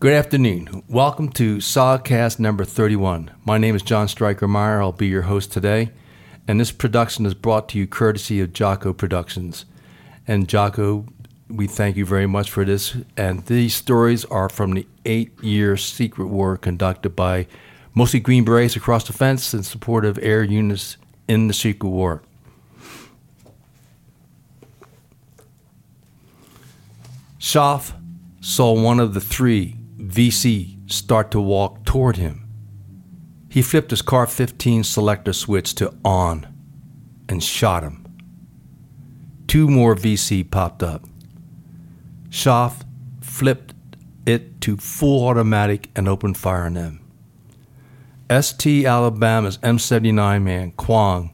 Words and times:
Good 0.00 0.12
afternoon. 0.12 0.84
Welcome 0.86 1.28
to 1.30 1.56
SOGcast 1.56 2.38
number 2.38 2.64
31. 2.64 3.32
My 3.44 3.58
name 3.58 3.74
is 3.74 3.82
John 3.82 4.06
Stryker 4.06 4.46
Meyer. 4.46 4.80
I'll 4.80 4.92
be 4.92 5.08
your 5.08 5.22
host 5.22 5.50
today. 5.50 5.90
And 6.46 6.60
this 6.60 6.70
production 6.70 7.26
is 7.26 7.34
brought 7.34 7.68
to 7.70 7.78
you 7.78 7.88
courtesy 7.88 8.40
of 8.40 8.52
Jocko 8.52 8.92
Productions. 8.92 9.64
And 10.24 10.48
Jocko, 10.48 11.06
we 11.48 11.66
thank 11.66 11.96
you 11.96 12.06
very 12.06 12.28
much 12.28 12.48
for 12.48 12.64
this. 12.64 12.96
And 13.16 13.44
these 13.46 13.74
stories 13.74 14.24
are 14.26 14.48
from 14.48 14.74
the 14.74 14.86
eight 15.04 15.36
year 15.42 15.76
secret 15.76 16.28
war 16.28 16.56
conducted 16.56 17.16
by 17.16 17.48
mostly 17.92 18.20
Green 18.20 18.44
Berets 18.44 18.76
across 18.76 19.02
the 19.04 19.12
fence 19.12 19.52
in 19.52 19.64
support 19.64 20.04
of 20.04 20.16
air 20.22 20.44
units 20.44 20.96
in 21.26 21.48
the 21.48 21.52
secret 21.54 21.88
war. 21.88 22.22
Schaff 27.38 27.96
saw 28.40 28.72
one 28.80 29.00
of 29.00 29.12
the 29.12 29.20
three 29.20 29.77
VC 30.08 30.90
start 30.90 31.30
to 31.32 31.40
walk 31.40 31.84
toward 31.84 32.16
him. 32.16 32.48
He 33.50 33.60
flipped 33.60 33.90
his 33.90 34.00
car 34.00 34.26
15 34.26 34.84
selector 34.84 35.34
switch 35.34 35.74
to 35.76 35.94
on 36.04 36.46
and 37.28 37.42
shot 37.42 37.82
him. 37.82 38.06
Two 39.46 39.68
more 39.68 39.94
VC 39.94 40.50
popped 40.50 40.82
up. 40.82 41.04
Schaff 42.30 42.84
flipped 43.20 43.74
it 44.26 44.60
to 44.62 44.76
full 44.78 45.26
automatic 45.28 45.90
and 45.94 46.08
opened 46.08 46.36
fire 46.36 46.64
on 46.64 46.74
them. 46.74 47.00
ST 48.30 48.84
Alabama's 48.84 49.58
M79 49.58 50.42
man, 50.42 50.72
Kwong, 50.72 51.32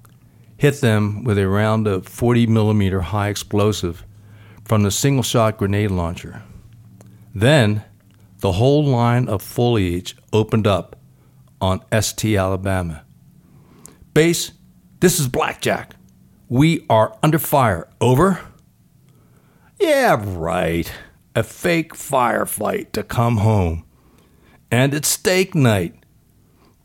hit 0.57 0.81
them 0.81 1.25
with 1.25 1.39
a 1.39 1.49
round 1.49 1.87
of 1.87 2.07
40 2.07 2.47
millimeter 2.47 3.01
high 3.01 3.29
explosive 3.29 4.05
from 4.65 4.83
the 4.83 4.91
single 4.91 5.23
shot 5.23 5.59
grenade 5.59 5.91
launcher. 5.91 6.43
Then, 7.35 7.85
the 8.45 8.53
whole 8.53 8.85
line 8.85 9.27
of 9.27 9.41
foliage 9.41 10.15
opened 10.31 10.67
up 10.67 10.97
on 11.63 11.81
ST 11.99 12.37
Alabama. 12.37 13.03
Base, 14.13 14.53
this 15.01 15.19
is 15.19 15.29
Blackjack. 15.29 15.97
We 16.51 16.85
are 16.91 17.17
under 17.23 17.39
fire. 17.39 17.89
Over? 18.03 18.41
Yeah, 19.81 20.23
right. 20.23 20.93
A 21.35 21.43
fake 21.43 21.95
firefight 21.95 22.93
to 22.93 23.03
come 23.03 23.39
home. 23.39 23.87
And 24.71 24.93
it's 24.93 25.09
steak 25.09 25.55
night. 25.55 25.95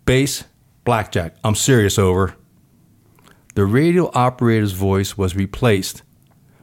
Base, 0.05 0.45
Blackjack. 0.85 1.35
I'm 1.43 1.55
serious, 1.55 1.99
over. 1.99 2.37
The 3.55 3.65
radio 3.65 4.09
operator's 4.13 4.71
voice 4.71 5.17
was 5.17 5.35
replaced 5.35 6.03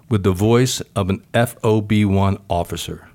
with 0.08 0.22
the 0.22 0.32
voice 0.32 0.80
of 0.94 1.10
an 1.10 1.22
FOB 1.34 1.92
1 1.92 2.38
officer. 2.48 3.10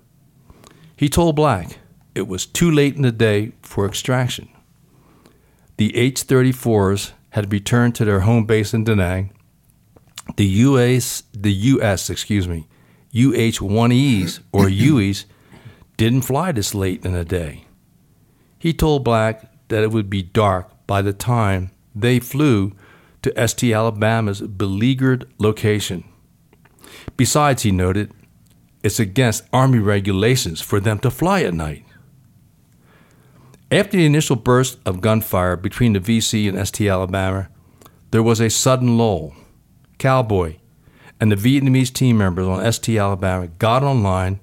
He 1.01 1.09
told 1.09 1.35
Black 1.35 1.79
it 2.13 2.27
was 2.27 2.45
too 2.45 2.69
late 2.69 2.95
in 2.95 3.01
the 3.01 3.11
day 3.11 3.53
for 3.63 3.87
extraction. 3.87 4.49
The 5.77 5.97
H 5.97 6.27
34s 6.27 7.13
had 7.31 7.51
returned 7.51 7.95
to 7.95 8.05
their 8.05 8.19
home 8.19 8.45
base 8.45 8.71
in 8.71 8.83
Da 8.83 8.93
Nang. 8.93 9.33
The 10.37 10.45
US, 10.45 11.23
the 11.33 11.51
US, 11.51 12.11
excuse 12.11 12.47
me, 12.47 12.67
UH 13.15 13.65
1Es 13.65 14.41
or 14.51 14.65
UEs 14.67 15.25
didn't 15.97 16.21
fly 16.21 16.51
this 16.51 16.75
late 16.75 17.03
in 17.03 17.13
the 17.13 17.25
day. 17.25 17.65
He 18.59 18.71
told 18.71 19.03
Black 19.03 19.51
that 19.69 19.81
it 19.81 19.89
would 19.89 20.07
be 20.07 20.21
dark 20.21 20.85
by 20.85 21.01
the 21.01 21.13
time 21.13 21.71
they 21.95 22.19
flew 22.19 22.73
to 23.23 23.47
ST 23.47 23.73
Alabama's 23.73 24.41
beleaguered 24.41 25.27
location. 25.39 26.03
Besides, 27.17 27.63
he 27.63 27.71
noted, 27.71 28.13
it's 28.83 28.99
against 28.99 29.43
Army 29.53 29.79
regulations 29.79 30.61
for 30.61 30.79
them 30.79 30.99
to 30.99 31.11
fly 31.11 31.41
at 31.41 31.53
night. 31.53 31.85
After 33.71 33.95
the 33.95 34.05
initial 34.05 34.35
burst 34.35 34.79
of 34.85 35.01
gunfire 35.01 35.55
between 35.55 35.93
the 35.93 35.99
VC 35.99 36.49
and 36.49 36.67
ST 36.67 36.89
Alabama, 36.89 37.47
there 38.11 38.23
was 38.23 38.41
a 38.41 38.49
sudden 38.49 38.97
lull. 38.97 39.33
Cowboy 39.97 40.55
and 41.19 41.31
the 41.31 41.35
Vietnamese 41.35 41.93
team 41.93 42.17
members 42.17 42.47
on 42.47 42.71
ST 42.73 42.97
Alabama 42.97 43.47
got 43.47 43.83
online 43.83 44.39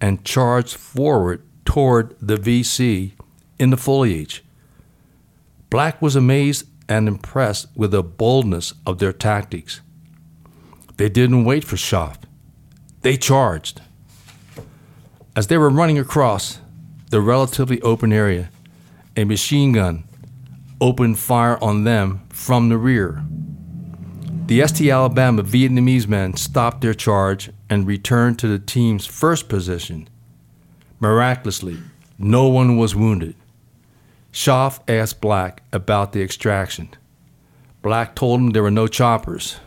and 0.00 0.24
charged 0.24 0.76
forward 0.76 1.42
toward 1.64 2.16
the 2.20 2.36
VC 2.36 3.12
in 3.58 3.70
the 3.70 3.76
foliage. 3.76 4.44
Black 5.68 6.00
was 6.00 6.16
amazed 6.16 6.66
and 6.88 7.06
impressed 7.06 7.66
with 7.76 7.90
the 7.90 8.02
boldness 8.02 8.72
of 8.86 8.98
their 8.98 9.12
tactics. 9.12 9.80
They 10.96 11.08
didn't 11.08 11.44
wait 11.44 11.64
for 11.64 11.76
Schaff. 11.76 12.18
They 13.02 13.16
charged. 13.16 13.80
As 15.34 15.46
they 15.46 15.56
were 15.56 15.70
running 15.70 15.98
across 15.98 16.60
the 17.10 17.20
relatively 17.20 17.80
open 17.82 18.12
area, 18.12 18.50
a 19.16 19.24
machine 19.24 19.72
gun 19.72 20.04
opened 20.80 21.18
fire 21.18 21.62
on 21.62 21.84
them 21.84 22.26
from 22.28 22.68
the 22.68 22.76
rear. 22.76 23.22
The 24.46 24.66
ST 24.66 24.90
Alabama 24.90 25.42
Vietnamese 25.42 26.08
men 26.08 26.36
stopped 26.36 26.80
their 26.80 26.94
charge 26.94 27.50
and 27.68 27.86
returned 27.86 28.38
to 28.40 28.48
the 28.48 28.58
team's 28.58 29.06
first 29.06 29.48
position. 29.48 30.08
Miraculously, 30.98 31.78
no 32.18 32.48
one 32.48 32.76
was 32.76 32.94
wounded. 32.94 33.34
Schaff 34.32 34.80
asked 34.88 35.20
Black 35.20 35.62
about 35.72 36.12
the 36.12 36.22
extraction. 36.22 36.90
Black 37.80 38.14
told 38.14 38.40
him 38.40 38.50
there 38.50 38.62
were 38.62 38.70
no 38.70 38.86
choppers. 38.86 39.58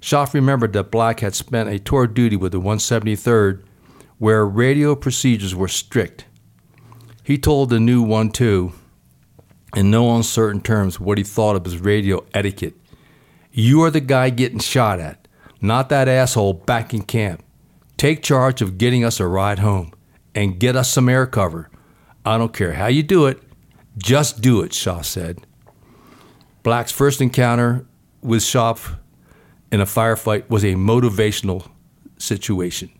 Schaff 0.00 0.34
remembered 0.34 0.72
that 0.72 0.90
Black 0.90 1.20
had 1.20 1.34
spent 1.34 1.68
a 1.68 1.78
tour 1.78 2.04
of 2.04 2.14
duty 2.14 2.36
with 2.36 2.52
the 2.52 2.60
173rd 2.60 3.62
where 4.18 4.44
radio 4.44 4.94
procedures 4.94 5.54
were 5.54 5.68
strict. 5.68 6.24
He 7.22 7.38
told 7.38 7.70
the 7.70 7.80
new 7.80 8.02
one 8.02 8.30
two, 8.30 8.72
in 9.76 9.90
no 9.90 10.16
uncertain 10.16 10.60
terms, 10.60 10.98
what 10.98 11.18
he 11.18 11.24
thought 11.24 11.56
of 11.56 11.64
his 11.64 11.78
radio 11.78 12.24
etiquette. 12.34 12.74
You 13.52 13.82
are 13.82 13.90
the 13.90 14.00
guy 14.00 14.30
getting 14.30 14.58
shot 14.58 15.00
at, 15.00 15.28
not 15.60 15.88
that 15.90 16.08
asshole 16.08 16.54
back 16.54 16.92
in 16.92 17.02
camp. 17.02 17.42
Take 17.96 18.22
charge 18.22 18.62
of 18.62 18.78
getting 18.78 19.04
us 19.04 19.20
a 19.20 19.26
ride 19.26 19.58
home 19.58 19.92
and 20.34 20.58
get 20.58 20.76
us 20.76 20.90
some 20.90 21.08
air 21.08 21.26
cover. 21.26 21.70
I 22.24 22.38
don't 22.38 22.54
care 22.54 22.72
how 22.72 22.86
you 22.86 23.02
do 23.02 23.26
it, 23.26 23.42
just 23.98 24.40
do 24.40 24.62
it, 24.62 24.72
Schaff 24.72 25.04
said. 25.04 25.46
Black's 26.62 26.92
first 26.92 27.20
encounter 27.20 27.86
with 28.22 28.42
Schaff 28.42 28.96
in 29.72 29.80
a 29.80 29.86
firefight 29.86 30.48
was 30.48 30.64
a 30.64 30.74
motivational 30.74 31.68
situation. 32.18 32.90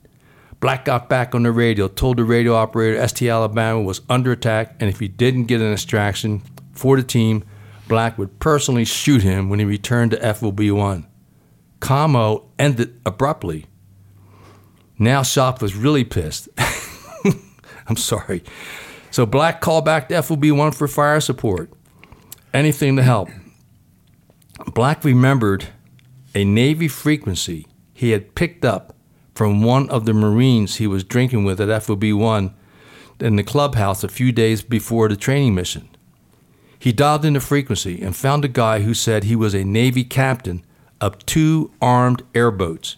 Black 0.60 0.84
got 0.84 1.08
back 1.08 1.34
on 1.34 1.42
the 1.42 1.52
radio, 1.52 1.88
told 1.88 2.18
the 2.18 2.24
radio 2.24 2.54
operator 2.54 3.06
ST 3.08 3.28
Alabama 3.28 3.80
was 3.80 4.02
under 4.08 4.32
attack, 4.32 4.76
and 4.78 4.90
if 4.90 5.00
he 5.00 5.08
didn't 5.08 5.44
get 5.44 5.60
an 5.60 5.72
extraction 5.72 6.42
for 6.72 6.96
the 6.96 7.02
team, 7.02 7.44
Black 7.88 8.18
would 8.18 8.38
personally 8.40 8.84
shoot 8.84 9.22
him 9.22 9.48
when 9.48 9.58
he 9.58 9.64
returned 9.64 10.12
to 10.12 10.34
FOB 10.34 10.60
1. 10.60 11.06
Commo 11.80 12.44
ended 12.58 13.00
abruptly. 13.06 13.66
Now 14.98 15.22
Schaff 15.22 15.62
was 15.62 15.74
really 15.74 16.04
pissed. 16.04 16.48
I'm 17.88 17.96
sorry. 17.96 18.44
So 19.10 19.26
Black 19.26 19.60
called 19.60 19.86
back 19.86 20.08
to 20.10 20.22
FOB 20.22 20.50
1 20.50 20.72
for 20.72 20.86
fire 20.86 21.20
support. 21.20 21.70
Anything 22.52 22.96
to 22.96 23.02
help. 23.02 23.30
Black 24.74 25.04
remembered 25.04 25.68
a 26.34 26.44
Navy 26.44 26.88
frequency 26.88 27.66
he 27.92 28.10
had 28.10 28.34
picked 28.34 28.64
up 28.64 28.94
from 29.34 29.62
one 29.62 29.88
of 29.90 30.06
the 30.06 30.14
Marines 30.14 30.76
he 30.76 30.86
was 30.86 31.04
drinking 31.04 31.44
with 31.44 31.60
at 31.60 31.82
FOB 31.82 32.04
1 32.12 32.54
in 33.20 33.36
the 33.36 33.42
clubhouse 33.42 34.04
a 34.04 34.08
few 34.08 34.32
days 34.32 34.62
before 34.62 35.08
the 35.08 35.16
training 35.16 35.54
mission. 35.54 35.88
He 36.78 36.92
dialed 36.92 37.24
in 37.24 37.34
the 37.34 37.40
frequency 37.40 38.00
and 38.00 38.16
found 38.16 38.44
a 38.44 38.48
guy 38.48 38.80
who 38.80 38.94
said 38.94 39.24
he 39.24 39.36
was 39.36 39.54
a 39.54 39.64
Navy 39.64 40.04
captain 40.04 40.64
of 41.00 41.18
two 41.26 41.70
armed 41.80 42.22
airboats 42.34 42.96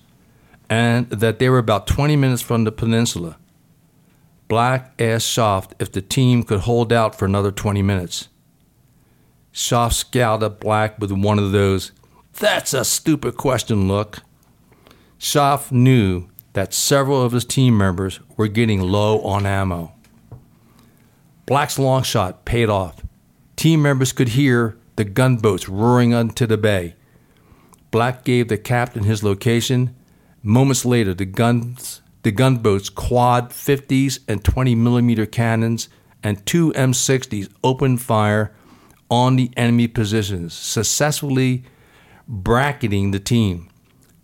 and 0.69 1.11
that 1.11 1.39
they 1.39 1.49
were 1.49 1.59
about 1.59 1.87
20 1.87 2.17
minutes 2.17 2.43
from 2.43 2.65
the 2.65 2.73
peninsula. 2.73 3.37
Black 4.49 4.93
asked 5.01 5.27
Schaff 5.27 5.69
if 5.79 5.91
the 5.93 6.03
team 6.03 6.43
could 6.43 6.61
hold 6.61 6.93
out 6.93 7.19
for 7.19 7.25
another 7.25 7.51
20 7.51 7.83
minutes. 7.83 8.29
Schaff 9.51 9.93
scowled 9.93 10.43
at 10.43 10.61
Black 10.61 10.99
with 10.99 11.13
one 11.13 11.39
of 11.39 11.53
those, 11.53 11.93
that's 12.39 12.75
a 12.75 12.85
stupid 12.85 13.37
question 13.37 13.89
look. 13.89 14.23
Schaff 15.19 15.71
knew 15.71 16.29
that 16.53 16.75
several 16.75 17.23
of 17.23 17.33
his 17.33 17.45
team 17.45 17.77
members 17.77 18.21
were 18.37 18.49
getting 18.49 18.81
low 18.81 19.21
on 19.23 19.47
ammo. 19.47 19.93
Black's 21.47 21.79
long 21.79 22.03
shot 22.03 22.45
paid 22.45 22.69
off. 22.69 23.05
Team 23.57 23.83
members 23.83 24.13
could 24.13 24.31
hear 24.31 24.77
the 24.97 25.05
gunboats 25.05 25.69
roaring 25.69 26.13
into 26.13 26.47
the 26.47 26.59
bay. 26.59 26.95
Black 27.91 28.25
gave 28.25 28.49
the 28.49 28.59
captain 28.59 29.05
his 29.05 29.23
location. 29.23 29.95
Moments 30.43 30.85
later, 30.85 31.15
the 31.15 31.25
guns, 31.25 32.03
the 32.23 32.31
gunboats, 32.31 32.89
quad 32.89 33.51
50s 33.51 34.21
and 34.27 34.45
20 34.45 34.75
millimeter 34.75 35.27
cannons, 35.27 35.89
and 36.23 36.45
two 36.47 36.73
M60s 36.73 37.53
opened 37.63 38.01
fire 38.01 38.53
on 39.11 39.37
the 39.37 39.51
enemy 39.57 39.89
positions, 39.89 40.55
successfully 40.55 41.65
bracketing 42.27 43.11
the 43.11 43.21
team. 43.21 43.69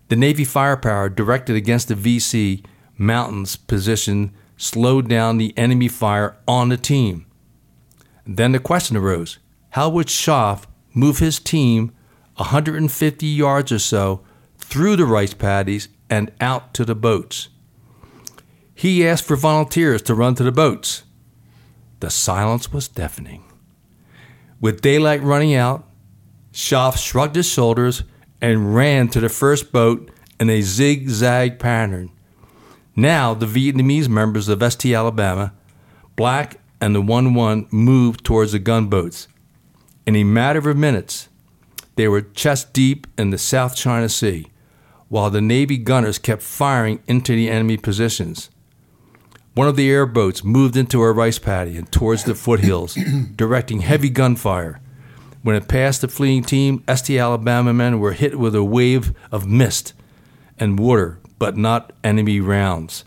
The 0.09 0.17
Navy 0.17 0.45
firepower 0.45 1.09
directed 1.09 1.57
against 1.57 1.89
the 1.89 1.95
VC 1.95 2.65
Mountains 2.97 3.57
position 3.57 4.33
slowed 4.57 5.09
down 5.09 5.39
the 5.39 5.57
enemy 5.57 5.89
fire 5.89 6.37
on 6.47 6.69
the 6.69 6.77
team. 6.77 7.27
Then 8.27 8.53
the 8.53 8.59
question 8.59 8.97
arose 8.97 9.39
how 9.71 9.89
would 9.91 10.11
Schaff 10.11 10.67
move 10.95 11.19
his 11.19 11.39
team 11.39 11.93
150 12.37 13.27
yards 13.27 13.71
or 13.71 13.79
so 13.79 14.25
through 14.59 14.97
the 14.97 15.07
rice 15.07 15.35
paddies 15.35 15.89
and 16.11 16.33
out 16.41 16.75
to 16.75 16.85
the 16.85 16.95
boats? 16.95 17.49
He 18.75 19.07
asked 19.07 19.25
for 19.25 19.37
volunteers 19.37 20.03
to 20.03 20.15
run 20.15 20.35
to 20.37 20.45
the 20.45 20.53
boats. 20.53 21.03
The 22.01 22.11
silence 22.11 22.73
was 22.73 22.87
deafening. 22.87 23.45
With 24.61 24.81
daylight 24.81 25.23
running 25.23 25.55
out, 25.55 25.88
Schaff 26.53 26.99
shrugged 26.99 27.37
his 27.37 27.49
shoulders 27.49 28.05
and 28.41 28.75
ran 28.75 29.09
to 29.09 29.21
the 29.21 29.29
first 29.29 29.73
boat 29.73 30.11
in 30.41 30.51
a 30.51 30.63
zigzag 30.63 31.59
pattern. 31.59 32.11
Now 32.97 33.35
the 33.35 33.47
Vietnamese 33.47 34.09
members 34.09 34.49
of 34.49 34.63
ST 34.63 34.95
Alabama, 34.95 35.53
Black 36.17 36.61
and 36.81 36.95
the 36.95 37.01
1 37.01 37.35
1 37.35 37.69
moved 37.71 38.25
towards 38.25 38.53
the 38.53 38.59
gunboats. 38.59 39.29
In 40.07 40.17
a 40.17 40.25
matter 40.25 40.71
of 40.71 40.77
minutes, 40.77 41.29
they 41.97 42.09
were 42.09 42.23
chest 42.23 42.73
deep 42.73 43.07
in 43.17 43.31
the 43.31 43.39
South 43.39 43.77
China 43.77 44.09
Sea, 44.09 44.47
while 45.09 45.31
the 45.31 45.41
Navy 45.41 45.77
gunners 45.77 46.19
kept 46.19 46.43
firing 46.43 47.03
into 47.07 47.35
the 47.35 47.51
enemy 47.51 47.77
positions. 47.77 48.51
One 49.55 49.67
of 49.67 49.77
the 49.77 49.91
airboats 49.91 50.45
moved 50.45 50.77
into 50.77 51.03
a 51.03 51.13
rice 51.13 51.39
paddy 51.39 51.77
and 51.77 51.91
towards 51.91 52.25
the 52.25 52.37
foothills, 52.37 52.97
directing 53.37 53.81
heavy 53.81 54.11
gunfire. 54.11 54.81
When 55.43 55.55
it 55.55 55.69
passed 55.69 56.01
the 56.01 56.09
fleeing 56.09 56.43
team, 56.43 56.83
ST 56.93 57.19
Alabama 57.19 57.73
men 57.73 58.01
were 58.01 58.13
hit 58.13 58.39
with 58.39 58.55
a 58.55 58.65
wave 58.65 59.15
of 59.31 59.47
mist 59.47 59.95
and 60.59 60.79
water, 60.79 61.21
but 61.39 61.57
not 61.57 61.93
enemy 62.03 62.41
rounds. 62.41 63.05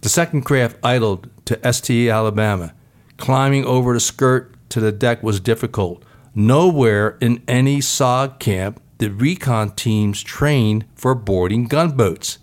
The 0.00 0.08
second 0.08 0.42
craft 0.42 0.76
idled 0.82 1.28
to 1.46 1.72
ST 1.72 2.08
Alabama. 2.08 2.74
Climbing 3.18 3.64
over 3.64 3.92
the 3.92 4.00
skirt 4.00 4.54
to 4.70 4.80
the 4.80 4.92
deck 4.92 5.22
was 5.22 5.40
difficult. 5.40 6.04
Nowhere 6.34 7.18
in 7.20 7.42
any 7.46 7.80
SOG 7.80 8.38
camp 8.38 8.80
did 8.98 9.20
recon 9.20 9.70
teams 9.70 10.22
train 10.22 10.84
for 10.94 11.14
boarding 11.14 11.66
gunboats. 11.66 12.38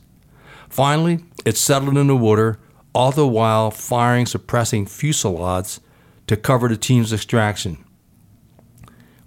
Finally, 0.69 1.24
it 1.45 1.57
settled 1.57 1.97
in 1.97 2.07
the 2.07 2.15
water, 2.15 2.59
all 2.94 3.12
the 3.12 3.27
while 3.27 3.71
firing 3.71 4.25
suppressing 4.25 4.85
fusillades 4.85 5.79
to 6.27 6.35
cover 6.35 6.68
the 6.68 6.77
team's 6.77 7.13
extraction. 7.13 7.83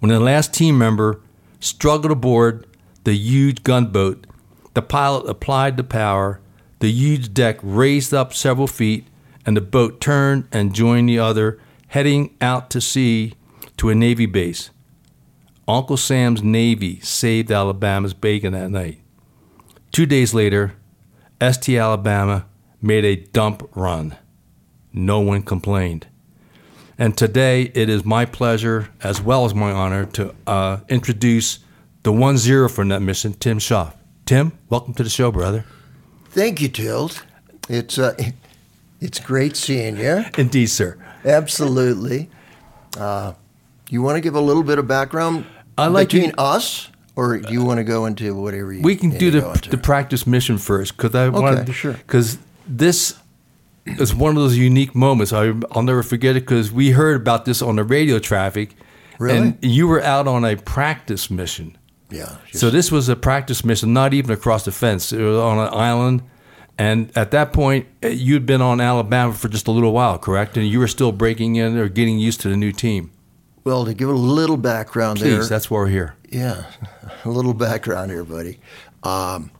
When 0.01 0.09
the 0.09 0.19
last 0.19 0.51
team 0.51 0.79
member 0.79 1.21
struggled 1.59 2.11
aboard 2.11 2.65
the 3.03 3.13
huge 3.13 3.61
gunboat, 3.61 4.25
the 4.73 4.81
pilot 4.81 5.29
applied 5.29 5.77
the 5.77 5.83
power, 5.83 6.41
the 6.79 6.89
huge 6.89 7.35
deck 7.35 7.59
raised 7.61 8.11
up 8.11 8.33
several 8.33 8.65
feet, 8.65 9.05
and 9.45 9.55
the 9.55 9.61
boat 9.61 10.01
turned 10.01 10.47
and 10.51 10.73
joined 10.73 11.07
the 11.07 11.19
other, 11.19 11.59
heading 11.89 12.35
out 12.41 12.71
to 12.71 12.81
sea 12.81 13.35
to 13.77 13.89
a 13.89 13.95
Navy 13.95 14.25
base. 14.25 14.71
Uncle 15.67 15.97
Sam's 15.97 16.41
Navy 16.41 16.99
saved 17.01 17.51
Alabama's 17.51 18.15
bacon 18.15 18.53
that 18.53 18.71
night. 18.71 19.01
Two 19.91 20.07
days 20.07 20.33
later, 20.33 20.73
ST 21.39 21.77
Alabama 21.77 22.47
made 22.81 23.05
a 23.05 23.17
dump 23.17 23.69
run. 23.75 24.17
No 24.91 25.19
one 25.19 25.43
complained. 25.43 26.07
And 27.01 27.17
today 27.17 27.63
it 27.63 27.89
is 27.89 28.05
my 28.05 28.25
pleasure, 28.25 28.89
as 29.01 29.19
well 29.19 29.45
as 29.45 29.55
my 29.55 29.71
honor, 29.71 30.05
to 30.05 30.35
uh, 30.45 30.81
introduce 30.87 31.57
the 32.03 32.11
1 32.11 32.37
0 32.37 32.69
for 32.69 32.85
that 32.85 33.01
mission, 33.01 33.33
Tim 33.33 33.57
Schaff. 33.57 33.95
Tim, 34.27 34.51
welcome 34.69 34.93
to 34.93 35.01
the 35.01 35.09
show, 35.09 35.31
brother. 35.31 35.65
Thank 36.29 36.61
you, 36.61 36.67
Tilt. 36.67 37.23
It's 37.67 37.97
uh, 37.97 38.13
it's 38.99 39.19
great 39.19 39.57
seeing 39.57 39.97
you. 39.97 40.25
Indeed, 40.37 40.67
sir. 40.67 40.95
Absolutely. 41.25 42.29
Uh, 42.95 43.33
you 43.89 44.03
want 44.03 44.17
to 44.17 44.21
give 44.21 44.35
a 44.35 44.39
little 44.39 44.61
bit 44.61 44.77
of 44.77 44.87
background 44.87 45.47
I 45.79 45.87
like 45.87 46.09
between 46.09 46.33
us, 46.37 46.91
or 47.15 47.39
do 47.39 47.51
you 47.51 47.65
want 47.65 47.79
to 47.79 47.83
go 47.83 48.05
into 48.05 48.35
whatever 48.35 48.73
you 48.73 48.83
We 48.83 48.95
can 48.95 49.09
do 49.09 49.31
the, 49.31 49.67
the 49.71 49.79
practice 49.79 50.27
mission 50.27 50.59
first 50.59 50.95
because 50.97 51.15
I 51.15 51.29
wanted 51.29 51.73
sure. 51.73 51.93
because 51.93 52.37
this 52.67 53.17
is 53.85 54.13
one 54.13 54.35
of 54.35 54.41
those 54.41 54.57
unique 54.57 54.93
moments. 54.95 55.33
I, 55.33 55.53
I'll 55.71 55.83
never 55.83 56.03
forget 56.03 56.35
it 56.35 56.41
because 56.41 56.71
we 56.71 56.91
heard 56.91 57.19
about 57.19 57.45
this 57.45 57.61
on 57.61 57.75
the 57.77 57.83
radio 57.83 58.19
traffic. 58.19 58.75
Really? 59.19 59.37
And 59.37 59.57
you 59.61 59.87
were 59.87 60.01
out 60.01 60.27
on 60.27 60.43
a 60.45 60.55
practice 60.55 61.29
mission. 61.29 61.77
yeah. 62.09 62.37
So 62.53 62.69
this 62.69 62.91
was 62.91 63.09
a 63.09 63.15
practice 63.15 63.63
mission, 63.63 63.93
not 63.93 64.13
even 64.13 64.31
across 64.31 64.65
the 64.65 64.71
fence. 64.71 65.11
It 65.13 65.21
was 65.21 65.37
on 65.37 65.59
an 65.59 65.73
island. 65.73 66.23
And 66.77 67.11
at 67.15 67.31
that 67.31 67.53
point, 67.53 67.85
eh, 68.01 68.09
you'd 68.09 68.45
been 68.47 68.61
on 68.61 68.81
Alabama 68.81 69.33
for 69.33 69.47
just 69.49 69.67
a 69.67 69.71
little 69.71 69.91
while, 69.91 70.17
correct? 70.17 70.57
And 70.57 70.67
you 70.67 70.79
were 70.79 70.87
still 70.87 71.11
breaking 71.11 71.55
in 71.55 71.77
or 71.77 71.87
getting 71.87 72.17
used 72.17 72.41
to 72.41 72.49
the 72.49 72.57
new 72.57 72.71
team. 72.71 73.11
well, 73.63 73.85
to 73.85 73.93
give 73.93 74.09
a 74.09 74.13
little 74.13 74.57
background 74.57 75.19
Please, 75.19 75.29
there. 75.29 75.45
that's 75.45 75.69
why 75.69 75.77
we're 75.79 75.87
here. 75.89 76.15
Yeah, 76.29 76.63
a 77.25 77.29
little 77.29 77.53
background 77.53 78.09
here, 78.09 78.23
buddy. 78.23 78.59
Um, 79.03 79.51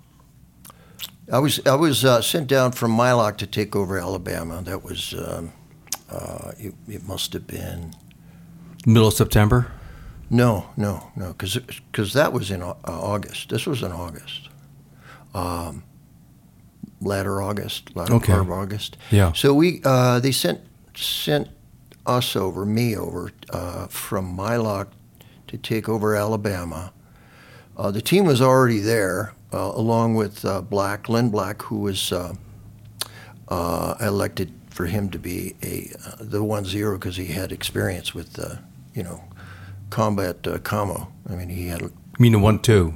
I 1.31 1.39
was 1.39 1.59
I 1.65 1.75
was 1.75 2.03
uh, 2.03 2.21
sent 2.21 2.47
down 2.47 2.71
from 2.73 2.91
Mai 2.91 3.13
Loc 3.13 3.37
to 3.37 3.47
take 3.47 3.75
over 3.75 3.97
Alabama. 3.97 4.61
That 4.61 4.83
was 4.83 5.13
um, 5.13 5.53
uh, 6.09 6.51
it, 6.59 6.73
it 6.87 7.07
must 7.07 7.33
have 7.33 7.47
been 7.47 7.93
Middle 8.85 9.07
of 9.07 9.13
September. 9.13 9.71
no 10.29 10.65
no 10.75 11.11
no 11.15 11.33
because 11.33 12.13
that 12.13 12.33
was 12.33 12.51
in 12.51 12.61
uh, 12.61 12.73
August. 12.85 13.49
This 13.49 13.65
was 13.65 13.81
in 13.81 13.91
August. 13.91 14.49
Um, 15.33 15.83
latter 16.99 17.41
August, 17.41 17.95
latter 17.95 18.13
Okay. 18.15 18.33
part 18.33 18.41
of 18.45 18.51
August. 18.51 18.97
Yeah. 19.09 19.31
So 19.33 19.53
we 19.53 19.81
uh, 19.85 20.19
they 20.19 20.31
sent 20.33 20.59
sent 20.95 21.47
us 22.05 22.35
over, 22.35 22.65
me 22.65 22.97
over, 22.97 23.31
uh, 23.51 23.85
from 23.87 24.25
Mai 24.35 24.57
Loc 24.57 24.89
to 25.47 25.57
take 25.57 25.87
over 25.87 26.15
Alabama. 26.15 26.91
Uh, 27.77 27.91
the 27.91 28.01
team 28.01 28.25
was 28.25 28.41
already 28.41 28.79
there, 28.79 29.33
along 29.51 30.15
with 30.15 30.45
uh, 30.45 30.61
Black, 30.61 31.09
Lynn 31.09 31.29
Black, 31.29 31.61
who 31.63 31.79
was 31.79 32.11
uh, 32.11 32.33
uh, 33.47 33.95
elected 33.99 34.51
for 34.69 34.85
him 34.85 35.09
to 35.09 35.19
be 35.19 35.55
a 35.61 35.91
uh, 36.05 36.15
the 36.19 36.43
one 36.43 36.65
zero 36.65 36.97
because 36.97 37.17
he 37.17 37.27
had 37.27 37.51
experience 37.51 38.13
with, 38.15 38.39
uh, 38.39 38.55
you 38.93 39.03
know, 39.03 39.23
combat 39.89 40.47
uh, 40.47 40.57
commo. 40.59 41.07
I 41.29 41.35
mean, 41.35 41.49
he 41.49 41.67
had 41.67 41.83
I 41.83 41.89
mean 42.19 42.31
the 42.31 42.39
one 42.39 42.59
two. 42.59 42.93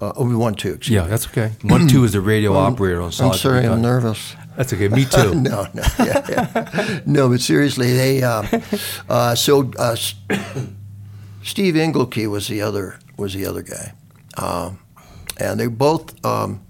uh, 0.00 0.12
oh, 0.16 0.36
one 0.36 0.54
two. 0.54 0.74
Excuse 0.74 0.94
Yeah, 0.96 1.04
me. 1.04 1.10
that's 1.10 1.26
okay. 1.28 1.52
One 1.62 1.86
two 1.88 2.04
is 2.04 2.12
the 2.12 2.20
radio 2.20 2.54
operator 2.56 3.00
on 3.00 3.12
I'm 3.20 3.34
sorry, 3.34 3.66
I'm 3.66 3.80
nervous. 3.82 4.34
That's 4.56 4.72
okay. 4.72 4.88
Me 4.88 5.04
too. 5.04 5.34
no, 5.50 5.66
no, 5.74 5.82
yeah, 5.98 6.26
yeah. 6.28 7.00
no, 7.06 7.28
but 7.28 7.40
seriously, 7.40 7.92
they. 7.92 8.22
Um, 8.22 8.48
uh, 9.08 9.34
so 9.34 9.70
uh, 9.78 9.94
Steve 11.42 11.74
Engelke 11.74 12.28
was 12.28 12.48
the 12.48 12.62
other 12.62 12.98
was 13.16 13.34
the 13.34 13.46
other 13.46 13.62
guy, 13.62 13.92
um, 14.36 14.78
and 15.38 15.58
they 15.60 15.66
both 15.66 16.24
um, 16.24 16.62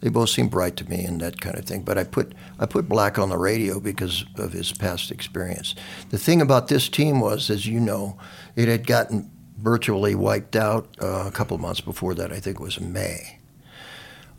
they 0.00 0.08
both 0.08 0.28
seemed 0.30 0.50
bright 0.50 0.76
to 0.76 0.88
me 0.88 1.04
and 1.04 1.20
that 1.20 1.40
kind 1.40 1.58
of 1.58 1.64
thing. 1.64 1.82
But 1.82 1.98
I 1.98 2.04
put 2.04 2.34
I 2.58 2.66
put 2.66 2.88
Black 2.88 3.18
on 3.18 3.28
the 3.28 3.38
radio 3.38 3.80
because 3.80 4.24
of 4.36 4.52
his 4.52 4.72
past 4.72 5.10
experience. 5.10 5.74
The 6.10 6.18
thing 6.18 6.40
about 6.42 6.68
this 6.68 6.88
team 6.88 7.20
was, 7.20 7.50
as 7.50 7.66
you 7.66 7.80
know, 7.80 8.18
it 8.54 8.68
had 8.68 8.86
gotten 8.86 9.30
virtually 9.58 10.14
wiped 10.14 10.54
out 10.56 10.88
uh, 11.00 11.24
a 11.26 11.30
couple 11.30 11.54
of 11.54 11.60
months 11.60 11.80
before 11.80 12.14
that. 12.14 12.30
I 12.32 12.40
think 12.40 12.60
it 12.60 12.62
was 12.62 12.78
May 12.80 13.38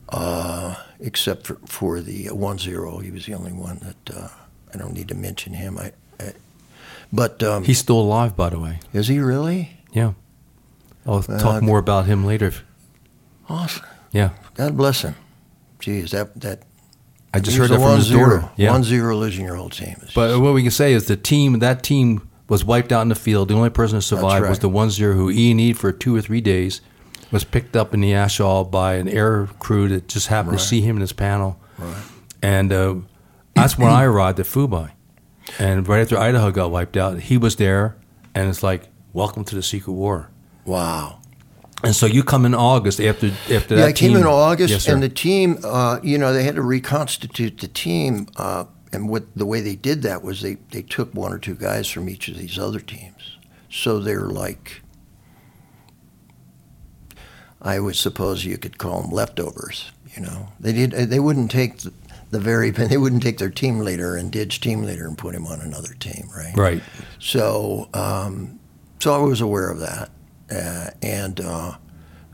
uh, 0.09 0.75
except 0.99 1.47
for, 1.47 1.55
for 1.65 2.01
the 2.01 2.25
1-0. 2.25 3.03
He 3.03 3.11
was 3.11 3.25
the 3.25 3.33
only 3.33 3.51
one 3.51 3.79
that 3.79 4.15
uh, 4.15 4.29
I 4.73 4.77
don't 4.77 4.93
need 4.93 5.07
to 5.09 5.15
mention 5.15 5.53
him. 5.53 5.77
I, 5.77 5.91
I 6.19 6.33
but 7.11 7.41
um, 7.43 7.63
He's 7.63 7.79
still 7.79 7.99
alive, 7.99 8.35
by 8.35 8.49
the 8.49 8.59
way. 8.59 8.79
is 8.93 9.07
he 9.07 9.19
really 9.19 9.77
Yeah. 9.93 10.13
I'll 11.05 11.23
talk 11.23 11.61
Uh, 11.61 11.65
more 11.65 11.79
about 11.79 12.05
him 12.05 12.25
later. 12.25 12.53
Awesome? 13.49 13.85
Yeah. 14.11 14.29
God 14.55 14.75
bless 14.77 15.01
him. 15.01 15.15
Jeez, 15.79 16.11
that 16.11 16.39
that. 16.41 16.63
I 17.33 17.39
just 17.39 17.57
heard 17.57 17.69
that 17.69 17.79
from 17.79 17.97
his 17.97 18.09
1-0. 18.09 18.17
daughter. 18.19 18.49
Yeah. 18.55 18.71
One 18.71 18.83
zero 18.83 19.15
losing 19.15 19.45
your 19.45 19.55
whole 19.55 19.69
team. 19.69 19.95
It's 20.01 20.13
But 20.13 20.29
just- 20.29 20.41
what 20.41 20.53
we 20.53 20.61
can 20.63 20.71
say 20.71 20.93
is 20.93 21.05
the 21.05 21.17
team, 21.17 21.59
that 21.59 21.83
team 21.83 22.27
was 22.47 22.63
wiped 22.63 22.91
out 22.91 23.01
in 23.01 23.09
the 23.09 23.15
field. 23.15 23.49
The 23.49 23.53
only 23.53 23.69
person 23.69 23.97
to 23.99 24.01
survive 24.01 24.47
was 24.47 24.59
the 24.59 24.69
one 24.69 24.89
zero 24.89 25.13
who 25.13 25.29
E 25.29 25.51
and 25.51 25.59
E 25.59 25.73
for 25.73 25.91
two 25.91 26.15
or 26.15 26.21
three 26.21 26.41
days, 26.41 26.81
was 27.29 27.43
picked 27.43 27.75
up 27.75 27.93
in 27.93 27.99
the 27.99 28.13
ash 28.13 28.35
A 28.35 28.37
Shau 28.37 28.63
by 28.63 28.93
an 28.95 29.09
air 29.09 29.47
crew 29.59 29.89
that 29.89 30.07
just 30.07 30.27
happened 30.27 30.57
to 30.57 30.63
see 30.63 30.79
him 30.81 30.95
in 30.95 31.01
his 31.01 31.11
panel. 31.11 31.59
Right. 31.77 31.95
And 32.41 32.71
uh, 32.71 32.95
that's 33.53 33.77
when 33.77 33.91
I 33.91 34.03
arrived 34.05 34.39
at 34.39 34.45
Phu 34.45 34.69
Bai. 34.69 34.93
And 35.59 35.85
right 35.87 35.99
after 36.01 36.17
Idaho 36.17 36.51
got 36.51 36.71
wiped 36.71 36.95
out, 36.97 37.19
he 37.19 37.37
was 37.37 37.57
there, 37.57 37.97
and 38.33 38.49
it's 38.49 38.63
like, 38.63 38.83
welcome 39.13 39.43
to 39.45 39.55
the 39.55 39.61
secret 39.63 39.93
war. 39.93 40.29
wow. 40.65 41.19
And 41.83 41.95
so 41.95 42.05
you 42.07 42.23
come 42.23 42.45
in 42.45 42.55
August 42.55 42.99
after 42.99 43.27
after 43.27 43.75
Yeah, 43.75 43.81
that 43.81 43.87
I 43.89 43.93
came 43.93 44.13
team- 44.13 44.17
in 44.21 44.25
August, 44.25 44.71
Yes, 44.71 44.87
and 44.87 45.01
the 45.01 45.09
team, 45.09 45.59
uh, 45.63 45.99
you 46.01 46.17
know, 46.17 46.33
they 46.33 46.43
had 46.43 46.55
to 46.55 46.61
reconstitute 46.63 47.59
the 47.59 47.67
team. 47.67 48.27
Uh, 48.35 48.65
and 48.91 49.09
what 49.09 49.25
the 49.35 49.45
way 49.45 49.61
they 49.61 49.75
did 49.75 50.01
that 50.03 50.23
was 50.23 50.41
they, 50.41 50.55
they 50.71 50.81
took 50.81 51.13
one 51.13 51.33
or 51.33 51.37
two 51.37 51.55
guys 51.55 51.87
from 51.87 52.09
each 52.09 52.29
of 52.29 52.37
these 52.37 52.57
other 52.57 52.79
teams. 52.79 53.37
So 53.69 53.99
they're 53.99 54.21
like, 54.21 54.81
I 57.61 57.79
would 57.79 57.95
suppose 57.95 58.45
you 58.45 58.57
could 58.57 58.77
call 58.77 59.01
them 59.01 59.11
leftovers. 59.11 59.91
You 60.15 60.23
know, 60.23 60.47
they 60.59 60.73
did. 60.73 60.91
They 60.91 61.19
wouldn't 61.19 61.51
take 61.51 61.79
the, 61.79 61.93
the 62.31 62.39
very. 62.39 62.71
They 62.87 62.97
wouldn't 62.97 63.21
take 63.21 63.37
their 63.37 63.49
team 63.49 63.79
leader 63.79 64.15
and 64.15 64.31
ditch 64.31 64.61
team 64.61 64.83
leader 64.83 65.05
and 65.05 65.17
put 65.17 65.35
him 65.35 65.45
on 65.45 65.59
another 65.61 65.93
team, 65.93 66.29
right? 66.35 66.55
right. 66.55 66.83
So, 67.19 67.89
um, 67.93 68.59
so 68.99 69.13
I 69.13 69.17
was 69.19 69.41
aware 69.41 69.69
of 69.69 69.79
that, 69.79 70.09
uh, 70.51 70.91
and 71.01 71.39
uh, 71.39 71.77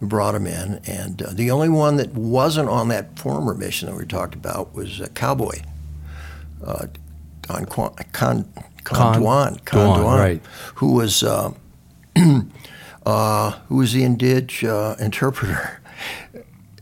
brought 0.01 0.36
him 0.36 0.48
in. 0.48 0.79
And 0.86 1.22
uh, 1.22 1.32
the 1.34 1.51
only 1.51 1.70
one 1.70 1.98
that 1.98 2.13
wasn't 2.13 2.70
on 2.70 2.89
that 2.89 3.17
former 3.17 3.53
mission 3.53 3.89
that 3.89 3.98
we 3.98 4.05
talked 4.05 4.36
about 4.36 4.74
was 4.74 5.01
uh, 5.01 5.08
Cowboy, 5.13 5.62
uh, 6.65 6.88
Con, 7.41 7.65
Con, 7.65 7.93
Con, 8.12 8.46
Con 8.84 9.22
Duan, 9.22 9.60
Duan, 9.65 10.17
right. 10.17 10.41
who 10.75 10.93
was 10.93 11.24
uh, 11.24 11.51
uh, 13.05 13.51
who 13.67 13.75
was 13.77 13.93
the 13.93 14.03
Indige 14.03 14.67
uh, 14.67 14.96
interpreter. 15.03 15.82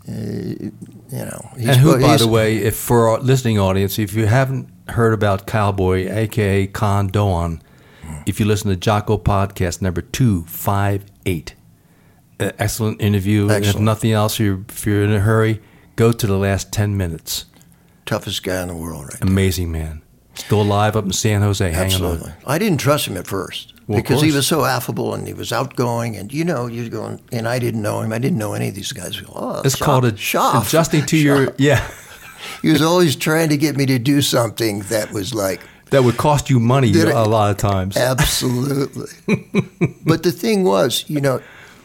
Uh, 0.08 0.14
you 0.14 0.72
know, 1.12 1.50
he's 1.58 1.70
and 1.70 1.78
who, 1.78 2.00
by 2.00 2.18
the 2.18 2.28
way, 2.28 2.58
if 2.58 2.76
for 2.76 3.10
our 3.10 3.20
listening 3.20 3.60
audience, 3.60 4.00
if 4.00 4.14
you 4.14 4.26
haven't 4.26 4.70
heard 4.90 5.14
about 5.14 5.46
Cowboy, 5.46 6.10
aka 6.10 6.68
Con 6.68 7.08
Doan, 7.08 7.62
if 8.26 8.40
you 8.40 8.46
listen 8.46 8.70
to 8.70 8.76
Jocko 8.76 9.18
podcast 9.18 9.82
number 9.82 10.02
two 10.02 10.44
five 10.46 11.06
eight, 11.26 11.56
uh, 12.40 12.52
excellent 12.60 13.02
interview. 13.02 13.50
And 13.50 13.66
if 13.66 13.80
nothing 13.80 14.12
else, 14.12 14.40
you're, 14.40 14.64
if 14.70 14.86
you're 14.86 15.04
in 15.04 15.12
a 15.12 15.20
hurry, 15.20 15.62
go 15.96 16.12
to 16.12 16.28
the 16.28 16.38
last 16.38 16.72
ten 16.72 16.96
minutes. 16.98 17.46
toughest 18.06 18.44
guy 18.44 18.62
in 18.62 18.68
the 18.68 18.76
world, 18.76 19.06
right? 19.14 19.22
Amazing 19.22 19.72
man, 19.72 20.02
still 20.36 20.62
alive 20.62 20.96
up 20.96 21.06
in 21.06 21.12
San 21.14 21.42
Jose, 21.42 21.64
hanging 21.72 21.86
Absolutely. 21.94 22.32
on. 22.32 22.38
I 22.46 22.58
didn't 22.58 22.80
trust 22.80 23.08
him 23.08 23.16
at 23.18 23.28
first 23.28 23.74
Well, 23.88 23.98
because 24.00 24.22
he 24.22 24.32
was 24.32 24.48
so 24.48 24.66
affable 24.66 25.14
and 25.14 25.28
he 25.28 25.34
was 25.34 25.52
outgoing, 25.52 26.16
and 26.18 26.34
you 26.34 26.44
know, 26.44 26.68
you're 26.68 26.90
going, 26.90 27.22
and 27.32 27.48
I 27.48 27.60
didn't 27.60 27.82
know 27.82 28.02
him. 28.02 28.12
I 28.12 28.18
didn't 28.20 28.38
know 28.38 28.54
any 28.54 28.70
of 28.70 28.76
these 28.76 28.92
guys. 28.92 29.22
Oh, 29.34 29.62
It's 29.64 29.78
Schaff- 29.78 29.86
called 29.86 30.06
a, 30.06 30.18
Schaff. 30.18 30.68
adjusting 30.68 31.06
to 31.08 31.18
your 31.18 31.54
yeah. 31.58 31.90
He 32.64 32.70
was 32.72 32.82
always 32.82 33.16
trying 33.16 33.50
to 33.50 33.58
get 33.58 33.78
me 33.78 33.86
to 33.86 34.00
do 34.00 34.20
something 34.22 34.80
that 34.90 35.12
was 35.12 35.32
like 35.32 35.62
That 35.92 36.04
would 36.04 36.18
cost 36.18 36.50
you 36.50 36.60
money 36.60 36.92
Did 36.92 37.08
a 37.08 37.22
it- 37.22 37.28
lot 37.28 37.52
of 37.52 37.58
times. 37.58 37.96
absolutely. 37.98 39.08
but 40.06 40.24
the 40.24 40.32
thing 40.32 40.64
was, 40.64 41.06
you 41.08 41.22
know, 41.22 41.42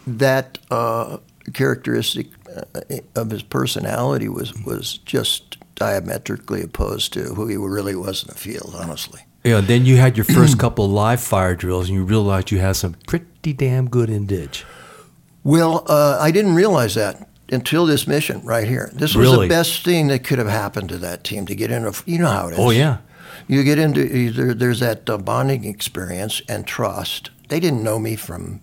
that 0.07 0.59
uh, 0.71 1.19
characteristic 1.53 2.29
uh, 2.57 2.81
of 3.15 3.31
his 3.31 3.43
personality 3.43 4.29
was 4.29 4.53
was 4.65 4.99
just 5.05 5.57
diametrically 5.75 6.63
opposed 6.63 7.13
to 7.13 7.35
who 7.35 7.47
he 7.49 7.57
really 7.57 7.95
was 7.97 8.23
in 8.23 8.29
the 8.29 8.35
field. 8.39 8.75
Honestly. 8.79 9.21
Yeah, 9.45 9.61
then 9.61 9.85
you 9.87 9.97
had 9.97 10.17
your 10.17 10.25
first 10.25 10.59
couple 10.65 10.85
of 10.85 10.91
live 10.91 11.21
fire 11.21 11.55
drills, 11.55 11.89
and 11.89 11.97
you 11.99 12.05
realized 12.05 12.51
you 12.51 12.59
had 12.61 12.77
some 12.77 12.95
pretty 13.07 13.53
damn 13.53 13.89
good 13.89 14.09
Indig. 14.09 14.65
Well, 15.45 15.85
uh, 15.89 16.19
I 16.21 16.31
didn't 16.33 16.55
realize 16.57 16.95
that 16.95 17.29
until 17.53 17.87
this 17.87 18.07
mission 18.09 18.41
right 18.45 18.67
here. 18.67 18.91
This 18.93 19.15
was 19.15 19.29
Really? 19.29 19.47
the 19.49 19.55
best 19.55 19.85
thing 19.85 20.09
that 20.09 20.25
could 20.25 20.39
have 20.39 20.49
happened 20.49 20.89
to 20.89 20.99
that 20.99 21.23
team 21.23 21.47
to 21.47 21.55
get 21.55 21.71
into. 21.71 21.93
You 22.07 22.19
know 22.19 22.27
how 22.31 22.49
it 22.49 22.53
is. 22.55 22.59
Oh 22.59 22.71
yeah, 22.71 22.99
You 23.49 23.63
get 23.65 23.79
into 23.79 24.01
either 24.01 24.55
there's 24.55 24.81
that 24.81 25.09
uh, 25.09 25.19
bonding 25.19 25.65
experience 25.65 26.43
and 26.49 26.67
trust. 26.67 27.31
They 27.49 27.61
didn't 27.61 27.83
know 27.83 27.99
me 27.99 28.17
from 28.17 28.61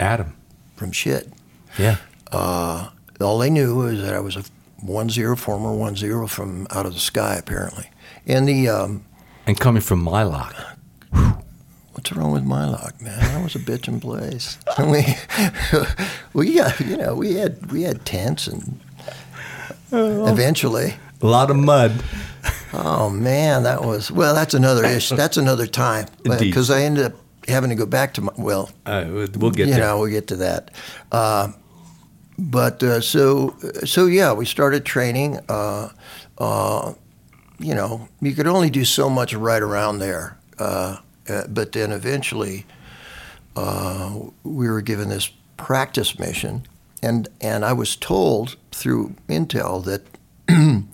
Adam. 0.00 0.36
from 0.76 0.92
shit. 0.92 1.32
Yeah, 1.78 1.96
Uh, 2.32 2.90
all 3.20 3.38
they 3.38 3.50
knew 3.50 3.74
was 3.76 4.00
that 4.02 4.14
I 4.14 4.20
was 4.20 4.36
a 4.36 4.44
one 4.80 5.08
zero 5.10 5.34
former 5.36 5.72
one 5.74 5.96
zero 5.96 6.26
from 6.26 6.66
out 6.70 6.86
of 6.86 6.94
the 6.94 7.00
sky 7.00 7.36
apparently. 7.36 7.90
And 8.26 8.46
the 8.48 8.68
um, 8.68 9.04
and 9.46 9.58
coming 9.58 9.82
from 9.82 10.00
Mai 10.02 10.22
Loc. 10.24 10.54
what's 11.92 12.12
wrong 12.12 12.32
with 12.32 12.44
Mai 12.44 12.66
Loc, 12.66 13.00
man? 13.00 13.18
That 13.18 13.42
was 13.42 13.54
a 13.54 13.58
bitchin' 13.58 14.00
place. 14.00 14.58
we 14.78 15.04
we 16.32 16.54
got 16.54 16.78
you 16.80 16.96
know 16.96 17.14
we 17.14 17.34
had 17.34 17.70
we 17.72 17.82
had 17.82 18.04
tents 18.04 18.46
and 18.46 18.80
eventually. 19.92 20.94
A 21.22 21.26
lot 21.26 21.50
of 21.50 21.56
mud. 21.56 22.02
Oh 22.76 23.08
man, 23.08 23.62
that 23.62 23.84
was 23.84 24.10
well. 24.10 24.34
That's 24.34 24.54
another 24.54 24.84
issue. 24.96 25.16
That's 25.16 25.36
another 25.36 25.66
time 25.66 26.06
because 26.22 26.70
I 26.70 26.82
ended 26.82 27.06
up 27.06 27.12
having 27.46 27.70
to 27.70 27.76
go 27.76 27.86
back 27.86 28.14
to 28.14 28.22
my 28.22 28.32
well. 28.36 28.70
Uh, 28.84 29.04
we'll 29.08 29.50
get 29.50 29.68
you 29.68 29.74
there. 29.74 29.80
know, 29.80 30.00
we'll 30.00 30.10
get 30.10 30.26
to 30.28 30.36
that. 30.36 30.70
Uh, 31.12 31.52
but 32.38 32.82
uh, 32.82 33.00
so 33.00 33.56
so 33.84 34.06
yeah, 34.06 34.32
we 34.32 34.44
started 34.44 34.84
training. 34.84 35.38
Uh, 35.48 35.90
uh, 36.38 36.94
you 37.58 37.74
know, 37.74 38.08
you 38.20 38.32
could 38.32 38.46
only 38.46 38.70
do 38.70 38.84
so 38.84 39.08
much 39.08 39.34
right 39.34 39.62
around 39.62 39.98
there. 39.98 40.36
Uh, 40.58 40.98
uh, 41.28 41.46
but 41.48 41.72
then 41.72 41.92
eventually, 41.92 42.66
uh, 43.56 44.18
we 44.42 44.68
were 44.68 44.82
given 44.82 45.08
this 45.08 45.30
practice 45.56 46.18
mission, 46.18 46.66
and 47.02 47.28
and 47.40 47.64
I 47.64 47.72
was 47.72 47.96
told 47.96 48.56
through 48.72 49.14
intel 49.28 49.84
that 49.84 50.02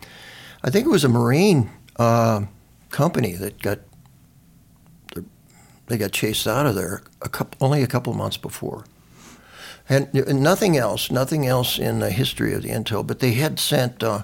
I 0.62 0.70
think 0.70 0.86
it 0.86 0.90
was 0.90 1.04
a 1.04 1.08
Marine 1.08 1.70
uh, 1.96 2.42
company 2.90 3.32
that 3.32 3.60
got 3.62 3.80
they 5.90 5.98
got 5.98 6.12
chased 6.12 6.46
out 6.46 6.66
of 6.66 6.76
there 6.76 7.02
a 7.20 7.28
couple, 7.28 7.66
only 7.66 7.82
a 7.82 7.86
couple 7.86 8.12
of 8.12 8.16
months 8.16 8.36
before. 8.36 8.84
And, 9.88 10.08
and 10.14 10.40
nothing 10.40 10.76
else, 10.76 11.10
nothing 11.10 11.48
else 11.48 11.80
in 11.80 11.98
the 11.98 12.12
history 12.12 12.54
of 12.54 12.62
the 12.62 12.68
intel. 12.68 13.04
But 13.04 13.18
they 13.18 13.32
had 13.32 13.58
sent. 13.58 14.02
Uh, 14.02 14.22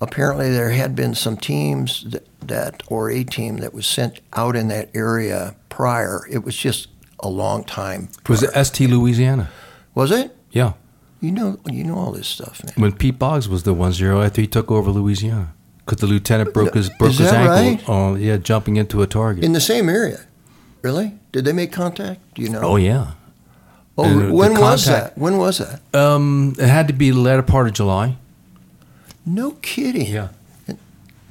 apparently, 0.00 0.50
there 0.50 0.70
had 0.70 0.96
been 0.96 1.14
some 1.14 1.36
teams 1.36 2.10
that, 2.10 2.26
that, 2.40 2.82
or 2.88 3.10
a 3.10 3.22
team 3.22 3.58
that 3.58 3.72
was 3.72 3.86
sent 3.86 4.20
out 4.32 4.56
in 4.56 4.66
that 4.68 4.90
area 4.92 5.54
prior. 5.68 6.26
It 6.28 6.44
was 6.44 6.56
just 6.56 6.88
a 7.20 7.28
long 7.28 7.62
time. 7.62 8.08
Was 8.28 8.42
it 8.42 8.50
ST 8.66 8.90
Louisiana? 8.90 9.50
Was 9.94 10.10
it? 10.10 10.36
Yeah, 10.50 10.72
You 11.22 11.30
know, 11.30 11.58
you 11.70 11.84
know 11.84 11.96
all 11.96 12.12
this 12.12 12.26
stuff, 12.28 12.62
man. 12.64 12.74
when 12.76 12.92
Pete 12.92 13.18
Boggs 13.18 13.48
was 13.48 13.62
the 13.62 13.72
one 13.72 13.92
zero 13.92 14.20
after 14.22 14.40
he 14.42 14.46
took 14.46 14.70
over 14.70 14.90
Louisiana. 14.90 15.54
because 15.86 16.00
the 16.00 16.06
lieutenant 16.08 16.52
broke 16.52 16.74
his 16.74 16.90
broke 16.98 17.12
is 17.12 17.18
his 17.18 17.30
that 17.30 17.48
ankle. 17.58 17.94
Oh, 17.94 18.14
yeah, 18.16 18.36
jumping 18.38 18.76
into 18.76 19.00
a 19.02 19.06
target. 19.06 19.44
In 19.44 19.52
the 19.52 19.60
same 19.60 19.88
area. 19.88 20.20
Really? 20.82 21.14
Did 21.30 21.44
they 21.44 21.52
make 21.52 21.72
contact? 21.72 22.20
Do 22.34 22.42
you 22.42 22.48
know? 22.50 22.60
oh 22.62 22.76
yeah. 22.76 23.12
Oh, 23.96 24.04
and 24.04 24.32
when 24.34 24.58
was 24.58 24.86
that? 24.86 25.16
When 25.16 25.36
was 25.38 25.58
that? 25.58 25.80
Um, 25.94 26.54
it 26.58 26.66
had 26.68 26.88
to 26.88 26.94
be 26.94 27.10
the 27.10 27.18
latter 27.18 27.42
part 27.42 27.66
of 27.68 27.74
July. 27.74 28.16
No 29.24 29.52
kidding. 29.62 30.06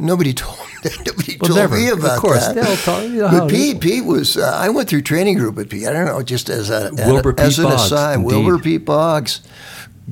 Nobody 0.02 0.34
told 0.42 0.58
nobody 1.06 1.38
Well, 1.40 1.48
told 1.50 1.56
never. 1.60 1.76
me 1.78 1.90
Of 1.90 2.00
course, 2.20 2.48
that. 2.48 2.56
they'll 2.56 2.76
tell 2.78 3.08
you 3.08 3.22
but 3.22 3.46
it 3.46 3.50
Pete, 3.50 3.80
Pete 3.82 4.04
was. 4.06 4.36
Uh, 4.38 4.52
I 4.56 4.70
went 4.70 4.90
through 4.90 5.04
training 5.04 5.38
group 5.38 5.56
with 5.56 5.70
Pete. 5.70 5.88
I 5.88 5.94
don't 5.94 6.06
know, 6.06 6.22
just 6.24 6.50
as 6.50 6.70
a 6.70 6.90
Wilbur 6.94 7.36
as 7.40 7.56
Pete 7.58 7.66
an 7.66 7.72
Boggs, 7.72 7.84
aside. 7.84 8.14
indeed. 8.16 8.26
Wilbur 8.28 8.60
Pete 8.60 8.84
Boggs, 8.86 9.42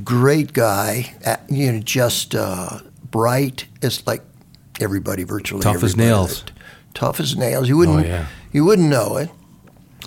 great 0.03 0.53
guy. 0.53 1.15
Uh, 1.25 1.37
you 1.49 1.71
know, 1.71 1.79
just 1.79 2.35
uh, 2.35 2.79
bright. 3.09 3.65
It's 3.81 4.05
like 4.05 4.21
everybody 4.79 5.23
virtually 5.23 5.61
Tough 5.63 5.83
as 5.83 5.97
nails. 5.97 6.43
that- 6.43 6.51
Tough 6.93 7.19
as 7.19 7.35
nails. 7.35 7.67
You 7.69 7.77
wouldn't. 7.77 8.05
Oh, 8.05 8.07
yeah. 8.07 8.25
You 8.51 8.65
wouldn't 8.65 8.89
know 8.89 9.17
it 9.17 9.29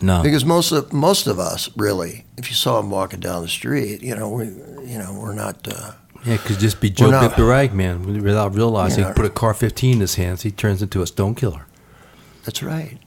No. 0.02 0.22
because 0.22 0.44
most 0.44 0.72
of 0.72 0.92
most 0.92 1.26
of 1.28 1.38
us 1.38 1.70
really, 1.76 2.24
if 2.36 2.48
you 2.48 2.54
saw 2.54 2.80
him 2.80 2.90
walking 2.90 3.20
down 3.20 3.42
the 3.42 3.48
street, 3.48 4.02
you 4.02 4.14
know, 4.16 4.28
we, 4.28 4.46
you 4.46 4.98
know, 4.98 5.16
we're 5.20 5.32
not. 5.34 5.66
Uh, 5.66 5.92
Yeah, 6.24 6.34
it 6.34 6.40
could 6.40 6.58
just 6.58 6.80
be 6.80 6.88
Joe 6.90 7.10
Pip 7.20 7.36
the 7.36 7.44
Rag 7.44 7.72
Man 7.74 8.22
without 8.22 8.54
realizing. 8.54 9.04
Yeah. 9.04 9.12
Put 9.12 9.24
a 9.24 9.30
CAR-15 9.30 9.94
in 9.94 10.00
his 10.00 10.14
hands, 10.14 10.42
he 10.42 10.50
turns 10.52 10.80
into 10.82 11.02
a 11.02 11.06
stone 11.06 11.34
killer. 11.34 11.66
that's 12.44 12.62
right. 12.62 12.98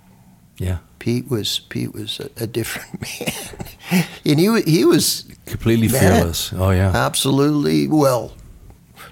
Yeah, 0.57 0.77
Pete 0.99 1.29
was 1.29 1.59
Pete 1.59 1.93
was 1.93 2.19
a, 2.19 2.43
a 2.43 2.47
different 2.47 3.01
man, 3.91 4.05
and 4.25 4.39
he 4.39 4.61
he 4.61 4.85
was 4.85 5.25
completely 5.45 5.89
fearless. 5.89 6.53
Oh 6.53 6.71
yeah, 6.71 6.91
absolutely 6.95 7.87
well. 7.87 8.33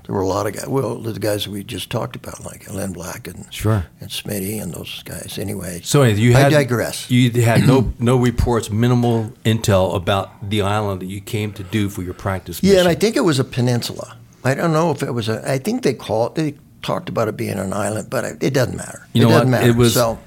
There 0.06 0.14
were 0.14 0.22
a 0.22 0.28
lot 0.28 0.48
of 0.48 0.54
guys. 0.54 0.68
Well, 0.68 0.96
the 0.96 1.18
guys 1.20 1.48
we 1.48 1.64
just 1.64 1.90
talked 1.90 2.16
about, 2.18 2.44
like 2.44 2.70
Len 2.72 2.92
Black 2.92 3.28
and 3.28 3.46
sure. 3.54 3.86
and 4.02 4.10
Smitty 4.10 4.62
and 4.62 4.74
those 4.74 5.02
guys. 5.04 5.38
Anyway, 5.40 5.80
So 5.84 6.04
you 6.04 6.36
I 6.36 6.40
had 6.40 6.52
digress. 6.52 7.10
You 7.10 7.32
had 7.42 7.66
no 7.66 7.94
no 8.00 8.18
reports, 8.18 8.70
minimal 8.70 9.32
intel 9.46 9.96
about 9.96 10.50
the 10.50 10.62
island 10.62 11.02
that 11.02 11.08
you 11.08 11.22
came 11.22 11.54
to 11.54 11.64
do 11.64 11.90
for 11.90 12.04
your 12.04 12.14
practice. 12.14 12.62
yeah, 12.62 12.80
and 12.80 12.88
I 12.90 12.96
think 12.96 13.16
it 13.16 13.24
was 13.24 13.40
a 13.40 13.44
peninsula. 13.46 14.18
I 14.44 14.54
don't 14.56 14.74
know 14.74 14.92
if 14.92 15.02
it 15.04 15.12
was 15.14 15.30
a. 15.30 15.42
I 15.50 15.58
think 15.58 15.84
they 15.84 15.94
called. 15.94 16.38
it. 16.38 16.42
They 16.42 16.58
talked 16.82 17.08
about 17.08 17.30
it 17.30 17.38
being 17.38 17.58
an 17.58 17.72
island, 17.72 18.10
but 18.10 18.26
it 18.44 18.54
doesn't 18.54 18.76
matter. 18.76 19.08
You 19.14 19.22
it 19.22 19.26
know 19.26 19.30
doesn't 19.32 19.52
what? 19.52 19.60
matter. 19.62 19.70
It 19.70 19.76
was 19.78 19.94
so. 19.94 20.20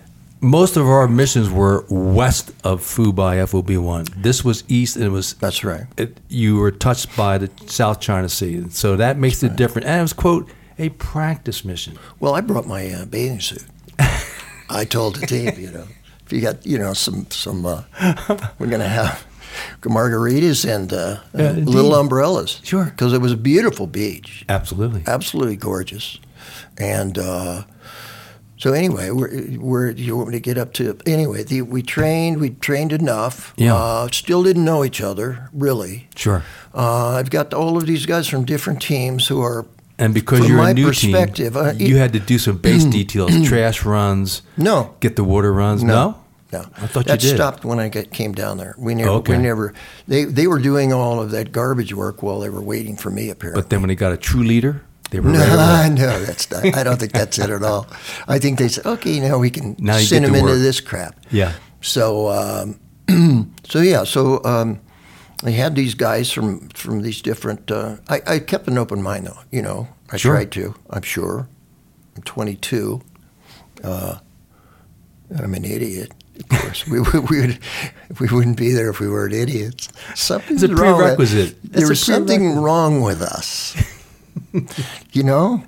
Most 0.46 0.76
of 0.76 0.86
our 0.86 1.08
missions 1.08 1.50
were 1.50 1.84
west 1.88 2.52
of 2.62 2.80
Phu 2.80 3.12
Bai 3.12 3.44
FOB 3.46 3.70
one. 3.78 4.04
This 4.16 4.44
was 4.44 4.62
east, 4.68 4.94
and 4.94 5.04
it 5.04 5.08
was 5.08 5.34
That's 5.34 5.64
right. 5.64 5.86
it, 5.96 6.18
you 6.28 6.54
were 6.56 6.70
touched 6.70 7.16
by 7.16 7.36
the 7.36 7.50
South 7.66 7.98
China 8.00 8.28
Sea, 8.28 8.64
so 8.70 8.94
that 8.96 9.18
makes 9.18 9.42
it 9.42 9.56
different. 9.56 9.88
And 9.88 9.98
it 9.98 10.02
was 10.02 10.12
quote 10.12 10.48
a 10.78 10.90
practice 10.90 11.64
mission. 11.64 11.98
Well, 12.20 12.36
I 12.36 12.42
brought 12.42 12.64
my 12.68 12.88
uh, 12.92 13.06
bathing 13.06 13.40
suit. 13.40 13.64
I 14.70 14.84
told 14.84 15.16
the 15.16 15.26
team, 15.26 15.52
you 15.58 15.72
know, 15.72 15.86
if 16.24 16.32
you 16.32 16.40
got, 16.40 16.64
you 16.64 16.78
know, 16.78 16.92
some 16.92 17.26
some, 17.30 17.66
uh, 17.66 17.82
we're 18.60 18.68
gonna 18.68 18.86
have 18.88 19.26
margaritas 19.82 20.64
and 20.64 20.92
uh, 20.92 21.16
Yeah, 21.34 21.48
uh, 21.48 21.52
little 21.54 21.94
umbrellas. 21.96 22.60
Sure. 22.62 22.84
because 22.84 23.12
it 23.12 23.20
was 23.20 23.32
a 23.32 23.36
beautiful 23.36 23.88
beach, 23.88 24.44
Absolutely. 24.48 25.02
absolutely 25.08 25.56
gorgeous, 25.56 26.18
and 26.78 27.18
uh, 27.18 27.64
so 28.58 28.72
anyway, 28.72 29.10
we're, 29.10 29.58
we're 29.58 29.90
you 29.90 30.16
want 30.16 30.28
me 30.30 30.34
to 30.34 30.40
get 30.40 30.56
up 30.58 30.72
to 30.74 30.96
anyway? 31.06 31.42
The, 31.44 31.62
we 31.62 31.82
trained, 31.82 32.40
we 32.40 32.50
trained 32.50 32.92
enough. 32.92 33.52
Yeah. 33.56 33.74
Uh, 33.74 34.08
still 34.12 34.42
didn't 34.42 34.64
know 34.64 34.84
each 34.84 35.00
other 35.00 35.48
really. 35.52 36.08
Sure. 36.16 36.42
Uh, 36.74 37.10
I've 37.18 37.30
got 37.30 37.52
all 37.54 37.76
of 37.76 37.86
these 37.86 38.06
guys 38.06 38.28
from 38.28 38.44
different 38.44 38.80
teams 38.82 39.26
who 39.28 39.40
are 39.42 39.66
And 39.98 40.12
because 40.14 40.40
From 40.40 40.48
you're 40.48 40.58
my 40.58 40.70
a 40.70 40.74
new 40.74 40.86
perspective, 40.86 41.54
team, 41.54 41.62
uh, 41.64 41.72
you 41.72 41.96
had 41.96 42.12
to 42.12 42.20
do 42.20 42.38
some 42.38 42.58
base 42.58 42.84
details, 43.00 43.30
trash 43.48 43.84
runs, 43.84 44.42
no. 44.56 44.94
get 45.00 45.16
the 45.16 45.24
water 45.24 45.52
runs. 45.52 45.82
No, 45.82 46.16
No, 46.52 46.60
I 46.76 46.86
thought 46.86 47.06
that 47.06 47.22
you 47.22 47.30
did. 47.30 47.38
That 47.38 47.42
stopped 47.42 47.64
when 47.64 47.78
I 47.80 47.88
got, 47.88 48.10
came 48.10 48.32
down 48.32 48.58
there. 48.58 48.74
We 48.78 48.94
never, 48.94 49.10
Okay. 49.20 49.36
we 49.36 49.42
never. 49.42 49.72
They 50.06 50.24
they 50.24 50.46
were 50.46 50.60
doing 50.60 50.92
all 50.92 51.20
of 51.20 51.30
that 51.30 51.50
garbage 51.50 51.92
work 51.94 52.22
while 52.22 52.40
they 52.40 52.50
were 52.50 52.62
waiting 52.62 52.96
for 52.96 53.10
me. 53.10 53.30
Apparently, 53.30 53.60
But 53.62 53.70
then 53.70 53.80
when 53.80 53.88
they 53.88 53.94
got 53.96 54.12
a 54.12 54.16
true 54.18 54.42
leader, 54.44 54.82
they 55.10 55.20
were 55.20 55.30
no, 55.30 55.38
to 55.38 55.88
no, 55.94 56.24
that's 56.24 56.50
not. 56.50 56.64
I 56.76 56.82
don't 56.84 56.98
think 56.98 57.12
that's 57.12 57.38
it 57.38 57.50
at 57.50 57.62
all. 57.62 57.86
I 58.28 58.38
think 58.38 58.58
they 58.58 58.68
said, 58.68 58.86
okay, 58.86 59.20
now 59.20 59.38
we 59.38 59.50
can 59.50 59.76
Now 59.78 59.98
send 59.98 60.24
them 60.24 60.34
into 60.34 60.56
this 60.56 60.80
crap. 60.80 61.14
Yeah. 61.30 61.52
So, 61.80 62.28
um, 62.28 63.54
so 63.64 63.80
yeah, 63.80 64.04
so 64.04 64.42
um, 64.44 64.80
I 65.44 65.50
had 65.50 65.74
these 65.76 65.94
guys 65.94 66.32
from 66.32 66.68
from 66.70 67.02
these 67.02 67.22
different. 67.22 67.70
Uh, 67.70 67.96
I, 68.08 68.20
I 68.26 68.38
kept 68.40 68.66
an 68.68 68.78
open 68.78 69.02
mind 69.02 69.26
though. 69.26 69.38
You 69.52 69.62
know, 69.62 69.88
I 70.10 70.16
Sure. 70.16 70.34
tried 70.34 70.50
to. 70.52 70.74
I'm 70.90 71.02
sure. 71.02 71.48
I'm 72.16 72.22
22. 72.22 73.02
Uh, 73.84 74.18
I'm 75.38 75.54
an 75.54 75.64
idiot. 75.64 76.12
Of 76.40 76.48
course, 76.48 76.86
we, 76.90 77.00
we, 77.00 77.18
we 77.20 77.40
would 77.46 77.58
we 78.20 78.26
wouldn't 78.28 78.56
be 78.56 78.72
there 78.72 78.90
if 78.90 78.98
we 79.00 79.08
weren't 79.08 79.34
idiots. 79.34 79.88
Something's 80.14 80.62
It's 80.62 80.72
a 80.72 80.76
wrong. 80.76 80.98
prerequisite. 81.00 81.56
A 81.74 81.86
was 81.86 82.00
something 82.00 82.56
wrong 82.56 83.00
with 83.02 83.22
us. 83.22 83.76
you 85.12 85.22
know, 85.22 85.62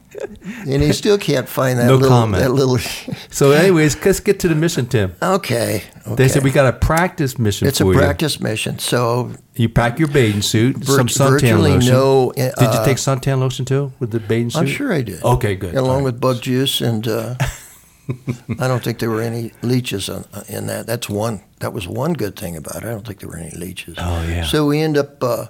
and 0.67 0.83
he 0.83 0.93
still 0.93 1.19
can't 1.19 1.49
find 1.49 1.79
that 1.79 1.87
No 1.87 1.95
little 1.97 2.09
comment. 2.09 2.43
that 2.43 2.51
little. 2.53 2.79
So, 3.31 3.53
anyways, 3.53 4.05
let's 4.05 4.21
get 4.21 4.41
to 4.41 4.49
the 4.49 4.55
mission, 4.55 4.87
Tim. 4.87 5.15
okay, 5.23 5.83
okay. 6.07 6.15
They 6.15 6.29
said 6.29 6.43
we 6.43 6.51
got 6.51 6.67
a 6.67 6.77
practice 6.77 7.39
mission 7.39 7.69
It's 7.69 7.81
a 7.81 7.85
you. 7.85 7.93
practice 7.93 8.41
mission. 8.41 8.79
So 8.79 9.33
You 9.55 9.69
pack 9.69 9.99
your 9.99 10.09
bathing 10.09 10.43
suit, 10.43 10.77
Vir- 10.77 10.97
some 10.97 11.07
suntan 11.09 11.61
lotion. 11.63 11.93
no, 11.93 12.31
uh, 12.31 12.35
did 12.35 12.75
you 12.75 12.85
take 12.85 12.97
suntan 12.99 13.39
lotion 13.41 13.65
too 13.65 13.93
with 14.01 14.11
the 14.11 14.21
bathing 14.21 14.51
suit? 14.51 14.61
I'm 14.61 14.67
sure 14.67 14.93
I 14.93 15.03
did. 15.03 15.23
Okay, 15.23 15.55
good. 15.57 15.75
Along 15.75 15.99
right. 15.99 16.05
with 16.05 16.21
bug 16.21 16.41
juice, 16.41 16.81
and 16.81 17.07
uh, 17.07 17.35
I 18.59 18.67
don't 18.67 18.83
think 18.83 18.99
there 18.99 19.11
were 19.11 19.21
any 19.23 19.53
leeches 19.63 20.09
on, 20.09 20.25
in 20.49 20.67
that. 20.69 20.87
That's 20.87 21.09
one. 21.09 21.41
That 21.61 21.73
was 21.73 21.87
one 21.87 22.15
good 22.15 22.37
thing 22.37 22.57
about 22.57 22.77
it. 22.83 22.85
I 22.85 22.91
don't 22.91 23.07
think 23.07 23.21
there 23.21 23.29
were 23.29 23.37
any 23.37 23.55
leeches. 23.57 23.97
Oh, 23.99 24.23
yeah. 24.27 24.45
So 24.45 24.67
we 24.67 24.81
end 24.81 24.97
up 24.97 25.23
uh, 25.23 25.47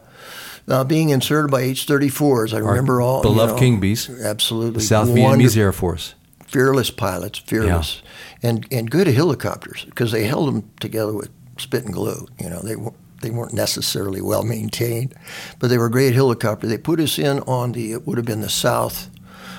uh, 0.69 0.85
being 0.85 1.11
inserted 1.11 1.51
by 1.51 1.61
H-34s. 1.63 2.53
I 2.55 2.59
remember 2.59 3.01
all. 3.01 3.19
you 3.19 3.23
beloved 3.23 3.55
know, 3.55 3.59
King 3.59 3.81
Bees. 3.81 4.09
Absolutely. 4.11 4.81
the 4.81 4.81
South 4.81 5.09
Wonder- 5.09 5.45
Vietnamese 5.45 5.57
Air 5.57 5.73
Force. 5.73 6.15
fearless 6.47 6.91
pilots, 6.91 7.39
fearless, 7.39 8.03
and 8.43 8.67
and 8.71 8.91
good 8.91 9.07
helicopters 9.07 9.85
because 9.87 10.13
they 10.13 10.25
held 10.25 10.49
them 10.49 10.71
together 10.81 11.13
with 11.13 11.31
spit 11.59 11.85
and 11.85 11.93
glue. 11.95 12.27
You 12.39 12.51
know, 12.51 12.61
they 12.61 12.77
weren't 12.77 12.97
they 13.21 13.31
weren't 13.31 13.53
necessarily 13.53 14.21
well 14.21 14.45
maintained, 14.45 15.15
but 15.59 15.69
they 15.71 15.79
were 15.79 15.89
great 15.89 16.15
helicopters. 16.15 16.71
They 16.71 16.79
put 16.79 17.01
us 17.01 17.19
in 17.19 17.41
on 17.41 17.73
the 17.73 17.93
it 17.93 18.07
would 18.07 18.17
have 18.17 18.27
been 18.27 18.41
the 18.43 18.49
south 18.49 19.11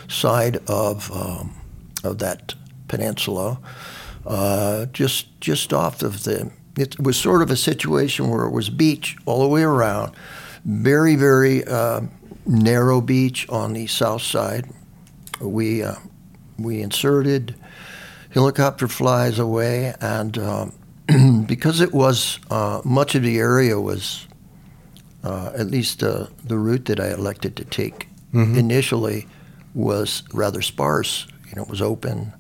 side 0.08 0.58
of 0.68 1.12
um, 1.12 1.54
of 2.04 2.20
that 2.20 2.56
peninsula, 2.88 3.60
uh, 4.26 4.86
just 4.88 5.40
just 5.42 5.74
off 5.74 6.02
of 6.02 6.24
the. 6.24 6.52
It 6.78 6.98
was 7.00 7.18
sort 7.18 7.42
of 7.42 7.52
a 7.52 7.58
situation 7.58 8.30
where 8.30 8.46
it 8.46 8.52
was 8.52 8.70
beach 8.70 9.18
all 9.26 9.42
the 9.42 9.48
way 9.50 9.64
around, 9.64 10.14
very 10.70 11.16
very 11.16 11.64
uh, 11.66 12.02
narrow 12.46 13.02
beach 13.02 13.48
on 13.50 13.74
the 13.74 13.88
south 13.88 14.22
side. 14.22 14.70
We 15.42 15.84
uh, 15.84 15.96
we 16.58 16.82
inserted 16.82 17.56
helicopter 18.34 18.88
flies 18.88 19.40
away 19.40 19.94
and 20.02 20.38
um, 20.38 20.74
because 21.48 21.82
it 21.82 21.92
was 21.94 22.40
uh, 22.52 22.82
much 22.86 23.16
of 23.16 23.24
the 23.24 23.40
area 23.40 23.80
was 23.80 24.28
uh, 25.24 25.52
at 25.58 25.68
least 25.68 26.04
uh, 26.04 26.28
the 26.44 26.58
route 26.58 26.86
that 26.86 27.00
I 27.00 27.12
elected 27.12 27.56
to 27.56 27.66
take 27.66 28.08
initially 28.34 29.28
was 29.74 30.22
rather 30.34 30.62
sparse 30.62 31.26
you 31.48 31.56
know 31.56 31.64
it 31.64 31.70
was 31.70 31.82
open 31.82 32.32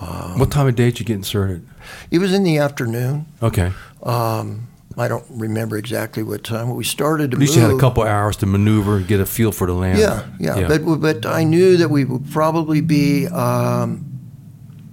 Um, 0.00 0.38
what 0.40 0.50
time 0.50 0.66
of 0.66 0.74
day 0.74 0.86
did 0.90 0.98
you 1.00 1.06
get 1.06 1.14
inserted? 1.14 1.64
it 2.10 2.18
was 2.18 2.32
in 2.34 2.42
the 2.42 2.58
afternoon 2.58 3.26
Okay. 3.40 3.70
um, 4.02 4.66
I 4.98 5.08
don't 5.08 5.24
remember 5.30 5.76
exactly 5.76 6.22
what 6.22 6.42
time 6.42 6.68
but 6.68 6.74
we 6.74 6.84
started 6.84 7.30
to 7.30 7.36
At 7.36 7.40
least 7.40 7.54
you 7.54 7.62
had 7.62 7.70
a 7.70 7.78
couple 7.78 8.02
hours 8.02 8.36
to 8.38 8.46
maneuver 8.46 8.96
and 8.96 9.06
get 9.06 9.20
a 9.20 9.26
feel 9.26 9.52
for 9.52 9.66
the 9.66 9.72
land. 9.72 9.98
Yeah, 9.98 10.26
yeah, 10.40 10.66
But 10.66 11.00
but 11.00 11.26
I 11.26 11.44
knew 11.44 11.76
that 11.76 11.88
we 11.88 12.04
would 12.04 12.30
probably 12.30 12.80
be 12.80 13.26
um, 13.28 14.04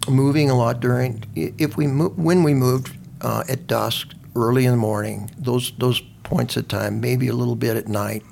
moving 0.08 0.50
a 0.50 0.56
lot 0.56 0.80
during 0.80 1.24
if 1.36 1.76
we 1.76 1.88
mo- 1.88 2.14
when 2.16 2.44
we 2.44 2.54
moved 2.54 2.96
uh, 3.22 3.44
at 3.50 3.68
dusk, 3.68 4.14
early 4.36 4.66
in 4.66 4.72
the 4.72 4.78
morning. 4.78 5.32
Those 5.38 5.72
those 5.78 6.02
points 6.24 6.58
of 6.58 6.68
time, 6.68 7.02
maybe 7.02 7.28
a 7.28 7.34
little 7.34 7.56
bit 7.56 7.76
at 7.76 7.88
night. 7.88 8.24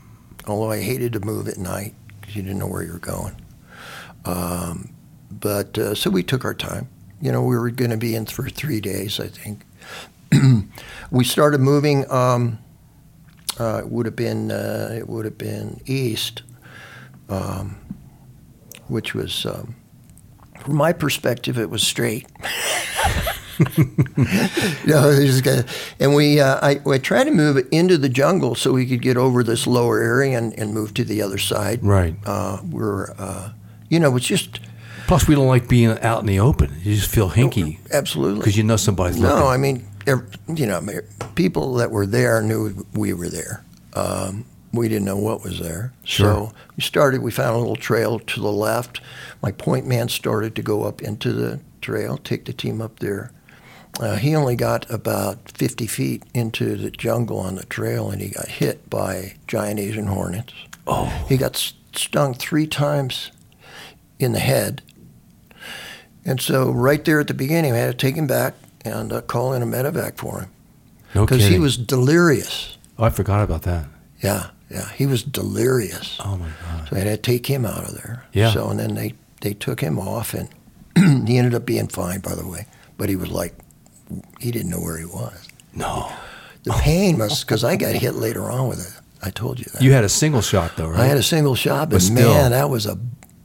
Although 0.46 0.72
I 0.72 0.82
hated 0.82 1.14
to 1.14 1.20
move 1.22 1.48
at 1.48 1.58
night 1.58 1.96
because 2.20 2.36
you 2.36 2.44
didn't 2.44 2.60
know 2.60 2.68
where 2.68 2.84
you 2.84 2.92
were 2.92 3.00
going. 3.00 3.36
Um, 4.26 4.94
but 5.32 5.78
uh, 5.78 5.96
so 5.96 6.10
we 6.10 6.24
took 6.24 6.46
our 6.46 6.54
time. 6.54 6.90
You 7.22 7.32
know, 7.32 7.42
we 7.42 7.58
were 7.58 7.70
going 7.70 7.92
to 7.92 7.98
be 7.98 8.16
in 8.16 8.26
for 8.26 8.50
three 8.50 8.82
days, 8.82 9.20
I 9.20 9.28
think. 9.28 9.66
we 11.12 11.24
started 11.24 11.60
moving. 11.62 12.10
Um, 12.12 12.60
uh, 13.60 13.82
it 13.84 13.89
would 13.89 14.06
have 14.06 14.15
been 14.15 14.52
uh, 14.52 14.89
it 14.98 15.08
would 15.08 15.26
have 15.26 15.38
been 15.38 15.80
east, 15.86 16.41
um, 17.30 17.78
which 18.88 19.13
was 19.13 19.46
um, 19.46 19.76
from 20.60 20.76
my 20.76 20.91
perspective 20.93 21.58
it 21.60 21.69
was 21.69 21.86
straight. 21.86 22.26
you 23.78 23.86
know, 24.88 25.10
it 25.10 25.26
was 25.28 25.41
kinda- 25.41 25.65
and 26.00 26.15
we 26.15 26.39
uh, 26.39 26.60
I, 26.62 26.82
I 26.89 26.98
tried 26.98 27.26
to 27.26 27.32
move 27.32 27.58
it 27.58 27.67
into 27.72 27.98
the 27.98 28.10
jungle 28.10 28.56
so 28.56 28.74
we 28.74 28.86
could 28.88 29.02
get 29.02 29.15
over 29.17 29.43
this 29.43 29.67
lower 29.67 30.02
area 30.02 30.38
and, 30.38 30.58
and 30.58 30.74
move 30.74 30.93
to 30.96 31.04
the 31.04 31.22
other 31.22 31.38
side. 31.38 31.84
Right. 31.84 32.15
Uh, 32.26 32.60
we're 32.67 33.12
uh, 33.17 33.52
you 33.89 34.00
know 34.00 34.15
it's 34.15 34.26
just 34.26 34.60
Plus, 35.06 35.28
we 35.28 35.36
don't 35.36 35.48
like 35.48 35.67
being 35.67 36.00
out 36.00 36.22
in 36.22 36.26
the 36.28 36.39
open. 36.39 36.72
You 36.82 36.96
just 36.96 37.12
feel 37.12 37.30
hinky 37.30 37.78
Absolutely. 37.91 38.39
because 38.39 38.56
you 38.58 38.63
know 38.63 38.78
somebody's 38.78 39.19
No, 39.19 39.28
looking. 39.36 39.48
I 39.50 39.58
mean, 39.58 39.86
you 40.06 40.66
know, 40.66 40.82
people 41.36 41.76
that 41.76 41.92
were 41.92 42.06
there 42.06 42.42
knew 42.42 42.86
we 42.94 43.13
were 43.13 43.30
there. 43.30 43.63
Um, 43.94 44.46
we 44.72 44.89
didn't 44.89 45.06
know 45.06 45.18
what 45.18 45.44
was 45.44 45.60
there. 45.60 45.94
Sure. 46.04 46.48
So 46.50 46.54
we 46.76 46.82
started, 46.82 47.22
we 47.22 47.32
found 47.32 47.56
a 47.56 47.60
little 47.60 47.76
trail 47.76 48.20
to 48.20 48.39
the 48.39 48.52
left. 48.52 49.02
My 49.42 49.52
point 49.52 49.86
man 49.86 50.10
started 50.10 50.56
to 50.56 50.62
go 50.63 50.84
up 50.84 51.02
into 51.02 51.32
the 51.32 51.60
trail, 51.82 52.18
take 52.18 52.46
the 52.46 52.54
team 52.54 52.82
up 52.82 53.00
there. 53.00 53.32
Uh, 54.00 54.16
he 54.16 54.36
only 54.36 54.56
got 54.56 54.89
about 54.89 55.52
50 55.52 55.86
feet 55.86 56.24
into 56.34 56.76
the 56.76 56.89
jungle 56.89 57.38
on 57.38 57.56
the 57.56 57.66
trail 57.66 58.10
and 58.10 58.22
he 58.22 58.30
got 58.30 58.48
hit 58.48 58.89
by 58.89 59.36
giant 59.48 59.80
Asian 59.80 60.08
hornets. 60.08 60.54
oh, 60.88 61.06
He 61.30 61.38
got 61.38 61.56
stung 61.94 62.34
three 62.34 62.66
times 62.66 63.32
in 64.18 64.32
the 64.34 64.39
head. 64.39 64.82
And 66.26 66.42
so, 66.42 66.72
right 66.72 67.04
there 67.04 67.20
at 67.20 67.28
the 67.28 67.34
beginning, 67.34 67.74
I 67.74 67.78
had 67.78 68.00
to 68.00 68.08
take 68.08 68.16
him 68.16 68.28
back 68.28 68.56
and 68.86 69.12
uh, 69.13 69.22
call 69.22 69.54
in 69.54 69.62
a 69.62 69.65
medevac 69.65 70.17
for 70.17 70.41
him 70.41 70.50
no 71.15 71.26
because 71.26 71.46
he 71.46 71.60
was 71.60 71.78
delirious. 71.78 72.78
oh, 73.00 73.04
I 73.06 73.10
forgot 73.10 73.43
about 73.43 73.62
that. 73.63 73.86
Yeah, 74.22 74.50
yeah, 74.69 74.89
he 74.93 75.06
was 75.06 75.22
delirious. 75.24 76.17
Oh 76.24 76.38
my 76.38 76.48
god. 76.62 76.89
So 76.89 76.96
I 76.96 77.00
had 77.00 77.06
to 77.06 77.17
take 77.17 77.46
him 77.48 77.65
out 77.65 77.84
of 77.88 77.93
there. 77.96 78.26
Yeah. 78.34 78.52
So 78.52 78.69
and 78.69 78.80
then 78.80 78.96
they 78.96 79.13
they 79.41 79.54
took 79.54 79.80
him 79.82 80.00
off, 80.00 80.34
and 80.34 80.50
he 81.28 81.38
ended 81.38 81.54
up 81.54 81.65
being 81.65 81.88
fine, 81.88 82.19
by 82.22 82.34
the 82.36 82.48
way. 82.48 82.65
But 82.98 83.10
he 83.10 83.15
was 83.15 83.30
like, 83.30 83.54
he 84.39 84.52
didn't 84.52 84.69
know 84.72 84.80
where 84.80 84.98
he 84.98 85.06
was. 85.06 85.48
No, 85.76 86.12
The 86.63 86.72
pain 86.74 87.17
must 87.17 87.46
because 87.46 87.63
I 87.63 87.76
got 87.76 87.96
hit 87.96 88.13
later 88.15 88.50
on 88.50 88.67
with 88.69 88.80
it. 88.80 89.00
I 89.26 89.30
told 89.32 89.60
you 89.60 89.65
that. 89.74 89.82
you 89.82 89.91
had 89.93 90.04
a 90.04 90.10
single 90.10 90.41
shot 90.41 90.76
though, 90.78 90.89
right? 90.89 91.00
I 91.00 91.06
had 91.06 91.17
a 91.17 91.24
single 91.24 91.56
shot, 91.56 91.89
but, 91.89 91.96
But 91.98 92.02
still. 92.02 92.34
man, 92.34 92.52
that 92.52 92.69
was 92.69 92.86
a 92.86 92.98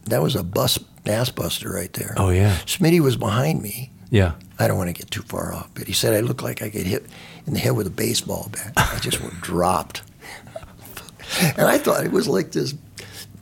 that 0.07 0.21
was 0.23 0.37
a 0.37 0.43
bus 0.43 0.79
ass 1.07 1.31
buster 1.31 1.71
right 1.73 1.93
there. 1.95 2.15
Oh 2.17 2.31
yeah, 2.31 2.57
Smitty 2.67 3.01
was 3.01 3.17
behind 3.17 3.63
me. 3.63 3.91
yeah. 4.11 4.33
I 4.59 4.67
don't 4.67 4.77
want 4.77 4.89
to 4.89 4.95
get 4.95 5.11
too 5.11 5.23
far 5.23 5.53
off, 5.55 5.69
but 5.75 5.87
he 5.87 5.93
said 5.93 6.15
I 6.15 6.21
looked 6.21 6.43
like 6.43 6.63
I 6.63 6.69
get 6.69 6.87
hit 6.87 7.07
in 7.47 7.53
the 7.55 7.61
head 7.61 7.77
with 7.77 7.87
a 7.87 7.91
baseball 7.91 8.49
bat. 8.53 8.73
I 8.77 8.99
just 9.01 9.21
went 9.21 9.41
dropped, 9.41 10.03
and 11.57 11.67
I 11.67 11.79
thought 11.79 12.05
it 12.05 12.11
was 12.13 12.27
like 12.29 12.53
this 12.53 12.75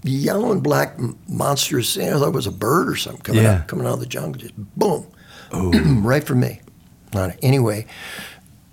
yellow 0.02 0.52
and 0.52 0.62
black 0.62 0.94
m- 0.98 1.16
monstrous 1.28 1.94
thing. 1.94 2.08
I 2.12 2.18
thought 2.18 2.28
it 2.28 2.34
was 2.34 2.46
a 2.46 2.52
bird 2.52 2.88
or 2.88 2.96
something 2.96 3.22
coming 3.22 3.42
Yeah. 3.44 3.56
out 3.60 3.66
coming 3.68 3.86
out 3.86 3.94
of 3.94 4.00
the 4.00 4.06
jungle, 4.06 4.40
just 4.40 4.54
boom, 4.76 5.06
right 6.04 6.22
for 6.24 6.34
me. 6.34 6.60
Not 7.14 7.36
anyway. 7.42 7.86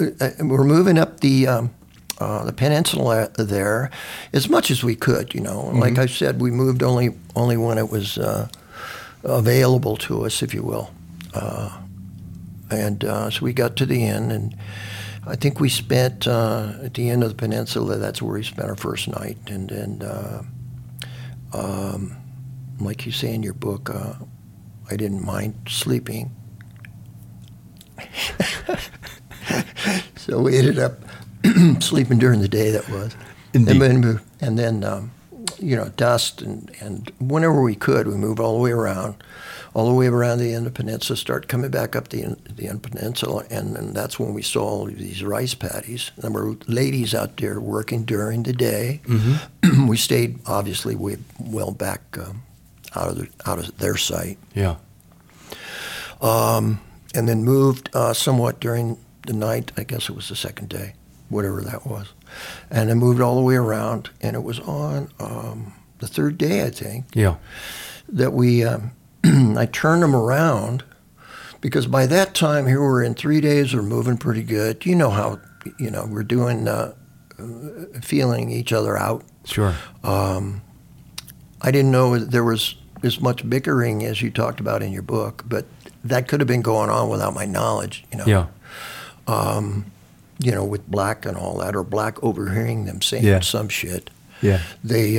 uh, 0.01 0.05
uh, 0.19 0.29
We're 0.41 0.63
moving 0.65 0.97
up 0.97 1.19
the. 1.21 1.47
Um, 1.47 1.73
uh, 2.19 2.45
the 2.45 2.53
peninsula 2.53 3.27
there, 3.37 3.89
as 4.33 4.47
much 4.47 4.69
as 4.69 4.83
we 4.83 4.95
could, 4.95 5.33
you 5.33 5.41
know. 5.41 5.67
And 5.69 5.79
Like 5.79 5.97
I 5.97 6.05
said, 6.05 6.39
we 6.39 6.51
moved 6.51 6.83
only 6.83 7.15
only 7.35 7.57
when 7.57 7.77
it 7.79 7.89
was 7.89 8.19
uh, 8.19 8.47
available 9.23 9.97
to 9.97 10.23
us, 10.25 10.43
if 10.43 10.53
you 10.53 10.61
will. 10.63 10.91
Uh, 11.33 11.75
and 12.73 13.03
uh, 13.03 13.29
so 13.29 13.43
we 13.43 13.53
got 13.53 13.75
to 13.77 13.85
the 13.85 14.03
inn, 14.05 14.31
and 14.31 14.55
I 15.25 15.35
think 15.35 15.59
we 15.59 15.69
spent 15.69 16.27
uh, 16.27 16.73
at 16.83 16.93
the 16.93 17.09
end 17.09 17.23
of 17.23 17.29
the 17.29 17.35
peninsula. 17.35 17.97
That's 17.97 18.21
where 18.21 18.33
we 18.33 18.43
spent 18.43 18.67
our 18.69 18.75
first 18.75 19.07
night, 19.07 19.37
and 19.47 19.71
and 19.71 20.03
uh, 20.03 20.41
um, 21.53 22.17
like 22.79 23.05
you 23.05 23.11
say 23.11 23.33
in 23.33 23.43
your 23.43 23.53
book, 23.53 23.89
uh, 23.89 24.15
I 24.89 24.95
didn't 24.95 25.25
mind 25.25 25.55
sleeping. 25.67 26.31
so 30.15 30.41
we 30.41 30.57
ended 30.57 30.79
up 30.79 30.99
sleeping 31.79 32.17
during 32.17 32.41
the 32.41 32.47
day. 32.47 32.71
That 32.71 32.89
was, 32.89 33.15
Indeed. 33.53 33.81
and 33.81 34.03
then 34.03 34.21
and 34.41 34.59
then 34.59 34.83
um, 34.83 35.11
you 35.59 35.75
know 35.75 35.89
dust 35.95 36.41
and 36.41 36.71
and 36.79 37.11
whenever 37.19 37.61
we 37.61 37.75
could, 37.75 38.07
we 38.07 38.15
moved 38.15 38.39
all 38.39 38.57
the 38.57 38.61
way 38.61 38.71
around 38.71 39.15
all 39.73 39.87
the 39.87 39.93
way 39.93 40.07
around 40.07 40.37
the 40.37 40.53
end 40.53 40.67
of 40.67 40.73
the 40.73 40.83
peninsula, 40.83 41.17
start 41.17 41.47
coming 41.47 41.71
back 41.71 41.95
up 41.95 42.09
the 42.09 42.23
end, 42.23 42.37
the 42.55 42.67
end 42.67 42.83
peninsula, 42.83 43.43
and, 43.49 43.75
and 43.75 43.95
that's 43.95 44.19
when 44.19 44.33
we 44.33 44.41
saw 44.43 44.63
all 44.63 44.85
these 44.85 45.23
rice 45.23 45.55
paddies. 45.55 46.11
And 46.21 46.35
there 46.35 46.43
were 46.43 46.55
ladies 46.67 47.15
out 47.15 47.37
there 47.37 47.59
working 47.59 48.03
during 48.03 48.43
the 48.43 48.53
day. 48.53 49.01
Mm-hmm. 49.05 49.87
we 49.87 49.97
stayed 49.97 50.39
obviously 50.45 50.95
way 50.95 51.17
well 51.39 51.71
back 51.71 52.01
um, 52.19 52.43
out 52.95 53.07
of 53.09 53.17
the, 53.17 53.27
out 53.47 53.57
of 53.59 53.75
their 53.79 53.97
sight, 53.97 54.37
Yeah. 54.53 54.75
um, 56.21 56.79
and 57.15 57.27
then 57.27 57.43
moved 57.43 57.89
uh, 57.93 58.13
somewhat 58.13 58.59
during 58.59 58.97
the 59.27 59.33
night. 59.33 59.71
I 59.77 59.83
guess 59.83 60.09
it 60.09 60.15
was 60.15 60.29
the 60.29 60.35
second 60.35 60.69
day, 60.69 60.93
whatever 61.29 61.61
that 61.61 61.85
was, 61.87 62.13
and 62.69 62.89
then 62.89 62.97
moved 62.97 63.21
all 63.21 63.35
the 63.35 63.41
way 63.41 63.55
around. 63.55 64.09
And 64.21 64.35
it 64.35 64.43
was 64.43 64.59
on 64.59 65.09
um, 65.19 65.73
the 65.99 66.07
third 66.07 66.37
day, 66.37 66.63
I 66.63 66.69
think 66.69 67.05
Yeah. 67.15 67.35
that 68.09 68.33
we 68.33 68.63
um, 68.63 68.91
I 69.57 69.67
turned 69.71 70.03
them 70.03 70.15
around 70.15 70.83
because 71.61 71.87
by 71.87 72.05
that 72.07 72.33
time 72.33 72.67
here 72.67 72.81
we're 72.81 73.03
in 73.03 73.13
three 73.15 73.41
days 73.41 73.73
we're 73.73 73.81
moving 73.81 74.17
pretty 74.17 74.43
good. 74.43 74.85
You 74.85 74.95
know 74.95 75.09
how 75.09 75.39
you 75.79 75.89
know 75.89 76.05
we're 76.09 76.23
doing 76.23 76.67
uh, 76.67 76.93
feeling 78.01 78.49
each 78.51 78.73
other 78.73 78.97
out. 78.97 79.23
Sure. 79.45 79.73
Um, 80.03 80.61
I 81.61 81.71
didn't 81.71 81.91
know 81.91 82.17
there 82.17 82.43
was 82.43 82.75
as 83.03 83.19
much 83.19 83.47
bickering 83.49 84.03
as 84.05 84.21
you 84.21 84.29
talked 84.29 84.59
about 84.59 84.81
in 84.83 84.91
your 84.91 85.01
book, 85.01 85.43
but 85.47 85.65
that 86.03 86.27
could 86.27 86.39
have 86.41 86.47
been 86.47 86.61
going 86.61 86.89
on 86.89 87.09
without 87.09 87.33
my 87.33 87.45
knowledge. 87.45 88.03
You 88.11 88.17
know. 88.19 88.25
Yeah. 88.25 88.47
Um, 89.27 89.85
you 90.39 90.51
know, 90.51 90.65
with 90.65 90.85
black 90.89 91.25
and 91.25 91.37
all 91.37 91.57
that, 91.59 91.75
or 91.75 91.83
black 91.83 92.21
overhearing 92.23 92.85
them 92.85 93.01
saying 93.01 93.23
Yeah. 93.23 93.39
some 93.39 93.69
shit 93.69 94.09
Yeah. 94.41 94.61
they 94.83 95.17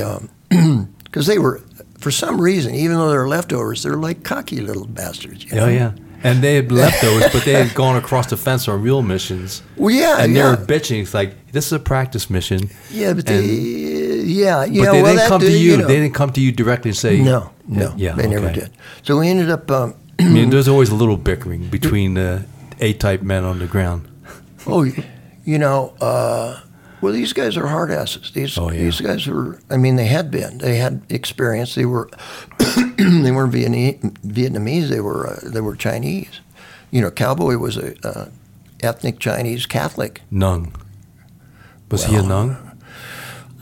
because 1.03 1.25
they 1.25 1.39
were 1.39 1.61
for 2.05 2.11
some 2.11 2.39
reason 2.39 2.75
even 2.75 2.95
though 2.97 3.09
they're 3.09 3.27
leftovers 3.27 3.81
they're 3.81 3.95
like 4.07 4.23
cocky 4.23 4.61
little 4.61 4.85
bastards 4.85 5.43
you 5.43 5.55
know? 5.55 5.65
Oh 5.65 5.69
yeah. 5.69 5.91
And 6.23 6.43
they 6.43 6.55
had 6.55 6.71
leftovers, 6.71 7.31
but 7.33 7.43
they 7.45 7.53
had 7.53 7.73
gone 7.75 7.95
across 7.97 8.27
the 8.29 8.37
fence 8.37 8.67
on 8.67 8.79
real 8.83 9.01
missions. 9.01 9.63
well 9.75 9.89
yeah 10.03 10.17
and 10.21 10.35
they 10.35 10.39
yeah. 10.39 10.51
were 10.51 10.65
bitching. 10.73 11.01
It's 11.01 11.15
like 11.15 11.31
this 11.51 11.65
is 11.65 11.73
a 11.73 11.79
practice 11.79 12.29
mission. 12.29 12.69
yeah 12.91 13.13
but 13.13 13.27
and- 13.27 13.43
they 13.43 14.21
yeah 14.39 14.65
But 14.67 14.71
they 14.73 15.01
well, 15.01 15.15
didn't 15.15 15.29
come 15.29 15.41
to 15.41 15.47
did, 15.47 15.61
you. 15.65 15.77
know. 15.77 15.87
They 15.87 15.95
didn't 15.99 16.13
come 16.13 16.31
to 16.33 16.41
you 16.41 16.51
directly 16.51 16.89
and 16.89 16.97
say 16.97 17.13
no 17.21 17.49
no 17.67 17.91
Yeah. 17.97 18.13
they 18.13 18.27
never 18.27 18.51
did 18.51 18.69
so 19.01 19.17
we 19.19 19.29
ended 19.29 19.49
up 19.49 19.65
um, 19.71 19.95
I 20.19 20.29
mean, 20.29 20.51
there's 20.51 20.67
always 20.67 20.89
a 20.91 20.95
little 20.95 21.17
bickering 21.17 21.69
between 21.77 22.13
the 22.13 22.45
A-type 22.87 23.21
men 23.23 23.43
on 23.43 23.57
the 23.63 23.67
ground. 23.75 24.01
oh 24.67 24.83
you 25.51 25.57
know 25.57 25.79
uh, 26.01 26.59
well 27.01 27.13
these 27.13 27.33
guys 27.33 27.57
are 27.57 27.67
hard 27.67 27.91
asses 27.91 28.31
these 28.31 28.57
Oh, 28.57 28.69
yeah. 28.71 28.79
these 28.79 29.01
guys 29.01 29.27
were 29.27 29.59
I 29.69 29.77
mean 29.77 29.95
they 29.95 30.05
had 30.07 30.31
been 30.31 30.57
they 30.59 30.77
had 30.77 31.01
experience 31.09 31.75
they 31.75 31.85
were 31.85 32.09
they 32.97 33.31
weren't 33.31 33.53
Vietnamese, 33.53 34.89
they 34.89 35.01
were 35.01 35.27
uh, 35.27 35.39
they 35.43 35.61
were 35.61 35.75
Chinese 35.75 36.41
you 36.91 37.01
know 37.01 37.11
cowboy 37.11 37.57
was 37.57 37.77
a 37.77 37.95
uh, 38.07 38.29
ethnic 38.81 39.19
Chinese 39.19 39.65
Catholic 39.65 40.21
Nung. 40.31 40.73
Was 41.91 42.05
he 42.05 42.15
a 42.15 42.19
Well, 42.19 42.27
nung? 42.27 42.57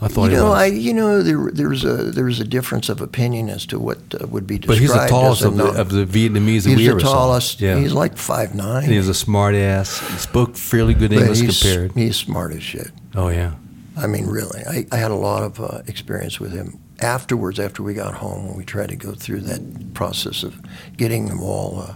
I 0.01 0.07
thought 0.09 0.25
you 0.25 0.29
he 0.31 0.35
know, 0.35 0.49
was. 0.49 0.59
I 0.59 0.65
you 0.65 0.93
know 0.93 1.21
there 1.23 1.49
there's 1.51 1.85
a 1.85 1.95
there's 2.11 2.39
a 2.39 2.43
difference 2.43 2.89
of 2.89 2.99
opinion 2.99 3.49
as 3.49 3.65
to 3.67 3.79
what 3.79 3.99
uh, 4.19 4.27
would 4.27 4.45
be 4.45 4.57
but 4.57 4.77
he's 4.77 4.91
the 4.91 5.05
tallest 5.07 5.43
of 5.43 5.55
the, 5.55 5.65
of 5.65 5.91
the 5.91 6.05
Vietnamese 6.05 6.63
that 6.63 6.69
He's 6.71 6.77
we 6.77 6.85
the 6.85 6.91
ever 6.91 6.99
saw. 6.99 7.13
tallest. 7.13 7.61
Yeah. 7.61 7.77
He's 7.79 7.93
like 7.93 8.17
five 8.17 8.53
nine. 8.53 8.83
And 8.83 8.91
he 8.91 8.97
was 8.97 9.07
a 9.07 9.13
smart 9.13 9.55
ass. 9.55 9.99
He 10.11 10.17
spoke 10.17 10.57
fairly 10.57 10.93
good 10.93 11.11
but 11.11 11.19
English 11.19 11.39
he's, 11.39 11.61
compared. 11.61 11.91
He's 11.93 12.17
smart 12.17 12.53
as 12.53 12.63
shit. 12.63 12.91
Oh 13.15 13.29
yeah. 13.29 13.55
I 13.95 14.07
mean, 14.07 14.25
really, 14.25 14.61
I, 14.65 14.87
I 14.91 14.97
had 14.97 15.11
a 15.11 15.15
lot 15.15 15.43
of 15.43 15.59
uh, 15.59 15.83
experience 15.87 16.39
with 16.39 16.51
him 16.51 16.79
afterwards. 16.99 17.59
After 17.59 17.83
we 17.83 17.93
got 17.93 18.15
home, 18.15 18.47
when 18.47 18.57
we 18.57 18.65
tried 18.65 18.89
to 18.89 18.95
go 18.95 19.13
through 19.13 19.41
that 19.41 19.93
process 19.93 20.41
of 20.41 20.59
getting 20.97 21.27
them 21.27 21.41
all 21.41 21.79
uh, 21.79 21.95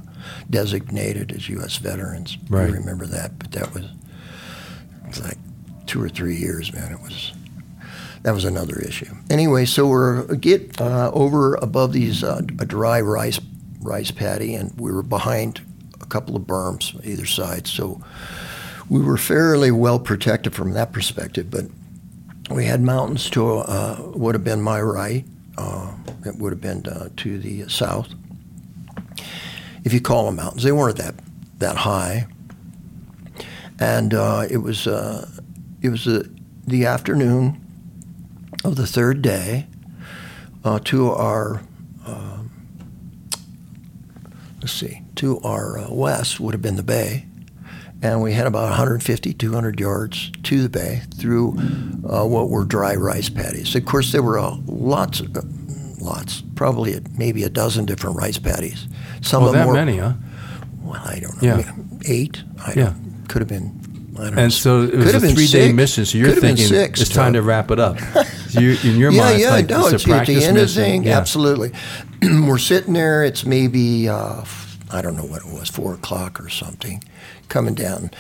designated 0.50 1.32
as 1.32 1.50
U.S. 1.50 1.78
veterans. 1.78 2.38
Right. 2.50 2.70
I 2.70 2.72
remember 2.72 3.08
that, 3.08 3.40
but 3.40 3.52
that 3.54 3.74
was 3.74 3.86
was 5.08 5.24
like 5.24 5.38
two 5.88 6.02
or 6.02 6.10
three 6.10 6.36
years, 6.36 6.72
man. 6.74 6.92
It 6.92 7.02
was 7.02 7.34
that 8.24 8.34
was 8.34 8.46
another 8.46 8.78
issue. 8.80 9.14
Anyway, 9.30 9.66
so 9.66 9.88
we're 9.88 10.36
get 10.36 10.80
uh, 10.80 11.12
over 11.14 11.56
above 11.56 11.94
these 11.94 12.24
uh, 12.24 12.42
a 12.60 12.66
dry 12.66 13.02
rice 13.02 13.40
rice 13.82 14.12
paddy, 14.12 14.54
and 14.54 14.80
we 14.80 14.92
were 14.92 15.04
behind 15.04 15.62
a 16.00 16.06
couple 16.06 16.36
of 16.36 16.44
berms 16.44 17.04
either 17.06 17.26
side. 17.26 17.68
So 17.68 18.02
we 18.90 19.02
were 19.02 19.18
fairly 19.18 19.72
well 19.72 20.00
protected 20.00 20.56
from 20.56 20.74
that 20.74 20.94
perspective, 20.94 21.52
but 21.52 21.66
we 22.50 22.66
had 22.66 22.82
mountains 22.82 23.30
to 23.32 23.58
uh, 23.58 24.12
would 24.16 24.36
have 24.36 24.44
been 24.44 24.62
my 24.62 24.82
right. 24.82 25.26
Uh, 25.58 25.94
it 26.26 26.36
would 26.38 26.54
have 26.54 26.62
been 26.62 26.86
uh, 26.88 27.10
to 27.18 27.40
the 27.40 27.68
south. 27.68 28.10
If 29.84 29.94
you 29.94 30.00
call 30.00 30.26
them 30.26 30.36
mountains, 30.38 30.64
they 30.64 30.72
weren't 30.72 30.98
that 30.98 31.16
that 31.60 31.78
high. 31.78 32.28
And 33.80 34.14
uh, 34.14 34.48
it 34.50 34.58
was 34.58 34.88
uh, 34.88 35.30
it 35.82 35.90
was 35.90 36.08
uh, 36.08 36.24
the 36.66 36.86
afternoon 36.86 37.64
of 38.64 38.76
the 38.76 38.88
third 38.88 39.22
day. 39.22 39.68
Uh, 40.64 40.80
to 40.80 41.10
our 41.12 41.62
um, 42.06 42.52
let's 44.60 44.74
see, 44.74 45.02
to 45.16 45.40
our 45.42 45.86
west 45.90 46.40
would 46.40 46.54
have 46.54 46.62
been 46.62 46.76
the 46.76 46.84
bay, 46.84 47.26
and 48.02 48.22
we 48.22 48.34
had 48.34 48.48
about 48.48 48.64
150, 48.70 49.34
200 49.34 49.80
yards 49.80 50.32
to 50.44 50.62
the 50.62 50.70
bay 50.70 51.02
through 51.18 51.56
uh, 52.10 52.26
what 52.26 52.50
were 52.50 52.64
dry 52.66 52.96
rice 52.96 53.30
paddies. 53.30 53.76
Of 53.76 53.86
course, 53.86 54.12
there 54.12 54.22
were 54.24 54.40
uh, 54.40 54.56
lots 54.66 55.22
uh, 55.22 55.42
lots, 56.00 56.44
probably 56.56 56.94
a, 56.96 57.02
maybe 57.18 57.44
a 57.44 57.50
dozen 57.50 57.86
different 57.86 58.18
rice 58.18 58.38
paddies. 58.38 58.88
Some 59.22 59.44
Oh, 59.44 59.48
of 59.48 59.54
them 59.54 59.62
that 59.62 59.68
were, 59.68 59.74
many, 59.74 59.98
huh? 59.98 60.14
Well, 60.82 61.02
I 61.04 61.20
don't 61.20 61.42
know. 61.42 61.58
Yeah. 61.58 61.72
Eight. 62.06 62.44
I 62.66 62.74
Yeah. 62.76 62.84
don't, 62.86 63.26
could 63.28 63.42
have 63.42 63.50
been. 63.50 63.82
I 64.18 64.22
don't 64.24 64.36
know. 64.36 64.42
And 64.44 64.54
so 64.54 64.84
it 64.84 64.96
was 64.96 65.12
Could 65.12 65.24
a 65.24 65.30
three-day 65.30 65.72
mission. 65.74 66.06
So 66.06 66.18
you're 66.18 66.32
thinking 66.32 66.66
six, 66.66 67.02
it's 67.02 67.10
time 67.10 67.34
to 67.34 67.42
wrap 67.42 67.72
it 67.72 67.80
up. 67.80 67.98
So 68.48 68.62
you, 68.62 68.78
in 68.82 68.98
your 68.98 69.12
yeah, 69.12 69.22
mind, 69.24 69.42
yeah, 69.42 69.50
like 69.50 69.70
no, 69.70 69.88
it's, 69.88 69.96
it's, 69.96 70.08
a 70.08 70.10
at 70.10 70.16
practice 70.16 70.40
the 70.40 70.46
end 70.48 70.58
of 70.58 70.68
the 70.70 70.74
thing. 70.74 71.04
Yeah. 71.04 71.18
Absolutely. 71.18 71.74
We're 72.22 72.58
sitting 72.58 72.94
there. 72.94 73.26
It's 73.26 73.46
maybe 73.46 74.08
uh, 74.08 74.46
I 74.90 75.02
don't 75.02 75.18
know 75.18 75.26
what 75.26 75.42
it 75.42 75.52
was, 75.52 75.68
four 75.70 75.96
o'clock 75.96 76.40
or 76.40 76.48
something, 76.48 77.04
coming 77.50 77.74
down, 77.76 78.12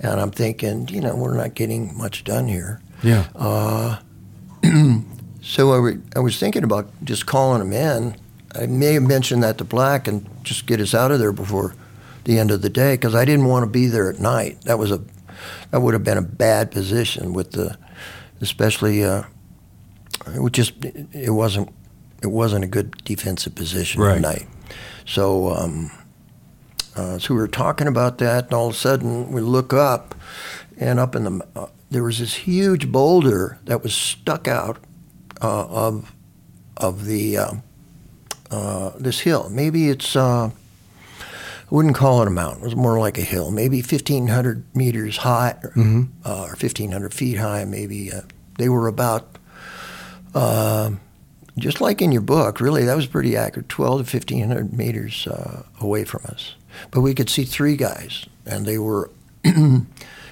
and 0.00 0.20
I'm 0.20 0.30
thinking, 0.30 0.88
you 0.88 1.00
know, 1.00 1.14
we're 1.16 1.36
not 1.36 1.54
getting 1.54 1.96
much 1.96 2.24
done 2.24 2.48
here. 2.48 2.80
Yeah. 3.02 3.98
So 5.40 5.72
I, 5.72 5.78
wa- 5.78 6.00
I 6.14 6.18
was 6.18 6.38
thinking 6.38 6.62
about 6.62 6.90
just 7.04 7.24
calling 7.24 7.62
him 7.62 7.72
in. 7.72 8.16
I 8.54 8.66
may 8.66 8.92
have 8.94 9.04
mentioned 9.04 9.42
that 9.44 9.56
to 9.58 9.64
Black 9.64 10.06
and 10.06 10.28
just 10.42 10.66
get 10.66 10.78
us 10.78 10.94
out 10.94 11.10
of 11.10 11.20
there 11.20 11.32
before 11.32 11.74
the 12.24 12.38
end 12.38 12.50
of 12.50 12.60
the 12.60 12.68
day 12.68 12.94
because 12.94 13.14
I 13.14 13.24
didn't 13.24 13.46
want 13.46 13.62
to 13.64 13.70
be 13.70 13.86
there 13.86 14.10
at 14.10 14.18
night. 14.18 14.60
That 14.62 14.78
was 14.78 14.90
a 14.90 15.00
that 15.70 15.80
would 15.80 15.94
have 15.94 16.04
been 16.04 16.18
a 16.18 16.22
bad 16.22 16.70
position 16.70 17.32
with 17.32 17.52
the, 17.52 17.78
especially 18.42 19.04
uh, 19.04 19.22
it 20.34 20.42
would 20.42 20.52
just 20.52 20.72
it 20.84 21.30
wasn't 21.32 21.70
it 22.22 22.26
wasn't 22.30 22.64
a 22.64 22.68
good 22.68 22.90
defensive 23.04 23.54
position 23.54 24.02
Right. 24.02 24.16
at 24.16 24.20
night. 24.20 24.46
So 25.06 25.48
um, 25.54 25.90
uh, 26.98 27.18
so 27.18 27.34
we 27.34 27.40
were 27.40 27.48
talking 27.48 27.86
about 27.86 28.18
that, 28.18 28.46
and 28.46 28.54
all 28.54 28.68
of 28.68 28.74
a 28.74 28.76
sudden 28.76 29.32
we 29.32 29.40
look 29.40 29.72
up, 29.72 30.14
and 30.76 30.98
up 30.98 31.14
in 31.14 31.24
the 31.24 31.46
uh, 31.54 31.66
there 31.90 32.02
was 32.02 32.18
this 32.18 32.34
huge 32.34 32.90
boulder 32.90 33.58
that 33.64 33.82
was 33.82 33.94
stuck 33.94 34.48
out 34.48 34.76
uh, 35.40 35.66
of 35.66 36.12
of 36.76 37.04
the 37.04 37.38
uh, 37.38 37.52
uh, 38.50 38.90
this 38.98 39.20
hill. 39.20 39.48
Maybe 39.50 39.88
it's 39.88 40.16
uh, 40.16 40.50
I 40.50 41.74
wouldn't 41.74 41.96
call 41.96 42.22
it 42.22 42.28
a 42.28 42.30
mountain. 42.30 42.62
It 42.62 42.64
was 42.64 42.76
more 42.76 42.98
like 42.98 43.18
a 43.18 43.24
hill, 43.24 43.50
maybe 43.50 43.82
fifteen 43.82 44.28
hundred 44.28 44.64
meters 44.74 45.18
high, 45.18 45.56
or, 45.62 45.72
uh, 46.24 46.46
or 46.50 46.56
fifteen 46.56 46.92
hundred 46.92 47.14
feet 47.14 47.38
high. 47.38 47.64
Maybe 47.64 48.12
uh, 48.12 48.22
they 48.58 48.68
were 48.68 48.88
about. 48.88 49.38
Uh, 50.34 50.90
just 51.56 51.80
like 51.80 52.00
in 52.00 52.12
your 52.12 52.22
book, 52.22 52.60
really, 52.60 52.84
that 52.84 52.94
was 52.94 53.06
pretty 53.06 53.36
accurate. 53.36 53.68
Twelve 53.68 54.00
to 54.00 54.04
fifteen 54.04 54.46
hundred 54.46 54.72
meters 54.72 55.26
uh, 55.26 55.64
away 55.80 56.04
from 56.04 56.22
us, 56.26 56.54
but 56.90 57.00
we 57.00 57.14
could 57.14 57.28
see 57.30 57.44
three 57.44 57.76
guys, 57.76 58.26
and 58.46 58.66
they 58.66 58.78
were 58.78 59.10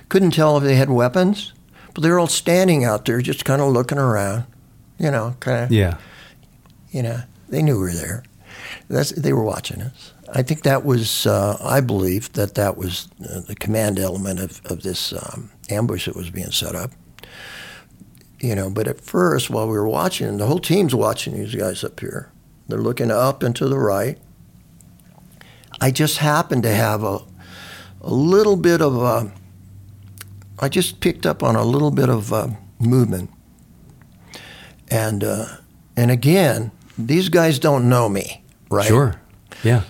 couldn't 0.09 0.31
tell 0.33 0.57
if 0.59 0.65
they 0.65 0.77
had 0.77 0.91
weapons, 0.91 1.53
but 1.95 2.03
they 2.03 2.11
were 2.11 2.19
all 2.19 2.27
standing 2.27 2.85
out 2.85 3.05
there, 3.05 3.21
just 3.21 3.45
kind 3.45 3.61
of 3.63 3.73
looking 3.73 3.99
around, 3.99 4.45
you 4.99 5.11
know, 5.11 5.37
kind 5.41 5.65
of, 5.65 5.73
Yeah. 5.73 5.97
you 6.91 7.03
know, 7.03 7.21
they 7.49 7.63
knew 7.63 7.75
we 7.77 7.83
were 7.85 7.93
there. 7.93 8.23
That's 8.89 9.11
they 9.11 9.33
were 9.33 9.43
watching 9.45 9.81
us. 9.83 10.13
I 10.33 10.43
think 10.43 10.63
that 10.63 10.85
was, 10.85 11.27
uh, 11.27 11.57
I 11.63 11.81
believe 11.81 12.33
that 12.33 12.55
that 12.57 12.77
was 12.77 13.09
uh, 13.23 13.41
the 13.41 13.55
command 13.55 13.99
element 13.99 14.41
of 14.41 14.61
of 14.67 14.83
this 14.83 15.13
um, 15.13 15.51
ambush 15.71 16.07
that 16.07 16.17
was 16.17 16.31
being 16.31 16.51
set 16.51 16.75
up. 16.75 16.91
You 18.41 18.55
know, 18.55 18.69
but 18.69 18.87
at 18.87 19.01
first, 19.01 19.49
while 19.51 19.67
we 19.67 19.73
were 19.73 19.89
watching, 19.89 20.37
the 20.37 20.47
whole 20.47 20.59
team's 20.59 20.95
watching 20.95 21.35
these 21.35 21.55
guys 21.55 21.83
up 21.83 21.99
here. 22.01 22.31
They're 22.69 22.79
looking 22.79 23.11
up 23.11 23.43
and 23.43 23.55
to 23.57 23.69
the 23.69 23.79
right. 23.79 24.19
I 25.81 25.91
just 25.91 26.19
happened 26.19 26.63
to 26.65 26.75
have 26.75 27.03
a, 27.03 27.21
a 28.01 28.11
little 28.11 28.57
bit 28.57 28.81
of 28.81 28.97
a, 28.97 29.33
I 30.59 30.69
just 30.69 31.01
picked 31.01 31.27
up 31.27 31.43
on 31.43 31.57
a 31.57 31.65
little 31.65 31.91
bit 31.91 32.09
of 32.09 32.33
uh, 32.33 32.49
movement. 32.79 33.31
And, 34.89 35.25
uh, 35.25 35.47
and 35.97 36.11
again, 36.11 36.71
these 36.97 37.29
guys 37.29 37.59
don't 37.59 37.89
know 37.89 38.09
me, 38.09 38.43
right? 38.71 38.87
Sure. 38.87 39.21
Yeah. 39.65 39.83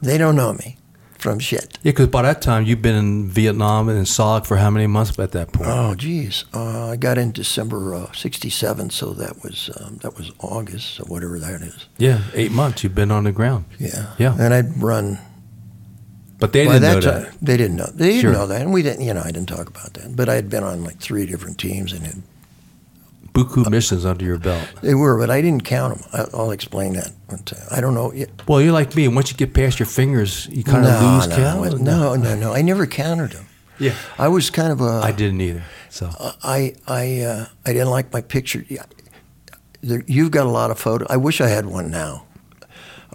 They 0.00 0.16
don't 0.18 0.36
know 0.36 0.52
me 0.54 0.76
from 1.18 1.38
shit. 1.40 1.78
Yeah, 1.82 1.90
because 1.92 2.06
by 2.06 2.22
that 2.22 2.40
time 2.40 2.64
you've 2.64 2.80
been 2.80 2.94
in 2.94 3.28
Vietnam 3.28 3.88
and 3.88 3.98
in 3.98 4.04
SOG 4.04 4.46
for 4.46 4.56
how 4.56 4.70
many 4.70 4.86
months 4.86 5.18
at 5.18 5.32
that 5.32 5.52
point? 5.52 5.68
Oh, 5.68 5.94
geez. 5.96 6.44
Uh, 6.54 6.90
I 6.90 6.96
got 6.96 7.18
in 7.18 7.32
December 7.32 7.94
uh, 7.94 8.12
'67, 8.12 8.90
so 8.90 9.12
that 9.14 9.42
was 9.42 9.70
um, 9.80 9.96
that 10.02 10.16
was 10.16 10.30
August, 10.38 11.00
or 11.00 11.04
whatever 11.04 11.38
that 11.40 11.60
is. 11.62 11.86
yeah, 11.98 12.20
eight 12.34 12.52
months 12.52 12.84
you've 12.84 12.94
been 12.94 13.10
on 13.10 13.24
the 13.24 13.32
ground. 13.32 13.64
Yeah. 13.78 14.14
Yeah. 14.18 14.36
And 14.38 14.54
I'd 14.54 14.80
run 14.80 15.18
But 16.38 16.52
they 16.52 16.64
didn't 16.64 16.82
know 16.82 17.00
that 17.00 17.24
time, 17.24 17.34
they 17.42 17.56
didn't 17.56 17.76
know. 17.76 17.90
They 17.92 18.08
didn't 18.10 18.20
Sure. 18.20 18.32
know 18.32 18.46
that, 18.46 18.60
and 18.62 18.72
we 18.72 18.82
didn't. 18.82 19.04
You 19.04 19.12
know, 19.14 19.22
I 19.24 19.30
didn't 19.32 19.48
talk 19.48 19.68
about 19.68 19.94
that. 19.94 20.14
But 20.14 20.28
I 20.28 20.34
had 20.34 20.48
been 20.48 20.62
on 20.62 20.84
like 20.84 20.98
three 21.00 21.26
different 21.26 21.58
teams, 21.58 21.92
and 21.92 22.06
it, 22.06 22.14
Buku 23.32 23.68
missions 23.70 24.04
under 24.04 24.24
your 24.24 24.38
belt. 24.38 24.66
they 24.82 24.94
were, 24.94 25.18
but 25.18 25.30
I 25.30 25.40
didn't 25.40 25.64
count 25.64 25.98
them. 25.98 26.08
I, 26.12 26.36
I'll 26.36 26.50
explain 26.50 26.94
that. 26.94 27.10
I 27.70 27.80
don't 27.80 27.94
know. 27.94 28.12
Well, 28.46 28.60
you're 28.60 28.72
like 28.72 28.94
me. 28.96 29.06
Once 29.08 29.30
you 29.30 29.36
get 29.36 29.52
past 29.54 29.78
your 29.78 29.86
fingers, 29.86 30.48
you 30.50 30.64
kind 30.64 30.86
of 30.86 31.02
lose 31.02 31.28
no, 31.28 31.36
count. 31.36 31.80
No, 31.80 32.14
no, 32.14 32.34
no. 32.36 32.52
I 32.52 32.62
never 32.62 32.86
counted 32.86 33.32
them. 33.32 33.46
Yeah. 33.78 33.94
I 34.18 34.28
was 34.28 34.50
kind 34.50 34.72
of 34.72 34.80
a. 34.80 35.00
I 35.04 35.12
didn't 35.12 35.40
either. 35.40 35.62
So 35.90 36.10
I 36.42 36.74
I 36.86 37.20
uh, 37.22 37.46
I 37.66 37.72
didn't 37.72 37.90
like 37.90 38.12
my 38.12 38.20
picture. 38.20 38.64
You've 39.82 40.30
got 40.30 40.46
a 40.46 40.50
lot 40.50 40.70
of 40.70 40.78
photo. 40.78 41.06
I 41.08 41.16
wish 41.16 41.40
I 41.40 41.48
had 41.48 41.66
one 41.66 41.90
now. 41.90 42.24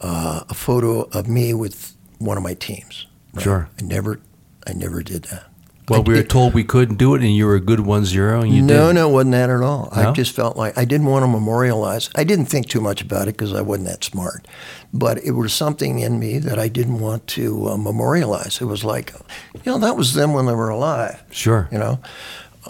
Uh, 0.02 0.44
a 0.50 0.54
photo 0.54 1.02
of 1.14 1.28
me 1.28 1.54
with 1.54 1.96
one 2.20 2.38
of 2.38 2.44
my 2.44 2.54
teams. 2.54 3.08
Sure. 3.40 3.70
I 3.80 3.84
never, 3.84 4.20
I 4.68 4.74
never 4.74 5.02
did 5.04 5.24
that. 5.26 5.46
well, 5.90 6.00
I 6.02 6.04
we 6.04 6.14
were 6.14 6.22
did- 6.22 6.30
told 6.30 6.54
we 6.54 6.64
couldn't 6.64 6.98
do 6.98 7.16
it, 7.16 7.22
and 7.22 7.36
you 7.36 7.46
were 7.46 7.56
a 7.56 7.60
good 7.60 7.80
one 7.82 8.06
zero, 8.06 8.42
and 8.42 8.54
you 8.54 8.62
no, 8.62 8.88
did. 8.88 8.94
no, 8.94 9.10
it 9.10 9.12
wasn't 9.12 9.32
that 9.34 9.50
at 9.50 9.62
all. 9.62 9.90
I 9.92 10.12
just 10.12 10.32
felt 10.36 10.56
like 10.56 10.78
I 10.78 10.86
didn't 10.86 11.08
want 11.08 11.24
to 11.24 11.28
memorialize. 11.28 12.10
I 12.16 12.24
didn't 12.24 12.46
think 12.46 12.68
too 12.70 12.80
much 12.82 13.02
about 13.02 13.24
it 13.28 13.36
because 13.38 13.54
I 13.54 13.62
wasn't 13.62 13.88
that 13.88 14.04
smart. 14.04 14.48
But 14.94 15.18
it 15.24 15.32
was 15.32 15.52
something 15.54 16.00
in 16.00 16.20
me 16.20 16.38
that 16.40 16.60
I 16.60 16.68
didn't 16.68 17.00
want 17.00 17.26
to 17.28 17.70
uh, 17.70 17.78
memorialize. 17.78 18.62
It 18.62 18.66
was 18.66 18.84
like, 18.84 19.12
you 19.56 19.62
know, 19.72 19.80
that 19.80 19.98
was 19.98 20.14
them 20.14 20.34
when 20.34 20.46
they 20.46 20.54
were 20.54 20.70
alive. 20.70 21.24
Sure. 21.32 21.68
You 21.72 21.80
know, 21.80 22.00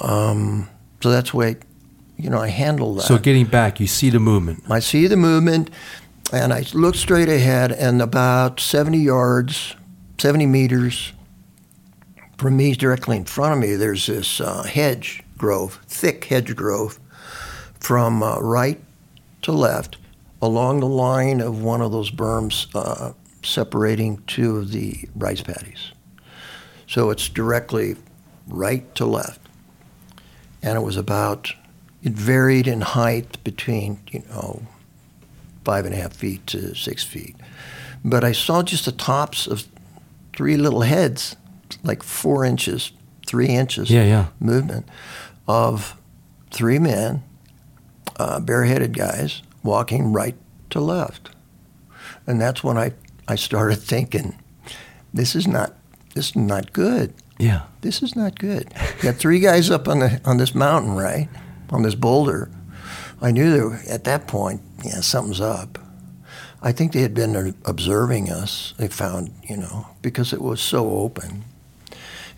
um, 0.01 0.69
so 1.01 1.11
that's 1.11 1.31
the 1.31 1.37
way, 1.37 1.55
you 2.17 2.29
know, 2.29 2.39
I 2.39 2.47
handled 2.47 2.99
that. 2.99 3.03
So 3.03 3.17
getting 3.17 3.45
back, 3.45 3.79
you 3.81 3.87
see 3.87 4.09
the 4.09 4.19
movement. 4.21 4.63
I 4.69 4.79
see 4.79 5.07
the 5.07 5.17
movement, 5.17 5.69
and 6.31 6.53
I 6.53 6.63
look 6.73 6.95
straight 6.95 7.27
ahead, 7.29 7.71
and 7.73 8.01
about 8.01 8.59
70 8.61 8.97
yards, 8.99 9.75
70 10.17 10.45
meters 10.45 11.13
from 12.37 12.57
me, 12.57 12.73
directly 12.75 13.15
in 13.15 13.25
front 13.25 13.53
of 13.53 13.59
me, 13.59 13.75
there's 13.75 14.07
this 14.07 14.41
uh, 14.41 14.63
hedge 14.63 15.23
grove, 15.37 15.79
thick 15.87 16.25
hedge 16.25 16.53
grove, 16.55 16.99
from 17.79 18.21
uh, 18.21 18.37
right 18.39 18.81
to 19.43 19.51
left 19.51 19.97
along 20.41 20.81
the 20.81 20.87
line 20.87 21.39
of 21.39 21.61
one 21.63 21.81
of 21.81 21.93
those 21.93 22.11
berms 22.11 22.67
uh, 22.75 23.13
separating 23.43 24.21
two 24.27 24.57
of 24.57 24.71
the 24.71 25.07
rice 25.15 25.41
paddies. 25.41 25.93
So 26.85 27.11
it's 27.11 27.29
directly 27.29 27.95
right 28.47 28.93
to 28.95 29.05
left. 29.05 29.39
And 30.61 30.77
it 30.77 30.81
was 30.81 30.97
about, 30.97 31.53
it 32.03 32.11
varied 32.11 32.67
in 32.67 32.81
height 32.81 33.41
between, 33.43 33.99
you 34.11 34.23
know, 34.29 34.63
five 35.63 35.85
and 35.85 35.93
a 35.93 35.97
half 35.97 36.13
feet 36.13 36.45
to 36.47 36.75
six 36.75 37.03
feet. 37.03 37.35
But 38.03 38.25
I 38.25 38.33
saw 38.33 38.63
just 38.63 38.83
the 38.83 38.91
tops 38.91 39.47
of 39.47 39.65
three 40.35 40.57
little 40.57 40.81
heads, 40.81 41.35
like 41.83 42.03
four 42.03 42.43
inches, 42.45 42.91
three 43.25 43.47
inches 43.47 43.89
Yeah, 43.89 44.03
yeah. 44.03 44.25
movement 44.39 44.87
of 45.47 45.97
three 46.51 46.79
men, 46.79 47.23
uh, 48.19 48.39
bareheaded 48.39 48.93
guys, 48.95 49.41
walking 49.63 50.13
right 50.13 50.35
to 50.69 50.79
left. 50.79 51.29
And 52.27 52.39
that's 52.39 52.63
when 52.63 52.77
I, 52.77 52.93
I 53.27 53.35
started 53.35 53.77
thinking, 53.77 54.37
this 55.13 55.35
is 55.35 55.47
not 55.47 55.73
this 56.15 56.29
is 56.29 56.35
not 56.35 56.73
good. 56.73 57.13
Yeah. 57.39 57.63
This 57.81 58.03
is 58.03 58.15
not 58.15 58.37
good. 58.37 58.71
Got 59.01 59.15
three 59.15 59.39
guys 59.39 59.71
up 59.71 59.87
on 59.87 59.99
the 59.99 60.21
on 60.25 60.37
this 60.37 60.53
mountain, 60.55 60.95
right? 60.95 61.27
On 61.71 61.81
this 61.83 61.95
boulder. 61.95 62.49
I 63.21 63.31
knew 63.31 63.51
were, 63.69 63.79
at 63.89 64.03
that 64.03 64.27
point, 64.27 64.61
yeah, 64.83 64.99
something's 65.01 65.39
up. 65.41 65.79
I 66.63 66.71
think 66.71 66.93
they 66.93 67.01
had 67.01 67.13
been 67.13 67.55
observing 67.65 68.31
us. 68.31 68.73
They 68.77 68.87
found, 68.87 69.33
you 69.43 69.57
know, 69.57 69.87
because 70.01 70.31
it 70.31 70.41
was 70.41 70.61
so 70.61 70.89
open. 70.91 71.43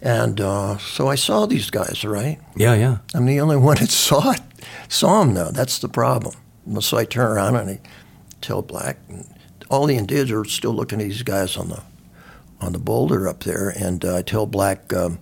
And 0.02 0.42
uh, 0.42 0.78
so 0.80 1.08
I 1.08 1.16
saw 1.16 1.46
these 1.46 1.70
guys, 1.70 2.04
right? 2.04 2.40
Yeah, 2.56 2.74
yeah. 2.74 2.98
I'm 3.14 3.28
the 3.28 3.40
only 3.40 3.56
one 3.70 3.78
that 3.78 3.90
saw 3.90 4.32
it, 4.32 4.42
saw 4.90 5.20
them 5.20 5.36
though. 5.36 5.52
That's 5.52 5.78
the 5.80 5.88
problem. 5.88 6.36
So 6.80 6.98
I 6.98 7.06
turn 7.06 7.32
around 7.32 7.56
and 7.56 7.70
I 7.70 7.80
tell 8.42 8.64
Black, 8.64 8.98
and 9.08 9.28
all 9.70 9.86
the 9.86 9.96
Indians 9.96 10.32
are 10.32 10.44
still 10.46 10.74
looking 10.74 11.00
at 11.00 11.06
these 11.06 11.22
guys 11.22 11.56
on 11.56 11.70
the 11.70 11.84
on 12.62 12.72
the 12.74 12.80
boulder 12.80 13.28
up 13.28 13.44
there, 13.44 13.70
and 13.70 14.04
uh, 14.04 14.18
I 14.18 14.22
tell 14.22 14.46
Black, 14.46 14.92
um, 14.94 15.20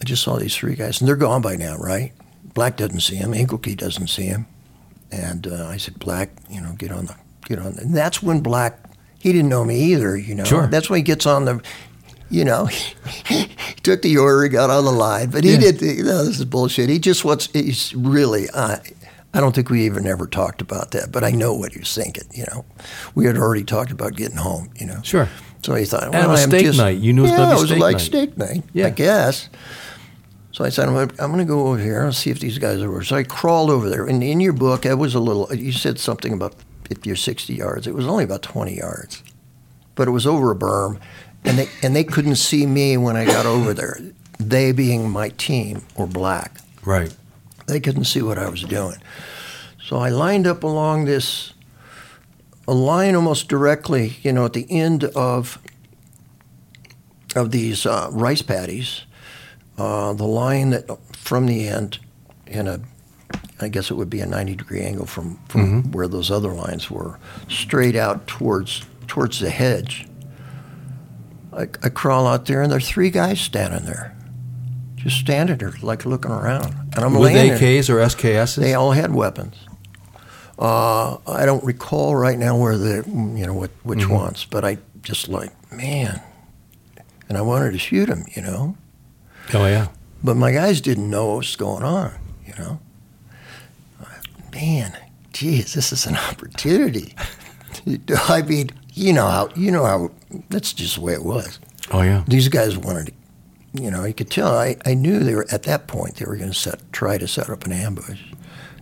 I 0.00 0.04
just 0.04 0.22
saw 0.22 0.36
these 0.36 0.56
three 0.56 0.74
guys, 0.74 1.00
and 1.00 1.08
they're 1.08 1.16
gone 1.16 1.40
by 1.40 1.56
now, 1.56 1.76
right? 1.76 2.12
Black 2.52 2.76
doesn't 2.76 3.00
see 3.00 3.14
him, 3.16 3.32
Engelke 3.32 3.76
doesn't 3.76 4.08
see 4.08 4.24
him, 4.24 4.46
and 5.12 5.46
uh, 5.46 5.66
I 5.68 5.76
said, 5.76 5.98
Black, 5.98 6.30
you 6.50 6.60
know, 6.60 6.72
get 6.72 6.90
on 6.90 7.06
the 7.06 7.14
get 7.46 7.58
on. 7.58 7.76
And 7.78 7.94
that's 7.96 8.22
when 8.22 8.40
Black, 8.40 8.78
he 9.18 9.32
didn't 9.32 9.48
know 9.50 9.64
me 9.64 9.76
either, 9.92 10.16
you 10.16 10.34
know. 10.34 10.44
Sure. 10.44 10.66
That's 10.66 10.88
when 10.90 10.98
he 10.98 11.02
gets 11.02 11.26
on 11.26 11.44
the. 11.44 11.62
You 12.30 12.46
know, 12.46 12.64
he 13.26 13.46
took 13.82 14.00
the 14.00 14.16
order, 14.16 14.44
he 14.44 14.48
got 14.48 14.70
on 14.70 14.86
the 14.86 14.90
line, 14.92 15.28
but 15.28 15.44
he 15.44 15.52
Yeah. 15.52 15.58
did. 15.72 15.82
You 15.82 16.02
know, 16.04 16.24
this 16.24 16.38
is 16.38 16.46
bullshit. 16.46 16.88
He 16.88 16.98
just 16.98 17.24
wants. 17.26 17.50
He's 17.52 17.94
really. 17.94 18.48
Uh, 18.48 18.78
I 19.34 19.40
don't 19.40 19.54
think 19.54 19.68
we 19.68 19.84
even 19.84 20.06
ever 20.06 20.26
talked 20.26 20.62
about 20.62 20.92
that, 20.92 21.12
but 21.12 21.24
I 21.24 21.30
know 21.30 21.52
what 21.54 21.72
he 21.72 21.78
was 21.78 21.94
thinking. 21.94 22.24
You 22.32 22.44
know, 22.50 22.64
we 23.14 23.26
had 23.26 23.36
already 23.36 23.64
talked 23.64 23.90
about 23.90 24.14
getting 24.16 24.38
home. 24.38 24.70
You 24.80 24.86
know, 24.86 25.00
Sure. 25.02 25.28
so 25.62 25.74
he 25.74 25.84
thought, 25.84 26.04
it 26.04 26.10
well, 26.12 26.30
was 26.30 26.42
I'm 26.44 26.48
steak 26.50 26.64
just, 26.66 26.78
night. 26.78 26.98
You 26.98 27.12
knew 27.12 27.22
it 27.22 27.24
was 27.24 27.30
yeah, 27.32 27.36
gonna 27.36 27.50
be 27.50 27.56
it 27.56 27.60
was 27.60 27.68
steak 27.70 27.80
like 27.80 27.92
night. 27.96 28.00
steak 28.00 28.38
night, 28.38 28.64
Yeah. 28.72 28.86
I 28.86 28.90
guess. 28.90 29.48
So 30.62 30.66
I 30.66 30.70
said, 30.70 30.88
I'm 31.18 31.32
gonna, 31.32 31.44
go 31.44 31.66
over 31.66 31.78
here 31.78 32.04
and 32.04 32.14
see 32.14 32.30
if 32.30 32.38
these 32.38 32.58
guys 32.58 32.80
are 32.82 32.88
over. 32.88 33.02
So 33.02 33.16
I 33.16 33.24
crawled 33.24 33.68
over 33.68 33.90
there, 33.90 34.06
and 34.06 34.22
in 34.22 34.38
your 34.38 34.52
book, 34.52 34.86
it 34.86 34.94
was 34.94 35.12
a 35.16 35.18
little. 35.18 35.52
You 35.52 35.72
said 35.72 35.98
something 35.98 36.32
about 36.32 36.54
50 36.88 37.10
or 37.10 37.16
60 37.16 37.52
yards. 37.52 37.88
It 37.88 37.94
was 37.96 38.06
only 38.06 38.22
about 38.22 38.42
20 38.42 38.76
yards, 38.76 39.24
but 39.96 40.06
it 40.06 40.12
was 40.12 40.24
over 40.24 40.52
a 40.52 40.54
berm, 40.54 41.00
and 41.44 41.58
they 41.58 41.68
and 41.82 41.96
they 41.96 42.04
couldn't 42.04 42.36
see 42.36 42.64
me 42.64 42.96
when 42.96 43.16
I 43.16 43.24
got 43.24 43.44
over 43.44 43.74
there. 43.74 43.98
They, 44.38 44.70
being 44.70 45.10
my 45.10 45.30
team, 45.30 45.82
were 45.96 46.06
black. 46.06 46.58
Right. 46.84 47.12
They 47.66 47.80
couldn't 47.80 48.04
see 48.04 48.22
what 48.22 48.38
I 48.38 48.48
was 48.48 48.62
doing. 48.62 49.02
So 49.82 49.96
I 49.96 50.10
lined 50.10 50.46
up 50.46 50.62
along 50.62 51.06
this, 51.06 51.54
a 52.68 52.72
line 52.72 53.16
almost 53.16 53.48
directly, 53.48 54.18
you 54.22 54.32
know, 54.32 54.44
at 54.44 54.52
the 54.52 54.66
end 54.70 55.02
of 55.02 55.58
of 57.34 57.50
these 57.50 57.84
uh, 57.84 58.10
rice 58.12 58.42
paddies. 58.42 59.06
Uh, 59.78 60.12
the 60.12 60.24
line 60.26 60.70
that 60.70 60.86
from 61.16 61.46
the 61.46 61.66
end, 61.68 61.98
in 62.46 62.68
a, 62.68 62.80
I 63.60 63.68
guess 63.68 63.90
it 63.90 63.94
would 63.94 64.10
be 64.10 64.20
a 64.20 64.26
90 64.26 64.54
degree 64.56 64.82
angle 64.82 65.06
from, 65.06 65.38
from 65.48 65.90
where 65.92 66.08
those 66.08 66.30
other 66.30 66.50
lines 66.52 66.90
were, 66.90 67.18
straight 67.48 67.96
out 67.96 68.26
towards 68.26 68.84
towards 69.08 69.40
the 69.40 69.50
hedge. 69.50 70.06
I, 71.52 71.62
I 71.82 71.88
crawl 71.90 72.26
out 72.26 72.46
there, 72.46 72.62
and 72.62 72.70
there 72.70 72.78
are 72.78 72.80
three 72.80 73.10
guys 73.10 73.40
standing 73.40 73.84
there, 73.84 74.16
just 74.96 75.18
standing 75.18 75.56
there, 75.58 75.72
like 75.82 76.04
looking 76.06 76.30
around. 76.30 76.74
And 76.94 77.04
I'm 77.04 77.14
With 77.14 77.32
there. 77.32 77.58
AKs 77.58 77.90
or 77.90 77.96
SKSs? 77.96 78.56
They 78.56 78.74
all 78.74 78.92
had 78.92 79.14
weapons. 79.14 79.56
Uh, 80.58 81.16
I 81.26 81.44
don't 81.46 81.64
recall 81.64 82.14
right 82.14 82.38
now 82.38 82.56
where 82.56 82.76
the 82.78 83.04
you 83.06 83.46
know 83.46 83.54
what 83.54 83.70
which 83.82 84.00
Mm-hmm. 84.00 84.12
ones, 84.14 84.46
but 84.48 84.64
I 84.64 84.78
just 85.02 85.28
like 85.28 85.50
man, 85.72 86.20
and 87.28 87.36
I 87.38 87.40
wanted 87.42 87.72
to 87.72 87.78
shoot 87.78 88.08
him, 88.08 88.24
you 88.36 88.42
know. 88.42 88.76
Oh 89.54 89.66
yeah. 89.66 89.88
But 90.24 90.36
my 90.36 90.52
guys 90.52 90.80
didn't 90.80 91.10
know 91.10 91.28
what 91.28 91.38
was 91.38 91.56
going 91.56 91.82
on, 91.82 92.12
you 92.46 92.54
know. 92.58 92.80
Man, 94.52 94.96
geez, 95.32 95.74
this 95.74 95.92
is 95.92 96.06
an 96.06 96.16
opportunity. 96.30 97.14
I 98.28 98.42
mean, 98.42 98.70
you 98.94 99.12
know 99.12 99.26
how 99.26 99.48
you 99.56 99.70
know 99.70 99.84
how 99.84 100.10
that's 100.50 100.72
just 100.72 100.96
the 100.96 101.00
way 101.00 101.14
it 101.14 101.24
was. 101.24 101.58
Oh 101.90 102.02
yeah. 102.02 102.24
These 102.28 102.48
guys 102.48 102.76
wanted 102.76 103.06
to, 103.06 103.82
you 103.82 103.90
know, 103.90 104.04
you 104.04 104.14
could 104.14 104.30
tell. 104.30 104.56
I, 104.56 104.76
I 104.84 104.94
knew 104.94 105.18
they 105.18 105.34
were 105.34 105.46
at 105.50 105.64
that 105.64 105.86
point 105.86 106.16
they 106.16 106.24
were 106.26 106.36
going 106.36 106.52
to 106.52 106.58
set 106.58 106.80
try 106.92 107.18
to 107.18 107.26
set 107.26 107.50
up 107.50 107.64
an 107.64 107.72
ambush, 107.72 108.20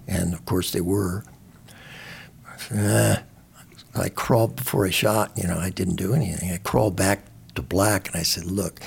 and 0.07 0.35
of 0.35 0.45
course 0.45 0.73
they 0.73 0.81
were. 0.81 1.25
Uh, 2.75 3.17
I 3.95 4.09
crawled 4.09 4.57
before 4.57 4.87
I 4.87 4.91
shot. 4.91 5.33
You 5.37 5.49
know, 5.49 5.59
I 5.59 5.71
didn't 5.71 5.97
do 5.97 6.15
anything. 6.15 6.53
I 6.53 6.59
crawled 6.59 6.95
back 6.97 7.25
to 7.55 7.63
Black 7.63 8.09
and 8.09 8.17
I 8.17 8.23
said, 8.23 8.45
"Look, 8.45 8.81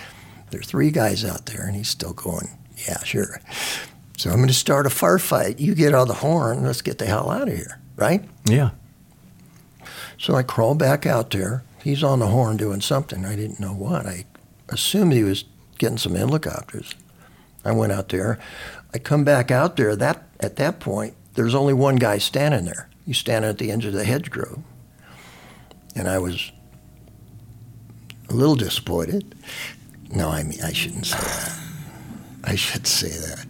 there 0.53 0.61
are 0.61 0.63
three 0.63 0.91
guys 0.91 1.25
out 1.25 1.47
there," 1.47 1.65
and 1.65 1.75
he's 1.75 1.89
still 1.89 2.13
going. 2.13 2.47
Yeah, 2.87 3.03
sure. 3.03 3.41
So 4.17 4.29
I'm 4.29 4.37
going 4.37 4.47
to 4.47 4.53
start 4.53 4.85
a 4.85 4.89
firefight. 4.89 5.59
You 5.59 5.75
get 5.75 5.93
on 5.93 6.07
the 6.07 6.13
horn. 6.13 6.63
Let's 6.63 6.81
get 6.81 6.97
the 6.97 7.05
hell 7.05 7.29
out 7.29 7.49
of 7.49 7.55
here, 7.55 7.79
right? 7.97 8.23
Yeah. 8.45 8.71
So 10.17 10.35
I 10.35 10.43
crawl 10.43 10.75
back 10.75 11.05
out 11.05 11.31
there. 11.31 11.63
He's 11.83 12.03
on 12.03 12.19
the 12.19 12.27
horn 12.27 12.55
doing 12.55 12.79
something. 12.79 13.25
I 13.25 13.35
didn't 13.35 13.59
know 13.59 13.73
what. 13.73 14.05
I 14.05 14.25
assumed 14.69 15.11
he 15.11 15.23
was 15.23 15.43
getting 15.77 15.97
some 15.97 16.15
helicopters. 16.15 16.95
I 17.65 17.71
went 17.71 17.91
out 17.91 18.09
there. 18.09 18.39
I 18.93 18.99
come 18.99 19.23
back 19.23 19.51
out 19.51 19.75
there. 19.75 19.95
That 19.95 20.23
at 20.39 20.55
that 20.57 20.79
point, 20.79 21.15
there's 21.33 21.55
only 21.55 21.73
one 21.73 21.97
guy 21.97 22.19
standing 22.19 22.65
there. 22.65 22.89
He's 23.05 23.17
standing 23.17 23.49
at 23.49 23.57
the 23.57 23.71
edge 23.71 23.85
of 23.85 23.93
the 23.93 24.05
hedgerow, 24.05 24.63
and 25.95 26.07
I 26.07 26.19
was 26.19 26.51
a 28.29 28.33
little 28.33 28.55
disappointed. 28.55 29.35
No, 30.15 30.29
I 30.29 30.43
mean 30.43 30.59
I 30.63 30.71
shouldn't 30.73 31.05
say 31.07 31.17
that. 31.17 31.59
I 32.43 32.55
should 32.55 32.85
say 32.87 33.09
that. 33.09 33.45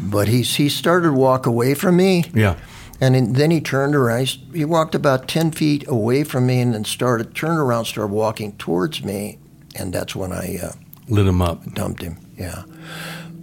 But 0.00 0.28
he's 0.28 0.54
he 0.56 0.68
started 0.68 1.08
to 1.08 1.12
walk 1.12 1.46
away 1.46 1.74
from 1.74 1.96
me. 1.96 2.24
Yeah. 2.34 2.56
And 3.02 3.34
then- 3.34 3.50
he 3.50 3.60
turned 3.62 3.94
around. 3.94 4.26
He 4.52 4.64
walked 4.64 4.94
about 4.94 5.26
10 5.26 5.52
feet 5.52 5.88
away 5.88 6.22
from 6.22 6.46
me 6.46 6.60
and 6.60 6.74
then 6.74 6.84
started, 6.84 7.34
turned 7.34 7.58
around, 7.58 7.86
started 7.86 8.12
walking 8.12 8.52
towards 8.58 9.02
me. 9.02 9.38
And 9.74 9.92
that's 9.92 10.14
when 10.14 10.32
I 10.32 10.58
uh, 10.62 10.72
Lit 11.08 11.26
him 11.26 11.40
up. 11.40 11.64
dumped 11.74 12.02
him. 12.02 12.18
Yeah. 12.36 12.64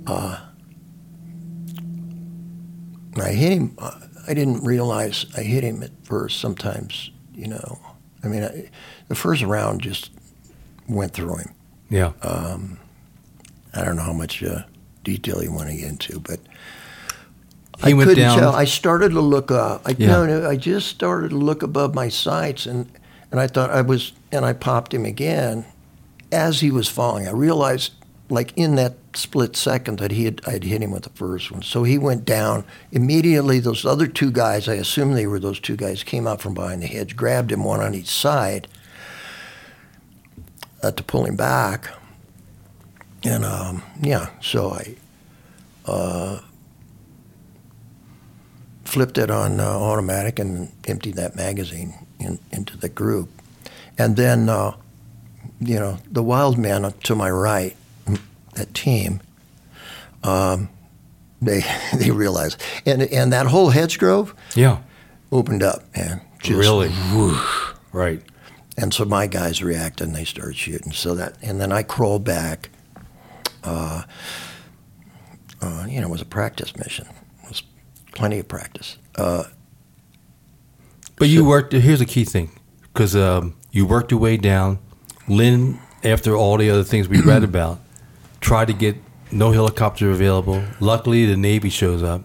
Uh, 0.05 0.39
I 3.19 3.29
hit 3.31 3.51
him. 3.51 3.75
Uh, 3.79 3.91
I 4.27 4.33
didn't 4.33 4.63
realize 4.63 5.25
I 5.35 5.41
hit 5.41 5.63
him 5.63 5.81
at 5.81 5.91
first. 6.03 6.39
Sometimes, 6.39 7.09
you 7.33 7.47
know, 7.47 7.79
I 8.23 8.27
mean, 8.27 8.43
I, 8.43 8.69
the 9.07 9.15
first 9.15 9.41
round 9.41 9.81
just 9.81 10.11
went 10.87 11.13
through 11.13 11.37
him. 11.37 11.53
Yeah. 11.89 12.11
I 12.21 13.83
don't 13.85 13.95
know 13.95 14.03
how 14.03 14.13
much 14.13 14.43
uh, 14.43 14.63
detail 15.03 15.43
you 15.43 15.51
want 15.51 15.69
to 15.69 15.75
get 15.75 15.87
into, 15.89 16.19
but 16.19 16.39
He 17.83 17.91
I 17.91 17.93
went 17.93 18.09
couldn't 18.09 18.23
down- 18.23 18.39
tell. 18.39 18.55
I 18.55 18.65
started 18.65 19.09
to 19.11 19.21
look 19.21 19.51
up. 19.51 19.83
I, 19.85 19.95
Yeah. 19.97 20.07
no, 20.07 20.25
no, 20.25 20.49
I 20.49 20.55
just 20.55 20.87
started 20.87 21.29
to 21.29 21.37
look 21.37 21.61
above 21.63 21.93
my 21.93 22.09
sights, 22.09 22.65
and 22.65 22.87
and 23.29 23.39
I 23.41 23.47
thought 23.47 23.69
I 23.71 23.81
was, 23.81 24.13
and 24.31 24.45
I 24.45 24.53
popped 24.53 24.93
him 24.93 25.03
again 25.05 25.65
as 26.31 26.61
he 26.61 26.71
was 26.71 26.87
falling. 26.87 27.27
I 27.27 27.31
realized, 27.31 27.91
like 28.29 28.53
in 28.55 28.75
that 28.75 28.95
split 29.13 29.55
second, 29.57 29.99
that 29.99 30.11
he 30.11 30.23
had 30.25 30.41
I'd 30.47 30.63
hit 30.63 30.81
him 30.81 30.91
with 30.91 31.03
the 31.03 31.09
first 31.11 31.51
one. 31.51 31.61
So 31.61 31.83
he 31.83 31.97
went 31.97 32.23
down 32.25 32.63
immediately. 32.91 33.59
Those 33.59 33.85
other 33.85 34.07
two 34.07 34.31
guys, 34.31 34.67
I 34.69 34.75
assume 34.75 35.13
they 35.13 35.27
were 35.27 35.39
those 35.41 35.59
two 35.59 35.75
guys, 35.75 36.03
came 36.03 36.25
out 36.25 36.41
from 36.41 36.53
behind 36.53 36.81
the 36.81 36.87
hedge, 36.87 37.15
grabbed 37.17 37.51
him 37.51 37.63
one 37.65 37.81
on 37.81 37.93
each 37.93 38.09
side 38.09 38.67
uh, 40.83 40.91
to 40.91 41.03
pull 41.03 41.25
him 41.25 41.35
back. 41.35 41.89
And 43.23 43.43
um, 43.45 43.83
yeah, 44.01 44.29
so 44.41 44.71
I 44.71 44.95
uh, 45.85 46.39
flipped 48.85 49.17
it 49.17 49.29
on 49.29 49.59
uh, 49.59 49.63
automatic 49.65 50.39
and 50.39 50.71
emptied 50.87 51.15
that 51.15 51.35
magazine 51.35 51.93
in, 52.19 52.39
into 52.51 52.77
the 52.77 52.89
group. 52.89 53.29
And 53.97 54.15
then, 54.15 54.49
uh, 54.49 54.75
you 55.59 55.79
know, 55.79 55.97
the 56.09 56.23
wild 56.23 56.57
men 56.57 56.91
to 57.03 57.15
my 57.15 57.29
right, 57.29 57.75
that 58.53 58.73
team, 58.73 59.21
um, 60.23 60.69
they 61.41 61.61
they 61.97 62.11
realized, 62.11 62.61
and 62.85 63.01
and 63.03 63.31
that 63.33 63.45
whole 63.47 63.69
hedge 63.69 63.99
grove 63.99 64.33
Yeah. 64.55 64.79
opened 65.31 65.63
up, 65.63 65.83
man. 65.95 66.21
Just 66.39 66.57
really. 66.59 66.89
whoosh. 66.89 67.73
Right. 67.91 68.21
And 68.77 68.93
so 68.93 69.05
my 69.05 69.25
guys 69.27 69.63
reacted 69.63 70.07
and 70.07 70.15
they 70.15 70.23
started 70.25 70.55
shooting. 70.55 70.91
So 70.91 71.15
that, 71.15 71.35
and 71.41 71.59
then 71.59 71.71
I 71.71 71.81
crawled 71.83 72.23
back. 72.23 72.69
Uh, 73.63 74.03
uh, 75.61 75.85
you 75.89 75.99
know, 75.99 76.07
it 76.07 76.11
was 76.11 76.21
a 76.21 76.25
practice 76.25 76.75
mission. 76.77 77.07
It 77.43 77.49
was 77.49 77.63
plenty 78.13 78.39
of 78.39 78.47
practice. 78.47 78.97
Uh, 79.15 79.45
But 81.15 81.29
you 81.29 81.39
So- 81.39 81.45
worked. 81.47 81.73
Here's 81.73 82.01
a 82.01 82.05
key 82.05 82.23
thing, 82.25 82.51
because 82.83 83.15
um, 83.15 83.55
you 83.71 83.87
worked 83.87 84.11
your 84.11 84.19
way 84.19 84.37
down. 84.37 84.77
Lynn, 85.27 85.79
after 86.03 86.35
all 86.35 86.57
the 86.57 86.69
other 86.69 86.83
things 86.83 87.09
we 87.09 87.19
read 87.21 87.43
about, 87.51 87.79
tried 88.39 88.67
to 88.67 88.73
get 88.73 88.97
no 89.31 89.51
helicopter 89.51 90.11
available. 90.11 90.63
Luckily, 90.79 91.25
the 91.25 91.35
Navy 91.35 91.69
shows 91.69 92.03
up, 92.03 92.21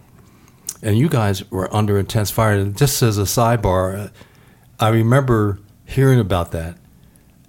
and 0.82 0.98
you 0.98 1.08
guys 1.08 1.50
were 1.50 1.74
under 1.74 1.98
intense 1.98 2.30
fire. 2.30 2.52
And 2.58 2.76
just 2.76 3.02
as 3.02 3.16
a 3.16 3.22
sidebar, 3.22 3.98
uh, 3.98 4.08
I 4.78 4.88
remember 4.90 5.58
hearing 5.92 6.18
about 6.20 6.52
that, 6.52 6.76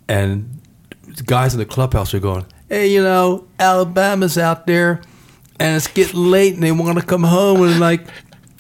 and 0.08 0.60
the 1.08 1.24
guys 1.24 1.54
in 1.54 1.60
the 1.60 1.66
clubhouse 1.66 2.14
are 2.14 2.20
going, 2.20 2.46
"Hey, 2.70 2.88
you 2.92 3.02
know, 3.04 3.46
Alabama's 3.60 4.38
out 4.38 4.68
there." 4.68 5.02
And 5.60 5.76
it's 5.78 5.88
getting 5.88 6.20
late, 6.32 6.56
and 6.56 6.64
they 6.64 6.72
want 6.72 6.98
to 7.00 7.06
come 7.06 7.24
home, 7.24 7.62
and 7.62 7.80
like, 7.80 8.02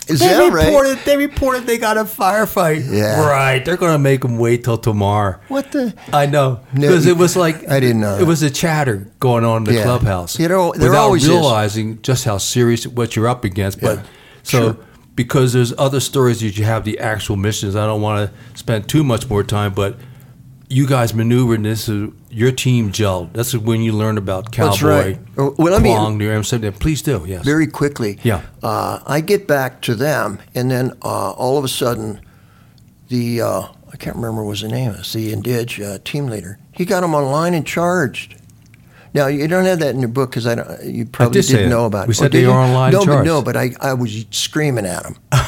Is 0.08 0.19
they 0.19 0.28
that 0.28 0.54
right? 0.54 0.65
reported, 0.67 1.00
They 1.06 1.17
reported 1.17 1.65
they 1.65 1.77
got 1.79 1.98
a 1.98 2.04
firefight. 2.04 2.84
Yeah. 2.90 3.25
Right. 3.27 3.65
They're 3.65 3.77
going 3.77 3.94
to 3.94 3.98
make 4.00 4.21
them 4.21 4.38
wait 4.38 4.63
till 4.63 4.77
tomorrow. 4.77 5.40
what 5.48 5.71
the? 5.71 5.94
I 6.13 6.27
know. 6.27 6.60
No, 6.73 6.81
Because 6.88 7.08
it 7.08 7.17
was 7.17 7.36
like, 7.36 7.67
I 7.67 7.79
didn't 7.79 8.00
know 8.02 8.15
It 8.15 8.19
that. 8.19 8.25
was 8.25 8.44
a 8.44 8.50
chatter 8.52 9.08
going 9.19 9.44
on 9.44 9.58
in 9.58 9.63
the 9.63 9.73
Yeah. 9.73 9.84
clubhouse. 9.84 10.38
You 10.40 10.48
know, 10.50 10.71
there 10.75 10.90
without 10.92 11.04
always 11.06 11.23
is. 11.23 11.29
realizing 11.29 12.00
just 12.04 12.25
how 12.25 12.38
serious 12.38 12.86
what 12.86 13.15
you're 13.15 13.27
up 13.27 13.44
against. 13.44 13.81
But 13.81 13.98
Yeah. 13.98 14.04
so, 14.44 14.60
Sure. 14.62 14.77
Because 15.15 15.53
there's 15.53 15.73
other 15.77 15.99
stories 15.99 16.41
that 16.41 16.57
you 16.57 16.63
have 16.65 16.85
the 16.85 16.97
actual 16.99 17.35
missions, 17.35 17.75
I 17.75 17.85
don't 17.85 18.01
want 18.01 18.29
to 18.31 18.57
spend 18.57 18.89
too 18.89 19.03
much 19.03 19.29
more 19.29 19.43
time, 19.43 19.73
but 19.73 19.97
you 20.69 20.87
guys 20.87 21.13
maneuvered 21.13 21.57
and 21.59 21.65
this 21.65 21.87
is 21.87 22.09
your 22.31 22.51
team 22.51 22.91
gelled. 22.91 23.31
That's 23.33 23.53
when 23.55 23.81
you 23.81 23.91
learn 23.93 24.17
about 24.17 24.51
Cowboy. 24.51 24.69
That's 24.71 24.81
right. 24.81 25.19
Well, 25.37 25.53
let 25.59 25.83
me- 25.83 25.91
Plong, 25.91 26.17
near 26.17 26.33
M70. 26.39 26.79
Please 26.79 27.03
do. 27.03 27.23
Yes. 27.27 27.45
Very 27.45 27.67
quickly. 27.67 28.17
Yeah. 28.23 28.41
Uh, 28.63 28.99
I 29.05 29.21
get 29.21 29.47
back 29.47 29.81
to 29.83 29.93
them, 29.93 30.39
and 30.55 30.71
then 30.71 30.93
uh, 31.03 31.31
all 31.31 31.59
of 31.59 31.63
a 31.63 31.67
sudden, 31.67 32.19
the 33.09 33.41
uh, 33.41 33.61
I 33.91 33.97
can't 33.97 34.15
remember 34.15 34.43
what 34.43 34.57
his 34.59 34.71
name 34.71 34.91
is, 34.91 35.13
the 35.13 35.31
Indig 35.31 35.79
uh, 35.85 35.99
team 36.03 36.25
leader. 36.25 36.57
He 36.71 36.85
got 36.85 37.01
them 37.01 37.13
online 37.13 37.53
and 37.53 37.67
charged. 37.67 38.35
Now 39.13 39.27
you 39.27 39.47
don't 39.47 39.65
have 39.65 39.79
that 39.79 39.93
in 39.93 39.99
your 39.99 40.09
book 40.09 40.31
because 40.31 40.47
I 40.47 40.55
don't. 40.55 40.83
You 40.83 41.05
probably 41.05 41.41
did 41.41 41.47
didn't 41.47 41.69
know 41.69 41.85
about 41.85 42.01
We 42.01 42.03
it. 42.05 42.07
We 42.09 42.13
said 42.15 42.31
did 42.31 42.41
they 42.43 42.45
are 42.45 42.59
online 42.59 42.91
No, 42.93 43.01
and 43.01 43.07
but 43.09 43.23
no, 43.23 43.41
but 43.41 43.55
I, 43.55 43.71
I 43.79 43.93
was 43.93 44.25
screaming 44.31 44.85
at 44.85 45.03
them. 45.03 45.15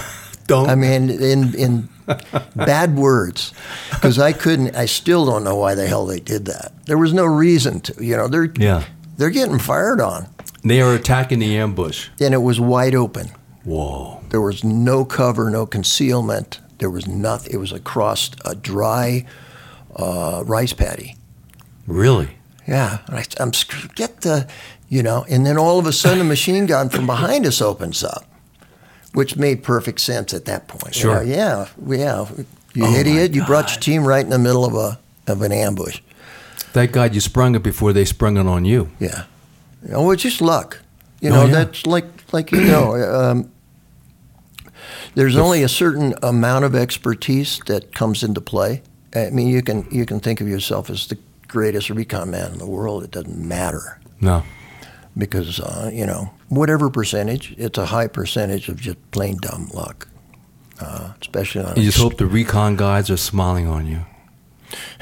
Don't. 0.48 0.70
I 0.70 0.76
mean, 0.76 1.10
in 1.10 1.56
in 1.56 1.90
bad 2.56 2.96
words, 2.96 3.52
because 3.90 4.20
I 4.20 4.32
couldn't. 4.32 4.76
I 4.76 4.86
still 4.86 5.26
don't 5.26 5.44
know 5.44 5.56
why 5.56 5.74
the 5.74 5.88
hell 5.88 6.06
they 6.06 6.20
did 6.20 6.46
that. 6.46 6.72
There 6.86 7.00
was 7.00 7.14
no 7.14 7.26
reason 7.26 7.80
to. 7.82 8.04
You 8.06 8.16
know, 8.16 8.28
they're 8.28 8.52
Yeah. 8.56 8.84
they're 9.18 9.32
getting 9.32 9.58
fired 9.58 10.00
on, 10.00 10.28
They 10.64 10.82
are 10.82 10.94
attacking 10.94 11.40
the 11.40 11.58
ambush. 11.58 12.10
and 12.22 12.36
it 12.36 12.44
was 12.44 12.60
wide 12.60 12.94
open. 12.94 13.32
Whoa. 13.64 14.22
There 14.30 14.42
was 14.42 14.64
no 14.64 15.04
cover, 15.04 15.50
no 15.50 15.66
concealment. 15.66 16.60
There 16.78 16.92
was 16.92 17.08
nothing. 17.08 17.52
It 17.54 17.58
was 17.58 17.72
across 17.72 18.30
a 18.46 18.54
dry 18.54 19.26
uh, 19.96 20.44
rice 20.46 20.74
paddy. 20.74 21.16
Really? 21.88 22.38
Yeah, 22.68 23.00
and 23.08 23.18
I, 23.18 23.26
I'm 23.40 23.52
get 23.96 24.22
the, 24.22 24.48
you 24.90 25.04
know, 25.04 25.26
and 25.30 25.46
then 25.46 25.58
all 25.58 25.78
of 25.80 25.86
a 25.86 25.94
sudden 25.94 26.22
a 26.22 26.24
machine 26.24 26.66
gun 26.66 26.90
from 26.90 27.06
behind 27.06 27.46
us 27.46 27.62
opens 27.62 28.04
up, 28.04 28.26
which 29.14 29.36
made 29.36 29.62
perfect 29.64 30.00
sense 30.02 30.34
at 30.34 30.46
that 30.46 30.68
point. 30.68 30.96
You 30.96 31.02
Sure. 31.02 31.16
know, 31.16 31.22
yeah, 31.22 31.68
yeah. 31.88 32.26
You 32.74 32.86
Oh, 32.86 32.94
idiot! 32.94 33.34
You 33.34 33.46
brought 33.46 33.72
your 33.72 33.80
team 33.80 34.06
right 34.06 34.24
in 34.24 34.30
the 34.32 34.40
middle 34.40 34.66
of 34.66 34.74
a 34.76 35.00
of 35.32 35.42
an 35.42 35.52
ambush. 35.52 36.02
Thank 36.74 36.92
God 36.92 37.16
you 37.16 37.22
sprung 37.22 37.56
it 37.56 37.64
before 37.64 37.94
they 37.94 38.04
sprung 38.04 38.36
it 38.38 38.48
on 38.48 38.66
you. 38.66 38.90
Yeah. 39.00 39.24
Oh, 39.94 40.12
it's 40.12 40.24
just 40.24 40.42
luck. 40.42 40.82
You 41.22 41.30
Oh, 41.30 41.34
know, 41.34 41.46
yeah. 41.46 41.52
that's 41.64 41.86
like 41.86 42.06
like 42.34 42.52
you 42.52 42.62
know. 42.64 42.96
Um, 43.32 43.52
there's 45.16 45.38
only 45.38 45.64
a 45.64 45.70
certain 45.70 46.14
amount 46.22 46.66
of 46.66 46.76
expertise 46.76 47.60
that 47.68 47.94
comes 47.96 48.24
into 48.24 48.42
play. 48.42 48.82
I 49.16 49.30
mean, 49.30 49.48
you 49.48 49.62
can 49.62 49.88
you 49.90 50.06
can 50.06 50.20
think 50.20 50.42
of 50.42 50.48
yourself 50.48 50.90
as 50.90 51.08
the 51.08 51.18
greatest 51.56 51.90
recon 51.90 52.30
man 52.32 52.52
in 52.52 52.58
the 52.58 52.66
world. 52.78 53.04
It 53.04 53.12
doesn't 53.12 53.38
matter 53.38 54.00
No. 54.20 54.44
because 55.18 55.60
uh, 55.62 55.90
you 55.94 56.06
know 56.06 56.32
whatever 56.50 56.90
percentage, 56.90 57.56
it's 57.58 57.78
a 57.78 57.86
high 57.86 58.08
percentage 58.08 58.68
of 58.70 58.80
just 58.82 58.98
plain 59.12 59.38
dumb 59.42 59.70
luck. 59.74 60.08
Uh, 60.82 61.14
especially 61.22 61.64
on 61.64 61.76
You 61.78 61.84
just 61.84 61.98
hope 61.98 62.18
the 62.18 62.26
recon 62.26 62.76
guys 62.76 63.10
are 63.10 63.16
smiling 63.18 63.66
on 63.68 63.88
you. 63.88 64.02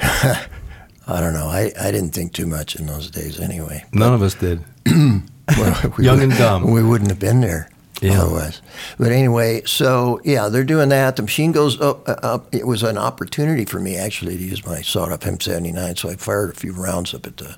I 0.00 1.20
don't 1.20 1.34
know. 1.34 1.48
I, 1.48 1.72
I 1.80 1.90
didn't 1.90 2.10
think 2.14 2.32
too 2.32 2.46
much 2.46 2.76
in 2.76 2.86
those 2.86 3.10
days 3.10 3.40
anyway. 3.40 3.84
None 3.92 4.14
of 4.14 4.22
us 4.22 4.34
did. 4.34 4.64
Well, 5.58 5.92
we 5.98 6.04
Young 6.06 6.20
would- 6.20 6.30
and 6.30 6.38
dumb. 6.38 6.70
We 6.70 6.82
wouldn't 6.82 7.10
have 7.10 7.18
been 7.18 7.42
there 7.42 7.68
Yeah. 8.12 8.22
otherwise. 8.22 8.60
But 8.98 9.12
anyway, 9.12 9.62
so 9.64 10.20
yeah, 10.24 10.48
they're 10.48 10.64
doing 10.64 10.88
that. 10.90 11.16
The 11.16 11.22
machine 11.22 11.52
goes 11.52 11.80
up. 11.80 12.08
uh, 12.08 12.16
up. 12.22 12.54
It 12.54 12.66
was 12.66 12.82
an 12.82 12.98
opportunity 12.98 13.64
for 13.64 13.80
me 13.80 13.96
actually 13.96 14.36
to 14.36 14.42
use 14.42 14.64
my 14.66 14.82
sawed-off 14.82 15.20
M79, 15.20 15.98
so 15.98 16.10
I 16.10 16.16
fired 16.16 16.50
a 16.50 16.54
few 16.54 16.72
rounds 16.72 17.14
up 17.14 17.26
at 17.26 17.36
the. 17.38 17.56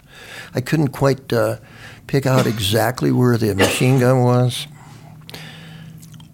I 0.55 0.61
couldn't 0.61 0.89
quite 0.89 1.33
uh, 1.33 1.57
pick 2.07 2.27
out 2.27 2.47
exactly 2.47 3.11
where 3.13 3.37
the 3.37 3.55
machine 3.55 3.99
gun 3.99 4.23
was. 4.23 4.67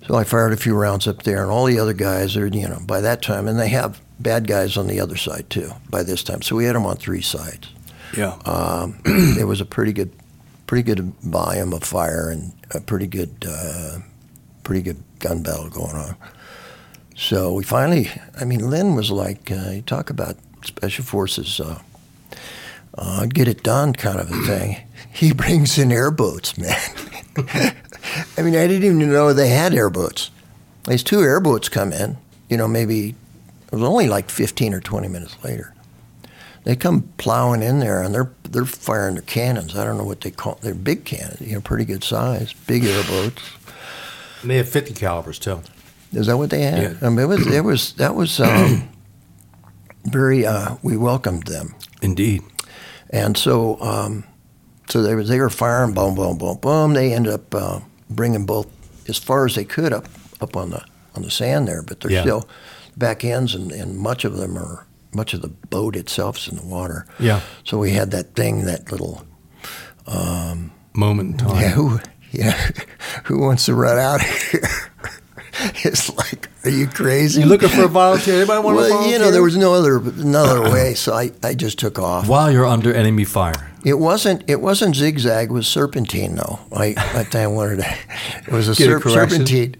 So 0.06 0.16
I 0.16 0.24
fired 0.24 0.52
a 0.52 0.56
few 0.56 0.74
rounds 0.74 1.06
up 1.06 1.22
there, 1.22 1.42
and 1.42 1.50
all 1.50 1.64
the 1.66 1.78
other 1.78 1.92
guys 1.92 2.36
are, 2.36 2.46
you 2.46 2.68
know, 2.68 2.80
by 2.84 3.00
that 3.00 3.22
time, 3.22 3.46
and 3.46 3.58
they 3.58 3.68
have 3.68 4.00
bad 4.18 4.46
guys 4.48 4.76
on 4.76 4.88
the 4.88 5.00
other 5.00 5.16
side 5.16 5.48
too. 5.48 5.70
By 5.90 6.02
this 6.02 6.22
time, 6.24 6.42
so 6.42 6.56
we 6.56 6.64
had 6.64 6.74
them 6.74 6.86
on 6.86 6.96
three 6.96 7.22
sides 7.22 7.68
Yeah. 8.16 8.36
um, 8.44 9.00
it 9.04 9.46
was 9.46 9.60
a 9.60 9.64
pretty 9.64 9.92
good, 9.92 10.10
pretty 10.72 10.82
good 10.82 11.12
volume 11.20 11.74
of 11.74 11.84
fire 11.84 12.30
and 12.30 12.54
a 12.74 12.80
pretty 12.80 13.06
good, 13.06 13.44
uh, 13.46 13.98
pretty 14.64 14.80
good 14.80 14.96
gun 15.18 15.42
battle 15.42 15.68
going 15.68 15.94
on. 15.94 16.16
So 17.14 17.52
we 17.52 17.62
finally, 17.62 18.08
I 18.40 18.46
mean, 18.46 18.70
Lynn 18.70 18.94
was 18.94 19.10
like, 19.10 19.50
uh, 19.50 19.68
you 19.72 19.82
talk 19.82 20.08
about 20.08 20.38
special 20.64 21.04
forces, 21.04 21.60
uh, 21.60 21.78
uh, 22.96 23.26
get 23.26 23.48
it 23.48 23.62
done 23.62 23.92
kind 23.92 24.18
of 24.18 24.30
a 24.30 24.42
thing. 24.46 24.80
He 25.12 25.34
brings 25.34 25.78
in 25.78 25.92
airboats, 25.92 26.56
man. 26.58 26.80
I 28.38 28.40
mean, 28.40 28.56
I 28.56 28.66
didn't 28.66 28.84
even 28.84 29.12
know 29.12 29.34
they 29.34 29.50
had 29.50 29.74
airboats. 29.74 30.30
These 30.88 31.02
two 31.02 31.20
airboats 31.20 31.68
come 31.68 31.92
in, 31.92 32.16
you 32.48 32.56
know, 32.56 32.66
maybe 32.66 33.10
it 33.10 33.72
was 33.72 33.82
only 33.82 34.08
like 34.08 34.30
15 34.30 34.72
or 34.72 34.80
20 34.80 35.06
minutes 35.08 35.36
later 35.44 35.74
they 36.64 36.76
come 36.76 37.02
plowing 37.18 37.62
in 37.62 37.80
there 37.80 38.02
and 38.02 38.14
they're 38.14 38.30
they're 38.52 38.64
firing 38.66 39.14
their 39.14 39.22
cannons. 39.22 39.74
I 39.76 39.84
don't 39.84 39.96
know 39.98 40.04
what 40.04 40.20
they 40.20 40.30
call 40.30 40.58
they're 40.62 40.74
big 40.74 41.04
cannons, 41.04 41.40
you 41.40 41.54
know, 41.54 41.60
pretty 41.60 41.84
good 41.84 42.04
size, 42.04 42.52
big 42.66 42.84
airboats. 42.84 43.42
And 44.42 44.50
they 44.50 44.56
have 44.58 44.68
50 44.68 44.94
calibers 44.94 45.38
too. 45.38 45.60
Is 46.12 46.26
that 46.26 46.36
what 46.36 46.50
they 46.50 46.62
had? 46.62 46.82
Yeah. 46.82 47.06
I 47.06 47.08
mean, 47.10 47.20
it 47.20 47.26
was 47.28 47.46
it 47.46 47.64
was 47.64 47.92
that 47.94 48.14
was 48.14 48.38
um, 48.40 48.88
very. 50.04 50.44
Uh, 50.46 50.76
we 50.82 50.96
welcomed 50.96 51.44
them, 51.46 51.74
Indeed. 52.02 52.42
and 53.10 53.36
so 53.36 53.80
um, 53.80 54.24
so 54.90 55.02
they 55.02 55.14
were 55.14 55.24
they 55.24 55.40
were 55.40 55.50
firing, 55.50 55.94
boom, 55.94 56.14
boom, 56.14 56.36
boom, 56.38 56.58
boom. 56.58 56.92
They 56.94 57.12
ended 57.14 57.32
up 57.32 57.54
uh, 57.54 57.80
bringing 58.10 58.44
both 58.46 58.66
as 59.08 59.16
far 59.18 59.46
as 59.46 59.54
they 59.54 59.64
could 59.64 59.92
up 59.92 60.06
up 60.40 60.56
on 60.56 60.70
the 60.70 60.84
on 61.14 61.22
the 61.22 61.30
sand 61.30 61.66
there, 61.68 61.82
but 61.82 62.00
they're 62.00 62.10
Yeah. 62.12 62.20
still 62.22 62.48
back 62.96 63.24
ends, 63.24 63.54
and, 63.54 63.72
and 63.72 63.96
much 63.98 64.24
of 64.26 64.36
them 64.36 64.58
are 64.58 64.86
much 65.14 65.34
of 65.34 65.42
the 65.42 65.48
boat 65.48 65.96
itself 65.96 66.38
is 66.38 66.48
in 66.48 66.56
the 66.56 66.64
water. 66.64 67.06
Yeah. 67.18 67.40
So 67.64 67.78
we 67.78 67.92
had 67.92 68.10
that 68.12 68.34
thing, 68.34 68.64
that 68.64 68.90
little 68.90 69.26
um, 70.06 70.72
Moment 70.94 71.40
in 71.40 71.48
time. 71.48 71.60
Yeah, 71.60 71.70
who, 71.70 72.00
yeah, 72.32 72.70
who 73.24 73.38
wants 73.38 73.64
to 73.66 73.74
run 73.74 73.98
out 73.98 74.20
of 74.20 74.26
here? 74.26 74.68
it's 75.84 76.14
like, 76.16 76.48
are 76.64 76.70
you 76.70 76.86
crazy? 76.86 77.40
You 77.40 77.46
looking 77.46 77.70
for 77.70 77.84
a 77.84 77.88
volunteer? 77.88 78.36
Anybody 78.36 78.62
want 78.62 78.74
to 78.74 78.76
well, 78.76 78.88
volunteer? 78.88 79.12
you 79.12 79.18
know, 79.18 79.30
there 79.30 79.42
was 79.42 79.56
no 79.56 79.72
other 79.72 79.96
another 79.96 80.62
way, 80.72 80.94
so 80.94 81.14
I, 81.14 81.30
I 81.42 81.54
just 81.54 81.78
took 81.78 81.98
off. 81.98 82.28
While 82.28 82.50
you're 82.50 82.66
under 82.66 82.92
enemy 82.92 83.24
fire. 83.24 83.70
It 83.84 83.98
wasn't 83.98 84.48
it 84.48 84.60
wasn't 84.60 84.94
zigzag, 84.94 85.50
it 85.50 85.52
was 85.52 85.66
serpentine 85.66 86.36
though. 86.36 86.60
I 86.72 86.94
I 86.96 87.24
think 87.24 87.34
I 87.34 87.46
wanted 87.48 87.78
to. 87.78 87.96
It 88.46 88.52
was 88.52 88.68
a 88.68 88.74
Get 88.74 88.90
a 88.90 89.10
serpentine. 89.10 89.74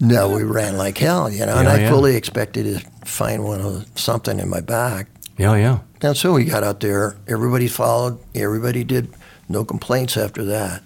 no, 0.00 0.28
we 0.28 0.44
ran 0.44 0.76
like 0.76 0.98
hell, 0.98 1.28
you 1.28 1.44
know, 1.44 1.56
and 1.56 1.68
I 1.68 1.80
yeah. 1.80 1.90
fully 1.90 2.14
expected 2.14 2.64
to 2.64 2.86
find 3.04 3.44
one 3.44 3.60
of 3.60 3.86
something 3.94 4.38
in 4.38 4.48
my 4.48 4.60
back. 4.60 5.08
Yeah, 5.36 5.56
yeah. 5.56 5.80
And 6.00 6.16
so 6.16 6.34
we 6.34 6.44
got 6.44 6.62
out 6.62 6.80
there. 6.80 7.16
Everybody 7.26 7.68
followed. 7.68 8.18
Everybody 8.34 8.84
did. 8.84 9.12
No 9.48 9.64
complaints 9.64 10.16
after 10.16 10.44
that. 10.44 10.82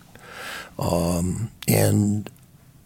Um, 0.79 1.51
and 1.67 2.31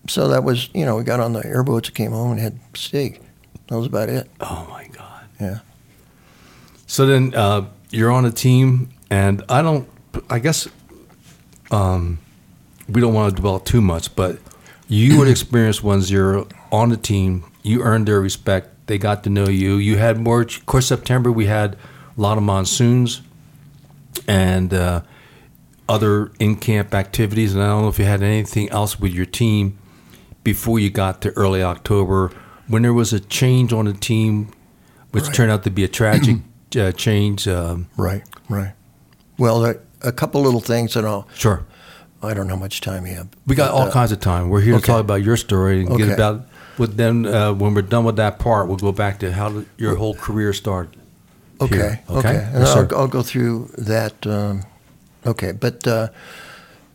so 0.09 0.29
that 0.29 0.45
was, 0.45 0.69
you 0.75 0.85
know, 0.85 0.97
we 0.97 1.05
got 1.05 1.21
on 1.21 1.33
the 1.33 1.45
airboats, 1.45 1.91
came 1.91 2.13
home, 2.13 2.33
and 2.33 2.41
had 2.41 2.59
steak. 2.75 3.21
That 3.69 3.77
was 3.77 3.87
about 3.87 4.09
it. 4.09 4.29
Oh 4.41 4.67
my 4.71 4.87
God. 4.89 5.25
Yeah. 5.41 5.59
So 6.87 7.07
then 7.07 7.35
uh, 7.35 7.67
you're 7.91 8.11
on 8.11 8.25
a 8.25 8.31
team, 8.31 8.91
and 9.11 9.43
I 9.49 9.63
don't. 9.63 9.89
I 10.29 10.41
guess 10.41 10.69
um, 11.71 12.19
we 12.89 13.01
don't 13.01 13.15
want 13.15 13.35
to 13.35 13.41
dwell 13.41 13.61
too 13.61 13.81
much, 13.81 14.15
but 14.15 14.39
you 14.89 15.19
would 15.19 15.29
experience 15.29 15.83
one 15.83 16.03
zero 16.03 16.49
on 16.71 16.91
the 16.91 16.99
team. 16.99 17.45
You 17.63 17.83
earned 17.83 18.09
their 18.09 18.21
respect. 18.21 18.72
They 18.87 18.99
got 18.99 19.23
to 19.25 19.31
know 19.31 19.49
you. 19.49 19.77
You 19.77 19.97
had 19.99 20.19
more. 20.19 20.41
Of 20.43 20.67
course, 20.67 20.87
September 20.87 21.31
we 21.31 21.47
had 21.47 21.75
a 22.17 22.21
lot 22.21 22.37
of 22.37 22.43
monsoons 22.45 23.23
and 24.29 24.73
uh, 24.75 25.03
other 25.89 26.31
in 26.39 26.57
camp 26.57 26.95
activities, 26.95 27.55
and 27.55 27.63
I 27.63 27.69
don't 27.69 27.83
know 27.83 27.89
if 27.89 27.99
you 27.99 28.05
had 28.05 28.23
anything 28.23 28.69
else 28.71 28.99
with 29.01 29.13
your 29.13 29.27
team 29.27 29.79
before 30.45 30.79
you 30.79 30.91
got 30.91 31.21
to 31.23 31.31
early 31.33 31.63
October 31.63 32.31
when 32.69 32.83
there 32.83 32.93
was 32.95 33.13
a 33.13 33.21
change 33.21 33.73
on 33.73 33.85
the 33.87 33.93
team, 33.93 34.49
which 35.13 35.25
Right. 35.25 35.35
turned 35.35 35.51
out 35.51 35.63
to 35.65 35.71
be 35.71 35.85
a 35.85 35.89
tragic 35.89 36.37
uh, 36.77 36.93
change. 36.93 37.47
Um, 37.49 37.87
Right. 37.97 38.23
Right. 38.49 38.73
Well, 39.39 39.65
a 40.03 40.13
couple 40.13 40.43
little 40.43 40.61
things, 40.61 40.97
and 40.97 41.07
I'll. 41.07 41.27
sure. 41.35 41.65
I 42.25 42.35
don't 42.35 42.47
know 42.47 42.55
how 42.55 42.61
much 42.61 42.81
time 42.81 43.05
you 43.07 43.15
have. 43.15 43.29
We 43.47 43.57
got 43.57 43.73
all 43.73 43.89
uh, 43.89 43.91
kinds 43.93 44.13
of 44.13 44.21
time. 44.21 44.49
We're 44.49 44.61
here 44.61 44.79
to 44.79 44.81
talk 44.81 45.01
about 45.01 45.25
your 45.25 45.37
story 45.37 45.81
and 45.81 45.89
Okay. 45.91 46.05
get 46.05 46.15
about. 46.15 46.47
But 46.83 46.97
then, 46.97 47.27
uh, 47.27 47.53
when 47.55 47.75
we're 47.75 47.83
done 47.89 48.05
with 48.05 48.17
that 48.17 48.41
part, 48.41 48.67
we'll 48.67 48.77
go 48.77 48.91
back 48.91 49.21
to 49.21 49.31
how 49.33 49.63
your 49.79 49.95
whole 49.95 50.15
career 50.17 50.53
started. 50.53 50.99
Okay. 51.61 51.77
here, 51.77 52.01
Okay. 52.11 52.29
okay? 52.29 52.39
And 52.53 52.59
Yes, 52.65 52.75
I'll. 52.77 52.97
I'll 52.99 53.07
go 53.19 53.23
through 53.23 53.71
that. 53.79 54.27
Um, 54.27 54.65
okay. 55.25 55.53
But 55.53 55.87
uh, 55.87 56.09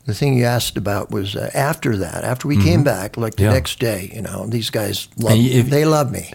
the 0.06 0.14
thing 0.14 0.34
you 0.38 0.44
asked 0.44 0.76
about 0.76 1.10
was 1.10 1.36
uh, 1.38 1.50
after 1.54 1.96
that, 1.98 2.26
after 2.26 2.50
we 2.50 2.58
came 2.62 2.84
back, 2.84 3.16
like 3.16 3.36
the 3.36 3.44
Mm-hmm. 3.44 3.52
Yeah. 3.52 3.54
next 3.60 3.80
day, 3.80 4.12
you 4.14 4.22
know, 4.22 4.46
these 4.46 4.70
guys 4.70 5.08
love 5.18 5.38
they 5.72 5.86
love 5.86 6.12
me. 6.12 6.34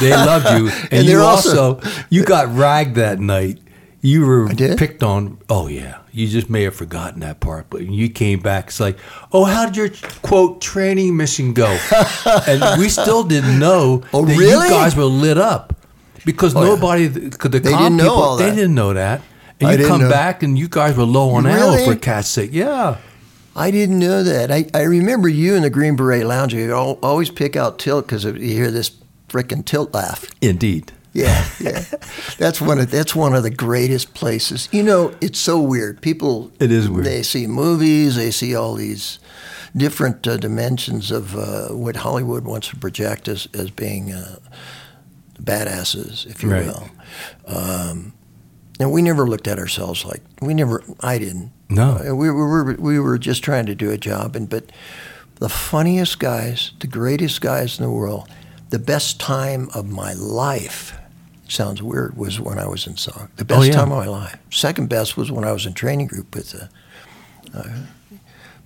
They 0.00 0.10
loved 0.10 0.46
you, 0.58 0.68
and, 0.90 0.92
And 0.92 1.06
you 1.06 1.20
also, 1.20 1.74
also- 1.76 1.90
you 2.10 2.24
got 2.24 2.52
ragged 2.56 2.96
that 2.96 3.20
night. 3.20 3.58
You 4.02 4.24
were 4.24 4.48
picked 4.54 5.02
on. 5.02 5.38
Oh 5.50 5.66
yeah, 5.66 5.98
you 6.10 6.26
just 6.26 6.48
may 6.48 6.62
have 6.62 6.74
forgotten 6.74 7.20
that 7.20 7.40
part, 7.40 7.66
but 7.68 7.80
when 7.80 7.92
you 7.92 8.08
came 8.08 8.40
back, 8.40 8.68
it's 8.68 8.80
like, 8.80 8.98
oh, 9.32 9.44
how 9.44 9.66
did 9.66 9.76
your 9.76 9.90
quote 10.22 10.62
training 10.62 11.16
mission 11.18 11.52
go? 11.52 11.66
and 12.46 12.80
we 12.80 12.88
still 12.88 13.24
didn't 13.24 13.58
know 13.58 14.02
Oh, 14.14 14.24
that 14.24 14.38
really? 14.38 14.68
you 14.68 14.70
guys 14.72 14.96
were 14.96 15.04
lit 15.04 15.36
up 15.36 15.74
because 16.24 16.56
Oh, 16.56 16.62
yeah. 16.62 16.68
nobody, 16.68 17.08
because 17.08 17.50
the 17.50 17.60
They 17.60 17.72
didn't 17.72 17.96
know 17.96 18.04
people, 18.14 18.36
they 18.36 18.50
didn't 18.54 18.74
know 18.74 18.94
that. 18.94 19.20
And 19.60 19.68
I 19.68 19.74
you 19.74 19.86
come 19.86 20.00
know. 20.00 20.08
back 20.08 20.42
and 20.42 20.58
you 20.58 20.68
guys 20.68 20.96
were 20.96 21.04
low 21.04 21.30
on 21.32 21.46
ammo 21.46 21.72
Really? 21.74 21.84
for 21.84 21.94
cat's 21.96 22.28
sake. 22.28 22.50
Yeah. 22.54 22.96
I 23.54 23.70
didn't 23.70 23.98
know 23.98 24.22
that. 24.22 24.50
I, 24.50 24.64
I 24.72 24.82
remember 24.84 25.28
you 25.28 25.54
in 25.56 25.62
the 25.62 25.68
Green 25.68 25.96
Beret 25.96 26.24
Lounge. 26.24 26.54
You 26.54 26.72
always 26.72 27.28
pick 27.28 27.54
out 27.56 27.78
tilt 27.78 28.06
because 28.06 28.24
you 28.24 28.32
hear 28.32 28.70
this 28.70 28.92
frickin' 29.28 29.66
tilt 29.66 29.92
laugh. 29.92 30.24
Indeed. 30.40 30.92
Yeah, 31.12 31.44
yeah. 31.60 31.84
that's 32.38 32.60
one 32.60 32.78
of 32.78 32.90
that's 32.90 33.16
one 33.16 33.34
of 33.34 33.42
the 33.42 33.50
greatest 33.50 34.14
places. 34.14 34.68
You 34.70 34.82
know, 34.84 35.12
it's 35.20 35.40
so 35.40 35.60
weird. 35.60 36.00
People 36.00 36.52
It 36.60 36.70
is 36.70 36.88
weird. 36.88 37.04
They 37.06 37.22
see 37.24 37.46
movies, 37.48 38.14
they 38.14 38.30
see 38.30 38.54
all 38.54 38.74
these, 38.76 39.18
different 39.76 40.26
uh, 40.26 40.36
dimensions 40.36 41.10
of 41.10 41.34
uh, 41.36 41.68
what 41.74 41.96
Hollywood 41.96 42.44
wants 42.44 42.68
to 42.68 42.76
project 42.76 43.26
as 43.28 43.48
as 43.54 43.70
being 43.70 44.12
uh, 44.12 44.38
badasses, 45.42 46.26
if 46.26 46.42
you 46.42 46.50
Right. 46.52 46.66
will. 46.66 46.88
Um, 47.46 48.12
and 48.78 48.92
we 48.92 49.02
never 49.02 49.26
looked 49.26 49.48
at 49.48 49.58
ourselves 49.58 50.04
like 50.04 50.22
we 50.40 50.54
never. 50.54 50.82
I 51.00 51.18
didn't. 51.18 51.50
No. 51.68 51.98
Uh, 52.08 52.14
we, 52.14 52.30
we 52.30 52.36
were 52.42 52.76
we 52.78 52.98
were 53.00 53.18
just 53.18 53.42
trying 53.44 53.66
to 53.66 53.74
do 53.74 53.90
a 53.90 53.98
job, 53.98 54.36
and 54.36 54.48
but 54.48 54.70
the 55.40 55.48
funniest 55.48 56.18
guys, 56.18 56.72
the 56.80 56.86
greatest 56.86 57.40
guys 57.40 57.78
in 57.78 57.84
the 57.84 57.90
world, 57.90 58.28
the 58.70 58.78
best 58.78 59.18
time 59.20 59.68
of 59.74 59.88
my 59.88 60.12
life. 60.14 60.96
Sounds 61.50 61.82
weird. 61.82 62.16
Was 62.16 62.38
when 62.40 62.58
I 62.58 62.66
was 62.66 62.86
in 62.86 62.94
SOG. 62.94 63.28
The 63.36 63.44
best 63.44 63.60
Oh, 63.60 63.62
yeah. 63.64 63.72
time 63.72 63.90
of 63.90 63.98
my 63.98 64.06
life. 64.06 64.38
Second 64.50 64.88
best 64.88 65.16
was 65.16 65.32
when 65.32 65.44
I 65.44 65.52
was 65.52 65.66
in 65.66 65.72
training 65.74 66.06
group 66.06 66.34
with 66.34 66.54
uh, 66.54 67.58
uh, 67.58 67.68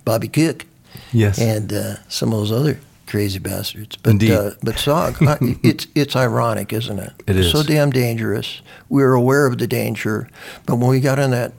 Bobby 0.03 0.27
Cook 0.27 0.65
Yes. 1.11 1.39
and 1.39 1.73
uh, 1.73 1.95
some 2.07 2.31
of 2.31 2.39
those 2.39 2.51
other 2.51 2.79
crazy 3.07 3.39
bastards. 3.39 3.95
But, 3.97 4.11
Indeed. 4.11 4.31
Uh, 4.31 4.51
but 4.61 4.75
SOG, 4.75 5.27
I- 5.27 5.57
it's 5.67 5.87
it's 5.95 6.15
ironic, 6.15 6.71
isn't 6.73 6.99
it? 6.99 7.13
It 7.27 7.37
It's 7.37 7.51
so 7.51 7.63
damn 7.63 7.89
dangerous. 7.91 8.61
We 8.89 9.01
were 9.01 9.13
aware 9.13 9.47
of 9.47 9.57
the 9.57 9.67
danger, 9.67 10.29
but 10.67 10.75
when 10.77 10.89
we 10.89 10.99
got 10.99 11.17
in 11.19 11.31
that 11.31 11.53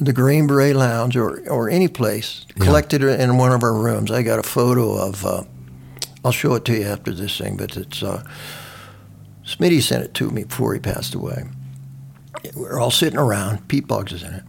the 0.00 0.12
Green 0.12 0.46
Beret 0.46 0.74
Lounge 0.74 1.16
or 1.16 1.42
or 1.50 1.68
any 1.68 1.88
place, 1.88 2.46
Yeah. 2.56 2.64
collected 2.64 3.02
it 3.02 3.20
in 3.20 3.36
one 3.36 3.52
of 3.52 3.62
our 3.62 3.74
rooms. 3.74 4.10
I 4.10 4.22
got 4.22 4.38
a 4.38 4.42
photo 4.48 4.92
of. 4.96 5.24
Uh, 5.24 5.42
I'll 6.24 6.32
show 6.32 6.54
it 6.54 6.64
to 6.66 6.72
you 6.74 6.84
after 6.84 7.12
this 7.12 7.36
thing, 7.38 7.56
but 7.56 7.76
it's. 7.76 8.02
Uh, 8.02 8.22
Smitty 9.50 9.82
sent 9.82 10.04
it 10.04 10.14
to 10.14 10.30
me 10.30 10.44
before 10.44 10.74
he 10.74 10.80
passed 10.80 11.12
away. 11.14 11.42
We're 12.54 12.78
all 12.78 12.92
sitting 12.92 13.18
around. 13.18 13.66
Pete 13.66 13.88
Boggs 13.88 14.12
is 14.12 14.22
in 14.22 14.32
it. 14.32 14.44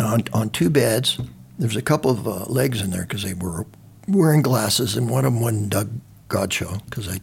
On, 0.00 0.22
on 0.32 0.50
two 0.50 0.68
beds. 0.68 1.18
There's 1.58 1.76
a 1.76 1.82
couple 1.82 2.10
of 2.10 2.26
uh, 2.26 2.44
legs 2.46 2.80
in 2.82 2.90
there 2.90 3.02
because 3.02 3.22
they 3.22 3.34
were 3.34 3.66
wearing 4.08 4.42
glasses, 4.42 4.96
and 4.96 5.08
one 5.08 5.24
of 5.24 5.32
them 5.32 5.40
wasn't 5.40 5.70
Doug 5.70 5.90
Godshow 6.28 6.84
because 6.86 7.08
I, 7.08 7.20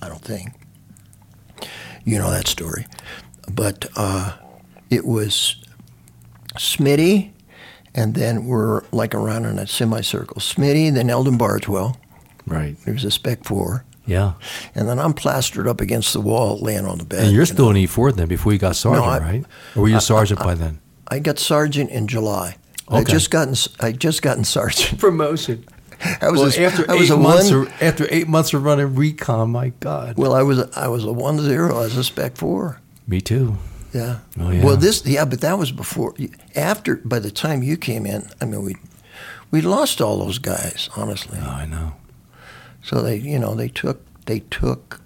I 0.00 0.08
don't 0.08 0.22
think. 0.22 0.50
You 2.04 2.18
know 2.18 2.30
that 2.30 2.48
story, 2.48 2.86
but 3.52 3.86
uh, 3.94 4.36
it 4.90 5.04
was 5.04 5.56
Smitty, 6.56 7.32
and 7.94 8.14
then 8.14 8.46
we're 8.46 8.82
like 8.92 9.14
around 9.14 9.44
in 9.44 9.58
a 9.58 9.66
semicircle. 9.66 10.40
Smitty, 10.40 10.92
then 10.92 11.10
Eldon 11.10 11.38
Bargewell. 11.38 11.96
right. 12.46 12.76
There's 12.84 13.04
a 13.04 13.10
Spec 13.10 13.44
Four. 13.44 13.84
Yeah. 14.06 14.34
And 14.74 14.88
then 14.88 14.98
I'm 14.98 15.12
plastered 15.12 15.68
up 15.68 15.80
against 15.80 16.12
the 16.12 16.20
wall, 16.20 16.58
laying 16.58 16.86
on 16.86 16.98
the 16.98 17.04
bed. 17.04 17.24
And 17.24 17.32
you're 17.32 17.42
you 17.42 17.46
still 17.46 17.66
know. 17.66 17.78
an 17.78 17.86
E4 17.86 18.16
then 18.16 18.28
before 18.28 18.52
you 18.52 18.58
got 18.58 18.76
sergeant, 18.76 19.06
I- 19.06 19.18
right? 19.18 19.44
Or 19.76 19.82
were 19.82 19.88
you 19.88 19.96
a 19.96 20.00
sergeant 20.00 20.40
by 20.40 20.54
then? 20.54 20.80
I 21.08 21.18
got 21.18 21.38
sergeant 21.38 21.90
in 21.90 22.08
July. 22.08 22.56
I 22.88 23.04
just 23.04 23.30
gotten. 23.30 23.54
I 23.80 23.92
just 23.92 24.22
gotten 24.22 24.44
sergeant. 24.44 24.98
Promotion. 25.00 25.64
I 26.20 26.30
was 26.30 26.40
well, 26.40 26.64
a, 26.64 26.66
after 26.66 26.90
I 26.90 26.94
eight 26.94 27.00
was 27.00 27.10
a 27.10 27.16
months, 27.16 27.50
one. 27.50 27.66
of, 27.66 27.82
after 27.82 28.06
eight 28.10 28.28
months 28.28 28.52
of 28.52 28.64
running 28.64 28.94
recon, 28.94 29.50
my 29.50 29.70
God. 29.80 30.16
well, 30.18 30.34
I 30.34 30.42
was 30.42 30.58
a, 30.58 30.68
I 30.74 30.88
was 30.88 31.04
a 31.04 31.12
one 31.12 31.38
zero 31.40 31.80
as 31.80 31.96
a 31.96 32.04
spec 32.04 32.36
four. 32.36 32.80
Me 33.06 33.20
too. 33.20 33.56
Yeah. 33.94 34.18
Oh, 34.40 34.50
yeah. 34.50 34.64
Well, 34.64 34.76
this 34.76 35.04
yeah, 35.06 35.24
but 35.24 35.40
that 35.42 35.58
was 35.58 35.70
before. 35.70 36.14
After 36.56 36.96
by 36.96 37.18
the 37.18 37.30
time 37.30 37.62
you 37.62 37.76
came 37.76 38.04
in, 38.06 38.28
I 38.40 38.46
mean 38.46 38.62
we 38.64 38.76
we 39.50 39.60
lost 39.60 40.00
all 40.00 40.18
those 40.18 40.38
guys 40.38 40.88
honestly. 40.96 41.38
Oh, 41.40 41.50
I 41.50 41.66
know. 41.66 41.92
So 42.82 43.00
they 43.02 43.16
you 43.16 43.38
know 43.38 43.54
they 43.54 43.68
took 43.68 44.04
they 44.26 44.40
took 44.50 45.00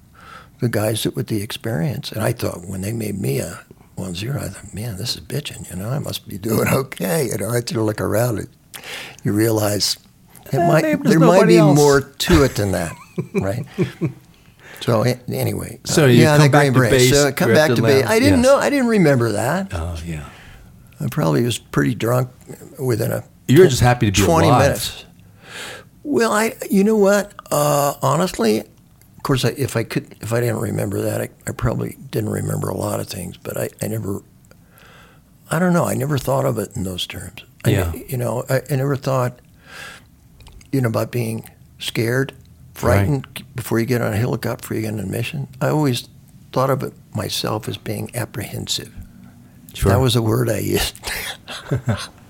the 0.61 0.69
guys 0.69 1.03
that 1.03 1.15
with 1.15 1.27
the 1.29 1.43
experience, 1.43 2.13
and 2.13 2.23
I 2.23 2.33
thought 2.33 2.65
when 2.67 2.81
they 2.81 2.93
made 2.93 3.21
me 3.21 3.39
a 3.39 3.61
one 3.97 4.15
zero, 4.15 4.41
I 4.41 4.49
thought, 4.49 4.75
man, 4.75 4.97
this 4.97 5.15
is 5.15 5.21
bitching. 5.23 5.69
You 5.71 5.77
know, 5.77 5.91
I 5.91 5.99
must 5.99 6.29
be 6.29 6.39
doing 6.39 6.69
okay. 6.73 7.27
You 7.27 7.39
know, 7.39 7.51
I 7.51 7.57
had 7.57 7.67
to 7.69 7.83
look 7.83 8.01
around 8.01 8.39
and 8.39 8.49
you 9.25 9.33
realize 9.33 9.97
it 10.53 10.55
Eh, 10.55 10.69
might 10.69 11.03
there 11.03 11.19
might 11.19 11.47
be 11.47 11.57
else. 11.59 11.77
more 11.77 12.01
to 12.19 12.45
it 12.45 12.55
than 12.57 12.73
that, 12.73 12.95
right? 13.35 13.65
So 14.81 15.03
anyway, 15.29 15.81
So 15.85 16.05
uh, 16.05 16.07
you 16.07 16.23
yeah, 16.23 16.37
come 16.37 16.43
that 16.47 16.53
back 16.53 16.61
Green 16.63 16.73
to 16.75 16.79
Beret. 16.81 16.91
base, 16.93 17.11
So 17.13 17.27
I 17.29 17.33
come 17.33 17.55
back 17.55 17.75
to 17.75 17.83
base. 17.83 18.05
I 18.07 18.19
didn't 18.19 18.41
yes. 18.43 18.47
know. 18.47 18.57
I 18.59 18.69
didn't 18.71 18.89
remember 18.89 19.33
that. 19.33 19.69
Oh, 19.73 19.99
yeah. 20.05 20.29
I 21.01 21.07
probably 21.11 21.43
was 21.45 21.59
pretty 21.59 21.95
drunk 21.95 22.29
within 22.79 23.11
a. 23.11 23.25
You're 23.49 23.69
just 23.69 23.81
happy 23.81 24.11
to 24.11 24.21
be 24.21 24.25
twenty 24.27 24.49
alive. 24.49 24.63
minutes. 24.63 25.05
Well, 26.09 26.33
I 26.33 26.55
you 26.71 26.85
know 26.85 26.97
what? 26.97 27.33
Uh, 27.51 27.95
honestly, 28.01 28.61
of 28.61 29.23
course, 29.25 29.45
I, 29.45 29.49
if 29.51 29.77
I 29.77 29.83
could, 29.83 30.15
if 30.21 30.33
I 30.33 30.39
didn't 30.39 30.61
remember 30.61 31.01
that, 31.03 31.21
I, 31.21 31.29
I 31.49 31.51
probably 31.53 31.97
didn't 32.13 32.31
remember 32.31 32.69
a 32.69 32.77
lot 32.77 33.01
of 33.01 33.09
things. 33.09 33.37
But 33.37 33.57
I, 33.57 33.71
I 33.83 33.89
never, 33.89 34.23
I 35.51 35.59
don't 35.59 35.73
know. 35.73 35.85
I 35.85 35.95
never 35.95 36.17
thought 36.17 36.45
of 36.45 36.59
it 36.59 36.77
in 36.77 36.85
those 36.85 37.09
terms. 37.09 37.45
I, 37.65 37.71
Yeah. 37.71 37.93
You 37.93 38.17
know, 38.19 38.45
I, 38.49 38.63
I 38.71 38.77
never 38.77 38.95
thought, 38.95 39.41
you 40.71 40.81
know, 40.81 40.89
about 40.89 41.11
being 41.11 41.51
scared, 41.81 42.33
frightened 42.75 43.45
before 43.57 43.81
you 43.81 43.87
get 43.87 44.01
on 44.01 44.13
a 44.13 44.17
helicopter, 44.17 44.63
before 44.63 44.77
you 44.77 44.83
get 44.85 44.93
on 44.95 45.01
a 45.01 45.07
mission. 45.07 45.49
I 45.61 45.71
always 45.71 46.09
thought 46.53 46.71
of 46.71 46.85
it 46.85 46.93
myself 47.17 47.69
as 47.69 47.77
being 47.79 48.15
apprehensive. 48.15 48.95
Sure. 49.75 49.91
That 49.91 49.99
was 49.99 50.15
a 50.15 50.23
word 50.23 50.49
I 50.49 50.59
used. 50.59 50.95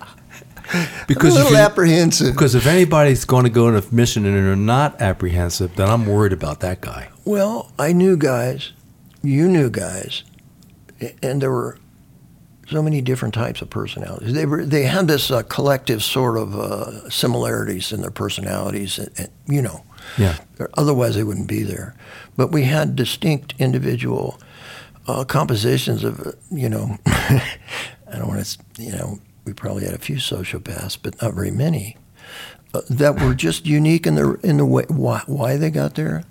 because 1.07 1.35
a 1.35 1.39
if 1.39 1.43
little 1.45 1.51
you- 1.59 1.63
apprehensive. 1.65 2.33
Because 2.33 2.55
if 2.55 2.65
anybody's 2.67 3.25
going 3.25 3.43
to 3.43 3.49
go 3.49 3.67
on 3.67 3.75
a 3.75 3.83
mission 3.91 4.25
and 4.25 4.35
they're 4.35 4.55
not 4.55 5.01
apprehensive, 5.01 5.75
then 5.75 5.89
I'm 5.89 6.05
worried 6.05 6.33
about 6.33 6.59
that 6.61 6.81
guy. 6.81 7.09
Well, 7.25 7.71
I 7.77 7.93
knew 7.93 8.17
guys, 8.17 8.71
you 9.21 9.47
knew 9.47 9.69
guys, 9.69 10.23
and 11.21 11.41
there 11.41 11.51
were 11.51 11.77
so 12.69 12.81
many 12.83 13.01
different 13.01 13.33
types 13.33 13.61
of 13.61 13.69
personalities. 13.69 14.33
They 14.33 14.45
were 14.45 14.65
they 14.65 14.83
had 14.83 15.07
this 15.07 15.31
uh, 15.31 15.43
collective 15.43 16.03
sort 16.03 16.37
of 16.37 16.57
uh, 16.57 17.09
similarities 17.09 17.91
in 17.93 18.01
their 18.01 18.11
personalities, 18.11 18.99
and, 18.99 19.09
and, 19.17 19.29
you 19.47 19.61
know, 19.61 19.83
Yeah. 20.17 20.37
otherwise 20.73 21.15
they 21.15 21.23
wouldn't 21.23 21.47
be 21.47 21.63
there. 21.63 21.95
But 22.35 22.51
we 22.51 22.63
had 22.63 22.95
distinct 22.95 23.53
individual 23.57 24.39
uh, 25.07 25.23
compositions 25.23 26.03
of, 26.03 26.19
uh, 26.19 26.31
you 26.51 26.67
know, 26.67 26.97
I 27.05 27.41
don't 28.11 28.27
want 28.27 28.43
to, 28.45 28.57
you 28.83 28.91
know, 28.91 29.19
we 29.47 29.53
probably 29.53 29.85
had 29.85 29.95
a 29.95 29.97
few 29.97 30.17
sociopaths, 30.17 30.97
but 31.01 31.19
not 31.21 31.33
very 31.33 31.49
many 31.51 31.97
uh, 32.75 32.81
that 32.89 33.19
were 33.19 33.33
just 33.33 33.65
unique 33.65 34.05
in 34.05 34.13
the 34.15 34.33
in 34.43 34.57
the 34.57 34.65
way 34.65 34.83
why, 34.89 35.23
why 35.25 35.57
they 35.57 35.71
got 35.71 35.95
there. 35.95 36.23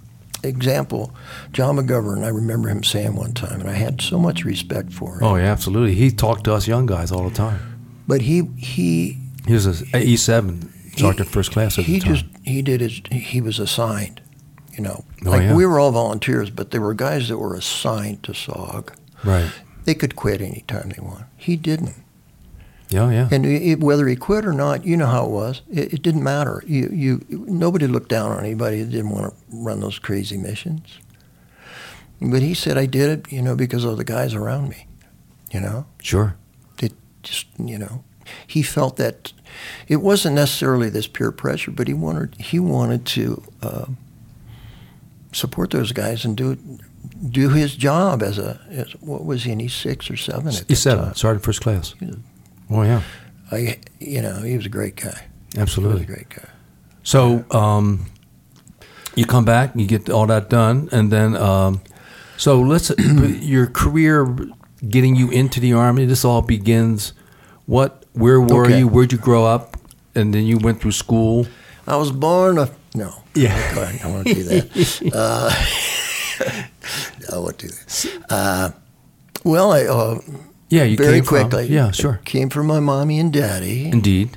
Example, 0.43 1.13
John 1.51 1.77
McGovern. 1.77 2.23
I 2.23 2.29
remember 2.29 2.69
him 2.69 2.85
saying 2.85 3.17
one 3.17 3.33
time, 3.33 3.61
and 3.61 3.69
I 3.69 3.73
had 3.73 4.01
so 4.01 4.19
much 4.19 4.45
respect 4.45 4.93
for 4.93 5.15
him. 5.17 5.25
Oh, 5.25 5.35
yeah, 5.37 5.51
absolutely. 5.51 5.95
He 5.95 6.11
talked 6.11 6.45
to 6.45 6.53
us 6.53 6.69
young 6.69 6.87
guys 6.87 7.11
all 7.11 7.29
the 7.29 7.35
time. 7.35 7.59
But 8.07 8.21
he 8.23 8.43
he 8.57 9.19
He 9.47 9.55
was 9.55 9.67
a 9.67 9.73
E7 9.95 10.99
sergeant 10.99 11.29
first 11.31 11.51
class 11.53 11.79
at 11.79 11.87
he 11.87 11.95
the 11.95 12.01
time. 12.01 12.15
just 12.15 12.25
he 12.45 12.63
did 12.63 12.81
his 12.83 13.01
he 13.11 13.41
was 13.41 13.59
assigned. 13.59 14.21
You 14.77 14.83
know, 14.83 15.05
Oh, 15.25 15.31
like 15.31 15.41
yeah. 15.43 15.55
we 15.57 15.65
were 15.65 15.81
all 15.81 15.91
volunteers, 15.91 16.51
but 16.51 16.71
there 16.71 16.83
were 16.83 16.93
guys 16.95 17.29
that 17.29 17.39
were 17.39 17.55
assigned 17.55 18.23
to 18.25 18.33
SOG. 18.33 18.91
right. 19.25 19.51
They 19.85 19.95
could 19.95 20.17
quit 20.17 20.41
anytime 20.43 20.91
they 20.91 21.01
want. 21.03 21.25
He 21.37 21.57
didn't. 21.57 21.95
Yeah, 22.89 23.11
yeah. 23.11 23.29
And 23.31 23.45
it, 23.45 23.81
whether 23.81 24.07
he 24.07 24.15
quit 24.15 24.45
or 24.45 24.53
not, 24.53 24.85
you 24.85 24.97
know 24.97 25.07
how 25.07 25.25
it 25.27 25.31
was. 25.31 25.63
It, 25.71 25.95
it 25.95 26.03
didn't 26.03 26.23
matter. 26.23 26.63
You, 26.67 26.89
you, 26.93 27.25
nobody 27.29 27.87
looked 27.87 28.09
down 28.09 28.31
on 28.31 28.41
anybody 28.41 28.83
that 28.83 28.91
didn't 28.91 29.11
want 29.11 29.33
to 29.33 29.37
run 29.51 29.81
those 29.81 29.99
crazy 29.99 30.37
missions. 30.37 30.99
But 32.21 32.43
he 32.43 32.55
said, 32.55 32.79
I 32.79 32.87
did 32.87 33.11
it, 33.11 33.33
you 33.33 33.43
know, 33.43 33.57
because 33.57 33.85
of 33.85 33.97
the 33.97 34.05
guys 34.05 34.35
around 34.35 34.69
me. 34.69 34.87
You 35.53 35.61
know, 35.61 35.87
sure. 36.03 36.37
it 36.83 36.93
just, 37.23 37.47
you 37.59 37.79
know, 37.79 38.05
he 38.47 38.63
felt 38.63 38.97
that 38.97 39.33
it 39.89 39.97
wasn't 39.97 40.35
necessarily 40.35 40.91
this 40.91 41.07
peer 41.07 41.31
pressure, 41.31 41.71
but 41.71 41.87
he 41.87 41.95
wanted 41.95 42.35
he 42.37 42.59
wanted 42.59 43.07
to 43.07 43.43
uh, 43.63 43.87
support 45.33 45.71
those 45.71 45.93
guys 45.93 46.25
and 46.25 46.37
do 46.37 46.59
do 47.31 47.51
his 47.51 47.77
job 47.77 48.23
as 48.23 48.39
a 48.39 48.61
as, 48.71 48.93
what 49.01 49.25
was 49.25 49.45
he? 49.45 49.53
in? 49.53 49.61
He's 49.61 49.73
six 49.73 50.11
or 50.11 50.17
seven 50.17 50.49
at 50.49 50.67
E7 50.67 50.97
time. 50.97 51.15
sergeant 51.15 51.45
first 51.45 51.61
class. 51.61 51.95
Oh, 52.71 52.83
yeah. 52.83 53.03
I, 53.51 53.79
you 54.01 54.23
know, 54.23 54.41
he 54.43 54.57
was 54.57 54.67
a 54.67 54.71
great 54.71 54.97
guy. 54.97 55.27
He 55.55 55.61
was 55.61 55.69
Absolutely. 55.69 56.03
a 56.03 56.07
great 56.07 56.29
guy. 56.29 56.49
So 57.03 57.45
um, 57.53 58.07
you 59.15 59.25
come 59.25 59.45
back, 59.45 59.71
you 59.77 59.87
get 59.87 60.11
all 60.11 60.27
that 60.27 60.51
done, 60.51 60.89
and 60.91 61.13
then 61.13 61.37
um, 61.37 61.81
so 62.37 62.61
let's 62.61 62.91
your 62.99 63.69
career 63.69 64.37
getting 64.89 65.15
you 65.15 65.31
into 65.31 65.61
the 65.61 65.73
army. 65.73 66.05
This 66.07 66.25
all 66.25 66.43
begins. 66.43 67.13
What? 67.67 68.05
Where 68.15 68.41
were 68.41 68.65
Okay. 68.67 68.81
you? 68.81 68.89
Where'd 68.89 69.13
you 69.13 69.19
grow 69.19 69.45
up? 69.47 69.77
And 70.17 70.35
then 70.35 70.45
you 70.47 70.59
went 70.59 70.81
through 70.81 70.93
school. 70.93 71.47
I 71.87 71.95
was 71.97 72.11
born 72.11 72.59
a 72.59 72.69
no. 72.95 73.15
Yeah. 73.35 73.55
Go 73.75 73.83
ahead. 73.83 74.01
I 74.03 74.11
want 74.11 74.27
to 74.27 74.35
do 74.35 74.43
that. 74.43 75.13
uh, 75.15 75.51
I 77.33 77.39
won't 77.39 77.59
do 77.59 77.69
that. 77.69 78.23
Uh, 78.29 78.71
well, 79.45 79.73
I 79.73 79.85
uh, 79.85 80.19
Yeah, 80.69 80.83
you 80.85 80.97
very 80.97 81.15
came 81.19 81.25
from- 81.25 81.51
quickly. 81.51 81.67
yeah, 81.69 81.91
sure. 81.93 82.21
Came 82.25 82.51
from 82.51 82.67
my 82.67 82.81
mommy 82.81 83.19
and 83.21 83.33
daddy. 83.33 83.87
Indeed. 83.87 84.37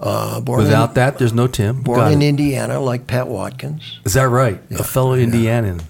Uh, 0.00 0.40
born 0.40 0.60
Without 0.64 0.90
in, 0.90 0.94
that, 0.94 1.18
there's 1.18 1.32
no 1.34 1.46
Tim. 1.46 1.82
born 1.82 1.98
Got 2.00 2.12
in 2.12 2.22
it. 2.22 2.28
Indiana, 2.28 2.80
like 2.80 3.06
Pat 3.06 3.28
Watkins, 3.28 4.00
Is 4.04 4.14
that 4.14 4.28
right? 4.28 4.58
A 4.72 4.82
fellow 4.82 5.14
Indianan. 5.14 5.82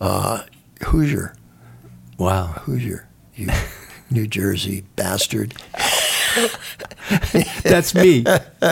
uh, 0.00 0.42
Hoosier, 0.84 1.34
Wow. 2.18 2.46
Hoosier, 2.66 3.08
you 3.34 3.48
New 4.10 4.26
Jersey 4.26 4.84
bastard. 4.96 5.54
That's 7.62 7.94
me. 7.94 8.24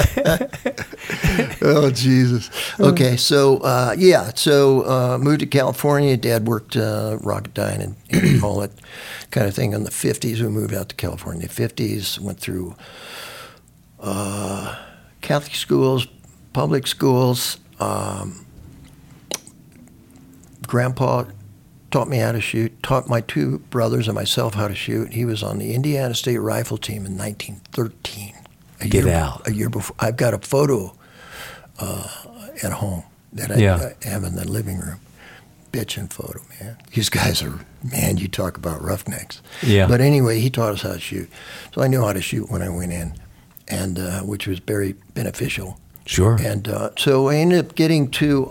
oh 1.63 1.91
Jesus. 1.91 2.51
Okay, 2.79 3.17
so 3.17 3.59
uh, 3.59 3.95
yeah, 3.97 4.31
so 4.35 4.83
uh, 4.83 5.19
moved 5.19 5.41
to 5.41 5.47
California. 5.47 6.17
Dad 6.17 6.47
worked 6.47 6.77
uh, 6.77 7.19
Rocketdyne 7.23 7.97
and, 8.11 8.43
all 8.45 8.61
that 8.61 8.73
kind 9.31 9.47
of 9.47 9.55
thing 9.55 9.73
in 9.73 9.85
the 9.85 9.91
fifties. 9.91 10.43
We 10.43 10.49
moved 10.49 10.75
out 10.75 10.89
to 10.91 10.95
California 10.95 11.43
in 11.43 11.49
the 11.49 11.55
fifties. 11.55 12.21
Went 12.21 12.39
through 12.39 12.75
uh, 14.01 14.77
Catholic 15.23 15.55
schools, 15.55 16.07
public 16.53 16.87
schools. 16.87 17.59
Um, 17.81 18.47
Grandpa 20.67 21.25
taught 21.97 22.09
me 22.09 22.19
how 22.19 22.31
to 22.33 22.43
shoot. 22.43 22.83
Taught 22.83 23.09
my 23.09 23.23
two 23.23 23.59
brothers 23.71 24.07
and 24.07 24.15
myself 24.15 24.53
how 24.53 24.69
to 24.69 24.75
shoot. 24.75 25.15
He 25.15 25.25
was 25.25 25.43
on 25.43 25.59
the 25.59 25.73
Indiana 25.73 26.15
State 26.15 26.37
Rifle 26.37 26.77
Team 26.77 27.07
in 27.07 27.17
1913. 27.17 28.35
A 28.83 28.89
Get 28.89 29.05
year, 29.07 29.15
out. 29.15 29.49
A 29.49 29.53
year 29.55 29.71
before, 29.71 29.97
I've 29.99 30.19
got 30.19 30.35
a 30.35 30.39
photo 30.39 30.95
uh, 31.79 32.07
at 32.63 32.73
home 32.73 33.05
that 33.33 33.51
I, 33.51 33.55
Yeah. 33.57 33.93
I 34.05 34.09
have 34.09 34.25
in 34.25 34.37
the 34.37 34.47
living 34.47 34.79
room. 34.79 35.01
Bitchin' 35.73 36.13
photo, 36.13 36.41
man. 36.61 36.77
These 36.93 37.09
guys 37.09 37.43
are, 37.43 37.61
man, 37.83 38.19
you 38.19 38.29
talk 38.29 38.59
about 38.59 38.83
roughnecks. 38.83 39.41
Yeah. 39.63 39.87
But 39.89 40.03
anyway, 40.03 40.39
he 40.41 40.51
taught 40.51 40.75
us 40.75 40.83
how 40.83 40.93
to 40.93 41.01
shoot. 41.01 41.31
So 41.75 41.81
I 41.81 41.87
knew 41.87 42.03
how 42.03 42.13
to 42.13 42.21
shoot 42.21 42.51
when 42.51 42.61
I 42.61 42.69
went 42.69 42.93
in, 42.93 43.15
and 43.69 43.99
uh, 43.99 44.21
which 44.21 44.47
was 44.47 44.59
very 44.59 44.97
beneficial. 45.15 45.79
Sure. 46.05 46.37
And 46.41 46.69
uh, 46.69 46.91
so 46.99 47.29
I 47.29 47.37
ended 47.37 47.65
up 47.65 47.75
getting 47.75 48.11
to. 48.13 48.51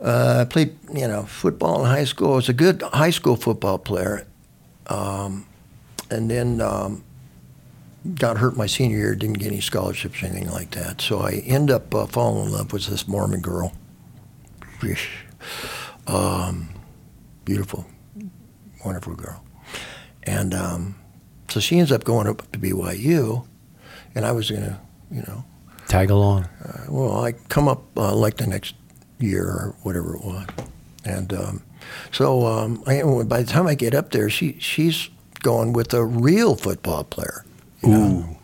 Uh, 0.00 0.04
uh, 0.04 0.38
I 0.40 0.44
played, 0.44 0.76
you 0.92 1.08
know, 1.08 1.24
football 1.24 1.84
in 1.84 1.90
high 1.90 2.04
school. 2.04 2.32
I 2.32 2.36
was 2.36 2.48
a 2.48 2.52
good 2.52 2.82
high 2.82 3.10
school 3.10 3.36
football 3.36 3.78
player, 3.78 4.26
um, 4.86 5.46
and 6.10 6.30
then 6.30 6.60
um, 6.60 7.04
got 8.14 8.38
hurt 8.38 8.56
my 8.56 8.66
senior 8.66 8.98
year. 8.98 9.14
Didn't 9.14 9.38
get 9.38 9.48
any 9.48 9.60
scholarships 9.60 10.22
or 10.22 10.26
anything 10.26 10.50
like 10.50 10.70
that. 10.72 11.00
So 11.00 11.20
I 11.20 11.42
end 11.46 11.70
up 11.70 11.94
uh, 11.94 12.06
falling 12.06 12.46
in 12.46 12.52
love 12.52 12.72
with 12.72 12.86
this 12.86 13.08
Mormon 13.08 13.40
girl. 13.40 13.72
Um, 16.06 16.68
beautiful, 17.44 17.84
wonderful 18.84 19.14
girl, 19.14 19.44
and 20.22 20.54
um, 20.54 20.94
so 21.48 21.60
she 21.60 21.78
ends 21.78 21.90
up 21.90 22.04
going 22.04 22.26
up 22.28 22.50
to 22.52 22.58
BYU, 22.58 23.46
and 24.14 24.24
I 24.24 24.32
was 24.32 24.50
gonna, 24.50 24.80
you 25.10 25.22
know, 25.22 25.44
Tag 25.88 26.10
along. 26.10 26.46
well, 26.88 27.24
I 27.24 27.32
come 27.32 27.66
up 27.66 27.82
uh, 27.96 28.14
like 28.14 28.36
the 28.36 28.46
next 28.46 28.74
year 29.18 29.44
or 29.44 29.74
whatever 29.82 30.14
it 30.16 30.24
was, 30.24 30.46
and 31.04 31.32
um, 31.32 31.62
so 32.12 32.46
um, 32.46 32.82
I, 32.86 33.02
by 33.24 33.42
the 33.42 33.50
time 33.50 33.66
I 33.66 33.74
get 33.74 33.94
up 33.94 34.10
there, 34.10 34.30
she 34.30 34.56
she's 34.58 35.08
going 35.40 35.72
with 35.72 35.94
a 35.94 36.04
real 36.04 36.56
football 36.56 37.04
player. 37.04 37.44
you 37.82 37.88
know? 37.88 38.36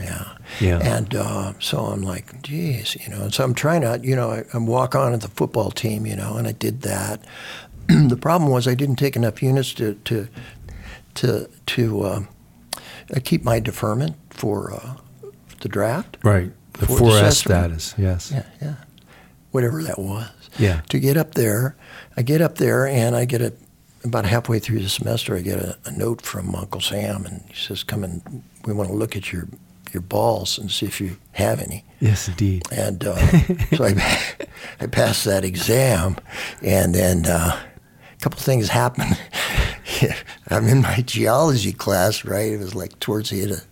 Yeah. 0.00 0.36
Yeah. 0.60 0.78
And 0.78 1.14
uh, 1.14 1.54
so 1.60 1.78
I'm 1.78 2.02
like, 2.02 2.42
geez, 2.42 2.96
you 2.96 3.08
know. 3.08 3.22
And 3.22 3.34
so 3.34 3.44
I'm 3.44 3.54
trying 3.54 3.82
to, 3.82 4.00
you 4.02 4.16
know, 4.16 4.30
I, 4.30 4.44
I 4.52 4.58
walk 4.58 4.94
on 4.94 5.12
at 5.12 5.20
the 5.20 5.28
football 5.28 5.70
team, 5.70 6.06
you 6.06 6.16
know, 6.16 6.36
and 6.36 6.46
I 6.46 6.52
did 6.52 6.82
that. 6.82 7.24
the 7.86 8.16
problem 8.16 8.50
was 8.50 8.68
I 8.68 8.74
didn't 8.74 8.96
take 8.96 9.16
enough 9.16 9.42
units 9.42 9.72
to 9.74 9.94
to 10.04 10.28
to 11.14 11.48
to 11.66 12.06
um, 12.06 12.28
uh, 13.14 13.20
keep 13.22 13.44
my 13.44 13.60
deferment 13.60 14.16
for 14.30 14.72
uh, 14.72 14.94
the 15.60 15.68
draft. 15.68 16.18
Right. 16.22 16.52
The 16.74 16.86
For 16.86 17.10
4S 17.10 17.32
status. 17.34 17.94
Yes. 17.98 18.30
Yeah, 18.32 18.46
yeah. 18.60 18.74
Whatever 19.52 19.82
that 19.84 19.98
was. 19.98 20.28
Yeah. 20.58 20.82
To 20.90 20.98
get 20.98 21.16
up 21.16 21.34
there, 21.34 21.76
I 22.16 22.22
get 22.22 22.42
up 22.42 22.56
there 22.56 22.86
and 22.86 23.16
I 23.16 23.24
get 23.24 23.40
a 23.40 23.52
about 24.04 24.24
halfway 24.24 24.58
through 24.58 24.80
the 24.80 24.88
semester, 24.88 25.36
I 25.36 25.40
get 25.40 25.58
a, 25.58 25.76
a 25.84 25.92
note 25.92 26.22
from 26.22 26.54
Uncle 26.54 26.80
Sam, 26.80 27.24
and 27.24 27.42
he 27.48 27.54
says, 27.54 27.84
"Come 27.84 28.04
and 28.04 28.42
we 28.64 28.72
want 28.72 28.88
to 28.88 28.94
look 28.94 29.16
at 29.16 29.32
your 29.32 29.48
your 29.92 30.00
balls 30.02 30.58
and 30.58 30.70
see 30.70 30.86
if 30.86 31.00
you 31.00 31.16
have 31.32 31.60
any." 31.60 31.84
Yes, 32.00 32.28
indeed. 32.28 32.62
And 32.72 33.04
uh, 33.04 33.16
so 33.76 33.84
I, 33.84 34.34
I 34.80 34.86
passed 34.86 35.24
that 35.24 35.44
exam, 35.44 36.16
and 36.62 36.94
then 36.94 37.26
uh, 37.26 37.60
a 38.12 38.20
couple 38.20 38.40
things 38.40 38.68
happened. 38.68 39.18
I'm 40.48 40.66
in 40.66 40.82
my 40.82 41.02
geology 41.02 41.72
class, 41.72 42.24
right? 42.24 42.52
It 42.52 42.58
was 42.58 42.74
like 42.74 42.98
towards 42.98 43.30
the 43.30 43.42
end 43.42 43.52
of, 43.52 43.64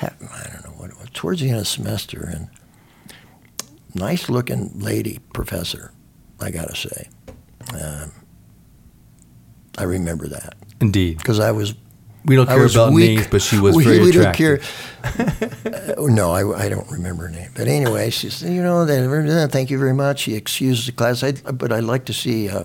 I 0.00 0.48
don't 0.52 0.64
know 0.64 0.76
what 0.76 0.90
it 0.90 0.98
was, 0.98 1.08
towards 1.12 1.40
the 1.40 1.48
end 1.48 1.56
of 1.56 1.62
the 1.62 1.66
semester, 1.66 2.24
and 2.32 2.48
nice 3.94 4.28
looking 4.28 4.72
lady 4.78 5.18
professor, 5.32 5.92
I 6.40 6.50
gotta 6.50 6.74
say. 6.76 7.08
Um, 7.80 8.12
I 9.78 9.84
remember 9.84 10.26
that 10.28 10.54
Indeed. 10.80 11.18
because 11.18 11.40
I 11.40 11.52
was 11.52 11.74
We 12.24 12.36
don't 12.36 12.46
care 12.46 12.66
about 12.66 12.92
weak. 12.92 13.16
names, 13.18 13.28
but 13.30 13.40
she 13.42 13.58
was 13.58 13.74
we, 13.76 13.84
very 13.84 14.00
we 14.00 14.10
attractive. 14.10 14.60
don't 15.02 15.14
care. 15.14 15.48
Uh, 15.98 16.06
no, 16.08 16.30
I, 16.32 16.64
I 16.66 16.68
don't 16.68 16.88
remember 16.90 17.24
her 17.24 17.28
name. 17.28 17.50
But 17.54 17.66
anyway, 17.68 18.10
she 18.10 18.30
said, 18.30 18.52
you 18.52 18.62
know, 18.62 18.84
they- 18.84 19.46
thank 19.48 19.70
you 19.70 19.78
very 19.78 19.92
much. 19.94 20.20
She 20.20 20.34
excused 20.34 20.86
the 20.88 20.92
class. 20.92 21.22
I, 21.22 21.32
but 21.32 21.72
I'd 21.72 21.84
like 21.84 22.04
to 22.06 22.12
see 22.12 22.48
uh, 22.48 22.64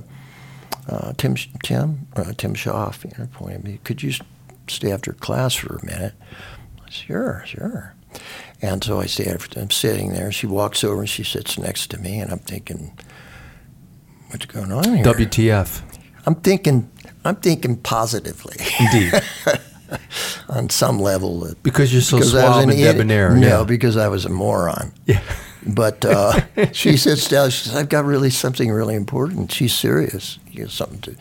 uh, 0.87 1.13
Tim 1.17 1.35
Tim 1.63 2.07
uh, 2.15 2.33
Tim 2.37 2.53
Schaff. 2.53 3.03
You 3.05 3.11
know, 3.17 3.27
pointed 3.33 3.63
me. 3.63 3.79
Could 3.83 4.03
you 4.03 4.13
stay 4.67 4.91
after 4.91 5.13
class 5.13 5.55
for 5.55 5.75
a 5.77 5.85
minute? 5.85 6.13
Sure, 6.89 7.43
sure. 7.45 7.95
And 8.61 8.83
so 8.83 8.99
I 8.99 9.03
after. 9.03 9.59
I'm 9.59 9.69
sitting 9.69 10.13
there. 10.13 10.31
She 10.31 10.47
walks 10.47 10.83
over 10.83 11.01
and 11.01 11.09
she 11.09 11.23
sits 11.23 11.59
next 11.59 11.87
to 11.91 11.99
me, 11.99 12.19
and 12.19 12.31
I'm 12.31 12.39
thinking, 12.39 12.97
what's 14.29 14.45
going 14.45 14.71
on 14.71 14.95
here? 14.95 15.05
WTF. 15.05 15.81
I'm 16.25 16.35
thinking. 16.35 16.89
I'm 17.23 17.35
thinking 17.35 17.77
positively. 17.77 18.57
Indeed. 18.79 19.13
on 20.49 20.69
some 20.69 20.99
level. 20.99 21.47
Because 21.63 21.93
you're 21.93 22.01
so 22.01 22.17
because 22.17 22.35
I 22.35 22.45
was 22.45 22.55
suave 22.55 22.63
an 22.63 22.69
and 22.71 22.79
debonair. 22.79 23.35
No, 23.35 23.59
yeah. 23.59 23.63
because 23.63 23.97
I 23.97 24.07
was 24.07 24.25
a 24.25 24.29
moron. 24.29 24.93
Yeah. 25.05 25.21
But 25.65 26.03
uh, 26.05 26.41
she 26.71 26.97
sits 26.97 27.27
down. 27.27 27.49
She 27.49 27.65
says, 27.65 27.75
"I've 27.75 27.89
got 27.89 28.05
really 28.05 28.29
something 28.29 28.71
really 28.71 28.95
important." 28.95 29.51
She's 29.51 29.73
serious. 29.73 30.39
You 30.51 30.63
have 30.63 30.71
something 30.71 31.01
to. 31.01 31.15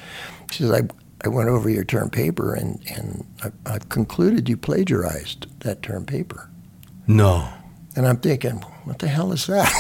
She 0.51 0.63
says, 0.63 0.73
"I 0.73 0.83
I 1.25 1.29
went 1.29 1.49
over 1.49 1.69
your 1.69 1.85
term 1.85 2.11
paper 2.11 2.55
and 2.55 2.81
and 2.89 3.27
I, 3.43 3.75
I've 3.75 3.89
concluded 3.89 4.49
you 4.49 4.57
plagiarized 4.57 5.47
that 5.61 5.83
term 5.83 6.07
paper." 6.07 6.51
No. 7.07 7.49
And 7.97 8.07
I'm 8.07 8.19
thinking, 8.19 8.57
"What 8.85 8.99
the 8.99 9.09
hell 9.09 9.33
is 9.33 9.47
that?" 9.47 9.71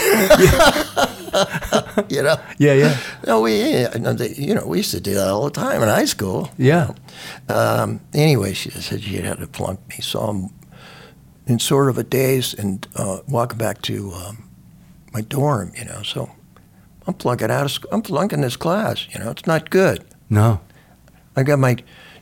you 2.08 2.22
know. 2.22 2.36
Yeah, 2.58 2.72
yeah. 2.72 2.96
No, 3.26 3.40
we 3.42 3.86
you 4.36 4.54
know 4.54 4.66
we 4.66 4.78
used 4.78 4.92
to 4.92 5.00
do 5.00 5.14
that 5.14 5.28
all 5.28 5.44
the 5.44 5.50
time 5.50 5.82
in 5.82 5.88
high 5.88 6.06
school. 6.06 6.50
Yeah. 6.56 6.92
Um, 7.48 8.00
anyway, 8.14 8.54
she 8.54 8.70
said 8.70 9.02
she 9.02 9.16
had 9.16 9.38
to 9.38 9.46
flunk 9.48 9.80
me, 9.88 9.96
so 10.00 10.20
I'm 10.20 10.50
in 11.46 11.58
sort 11.58 11.88
of 11.90 11.98
a 11.98 12.02
daze 12.04 12.54
and 12.54 12.86
uh, 12.96 13.20
walking 13.28 13.58
back 13.58 13.82
to 13.82 14.12
um, 14.12 14.48
my 15.12 15.20
dorm, 15.20 15.72
you 15.76 15.84
know. 15.84 16.02
So 16.02 16.30
I'm 17.06 17.14
flunking 17.14 17.50
out 17.50 17.64
of 17.66 17.70
sc- 17.70 17.86
I'm 17.92 18.02
flunking 18.02 18.40
this 18.40 18.56
class, 18.56 19.06
you 19.12 19.20
know. 19.20 19.30
It's 19.30 19.46
not 19.46 19.70
good. 19.70 20.04
No. 20.30 20.60
I 21.36 21.42
got 21.42 21.58
my, 21.58 21.76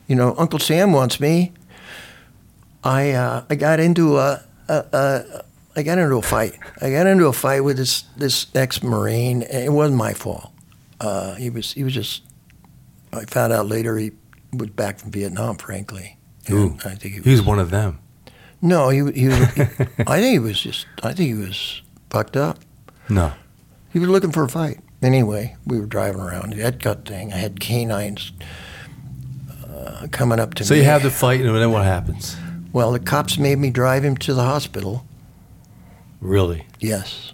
you 0.07 0.15
know, 0.15 0.35
Uncle 0.37 0.59
Sam 0.59 0.91
wants 0.91 1.19
me. 1.19 1.53
I 2.83 3.11
uh, 3.11 3.45
I 3.49 3.55
got 3.55 3.79
into 3.79 4.17
a, 4.17 4.43
a, 4.67 4.85
a 4.93 5.43
I 5.77 5.83
got 5.83 5.97
into 5.97 6.15
a 6.15 6.21
fight. 6.21 6.57
I 6.81 6.89
got 6.91 7.05
into 7.07 7.25
a 7.27 7.33
fight 7.33 7.61
with 7.61 7.77
this 7.77 8.03
this 8.17 8.47
ex 8.55 8.81
Marine. 8.81 9.41
It 9.43 9.71
wasn't 9.71 9.97
my 9.97 10.13
fault. 10.13 10.51
Uh, 10.99 11.35
he 11.35 11.49
was 11.49 11.73
he 11.73 11.83
was 11.83 11.93
just. 11.93 12.23
I 13.13 13.23
found 13.25 13.53
out 13.53 13.67
later 13.67 13.97
he 13.97 14.11
was 14.53 14.69
back 14.69 14.99
from 14.99 15.11
Vietnam. 15.11 15.57
Frankly, 15.57 16.17
Ooh. 16.51 16.77
I 16.85 16.95
think 16.95 17.15
he 17.15 17.21
He 17.21 17.31
was 17.31 17.41
one 17.41 17.59
of 17.59 17.69
them. 17.71 17.99
no, 18.61 18.89
he 18.89 18.97
he 19.11 19.27
was. 19.27 19.37
I 20.07 20.19
think 20.19 20.31
he 20.33 20.39
was 20.39 20.59
just. 20.61 20.85
I 21.03 21.13
think 21.13 21.27
he 21.27 21.33
was 21.33 21.81
fucked 22.09 22.37
up. 22.37 22.59
No. 23.09 23.33
He 23.91 23.99
was 23.99 24.09
looking 24.09 24.31
for 24.31 24.43
a 24.43 24.49
fight. 24.49 24.79
Anyway, 25.01 25.55
we 25.65 25.79
were 25.79 25.85
driving 25.85 26.19
around. 26.21 26.53
That 26.53 26.79
gut 26.79 27.05
thing. 27.07 27.31
I 27.31 27.37
had 27.37 27.59
canines 27.59 28.31
uh, 29.69 30.07
coming 30.11 30.39
up 30.39 30.53
to 30.55 30.63
So 30.63 30.73
me. 30.73 30.79
So 30.79 30.83
you 30.83 30.89
have 30.89 31.03
the 31.03 31.11
fight, 31.11 31.41
and 31.41 31.55
then 31.55 31.71
what 31.71 31.83
happens? 31.83 32.35
Well, 32.75 32.91
the 32.91 32.99
cops 32.99 33.37
made 33.37 33.57
me 33.57 33.69
drive 33.69 34.03
him 34.03 34.17
to 34.17 34.33
the 34.33 34.43
hospital. 34.43 35.05
Really? 36.19 36.67
Yes. 36.81 37.31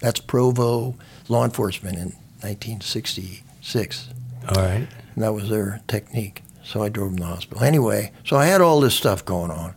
That's 0.00 0.20
Provo 0.20 0.94
law 1.26 1.42
enforcement 1.42 1.96
in 1.96 2.08
1966. 2.42 4.08
All 4.46 4.62
right. 4.62 4.86
And 5.14 5.24
that 5.24 5.32
was 5.32 5.48
their 5.48 5.80
technique. 5.88 6.42
So 6.62 6.82
I 6.82 6.90
drove 6.90 7.12
him 7.12 7.16
to 7.16 7.22
the 7.22 7.28
hospital. 7.28 7.64
Anyway, 7.64 8.12
so 8.26 8.36
I 8.36 8.44
had 8.44 8.60
all 8.60 8.78
this 8.82 8.94
stuff 8.94 9.24
going 9.24 9.50
on. 9.50 9.74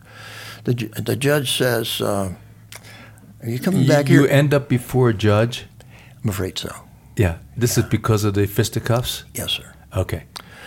The, 0.64 0.74
the 0.74 1.16
judge 1.16 1.56
says, 1.56 2.02
uh, 2.02 2.34
Are 3.42 3.48
you 3.48 3.58
coming 3.58 3.84
You, 3.84 3.88
back 3.88 4.08
here? 4.08 4.20
you 4.20 4.26
end 4.26 4.52
up 4.52 4.68
before 4.68 5.08
a 5.08 5.14
judge. 5.14 5.64
I'm 6.22 6.28
afraid 6.28 6.58
so. 6.58 6.70
Yeah. 7.16 7.38
This 7.56 7.78
is 7.78 7.84
because 7.84 8.24
of 8.24 8.34
the 8.34 8.46
fisticuffs. 8.46 9.24
Yes, 9.32 9.52
sir. 9.52 9.72
Okay. 9.96 10.24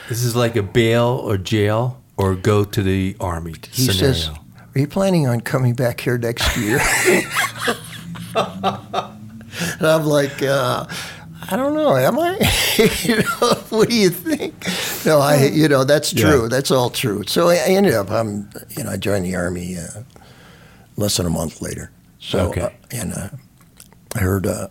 This 0.10 0.24
is 0.24 0.36
like 0.36 0.56
a 0.56 0.64
bail 0.64 1.22
or 1.24 1.38
jail 1.38 2.01
or 2.22 2.36
go 2.36 2.63
to 2.63 2.84
the 2.84 3.15
army 3.19 3.55
He 3.72 3.86
scenario. 3.88 4.13
says, 4.13 4.30
Are 4.30 4.80
you 4.80 4.88
planning 4.88 5.28
on 5.28 5.41
coming 5.41 5.74
back 5.74 6.01
here 6.01 6.17
next 6.19 6.55
year? 6.55 6.80
and 8.36 9.88
I'm 9.88 10.05
like, 10.05 10.41
uh, 10.43 10.86
I 11.49 11.55
don't 11.55 11.74
know. 11.74 11.95
Am 11.97 12.19
I? 12.19 12.38
you 13.03 13.17
know, 13.17 13.53
what 13.69 13.89
do 13.89 13.95
you 13.95 14.09
think? 14.09 14.53
No, 15.05 15.17
I. 15.19 15.45
You 15.45 15.67
know, 15.67 15.84
that's 15.84 16.13
Yeah. 16.13 16.30
true. 16.30 16.47
That's 16.47 16.69
all 16.72 16.89
true. 16.91 17.24
So 17.28 17.49
I 17.49 17.55
I 17.55 17.69
ended 17.69 17.95
up. 17.95 18.11
I'm. 18.11 18.49
You 18.78 18.84
know, 18.84 18.91
I 18.91 18.97
joined 18.97 19.26
the 19.26 19.36
army. 19.36 19.78
Uh, 19.78 20.03
less 20.97 21.17
than 21.17 21.26
a 21.26 21.30
month 21.32 21.61
later. 21.61 21.89
So, 22.19 22.49
Okay. 22.49 22.61
uh, 22.61 22.69
and 22.91 23.13
uh, 23.13 23.30
I 24.15 24.19
heard 24.19 24.45
uh, 24.45 24.67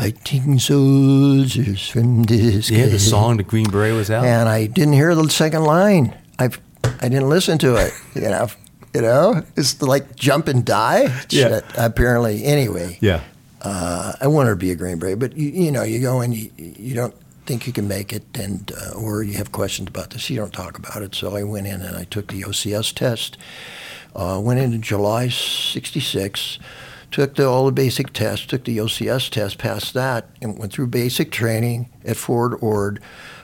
"Fighting 0.00 0.58
Soldiers 0.58 1.88
from 1.88 2.22
this." 2.24 2.70
Yeah, 2.70 2.86
the 2.86 2.98
song 2.98 3.36
the 3.36 3.42
Green 3.42 3.68
Beret 3.70 3.94
was 3.94 4.10
out. 4.10 4.24
and 4.24 4.48
I 4.48 4.66
didn't 4.66 4.94
hear 4.94 5.14
the 5.14 5.28
second 5.28 5.64
line. 5.64 6.16
I 6.38 6.48
I 6.84 7.08
didn't 7.08 7.28
listen 7.28 7.58
to 7.58 7.76
it. 7.76 7.92
You 8.14 8.22
know, 8.28 8.48
you 8.94 9.02
know, 9.02 9.42
it's 9.56 9.80
like 9.82 10.16
jump 10.16 10.48
and 10.48 10.64
die. 10.64 11.02
Yeah. 11.30 11.48
Shit, 11.48 11.64
apparently, 11.78 12.44
anyway. 12.44 12.98
Yeah. 13.00 13.20
Uh, 13.62 14.14
I 14.20 14.26
wanted 14.26 14.50
to 14.50 14.56
be 14.56 14.70
a 14.70 14.74
Green 14.74 14.98
Beret, 14.98 15.18
but 15.18 15.36
you, 15.36 15.50
you 15.50 15.70
know, 15.70 15.82
you 15.82 16.00
go 16.00 16.20
and 16.22 16.34
you, 16.34 16.50
you 16.56 16.94
don't 16.94 17.14
think 17.46 17.66
you 17.66 17.72
can 17.72 17.86
make 17.86 18.12
it, 18.12 18.24
and 18.38 18.72
uh, 18.72 18.98
or 18.98 19.22
you 19.22 19.34
have 19.34 19.52
questions 19.52 19.88
about 19.88 20.10
this, 20.10 20.28
you 20.30 20.36
don't 20.36 20.52
talk 20.52 20.78
about 20.78 21.02
it. 21.02 21.14
So 21.14 21.36
I 21.36 21.42
went 21.44 21.66
in 21.66 21.82
and 21.82 21.96
I 21.96 22.04
took 22.04 22.28
the 22.28 22.42
OCS 22.42 22.94
test. 22.94 23.36
Uh, 24.16 24.40
went 24.42 24.58
in 24.58 24.72
in 24.72 24.82
July 24.82 25.28
'66. 25.28 26.58
Took 27.10 27.34
the, 27.34 27.48
all 27.48 27.66
the 27.66 27.72
basic 27.72 28.12
tests, 28.12 28.46
took 28.46 28.64
the 28.64 28.78
OCS 28.78 29.30
test, 29.30 29.58
passed 29.58 29.94
that, 29.94 30.30
and 30.40 30.58
went 30.58 30.72
through 30.72 30.86
basic 30.88 31.32
training 31.32 31.90
at 32.04 32.16
Fort 32.16 32.62
Ord, 32.62 33.00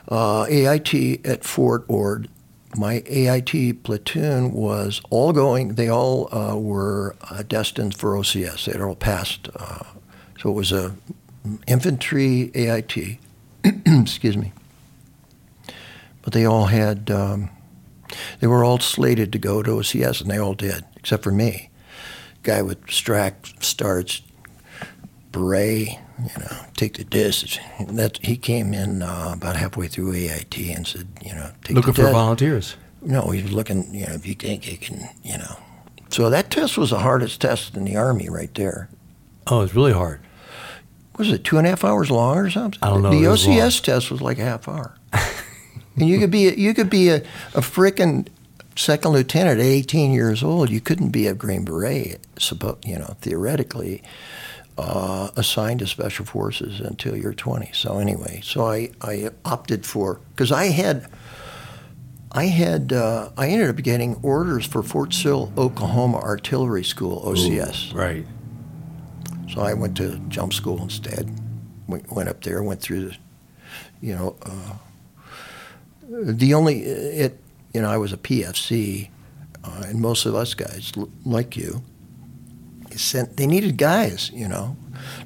uh, 0.07 0.45
AIT 0.49 1.25
at 1.25 1.43
Fort 1.43 1.83
Ord. 1.89 2.29
My 2.77 3.03
AIT 3.05 3.83
platoon 3.83 4.53
was 4.53 5.01
all 5.09 5.33
going, 5.33 5.75
they 5.75 5.89
all 5.89 6.33
uh, 6.33 6.55
were 6.55 7.15
uh, 7.29 7.43
destined 7.43 7.95
for 7.95 8.13
OCS. 8.13 8.71
They 8.71 8.79
all 8.79 8.95
passed. 8.95 9.49
Uh, 9.55 9.83
so 10.39 10.49
it 10.49 10.53
was 10.53 10.71
a 10.71 10.95
infantry 11.65 12.51
AIT, 12.53 13.17
excuse 13.63 14.37
me. 14.37 14.53
But 16.21 16.33
they 16.33 16.45
all 16.45 16.65
had, 16.65 17.09
um, 17.09 17.49
they 18.39 18.47
were 18.47 18.63
all 18.63 18.79
slated 18.79 19.31
to 19.33 19.39
go 19.39 19.63
to 19.63 19.71
OCS, 19.71 20.21
and 20.21 20.29
they 20.29 20.37
all 20.37 20.53
did, 20.53 20.83
except 20.95 21.23
for 21.23 21.31
me. 21.31 21.69
Guy 22.47 22.61
with 22.61 22.81
Strack 22.87 23.61
starts, 23.61 24.21
beret, 25.33 25.89
you 25.89 26.39
know, 26.39 26.57
take 26.77 26.93
the 26.97 27.03
disc. 27.03 27.59
That 27.89 28.19
he 28.23 28.37
came 28.37 28.73
in 28.73 29.01
uh, 29.01 29.31
about 29.33 29.57
halfway 29.57 29.89
through 29.89 30.13
AIT 30.13 30.57
and 30.57 30.87
said, 30.87 31.09
you 31.21 31.35
know, 31.35 31.51
take 31.65 31.75
Looking 31.75 31.93
for 31.93 32.09
volunteers. 32.09 32.77
No, 33.01 33.31
he 33.31 33.43
was 33.43 33.51
looking, 33.51 33.93
you 33.93 34.07
know, 34.07 34.13
if 34.13 34.25
you 34.25 34.33
think 34.33 34.71
you 34.71 34.77
can, 34.77 35.09
you 35.23 35.37
know. 35.37 35.57
So 36.09 36.29
that 36.29 36.49
test 36.49 36.77
was 36.77 36.91
the 36.91 36.99
hardest 36.99 37.41
test 37.41 37.75
in 37.75 37.83
the 37.83 37.97
Army 37.97 38.29
right 38.29 38.53
there. 38.55 38.89
Oh, 39.47 39.59
it's 39.61 39.75
really 39.75 39.91
hard. 39.91 40.21
Was 41.17 41.29
it 41.29 41.43
two 41.43 41.57
and 41.57 41.67
a 41.67 41.71
half 41.71 41.83
hours 41.83 42.09
long 42.09 42.37
or 42.37 42.49
something? 42.49 42.79
I 42.81 42.87
don't 42.87 43.01
know, 43.01 43.09
The 43.09 43.23
OCS 43.23 43.75
long. 43.75 43.83
test 43.83 44.09
was 44.09 44.21
like 44.21 44.39
a 44.39 44.43
half 44.43 44.69
hour. 44.69 44.95
and 45.97 46.07
you 46.07 46.17
could 46.17 46.31
be 46.31 46.47
a, 46.47 46.53
you 46.53 46.73
could 46.73 46.89
be 46.89 47.09
a, 47.09 47.17
a 47.53 47.61
frickin' 47.61 48.27
second 48.77 49.11
lieutenant 49.11 49.59
at 49.59 49.65
18 49.65 50.11
years 50.11 50.43
old. 50.43 50.69
You 50.69 50.79
couldn't 50.79 51.09
be 51.09 51.27
a 51.27 51.33
Green 51.33 51.65
Beret, 51.65 52.19
you 52.85 52.99
know, 52.99 53.15
theoretically, 53.21 54.03
uh, 54.77 55.29
assigned 55.35 55.79
to 55.79 55.87
Special 55.87 56.25
Forces 56.25 56.79
until 56.79 57.15
you're 57.15 57.33
20. 57.33 57.71
So 57.73 57.97
anyway, 57.97 58.41
so 58.43 58.67
I, 58.67 58.91
I 59.01 59.29
opted 59.43 59.85
for, 59.85 60.21
because 60.29 60.51
I 60.51 60.65
had, 60.65 61.09
I 62.31 62.45
had, 62.45 62.93
uh, 62.93 63.31
I 63.37 63.49
ended 63.49 63.69
up 63.69 63.77
getting 63.77 64.15
orders 64.21 64.65
for 64.65 64.83
Fort 64.83 65.13
Sill, 65.13 65.51
Oklahoma 65.57 66.19
Artillery 66.19 66.83
School, 66.83 67.21
OCS. 67.23 67.93
Right. 67.93 68.25
So 69.51 69.61
I 69.61 69.73
went 69.73 69.97
to 69.97 70.19
jump 70.27 70.53
school 70.53 70.81
instead. 70.81 71.31
Went, 71.87 72.11
went 72.11 72.29
up 72.29 72.43
there, 72.43 72.61
went 72.61 72.81
through 72.81 73.09
the, 73.09 73.17
you 74.01 74.13
know, 74.13 74.35
uh, 74.43 74.73
the 76.09 76.53
only 76.53 76.83
it, 76.83 77.41
you 77.77 77.83
know, 77.83 77.91
I 77.91 77.97
was 77.97 78.11
a 78.11 78.17
PFC, 78.17 79.09
uh, 79.63 79.83
and 79.85 80.01
most 80.01 80.25
of 80.25 80.33
us 80.33 80.55
guys 80.55 80.91
l- 80.97 81.09
like 81.25 81.55
you, 81.55 81.83
sent 82.95 83.37
they 83.37 83.45
needed 83.45 83.77
guys, 83.77 84.31
you 84.33 84.47
know, 84.47 84.75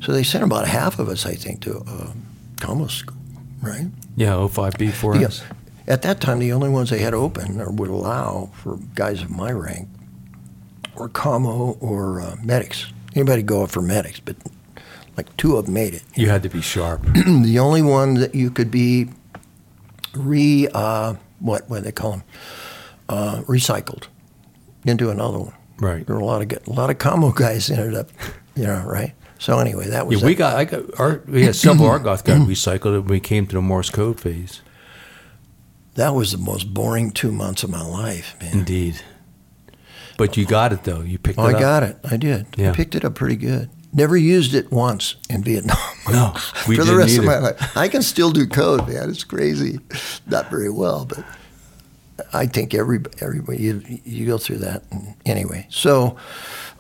so 0.02 0.12
they 0.12 0.22
sent 0.24 0.44
about 0.44 0.68
half 0.68 1.00
of 1.00 1.08
us, 1.08 1.26
I 1.26 1.36
think, 1.36 1.62
to 1.62 1.78
uh, 1.88 2.88
school, 2.90 3.16
right? 3.62 3.88
Yeah, 4.18 4.34
05B 4.34 4.92
for 4.92 5.16
Yeah. 5.16 5.28
us. 5.28 5.44
At 5.88 6.02
that 6.02 6.20
time, 6.20 6.40
the 6.40 6.52
only 6.52 6.68
ones 6.70 6.90
they 6.90 7.00
had 7.00 7.14
open 7.14 7.62
or 7.62 7.72
would 7.72 7.90
allow 7.90 8.50
for 8.54 8.78
guys 8.96 9.22
of 9.22 9.30
my 9.30 9.52
rank 9.54 9.88
were 10.98 11.08
commo 11.10 11.78
or 11.80 12.20
uh, 12.20 12.36
medics. 12.44 12.92
Anybody 13.16 13.44
go 13.44 13.64
up 13.64 13.72
for 13.72 13.82
medics, 13.82 14.20
but 14.20 14.36
like 15.16 15.36
two 15.38 15.56
of 15.56 15.66
them 15.68 15.74
made 15.74 15.94
it. 15.94 16.04
You 16.16 16.28
had 16.28 16.44
to 16.44 16.50
be 16.50 16.60
sharp. 16.62 17.02
the 17.14 17.60
only 17.60 17.82
one 17.82 18.16
that 18.16 18.36
you 18.36 18.52
could 18.52 18.72
be 18.72 19.08
re 20.14 20.68
uh, 20.74 21.16
what 21.42 21.70
what 21.70 21.84
they 21.84 21.92
call 21.92 22.12
them 22.12 22.24
uh, 23.10 23.42
recycled 23.48 24.04
into 24.86 25.10
another 25.10 25.40
one. 25.40 25.54
right. 25.80 26.06
There 26.06 26.16
were 26.16 26.22
a 26.22 26.26
lot 26.26 26.42
of 26.42 26.48
gu- 26.48 26.72
a 26.72 26.74
lot 26.74 26.90
of 26.90 26.98
commo 26.98 27.36
guys 27.44 27.70
ended 27.70 27.96
up, 27.96 28.10
you 28.56 28.64
know, 28.66 28.84
right. 28.86 29.14
So 29.40 29.58
anyway, 29.60 29.88
that 29.90 30.06
was 30.08 30.22
Yeah, 30.22 30.28
we 30.28 30.34
that. 30.36 30.38
got 30.38 30.56
I 30.56 30.66
got 30.66 31.00
our 31.00 31.22
we 31.28 31.44
had 31.44 31.56
several 31.56 31.90
Argots 31.90 32.22
got 32.22 32.48
recycled 32.48 32.94
when 32.94 33.06
we 33.06 33.20
came 33.20 33.48
to 33.48 33.56
the 33.56 33.62
Morse 33.62 33.90
code 33.90 34.20
phase. 34.20 34.62
that 35.96 36.14
was 36.14 36.32
the 36.32 36.38
most 36.38 36.74
boring 36.74 37.12
two 37.12 37.32
months 37.32 37.64
of 37.64 37.70
my 37.70 37.82
life, 37.84 38.36
man. 38.40 38.60
Indeed. 38.60 39.02
But 40.18 40.38
you 40.38 40.46
got 40.46 40.72
it 40.74 40.84
though. 40.84 41.02
You 41.02 41.18
picked 41.18 41.40
Oh, 41.40 41.46
it 41.48 41.48
I 41.48 41.52
up. 41.54 41.56
I 41.58 41.60
got 41.60 41.84
it. 41.84 41.98
I 42.12 42.18
did. 42.18 42.46
Yeah. 42.56 42.70
I 42.72 42.74
picked 42.76 42.94
it 42.96 43.04
up 43.04 43.16
pretty 43.16 43.36
good. 43.36 43.70
Never 43.94 44.16
used 44.16 44.54
it 44.54 44.72
once 44.72 45.16
in 45.30 45.44
Vietnam. 45.44 45.78
No, 46.10 46.34
we 46.68 46.76
for 46.78 46.84
the 46.84 46.92
didn't 46.92 46.98
rest 46.98 47.18
of 47.18 47.26
my 47.26 47.40
life. 47.40 47.78
I 47.78 47.88
can 47.90 48.02
still 48.02 48.32
do 48.32 48.48
code, 48.48 48.88
man. 48.88 49.10
It's 49.10 49.24
crazy. 49.26 49.80
Not 50.28 50.50
very 50.50 50.70
well, 50.70 51.06
but 51.06 51.26
I 52.34 52.46
think 52.46 52.74
every 52.74 53.00
everybody 53.20 53.62
you 53.62 53.82
you 54.06 54.26
go 54.26 54.38
through 54.38 54.60
that. 54.60 54.84
Anyway, 55.26 55.68
so 55.70 56.16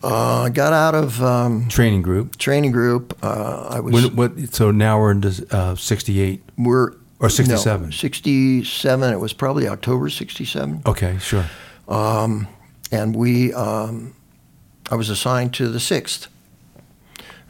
uh, 0.03 0.43
I 0.43 0.49
got 0.49 0.72
out 0.72 0.95
of 0.95 1.22
um, 1.22 1.68
Training 1.68 2.01
group. 2.01 2.38
training 2.38 2.72
group. 2.72 3.18
Uh, 3.22 3.68
I 3.70 3.80
was 3.82 3.93
When, 3.93 4.16
what, 4.16 4.53
so 4.55 4.72
now 4.72 4.99
we're 4.99 5.12
into 5.12 5.45
uh, 5.51 5.76
68. 5.76 6.41
we're 6.57 6.93
Or 7.20 7.30
67. 7.30 7.86
No, 7.88 7.91
Sixty-seven. 7.91 9.14
It 9.14 9.20
was 9.20 9.34
probably 9.34 9.68
October 9.68 10.09
'67. 10.09 10.84
Okay, 10.86 11.18
sure. 11.20 11.45
Um, 11.89 12.47
and 12.91 13.16
we, 13.16 13.53
um, 13.53 14.14
I 14.89 14.95
was 14.95 15.09
assigned 15.09 15.53
to 15.55 15.68
the 15.68 15.80
sixth. 15.80 16.30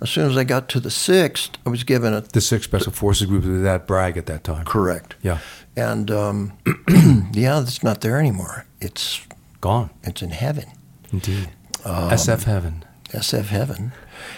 As 0.02 0.10
soon 0.10 0.30
as 0.30 0.36
I 0.38 0.44
got 0.44 0.68
to 0.70 0.80
the 0.80 0.90
sixth, 0.90 1.52
I 1.66 1.70
was 1.70 1.84
given 1.84 2.14
a 2.14 2.22
The 2.22 2.40
6th 2.40 2.64
Special 2.64 2.92
Forces 2.92 3.28
group 3.28 3.46
was 3.46 3.64
at 3.64 3.86
Bragg 3.86 4.18
at 4.18 4.26
that 4.26 4.44
time. 4.44 4.66
correct. 4.66 5.16
Yeah, 5.22 5.38
And 5.76 6.10
um, 6.10 6.54
yeah, 7.34 7.62
it's 7.62 7.84
not 7.84 8.02
there 8.02 8.18
anymore. 8.20 8.66
It's 8.80 9.22
gone. 9.62 9.90
it's 10.04 10.22
in 10.22 10.32
heaven, 10.32 10.66
Indeed. 11.12 11.50
Um, 11.86 12.10
SF 12.12 12.44
Heaven. 12.44 12.84
SF 13.10 13.46
heaven. 13.48 13.92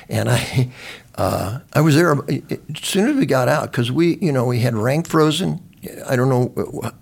And 0.09 0.29
I, 0.29 0.71
uh, 1.15 1.59
I 1.73 1.81
was 1.81 1.95
there 1.95 2.11
as 2.11 2.59
soon 2.81 3.09
as 3.09 3.15
we 3.15 3.25
got 3.25 3.47
out 3.47 3.71
because 3.71 3.91
we, 3.91 4.17
you 4.17 4.31
know, 4.31 4.45
we 4.45 4.59
had 4.59 4.73
rank 4.75 5.07
frozen. 5.07 5.61
I 6.07 6.15
don't 6.15 6.29
know 6.29 6.45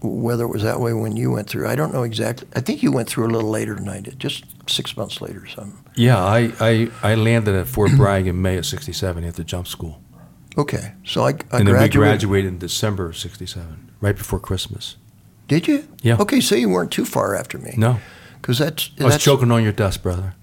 whether 0.01 0.43
it 0.43 0.49
was 0.49 0.63
that 0.63 0.79
way 0.79 0.91
when 0.93 1.15
you 1.15 1.31
went 1.31 1.47
through. 1.49 1.67
I 1.67 1.75
don't 1.75 1.93
know 1.93 2.03
exactly. 2.03 2.47
I 2.55 2.59
think 2.61 2.81
you 2.83 2.91
went 2.91 3.07
through 3.07 3.27
a 3.27 3.31
little 3.31 3.49
later 3.49 3.75
than 3.75 3.87
I 3.87 4.01
did, 4.01 4.19
just 4.19 4.43
six 4.69 4.97
months 4.97 5.21
later 5.21 5.43
or 5.43 5.47
something. 5.47 5.80
Yeah, 5.95 6.17
I, 6.23 6.51
I, 6.59 6.89
I 7.03 7.15
landed 7.15 7.55
at 7.55 7.67
Fort 7.67 7.91
Bragg 7.97 8.27
in 8.27 8.41
May 8.41 8.57
of 8.57 8.65
67 8.65 9.23
at 9.23 9.35
the 9.35 9.43
jump 9.43 9.67
school. 9.67 10.01
Okay, 10.57 10.93
so 11.05 11.23
I, 11.23 11.29
I 11.29 11.31
and 11.31 11.39
then 11.51 11.65
we 11.67 11.71
graduated. 11.71 11.93
graduated 11.93 12.53
in 12.53 12.57
December 12.59 13.09
of 13.09 13.17
67, 13.17 13.91
right 14.01 14.15
before 14.15 14.39
Christmas. 14.39 14.97
Did 15.47 15.67
you? 15.67 15.87
Yeah. 16.01 16.17
Okay, 16.19 16.39
so 16.41 16.55
you 16.55 16.69
weren't 16.69 16.91
too 16.91 17.05
far 17.05 17.35
after 17.35 17.57
me. 17.57 17.73
No, 17.77 17.99
because 18.41 18.57
that's 18.59 18.89
I 18.99 19.03
was 19.05 19.13
that's 19.13 19.23
choking 19.23 19.51
on 19.51 19.63
your 19.63 19.71
dust, 19.73 20.01
brother. 20.03 20.35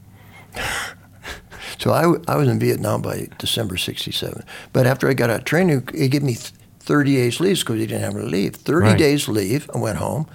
So 1.81 1.93
I, 1.93 2.33
I 2.33 2.37
was 2.37 2.49
in 2.49 2.59
Vietnam 2.59 3.03
by 3.03 3.29
December 3.39 3.77
'67. 3.77 4.43
But 4.73 4.87
after 4.89 5.09
I 5.09 5.15
got 5.15 5.31
out 5.31 5.39
of 5.41 5.45
training, 5.45 5.83
they 5.95 6.09
gave 6.09 6.25
me 6.25 6.35
th- 6.35 6.51
30 6.81 7.15
days 7.15 7.39
leave 7.39 7.61
because 7.61 7.79
he 7.79 7.87
didn't 7.87 8.03
have 8.03 8.15
to 8.15 8.23
leave. 8.27 8.57
30 8.57 8.85
Right. 8.85 8.99
days 8.99 9.29
leave. 9.29 9.71
I 9.73 9.79
went 9.79 9.99
home, 9.99 10.27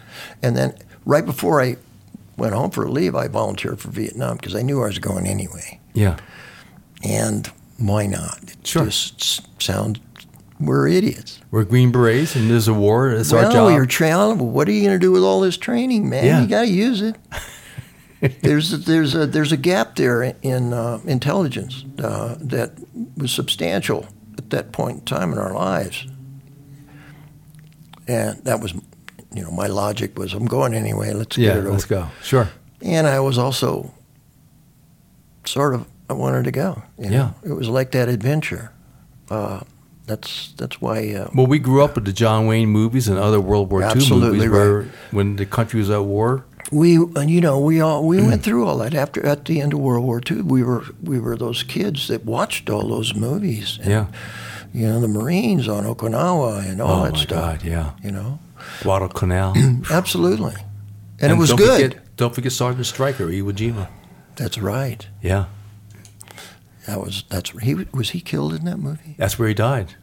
and 0.41 0.55
then 0.55 0.73
right 1.05 1.25
before 1.25 1.61
I 1.61 1.75
went 2.37 2.53
home 2.53 2.71
for 2.71 2.83
a 2.85 2.91
leave, 2.91 3.15
I 3.15 3.27
volunteered 3.27 3.79
for 3.79 3.89
Vietnam 3.89 4.37
because 4.37 4.55
I 4.55 4.61
knew 4.61 4.81
I 4.83 4.87
was 4.87 4.99
going 4.99 5.27
anyway. 5.27 5.79
Yeah, 5.93 6.17
And 7.03 7.47
why 7.77 8.05
not? 8.07 8.39
It 8.43 8.57
Sure. 8.65 8.85
just 8.85 9.61
sounds 9.61 9.99
we're 10.59 10.87
idiots. 10.87 11.39
we're 11.51 11.65
Green 11.65 11.91
Berets, 11.91 12.35
and 12.35 12.49
there's 12.49 12.67
a 12.67 12.73
war. 12.73 13.09
It's 13.09 13.33
well, 13.33 13.45
our 13.45 13.51
job. 13.51 13.71
you're 13.73 13.85
training. 13.85 14.53
What 14.53 14.67
are 14.69 14.71
you 14.71 14.81
going 14.81 14.97
to 14.97 15.05
do 15.05 15.11
with 15.11 15.23
all 15.23 15.41
this 15.41 15.57
training, 15.57 16.09
man? 16.09 16.25
Yeah. 16.25 16.41
You 16.41 16.47
got 16.47 16.61
to 16.61 16.67
use 16.69 17.01
it. 17.01 17.15
there's 18.41 18.71
a, 18.71 18.77
there's 18.77 19.13
a 19.15 19.27
there's 19.27 19.51
a 19.51 19.57
gap 19.57 19.95
there 19.95 20.23
in 20.41 20.71
uh, 20.71 20.99
intelligence 21.05 21.83
uh, 21.99 22.35
that 22.39 22.71
was 23.17 23.31
substantial 23.31 24.07
at 24.37 24.51
that 24.51 24.71
point 24.71 24.99
in 24.99 25.05
time 25.05 25.33
in 25.33 25.37
our 25.37 25.53
lives, 25.53 26.07
and 28.07 28.43
that 28.45 28.61
was, 28.61 28.73
you 29.33 29.43
know, 29.43 29.51
my 29.51 29.67
logic 29.67 30.17
was 30.17 30.33
I'm 30.33 30.45
going 30.45 30.73
anyway. 30.73 31.13
Let's 31.13 31.37
yeah, 31.37 31.49
get 31.49 31.57
it 31.57 31.59
over. 31.61 31.71
let's 31.71 31.85
go. 31.85 32.09
Sure. 32.21 32.49
And 32.81 33.07
I 33.07 33.19
was 33.19 33.37
also 33.37 33.93
sort 35.45 35.73
of 35.73 35.87
I 36.09 36.13
wanted 36.13 36.45
to 36.45 36.51
go. 36.51 36.83
you 36.97 37.09
know. 37.09 37.33
Yeah. 37.43 37.51
it 37.51 37.53
was 37.53 37.69
like 37.69 37.91
that 37.91 38.09
adventure. 38.09 38.71
Uh, 39.29 39.61
that's 40.05 40.53
that's 40.57 40.81
why. 40.81 41.13
Uh, 41.13 41.29
Well, 41.33 41.47
we 41.47 41.59
grew 41.59 41.83
up 41.83 41.95
with 41.95 42.05
the 42.05 42.13
John 42.13 42.45
Wayne 42.45 42.69
movies 42.69 43.07
and 43.07 43.17
other 43.17 43.39
World 43.39 43.71
War 43.71 43.81
II 43.81 44.09
movies 44.09 44.41
right. 44.41 44.51
where 44.51 44.83
when 45.11 45.37
the 45.37 45.45
country 45.45 45.79
was 45.79 45.89
at 45.89 46.03
war, 46.03 46.45
we, 46.71 46.97
and 46.97 47.29
you 47.29 47.41
know, 47.41 47.59
we 47.59 47.79
all 47.79 48.05
we 48.05 48.21
went 48.21 48.43
through 48.43 48.67
all 48.67 48.77
that 48.79 48.93
after 48.93 49.25
at 49.25 49.45
the 49.45 49.61
end 49.61 49.73
of 49.73 49.79
World 49.79 50.03
War 50.03 50.21
II. 50.29 50.41
We 50.41 50.63
were 50.63 50.83
we 51.01 51.19
were 51.19 51.37
those 51.37 51.63
kids 51.63 52.07
that 52.07 52.25
watched 52.25 52.69
all 52.69 52.87
those 52.87 53.13
movies. 53.13 53.79
And, 53.81 53.89
Yeah. 53.89 54.07
You 54.73 54.87
know, 54.87 54.99
the 54.99 55.07
Marines 55.07 55.67
on 55.67 55.83
Okinawa 55.83 56.67
and 56.67 56.81
all 56.81 57.01
oh 57.01 57.03
that 57.03 57.13
my 57.13 57.19
stuff. 57.19 57.61
God, 57.61 57.63
yeah. 57.63 57.91
You 58.01 58.09
know, 58.09 58.39
Guadalcanal. 58.81 59.53
absolutely. 59.91 60.55
And, 61.19 61.31
it 61.31 61.35
was 61.35 61.49
don't 61.49 61.57
good. 61.57 61.93
Forget, 61.93 62.15
don't 62.17 62.35
forget 62.35 62.51
Sergeant 62.51 62.85
Stryker, 62.85 63.27
Iwo 63.27 63.51
Jima. 63.53 63.87
That's 64.35 64.57
right. 64.57 65.07
Yeah, 65.21 65.45
That 66.87 66.99
was 66.99 67.23
that's 67.29 67.51
he 67.61 67.75
was 67.75 68.09
he 68.11 68.19
killed 68.19 68.53
in 68.53 68.65
that 68.65 68.77
movie. 68.77 69.15
that's 69.17 69.37
where 69.39 69.47
he 69.47 69.53
died. 69.53 69.95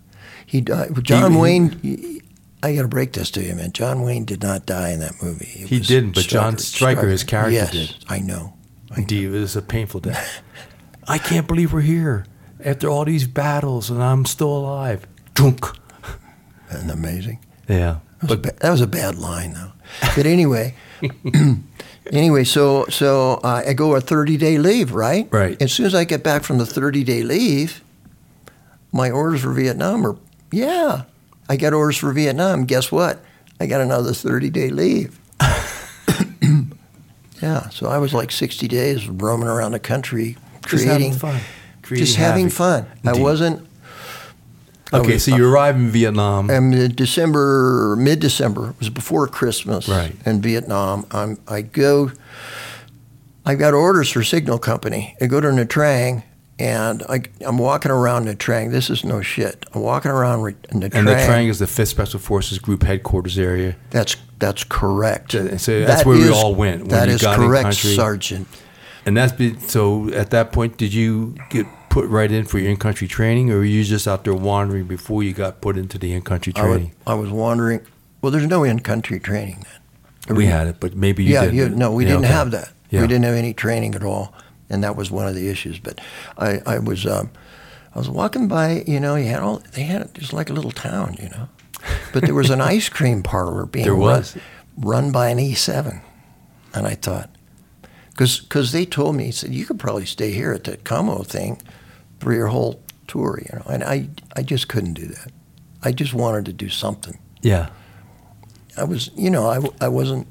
He 0.47 0.61
died. 0.61 0.91
John 1.05 1.33
he- 1.33 1.39
Wayne. 1.39 1.71
he- 1.83 2.23
I 2.63 2.75
got 2.75 2.83
to 2.83 2.89
break 2.89 3.13
this 3.15 3.31
to 3.33 3.43
you, 3.43 3.55
man. 3.55 3.73
John 3.73 4.03
Wayne 4.03 4.27
did 4.27 4.43
not 4.43 4.67
die 4.67 4.91
in 4.91 5.01
that 5.01 5.23
movie. 5.23 5.47
It 5.55 5.69
He 5.69 5.81
didn't, 5.81 6.15
but 6.15 6.25
John 6.25 6.59
Stryker, 6.59 7.09
his 7.09 7.25
character, 7.25 7.53
yes, 7.53 7.71
did. 7.71 7.95
I 8.07 8.19
know. 8.19 8.53
Indeed, 8.97 9.27
it 9.27 9.31
was 9.31 9.57
a 9.57 9.63
painful 9.63 10.01
death. 10.01 10.43
I 11.09 11.17
can't 11.17 11.47
believe 11.47 11.73
we're 11.73 11.81
here 11.81 12.27
after 12.63 12.89
all 12.89 13.05
these 13.07 13.27
battles 13.27 13.89
and 13.89 14.03
I'm 14.03 14.27
still 14.27 14.55
alive. 14.55 15.07
Dunk. 15.35 15.65
Isn't 16.73 16.91
amazing? 16.91 17.39
Yeah, 17.67 18.01
That 18.21 18.29
was, 18.31 18.33
a 18.33 18.37
ba- 18.37 18.57
that 18.61 18.71
was 18.71 18.81
a 18.81 18.87
bad 18.87 19.15
line, 19.17 19.55
though. 19.55 19.73
But 20.15 20.27
anyway, 20.27 20.75
anyway, 22.13 22.45
so 22.45 22.87
so 22.89 23.41
uh, 23.43 23.63
I 23.67 23.73
go 23.73 23.95
a 23.95 24.01
thirty 24.01 24.37
day 24.37 24.59
leave, 24.59 24.93
right? 24.93 25.29
Right. 25.31 25.61
As 25.61 25.73
soon 25.73 25.87
as 25.87 25.95
I 25.95 26.05
get 26.05 26.23
back 26.23 26.43
from 26.43 26.59
the 26.59 26.67
thirty 26.67 27.03
day 27.03 27.23
leave, 27.23 27.83
my 28.93 29.11
orders 29.11 29.43
for 29.43 29.53
Vietnam 29.53 30.07
are 30.07 30.17
yeah. 30.53 31.05
I 31.49 31.57
got 31.57 31.73
orders 31.73 31.97
for 31.97 32.13
Vietnam. 32.13 32.65
Guess 32.65 32.93
what? 32.93 33.25
I 33.59 33.67
got 33.67 33.81
another 33.81 34.13
thirty 34.13 34.51
day 34.51 34.69
leave. 34.69 35.19
yeah. 37.43 37.69
So 37.71 37.89
I 37.89 37.99
was 37.99 38.13
like 38.15 38.31
sixty 38.31 38.69
days 38.69 39.09
roaming 39.09 39.49
around 39.49 39.73
the 39.73 39.81
country 39.81 40.37
creating. 40.63 40.79
just 40.79 40.85
having 40.87 41.13
fun. 41.13 41.41
Creating 41.83 42.07
just 42.07 42.17
having 42.19 42.49
fun. 42.51 42.87
I 43.05 43.15
wasn't. 43.15 43.67
Okay, 44.93 45.15
was- 45.15 45.25
so 45.25 45.37
you 45.37 45.47
arrive 45.49 45.77
in 45.77 45.89
Vietnam. 45.91 46.51
um, 46.51 46.71
December, 46.89 47.97
mid 47.99 48.21
December, 48.21 48.71
it 48.71 48.79
was 48.79 48.91
before 48.91 49.27
Christmas 49.29 49.89
Right. 49.89 50.15
in 50.27 50.41
Vietnam. 50.43 51.07
I'm, 51.11 51.39
I 51.47 51.63
go, 51.63 52.11
I 53.45 53.55
got 53.55 53.75
orders 53.75 54.11
for 54.11 54.23
Signal 54.23 54.59
Company. 54.59 55.17
I 55.21 55.27
go 55.27 55.41
to 55.41 55.49
Nha 55.49 55.67
Trang 55.67 56.23
and 56.59 57.03
I, 57.09 57.23
I'm 57.45 57.57
walking 57.59 57.91
around 57.91 58.27
Nha 58.27 58.37
Trang. 58.37 58.71
This 58.71 58.91
is 58.91 59.05
no 59.05 59.23
shit. 59.23 59.65
I'm 59.73 59.81
walking 59.83 60.11
around 60.11 60.41
Nha 60.41 60.55
Trang. 60.91 60.95
and 60.95 61.07
the 61.09 61.15
Trang 61.15 61.49
is 61.49 61.59
the 61.59 61.67
5th 61.67 61.89
Special 61.89 62.21
Forces 62.21 62.59
Group 62.59 62.83
headquarters 62.83 63.39
area. 63.39 63.77
That's, 63.91 64.17
that's 64.39 64.65
correct. 64.65 65.33
So- 65.33 65.57
so 65.57 65.81
that's 65.85 66.05
where 66.05 66.19
we 66.19 66.29
all 66.31 66.55
went 66.55 66.81
when 66.83 66.89
That 66.91 67.09
you 67.09 67.15
is 67.15 67.23
correct. 67.23 67.75
Sergeant. 67.75 68.49
And 69.07 69.17
that's 69.17 69.33
been, 69.33 69.59
so 69.61 70.11
at 70.11 70.31
that 70.31 70.53
point, 70.53 70.77
did 70.77 70.93
you 70.93 71.35
get 71.49 71.67
put 71.91 72.09
right 72.09 72.31
in 72.33 72.47
for 72.47 72.59
your 72.59 72.71
in 72.71 72.77
country 72.79 73.07
training 73.07 73.51
or 73.51 73.59
were 73.59 73.65
you 73.65 73.85
just 73.85 74.09
out 74.09 74.25
there 74.25 74.33
wandering 74.35 74.87
before 74.87 75.23
you 75.23 75.35
got 75.35 75.61
put 75.61 75.77
into 75.77 75.99
the 75.99 76.13
in 76.15 76.23
country 76.23 76.53
I 76.57 76.63
was, 76.63 76.71
training? 76.77 76.95
I 77.07 77.15
was 77.15 77.31
wondering, 77.31 77.85
well, 78.23 78.33
there's 78.33 78.47
no 78.47 78.65
in-country 78.65 79.19
training 79.21 79.65
then. 80.27 80.37
we 80.37 80.47
had 80.47 80.67
it, 80.67 80.77
but 80.79 80.95
maybe 80.95 81.25
you 81.25 81.35
yeah, 81.35 81.45
didn't. 81.45 81.57
you, 81.57 81.69
no, 81.71 81.93
we 81.93 82.05
Yeah, 82.05 82.11
didn't 82.13 82.25
okay. 82.27 82.33
have 82.35 82.51
that. 82.53 82.73
Yeah. 82.91 83.03
We 83.03 83.07
didn't 83.09 83.25
have 83.25 83.35
any 83.35 83.55
training 83.55 83.95
at 83.95 84.03
all, 84.03 84.35
and 84.69 84.83
that 84.85 84.97
was 84.97 85.11
one 85.11 85.27
of 85.27 85.35
the 85.35 85.49
issues. 85.49 85.79
But 85.79 86.01
I, 86.37 86.61
I 86.67 86.79
was, 86.79 87.07
um, 87.07 87.31
I 87.95 87.99
was 87.99 88.11
walking 88.11 88.47
by. 88.49 88.85
You 88.87 89.01
know, 89.01 89.15
you 89.17 89.27
had 89.27 89.41
all 89.41 89.63
they 89.73 89.83
had 89.83 90.03
it 90.03 90.15
just 90.15 90.33
like 90.33 90.51
a 90.51 90.53
little 90.53 90.73
town. 90.73 91.17
You 91.21 91.29
know, 91.31 91.49
but 92.13 92.25
there 92.25 92.35
was 92.35 92.51
an 92.51 92.61
ice 92.77 92.89
cream 92.89 93.23
parlor 93.23 93.65
being 93.67 93.85
There 93.85 93.95
was. 93.97 94.37
Run, 94.77 95.05
run 95.05 95.13
by 95.13 95.29
an 95.29 95.39
E7, 95.39 96.03
and 96.75 96.87
I 96.87 96.95
thought, 96.95 97.31
because 98.17 98.73
they 98.73 98.85
told 98.85 99.15
me, 99.17 99.27
he 99.27 99.33
said 99.33 99.55
you 99.55 99.65
could 99.65 99.79
probably 99.79 100.07
stay 100.07 100.33
here 100.33 100.53
at 100.53 100.65
the 100.65 100.77
commo 100.79 101.25
thing 101.27 101.61
for 102.21 102.33
your 102.33 102.47
whole 102.49 102.81
tour. 103.09 103.41
You 103.43 103.59
know, 103.59 103.65
and 103.69 103.83
I, 103.83 104.09
I 104.37 104.43
just 104.43 104.69
couldn't 104.69 104.95
do 104.95 105.07
that. 105.07 105.33
I 105.83 105.93
just 105.93 106.15
wanted 106.15 106.45
to 106.47 106.53
do 106.53 106.69
something. 106.69 107.19
Yeah. 107.43 107.71
I 108.77 108.85
was, 108.85 109.11
you 109.17 109.31
know, 109.31 109.47
I, 109.49 109.61
I 109.85 109.89
wasn't. 109.89 110.27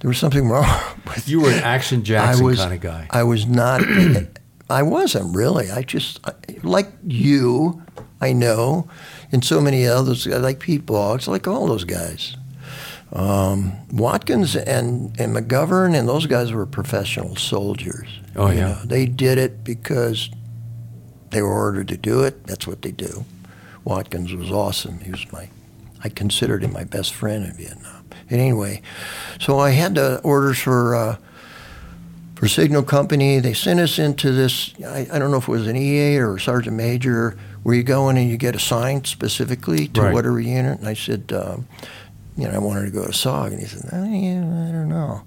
There 0.00 0.08
was 0.08 0.18
something 0.18 0.48
wrong 0.48 0.80
with 1.06 1.28
You 1.28 1.40
were 1.42 1.50
an 1.50 1.62
Action 1.62 2.04
Jackson 2.04 2.42
I 2.42 2.46
was, 2.46 2.58
kind 2.58 2.74
of 2.74 2.80
guy. 2.80 3.06
I 3.10 3.22
was 3.24 3.46
not. 3.46 3.82
I 4.70 4.82
wasn't 4.82 5.34
really. 5.34 5.70
I 5.70 5.82
just 5.82 6.20
like 6.62 6.92
you. 7.04 7.82
I 8.22 8.34
know, 8.34 8.86
and 9.32 9.42
so 9.42 9.62
many 9.62 9.86
others 9.86 10.26
like 10.26 10.60
Pete 10.60 10.84
Boggs, 10.84 11.26
like 11.26 11.48
all 11.48 11.66
those 11.66 11.84
guys. 11.84 12.36
Um, 13.12 13.72
Watkins 13.90 14.54
and, 14.54 15.18
and 15.18 15.34
McGovern 15.34 15.96
and 15.98 16.06
those 16.08 16.26
guys 16.26 16.52
were 16.52 16.66
professional 16.66 17.34
soldiers. 17.36 18.08
Oh, 18.36 18.50
You 18.50 18.58
yeah. 18.58 18.68
know, 18.68 18.78
they 18.84 19.06
did 19.06 19.38
it 19.38 19.64
because 19.64 20.30
they 21.30 21.42
were 21.42 21.52
ordered 21.52 21.88
to 21.88 21.96
do 21.96 22.22
it. 22.24 22.46
That's 22.46 22.66
what 22.66 22.82
they 22.82 22.90
do. 22.90 23.24
Watkins 23.84 24.32
was 24.34 24.50
awesome. 24.50 25.00
He 25.00 25.10
was 25.10 25.30
my, 25.32 25.48
I 26.04 26.08
considered 26.08 26.62
him 26.62 26.72
my 26.72 26.84
best 26.84 27.14
friend 27.14 27.44
in 27.44 27.52
Vietnam. 27.52 28.04
And 28.28 28.40
anyway, 28.40 28.82
so 29.40 29.58
I 29.58 29.70
had 29.70 29.94
the 29.94 30.20
orders 30.22 30.58
for 30.58 30.94
uh, 30.94 31.16
for 32.36 32.48
Signal 32.48 32.82
Company. 32.84 33.38
They 33.38 33.54
sent 33.54 33.80
us 33.80 33.98
into 33.98 34.32
this. 34.32 34.72
I, 34.84 35.06
I 35.12 35.18
don't 35.18 35.30
know 35.30 35.36
if 35.38 35.48
it 35.48 35.50
was 35.50 35.66
an 35.66 35.76
E8 35.76 36.18
or 36.20 36.36
a 36.36 36.40
sergeant 36.40 36.76
major, 36.76 37.36
where 37.62 37.74
you 37.74 37.82
go 37.82 38.08
in 38.08 38.16
and 38.16 38.30
you 38.30 38.36
get 38.36 38.54
assigned 38.56 39.06
specifically 39.06 39.88
to 39.88 40.02
Right. 40.02 40.14
whatever 40.14 40.40
unit. 40.40 40.78
And 40.78 40.88
I 40.88 40.94
said, 40.94 41.32
um, 41.32 41.66
you 42.36 42.44
know, 42.48 42.54
I 42.54 42.58
wanted 42.58 42.86
to 42.86 42.90
go 42.92 43.04
to 43.04 43.10
SOG, 43.12 43.48
and 43.52 43.60
he 43.60 43.66
said, 43.66 43.88
oh, 43.92 44.04
I 44.04 44.72
don't 44.72 44.88
know. 44.88 45.22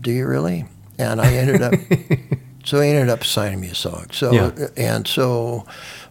Do 0.00 0.10
you 0.10 0.26
really? 0.26 0.64
And 0.98 1.20
I 1.20 1.34
ended 1.34 1.62
up. 1.62 1.74
So 2.64 2.80
he 2.80 2.90
ended 2.90 3.08
up 3.08 3.24
signing 3.24 3.60
me 3.60 3.68
a 3.68 3.72
SOG. 3.74 4.14
So 4.14 4.32
Yeah. 4.32 4.68
and 4.76 5.06
so 5.06 5.64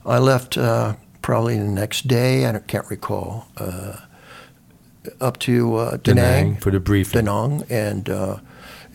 I 0.06 0.18
left 0.20 0.58
uh, 0.58 0.96
probably 1.22 1.58
the 1.58 1.64
next 1.66 2.08
day. 2.08 2.46
I 2.46 2.52
don't, 2.52 2.68
can't 2.68 2.88
recall. 2.90 3.48
Uh, 3.58 3.98
up 5.20 5.40
to 5.40 5.76
uh, 5.78 5.98
Da 5.98 6.14
Nang 6.14 6.58
for 6.58 6.70
the 6.72 6.80
briefing. 6.80 7.26
Da 7.26 7.48
Nang, 7.48 7.64
and 7.70 8.08
uh, 8.10 8.38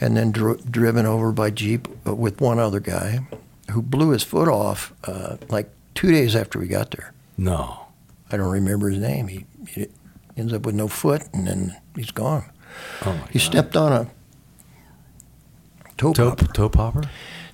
and 0.01 0.17
then 0.17 0.31
dri- 0.33 0.61
driven 0.71 1.05
over 1.07 1.33
by 1.33 1.51
jeep 1.51 1.89
uh, 2.07 2.15
with 2.15 2.41
one 2.41 2.59
other 2.61 2.79
guy, 2.81 3.27
who 3.73 3.83
blew 3.83 4.11
his 4.11 4.23
foot 4.23 4.47
off 4.49 4.93
uh, 5.05 5.37
like 5.49 5.69
two 5.95 6.13
days 6.13 6.37
after 6.37 6.59
we 6.61 6.69
got 6.69 6.91
there. 6.93 7.13
No. 7.37 7.87
I 8.31 8.37
don't 8.37 8.51
remember 8.51 8.89
his 8.91 9.01
name. 9.01 9.29
He, 9.29 9.47
he 9.69 9.87
ends 10.37 10.53
up 10.53 10.65
with 10.67 10.75
no 10.77 10.87
foot, 10.89 11.23
and 11.33 11.47
then 11.49 11.77
he's 11.97 12.11
gone. 12.13 12.45
Oh 13.05 13.13
my 13.15 13.27
He 13.33 13.39
God. 13.39 13.45
stepped 13.47 13.77
on 13.77 13.93
a 13.93 14.11
toe 15.97 16.13
toe, 16.13 16.31
popper. 16.31 16.53
toe 16.53 16.69
popper? 16.69 17.03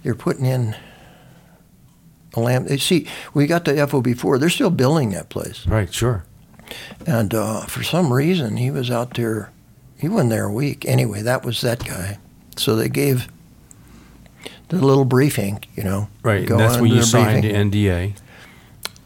They're 0.02 0.14
putting 0.14 0.44
in 0.46 0.74
a 2.34 2.40
lamp. 2.40 2.68
See, 2.80 3.06
we 3.34 3.46
got 3.46 3.64
the 3.64 3.72
FOB4. 3.72 4.40
They're 4.40 4.48
still 4.50 4.70
building 4.70 5.10
that 5.10 5.28
place. 5.28 5.66
Right, 5.66 5.92
sure. 5.92 6.24
And 7.06 7.34
uh, 7.34 7.66
for 7.66 7.82
some 7.82 8.12
reason, 8.12 8.56
he 8.56 8.70
was 8.70 8.90
out 8.90 9.14
there. 9.14 9.50
He 9.98 10.08
wasn't 10.08 10.30
there 10.30 10.46
a 10.46 10.52
week. 10.52 10.84
Anyway, 10.86 11.22
that 11.22 11.44
was 11.44 11.60
that 11.60 11.84
guy. 11.84 12.18
So 12.56 12.74
they 12.76 12.88
gave 12.88 13.28
the 14.68 14.76
little 14.76 15.04
briefing, 15.04 15.62
you 15.76 15.84
know. 15.84 16.08
Right. 16.22 16.48
And 16.48 16.58
that's 16.58 16.80
when 16.80 16.90
you 16.90 17.02
signed 17.02 17.42
briefing. 17.42 17.70
the 17.70 17.78
NDA, 17.78 18.16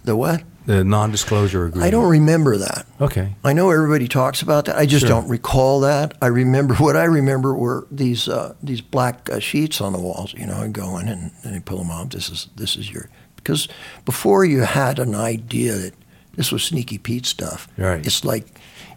The 0.04 0.16
what? 0.16 0.42
The 0.66 0.84
non 0.84 1.10
disclosure 1.10 1.64
agreement. 1.66 1.86
I 1.86 1.90
don't 1.90 2.08
remember 2.10 2.56
that. 2.58 2.86
Okay. 3.00 3.34
I 3.44 3.52
know 3.52 3.70
everybody 3.70 4.08
talks 4.08 4.42
about 4.42 4.64
that. 4.66 4.76
I 4.76 4.84
just 4.86 5.02
Sure. 5.06 5.08
don't 5.20 5.28
recall 5.28 5.80
that. 5.80 6.14
I 6.20 6.26
remember 6.26 6.74
what 6.84 6.96
I 6.96 7.04
remember 7.04 7.54
were 7.54 7.86
these 7.90 8.28
uh, 8.28 8.54
these 8.62 8.80
black 8.80 9.30
uh, 9.30 9.38
sheets 9.38 9.80
on 9.80 9.92
the 9.92 10.00
walls. 10.00 10.34
You 10.34 10.46
know, 10.46 10.60
and 10.60 10.74
going 10.74 11.08
and, 11.08 11.30
and 11.42 11.54
they 11.54 11.60
pull 11.60 11.78
them 11.78 11.90
off. 11.90 12.10
This 12.10 12.28
is 12.28 12.48
this 12.56 12.76
is 12.76 12.90
your 12.92 13.08
because 13.36 13.68
before 14.04 14.44
you 14.44 14.60
had 14.62 14.98
an 14.98 15.14
idea 15.14 15.74
that 15.74 15.94
this 16.34 16.52
was 16.52 16.62
Sneaky 16.64 16.98
Pete 16.98 17.24
stuff. 17.26 17.66
Right. 17.78 18.04
It's 18.06 18.24
like 18.24 18.46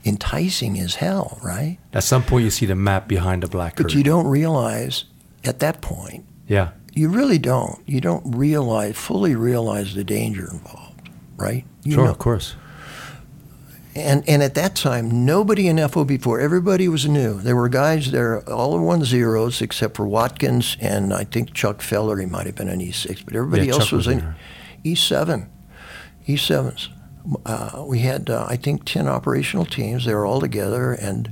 enticing 0.05 0.80
as 0.80 0.95
hell, 0.95 1.39
right? 1.43 1.78
At 1.93 2.03
some 2.03 2.24
point, 2.24 2.45
you 2.45 2.49
see 2.51 2.65
the 2.65 2.76
map 2.76 3.07
behind 3.07 3.43
the 3.43 3.47
black 3.47 3.76
But 3.76 3.84
curtain. 3.84 3.97
you 3.97 4.03
don't 4.03 4.28
realize 4.28 5.05
at 5.43 5.59
that 5.59 5.82
point. 5.82 6.26
yeah. 6.47 6.70
You 6.91 7.07
really 7.09 7.38
don't. 7.38 7.80
You 7.86 8.01
don't 8.01 8.24
realize 8.36 8.97
fully 8.97 9.36
realize 9.36 9.93
the 9.93 10.03
danger 10.03 10.49
involved, 10.51 10.89
right? 11.40 11.66
You 11.84 11.94
sure, 11.94 12.06
know- 12.06 12.12
of 12.12 12.18
course. 12.20 12.56
And 13.96 14.24
and 14.30 14.44
at 14.44 14.54
that 14.54 14.76
time, 14.76 15.26
nobody 15.26 15.68
in 15.68 15.78
FOB4, 15.78 16.40
everybody 16.42 16.88
was 16.88 17.08
new. 17.10 17.42
There 17.42 17.56
were 17.56 17.68
guys 17.70 18.12
there, 18.12 18.48
all 18.48 18.78
the 18.78 18.82
one 18.84 19.04
zeros 19.04 19.62
except 19.62 19.98
for 19.98 20.08
Watkins 20.08 20.78
and 20.80 21.12
I 21.14 21.24
think 21.24 21.54
Chuck 21.54 21.82
Feller. 21.82 22.18
He 22.18 22.26
might 22.28 22.46
have 22.46 22.56
been 22.56 22.70
an 22.70 22.80
E6, 22.80 23.26
but 23.26 23.36
everybody 23.36 23.66
Yeah, 23.68 23.74
else 23.74 23.86
Chuck 23.86 23.94
was, 23.98 24.08
was 24.08 24.16
in. 24.18 24.36
E7, 24.86 25.48
E7s. 26.28 26.90
Uh, 27.46 27.84
we 27.86 28.00
had 28.00 28.30
uh, 28.30 28.46
I 28.48 28.56
think 28.56 28.86
ten 28.86 29.08
operational 29.08 29.66
teams. 29.66 30.06
They 30.06 30.14
were 30.14 30.26
all 30.26 30.40
together, 30.40 30.94
and 30.94 31.30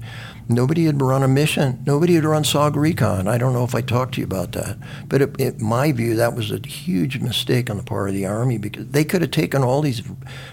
nobody 0.50 0.86
had 0.86 1.02
run 1.02 1.24
a 1.24 1.28
mission. 1.28 1.84
Nobody 1.86 2.16
had 2.16 2.24
run 2.26 2.44
SOG 2.44 2.76
Recon. 2.76 3.28
I 3.28 3.38
don't 3.38 3.54
know 3.54 3.64
if 3.64 3.76
I 3.76 3.82
talked 3.82 4.14
to 4.16 4.22
you 4.22 4.26
about 4.26 4.52
that, 4.54 4.78
but 5.08 5.22
it, 5.22 5.40
in 5.40 5.64
my 5.64 5.92
view, 5.92 6.16
that 6.16 6.36
was 6.36 6.52
a 6.52 6.60
huge 6.66 7.20
mistake 7.20 7.70
on 7.70 7.78
the 7.78 7.84
part 7.84 8.10
of 8.10 8.16
the 8.16 8.26
Army 8.26 8.58
because 8.58 8.88
they 8.88 9.04
could 9.04 9.22
have 9.22 9.32
taken 9.32 9.64
all 9.64 9.82
these, 9.82 10.02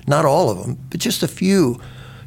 not 0.06 0.24
all 0.24 0.50
of 0.50 0.58
them, 0.58 0.78
but 0.90 1.00
just 1.00 1.22
a 1.22 1.28
few 1.28 1.80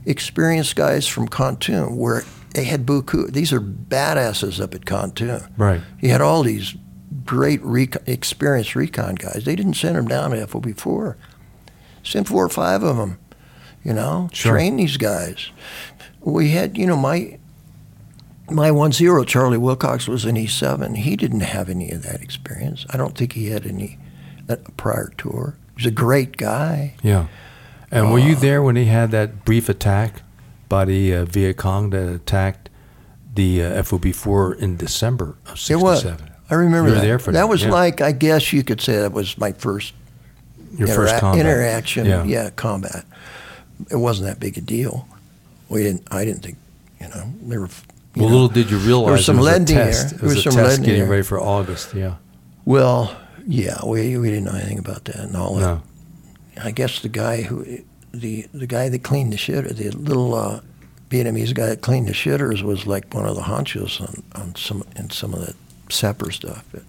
experienced 0.05 0.75
guys 0.75 1.07
from 1.07 1.27
Kontum, 1.27 1.95
where 1.97 2.23
they 2.53 2.63
had 2.63 2.85
Buku. 2.85 3.31
These 3.31 3.51
are 3.53 3.61
badasses 3.61 4.61
up 4.61 4.73
at 4.73 4.85
Con 4.85 5.11
too. 5.11 5.39
Right. 5.57 5.81
You 5.99 6.09
had 6.09 6.21
all 6.21 6.43
these 6.43 6.75
great 7.25 7.61
recon, 7.63 8.01
experienced 8.05 8.75
recon 8.75 9.15
guys. 9.15 9.43
They 9.45 9.55
didn't 9.55 9.73
send 9.75 9.95
them 9.97 10.07
down 10.07 10.31
to 10.31 10.47
FOB 10.47 10.75
four. 10.77 11.17
Send 12.03 12.27
four 12.27 12.45
or 12.45 12.49
five 12.49 12.83
of 12.83 12.95
them. 12.97 13.19
You 13.83 13.93
know, 13.93 14.29
Sure. 14.33 14.53
train 14.53 14.77
these 14.77 14.97
guys. 14.97 15.49
We 16.21 16.49
had, 16.51 16.77
you 16.77 16.85
know, 16.87 16.95
my 16.97 17.37
my 18.49 18.71
one 18.71 18.91
zero 18.91 19.23
Charlie 19.23 19.57
Wilcox 19.57 20.07
was 20.07 20.25
an 20.25 20.37
E 20.37 20.47
seven. 20.47 20.95
He 20.95 21.15
didn't 21.15 21.41
have 21.41 21.69
any 21.69 21.91
of 21.91 22.03
that 22.03 22.21
experience. 22.21 22.85
I 22.89 22.97
don't 22.97 23.17
think 23.17 23.33
he 23.33 23.47
had 23.47 23.65
any 23.65 23.97
uh, 24.49 24.55
prior 24.77 25.11
tour. 25.17 25.57
He 25.75 25.83
was 25.83 25.85
a 25.85 25.91
great 25.91 26.37
guy. 26.37 26.95
Yeah. 27.03 27.27
And 27.91 28.11
were 28.11 28.19
you 28.19 28.35
Uh, 28.35 28.39
there 28.39 28.61
when 28.63 28.75
he 28.75 28.85
had 28.85 29.11
that 29.11 29.45
brief 29.45 29.69
attack 29.69 30.21
by 30.69 30.85
the 30.85 31.13
uh, 31.15 31.25
Viet 31.25 31.57
Cong 31.57 31.89
that 31.91 32.07
attacked 32.09 32.69
the 33.35 33.63
uh, 33.63 33.83
FOB4 33.83 34.57
in 34.59 34.75
December 34.77 35.37
of 35.45 35.53
It 35.53 35.57
67? 35.59 35.81
was. 35.83 36.05
I 36.49 36.53
remember 36.55 36.91
that. 36.91 37.01
that 37.23 37.31
that, 37.33 37.49
was 37.49 37.63
yeah. 37.63 37.71
like 37.71 38.01
I 38.01 38.11
guess 38.13 38.51
you 38.53 38.63
could 38.63 38.81
say 38.81 38.97
that 38.97 39.11
was 39.13 39.37
my 39.37 39.51
first 39.51 39.93
Your 40.77 40.87
first 40.87 41.17
combat. 41.19 41.45
interaction. 41.45 42.05
Yeah. 42.05 42.23
Yeah. 42.23 42.49
combat. 42.51 43.05
It 43.91 43.97
wasn't 43.97 44.27
that 44.29 44.39
big 44.39 44.57
a 44.57 44.61
deal. 44.61 45.07
We 45.69 45.83
didn't. 45.83 46.07
I 46.11 46.23
didn't 46.25 46.41
think. 46.43 46.57
You 47.01 47.09
know, 47.09 47.31
there 47.43 47.59
were. 47.61 47.69
Well, 48.19 48.29
know, 48.29 48.35
little 48.35 48.49
did 48.49 48.69
you 48.71 48.77
realize 48.77 49.25
some 49.25 49.37
it 49.37 49.39
was 49.39 49.45
lead 49.47 49.53
a 49.53 49.57
in 49.59 49.65
there. 49.65 49.85
test. 49.85 50.09
There 50.09 50.19
It 50.19 50.23
was, 50.23 50.45
was 50.45 50.53
some 50.55 50.63
lead 50.63 50.79
getting 50.83 51.01
there. 51.01 51.09
ready 51.09 51.23
for 51.23 51.39
August. 51.39 51.93
Yeah. 51.93 52.15
Well, 52.65 53.15
yeah, 53.47 53.83
we 53.85 54.17
we 54.17 54.29
didn't 54.29 54.45
know 54.45 54.51
anything 54.57 54.79
about 54.79 55.05
that 55.05 55.15
and 55.17 55.35
all 55.35 55.55
that. 55.55 55.61
No. 55.61 55.81
I 56.63 56.71
guess 56.71 56.99
the 56.99 57.09
guy 57.09 57.41
who 57.43 57.65
the 58.11 58.47
the 58.53 58.67
guy 58.67 58.89
that 58.89 59.03
cleaned 59.03 59.31
the 59.33 59.37
shitter, 59.37 59.75
the 59.75 59.91
little 59.91 60.33
uh, 60.33 60.59
Vietnamese 61.09 61.53
guy 61.53 61.67
that 61.67 61.81
cleaned 61.81 62.07
the 62.07 62.13
shitters 62.13 62.61
was 62.63 62.85
like 62.87 63.13
one 63.13 63.25
of 63.25 63.35
the 63.35 63.43
honchos 63.43 64.01
on, 64.01 64.23
on 64.41 64.55
some 64.55 64.83
in 64.95 65.09
some 65.09 65.33
of 65.33 65.39
the 65.45 65.53
sapper 65.89 66.31
stuff. 66.31 66.65
It, 66.73 66.83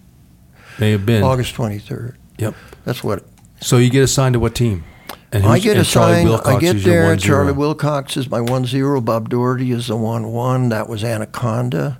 May 0.79 0.91
have 0.91 1.05
been. 1.05 1.23
August 1.23 1.53
twenty 1.55 1.79
third. 1.79 2.17
Yep. 2.39 2.55
That's 2.85 3.03
what 3.03 3.23
So 3.61 3.77
you 3.77 3.89
get 3.89 4.01
assigned 4.03 4.33
to 4.33 4.39
what 4.39 4.55
team? 4.55 4.83
And 5.31 5.45
I 5.45 5.59
get 5.59 5.77
assigned. 5.77 6.27
I 6.29 6.59
get 6.59 6.77
there. 6.83 7.15
1-0. 7.15 7.21
Charlie 7.21 7.51
Wilcox 7.51 8.17
is 8.17 8.29
my 8.29 8.41
one 8.41 8.65
zero. 8.65 8.99
Bob 8.99 9.29
Doherty 9.29 9.71
is 9.71 9.87
the 9.87 9.95
one 9.95 10.31
one. 10.31 10.69
That 10.69 10.89
was 10.89 11.03
Anaconda. 11.03 11.99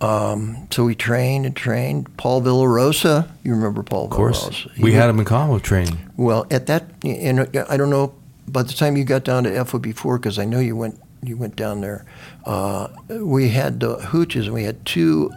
Um, 0.00 0.66
so 0.72 0.84
we 0.84 0.94
trained 0.96 1.46
and 1.46 1.54
trained. 1.54 2.16
Paul 2.16 2.42
Villarosa. 2.42 3.28
You 3.44 3.52
remember 3.52 3.82
Paul 3.84 4.06
Of 4.06 4.10
course. 4.10 4.44
Villarosa? 4.48 4.78
We 4.82 4.92
had 4.92 5.08
him 5.08 5.20
in 5.20 5.24
commo 5.24 5.62
training. 5.62 5.98
Well, 6.16 6.46
at 6.50 6.66
that, 6.66 6.86
and 7.04 7.48
I 7.70 7.76
don't 7.76 7.90
know. 7.90 8.14
By 8.48 8.62
the 8.64 8.72
time 8.74 8.96
you 8.96 9.04
got 9.04 9.24
down 9.24 9.44
to 9.44 9.64
FOB 9.64 9.94
four, 9.94 10.18
because 10.18 10.38
I 10.38 10.44
know 10.44 10.58
you 10.58 10.74
went 10.76 11.00
you 11.22 11.36
went 11.36 11.56
down 11.56 11.80
there, 11.80 12.04
uh, 12.44 12.88
we 13.08 13.50
had 13.50 13.80
the 13.80 13.96
hooches, 13.96 14.44
and 14.46 14.52
we 14.52 14.64
had 14.64 14.84
two 14.84 15.30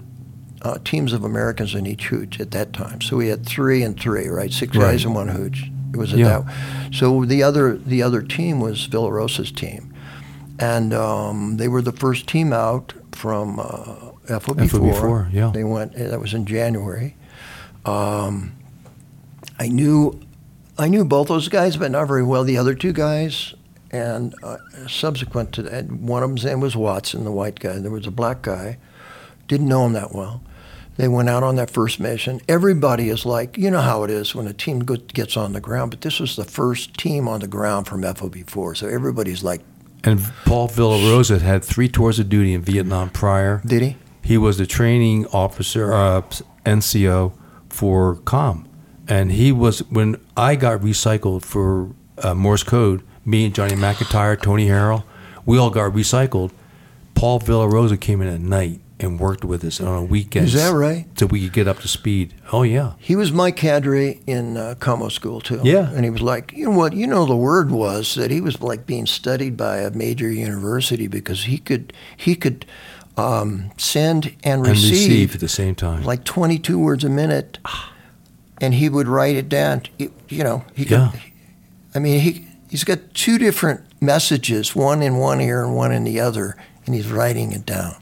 uh, 0.64 0.78
teams 0.84 1.14
of 1.14 1.24
Americans 1.24 1.76
in 1.76 1.86
each 1.86 2.08
hooch 2.08 2.40
at 2.40 2.50
that 2.52 2.74
time. 2.74 3.00
So 3.00 3.16
we 3.16 3.28
had 3.28 3.46
three 3.46 3.84
and 3.84 3.98
three, 3.98 4.28
right? 4.28 4.52
Six 4.52 4.76
Right. 4.76 4.92
guys 4.92 5.06
in 5.06 5.14
one 5.14 5.28
hooch. 5.30 5.70
It 5.94 5.98
was 5.98 6.14
at 6.14 6.20
Yeah. 6.20 6.40
that. 6.46 6.94
So 6.94 7.26
the 7.26 7.44
other 7.44 7.78
the 7.78 8.02
other 8.04 8.22
team 8.22 8.60
was 8.60 8.88
Villarosa's 8.88 9.52
team, 9.52 9.94
and 10.60 10.94
um, 10.94 11.58
they 11.58 11.68
were 11.68 11.82
the 11.82 11.92
first 11.92 12.28
team 12.28 12.52
out 12.54 12.94
from 13.12 13.60
uh, 13.60 14.12
FOB 14.40 14.68
four. 14.70 14.94
FOB4, 14.94 15.34
yeah. 15.34 15.52
They 15.54 15.64
went. 15.64 15.94
That 15.96 16.20
was 16.20 16.34
in 16.34 16.46
January. 16.46 17.16
Um, 17.86 18.54
I 19.60 19.68
knew 19.68 20.20
I 20.78 20.88
knew 20.90 21.06
both 21.06 21.28
those 21.30 21.48
guys, 21.50 21.78
but 21.78 21.92
not 21.92 22.08
very 22.08 22.24
well 22.24 22.44
the 22.44 22.58
other 22.58 22.76
two 22.76 22.94
guys. 22.94 23.54
And 23.90 24.36
uh, 24.44 24.58
subsequent 24.88 25.54
to 25.54 25.64
that, 25.64 25.90
one 25.90 26.22
of 26.22 26.30
them's 26.30 26.44
name 26.44 26.60
was 26.60 26.76
Watson, 26.76 27.24
the 27.24 27.32
white 27.32 27.60
guy. 27.60 27.80
There 27.80 27.90
was 27.92 28.06
a 28.06 28.12
black 28.12 28.42
guy. 28.42 28.78
Didn't 29.48 29.68
know 29.70 29.86
him 29.86 29.94
that 29.94 30.14
well. 30.14 30.42
They 30.98 31.08
went 31.08 31.30
out 31.30 31.44
on 31.44 31.56
that 31.56 31.70
first 31.70 32.00
mission. 32.00 32.42
Everybody 32.48 33.10
is 33.10 33.26
like, 33.26 33.58
you 33.58 33.70
know 33.70 33.82
how 33.82 34.04
it 34.04 34.10
is 34.10 34.34
when 34.34 34.48
a 34.48 34.54
team 34.54 34.80
gets 34.80 35.38
on 35.38 35.54
the 35.54 35.62
ground, 35.62 35.92
but 35.92 36.02
this 36.02 36.20
was 36.20 36.36
the 36.36 36.44
first 36.44 36.96
team 36.98 37.28
on 37.28 37.40
the 37.40 37.48
ground 37.48 37.88
from 37.88 38.02
FOB4. 38.02 38.76
So 38.76 38.88
everybody's 38.88 39.44
like, 39.44 39.62
And 40.04 40.20
Paul 40.46 40.68
Villarosa 40.68 41.40
had 41.40 41.64
three 41.64 41.88
tours 41.88 42.18
of 42.18 42.30
duty 42.30 42.54
in 42.54 42.62
Vietnam 42.62 43.12
prior. 43.12 43.62
did 43.66 43.84
he? 43.84 43.98
He 44.24 44.38
was 44.38 44.58
the 44.58 44.66
training 44.66 45.28
officer, 45.28 45.94
uh, 45.94 46.22
NCO 46.66 47.32
for 47.70 48.16
COM. 48.26 48.68
And 49.08 49.32
he 49.32 49.52
was, 49.52 49.80
when 49.90 50.20
I 50.36 50.56
got 50.56 50.82
recycled 50.82 51.44
for 51.44 51.92
uh, 52.18 52.34
Morse 52.34 52.64
code, 52.64 53.04
me 53.24 53.46
and 53.46 53.56
Johnny 53.56 53.76
McIntyre, 53.76 54.42
Tony 54.42 54.68
Harrell, 54.68 55.04
we 55.46 55.58
all 55.58 55.70
got 55.70 55.94
recycled. 55.94 56.52
Paul 57.14 57.40
Villarosa 57.40 58.00
came 58.00 58.22
in 58.22 58.28
at 58.28 58.42
night 58.42 58.82
and 59.00 59.20
worked 59.20 59.46
with 59.46 59.64
us 59.64 59.80
on 59.80 60.08
weekends. 60.08 60.56
Is 60.56 60.62
that 60.64 60.74
right? 60.76 61.06
So 61.20 61.28
we 61.28 61.42
could 61.44 61.54
get 61.54 61.68
up 61.68 61.80
to 61.82 61.88
speed. 61.88 62.34
Oh, 62.52 62.64
yeah. 62.64 62.94
He 62.98 63.16
was 63.16 63.32
my 63.32 63.52
cadre 63.52 64.20
in 64.26 64.58
uh, 64.58 64.74
commo 64.80 65.12
school 65.12 65.40
too. 65.40 65.62
Yeah. 65.64 65.92
and 65.92 66.04
he 66.04 66.10
was 66.10 66.22
like, 66.22 66.52
you 66.54 66.66
know 66.66 66.78
what? 66.78 66.94
You 66.94 67.06
know, 67.06 67.26
the 67.26 67.36
word 67.36 67.70
was 67.70 68.16
that 68.16 68.32
he 68.32 68.42
was 68.42 68.60
like 68.62 68.86
being 68.88 69.06
studied 69.06 69.56
by 69.56 69.78
a 69.80 69.92
major 69.92 70.32
university 70.32 71.08
because 71.08 71.44
he 71.44 71.60
could 71.60 71.94
he 72.16 72.36
could 72.36 72.66
um, 73.18 73.72
send 73.78 74.28
and 74.44 74.62
And 74.62 74.68
receive, 74.68 74.92
receive 74.92 75.36
at 75.36 75.42
the 75.42 75.48
same 75.48 75.76
time. 75.76 76.04
like 76.04 76.24
22 76.24 76.78
words 76.80 77.04
a 77.04 77.10
minute, 77.10 77.60
and 78.62 78.74
he 78.76 78.90
would 78.90 79.08
write 79.08 79.36
it 79.36 79.50
down. 79.50 79.84
You, 79.98 80.12
you 80.30 80.44
know, 80.44 80.66
he 80.76 80.84
could. 80.86 80.92
Yeah. 81.00 81.12
I 81.96 82.00
mean, 82.00 82.20
he 82.20 82.48
he's 82.70 82.84
got 82.84 83.00
two 83.14 83.38
different 83.38 83.82
messages, 84.02 84.76
one 84.76 85.02
in 85.02 85.18
one 85.18 85.40
ear 85.42 85.64
and 85.64 85.76
one 85.76 85.92
in 85.92 86.04
the 86.04 86.20
other, 86.20 86.56
and 86.86 86.94
he's 86.96 87.12
writing 87.12 87.52
it 87.52 87.66
down. 87.66 87.96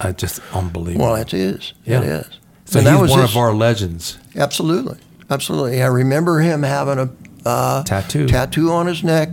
Uh, 0.00 0.12
just 0.12 0.40
unbelievable. 0.52 1.06
Well, 1.06 1.16
it 1.16 1.32
is. 1.32 1.72
Yeah. 1.84 2.00
It 2.00 2.04
is. 2.06 2.26
so 2.66 2.78
And 2.78 2.86
he's 2.88 2.94
that 2.96 3.00
was 3.00 3.10
one 3.10 3.20
his- 3.20 3.30
of 3.30 3.36
our 3.36 3.54
legends. 3.54 4.18
Absolutely, 4.36 4.98
absolutely. 5.30 5.82
I 5.82 5.86
remember 5.86 6.40
him 6.40 6.62
having 6.62 6.98
a 6.98 7.48
uh, 7.48 7.82
Tattoo. 7.84 8.26
tattoo 8.26 8.70
on 8.72 8.86
his 8.86 9.02
neck, 9.04 9.30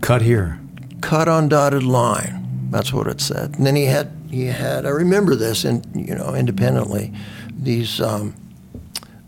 Cut 0.00 0.22
here. 0.22 0.58
cut 1.00 1.28
on 1.28 1.48
dotted 1.48 1.82
line. 1.82 2.68
That's 2.70 2.92
what 2.92 3.06
it 3.06 3.20
said. 3.20 3.56
And 3.56 3.66
then 3.66 3.76
he 3.76 3.84
had 3.86 4.10
he 4.30 4.44
had. 4.46 4.86
I 4.86 4.90
remember 4.90 5.34
this, 5.34 5.64
and 5.64 5.84
you 5.94 6.14
know, 6.14 6.34
independently, 6.34 7.12
these 7.50 8.00
um, 8.00 8.34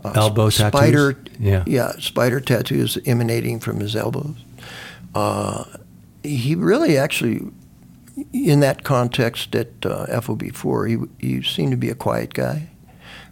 uh, 0.05 0.13
Elbow 0.15 0.49
sp- 0.49 0.71
tattoos? 0.71 0.79
spider, 0.79 1.17
Yeah. 1.39 1.63
yeah, 1.67 1.91
spider 1.99 2.39
tattoos 2.39 2.97
emanating 3.05 3.59
from 3.59 3.79
his 3.79 3.95
elbows. 3.95 4.35
Uh, 5.13 5.63
he 6.23 6.55
really 6.55 6.97
actually, 6.97 7.41
in 8.33 8.59
that 8.59 8.83
context 8.83 9.55
at 9.55 9.85
uh, 9.85 10.05
FOB4, 10.07 11.09
he, 11.19 11.27
he 11.27 11.41
seemed 11.41 11.71
to 11.71 11.77
be 11.77 11.89
a 11.89 11.95
quiet 11.95 12.33
guy. 12.33 12.69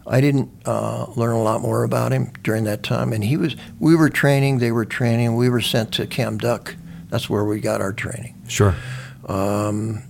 I 0.07 0.21
didn't 0.21 0.49
uh, 0.65 1.05
learn 1.15 1.35
a 1.35 1.43
lot 1.43 1.61
more 1.61 1.83
about 1.83 2.11
him 2.11 2.31
during 2.41 2.63
that 2.63 2.81
time, 2.81 3.13
and 3.13 3.23
he 3.23 3.37
was. 3.37 3.55
We 3.79 3.95
were 3.95 4.09
training, 4.09 4.57
they 4.57 4.71
were 4.71 4.85
training. 4.85 5.35
We 5.35 5.49
were 5.49 5.61
sent 5.61 5.93
to 5.93 6.07
Cam 6.07 6.39
Duck. 6.39 6.75
That's 7.09 7.29
where 7.29 7.45
we 7.45 7.59
got 7.59 7.79
our 7.79 7.93
training. 7.93 8.41
Sure. 8.47 8.75
Um, 9.27 10.03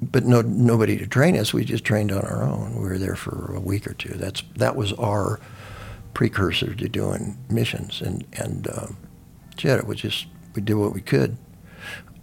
but 0.00 0.24
no, 0.24 0.42
nobody 0.42 0.96
to 0.98 1.06
train 1.06 1.36
us. 1.36 1.52
We 1.52 1.64
just 1.64 1.84
trained 1.84 2.12
on 2.12 2.22
our 2.22 2.42
own. 2.42 2.76
We 2.76 2.88
were 2.88 2.98
there 2.98 3.16
for 3.16 3.54
a 3.54 3.60
week 3.60 3.86
or 3.86 3.94
two. 3.94 4.14
That's 4.14 4.42
that 4.56 4.76
was 4.76 4.92
our 4.94 5.40
precursor 6.14 6.74
to 6.74 6.88
doing 6.88 7.36
missions, 7.50 8.00
and 8.00 8.24
and 8.34 8.68
um, 8.68 8.96
shit, 9.56 9.78
it 9.78 9.86
was 9.86 10.00
just 10.00 10.26
we 10.54 10.62
did 10.62 10.74
what 10.74 10.94
we 10.94 11.00
could. 11.00 11.36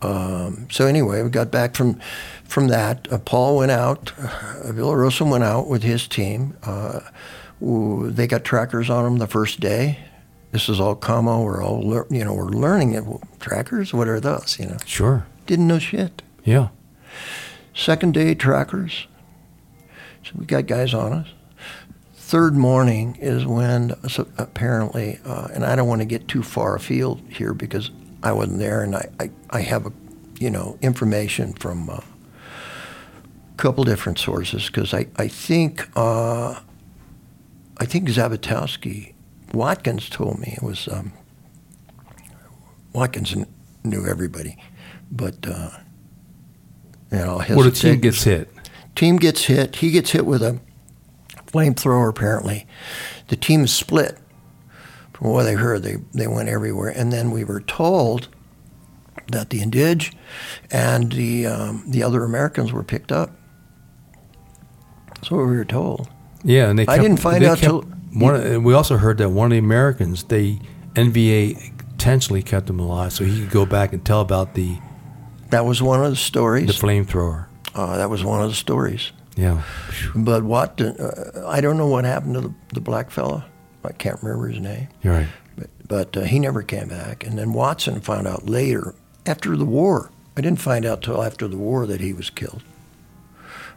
Um, 0.03 0.67
so 0.69 0.85
anyway, 0.85 1.21
we 1.23 1.29
got 1.29 1.49
back 1.51 1.75
from 1.75 1.99
from 2.43 2.67
that. 2.67 3.07
Uh, 3.11 3.17
Paul 3.19 3.57
went 3.57 3.71
out. 3.71 4.11
Uh, 4.19 4.27
Villarosa 4.71 5.29
went 5.29 5.43
out 5.43 5.67
with 5.67 5.83
his 5.83 6.07
team. 6.07 6.55
Uh, 6.63 6.99
ooh, 7.61 8.11
they 8.11 8.27
got 8.27 8.43
trackers 8.43 8.89
on 8.89 9.03
them 9.05 9.17
the 9.17 9.27
first 9.27 9.59
day. 9.59 9.99
This 10.51 10.69
is 10.69 10.79
all 10.79 10.95
commo. 10.95 11.43
We're 11.43 11.63
all 11.63 11.81
lear- 11.81 12.05
you 12.09 12.23
know 12.23 12.33
we're 12.33 12.45
learning 12.49 12.93
it. 12.93 13.03
Trackers. 13.39 13.93
What 13.93 14.07
are 14.07 14.19
those? 14.19 14.57
You 14.59 14.67
know, 14.67 14.77
Sure. 14.85 15.25
didn't 15.47 15.67
know 15.67 15.79
shit. 15.79 16.21
Yeah. 16.43 16.67
Second 17.73 18.13
day 18.13 18.35
trackers. 18.35 19.07
So 20.23 20.31
we 20.35 20.45
got 20.45 20.67
guys 20.67 20.93
on 20.93 21.11
us. 21.13 21.27
Third 22.15 22.55
morning 22.55 23.17
is 23.19 23.45
when 23.45 23.95
so 24.09 24.27
apparently, 24.37 25.19
uh, 25.25 25.47
and 25.53 25.65
I 25.65 25.75
don't 25.75 25.87
want 25.87 26.01
to 26.01 26.05
get 26.05 26.27
too 26.27 26.43
far 26.43 26.75
afield 26.75 27.21
here 27.29 27.53
because 27.53 27.89
I 28.23 28.31
wasn't 28.31 28.59
there, 28.59 28.81
and 28.81 28.95
I, 28.95 29.09
I, 29.19 29.31
I 29.49 29.61
have 29.61 29.85
a, 29.85 29.91
you 30.39 30.49
know, 30.49 30.77
information 30.81 31.53
from 31.53 31.89
a 31.89 32.01
couple 33.57 33.83
different 33.83 34.17
sources 34.17 34.67
because 34.67 34.93
I, 34.93 35.07
I 35.17 35.27
think 35.27 35.87
uh, 35.95 36.59
I 37.77 37.85
think 37.85 38.07
Zabatowski 38.07 39.13
Watkins 39.53 40.09
told 40.09 40.39
me 40.39 40.53
it 40.55 40.63
was 40.63 40.87
um, 40.87 41.11
Watkins 42.93 43.35
knew 43.83 44.07
everybody, 44.07 44.57
but 45.11 45.35
uh, 45.45 45.69
you 47.11 47.17
know, 47.17 47.39
I'll 47.39 47.55
Well, 47.57 47.65
the 47.65 47.71
team 47.71 47.99
gets 47.99 48.23
hit. 48.23 48.49
Team 48.95 49.17
gets 49.17 49.45
hit. 49.45 49.77
He 49.77 49.91
gets 49.91 50.11
hit 50.11 50.25
with 50.25 50.41
a 50.41 50.59
flamethrower. 51.47 52.09
Apparently, 52.09 52.65
the 53.27 53.35
team 53.35 53.65
is 53.65 53.73
split. 53.73 54.17
From 55.23 55.45
they 55.45 55.53
heard, 55.53 55.83
they 55.83 55.97
they 56.13 56.27
went 56.27 56.49
everywhere, 56.49 56.89
and 56.89 57.11
then 57.13 57.31
we 57.31 57.45
were 57.45 57.61
told 57.61 58.27
that 59.31 59.49
the 59.51 59.61
Indig 59.61 60.13
and 60.69 61.13
the 61.13 61.47
um, 61.47 61.83
the 61.87 62.03
other 62.03 62.25
Americans 62.25 62.73
were 62.73 62.83
picked 62.83 63.11
up. 63.11 63.31
That's 65.15 65.31
what 65.31 65.45
we 65.45 65.55
were 65.55 65.63
told. 65.63 66.09
Yeah, 66.43 66.69
and 66.69 66.77
they. 66.77 66.85
I 66.87 66.97
didn't 66.97 67.17
find 67.21 67.43
out 67.45 67.57
kept 67.59 67.69
till- 67.69 67.81
one. 68.11 68.63
we 68.63 68.73
also 68.73 68.97
heard 68.97 69.17
that 69.19 69.29
one 69.29 69.45
of 69.45 69.51
the 69.51 69.59
Americans, 69.59 70.25
they 70.25 70.59
NVA 70.95 71.71
intentionally 71.91 72.43
kept 72.43 72.69
him 72.69 72.79
alive 72.79 73.13
so 73.13 73.23
he 73.23 73.39
could 73.39 73.49
go 73.49 73.65
back 73.65 73.93
and 73.93 74.03
tell 74.05 74.19
about 74.19 74.55
the 74.55 74.77
That 75.51 75.65
was 75.65 75.81
one 75.81 76.03
of 76.03 76.09
the 76.09 76.17
stories. 76.17 76.67
the 76.67 76.73
flamethrower. 76.73 77.45
Uh, 77.73 77.95
that 77.97 78.09
was 78.09 78.25
one 78.25 78.41
of 78.43 78.49
the 78.49 78.55
stories. 78.55 79.13
Yeah. 79.37 79.63
But 80.13 80.43
what? 80.43 80.81
Uh, 80.81 81.47
I 81.47 81.61
don't 81.61 81.77
know 81.77 81.87
what 81.87 82.03
happened 82.03 82.35
to 82.35 82.41
the, 82.41 82.53
the 82.73 82.81
black 82.81 83.09
fella. 83.09 83.45
I 83.85 83.91
can't 83.91 84.21
remember 84.21 84.47
his 84.47 84.59
name. 84.59 84.87
You're 85.01 85.13
right. 85.13 85.27
But, 85.57 85.69
but 85.87 86.17
uh, 86.17 86.21
he 86.21 86.39
never 86.39 86.63
came 86.63 86.87
back. 86.87 87.25
And 87.25 87.37
then 87.37 87.53
Watson 87.53 88.01
found 88.01 88.27
out 88.27 88.47
later, 88.47 88.95
after 89.25 89.55
the 89.55 89.65
war. 89.65 90.11
I 90.35 90.41
didn't 90.41 90.61
find 90.61 90.85
out 90.85 91.03
till 91.03 91.21
after 91.21 91.47
the 91.47 91.57
war 91.57 91.85
that 91.85 92.01
he 92.01 92.13
was 92.13 92.29
killed. 92.29 92.63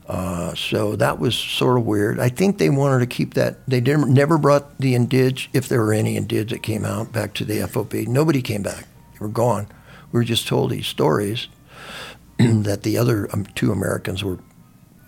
Uh, 0.09 0.55
so 0.55 0.95
that 0.97 1.19
was 1.19 1.35
sort 1.35 1.79
of 1.79 1.85
weird. 1.85 2.21
I 2.21 2.29
think 2.29 2.59
they 2.59 2.71
wanted 2.71 3.01
to 3.01 3.07
keep 3.07 3.35
that. 3.35 3.67
They 3.69 3.81
didn't, 3.81 4.13
never 4.13 4.39
brought 4.39 4.79
the 4.79 4.95
Indig, 4.95 5.49
if 5.53 5.69
there 5.69 5.81
were 5.81 5.93
any 5.93 6.19
Indig 6.19 6.51
that 6.51 6.63
came 6.63 6.85
out, 6.85 7.13
back 7.13 7.35
to 7.35 7.45
the 7.45 7.67
FOB. 7.67 7.93
Nobody 8.09 8.41
came 8.41 8.63
back. 8.63 8.87
They 9.13 9.19
were 9.21 9.29
gone. 9.29 9.67
We 10.13 10.21
were 10.21 10.25
just 10.25 10.47
told 10.47 10.71
these 10.71 10.87
stories 10.87 11.49
that 12.39 12.85
the 12.85 12.97
other 12.97 13.29
um, 13.33 13.47
two 13.55 13.73
Americans 13.73 14.23
were 14.23 14.39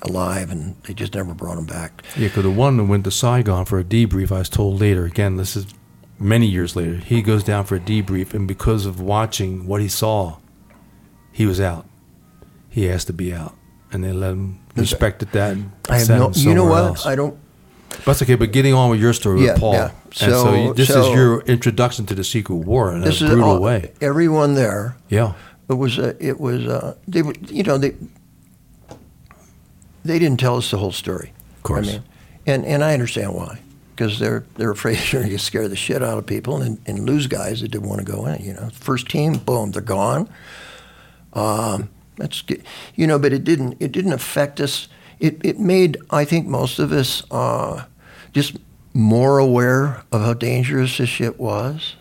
alive 0.02 0.50
and 0.50 0.76
they 0.84 0.94
just 0.94 1.14
never 1.14 1.34
brought 1.34 1.58
him 1.58 1.66
back. 1.66 2.02
Yeah, 2.16 2.28
because 2.28 2.44
the 2.44 2.50
one 2.50 2.76
that 2.76 2.84
went 2.84 3.04
to 3.04 3.10
Saigon 3.10 3.64
for 3.64 3.78
a 3.78 3.84
debrief, 3.84 4.30
I 4.32 4.38
was 4.38 4.48
told 4.48 4.80
later. 4.80 5.04
Again, 5.04 5.36
this 5.36 5.56
is 5.56 5.66
many 6.18 6.46
years 6.46 6.76
later. 6.76 6.96
He 6.96 7.22
goes 7.22 7.42
down 7.44 7.64
for 7.64 7.76
a 7.76 7.80
debrief, 7.80 8.34
and 8.34 8.46
because 8.46 8.86
of 8.86 9.00
watching 9.00 9.66
what 9.66 9.80
he 9.80 9.88
saw, 9.88 10.36
he 11.32 11.46
was 11.46 11.60
out. 11.60 11.86
He 12.68 12.88
asked 12.88 13.06
to 13.08 13.12
be 13.12 13.32
out, 13.34 13.54
and 13.92 14.04
they 14.04 14.12
let 14.12 14.32
him 14.32 14.60
respected 14.76 15.32
that. 15.32 15.52
And 15.52 15.72
I 15.88 15.98
have 15.98 16.08
no. 16.08 16.30
You 16.34 16.54
know 16.54 16.64
what? 16.66 16.84
else. 16.84 17.06
I 17.06 17.14
don't. 17.16 17.36
That's 18.04 18.22
okay, 18.22 18.34
but 18.36 18.52
getting 18.52 18.74
on 18.74 18.90
with 18.90 19.00
your 19.00 19.12
story 19.12 19.42
Yeah, 19.44 19.52
with 19.52 19.60
Paul. 19.60 19.72
yeah. 19.72 19.90
and 20.04 20.14
so 20.14 20.30
So- 20.44 20.54
you, 20.54 20.74
this 20.74 20.88
so- 20.88 21.08
is 21.08 21.14
your 21.14 21.40
introduction 21.42 22.06
to 22.06 22.14
the 22.14 22.22
Secret 22.22 22.54
War 22.56 22.94
in 22.94 23.02
a 23.02 23.06
brutal 23.10 23.42
all- 23.42 23.60
way. 23.60 23.92
Everyone 24.00 24.54
there. 24.54 24.96
Yeah. 25.08 25.32
It 25.68 25.74
was. 25.74 25.98
Uh, 25.98 26.14
it 26.20 26.38
was. 26.38 26.66
Uh, 26.66 26.94
they 27.08 27.22
were. 27.22 27.34
You 27.48 27.62
know. 27.64 27.78
They. 27.78 27.94
They 30.04 30.18
didn't 30.18 30.40
tell 30.40 30.56
us 30.56 30.70
the 30.70 30.78
whole 30.78 30.92
story. 30.92 31.32
Of 31.56 31.62
course. 31.62 31.88
I 31.88 31.92
mean, 31.92 32.02
and 32.46 32.64
and 32.64 32.84
I 32.84 32.92
understand 32.92 33.34
why. 33.34 33.60
Because 33.94 34.18
they're 34.18 34.44
they're 34.56 34.70
afraid 34.70 34.98
you're 35.12 35.22
going 35.22 35.36
to 35.36 35.38
scare 35.38 35.68
the 35.68 35.76
shit 35.76 36.02
out 36.02 36.18
of 36.18 36.26
people 36.26 36.62
and, 36.62 36.80
and 36.86 37.04
lose 37.04 37.26
guys 37.26 37.60
that 37.60 37.68
didn't 37.68 37.88
want 37.88 38.04
to 38.04 38.10
go 38.10 38.26
in. 38.26 38.42
You 38.42 38.54
know, 38.54 38.70
first 38.72 39.08
team, 39.08 39.34
boom, 39.38 39.72
they're 39.72 39.82
gone. 39.82 40.28
Um, 41.32 41.90
that's 42.16 42.42
good. 42.42 42.64
you 42.94 43.06
know, 43.06 43.18
but 43.18 43.32
it 43.32 43.44
didn't 43.44 43.76
it 43.80 43.92
didn't 43.92 44.12
affect 44.12 44.60
us. 44.60 44.88
It 45.20 45.40
it 45.44 45.58
made 45.58 45.98
I 46.10 46.24
think 46.24 46.46
most 46.46 46.78
of 46.78 46.92
us 46.92 47.22
uh, 47.30 47.84
just 48.32 48.56
more 48.94 49.38
aware 49.38 50.02
of 50.10 50.22
how 50.22 50.34
dangerous 50.34 50.98
this 50.98 51.08
shit 51.08 51.38
was, 51.38 51.96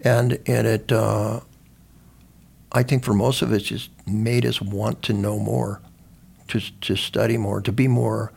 and 0.00 0.38
and 0.46 0.66
it 0.66 0.92
uh, 0.92 1.40
I 2.72 2.82
think 2.82 3.04
for 3.04 3.14
most 3.14 3.42
of 3.42 3.52
us 3.52 3.62
just 3.62 3.90
made 4.06 4.44
us 4.46 4.60
want 4.60 5.02
to 5.02 5.12
know 5.12 5.38
more, 5.38 5.80
to 6.48 6.60
to 6.80 6.96
study 6.96 7.36
more, 7.36 7.60
to 7.60 7.72
be 7.72 7.88
more 7.88 8.32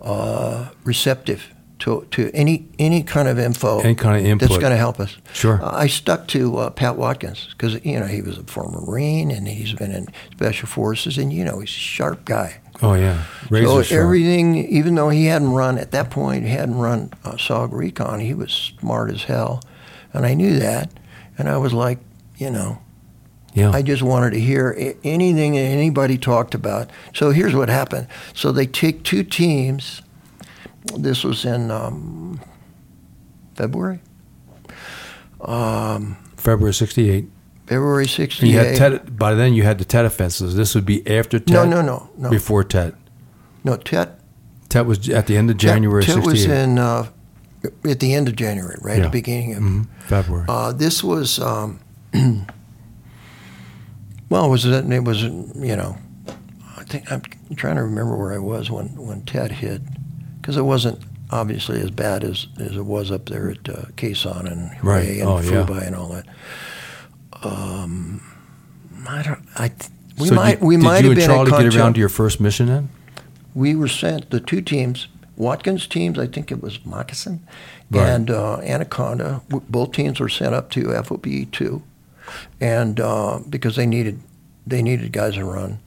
uh, 0.00 0.68
receptive 0.84 1.52
to 1.80 2.06
to 2.10 2.30
any 2.34 2.68
any 2.78 3.02
kind 3.02 3.28
of 3.28 3.38
info, 3.38 3.80
Any 3.80 3.94
kind 3.94 4.16
of 4.20 4.24
input. 4.26 4.48
that's 4.48 4.60
going 4.60 4.72
to 4.72 4.76
help 4.76 4.98
us. 5.00 5.16
Sure. 5.32 5.62
Uh, 5.62 5.70
I 5.84 5.86
stuck 5.86 6.26
to 6.28 6.56
uh, 6.58 6.70
Pat 6.70 6.96
Watkins 6.96 7.48
because 7.52 7.84
you 7.84 7.98
know 8.00 8.06
he 8.06 8.20
was 8.22 8.38
a 8.38 8.42
former 8.44 8.80
Marine 8.80 9.30
and 9.30 9.46
he's 9.46 9.72
been 9.74 9.92
in 9.92 10.06
Special 10.32 10.66
Forces, 10.68 11.18
and 11.18 11.32
you 11.32 11.44
know 11.44 11.60
he's 11.60 11.70
a 11.70 11.72
sharp 11.72 12.24
guy. 12.24 12.60
Oh 12.82 12.94
yeah. 12.94 13.24
Razor 13.50 13.66
so 13.66 13.82
sharp. 13.82 14.04
everything, 14.04 14.56
even 14.56 14.94
though 14.94 15.08
he 15.08 15.26
hadn't 15.26 15.50
run 15.52 15.78
at 15.78 15.90
that 15.92 16.10
point, 16.10 16.44
he 16.44 16.50
hadn't 16.50 16.78
run 16.78 17.10
uh, 17.24 17.32
SOG 17.32 17.72
Recon, 17.72 18.20
he 18.20 18.34
was 18.34 18.52
smart 18.52 19.10
as 19.10 19.24
hell, 19.24 19.62
and 20.12 20.24
I 20.24 20.34
knew 20.34 20.58
that, 20.60 20.90
and 21.36 21.48
I 21.48 21.56
was 21.56 21.72
like, 21.72 21.98
you 22.36 22.50
know, 22.50 22.78
Yeah. 23.54 23.70
I 23.70 23.82
just 23.82 24.02
wanted 24.02 24.30
to 24.32 24.40
hear 24.40 24.94
anything 25.04 25.52
that 25.54 25.58
anybody 25.60 26.16
talked 26.18 26.54
about. 26.54 26.90
So 27.14 27.30
here's 27.30 27.54
what 27.54 27.68
happened. 27.68 28.06
So 28.34 28.52
they 28.52 28.66
take 28.66 29.02
two 29.02 29.24
teams. 29.24 30.02
This 30.96 31.24
was 31.24 31.44
in 31.44 31.70
um, 31.70 32.40
February, 33.56 34.00
February 36.36 36.74
'68. 36.74 37.28
February 37.66 38.04
And 38.04 38.10
68. 38.10 38.50
you 38.50 38.58
had 38.58 38.76
Tet. 38.76 39.16
By 39.18 39.34
then, 39.34 39.52
you 39.52 39.62
had 39.62 39.78
the 39.78 39.84
Tet 39.84 40.04
offenses. 40.06 40.54
This 40.56 40.74
would 40.74 40.86
be 40.86 41.06
after 41.06 41.38
Tet. 41.38 41.52
no, 41.52 41.64
no, 41.66 41.82
no, 41.82 42.08
no. 42.16 42.30
Before 42.30 42.64
Tet. 42.64 42.94
No, 43.64 43.76
Tet. 43.76 44.18
Tet 44.70 44.86
was 44.86 45.08
at 45.10 45.26
the 45.26 45.36
end 45.36 45.50
of 45.50 45.56
Tet- 45.58 45.72
January 45.74 46.02
Tet 46.02 46.24
was 46.24 46.44
in 46.46 46.78
uh, 46.78 47.08
at 47.84 48.00
the 48.00 48.14
end 48.14 48.28
of 48.28 48.36
January, 48.36 48.78
right 48.80 48.98
Yeah. 48.98 49.04
at 49.04 49.12
the 49.12 49.18
beginning 49.18 49.54
of. 49.54 49.62
Mhm. 49.62 49.86
February. 50.00 50.46
Uh, 50.48 50.72
this 50.72 51.04
was, 51.04 51.38
um, 51.40 51.80
well, 54.28 54.46
it 54.46 54.48
was 54.50 54.64
it 54.64 54.90
it 54.92 55.04
was 55.04 55.22
you 55.22 55.76
know, 55.76 55.96
I 56.76 56.84
think 56.84 57.10
I'm 57.10 57.22
trying 57.56 57.76
to 57.76 57.82
remember 57.82 58.16
where 58.16 58.32
I 58.32 58.38
was 58.38 58.70
when 58.70 58.88
when 58.96 59.22
Tet 59.22 59.50
hit, 59.52 59.82
because 60.40 60.56
it 60.56 60.62
wasn't 60.62 61.00
obviously 61.30 61.80
as 61.80 61.90
bad 61.90 62.24
as, 62.24 62.46
as 62.58 62.74
it 62.76 62.86
was 62.86 63.10
up 63.10 63.26
there 63.26 63.50
at 63.50 63.68
uh, 63.68 63.82
Khe 63.96 64.12
Sanh 64.12 64.50
and 64.50 64.70
Right. 64.82 65.18
And 65.18 65.28
Oh, 65.28 65.40
yeah. 65.40 65.80
And 65.82 65.94
all 65.94 66.08
that. 66.08 66.26
Um, 67.42 68.22
I 69.08 69.22
don't. 69.22 69.44
I 69.56 69.70
we 70.18 70.28
so 70.28 70.34
might 70.34 70.58
did, 70.58 70.62
we 70.62 70.76
did 70.76 70.82
might 70.84 71.04
you 71.04 71.10
have 71.10 71.12
and 71.12 71.16
been 71.20 71.26
Charlie 71.28 71.50
get 71.70 71.76
around 71.76 71.94
to 71.94 72.00
your 72.00 72.08
first 72.08 72.40
mission 72.40 72.66
then? 72.66 72.88
we 73.54 73.74
were 73.74 73.88
sent 73.88 74.30
the 74.30 74.40
two 74.40 74.60
teams 74.60 75.08
watkins 75.36 75.86
teams 75.86 76.18
i 76.18 76.26
think 76.26 76.52
it 76.52 76.60
was 76.62 76.84
moccasin 76.84 77.40
Right. 77.90 78.06
and 78.08 78.30
uh, 78.30 78.58
anaconda 78.58 79.40
both 79.48 79.92
teams 79.92 80.20
were 80.20 80.28
sent 80.28 80.54
up 80.54 80.70
to 80.72 80.92
FOB 81.02 81.26
2 81.50 81.82
and 82.60 83.00
uh, 83.00 83.40
because 83.48 83.76
they 83.76 83.86
needed 83.86 84.20
they 84.66 84.82
needed 84.82 85.12
guys 85.12 85.34
to 85.34 85.44
run. 85.44 85.78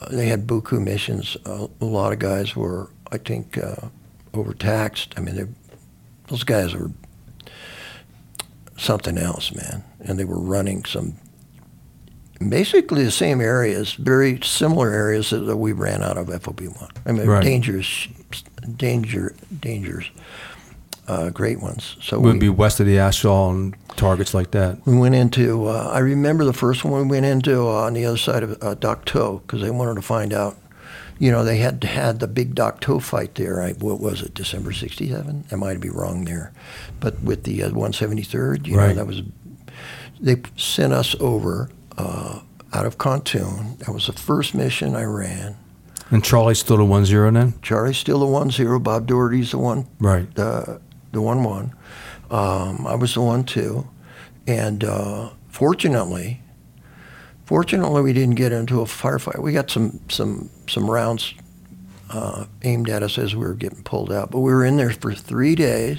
Uh, 0.00 0.08
they 0.10 0.28
had 0.28 0.46
buku 0.46 0.80
missions. 0.82 1.36
Uh, 1.44 1.66
a 1.80 1.84
lot 1.84 2.12
of 2.12 2.18
guys 2.18 2.54
were 2.56 2.90
i 3.10 3.18
think 3.18 3.56
uh, 3.58 3.88
overtaxed. 4.34 5.14
I 5.16 5.20
mean 5.20 5.54
those 6.28 6.44
guys 6.44 6.74
were 6.74 6.90
something 8.76 9.18
else 9.18 9.52
man. 9.54 9.84
And 10.00 10.18
they 10.18 10.24
were 10.24 10.38
running 10.40 10.84
some 10.84 11.14
basically 12.48 13.02
the 13.04 13.10
same 13.10 13.40
areas, 13.40 13.94
very 13.94 14.38
similar 14.42 14.90
areas 14.92 15.30
that, 15.30 15.40
that 15.40 15.56
we 15.56 15.72
ran 15.72 16.02
out 16.04 16.16
of 16.16 16.28
FOB1. 16.28 16.90
I 17.04 17.12
mean, 17.12 17.26
Right. 17.26 17.42
dangerous, 17.42 18.06
danger, 18.76 19.34
dangers, 19.60 20.10
uh, 21.08 21.30
great 21.30 21.60
ones. 21.60 21.96
So 22.02 22.20
Would 22.20 22.34
we, 22.34 22.38
be 22.38 22.48
west 22.50 22.80
of 22.80 22.86
the 22.86 22.98
A 22.98 23.10
Shau 23.10 23.50
and 23.50 23.74
targets 23.96 24.34
like 24.34 24.50
that. 24.52 24.86
we 24.86 24.96
went 24.96 25.14
into, 25.14 25.66
uh, 25.66 25.90
I 25.92 25.98
remember 26.00 26.44
the 26.44 26.52
first 26.52 26.84
one 26.84 27.08
we 27.08 27.16
went 27.16 27.26
into 27.26 27.66
uh, 27.66 27.86
on 27.86 27.94
the 27.94 28.04
other 28.04 28.18
side 28.18 28.42
of 28.42 28.62
uh, 28.62 28.74
because 28.74 29.62
they 29.62 29.70
wanted 29.70 29.94
to 29.94 30.02
find 30.02 30.32
out, 30.32 30.56
you 31.18 31.32
know, 31.32 31.42
they 31.42 31.56
had 31.56 31.82
had 31.82 32.20
the 32.20 32.28
big 32.28 32.54
Dak 32.54 32.80
To 32.80 33.00
fight 33.00 33.34
there. 33.34 33.60
I, 33.62 33.72
what 33.72 34.00
was 34.00 34.22
it, 34.22 34.34
December 34.34 34.72
67? 34.72 35.46
I 35.50 35.54
might 35.56 35.80
be 35.80 35.88
wrong 35.88 36.26
there. 36.26 36.52
But 37.00 37.20
with 37.22 37.44
the 37.44 37.62
uh, 37.64 37.70
173rd, 37.70 38.66
you 38.66 38.76
know, 38.76 38.94
that 38.94 39.06
was, 39.06 39.22
they 40.20 40.42
sent 40.56 40.92
us 40.92 41.16
over 41.18 41.70
uh, 41.96 42.40
out 42.74 42.86
of 42.86 42.98
Kontum. 42.98 43.78
That 43.78 43.92
was 43.92 44.06
the 44.06 44.12
first 44.12 44.54
mission 44.54 44.94
I 44.94 45.04
ran. 45.04 45.56
And 46.10 46.24
Charlie's 46.24 46.58
still 46.58 46.76
the 46.76 46.84
one 46.84 47.04
zero 47.04 47.30
then? 47.30 47.54
Charlie's 47.60 47.98
still 47.98 48.20
the 48.20 48.26
one 48.26 48.50
zero. 48.50 48.78
Bob 48.78 49.06
Doherty's 49.06 49.50
the 49.50 49.58
one 49.58 49.86
Right. 49.98 50.32
The 51.18 51.22
one 51.22 51.42
one. 51.42 51.74
Um, 52.30 52.86
I 52.86 52.94
was 52.94 53.14
the 53.14 53.20
one 53.20 53.42
two, 53.42 53.88
and 54.46 54.84
uh, 54.84 55.30
fortunately, 55.48 56.40
fortunately 57.44 58.02
we 58.02 58.12
didn't 58.12 58.36
get 58.36 58.52
into 58.52 58.80
a 58.80 58.84
firefight. 58.84 59.42
We 59.42 59.52
got 59.52 59.68
some 59.68 59.98
some 60.08 60.48
some 60.68 60.88
rounds 60.88 61.34
uh, 62.10 62.44
aimed 62.62 62.88
at 62.88 63.02
us 63.02 63.18
as 63.18 63.34
we 63.34 63.44
were 63.44 63.54
getting 63.54 63.82
pulled 63.82 64.12
out, 64.12 64.30
but 64.30 64.40
we 64.40 64.52
were 64.52 64.64
in 64.64 64.76
there 64.76 64.90
for 64.92 65.12
three 65.12 65.56
days. 65.56 65.98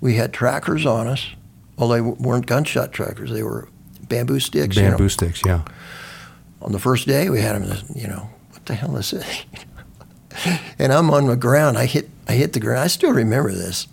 We 0.00 0.14
had 0.14 0.32
trackers 0.32 0.86
on 0.86 1.06
us, 1.06 1.26
well 1.76 1.90
they 1.90 2.00
weren't 2.00 2.46
gunshot 2.46 2.92
trackers. 2.92 3.30
They 3.30 3.42
were 3.42 3.68
bamboo 4.08 4.40
sticks. 4.40 4.76
you 4.76 4.82
know. 4.84 4.90
Bamboo 4.90 5.08
sticks, 5.10 5.42
yeah. 5.44 5.64
On 6.62 6.72
the 6.72 6.78
first 6.78 7.06
day, 7.06 7.28
we 7.28 7.42
had 7.42 7.60
them. 7.60 7.84
You 7.94 8.08
know, 8.08 8.30
what 8.50 8.64
the 8.64 8.74
hell 8.74 8.96
is 8.96 9.10
this? 9.10 9.44
and 10.78 10.92
I'm 10.94 11.10
on 11.10 11.26
the 11.26 11.36
ground. 11.36 11.76
I 11.76 11.84
hit. 11.84 12.08
I 12.26 12.32
hit 12.32 12.54
the 12.54 12.60
ground. 12.60 12.80
I 12.80 12.86
still 12.86 13.12
remember 13.12 13.52
this. 13.52 13.86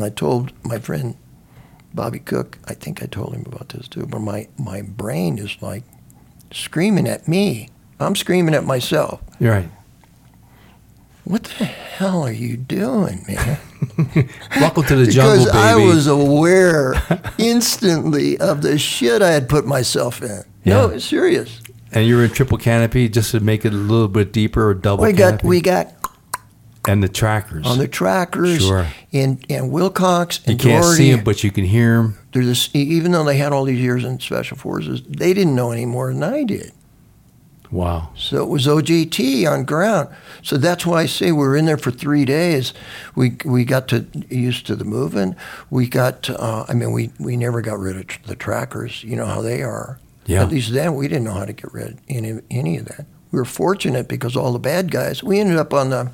I 0.00 0.10
told 0.10 0.52
my 0.64 0.78
friend 0.78 1.16
Bobby 1.92 2.18
Cook. 2.18 2.58
I 2.66 2.74
think 2.74 3.02
I 3.02 3.06
told 3.06 3.34
him 3.34 3.44
about 3.46 3.68
this 3.70 3.88
too. 3.88 4.06
But 4.06 4.20
my 4.20 4.48
my 4.58 4.82
brain 4.82 5.38
is 5.38 5.56
like 5.60 5.84
screaming 6.52 7.06
at 7.08 7.28
me. 7.28 7.68
I'm 8.00 8.16
screaming 8.16 8.54
at 8.54 8.64
myself. 8.64 9.20
You're 9.38 9.52
right. 9.52 9.70
What 11.24 11.44
the 11.44 11.64
hell 11.64 12.22
are 12.22 12.32
you 12.32 12.56
doing, 12.58 13.24
man? 13.26 13.58
Welcome 14.60 14.84
to 14.84 14.96
the 14.96 15.06
jungle, 15.10 15.44
because 15.44 15.46
baby. 15.46 15.58
I 15.58 15.76
was 15.76 16.06
aware 16.06 16.94
instantly 17.38 18.36
of 18.38 18.60
the 18.60 18.78
shit 18.78 19.22
I 19.22 19.30
had 19.30 19.48
put 19.48 19.64
myself 19.66 20.20
in. 20.22 20.42
No, 20.66 20.88
Yeah. 20.90 20.96
it's 20.96 21.04
serious. 21.06 21.60
and 21.92 22.06
you 22.06 22.16
were 22.16 22.24
in 22.24 22.30
triple 22.30 22.58
canopy 22.58 23.08
just 23.08 23.30
to 23.30 23.40
make 23.40 23.64
it 23.64 23.72
a 23.72 23.76
little 23.76 24.08
bit 24.08 24.32
deeper 24.32 24.68
or 24.68 24.74
double 24.74 25.04
We 25.04 25.12
got 25.12 25.28
canopy. 25.40 25.46
we 25.48 25.60
got 25.62 25.93
and 26.88 27.02
the 27.02 27.08
trackers. 27.08 27.66
on 27.66 27.78
the 27.78 27.88
trackers 27.88 28.60
Sure. 28.66 28.86
and 29.12 29.44
and 29.48 29.70
Wilcox 29.70 30.40
and 30.46 30.52
you 30.62 30.70
can't 30.70 30.82
Doherty. 30.82 30.96
see 30.96 31.10
them, 31.12 31.24
but 31.24 31.42
you 31.44 31.50
can 31.50 31.64
hear 31.64 31.96
them. 31.96 32.18
They're 32.32 32.44
this, 32.44 32.68
even 32.74 33.12
though 33.12 33.24
they 33.24 33.36
had 33.36 33.52
all 33.52 33.64
these 33.64 33.80
years 33.80 34.04
in 34.04 34.18
special 34.20 34.56
forces, 34.56 35.02
they 35.08 35.32
didn't 35.34 35.54
know 35.54 35.70
any 35.70 35.86
more 35.86 36.12
than 36.12 36.22
I 36.22 36.44
did. 36.44 36.72
Wow. 37.70 38.10
So 38.16 38.42
it 38.42 38.48
was 38.48 38.66
OJT 38.66 39.50
on 39.50 39.64
ground. 39.64 40.08
So 40.42 40.56
that's 40.56 40.86
why 40.86 41.02
I 41.02 41.06
say 41.06 41.32
we 41.32 41.38
were 41.38 41.56
in 41.56 41.64
there 41.64 41.78
for 41.78 41.90
three 41.90 42.24
days. 42.24 42.72
We 43.16 43.36
we 43.44 43.64
got 43.64 43.88
to 43.88 44.06
used 44.28 44.66
to 44.66 44.76
the 44.76 44.84
moving. 44.84 45.34
We 45.70 45.88
got. 45.88 46.28
Uh, 46.30 46.64
I 46.68 46.74
mean, 46.74 46.92
we 46.92 47.10
we 47.18 47.36
never 47.36 47.60
got 47.62 47.78
rid 47.80 47.96
of 47.96 48.06
the 48.26 48.36
trackers. 48.36 49.02
You 49.02 49.16
know 49.16 49.26
how 49.26 49.40
they 49.42 49.62
are. 49.62 49.98
Yeah. 50.26 50.42
At 50.42 50.50
least 50.50 50.72
then 50.72 50.94
we 50.94 51.08
didn't 51.08 51.24
know 51.24 51.34
how 51.34 51.44
to 51.46 51.52
get 51.52 51.72
rid 51.72 51.92
of 51.94 52.00
any 52.08 52.40
any 52.50 52.76
of 52.78 52.84
that. 52.86 53.06
We 53.32 53.38
were 53.38 53.44
fortunate 53.44 54.06
because 54.08 54.36
all 54.36 54.52
the 54.52 54.58
bad 54.60 54.92
guys. 54.92 55.24
We 55.24 55.40
ended 55.40 55.56
up 55.56 55.72
on 55.74 55.90
the 55.90 56.12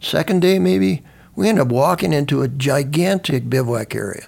second 0.00 0.40
day 0.40 0.58
maybe. 0.58 1.02
We 1.36 1.48
ended 1.48 1.62
up 1.66 1.72
walking 1.72 2.12
into 2.12 2.42
a 2.42 2.48
gigantic 2.48 3.48
bivouac 3.48 3.94
area. 3.94 4.26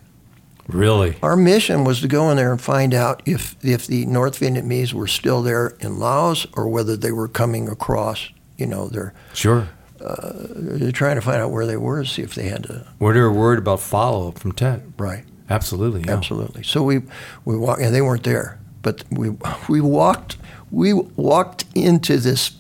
Really? 0.68 1.16
Our 1.22 1.36
mission 1.36 1.84
was 1.84 2.00
to 2.00 2.08
go 2.08 2.30
in 2.30 2.36
there 2.36 2.52
and 2.52 2.60
find 2.60 2.94
out 2.94 3.22
if, 3.26 3.56
if 3.64 3.86
the 3.86 4.06
North 4.06 4.38
Vietnamese 4.38 4.92
were 4.92 5.08
still 5.08 5.42
there 5.42 5.74
in 5.80 5.98
Laos 5.98 6.46
or 6.54 6.68
whether 6.68 6.96
they 6.96 7.10
were 7.12 7.28
coming 7.28 7.68
across. 7.68 8.28
You 8.56 8.66
know, 8.66 8.88
they're, 8.88 9.12
Sure. 9.34 9.68
they're 9.98 10.92
trying 10.92 11.16
to 11.16 11.20
find 11.20 11.38
out 11.42 11.50
where 11.50 11.66
they 11.66 11.76
were, 11.76 12.04
see 12.04 12.22
if 12.22 12.34
they 12.34 12.48
had 12.48 12.62
to. 12.64 12.86
Were 12.98 13.12
they 13.12 13.20
worried 13.20 13.58
about 13.58 13.80
follow 13.80 14.28
up 14.28 14.38
from 14.38 14.52
Tet? 14.52 14.82
Right, 14.96 15.24
Absolutely. 15.50 16.02
Yeah. 16.06 16.12
absolutely. 16.12 16.62
So 16.62 16.82
we 16.82 17.02
we 17.44 17.56
walked, 17.58 17.82
and 17.82 17.94
they 17.94 18.00
weren't 18.00 18.22
there, 18.24 18.58
but 18.82 19.04
we 19.10 19.30
we 19.68 19.80
walked 19.80 20.36
we 20.70 20.92
walked 20.94 21.64
into 21.74 22.16
this 22.18 22.52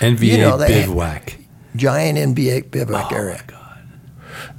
NVA 0.00 0.20
You 0.24 0.38
know, 0.38 0.56
they- 0.58 0.82
bivouac. 0.82 1.38
Giant 1.78 2.18
NVA 2.18 2.70
bivouac 2.70 3.10
Oh 3.12 3.16
area. 3.16 3.36
my 3.36 3.42
God. 3.46 3.78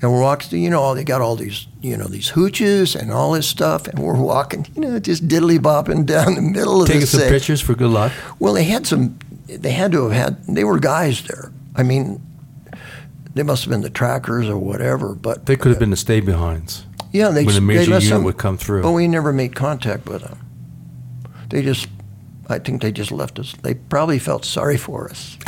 And 0.01 0.11
we're 0.11 0.21
walking, 0.21 0.61
you 0.63 0.69
know, 0.69 0.95
they 0.95 1.03
got 1.03 1.21
all 1.21 1.35
these, 1.35 1.67
you 1.81 1.95
know, 1.97 2.05
these 2.07 2.31
hooches 2.31 2.95
and 2.99 3.11
all 3.11 3.33
this 3.33 3.47
stuff, 3.47 3.87
and 3.87 3.99
we're 3.99 4.15
walking, 4.19 4.65
you 4.75 4.81
know, 4.81 4.99
just 4.99 5.27
diddly 5.27 5.57
bopping 5.59 6.05
down 6.05 6.35
the 6.35 6.41
middle 6.41 6.81
of 6.81 6.87
Taking 6.87 7.01
this 7.01 7.11
some 7.11 7.21
pictures 7.21 7.61
for 7.61 7.75
good 7.75 7.91
luck. 7.91 8.11
Well, 8.39 8.53
they 8.53 8.63
had 8.63 8.87
some. 8.87 9.19
They 9.47 9.71
had 9.71 9.91
to 9.93 10.07
have 10.09 10.11
had. 10.11 10.43
They 10.55 10.63
were 10.63 10.79
guys 10.79 11.21
there. 11.23 11.51
I 11.75 11.83
mean, 11.83 12.21
they 13.33 13.43
must 13.43 13.63
have 13.63 13.71
been 13.71 13.81
the 13.81 13.89
trackers 13.89 14.47
or 14.49 14.57
whatever. 14.57 15.15
But 15.15 15.45
They 15.45 15.55
could 15.55 15.69
have 15.69 15.79
been 15.79 15.89
the 15.91 15.97
stay 15.97 16.19
behinds. 16.21 16.85
yeah, 17.11 17.29
they 17.29 17.43
when 17.45 17.55
a 17.55 17.59
they 17.59 17.65
major 17.65 17.91
unit 17.91 18.03
some- 18.03 18.23
would 18.23 18.37
come 18.37 18.57
through. 18.57 18.83
But 18.83 18.91
we 18.91 19.07
never 19.07 19.31
made 19.33 19.55
contact 19.55 20.07
with 20.07 20.21
them. 20.23 20.39
They 21.49 21.61
just. 21.61 21.87
I 22.51 22.57
think 22.59 22.81
they 22.81 22.91
just 22.91 23.11
left 23.11 23.37
us. 23.37 23.53
They 23.61 23.75
probably 23.75 24.17
felt 24.19 24.43
sorry 24.45 24.77
for 24.77 25.09
us. 25.09 25.37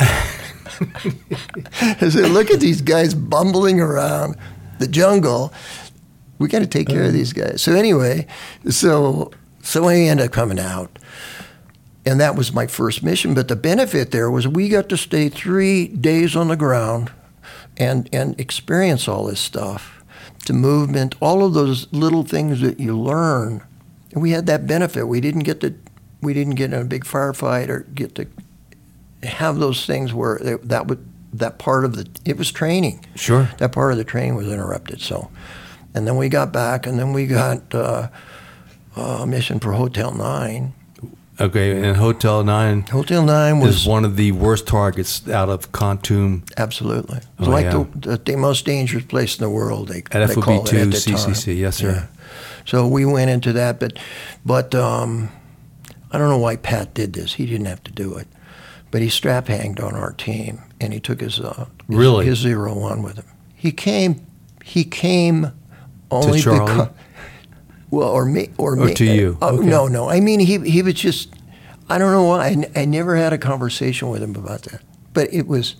I 0.80 2.08
said, 2.08 2.30
look 2.30 2.50
at 2.50 2.60
these 2.60 2.80
guys 2.80 3.14
bumbling 3.14 3.80
around 3.80 4.36
the 4.78 4.88
jungle. 4.88 5.52
We 6.38 6.48
got 6.48 6.60
to 6.60 6.66
take 6.66 6.88
care 6.88 7.02
of 7.02 7.08
uh-huh. 7.08 7.12
these 7.12 7.32
guys. 7.32 7.62
So 7.62 7.72
anyway, 7.72 8.26
so 8.68 9.30
so 9.62 9.86
we 9.86 10.08
ended 10.08 10.26
up 10.26 10.32
coming 10.32 10.58
out, 10.58 10.98
and 12.04 12.20
that 12.20 12.34
was 12.34 12.52
my 12.52 12.66
first 12.66 13.02
mission. 13.02 13.32
But 13.34 13.48
the 13.48 13.56
benefit 13.56 14.10
there 14.10 14.30
was 14.30 14.48
we 14.48 14.68
got 14.68 14.88
to 14.88 14.96
stay 14.96 15.28
three 15.28 15.86
days 15.86 16.34
on 16.34 16.48
the 16.48 16.56
ground, 16.56 17.12
and 17.76 18.08
and 18.12 18.38
experience 18.40 19.06
all 19.06 19.26
this 19.26 19.40
stuff, 19.40 20.02
the 20.46 20.52
movement, 20.52 21.14
all 21.20 21.44
of 21.44 21.54
those 21.54 21.90
little 21.92 22.24
things 22.24 22.60
that 22.60 22.80
you 22.80 22.98
learn. 22.98 23.62
And 24.12 24.20
we 24.20 24.32
had 24.32 24.46
that 24.46 24.66
benefit. 24.66 25.04
We 25.04 25.20
didn't 25.20 25.44
get 25.44 25.60
to, 25.60 25.74
we 26.20 26.34
didn't 26.34 26.56
get 26.56 26.72
in 26.72 26.80
a 26.80 26.84
big 26.84 27.04
firefight 27.04 27.68
or 27.68 27.80
get 27.94 28.14
to 28.16 28.26
have 29.22 29.58
those 29.58 29.86
things 29.86 30.12
where 30.12 30.36
it, 30.36 30.68
that 30.68 30.86
would 30.86 31.06
that 31.32 31.58
part 31.58 31.84
of 31.84 31.96
the 31.96 32.06
it 32.24 32.36
was 32.36 32.52
training 32.52 33.04
Sure. 33.14 33.48
that 33.58 33.72
part 33.72 33.92
of 33.92 33.98
the 33.98 34.04
training 34.04 34.34
was 34.34 34.48
interrupted. 34.48 35.00
So, 35.00 35.30
and 35.94 36.06
then 36.06 36.16
we 36.16 36.28
got 36.28 36.52
back, 36.52 36.86
and 36.86 36.98
then 36.98 37.12
we 37.12 37.26
got 37.26 37.74
uh, 37.74 38.08
a 38.96 39.26
mission 39.26 39.58
for 39.60 39.72
Hotel 39.72 40.12
Nine. 40.12 40.74
Okay, 41.40 41.82
and 41.82 41.96
Hotel 41.96 42.44
9 42.44 42.82
Hotel 42.82 43.24
Nine 43.24 43.58
was 43.58 43.76
is 43.80 43.86
one 43.86 44.04
of 44.04 44.16
the 44.16 44.32
worst 44.32 44.66
targets 44.66 45.26
out 45.30 45.48
of 45.48 45.72
Kontum 45.72 46.42
absolutely 46.58 47.16
it 47.18 47.24
was 47.38 47.48
Oh, 47.48 47.50
like 47.50 47.64
yeah. 47.64 47.84
the, 47.94 48.18
the 48.18 48.36
most 48.36 48.66
dangerous 48.66 49.04
place 49.06 49.38
in 49.38 49.42
the 49.42 49.48
world. 49.50 49.88
They, 49.88 50.02
At 50.12 50.28
they 50.28 50.34
call 50.34 50.62
it 50.64 50.68
FOB2 50.70 50.82
at 50.82 50.90
the 50.92 51.00
time. 51.00 51.32
CCC. 51.32 51.58
Yes, 51.58 51.76
sir. 51.78 51.90
Yeah. 51.92 52.06
So 52.66 52.86
we 52.86 53.06
went 53.06 53.30
into 53.30 53.54
that, 53.54 53.80
but 53.80 53.98
but 54.44 54.74
um, 54.74 55.30
I 56.12 56.18
don't 56.18 56.28
know 56.28 56.38
why 56.38 56.56
Pat 56.56 56.92
did 56.92 57.14
this. 57.14 57.32
He 57.34 57.46
didn't 57.46 57.66
have 57.66 57.82
to 57.84 57.92
do 57.92 58.14
it, 58.18 58.28
but 58.92 59.02
he 59.02 59.08
strap 59.08 59.48
hanged 59.48 59.80
on 59.80 59.96
our 59.96 60.12
team, 60.12 60.62
and 60.80 60.92
he 60.92 61.00
took 61.00 61.20
his 61.20 61.40
uh, 61.40 61.66
his, 61.88 61.98
Really? 61.98 62.26
his 62.26 62.38
zero 62.38 62.78
one 62.78 63.02
with 63.02 63.16
him. 63.16 63.24
He 63.56 63.72
came 63.72 64.24
he 64.62 64.84
came 64.84 65.50
only 66.12 66.40
Charlie? 66.40 66.66
because 66.66 66.88
well, 67.90 68.08
or 68.08 68.24
me 68.24 68.50
or, 68.56 68.74
Or 68.74 68.76
me 68.86 68.94
to 68.94 69.04
you. 69.04 69.38
Uh, 69.42 69.54
Okay. 69.54 69.66
No, 69.66 69.88
no. 69.88 70.08
I 70.08 70.20
mean, 70.20 70.38
he 70.38 70.58
he 70.58 70.82
was 70.82 70.94
just. 70.94 71.30
I 71.88 71.98
don't 71.98 72.12
know 72.12 72.22
why. 72.24 72.64
I 72.76 72.84
never 72.84 73.16
had 73.16 73.32
a 73.32 73.38
conversation 73.38 74.08
with 74.08 74.22
him 74.22 74.34
about 74.36 74.62
that, 74.62 74.82
but 75.12 75.32
it 75.32 75.46
was. 75.48 75.74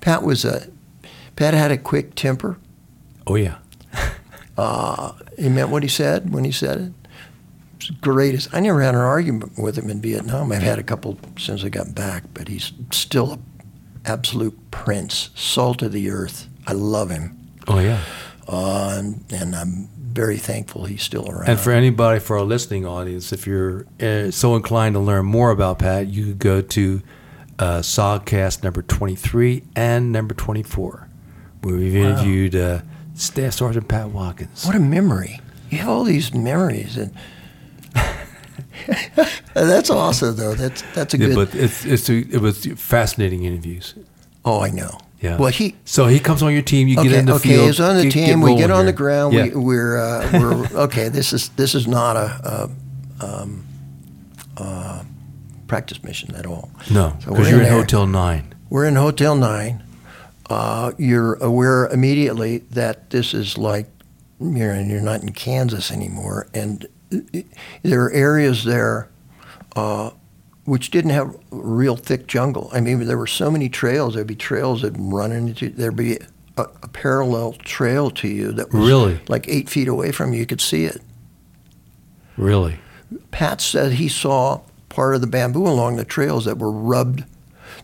Pat 0.00 0.22
was 0.22 0.44
a. 0.44 0.68
Pat 1.36 1.54
had 1.54 1.72
a 1.72 1.76
quick 1.78 2.14
temper. 2.14 2.58
Oh, 3.26 3.34
yeah. 3.34 3.56
Uh, 4.56 5.12
he 5.36 5.48
meant 5.48 5.68
what 5.70 5.82
he 5.82 5.88
said 5.88 6.32
when 6.32 6.44
he 6.44 6.52
said 6.52 6.78
it. 6.80 6.92
Greatest. 8.00 8.48
I 8.52 8.60
never 8.60 8.80
had 8.82 8.94
an 8.94 9.00
argument 9.00 9.58
with 9.58 9.76
him 9.78 9.90
in 9.90 10.00
Vietnam. 10.00 10.52
I've 10.52 10.62
had 10.62 10.78
a 10.78 10.82
couple 10.82 11.18
since 11.38 11.64
I 11.64 11.68
got 11.68 11.94
back, 11.94 12.24
but 12.34 12.48
he's 12.48 12.72
still 12.92 13.32
an 13.34 13.44
absolute 14.04 14.70
prince, 14.70 15.30
salt 15.34 15.82
of 15.82 15.92
the 15.92 16.10
earth. 16.10 16.48
I 16.66 16.72
love 16.72 17.10
him, 17.10 17.38
Oh, 17.68 17.78
yeah. 17.78 18.00
uh, 18.48 18.96
and, 18.98 19.24
and 19.30 19.54
I'm 19.54 19.88
very 19.98 20.38
thankful 20.38 20.84
he's 20.86 21.02
still 21.02 21.28
around. 21.30 21.48
And 21.48 21.58
for 21.60 21.72
anybody, 21.72 22.20
for 22.20 22.38
our 22.38 22.44
listening 22.44 22.86
audience, 22.86 23.32
if 23.32 23.46
you're 23.46 23.86
uh, 24.00 24.30
so 24.30 24.54
inclined 24.56 24.94
to 24.94 25.00
learn 25.00 25.26
more 25.26 25.50
about 25.50 25.80
Pat, 25.80 26.06
you 26.06 26.24
could 26.26 26.38
go 26.38 26.60
to 26.62 27.02
uh, 27.58 27.78
SOGcast 27.80 28.62
number 28.62 28.80
23 28.82 29.62
and 29.76 30.10
number 30.12 30.34
24, 30.34 31.08
where 31.62 31.74
we've 31.76 31.94
interviewed 31.96 32.54
uh, 32.56 32.80
Staff 33.14 33.52
Sergeant 33.54 33.88
Pat 33.88 34.08
Watkins. 34.10 34.64
What 34.64 34.74
a 34.74 34.80
memory! 34.80 35.40
You 35.70 35.78
have 35.78 35.88
all 35.88 36.04
these 36.04 36.32
memories, 36.34 36.96
and 36.96 37.12
that's 39.54 39.90
awesome. 39.90 40.36
Though 40.36 40.54
that's 40.54 40.82
that's 40.94 41.14
a 41.14 41.18
Yeah, 41.18 41.26
good. 41.28 41.36
but 41.36 41.54
it's, 41.54 41.84
it's 41.84 42.08
it 42.08 42.40
was 42.40 42.66
fascinating 42.76 43.44
interviews. 43.44 43.94
oh, 44.44 44.60
I 44.60 44.70
know. 44.70 44.98
Yeah. 45.20 45.38
Well, 45.38 45.50
he 45.50 45.74
So 45.86 46.06
he 46.06 46.20
comes 46.20 46.42
on 46.42 46.52
your 46.52 46.62
team. 46.62 46.86
You 46.86 46.98
okay, 47.00 47.08
get 47.08 47.18
in 47.20 47.24
the 47.26 47.34
okay, 47.34 47.48
field. 47.50 47.66
he's 47.66 47.80
on 47.80 47.96
the 47.96 48.02
get- 48.04 48.12
team. 48.12 48.40
we 48.42 48.56
get 48.56 48.70
on 48.70 48.84
the 48.86 48.92
ground. 48.92 49.32
Yeah. 49.34 49.44
We, 49.44 49.50
we're 49.54 49.98
uh, 49.98 50.30
we're 50.34 50.66
okay. 50.84 51.08
This 51.08 51.32
is 51.32 51.48
this 51.50 51.74
is 51.74 51.86
not 51.86 52.16
a, 52.16 52.70
a 53.20 53.24
um, 53.24 53.64
uh, 54.56 55.02
practice 55.66 56.02
mission 56.04 56.34
at 56.34 56.46
all. 56.46 56.70
no, 56.90 57.16
because 57.20 57.38
we're 57.38 57.48
you're 57.50 57.62
in. 57.62 57.72
Hotel 57.72 58.06
Nine. 58.06 58.54
We're 58.70 58.84
in 58.86 58.96
Hotel 58.96 59.34
Nine. 59.34 59.82
Uh, 60.50 60.92
you're 60.98 61.34
aware 61.36 61.86
immediately 61.86 62.58
that 62.70 63.08
this 63.10 63.32
is 63.32 63.56
like 63.56 63.86
you're 64.40 64.78
you're 64.78 65.00
not 65.00 65.22
in 65.22 65.32
Kansas 65.32 65.90
anymore, 65.90 66.48
and 66.52 66.86
there 67.82 68.04
are 68.04 68.10
areas 68.12 68.64
there 68.64 69.08
uh, 69.76 70.10
which 70.64 70.90
didn't 70.90 71.10
have 71.10 71.36
real 71.50 71.96
thick 71.96 72.26
jungle. 72.26 72.70
I 72.72 72.80
mean, 72.80 73.04
there 73.06 73.18
were 73.18 73.26
so 73.26 73.50
many 73.50 73.68
trails. 73.68 74.14
There'd 74.14 74.26
be 74.26 74.34
trails 74.36 74.82
that 74.82 74.94
run 74.96 75.32
into. 75.32 75.68
There'd 75.70 75.96
be 75.96 76.16
a, 76.56 76.62
a 76.82 76.88
parallel 76.88 77.52
trail 77.54 78.10
to 78.12 78.28
you 78.28 78.52
that 78.52 78.72
was 78.72 78.86
Really? 78.88 79.20
like 79.28 79.46
eight 79.48 79.68
feet 79.68 79.88
away 79.88 80.12
from 80.12 80.32
you. 80.32 80.38
You 80.40 80.46
could 80.46 80.60
see 80.60 80.84
it. 80.84 81.00
Really? 82.36 82.78
Pat 83.30 83.60
said 83.60 83.92
he 83.92 84.08
saw 84.08 84.60
part 84.88 85.14
of 85.14 85.20
the 85.20 85.26
bamboo 85.26 85.66
along 85.66 85.96
the 85.96 86.04
trails 86.04 86.44
that 86.46 86.58
were 86.58 86.70
rubbed. 86.70 87.24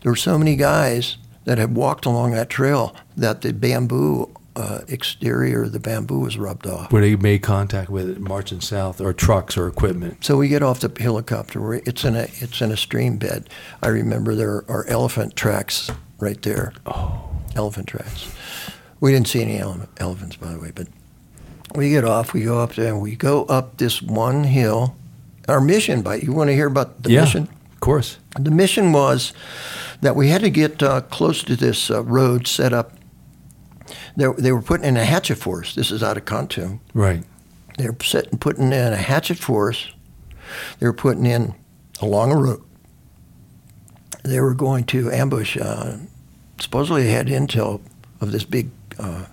There 0.01 0.11
were 0.11 0.15
so 0.15 0.37
many 0.37 0.55
guys 0.55 1.17
that 1.45 1.57
had 1.57 1.75
walked 1.75 2.05
along 2.05 2.31
that 2.31 2.49
trail 2.49 2.95
that 3.17 3.41
the 3.41 3.53
bamboo 3.53 4.29
uh, 4.55 4.81
exterior, 4.87 5.67
the 5.67 5.79
bamboo 5.79 6.19
was 6.19 6.37
rubbed 6.37 6.67
off. 6.67 6.91
Where 6.91 7.01
they 7.01 7.15
made 7.15 7.39
contact 7.39 7.89
with 7.89 8.09
it 8.09 8.19
marching 8.19 8.61
south, 8.61 8.99
or 8.99 9.13
trucks 9.13 9.57
or 9.57 9.67
equipment. 9.67 10.23
So 10.23 10.37
we 10.37 10.47
get 10.47 10.63
off 10.63 10.79
the 10.79 10.91
helicopter. 11.01 11.73
It's 11.73 12.03
in 12.03 12.15
a 12.15 12.27
it's 12.35 12.61
in 12.61 12.71
a 12.71 12.77
stream 12.77 13.17
bed. 13.17 13.49
I 13.81 13.87
remember 13.87 14.35
there 14.35 14.65
are 14.69 14.85
elephant 14.87 15.35
tracks 15.35 15.89
right 16.19 16.41
there. 16.41 16.73
Oh. 16.85 17.29
Elephant 17.55 17.87
tracks. 17.87 18.33
We 18.99 19.11
didn't 19.11 19.27
see 19.27 19.41
any 19.41 19.57
ele- 19.57 19.87
elephants, 19.97 20.35
by 20.35 20.53
the 20.53 20.59
way, 20.59 20.71
but 20.73 20.87
we 21.75 21.89
get 21.89 22.03
off. 22.03 22.33
We 22.33 22.43
go 22.43 22.59
up 22.59 22.75
there 22.75 22.93
and 22.93 23.01
we 23.01 23.15
go 23.15 23.45
up 23.45 23.77
this 23.77 24.01
one 24.01 24.43
hill. 24.43 24.95
Our 25.47 25.59
mission, 25.59 26.01
by 26.01 26.15
you 26.15 26.33
want 26.33 26.49
to 26.49 26.53
hear 26.53 26.67
about 26.67 27.03
the 27.03 27.11
yeah, 27.11 27.21
mission? 27.21 27.49
of 27.73 27.79
course. 27.79 28.19
The 28.39 28.51
mission 28.51 28.93
was 28.93 29.33
that 30.01 30.15
we 30.15 30.29
had 30.29 30.41
to 30.41 30.49
get 30.49 30.83
uh, 30.83 31.01
close 31.01 31.43
to 31.43 31.55
this 31.55 31.89
uh, 31.89 32.03
road 32.03 32.47
set 32.47 32.73
up 32.73 32.93
they, 34.15 34.27
they 34.37 34.51
were 34.51 34.61
putting 34.61 34.85
in 34.85 34.97
a 34.97 35.05
hatchet 35.05 35.37
force. 35.37 35.75
This 35.75 35.91
is 35.91 36.03
out 36.03 36.17
of 36.17 36.25
Kontum. 36.25 36.79
Right. 36.93 37.23
They 37.77 37.87
were 37.87 37.95
setting, 38.03 38.37
putting 38.39 38.67
in 38.67 38.93
a 38.93 38.97
hatchet 38.97 39.37
force. 39.37 39.91
They 40.79 40.87
were 40.87 40.93
putting 40.93 41.25
in 41.25 41.55
along 42.01 42.31
a 42.31 42.37
route. 42.37 42.65
They 44.23 44.39
were 44.39 44.53
going 44.53 44.83
to 44.85 45.11
ambush. 45.11 45.57
Uh, 45.57 45.97
supposedly, 46.59 47.03
they 47.03 47.11
had 47.11 47.27
intel 47.27 47.81
of 48.19 48.31
this 48.31 48.43
big 48.43 48.69
uh, 48.99 49.25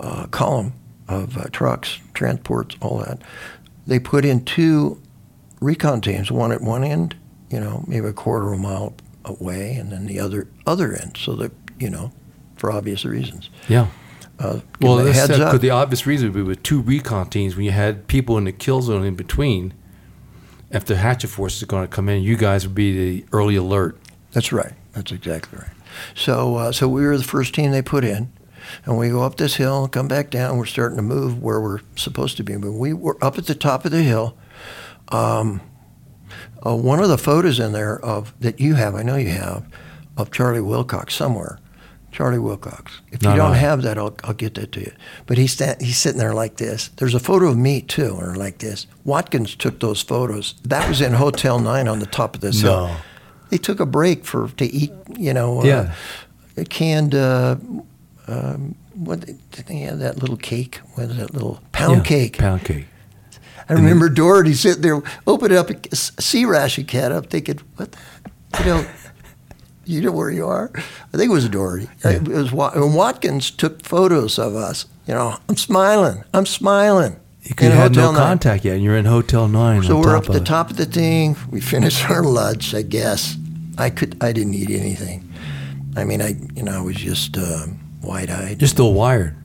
uh, 0.00 0.26
column 0.28 0.72
of 1.08 1.36
uh, 1.36 1.44
trucks, 1.52 1.98
transports, 2.14 2.76
all 2.80 2.98
that. 2.98 3.20
They 3.86 3.98
put 3.98 4.24
in 4.24 4.44
two 4.44 5.00
recon 5.60 6.00
teams, 6.00 6.32
one 6.32 6.52
at 6.52 6.60
one 6.60 6.84
end, 6.84 7.14
you 7.50 7.60
know, 7.60 7.84
maybe 7.86 8.08
a 8.08 8.12
quarter 8.12 8.52
of 8.52 8.58
a 8.58 8.62
mile 8.62 8.94
away, 9.24 9.74
and 9.74 9.92
then 9.92 10.06
the 10.06 10.18
other 10.18 10.48
other 10.66 10.94
end, 10.94 11.16
so 11.16 11.34
that 11.36 11.52
you 11.78 11.90
know, 11.90 12.12
for 12.62 12.70
obvious 12.70 13.04
reasons. 13.04 13.50
Yeah. 13.68 13.88
Uh, 14.38 14.60
Well, 14.80 14.98
give 14.98 14.98
them 14.98 14.98
a 15.00 15.04
that's 15.06 15.18
heads 15.18 15.40
up. 15.40 15.50
could 15.50 15.60
the 15.62 15.70
obvious 15.70 16.06
reason 16.06 16.28
would 16.28 16.36
be 16.36 16.42
with 16.42 16.62
two 16.62 16.80
recon 16.80 17.28
teams 17.28 17.56
when 17.56 17.64
you 17.64 17.72
had 17.72 18.06
people 18.06 18.38
in 18.38 18.44
the 18.44 18.52
kill 18.52 18.80
zone 18.82 19.04
in 19.04 19.16
between. 19.16 19.74
If 20.70 20.84
the 20.84 20.94
hatchet 20.96 21.26
force 21.26 21.56
is 21.56 21.64
going 21.64 21.82
to 21.82 21.88
come 21.88 22.08
in, 22.08 22.22
you 22.22 22.36
guys 22.36 22.64
would 22.64 22.74
be 22.76 22.92
the 22.92 23.26
early 23.32 23.56
alert. 23.56 23.98
That's 24.30 24.52
right. 24.52 24.74
That's 24.92 25.10
exactly 25.10 25.58
right. 25.58 25.72
So, 26.14 26.54
uh, 26.54 26.70
so 26.70 26.86
we 26.88 27.04
were 27.04 27.18
the 27.18 27.24
first 27.24 27.52
team 27.52 27.72
they 27.72 27.82
put 27.82 28.04
in, 28.04 28.30
and 28.84 28.96
we 28.96 29.08
go 29.08 29.24
up 29.24 29.38
this 29.38 29.56
hill, 29.56 29.88
come 29.88 30.06
back 30.06 30.30
down. 30.30 30.56
We're 30.56 30.66
starting 30.66 30.98
to 30.98 31.02
move 31.02 31.42
where 31.42 31.60
we're 31.60 31.80
supposed 31.96 32.36
to 32.36 32.44
be. 32.44 32.56
But 32.56 32.72
we 32.74 32.92
were 32.92 33.18
up 33.20 33.38
at 33.38 33.46
the 33.46 33.56
top 33.56 33.84
of 33.84 33.90
the 33.90 34.04
hill. 34.04 34.36
Um, 35.08 35.60
uh, 36.64 36.76
one 36.76 37.00
of 37.02 37.08
the 37.08 37.18
photos 37.18 37.58
in 37.58 37.72
there 37.72 37.98
of 37.98 38.32
that 38.38 38.60
you 38.60 38.76
have, 38.76 38.94
I 38.94 39.02
know 39.02 39.16
you 39.16 39.30
have, 39.30 39.66
of 40.16 40.30
Charlie 40.30 40.60
Wilcox 40.60 41.12
somewhere. 41.16 41.58
Charlie 42.12 42.38
Wilcox. 42.38 43.00
If 43.10 43.22
you 43.22 43.30
No, 43.30 43.36
don't 43.36 43.52
no. 43.52 43.58
have 43.58 43.82
that, 43.82 43.96
I'll, 43.98 44.14
I'll 44.22 44.34
get 44.34 44.54
that 44.54 44.70
to 44.72 44.80
you. 44.80 44.92
But 45.26 45.38
he's 45.38 45.52
sta- 45.54 45.76
he's 45.80 45.96
sitting 45.96 46.18
there 46.18 46.34
like 46.34 46.56
this. 46.56 46.88
There's 46.96 47.14
a 47.14 47.18
photo 47.20 47.48
of 47.48 47.56
me 47.56 47.80
too, 47.80 48.14
or 48.20 48.34
like 48.36 48.58
this. 48.58 48.86
Watkins 49.04 49.56
took 49.56 49.80
those 49.80 50.02
photos. 50.02 50.54
That 50.62 50.86
was 50.88 51.00
in 51.00 51.14
Hotel 51.14 51.58
Nine 51.58 51.88
on 51.88 51.98
the 52.00 52.06
top 52.06 52.34
of 52.34 52.40
this 52.42 52.60
hill 52.60 52.88
No. 52.88 52.96
they 53.48 53.56
took 53.58 53.80
a 53.80 53.86
break 53.86 54.24
for 54.26 54.48
to 54.58 54.64
eat, 54.66 54.92
you 55.16 55.32
know, 55.32 55.60
uh, 55.62 55.64
Yeah. 55.64 55.94
a 56.58 56.64
canned. 56.64 57.14
Uh, 57.14 57.56
um, 58.28 58.74
what 58.94 59.20
did 59.20 59.38
they 59.66 59.78
have 59.80 59.98
that 60.00 60.18
little 60.18 60.36
cake? 60.36 60.80
What 60.94 61.08
is 61.10 61.16
that 61.16 61.32
little 61.32 61.60
pound 61.72 61.96
Yeah, 61.98 62.02
cake? 62.02 62.38
Pound 62.38 62.62
cake. 62.64 62.86
I 63.68 63.72
remember 63.74 64.08
Doherty 64.10 64.52
sitting 64.52 64.82
there, 64.82 65.00
opening 65.26 65.56
up 65.56 65.70
a 65.70 65.96
C 65.96 66.44
ration 66.44 66.84
can 66.84 67.10
up, 67.10 67.30
thinking, 67.30 67.60
"What? 67.76 67.92
The, 67.92 68.58
you 68.58 68.64
know, 68.66 68.86
you 69.84 70.00
know 70.00 70.12
where 70.12 70.30
you 70.30 70.46
are." 70.46 70.70
I 70.74 71.16
think 71.16 71.30
it 71.30 71.34
was 71.34 71.48
Doherty. 71.48 71.88
It 72.04 72.26
was 72.28 72.52
and 72.52 72.94
Watkins 72.94 73.50
took 73.50 73.82
photos 73.84 74.38
of 74.38 74.54
us. 74.54 74.86
You 75.06 75.14
know, 75.14 75.36
I'm 75.48 75.56
smiling. 75.56 76.24
I'm 76.32 76.46
smiling. 76.46 77.16
You 77.42 77.56
could 77.56 77.72
have 77.72 77.94
no 77.96 78.12
Nine. 78.12 78.20
contact 78.20 78.64
yet, 78.64 78.76
and 78.76 78.84
you're 78.84 78.96
in 78.96 79.04
Hotel 79.04 79.48
Nine. 79.48 79.82
So 79.82 79.98
we're 79.98 80.16
up 80.16 80.26
at 80.26 80.32
the 80.32 80.40
top 80.40 80.70
of 80.70 80.76
the 80.76 80.86
thing. 80.86 81.36
We 81.50 81.60
finished 81.60 82.08
our 82.10 82.22
lunch, 82.22 82.72
I 82.74 82.82
guess. 82.82 83.36
I 83.78 83.90
could. 83.90 84.16
I 84.22 84.32
didn't 84.32 84.54
eat 84.54 84.70
anything. 84.70 85.28
I 85.96 86.04
mean, 86.04 86.22
I 86.22 86.36
you 86.54 86.62
know 86.62 86.72
I 86.72 86.80
was 86.80 86.96
just 86.96 87.36
um, 87.36 87.80
wide-eyed. 88.02 88.60
You're 88.60 88.68
still 88.68 88.92
wired. 88.94 89.36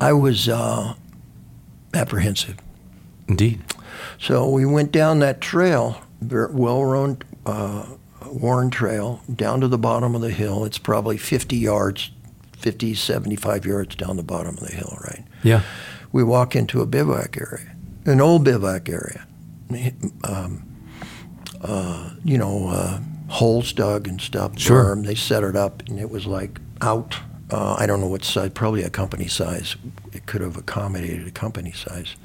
I 0.00 0.12
was 0.12 0.48
uh, 0.48 0.94
apprehensive. 1.92 2.56
Indeed. 3.28 3.62
So 4.18 4.48
we 4.48 4.64
went 4.64 4.92
down 4.92 5.18
that 5.18 5.40
trail, 5.40 6.00
well-worn, 6.22 7.18
uh, 7.44 7.86
worn 8.30 8.70
trail, 8.70 9.20
down 9.34 9.60
to 9.60 9.68
the 9.68 9.78
bottom 9.78 10.14
of 10.14 10.20
the 10.20 10.30
hill. 10.30 10.64
It's 10.64 10.78
probably 10.78 11.16
50 11.16 11.56
yards, 11.56 12.10
50, 12.58 12.94
75 12.94 13.66
yards 13.66 13.94
down 13.96 14.16
the 14.16 14.22
bottom 14.22 14.56
of 14.56 14.60
the 14.60 14.72
hill, 14.74 14.96
right? 15.02 15.24
Yeah. 15.42 15.62
we 16.12 16.22
walk 16.24 16.56
into 16.56 16.80
a 16.80 16.86
bivouac 16.86 17.36
area, 17.40 17.76
an 18.04 18.20
old 18.20 18.44
bivouac 18.44 18.88
area. 18.88 19.26
Um, 20.24 20.62
uh, 21.62 22.10
you 22.24 22.38
know, 22.38 22.68
uh, 22.68 23.00
holes 23.28 23.72
dug 23.72 24.06
and 24.06 24.20
stuff. 24.20 24.58
Sure. 24.58 24.84
berm. 24.96 25.06
They 25.06 25.14
set 25.14 25.42
it 25.42 25.56
up, 25.56 25.82
and 25.88 25.98
it 25.98 26.10
was 26.10 26.26
like 26.26 26.60
out. 26.80 27.16
Uh, 27.50 27.76
I 27.78 27.86
don't 27.86 28.00
know 28.00 28.08
what 28.08 28.24
size, 28.24 28.50
probably 28.50 28.82
a 28.82 28.90
company 28.90 29.28
size. 29.28 29.76
It 30.12 30.26
could 30.26 30.40
have 30.40 30.56
accommodated 30.56 31.26
a 31.26 31.30
company 31.30 31.72
size. 31.72 32.16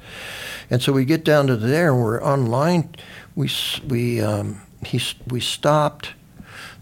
And 0.70 0.82
so 0.82 0.92
we 0.92 1.04
get 1.04 1.24
down 1.24 1.46
to 1.48 1.56
there, 1.56 1.92
and 1.92 2.02
we're 2.02 2.20
on 2.20 2.46
line. 2.46 2.94
We 3.34 3.50
we 3.86 4.20
um, 4.20 4.62
he 4.84 5.00
we 5.26 5.40
stopped. 5.40 6.14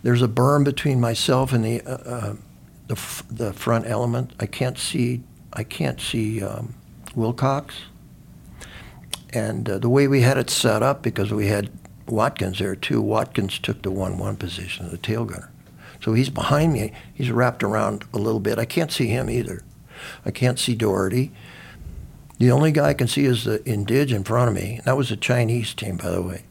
There's 0.03 0.23
a 0.23 0.29
berm 0.29 0.65
between 0.65 1.01
myself 1.01 1.53
and 1.53 1.65
the 1.65 1.83
uh, 1.83 1.91
uh, 1.91 2.35
the 2.87 2.95
f- 2.95 3.25
the 3.31 3.53
front 3.53 3.87
element. 3.87 4.33
I 4.41 4.47
can't 4.47 4.79
see 4.79 5.23
I 5.53 5.65
can't 5.65 6.01
see 6.01 6.43
um, 6.43 6.75
Wilcox. 7.15 7.83
And 9.33 9.69
uh, 9.69 9.79
the 9.79 9.89
way 9.89 10.09
we 10.09 10.23
had 10.23 10.39
it 10.39 10.51
set 10.51 10.83
up, 10.83 11.03
because 11.03 11.33
we 11.33 11.47
had 11.47 11.71
Watkins 12.07 12.59
there 12.59 12.75
too, 12.75 13.01
Watkins 13.01 13.59
took 13.61 13.83
the 13.83 13.91
one-one 13.91 14.37
position 14.37 14.87
of 14.87 14.91
the 14.91 14.99
tail 14.99 15.25
gunner. 15.25 15.51
So 16.03 16.15
he's 16.15 16.31
behind 16.31 16.73
me. 16.73 16.93
He's 17.15 17.31
wrapped 17.31 17.63
around 17.63 18.05
a 18.13 18.19
little 18.19 18.41
bit. 18.41 18.59
I 18.59 18.65
can't 18.65 18.91
see 18.91 19.07
him 19.07 19.31
either. 19.31 19.63
I 20.25 20.31
can't 20.31 20.59
see 20.59 20.75
Doherty. 20.75 21.31
The 22.39 22.51
only 22.51 22.73
guy 22.73 22.89
I 22.89 22.95
can 22.95 23.07
see 23.07 23.27
is 23.27 23.45
the 23.45 23.59
Indig 23.61 24.13
in 24.13 24.25
front 24.25 24.49
of 24.49 24.55
me. 24.55 24.81
That 24.85 24.97
was 24.97 25.11
a 25.11 25.17
Chinese 25.17 25.75
team, 25.75 25.99
by 25.99 26.11
the 26.11 26.23
way. 26.23 26.45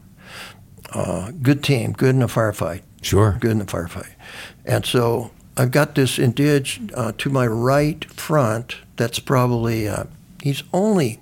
Uh, 0.92 1.30
good 1.42 1.62
team, 1.62 1.92
good 1.92 2.14
in 2.14 2.22
a 2.22 2.26
firefight 2.28 2.82
Sure. 3.02 3.36
good 3.40 3.52
in 3.52 3.58
the 3.60 3.64
firefight. 3.64 4.10
And 4.64 4.84
so 4.84 5.30
I've 5.56 5.70
got 5.70 5.94
this 5.94 6.18
indig 6.18 6.92
uh, 6.96 7.12
to 7.18 7.30
my 7.30 7.46
right 7.46 8.04
front. 8.12 8.76
That's 8.96 9.18
probably 9.18 9.88
uh, 9.88 10.04
he's 10.42 10.62
only 10.72 11.20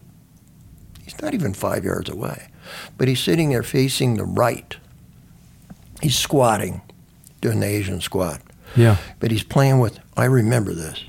he's 1.05 1.21
not 1.21 1.35
even 1.35 1.53
five 1.55 1.85
yards 1.85 2.09
away, 2.09 2.49
but 2.97 3.09
he's 3.09 3.21
sitting 3.21 3.51
there 3.51 3.63
facing 3.63 4.17
the 4.17 4.25
right. 4.25 4.77
He's 6.03 6.17
squatting, 6.19 6.81
doing 7.41 7.61
the 7.61 7.67
Asian 7.67 8.01
squat, 8.01 8.41
Yeah. 8.77 8.97
but 9.21 9.31
he's 9.31 9.43
playing 9.45 9.81
with. 9.81 9.99
I 10.17 10.25
remember 10.25 10.73
this. 10.73 11.05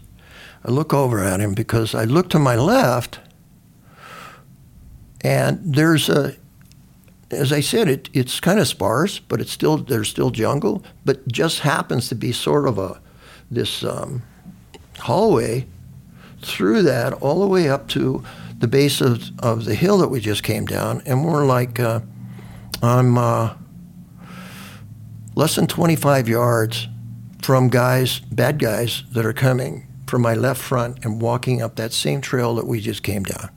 I 0.65 0.71
look 0.71 0.93
over 0.93 1.23
at 1.23 1.39
him 1.39 1.53
because 1.53 1.95
I 1.95 2.03
look 2.03 2.29
to 2.31 2.39
my 2.39 2.55
left, 2.55 3.19
and 5.21 5.59
there's 5.63 6.09
a 6.09 6.35
as 7.31 7.53
I 7.53 7.59
said, 7.61 7.87
it, 7.87 8.09
it's 8.13 8.39
kind 8.39 8.59
of 8.59 8.67
sparse, 8.67 9.19
but 9.19 9.39
it's 9.39 9.51
still 9.51 9.77
there's 9.77 10.09
still 10.09 10.31
jungle, 10.31 10.83
but 11.05 11.27
just 11.27 11.59
happens 11.59 12.09
to 12.09 12.15
be 12.15 12.31
sort 12.31 12.67
of 12.67 12.77
a 12.77 13.01
this 13.51 13.83
um, 13.83 14.23
hallway 14.99 15.67
through 16.41 16.83
that 16.83 17.13
all 17.13 17.41
the 17.41 17.47
way 17.47 17.69
up 17.69 17.87
to 17.89 18.23
the 18.57 18.67
base 18.67 19.01
of, 19.01 19.31
of 19.39 19.65
the 19.65 19.75
hill 19.75 19.97
that 19.99 20.09
we 20.09 20.19
just 20.19 20.43
came 20.43 20.65
down, 20.65 21.01
and 21.05 21.25
we're 21.25 21.45
like 21.45 21.79
uh, 21.79 22.01
I'm 22.81 23.17
uh, 23.17 23.55
less 25.35 25.55
than 25.55 25.67
25 25.67 26.27
yards 26.27 26.87
from 27.41 27.69
guys, 27.69 28.19
bad 28.19 28.59
guys 28.59 29.03
that 29.11 29.25
are 29.25 29.33
coming 29.33 29.87
from 30.07 30.21
my 30.21 30.33
left 30.33 30.61
front 30.61 31.05
and 31.05 31.21
walking 31.21 31.61
up 31.61 31.75
that 31.75 31.93
same 31.93 32.19
trail 32.19 32.55
that 32.55 32.65
we 32.65 32.81
just 32.81 33.03
came 33.03 33.23
down 33.23 33.49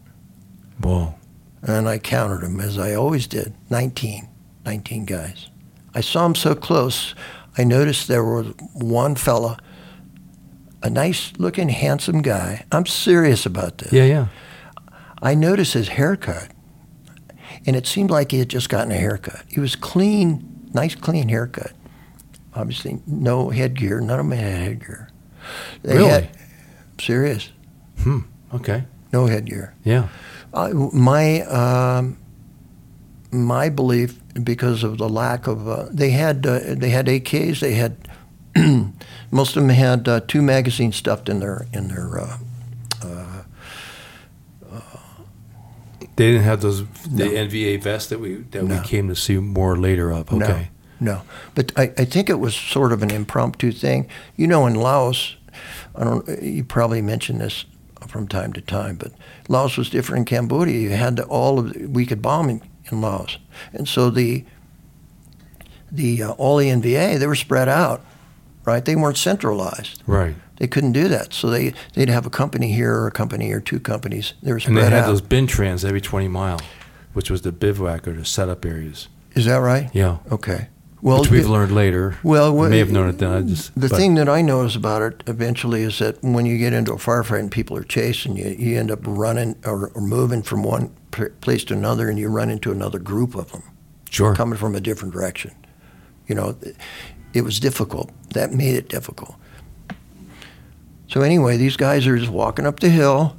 Whoa. 0.83 1.15
And 1.63 1.89
I 1.89 1.99
counted 1.99 2.41
them 2.41 2.61
as 2.61 2.79
I 2.79 2.95
always 2.95 3.27
did 3.27 3.55
19, 3.71 4.29
19 4.65 5.05
guys. 5.05 5.49
I 5.95 6.01
saw 6.01 6.25
them 6.25 6.35
so 6.35 6.55
close, 6.55 7.15
I 7.57 7.65
noticed 7.65 8.09
there 8.09 8.25
was 8.25 8.55
one 8.75 9.15
fella, 9.15 9.59
a 10.83 10.91
nice 10.91 11.33
looking, 11.39 11.69
handsome 11.69 12.23
guy. 12.23 12.65
I'm 12.73 12.87
serious 12.87 13.47
about 13.47 13.79
this. 13.79 13.93
Yeah, 13.93 14.05
yeah. 14.05 14.27
I 15.21 15.35
noticed 15.35 15.75
his 15.75 15.89
haircut, 15.89 16.49
and 17.67 17.77
it 17.77 17.87
seemed 17.87 18.11
like 18.11 18.33
he 18.33 18.39
had 18.41 18.49
just 18.49 18.69
gotten 18.69 18.91
a 18.91 18.97
haircut. 18.97 19.45
He 19.49 19.61
was 19.61 19.77
clean, 19.77 20.69
nice, 20.73 20.95
clean 20.95 21.29
haircut. 21.29 21.73
Obviously, 22.55 23.01
no 23.07 23.51
headgear. 23.51 24.01
None 24.01 24.19
of 24.19 24.29
them 24.29 24.39
had 24.39 24.63
headgear. 24.63 25.11
They 25.83 25.97
Really? 25.97 26.09
Had, 26.09 26.29
serious. 27.01 27.51
Hmm. 28.01 28.21
Okay. 28.53 28.85
No 29.13 29.27
headgear. 29.27 29.75
Yeah. 29.85 30.09
Uh, 30.55 30.69
my 30.93 31.41
um, 31.43 32.19
my 33.31 33.69
belief, 33.71 34.19
because 34.43 34.83
of 34.85 34.99
the 34.99 35.09
lack 35.09 35.47
of, 35.47 35.67
uh, 35.67 35.87
they 35.91 36.11
had 36.11 36.47
uh, 36.47 36.61
they 36.75 36.91
had 36.91 37.07
AKs. 37.07 37.61
They 37.61 37.73
had 37.75 37.97
most 39.31 39.57
of 39.57 39.63
them 39.63 39.71
had 39.71 40.07
uh, 40.09 40.21
two 40.27 40.43
magazines 40.43 40.97
stuffed 40.97 41.29
in 41.29 41.41
their 41.41 41.67
in 41.73 41.89
their. 41.89 42.21
Uh, 42.21 42.37
They 46.17 46.27
didn't 46.33 46.43
have 46.45 46.61
those 46.61 46.85
the 47.09 47.25
NVA 47.25 47.83
vests 47.83 48.11
that 48.11 48.21
we 48.21 48.35
that 48.51 48.65
No. 48.65 48.77
we 48.77 48.87
came 48.87 49.09
to 49.09 49.17
see 49.17 49.39
more 49.39 49.77
later 49.79 50.11
of. 50.13 50.31
Okay. 50.33 50.69
No, 51.01 51.15
no. 51.15 51.23
But 51.55 51.73
I, 51.77 51.85
I 51.97 52.05
think 52.05 52.29
it 52.29 52.39
was 52.39 52.55
sort 52.55 52.93
of 52.93 53.03
an 53.03 53.11
impromptu 53.11 53.73
thing. 53.73 54.09
You 54.37 54.47
know, 54.47 54.67
in 54.67 54.75
Laos, 54.75 55.37
I 55.97 56.05
don't. 56.05 56.43
You 56.43 56.65
probably 56.65 57.01
mentioned 57.01 57.41
this 57.41 57.65
from 58.09 58.27
time 58.29 58.53
to 58.55 58.61
time, 58.61 58.97
but 58.97 59.13
Laos 59.49 59.77
was 59.77 59.91
different 59.91 60.21
in 60.21 60.25
Cambodia. 60.37 60.79
You 60.79 60.91
had 60.91 61.17
the, 61.17 61.25
all 61.25 61.59
of 61.59 61.75
we 61.77 62.07
could 62.07 62.21
bomb 62.23 62.49
in, 62.51 62.63
in 62.91 63.01
Laos, 63.01 63.39
and 63.73 63.87
so 63.89 64.11
the 64.11 64.45
the 65.91 66.23
uh, 66.23 66.31
all 66.33 66.57
the 66.57 66.69
NVA 66.69 67.19
they 67.19 67.27
were 67.27 67.35
spread 67.35 67.69
out, 67.69 68.05
right? 68.65 68.85
They 68.85 68.97
weren't 68.97 69.17
centralized. 69.19 70.03
Right. 70.07 70.35
They 70.57 70.67
couldn't 70.69 70.93
do 70.93 71.09
that, 71.09 71.33
so 71.35 71.51
they 71.51 71.75
they'd 71.95 72.09
have 72.09 72.27
a 72.27 72.31
company 72.31 72.73
here 72.73 72.95
or 72.95 73.07
a 73.09 73.11
company 73.13 73.53
or 73.53 73.61
two 73.61 73.81
companies. 73.81 74.35
They 74.43 74.53
were 74.53 74.61
And 74.67 74.77
they 74.77 74.85
had 74.85 74.93
out. 74.93 75.07
those 75.07 75.23
binh 75.23 75.49
trams 75.49 75.85
every 75.85 76.01
20 76.01 76.29
mile, 76.29 76.61
which 77.13 77.31
was 77.31 77.43
the 77.43 77.53
bivouac 77.53 78.07
or 78.07 78.13
the 78.13 78.25
setup 78.25 78.65
areas. 78.65 79.09
Is 79.35 79.45
that 79.47 79.57
right? 79.57 79.91
Yeah. 79.93 80.19
Okay. 80.31 80.69
Well, 81.03 81.21
which 81.23 81.31
we've 81.31 81.45
it- 81.45 81.49
learned 81.49 81.73
later. 81.75 82.17
Well, 82.23 82.55
what- 82.55 82.71
may 82.71 82.79
have 82.79 82.93
known 82.93 83.09
it 83.09 83.19
then. 83.19 83.31
I 83.31 83.43
just 83.43 83.75
The 83.75 83.89
but- 83.89 83.97
thing 83.99 84.15
that 84.15 84.29
I 84.29 84.41
notice 84.41 84.77
about 84.77 85.03
it 85.03 85.23
eventually 85.27 85.83
is 85.83 85.99
that 85.99 86.23
when 86.23 86.47
you 86.47 86.57
get 86.59 86.73
into 86.73 86.93
a 86.93 86.97
firefight 86.97 87.41
and 87.41 87.51
people 87.51 87.77
are 87.77 87.83
chasing 87.83 88.37
you, 88.37 88.55
you 88.57 88.79
end 88.79 88.91
up 88.91 89.01
running 89.03 89.57
or, 89.65 89.89
or 89.95 90.01
moving 90.01 90.43
from 90.43 90.63
one 90.63 90.91
place 91.41 91.65
to 91.65 91.75
another, 91.75 92.09
and 92.09 92.19
you 92.19 92.29
run 92.29 92.51
into 92.51 92.71
another 92.71 92.99
group 93.01 93.35
of 93.35 93.51
them 93.53 93.63
sure. 94.11 94.35
coming 94.35 94.57
from 94.59 94.75
a 94.77 94.81
different 94.81 95.13
direction. 95.13 95.51
You 96.29 96.37
know, 96.37 96.57
it, 96.63 96.77
it 97.35 97.43
was 97.43 97.59
difficult. 97.59 98.11
That 98.35 98.53
made 98.55 98.77
it 98.77 98.89
difficult. 98.89 99.35
So 101.09 101.21
anyway, 101.21 101.57
these 101.59 101.77
guys 101.77 102.07
are 102.07 102.17
just 102.17 102.31
walking 102.31 102.65
up 102.65 102.81
the 102.81 102.89
hill, 102.89 103.37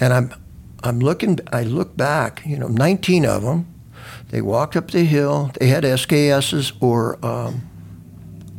and 0.00 0.12
I'm, 0.12 0.34
I'm 0.82 0.98
looking. 0.98 1.38
I 1.52 1.62
look 1.62 1.96
back. 1.96 2.42
You 2.44 2.58
know, 2.58 2.66
19 2.68 3.24
of 3.24 3.42
them. 3.42 3.66
They 4.30 4.40
walked 4.40 4.76
up 4.76 4.90
the 4.90 5.04
hill. 5.04 5.50
They 5.58 5.66
had 5.66 5.84
SKSs 5.84 6.72
or 6.80 7.24
um, 7.24 7.68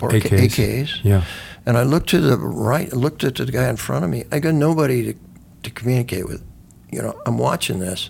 or 0.01 0.09
AKs. 0.09 0.49
AKs. 0.49 1.03
Yeah. 1.03 1.23
And 1.65 1.77
I 1.77 1.83
looked 1.83 2.09
to 2.09 2.19
the 2.19 2.37
right, 2.37 2.91
looked 2.91 3.23
at 3.23 3.35
the 3.35 3.45
guy 3.45 3.69
in 3.69 3.77
front 3.77 4.03
of 4.03 4.09
me. 4.09 4.25
I 4.31 4.39
got 4.39 4.53
nobody 4.53 5.13
to, 5.13 5.19
to 5.63 5.69
communicate 5.69 6.27
with. 6.27 6.43
You 6.91 7.01
know, 7.01 7.21
I'm 7.25 7.37
watching 7.37 7.79
this. 7.79 8.09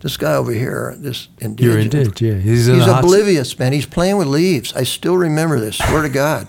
This 0.00 0.16
guy 0.16 0.34
over 0.34 0.52
here, 0.52 0.94
this 0.98 1.28
indigenous. 1.38 1.74
You're 1.74 1.78
indigenous. 1.78 2.20
yeah. 2.20 2.34
He's, 2.34 2.66
He's 2.66 2.86
oblivious, 2.86 3.56
man. 3.58 3.72
He's 3.72 3.86
playing 3.86 4.16
with 4.16 4.26
leaves. 4.26 4.72
I 4.74 4.82
still 4.82 5.16
remember 5.16 5.60
this. 5.60 5.78
Swear 5.78 6.02
to 6.02 6.08
God. 6.08 6.48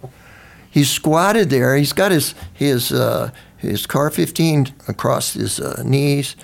He's 0.70 0.90
squatted 0.90 1.50
there. 1.50 1.76
He's 1.76 1.92
got 1.92 2.12
his 2.12 2.34
his 2.52 2.92
uh, 2.92 3.30
his 3.56 3.86
CAR-15 3.86 4.88
across 4.88 5.32
his 5.32 5.60
uh, 5.60 5.82
knees, 5.84 6.36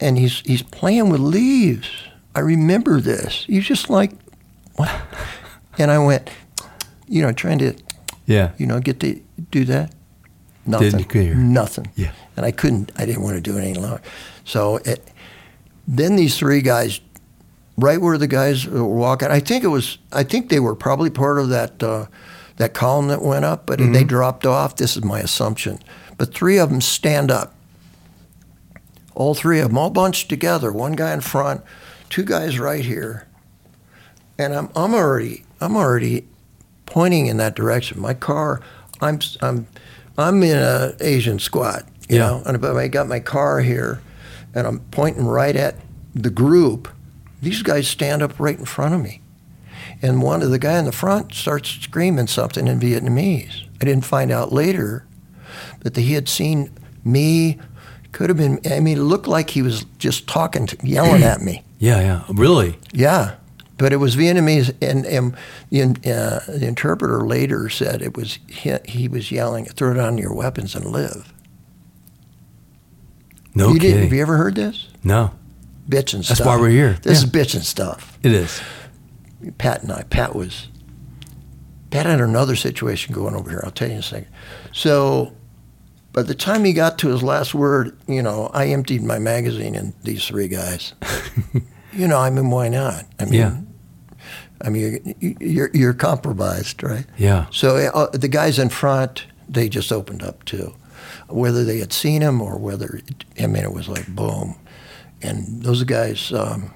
and 0.00 0.18
he's 0.18 0.40
he's 0.40 0.62
playing 0.62 1.10
with 1.10 1.20
leaves. 1.20 1.88
I 2.34 2.40
remember 2.40 3.00
this. 3.00 3.44
He's 3.46 3.64
just 3.66 3.90
like, 3.90 4.12
what? 4.76 4.90
And 5.78 5.90
I 5.90 5.98
went, 5.98 6.30
you 7.08 7.22
know, 7.22 7.32
trying 7.32 7.58
to 7.58 7.74
Yeah. 8.26 8.52
you 8.58 8.66
know, 8.66 8.80
get 8.80 9.00
to 9.00 9.20
do 9.50 9.64
that? 9.66 9.92
Nothing. 10.66 10.90
Nothing. 11.34 11.88
Yeah. 11.96 12.12
And 12.36 12.44
I 12.44 12.50
couldn't, 12.52 12.92
I 12.96 13.06
didn't 13.06 13.22
want 13.22 13.36
to 13.36 13.40
do 13.40 13.56
it 13.56 13.62
any 13.62 13.74
longer. 13.74 14.02
So 14.44 14.76
it, 14.84 15.06
then 15.86 16.16
these 16.16 16.36
three 16.36 16.60
guys, 16.60 17.00
right 17.76 18.00
where 18.00 18.18
the 18.18 18.26
guys 18.26 18.66
were 18.66 18.84
walking, 18.84 19.28
I 19.28 19.40
think 19.40 19.64
it 19.64 19.68
was, 19.68 19.98
I 20.12 20.24
think 20.24 20.50
they 20.50 20.60
were 20.60 20.74
probably 20.74 21.10
part 21.10 21.38
of 21.38 21.48
that, 21.48 21.82
uh, 21.82 22.06
that 22.56 22.74
column 22.74 23.08
that 23.08 23.22
went 23.22 23.44
up, 23.44 23.66
but 23.66 23.78
they 23.78 24.04
dropped 24.04 24.44
off. 24.44 24.76
This 24.76 24.96
is 24.96 25.04
my 25.04 25.20
assumption. 25.20 25.78
But 26.18 26.34
three 26.34 26.58
of 26.58 26.70
them 26.70 26.80
stand 26.80 27.30
up. 27.30 27.54
All 29.14 29.34
three 29.34 29.60
of 29.60 29.68
them, 29.68 29.78
all 29.78 29.90
bunched 29.90 30.28
together. 30.28 30.72
One 30.72 30.92
guy 30.92 31.12
in 31.12 31.20
front, 31.20 31.62
two 32.10 32.24
guys 32.24 32.58
right 32.58 32.84
here. 32.84 33.26
And 34.38 34.54
I'm, 34.54 34.68
I'm 34.76 34.94
already, 34.94 35.44
I'm 35.60 35.76
already 35.76 36.26
pointing 36.86 37.26
in 37.26 37.36
that 37.38 37.54
direction. 37.56 38.00
My 38.00 38.14
car, 38.14 38.60
I'm 39.00 39.18
I'm 39.40 39.66
I'm 40.16 40.42
in 40.42 40.56
a 40.56 40.94
Asian 41.00 41.38
squat, 41.38 41.84
you 42.08 42.16
Yeah. 42.16 42.26
know, 42.28 42.42
and 42.46 42.64
I 42.78 42.88
got 42.88 43.08
my 43.08 43.20
car 43.20 43.60
here, 43.60 44.00
and 44.54 44.66
I'm 44.66 44.80
pointing 44.90 45.26
right 45.26 45.54
at 45.56 45.76
the 46.14 46.30
group. 46.30 46.88
These 47.42 47.62
guys 47.62 47.86
stand 47.88 48.22
up 48.22 48.38
right 48.40 48.58
in 48.58 48.64
front 48.64 48.94
of 48.94 49.00
me, 49.02 49.20
and 50.02 50.22
one 50.22 50.42
of 50.42 50.50
the 50.50 50.58
guy 50.58 50.78
in 50.78 50.84
the 50.86 50.92
front 50.92 51.34
starts 51.34 51.68
screaming 51.70 52.26
something 52.26 52.66
in 52.66 52.80
Vietnamese. 52.80 53.64
I 53.80 53.84
didn't 53.84 54.04
find 54.04 54.30
out 54.32 54.52
later, 54.52 55.04
but 55.80 55.94
that 55.94 56.00
he 56.00 56.14
had 56.14 56.28
seen 56.28 56.70
me. 57.04 57.58
Could 58.18 58.30
have 58.30 58.36
been. 58.36 58.58
I 58.68 58.80
mean, 58.80 58.98
it 58.98 59.02
looked 59.02 59.28
like 59.28 59.50
he 59.50 59.62
was 59.62 59.84
just 59.98 60.26
talking, 60.26 60.66
to, 60.66 60.76
yelling 60.82 61.22
at 61.22 61.40
me. 61.40 61.62
Yeah, 61.78 62.00
yeah. 62.00 62.24
Really? 62.34 62.76
Yeah, 62.92 63.36
but 63.76 63.92
it 63.92 63.98
was 63.98 64.16
Vietnamese, 64.16 64.74
and, 64.82 65.06
and 65.06 65.36
the, 65.70 66.10
uh, 66.12 66.40
the 66.50 66.66
interpreter 66.66 67.24
later 67.24 67.68
said 67.68 68.02
it 68.02 68.16
was 68.16 68.40
he, 68.48 68.74
he 68.84 69.06
was 69.06 69.30
yelling, 69.30 69.66
"Throw 69.66 69.94
down 69.94 70.18
your 70.18 70.34
weapons 70.34 70.74
and 70.74 70.86
live." 70.86 71.32
No 73.54 73.68
you 73.68 73.74
kidding. 73.74 73.90
didn't? 73.90 74.02
Have 74.06 74.12
you 74.12 74.22
ever 74.22 74.36
heard 74.36 74.56
this? 74.56 74.88
no. 75.04 75.30
Bitchin' 75.88 76.24
stuff. 76.24 76.38
That's 76.38 76.40
why 76.48 76.56
we're 76.58 76.68
here. 76.70 76.98
This 77.00 77.22
Yeah. 77.22 77.28
is 77.28 77.32
bitchin' 77.32 77.62
stuff. 77.62 78.18
It 78.24 78.32
is. 78.32 78.60
Pat 79.58 79.84
and 79.84 79.92
I. 79.92 80.02
Pat 80.02 80.34
was. 80.34 80.66
Pat 81.92 82.06
had 82.06 82.20
another 82.20 82.56
situation 82.56 83.14
going 83.14 83.36
over 83.36 83.48
here. 83.48 83.62
I'll 83.64 83.70
tell 83.70 83.86
you 83.86 83.94
in 83.94 84.00
a 84.00 84.02
second. 84.02 84.26
So, 84.72 85.32
by 86.18 86.24
the 86.24 86.34
time 86.34 86.64
he 86.64 86.72
got 86.72 86.98
to 86.98 87.10
his 87.10 87.22
last 87.22 87.54
word, 87.54 87.96
you 88.08 88.20
know, 88.20 88.50
I 88.52 88.66
emptied 88.66 89.04
my 89.04 89.20
magazine 89.20 89.76
in 89.76 89.94
these 90.02 90.26
three 90.26 90.48
guys. 90.48 90.94
you 91.92 92.08
know, 92.08 92.18
I 92.18 92.28
mean, 92.28 92.50
why 92.50 92.68
not? 92.68 93.04
I 93.20 93.24
mean, 93.26 93.34
Yeah. 93.34 93.56
I 94.60 94.68
mean, 94.68 95.14
you're, 95.20 95.36
you're, 95.38 95.70
you're 95.72 95.94
compromised, 95.94 96.82
right? 96.82 97.06
Yeah. 97.18 97.46
So 97.52 97.76
uh, 97.76 98.08
the 98.08 98.26
guys 98.26 98.58
in 98.58 98.68
front, 98.68 99.26
they 99.48 99.68
just 99.68 99.92
opened 99.92 100.24
up 100.24 100.44
too, 100.44 100.74
whether 101.28 101.62
they 101.62 101.78
had 101.78 101.92
seen 101.92 102.20
him 102.20 102.42
or 102.42 102.58
whether 102.58 102.98
I 103.38 103.46
mean 103.46 103.62
it 103.62 103.72
was 103.72 103.88
like 103.88 104.08
boom, 104.08 104.58
and 105.22 105.62
those 105.62 105.84
guys, 105.84 106.32
um, 106.32 106.74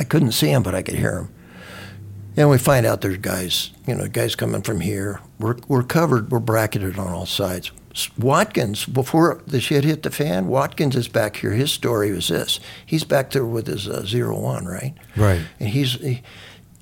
I 0.00 0.02
couldn't 0.02 0.32
see 0.32 0.48
them, 0.48 0.64
but 0.64 0.74
I 0.74 0.82
could 0.82 0.96
hear 0.96 1.14
them. 1.14 1.34
And 2.36 2.50
we 2.50 2.58
find 2.58 2.84
out 2.84 3.00
there's 3.00 3.18
guys, 3.18 3.70
you 3.86 3.94
know, 3.94 4.08
guys 4.08 4.34
coming 4.34 4.62
from 4.62 4.80
here. 4.80 5.20
We're 5.38 5.58
we're 5.68 5.84
covered, 5.84 6.32
we're 6.32 6.40
bracketed 6.40 6.98
on 6.98 7.12
all 7.12 7.26
sides. 7.26 7.70
Watkins, 8.18 8.86
before 8.86 9.40
the 9.46 9.60
shit 9.60 9.84
hit 9.84 10.02
the 10.02 10.10
fan, 10.10 10.48
Watkins 10.48 10.96
is 10.96 11.06
back 11.08 11.36
here. 11.36 11.52
His 11.52 11.70
story 11.70 12.10
was 12.12 12.28
this: 12.28 12.58
he's 12.84 13.04
back 13.04 13.30
there 13.30 13.46
with 13.46 13.66
his 13.66 13.88
uh, 13.88 14.04
zero 14.04 14.38
one, 14.38 14.66
right? 14.66 14.94
Right. 15.16 15.42
and 15.60 15.68
he's 15.68 15.92
he, 15.94 16.22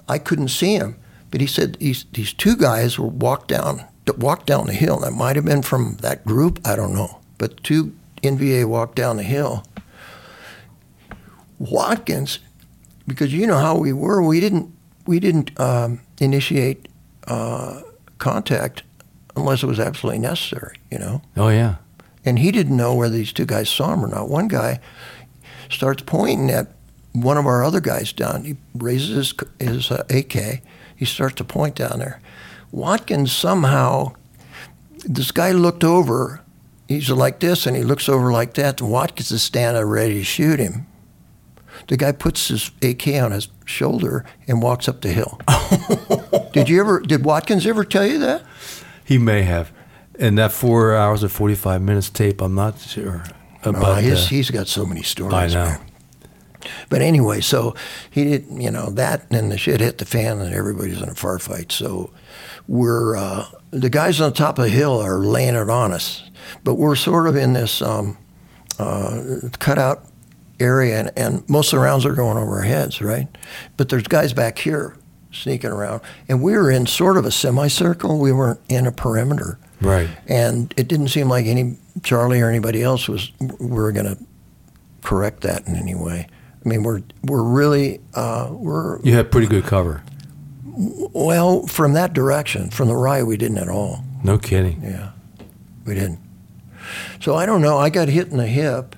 I 0.08 0.18
couldn't 0.18 0.48
see 0.48 0.74
him, 0.74 0.96
but 1.30 1.40
he 1.40 1.46
said 1.46 1.74
these 1.74 2.06
these 2.12 2.32
two 2.32 2.56
guys 2.56 2.98
were 2.98 3.08
walked 3.08 3.48
down 3.48 3.84
walked 4.16 4.46
down 4.46 4.66
the 4.66 4.72
hill. 4.72 5.00
That 5.00 5.12
might 5.12 5.36
have 5.36 5.44
been 5.44 5.62
from 5.62 5.96
that 6.00 6.24
group, 6.24 6.60
I 6.64 6.76
don't 6.76 6.94
know, 6.94 7.20
but 7.38 7.62
two 7.62 7.94
NVA 8.22 8.66
walked 8.66 8.96
down 8.96 9.16
the 9.16 9.22
hill. 9.22 9.64
Watkins, 11.58 12.40
because 13.06 13.32
you 13.32 13.46
know 13.46 13.58
how 13.58 13.76
we 13.76 13.92
were, 13.92 14.22
we 14.22 14.40
didn't 14.40 14.74
we 15.06 15.20
didn't 15.20 15.58
um, 15.60 16.00
initiate 16.20 16.88
uh, 17.26 17.82
contact 18.18 18.82
unless 19.36 19.62
it 19.62 19.66
was 19.66 19.80
absolutely 19.80 20.20
necessary, 20.20 20.78
you 20.90 20.98
know. 20.98 21.22
Oh 21.36 21.48
yeah. 21.48 21.76
And 22.24 22.38
he 22.38 22.52
didn't 22.52 22.76
know 22.76 22.94
whether 22.94 23.14
these 23.14 23.32
two 23.32 23.46
guys 23.46 23.68
saw 23.68 23.92
him 23.94 24.04
or 24.04 24.08
not. 24.08 24.28
One 24.28 24.48
guy 24.48 24.80
starts 25.68 26.02
pointing 26.02 26.50
at 26.50 26.68
one 27.12 27.36
of 27.36 27.46
our 27.46 27.64
other 27.64 27.80
guys 27.80 28.12
down. 28.12 28.44
He 28.44 28.56
raises 28.74 29.16
his, 29.16 29.34
his 29.58 29.90
uh, 29.90 30.04
AK. 30.08 30.62
He 30.96 31.04
starts 31.04 31.34
to 31.36 31.44
point 31.44 31.74
down 31.74 31.98
there. 31.98 32.20
Watkins 32.70 33.32
somehow, 33.32 34.14
this 35.04 35.30
guy 35.32 35.52
looked 35.52 35.84
over. 35.84 36.40
He's 36.88 37.10
like 37.10 37.40
this, 37.40 37.66
and 37.66 37.76
he 37.76 37.82
looks 37.82 38.08
over 38.08 38.32
like 38.32 38.54
that. 38.54 38.80
And 38.80 38.90
Watkins 38.90 39.30
is 39.30 39.42
standing 39.42 39.82
ready 39.84 40.14
to 40.14 40.24
shoot 40.24 40.58
him. 40.58 40.86
The 41.88 41.96
guy 41.96 42.12
puts 42.12 42.48
his 42.48 42.70
AK 42.82 43.08
on 43.08 43.32
his 43.32 43.48
shoulder 43.64 44.24
and 44.46 44.62
walks 44.62 44.88
up 44.88 45.00
the 45.00 45.08
hill. 45.08 45.40
did 46.52 46.68
you 46.68 46.80
ever? 46.80 47.00
Did 47.00 47.24
Watkins 47.24 47.66
ever 47.66 47.84
tell 47.84 48.06
you 48.06 48.18
that? 48.18 48.42
He 49.04 49.18
may 49.18 49.42
have. 49.42 49.72
And 50.18 50.36
that 50.38 50.52
four 50.52 50.94
hours 50.94 51.22
and 51.22 51.32
forty 51.32 51.54
five 51.54 51.80
minutes 51.82 52.10
tape, 52.10 52.40
I'm 52.42 52.54
not 52.54 52.78
sure 52.78 53.24
about 53.64 53.98
Oh, 53.98 54.00
his, 54.00 54.20
that. 54.24 54.28
he's 54.30 54.50
got 54.50 54.68
so 54.68 54.84
many 54.84 55.02
stories. 55.02 55.34
I 55.34 55.46
know. 55.48 55.64
man. 55.70 55.80
But 56.88 57.02
anyway, 57.02 57.40
so 57.40 57.74
he 58.10 58.24
did, 58.24 58.46
you 58.50 58.70
know, 58.70 58.90
that, 58.90 59.26
and 59.32 59.50
the 59.50 59.58
shit 59.58 59.80
hit 59.80 59.98
the 59.98 60.04
fan, 60.04 60.40
and 60.40 60.54
everybody's 60.54 61.02
in 61.02 61.08
a 61.08 61.12
firefight. 61.14 61.72
So 61.72 62.12
we're 62.68 63.16
uh, 63.16 63.46
the 63.72 63.90
guys 63.90 64.20
on 64.20 64.30
the 64.30 64.36
top 64.36 64.58
of 64.58 64.64
the 64.64 64.70
hill 64.70 65.00
are 65.00 65.18
laying 65.18 65.54
it 65.56 65.68
on 65.70 65.92
us, 65.92 66.30
but 66.62 66.74
we're 66.74 66.94
sort 66.94 67.26
of 67.26 67.34
in 67.34 67.54
this 67.54 67.82
um, 67.82 68.16
uh, 68.78 69.22
cutout 69.58 70.04
area, 70.60 71.00
and, 71.00 71.10
and 71.16 71.48
most 71.48 71.72
of 71.72 71.78
the 71.80 71.84
rounds 71.84 72.04
are 72.06 72.14
going 72.14 72.36
over 72.36 72.56
our 72.56 72.62
heads, 72.62 73.00
right? 73.02 73.26
But 73.76 73.88
there's 73.88 74.04
guys 74.04 74.32
back 74.32 74.58
here 74.58 74.96
sneaking 75.32 75.70
around, 75.70 76.00
and 76.28 76.42
we 76.42 76.52
were 76.52 76.70
in 76.70 76.86
sort 76.86 77.16
of 77.16 77.24
a 77.24 77.30
semicircle. 77.30 78.18
We 78.18 78.32
weren't 78.32 78.60
in 78.68 78.86
a 78.86 78.92
perimeter 78.92 79.58
Right. 79.80 80.08
and 80.28 80.72
it 80.76 80.86
didn't 80.88 81.08
seem 81.08 81.28
like 81.28 81.46
any 81.46 81.76
Charlie 82.02 82.40
or 82.40 82.48
anybody 82.48 82.82
else 82.82 83.08
was 83.08 83.32
we 83.40 83.66
were 83.66 83.90
going 83.92 84.06
to 84.06 84.18
correct 85.02 85.40
that 85.42 85.66
in 85.66 85.74
any 85.76 85.94
way. 85.94 86.26
I 86.64 86.68
mean, 86.68 86.84
we're 86.84 87.02
we're 87.24 87.42
really 87.42 88.00
uh, 88.14 88.48
we're 88.50 89.00
You 89.02 89.14
had 89.14 89.30
pretty 89.32 89.48
good 89.48 89.64
cover. 89.64 90.02
well 90.64 91.66
from 91.66 91.94
that 91.94 92.12
direction, 92.12 92.70
from 92.70 92.86
the 92.88 92.96
right, 92.96 93.26
we 93.26 93.36
didn't 93.36 93.58
at 93.58 93.68
all. 93.68 94.04
No 94.22 94.38
kidding. 94.38 94.80
Yeah, 94.82 95.10
we 95.84 95.94
didn't. 95.94 96.20
So 97.20 97.34
I 97.34 97.46
don't 97.46 97.60
know. 97.62 97.78
I 97.78 97.90
got 97.90 98.08
hit 98.08 98.28
in 98.28 98.36
the 98.36 98.46
hip. 98.46 98.94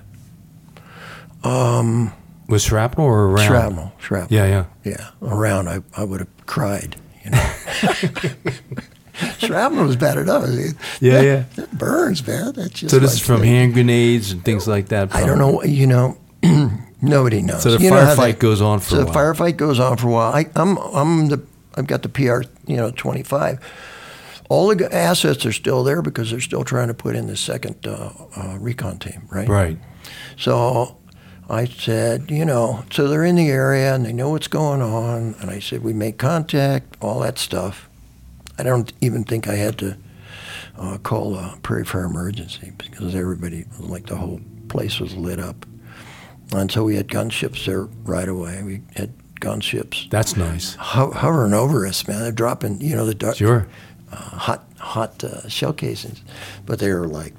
Um, 1.43 2.13
Was 2.47 2.63
shrapnel 2.63 3.05
or 3.05 3.29
around? 3.29 3.47
shrapnel, 3.47 3.93
shrapnel. 3.97 4.27
Yeah, 4.39 4.45
yeah. 4.47 4.65
yeah. 4.83 5.09
Around, 5.21 5.67
I 5.69 5.79
I 5.97 6.03
would 6.03 6.19
have 6.21 6.45
cried. 6.45 6.95
You 7.23 7.31
know. 7.31 7.49
shrapnel 9.39 9.85
was 9.85 9.95
bad 9.95 10.17
enough. 10.17 10.43
It, 10.47 10.75
Yeah, 11.01 11.21
yeah. 11.21 11.43
It 11.57 11.71
burns, 11.71 12.25
man. 12.25 12.53
That's 12.53 12.69
just 12.71 12.91
So 12.91 12.99
this 12.99 13.11
like 13.11 13.21
is 13.21 13.25
from 13.25 13.41
the- 13.41 13.47
hand 13.47 13.73
grenades 13.73 14.31
and 14.31 14.43
things 14.43 14.67
like 14.67 14.89
that. 14.89 15.13
I 15.15 15.25
don't 15.25 15.37
know. 15.39 15.63
You 15.63 15.87
know, 15.87 16.17
nobody 17.01 17.41
knows. 17.41 17.63
So 17.63 17.71
the 17.77 17.83
You 17.83 17.91
firefight 17.91 18.39
goes 18.39 18.61
on 18.61 18.79
for 18.79 18.89
so 18.89 18.95
a 18.97 18.99
the 18.99 19.05
while. 19.05 19.15
firefight 19.15 19.57
goes 19.57 19.79
on 19.79 19.97
for 19.97 20.07
a 20.07 20.11
while. 20.11 20.33
I, 20.33 20.45
I'm 20.55 20.77
I'm 20.77 21.27
the 21.29 21.41
I've 21.75 21.87
got 21.87 22.03
the 22.03 22.09
PR 22.09 22.43
you 22.67 22.77
know 22.77 22.91
25. 22.91 23.59
All 24.47 24.67
the 24.75 24.93
assets 24.95 25.43
are 25.47 25.51
still 25.51 25.83
there 25.83 26.03
because 26.03 26.29
they're 26.29 26.39
still 26.39 26.63
trying 26.63 26.89
to 26.89 26.93
put 26.93 27.15
in 27.15 27.25
the 27.25 27.35
second 27.35 27.87
uh, 27.87 28.11
uh, 28.37 28.57
recon 28.59 28.99
team, 28.99 29.27
right? 29.31 29.47
Right. 29.49 29.79
So 30.37 30.97
I 31.49 31.65
said, 31.65 32.31
you 32.31 32.43
know, 32.45 32.83
so 32.91 33.07
they're 33.07 33.23
in 33.23 33.35
the 33.35 33.49
area 33.49 33.93
and 33.93 34.05
they 34.05 34.13
know 34.13 34.31
what's 34.31 34.47
going 34.47 34.81
on. 34.81 35.35
And 35.39 35.49
I 35.51 35.59
said, 35.59 35.83
we 35.83 35.93
make 35.93 36.17
contact, 36.17 36.97
all 37.01 37.19
that 37.19 37.37
stuff. 37.37 37.87
I 38.57 38.63
don't 38.63 38.91
even 39.01 39.23
think 39.23 39.47
I 39.47 39.55
had 39.55 39.77
to 39.79 39.97
uh, 40.77 40.97
call 40.99 41.35
a 41.35 41.57
Prairie 41.61 41.85
Fire 41.85 42.05
Emergency 42.05 42.71
because 42.77 43.13
everybody, 43.15 43.65
like 43.79 44.07
the 44.07 44.15
whole 44.15 44.39
place 44.69 44.99
was 44.99 45.15
lit 45.15 45.39
up. 45.39 45.65
And 46.53 46.71
so 46.71 46.83
we 46.83 46.95
had 46.95 47.07
gunships 47.07 47.65
there 47.65 47.83
right 48.05 48.27
away. 48.27 48.63
We 48.63 48.81
had 48.95 49.11
gunships 49.39 50.09
That's 50.09 50.35
nice. 50.35 50.75
ho- 50.75 51.11
hovering 51.11 51.53
over 51.53 51.85
us, 51.85 52.07
man. 52.07 52.21
They're 52.21 52.31
dropping, 52.31 52.81
you 52.81 52.95
know, 52.95 53.05
the 53.05 53.13
dark, 53.15 53.35
Sure. 53.35 53.67
uh, 54.11 54.15
hot 54.15 54.63
hot 54.79 55.23
uh, 55.23 55.47
shell 55.49 55.73
casings, 55.73 56.21
but 56.65 56.79
they 56.79 56.91
were 56.93 57.07
like, 57.07 57.33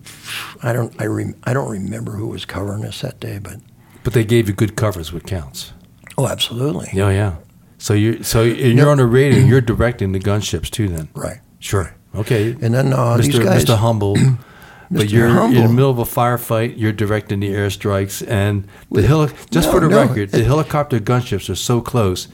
I 0.63 0.73
don't 0.73 0.93
I 1.01 1.07
rem- 1.07 1.37
I 1.45 1.53
don't 1.55 1.71
remember 1.71 2.13
who 2.13 2.27
was 2.29 2.45
covering 2.45 2.85
us 2.85 3.01
that 3.03 3.21
day, 3.21 3.39
but 3.39 3.57
But 4.07 4.13
they 4.15 4.25
gave 4.25 4.47
you 4.49 4.55
good 4.55 4.77
covers, 4.77 5.13
what 5.13 5.27
counts. 5.27 5.73
oh, 6.17 6.29
absolutely, 6.29 6.91
Yeah, 6.93 7.11
yeah. 7.11 7.35
So 7.79 7.93
you're 7.93 8.23
so 8.23 8.45
and 8.45 8.79
you're 8.79 8.89
on 8.89 8.99
the 8.99 9.05
radio. 9.05 9.41
You're 9.51 9.61
directing 9.61 10.13
the 10.13 10.21
gunships 10.21 10.71
too. 10.71 10.87
Then 10.89 11.09
right. 11.15 11.39
sure. 11.59 11.93
Okay. 12.15 12.53
And 12.63 12.73
then 12.73 12.93
uh, 12.93 13.17
Mr. 13.17 13.23
these 13.25 13.39
guys, 13.41 13.65
Mr. 13.65 13.77
Humble. 13.77 14.17
But 14.89 15.09
Mr. 15.09 15.11
you're 15.11 15.45
in 15.47 15.55
the 15.55 15.69
middle 15.69 15.91
of 15.91 15.99
a 15.99 16.05
firefight. 16.05 16.75
You're 16.77 16.93
directing 16.93 17.41
the 17.41 17.49
airstrikes, 17.49 18.25
and 18.29 18.69
the 18.93 19.03
heli- 19.03 19.33
Just 19.51 19.67
no, 19.67 19.73
for 19.73 19.81
the 19.81 19.89
no, 19.89 20.01
record, 20.07 20.31
the 20.31 20.45
helicopter 20.45 21.01
gunships 21.01 21.51
are 21.51 21.57
so 21.57 21.81
close 21.81 22.29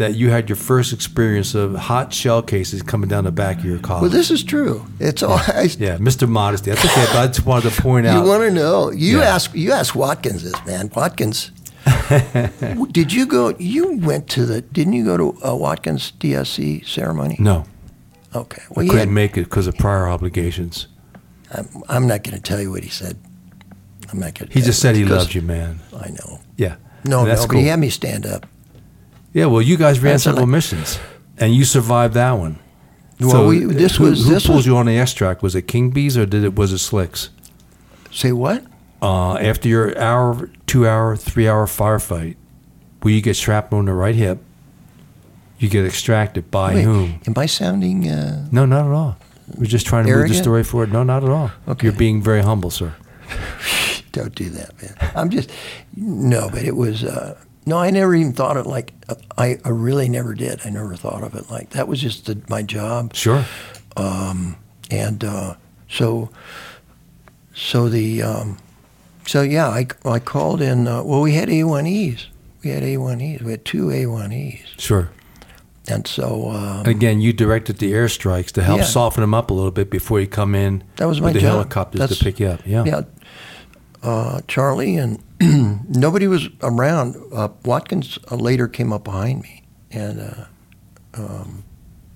that 0.00 0.14
you 0.16 0.30
had 0.30 0.48
your 0.48 0.56
first 0.56 0.92
experience 0.94 1.54
of 1.54 1.74
hot 1.74 2.12
shell 2.12 2.42
cases 2.42 2.82
coming 2.82 3.08
down 3.08 3.24
the 3.24 3.30
back 3.30 3.58
of 3.58 3.64
your 3.66 3.78
car. 3.78 4.00
well, 4.00 4.10
this 4.10 4.30
is 4.30 4.42
true. 4.42 4.84
It's 4.98 5.22
all. 5.22 5.34
I, 5.38 5.68
yeah, 5.78 5.98
Mr. 5.98 6.26
Modesty. 6.28 6.70
That's 6.70 6.84
okay. 6.84 7.04
But 7.12 7.16
I 7.16 7.26
just 7.26 7.44
wanted 7.46 7.70
to 7.72 7.82
point 7.82 8.06
out. 8.06 8.22
You 8.22 8.28
want 8.28 8.42
to 8.42 8.50
know? 8.50 8.90
You 8.90 9.18
Yeah. 9.18 9.34
ask. 9.34 9.54
You 9.54 9.72
ask 9.72 9.94
Watkins 9.94 10.42
this, 10.42 10.54
man. 10.66 10.90
Watkins. 10.96 11.52
did 12.92 13.12
you 13.12 13.26
go? 13.26 13.54
You 13.58 13.98
went 13.98 14.28
to 14.30 14.46
the? 14.46 14.62
Didn't 14.62 14.94
you 14.94 15.04
go 15.04 15.16
to 15.16 15.38
a 15.42 15.54
Watkins 15.56 16.12
DSC 16.18 16.86
ceremony? 16.86 17.36
no, 17.38 17.64
Okay. 18.34 18.62
I 18.62 18.66
Well, 18.70 18.84
you 18.84 18.90
couldn't 18.90 19.08
had, 19.08 19.14
make 19.14 19.36
it 19.36 19.44
because 19.44 19.66
of 19.66 19.76
prior 19.76 20.08
obligations. 20.08 20.86
I'm, 21.52 21.68
I'm 21.88 22.06
not 22.06 22.22
going 22.22 22.36
to 22.36 22.42
tell 22.42 22.60
you 22.60 22.70
what 22.70 22.84
he 22.84 22.90
said. 22.90 23.16
I'm 24.10 24.18
not 24.18 24.34
going 24.34 24.48
to. 24.48 24.54
He 24.54 24.60
just 24.60 24.80
said 24.80 24.94
he 24.96 25.04
loved 25.04 25.34
you, 25.34 25.42
man. 25.42 25.80
I 25.94 26.08
know. 26.10 26.40
Yeah. 26.56 26.76
No, 27.04 27.24
that's 27.24 27.42
no, 27.42 27.48
but 27.48 27.56
he 27.56 27.66
had 27.66 27.78
me 27.80 27.90
stand 27.90 28.24
up. 28.26 28.46
Yeah, 29.32 29.46
well, 29.46 29.62
you 29.62 29.76
guys 29.76 30.00
ran 30.00 30.14
That's 30.14 30.24
several 30.24 30.44
like- 30.44 30.50
missions, 30.52 30.98
and 31.38 31.54
you 31.54 31.64
survived 31.64 32.14
that 32.14 32.32
one. 32.32 32.58
Well, 33.20 33.46
we- 33.48 33.64
this 33.64 33.96
who, 33.96 34.04
was- 34.04 34.26
who 34.26 34.34
this 34.34 34.46
pulled 34.46 34.56
was- 34.58 34.66
you 34.66 34.76
on 34.76 34.86
the 34.86 34.96
S 34.96 35.12
track? 35.14 35.42
Was 35.42 35.54
it 35.54 35.62
King 35.62 35.90
Bees 35.90 36.16
or 36.16 36.26
did 36.26 36.42
it 36.44 36.56
was 36.56 36.72
it 36.72 36.78
Slicks? 36.78 37.30
Say 38.10 38.32
what? 38.32 38.64
Uh, 39.02 39.34
after 39.34 39.68
your 39.68 39.96
hour, 39.98 40.50
two 40.66 40.86
hour, 40.86 41.16
three 41.16 41.48
hour 41.48 41.66
firefight, 41.66 42.36
where 43.02 43.14
you 43.14 43.20
get 43.20 43.36
shrapnel 43.36 43.80
in 43.80 43.86
the 43.86 43.92
right 43.94 44.14
hip, 44.14 44.42
you 45.58 45.68
get 45.68 45.84
extracted 45.86 46.50
by 46.50 46.74
Wait, 46.74 46.82
whom? 46.84 47.20
Am 47.26 47.34
I 47.36 47.46
sounding? 47.46 48.08
Uh, 48.08 48.46
No, 48.50 48.66
not 48.66 48.86
at 48.86 48.92
all. 48.92 49.16
We're 49.56 49.66
just 49.66 49.86
trying 49.86 50.06
to 50.06 50.12
move 50.14 50.28
the 50.28 50.34
story 50.34 50.64
forward. 50.64 50.92
No, 50.92 51.02
not 51.02 51.22
at 51.24 51.30
all. 51.30 51.50
Okay. 51.68 51.86
You're 51.86 51.96
being 51.96 52.22
very 52.22 52.42
humble, 52.42 52.70
sir. 52.70 52.94
don't 54.12 54.34
do 54.34 54.48
that, 54.50 54.80
man. 54.82 55.12
I'm 55.14 55.28
just 55.30 55.50
no, 55.96 56.48
but 56.50 56.62
it 56.62 56.76
was. 56.76 57.04
Uh, 57.04 57.36
no, 57.66 57.78
I 57.78 57.90
never 57.90 58.14
even 58.14 58.32
thought 58.32 58.56
it 58.56 58.66
like. 58.66 58.92
I, 59.36 59.58
I 59.64 59.68
really 59.70 60.08
never 60.08 60.34
did. 60.34 60.60
I 60.64 60.70
never 60.70 60.96
thought 60.96 61.22
of 61.22 61.34
it 61.34 61.50
like 61.50 61.70
that. 61.70 61.88
Was 61.88 62.00
just 62.00 62.26
the, 62.26 62.40
my 62.48 62.62
job. 62.62 63.14
Sure. 63.14 63.44
Um, 63.96 64.56
and 64.90 65.22
uh, 65.24 65.54
so, 65.88 66.30
so 67.54 67.88
the, 67.88 68.22
um, 68.22 68.58
so 69.26 69.42
yeah, 69.42 69.68
I, 69.68 69.86
I 70.04 70.18
called 70.18 70.62
in. 70.62 70.86
Uh, 70.88 71.02
well, 71.02 71.20
we 71.20 71.34
had 71.34 71.48
A1Es. 71.48 72.26
We 72.64 72.70
had 72.70 72.82
A1Es. 72.82 73.42
We 73.42 73.50
had 73.52 73.64
two 73.64 73.86
A1Es. 73.86 74.60
Sure. 74.78 75.10
And 75.88 76.06
so 76.06 76.50
um, 76.50 76.78
And 76.80 76.88
again, 76.88 77.20
you 77.20 77.32
directed 77.32 77.78
the 77.78 77.92
airstrikes 77.92 78.52
to 78.52 78.62
help 78.62 78.78
Yeah. 78.80 78.84
soften 78.84 79.22
them 79.22 79.34
up 79.34 79.50
a 79.50 79.54
little 79.54 79.70
bit 79.72 79.90
before 79.90 80.20
you 80.20 80.26
come 80.28 80.54
in 80.54 80.84
that 80.96 81.06
was 81.06 81.20
my 81.20 81.26
with 81.28 81.34
the 81.34 81.40
job. 81.40 81.50
helicopters 81.52 81.98
That's- 81.98 82.18
to 82.18 82.24
pick 82.24 82.38
you 82.38 82.46
up. 82.48 82.60
Yeah. 82.66 82.84
Yeah. 82.84 83.02
Uh, 84.02 84.40
Charlie 84.46 84.96
and 84.96 85.22
nobody 85.88 86.26
was 86.26 86.48
around. 86.62 87.16
Uh, 87.32 87.48
Watkins 87.64 88.18
uh, 88.30 88.36
later 88.36 88.68
came 88.68 88.92
up 88.92 89.04
behind 89.04 89.42
me, 89.42 89.62
and 89.90 90.20
uh, 90.20 90.44
um, 91.14 91.64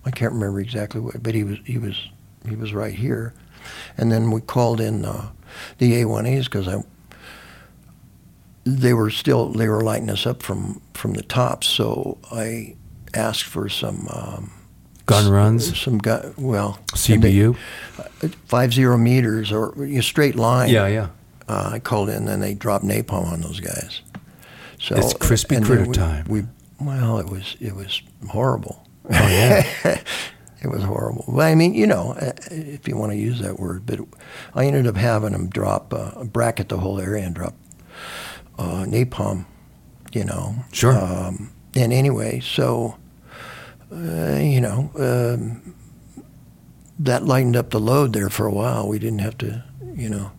I 0.04 0.10
can't 0.10 0.32
remember 0.32 0.60
exactly 0.60 1.00
what, 1.00 1.22
but 1.22 1.34
he 1.34 1.44
was 1.44 1.58
he 1.64 1.78
was 1.78 2.08
he 2.48 2.54
was 2.56 2.74
right 2.74 2.94
here, 2.94 3.32
and 3.96 4.12
then 4.12 4.30
we 4.30 4.40
called 4.40 4.80
in 4.80 5.04
uh, 5.04 5.30
the 5.78 5.92
A1Es 6.02 6.44
because 6.44 6.68
I 6.68 6.82
they 8.64 8.92
were 8.94 9.10
still 9.10 9.50
they 9.52 9.68
were 9.68 9.82
lighting 9.82 10.10
us 10.10 10.26
up 10.26 10.42
from 10.42 10.80
from 10.92 11.14
the 11.14 11.22
tops, 11.22 11.66
so 11.66 12.18
I 12.30 12.76
asked 13.14 13.44
for 13.44 13.68
some 13.68 14.06
um, 14.10 14.50
Gun 15.06 15.30
runs, 15.30 15.78
some 15.78 15.98
gun 15.98 16.34
well 16.38 16.78
CBU. 16.92 17.56
five 18.46 18.72
zero 18.72 18.96
meters 18.96 19.52
or 19.52 19.74
a 19.84 20.02
straight 20.02 20.34
line 20.34 20.70
Yeah, 20.70 20.86
yeah. 20.86 21.08
Uh, 21.48 21.70
I 21.74 21.78
called 21.78 22.08
in, 22.08 22.28
and 22.28 22.42
they 22.42 22.54
dropped 22.54 22.84
napalm 22.84 23.26
on 23.26 23.40
those 23.40 23.60
guys. 23.60 24.02
So 24.78 24.96
It's 24.96 25.14
crispy 25.14 25.60
critter 25.60 25.86
we, 25.86 25.94
time. 25.94 26.26
We 26.28 26.44
well, 26.80 27.18
it 27.18 27.26
was 27.26 27.56
it 27.60 27.74
was 27.74 28.02
horrible. 28.28 28.86
Oh 29.06 29.28
yeah. 29.28 29.66
it 30.62 30.68
was 30.68 30.82
horrible. 30.82 31.24
Well, 31.28 31.46
I 31.46 31.54
mean, 31.54 31.74
you 31.74 31.86
know, 31.86 32.12
uh, 32.12 32.32
if 32.50 32.88
you 32.88 32.96
want 32.96 33.12
to 33.12 33.18
use 33.18 33.40
that 33.40 33.58
word, 33.58 33.86
but 33.86 34.00
I 34.54 34.66
ended 34.66 34.86
up 34.86 34.96
having 34.96 35.32
them 35.32 35.48
drop 35.48 35.94
uh, 35.94 36.24
bracket 36.24 36.68
the 36.68 36.78
whole 36.78 37.00
area 37.00 37.24
and 37.24 37.34
drop 37.34 37.54
uh, 38.58 38.84
napalm. 38.84 39.46
You 40.12 40.24
know. 40.24 40.54
Sure. 40.72 40.96
Um, 40.96 41.52
and 41.74 41.92
anyway, 41.92 42.40
so 42.40 42.96
uh, 43.92 44.38
you 44.40 44.60
know. 44.60 44.90
Um, 44.96 45.74
that 46.98 47.24
lightened 47.24 47.56
up 47.56 47.70
the 47.70 47.80
load 47.80 48.12
there 48.12 48.30
for 48.30 48.46
a 48.46 48.52
while. 48.52 48.88
We 48.88 48.98
didn't 48.98 49.18
have 49.18 49.36
to, 49.38 49.64
you 49.94 50.08
know, 50.08 50.32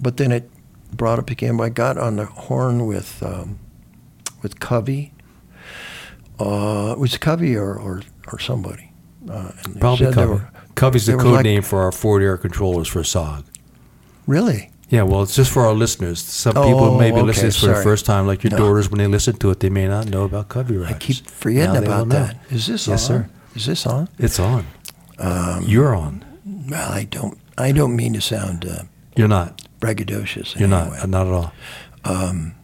but 0.00 0.16
then 0.16 0.32
it 0.32 0.50
brought 0.92 1.18
up 1.18 1.30
again. 1.30 1.60
I 1.60 1.68
got 1.68 1.98
on 1.98 2.16
the 2.16 2.24
horn 2.26 2.86
with 2.86 3.22
um, 3.22 3.58
with 4.42 4.60
Covey. 4.60 5.12
Uh, 6.38 6.92
it 6.92 6.98
was 6.98 7.16
Covey 7.16 7.56
or, 7.56 7.74
or, 7.76 8.02
or 8.32 8.38
somebody. 8.38 8.90
Uh, 9.30 9.52
and 9.64 9.80
Probably 9.80 10.12
Covey. 10.12 10.32
were- 10.32 10.50
Covey's 10.74 11.06
the 11.06 11.16
code 11.16 11.26
like- 11.34 11.44
name 11.44 11.62
for 11.62 11.82
our 11.82 11.92
forward 11.92 12.22
air 12.22 12.36
controllers 12.36 12.88
for 12.88 13.00
SOG. 13.02 13.44
really? 14.26 14.70
Yeah, 14.90 15.02
well, 15.02 15.22
it's 15.22 15.34
just 15.34 15.50
for 15.50 15.64
our 15.64 15.72
listeners. 15.72 16.20
Some 16.20 16.56
Oh, 16.58 16.64
people 16.66 16.98
may 16.98 17.10
be 17.10 17.16
okay, 17.16 17.22
listening 17.26 17.52
for 17.52 17.66
the 17.68 17.82
first 17.82 18.04
time, 18.04 18.26
like 18.26 18.44
your 18.44 18.50
No. 18.50 18.58
daughters, 18.58 18.90
when 18.90 18.98
they 18.98 19.06
listen 19.06 19.34
to 19.38 19.50
it, 19.50 19.60
they 19.60 19.70
may 19.70 19.88
not 19.88 20.06
know 20.08 20.24
about 20.24 20.48
Covey 20.50 20.84
I 20.84 20.92
keep 20.92 21.26
forgetting 21.26 21.74
Now 21.74 22.02
about 22.02 22.08
that. 22.10 22.36
Is 22.50 22.66
this 22.66 22.86
Yes, 22.86 23.08
on? 23.10 23.22
sir. 23.24 23.30
Is 23.56 23.66
this 23.66 23.86
on? 23.86 24.08
It's 24.18 24.38
on. 24.38 24.66
Um, 25.18 25.64
You're 25.66 25.94
on. 25.96 26.24
well, 26.68 26.92
I 26.92 27.04
don't. 27.04 27.38
I 27.56 27.72
don't 27.72 27.96
mean 27.96 28.12
to 28.12 28.20
sound 28.20 28.66
uh, 28.66 28.82
You're 29.16 29.26
not. 29.26 29.62
Braggadocious. 29.84 30.58
You're 30.58 30.72
anyway. 30.72 30.98
not. 31.00 31.08
Not 31.08 31.26
at 31.26 31.32
all. 31.32 31.52
Um, 32.04 32.54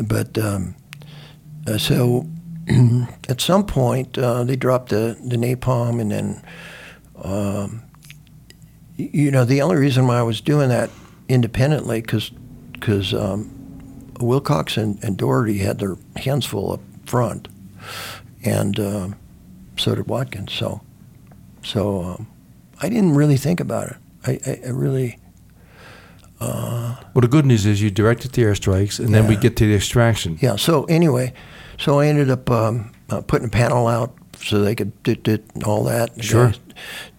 but 0.00 0.38
um, 0.38 0.74
uh, 1.66 1.78
so 1.78 2.26
at 3.28 3.40
some 3.40 3.66
point 3.66 4.16
uh, 4.18 4.44
they 4.44 4.56
dropped 4.56 4.90
the, 4.90 5.16
the 5.24 5.36
napalm, 5.36 6.00
and 6.00 6.10
then 6.10 6.42
um, 7.22 7.82
you 8.96 9.30
know 9.30 9.44
the 9.44 9.62
only 9.62 9.76
reason 9.76 10.06
why 10.06 10.18
I 10.18 10.22
was 10.22 10.40
doing 10.40 10.68
that 10.68 10.90
independently 11.28 12.00
because 12.00 12.30
because 12.72 13.12
um, 13.12 14.12
Wilcox 14.20 14.76
and, 14.76 15.02
and 15.02 15.16
Doherty 15.16 15.58
had 15.58 15.78
their 15.78 15.96
hands 16.16 16.46
full 16.46 16.72
up 16.72 16.80
front, 17.06 17.48
and 18.44 18.78
um 18.78 19.16
so 19.76 19.94
did 19.94 20.08
Watkins. 20.08 20.52
So 20.52 20.80
so 21.62 22.02
um, 22.02 22.26
I 22.80 22.88
didn't 22.88 23.14
really 23.14 23.36
think 23.36 23.60
about 23.60 23.88
it. 23.88 23.96
I, 24.26 24.40
I, 24.50 24.60
I 24.66 24.70
really. 24.70 25.18
Uh, 26.40 26.94
Well, 27.14 27.22
the 27.22 27.28
good 27.28 27.46
news 27.46 27.66
is 27.66 27.82
you 27.82 27.90
directed 27.90 28.32
the 28.32 28.42
airstrikes, 28.42 28.98
and 29.00 29.12
then 29.14 29.26
we 29.26 29.36
get 29.36 29.56
to 29.56 29.66
the 29.66 29.74
extraction. 29.74 30.38
Yeah. 30.40 30.56
So 30.56 30.84
anyway, 30.84 31.32
so 31.78 31.98
I 32.00 32.06
ended 32.06 32.30
up 32.30 32.48
um, 32.50 32.92
uh, 33.10 33.20
putting 33.22 33.46
a 33.46 33.50
panel 33.50 33.86
out 33.88 34.14
so 34.40 34.62
they 34.62 34.74
could 34.76 34.92
do, 35.02 35.14
do 35.16 35.38
all 35.64 35.84
that. 35.84 36.22
Sure. 36.22 36.46
guys- 36.48 36.60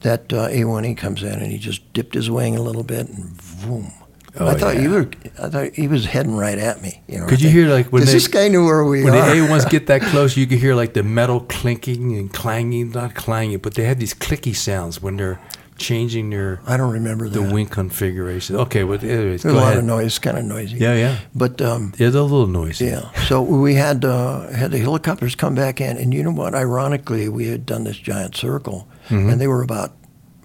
That 0.02 0.32
uh, 0.32 0.48
A1E 0.48 0.96
comes 0.96 1.22
in 1.22 1.34
and 1.34 1.52
he 1.52 1.58
just 1.58 1.82
dipped 1.94 2.14
his 2.16 2.30
wing 2.30 2.56
a 2.56 2.62
little 2.62 2.84
bit 2.84 3.10
and 3.10 3.38
boom. 3.66 3.92
Oh, 4.40 4.48
I 4.48 4.54
thought 4.54 4.76
yeah. 4.76 4.82
you 4.84 4.90
were. 4.92 5.10
I 5.44 5.50
thought 5.50 5.74
he 5.74 5.88
was 5.90 6.06
heading 6.06 6.38
right 6.38 6.58
at 6.58 6.82
me. 6.82 7.02
You 7.08 7.20
know. 7.20 7.26
Could 7.28 7.42
you 7.42 7.50
hear, 7.50 7.68
like, 7.68 7.92
when 7.92 8.06
they- 8.06 8.14
this 8.14 8.28
guy 8.30 8.48
knew 8.48 8.64
where 8.64 8.86
we 8.86 9.04
were 9.04 9.12
When 9.12 9.20
are? 9.20 9.36
the 9.36 9.42
A1s 9.42 9.70
get 9.70 9.88
that 9.88 10.02
close, 10.14 10.38
you 10.38 10.48
can 10.48 10.60
hear 10.60 10.76
like 10.76 10.94
the 10.94 11.04
metal 11.04 11.42
clinking 11.42 12.16
and 12.16 12.32
clanging, 12.32 12.92
not 12.92 13.16
clanging, 13.16 13.58
but 13.60 13.74
they 13.74 13.84
have 13.84 14.00
these 14.00 14.14
clicky 14.14 14.56
sounds 14.56 15.02
when 15.02 15.18
they're 15.18 15.40
changing 15.80 16.32
your 16.32 16.60
I 16.68 16.78
don't 16.78 16.92
remember 16.94 17.28
the 17.30 17.40
that. 17.42 17.54
wing 17.54 17.66
configuration. 17.68 18.56
Okay, 18.58 18.84
but 18.84 19.04
anyways, 19.04 19.44
There's 19.44 19.54
a 19.56 19.58
lot 19.58 19.68
ahead. 19.70 19.78
of 19.80 19.84
noise, 19.86 20.20
kind 20.20 20.38
of 20.38 20.46
noisy. 20.46 20.78
Yeah, 20.78 20.94
yeah. 20.96 21.18
But 21.34 21.62
um, 21.62 21.94
Yeah, 21.98 22.10
they're 22.10 22.22
a 22.22 22.24
little 22.26 22.48
noisy. 22.48 22.86
yeah, 22.86 23.12
so 23.28 23.42
we 23.42 23.74
had 23.76 24.06
uh, 24.06 24.48
had 24.50 24.72
the 24.72 24.80
helicopters 24.80 25.36
come 25.36 25.56
back 25.56 25.82
in, 25.82 25.98
and 25.98 26.14
you 26.14 26.22
know 26.24 26.32
what? 26.32 26.54
Ironically, 26.54 27.30
we 27.30 27.48
had 27.48 27.66
done 27.66 27.84
this 27.86 27.98
giant 27.98 28.36
circle, 28.36 28.88
Mm-hmm. 29.10 29.30
and 29.30 29.42
they 29.42 29.48
were 29.48 29.64
about, 29.64 29.94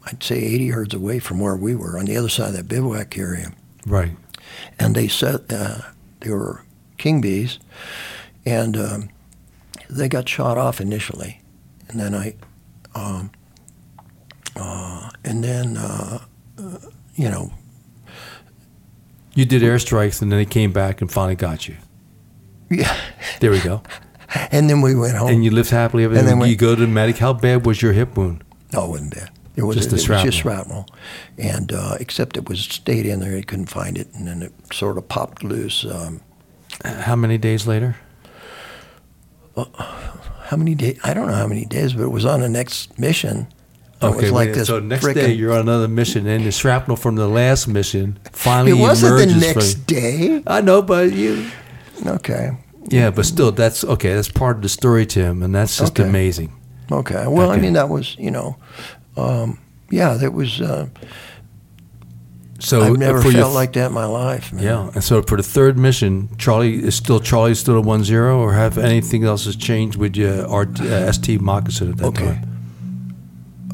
I'd 0.07 0.23
say, 0.23 0.37
80 0.39 0.65
yards 0.65 0.95
away 0.95 1.19
from 1.19 1.39
where 1.39 1.55
we 1.57 1.75
were 1.75 1.99
on 1.99 2.07
the 2.07 2.17
other 2.17 2.31
side 2.31 2.49
of 2.49 2.57
that 2.57 2.67
bivouac 2.69 3.19
area. 3.19 3.53
Right. 3.87 4.13
and 4.79 4.95
they 4.95 5.07
said 5.09 5.53
uh, 5.53 5.81
they 6.21 6.31
were 6.31 6.63
king 6.97 7.21
bees, 7.21 7.59
and 8.47 8.77
um, 8.77 9.09
they 9.91 10.09
got 10.09 10.29
shot 10.29 10.57
off 10.57 10.81
initially, 10.81 11.43
and 11.89 12.01
then 12.01 12.15
I, 12.15 12.35
um, 12.95 13.31
uh, 14.57 15.11
and 15.25 15.43
then 15.45 15.77
uh, 15.77 16.19
uh, 16.59 16.79
you 17.15 17.29
know, 17.31 17.53
You 19.35 19.45
did 19.45 19.63
airstrikes 19.63 20.23
and 20.23 20.31
then 20.31 20.39
they 20.39 20.45
came 20.47 20.73
back 20.73 21.01
and 21.01 21.11
finally 21.11 21.35
got 21.37 21.67
you. 21.69 21.77
yeah, 22.71 22.97
There 23.41 23.51
we 23.51 23.61
go. 23.61 23.83
and 24.51 24.69
then 24.71 24.81
we 24.81 24.95
went 24.95 25.17
home. 25.17 25.29
And 25.31 25.45
you 25.45 25.51
lived 25.51 25.71
happily 25.71 26.05
ever 26.05 26.17
And 26.17 26.27
then 26.27 26.39
You 26.39 26.43
we- 26.43 26.57
go 26.57 26.75
to 26.75 26.81
the 26.81 26.87
medic. 26.87 27.19
How 27.19 27.33
bad 27.33 27.67
was 27.67 27.83
your 27.83 27.93
hip 27.93 28.17
wound? 28.17 28.43
no, 28.73 28.85
it 28.87 28.89
wasn't 28.89 29.15
bad. 29.15 29.31
It 29.57 29.63
was 29.63 29.77
Just 29.77 29.91
the 29.91 29.97
it 29.97 30.09
was 30.09 30.23
just 30.25 30.39
shrapnel, 30.39 30.85
and 31.39 31.73
uh, 31.73 31.97
except 32.01 32.37
it 32.37 32.49
was 32.49 32.59
stayed 32.59 33.07
in 33.07 33.21
there. 33.21 33.31
They 33.31 33.43
couldn't 33.43 33.67
find 33.71 33.97
it, 33.97 34.09
and 34.13 34.27
then 34.27 34.43
it 34.43 34.53
sort 34.73 34.99
of 34.99 35.07
popped 35.07 35.45
loose. 35.45 35.85
Um, 35.85 36.21
How 36.85 37.15
many 37.15 37.39
days 37.39 37.65
later? 37.65 37.95
how 39.57 40.57
many 40.57 40.75
days? 40.75 40.99
I 41.05 41.15
don't 41.15 41.29
know 41.29 41.35
how 41.35 41.47
many 41.47 41.65
days, 41.65 41.93
but 41.93 42.03
it 42.03 42.09
was 42.11 42.25
on 42.25 42.41
the 42.41 42.49
next 42.49 42.99
mission. 42.99 43.47
It 44.07 44.11
Okay, 44.17 44.23
was 44.23 44.33
like 44.33 44.49
wait, 44.49 44.55
this. 44.55 44.67
so 44.69 44.81
next 44.81 45.05
frickin- 45.05 45.15
day 45.15 45.33
you're 45.33 45.53
on 45.53 45.61
another 45.61 45.89
mission, 45.89 46.27
and 46.27 46.45
the 46.45 46.53
shrapnel 46.53 46.97
from 46.97 47.17
the 47.17 47.29
last 47.29 47.67
mission 47.69 48.19
finally 48.33 48.73
It 48.73 48.81
wasn't 48.83 49.17
the 49.17 49.23
emerges. 49.25 49.41
next 49.57 49.73
from- 49.75 49.83
day. 49.87 50.43
I 50.47 50.61
know, 50.61 50.83
but 50.83 51.13
you. 51.13 51.47
Okay. 52.07 52.51
Yeah, 52.89 53.11
but 53.11 53.25
still, 53.27 53.51
that's 53.53 53.83
okay. 53.85 54.15
That's 54.15 54.29
part 54.29 54.57
of 54.57 54.63
the 54.63 54.69
story, 54.69 55.07
Tim, 55.07 55.43
and 55.43 55.55
that's 55.55 55.77
just 55.79 55.99
Okay. 55.99 56.09
amazing. 56.09 56.53
Okay. 56.93 57.25
Well, 57.27 57.51
I 57.51 57.55
Okay. 57.55 57.63
mean, 57.63 57.73
that 57.75 57.89
was, 57.89 58.15
you 58.19 58.31
know, 58.31 58.57
um, 59.17 59.59
yeah, 59.91 60.15
that 60.15 60.35
was, 60.35 60.61
uh, 60.61 60.87
So 62.61 62.83
I've 62.83 62.97
never 62.99 63.19
for 63.19 63.25
felt 63.33 63.35
your, 63.35 63.49
like 63.49 63.73
that 63.75 63.87
in 63.89 63.93
my 63.93 64.05
life, 64.07 64.53
man. 64.53 64.63
Yeah, 64.65 64.89
and 64.95 65.03
so 65.05 65.23
for 65.23 65.37
the 65.37 65.43
third 65.43 65.77
mission, 65.77 66.29
Charlie 66.39 66.83
is 66.83 66.95
still 66.95 67.21
Charlie 67.21 67.55
still 67.55 67.77
a 67.77 67.81
one 67.81 68.05
zero, 68.05 68.39
or 68.39 68.53
have 68.55 68.79
anything 68.79 69.25
else 69.25 69.45
has 69.45 69.57
changed 69.57 69.97
with 69.97 70.17
your 70.17 70.47
RT, 70.49 70.81
uh, 70.81 71.07
ST 71.13 71.41
moccasin 71.41 71.91
at 71.91 71.97
that 71.99 72.07
Okay. 72.07 72.25
time? 72.27 72.54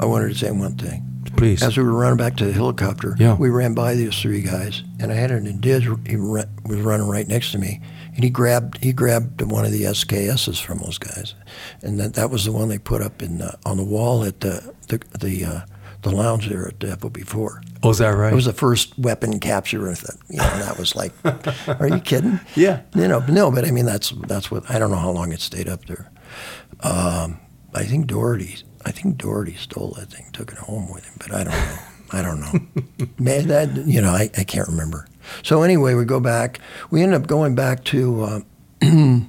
I 0.01 0.05
wanted 0.05 0.29
to 0.29 0.35
say 0.35 0.51
one 0.51 0.75
thing. 0.75 1.07
Please. 1.37 1.63
As 1.63 1.77
we 1.77 1.83
were 1.83 1.93
running 1.93 2.17
back 2.17 2.35
to 2.37 2.45
the 2.45 2.51
helicopter, 2.51 3.15
Yeah. 3.17 3.35
we 3.35 3.49
ran 3.49 3.73
by 3.73 3.95
these 3.95 4.19
three 4.19 4.41
guys, 4.41 4.83
and 4.99 5.11
I 5.11 5.15
had 5.15 5.31
an 5.31 5.45
indig, 5.45 6.07
he 6.07 6.17
was 6.17 6.45
running 6.81 7.07
right 7.07 7.27
next 7.27 7.51
to 7.53 7.57
me, 7.59 7.79
and 8.13 8.23
he 8.23 8.29
grabbed 8.29 8.77
he 8.83 8.91
grabbed 8.91 9.41
one 9.41 9.63
of 9.65 9.71
the 9.71 9.83
SKSs 9.85 10.59
from 10.61 10.79
those 10.79 10.97
guys, 10.97 11.33
and 11.81 11.99
that 11.99 12.15
that 12.15 12.29
was 12.29 12.45
the 12.45 12.51
one 12.51 12.67
they 12.67 12.77
put 12.79 13.01
up 13.01 13.21
in 13.23 13.37
the, 13.37 13.57
on 13.65 13.77
the 13.77 13.83
wall 13.83 14.23
at 14.23 14.41
the 14.41 14.73
the 14.89 14.99
the, 15.19 15.45
uh, 15.45 15.61
the 16.01 16.11
lounge 16.11 16.49
there 16.49 16.67
at 16.67 16.79
the 16.79 16.87
FOB4. 16.87 17.61
oh, 17.83 17.89
is 17.91 17.99
that 17.99 18.09
right? 18.09 18.33
It 18.33 18.35
was 18.35 18.45
the 18.45 18.53
first 18.53 18.97
weapon 18.99 19.39
capture 19.39 19.81
with 19.81 20.03
it. 20.03 20.15
You 20.29 20.37
know, 20.37 20.43
and 20.51 20.61
that 20.63 20.77
was 20.77 20.95
like, 20.95 21.13
are 21.79 21.87
you 21.87 21.99
kidding? 21.99 22.39
Yeah. 22.55 22.81
You 22.95 23.07
know, 23.07 23.19
no, 23.29 23.49
but 23.51 23.65
I 23.65 23.71
mean, 23.71 23.85
that's 23.85 24.11
that's 24.27 24.51
what 24.51 24.69
I 24.69 24.77
don't 24.79 24.91
know 24.91 24.97
how 24.97 25.11
long 25.11 25.31
it 25.31 25.39
stayed 25.41 25.69
up 25.69 25.85
there. 25.85 26.11
Um, 26.81 27.39
I 27.73 27.83
think 27.85 28.07
Doherty, 28.07 28.57
I 28.85 28.91
think 28.91 29.17
Doherty 29.17 29.55
stole 29.55 29.95
that 29.99 30.09
thing, 30.11 30.25
took 30.33 30.51
it 30.51 30.57
home 30.57 30.91
with 30.91 31.05
him, 31.05 31.13
but 31.19 31.31
I 31.33 31.43
don't 31.43 31.53
know. 31.53 31.77
I 32.13 32.21
don't 32.21 32.39
know. 32.41 33.07
Man, 33.19 33.47
that 33.47 33.87
you 33.87 34.01
know, 34.01 34.09
I, 34.11 34.29
I 34.37 34.43
can't 34.43 34.67
remember. 34.67 35.07
So 35.43 35.61
anyway, 35.63 35.93
we 35.93 36.03
go 36.05 36.19
back. 36.19 36.59
We 36.89 37.01
end 37.03 37.13
up 37.13 37.27
going 37.27 37.55
back 37.55 37.83
to. 37.85 38.23
Uh, 38.23 38.39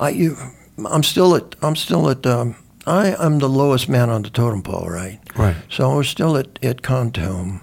I 0.00 0.08
you, 0.10 0.36
I'm 0.84 1.02
still 1.02 1.34
at 1.36 1.54
I'm 1.62 1.76
still 1.76 2.10
at. 2.10 2.26
Um, 2.26 2.56
I 2.86 3.14
I'm 3.16 3.38
the 3.38 3.48
lowest 3.48 3.88
man 3.88 4.10
on 4.10 4.22
the 4.22 4.30
totem 4.30 4.62
pole, 4.62 4.86
right? 4.88 5.20
right. 5.36 5.56
So 5.70 5.90
I 5.90 5.94
was 5.94 6.08
still 6.08 6.36
at, 6.36 6.62
at 6.62 6.82
Kontum. 6.82 7.60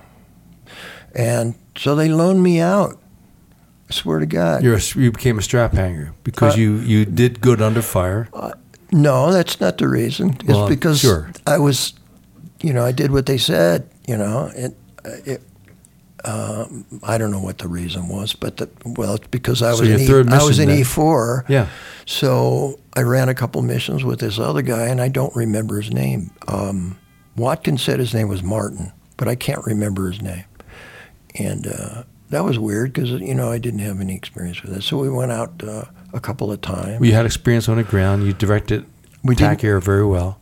And 1.14 1.56
so 1.78 1.94
they 1.96 2.08
loaned 2.08 2.42
me 2.42 2.60
out. 2.62 2.98
I 3.90 3.94
swear 3.94 4.20
to 4.20 4.26
God. 4.26 4.64
You're 4.64 4.78
a, 4.78 4.82
you 4.96 5.12
became 5.12 5.38
a 5.38 5.42
strap 5.42 5.74
hanger 5.74 6.14
because 6.24 6.56
Uh, 6.56 6.60
you 6.60 6.76
you 6.78 7.06
did 7.06 7.42
good 7.42 7.62
under 7.62 7.82
fire. 7.82 8.30
No, 8.92 9.32
that's 9.32 9.60
not 9.60 9.78
the 9.78 9.88
reason. 9.88 10.32
It's 10.32 10.44
Well, 10.46 10.68
because 10.68 11.00
sure. 11.00 11.32
I 11.48 11.58
was, 11.58 11.94
you 12.62 12.74
know, 12.74 12.86
I 12.86 12.92
did 12.92 13.12
what 13.12 13.26
they 13.26 13.38
said, 13.38 13.90
you 14.08 14.18
know. 14.18 14.52
It, 14.54 14.78
it, 15.26 15.42
um, 16.24 16.86
I 17.04 17.18
don't 17.18 17.32
know 17.32 17.40
what 17.40 17.58
the 17.58 17.68
reason 17.68 18.08
was, 18.08 18.34
but 18.34 18.58
the, 18.58 18.70
well, 18.86 19.16
it's 19.16 19.28
because 19.28 19.62
I 19.62 19.72
was 19.72 19.82
your 19.82 20.22
in 20.22 20.30
e, 20.30 20.34
I 20.34 20.44
was 20.44 20.60
in. 20.60 20.70
E4. 20.70 21.50
Yeah. 21.50 21.68
So 22.06 22.80
I 22.94 23.02
ran 23.02 23.30
a 23.30 23.34
couple 23.34 23.62
missions 23.62 24.04
with 24.04 24.20
this 24.20 24.38
other 24.38 24.62
guy, 24.62 24.88
and 24.88 25.02
I 25.02 25.08
don't 25.08 25.36
remember 25.36 25.82
his 25.82 25.92
name. 25.92 26.32
Um, 26.48 27.00
Watkins 27.36 27.82
said 27.82 28.00
his 28.00 28.14
name 28.14 28.28
was 28.28 28.44
Martin, 28.44 28.92
but 29.18 29.28
I 29.28 29.36
can't 29.36 29.66
remember 29.66 30.12
his 30.12 30.22
name. 30.22 30.44
And 31.36 31.66
uh, 31.66 32.04
that 32.30 32.44
was 32.44 32.60
weird 32.60 32.94
because, 32.94 33.10
you 33.10 33.34
know, 33.34 33.52
I 33.52 33.58
didn't 33.58 33.80
have 33.80 34.02
any 34.02 34.16
experience 34.16 34.62
with 34.62 34.76
it. 34.76 34.84
So 34.84 34.98
we 34.98 35.10
went 35.10 35.32
out 35.32 35.64
uh, 35.64 35.86
a 36.14 36.20
couple 36.20 36.52
of 36.52 36.62
times. 36.62 37.00
Well, 37.00 37.06
you 37.10 37.14
had 37.14 37.26
experience 37.26 37.68
on 37.70 37.78
the 37.78 37.84
ground. 37.84 38.26
You 38.26 38.34
directed 38.34 38.86
We 39.24 39.36
TAC 39.36 39.64
air 39.64 39.80
very 39.80 40.06
well. 40.06 40.40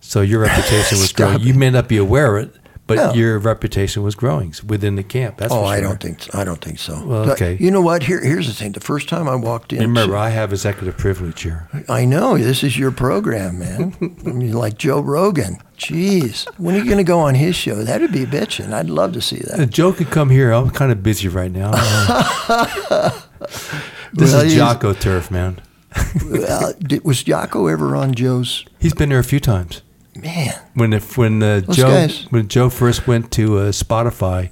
So 0.00 0.20
your 0.20 0.40
reputation 0.40 0.98
was 0.98 1.12
growing. 1.12 1.36
it. 1.36 1.42
You 1.42 1.54
may 1.54 1.70
not 1.70 1.88
be 1.88 1.96
aware 1.96 2.36
of 2.36 2.48
it, 2.48 2.54
but 2.86 2.96
No. 2.96 3.14
your 3.14 3.38
reputation 3.38 4.02
was 4.02 4.14
growing 4.14 4.54
within 4.66 4.96
the 4.96 5.02
camp. 5.02 5.38
That's 5.38 5.50
oh, 5.52 5.62
sure. 5.64 5.66
I 5.66 5.80
don't 5.80 5.98
think 5.98 6.20
so. 6.22 6.30
I 6.34 6.44
don't 6.44 6.62
think 6.62 6.78
so. 6.78 7.02
Well, 7.06 7.30
okay. 7.30 7.56
You 7.58 7.70
know 7.70 7.80
what? 7.80 8.02
Here, 8.02 8.20
here's 8.22 8.46
the 8.46 8.52
thing. 8.52 8.72
The 8.72 8.80
first 8.80 9.08
time 9.08 9.26
I 9.26 9.34
walked 9.34 9.72
in, 9.72 9.80
remember, 9.80 10.14
I 10.16 10.28
have 10.28 10.52
executive 10.52 10.98
privilege 10.98 11.40
here. 11.40 11.68
I 11.88 12.04
know 12.04 12.36
this 12.36 12.62
is 12.62 12.78
your 12.78 12.90
program, 12.90 13.58
man. 13.60 13.96
You're 14.24 14.54
like 14.58 14.76
Joe 14.76 15.00
Rogan. 15.00 15.56
Jeez, 15.78 16.46
when 16.58 16.74
are 16.74 16.78
you 16.78 16.84
going 16.84 16.98
to 16.98 17.04
go 17.04 17.18
on 17.20 17.34
his 17.34 17.56
show? 17.56 17.76
That'd 17.82 18.12
be 18.12 18.26
bitching. 18.26 18.72
I'd 18.72 18.90
love 18.90 19.12
to 19.14 19.22
see 19.22 19.38
that. 19.38 19.70
Joe 19.70 19.92
could 19.94 20.10
come 20.10 20.28
here. 20.28 20.52
I'm 20.52 20.70
kind 20.70 20.92
of 20.92 21.02
busy 21.02 21.28
right 21.28 21.50
now. 21.50 21.72
this 24.14 24.32
Well, 24.32 24.44
is 24.46 24.54
Jocko 24.54 24.92
turf, 24.94 25.30
man. 25.30 25.60
uh, 25.94 26.72
did, 26.80 27.04
was 27.04 27.22
Jocko 27.22 27.66
ever 27.66 27.94
on 27.96 28.14
Joe's? 28.14 28.64
He's 28.80 28.94
been 28.94 29.08
there 29.10 29.18
a 29.18 29.24
few 29.24 29.40
times. 29.40 29.82
Man, 30.16 30.54
When 30.74 30.92
if, 30.92 31.18
when 31.18 31.42
uh, 31.42 31.60
Joe 31.60 31.88
guys- 31.88 32.26
when 32.30 32.48
Joe 32.48 32.70
first 32.70 33.06
went 33.06 33.30
to 33.32 33.58
uh, 33.58 33.72
Spotify, 33.72 34.50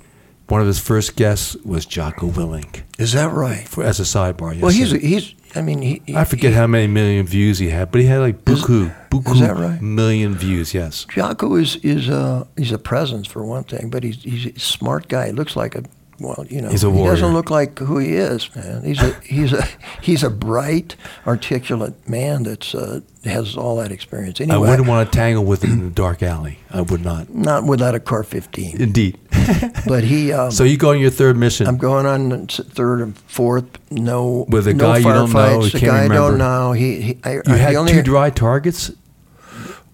one 0.49 0.61
of 0.61 0.67
his 0.67 0.81
first 0.81 1.15
guests 1.17 1.57
was 1.65 1.87
Jocko 1.87 2.31
Willink. 2.31 2.83
is 2.99 3.13
that 3.13 3.33
right? 3.33 3.67
For, 3.69 3.85
as 3.85 4.01
a 4.01 4.03
sidebar, 4.03 4.55
yes. 4.55 4.63
well, 4.63 4.73
he's 4.73 4.91
he's. 4.91 5.35
I 5.55 5.63
mean, 5.63 5.81
he. 5.83 6.03
he- 6.07 6.17
I 6.17 6.25
forget 6.25 6.53
how 6.53 6.67
many 6.67 6.89
million 6.89 7.27
views 7.27 7.59
he 7.59 7.69
had, 7.71 7.93
but 7.93 8.01
he 8.01 8.07
had 8.09 8.19
like 8.21 8.37
Is- 8.49 8.63
buku, 8.63 8.93
buku 9.11 9.35
is 9.35 9.41
that 9.41 9.55
right? 9.57 9.81
million 9.81 10.35
views. 10.35 10.75
Yes. 10.75 11.07
Jocko 11.09 11.55
is 11.55 11.77
is 11.77 12.09
a 12.09 12.47
he's 12.57 12.73
a 12.73 12.79
presence 12.79 13.29
for 13.29 13.45
one 13.45 13.63
thing, 13.65 13.89
but 13.89 14.03
he's 14.03 14.23
he's 14.25 14.47
a 14.47 14.59
smart 14.59 15.09
guy. 15.09 15.27
He 15.27 15.33
looks 15.33 15.55
like 15.55 15.77
a 15.77 15.85
well, 16.21 16.45
you 16.49 16.61
know, 16.61 16.69
He's 16.69 16.85
a 16.85 16.91
he 16.91 17.03
doesn't 17.03 17.33
look 17.33 17.51
like 17.51 17.79
who 17.79 17.99
he 17.99 18.15
is, 18.15 18.55
man. 18.55 18.85
He's 18.85 19.03
a 19.03 19.13
he's 19.21 19.53
a 19.53 19.67
he's 20.03 20.23
a 20.23 20.31
bright, 20.31 20.97
articulate 21.27 22.09
man 22.09 22.45
that's 22.45 22.75
uh, 22.75 23.01
has 23.25 23.57
all 23.57 23.77
that 23.77 23.91
experience. 23.91 24.41
I 24.41 24.57
wouldn't 24.57 24.89
want 24.89 25.11
to 25.11 25.17
tangle 25.17 25.45
with 25.45 25.63
him 25.65 25.73
in 25.73 25.85
the 25.85 25.91
dark 25.91 26.23
alley. 26.23 26.59
I 26.71 26.83
would 26.83 27.05
not. 27.05 27.31
not 27.31 27.65
without 27.65 27.95
a 27.95 28.01
CAR-15, 28.01 28.81
Indeed. 28.81 29.19
but 29.87 30.05
he. 30.05 30.33
Um, 30.33 30.51
so 30.51 30.65
you 30.65 30.77
go 30.77 30.91
on 30.91 31.01
your 31.01 31.11
third 31.11 31.37
mission. 31.37 31.67
I'm 31.67 31.79
going 31.79 32.07
on 32.07 32.47
third 32.47 33.01
and 33.01 33.17
fourth. 33.19 33.67
No, 33.91 34.47
With 34.49 34.67
a 34.69 34.75
no 34.75 34.85
guy 34.85 34.99
you 34.99 35.05
don't 35.05 35.33
know, 35.33 35.65
you 35.65 35.71
The 35.71 35.81
guy 35.81 36.05
I 36.05 36.09
don't 36.09 36.39
know. 36.39 36.73
He, 36.73 37.01
he 37.01 37.19
I, 37.25 37.35
you 37.35 37.43
I, 37.47 37.57
had 37.57 37.75
only 37.75 37.93
two 37.93 38.03
dry 38.03 38.31
targets. 38.31 38.91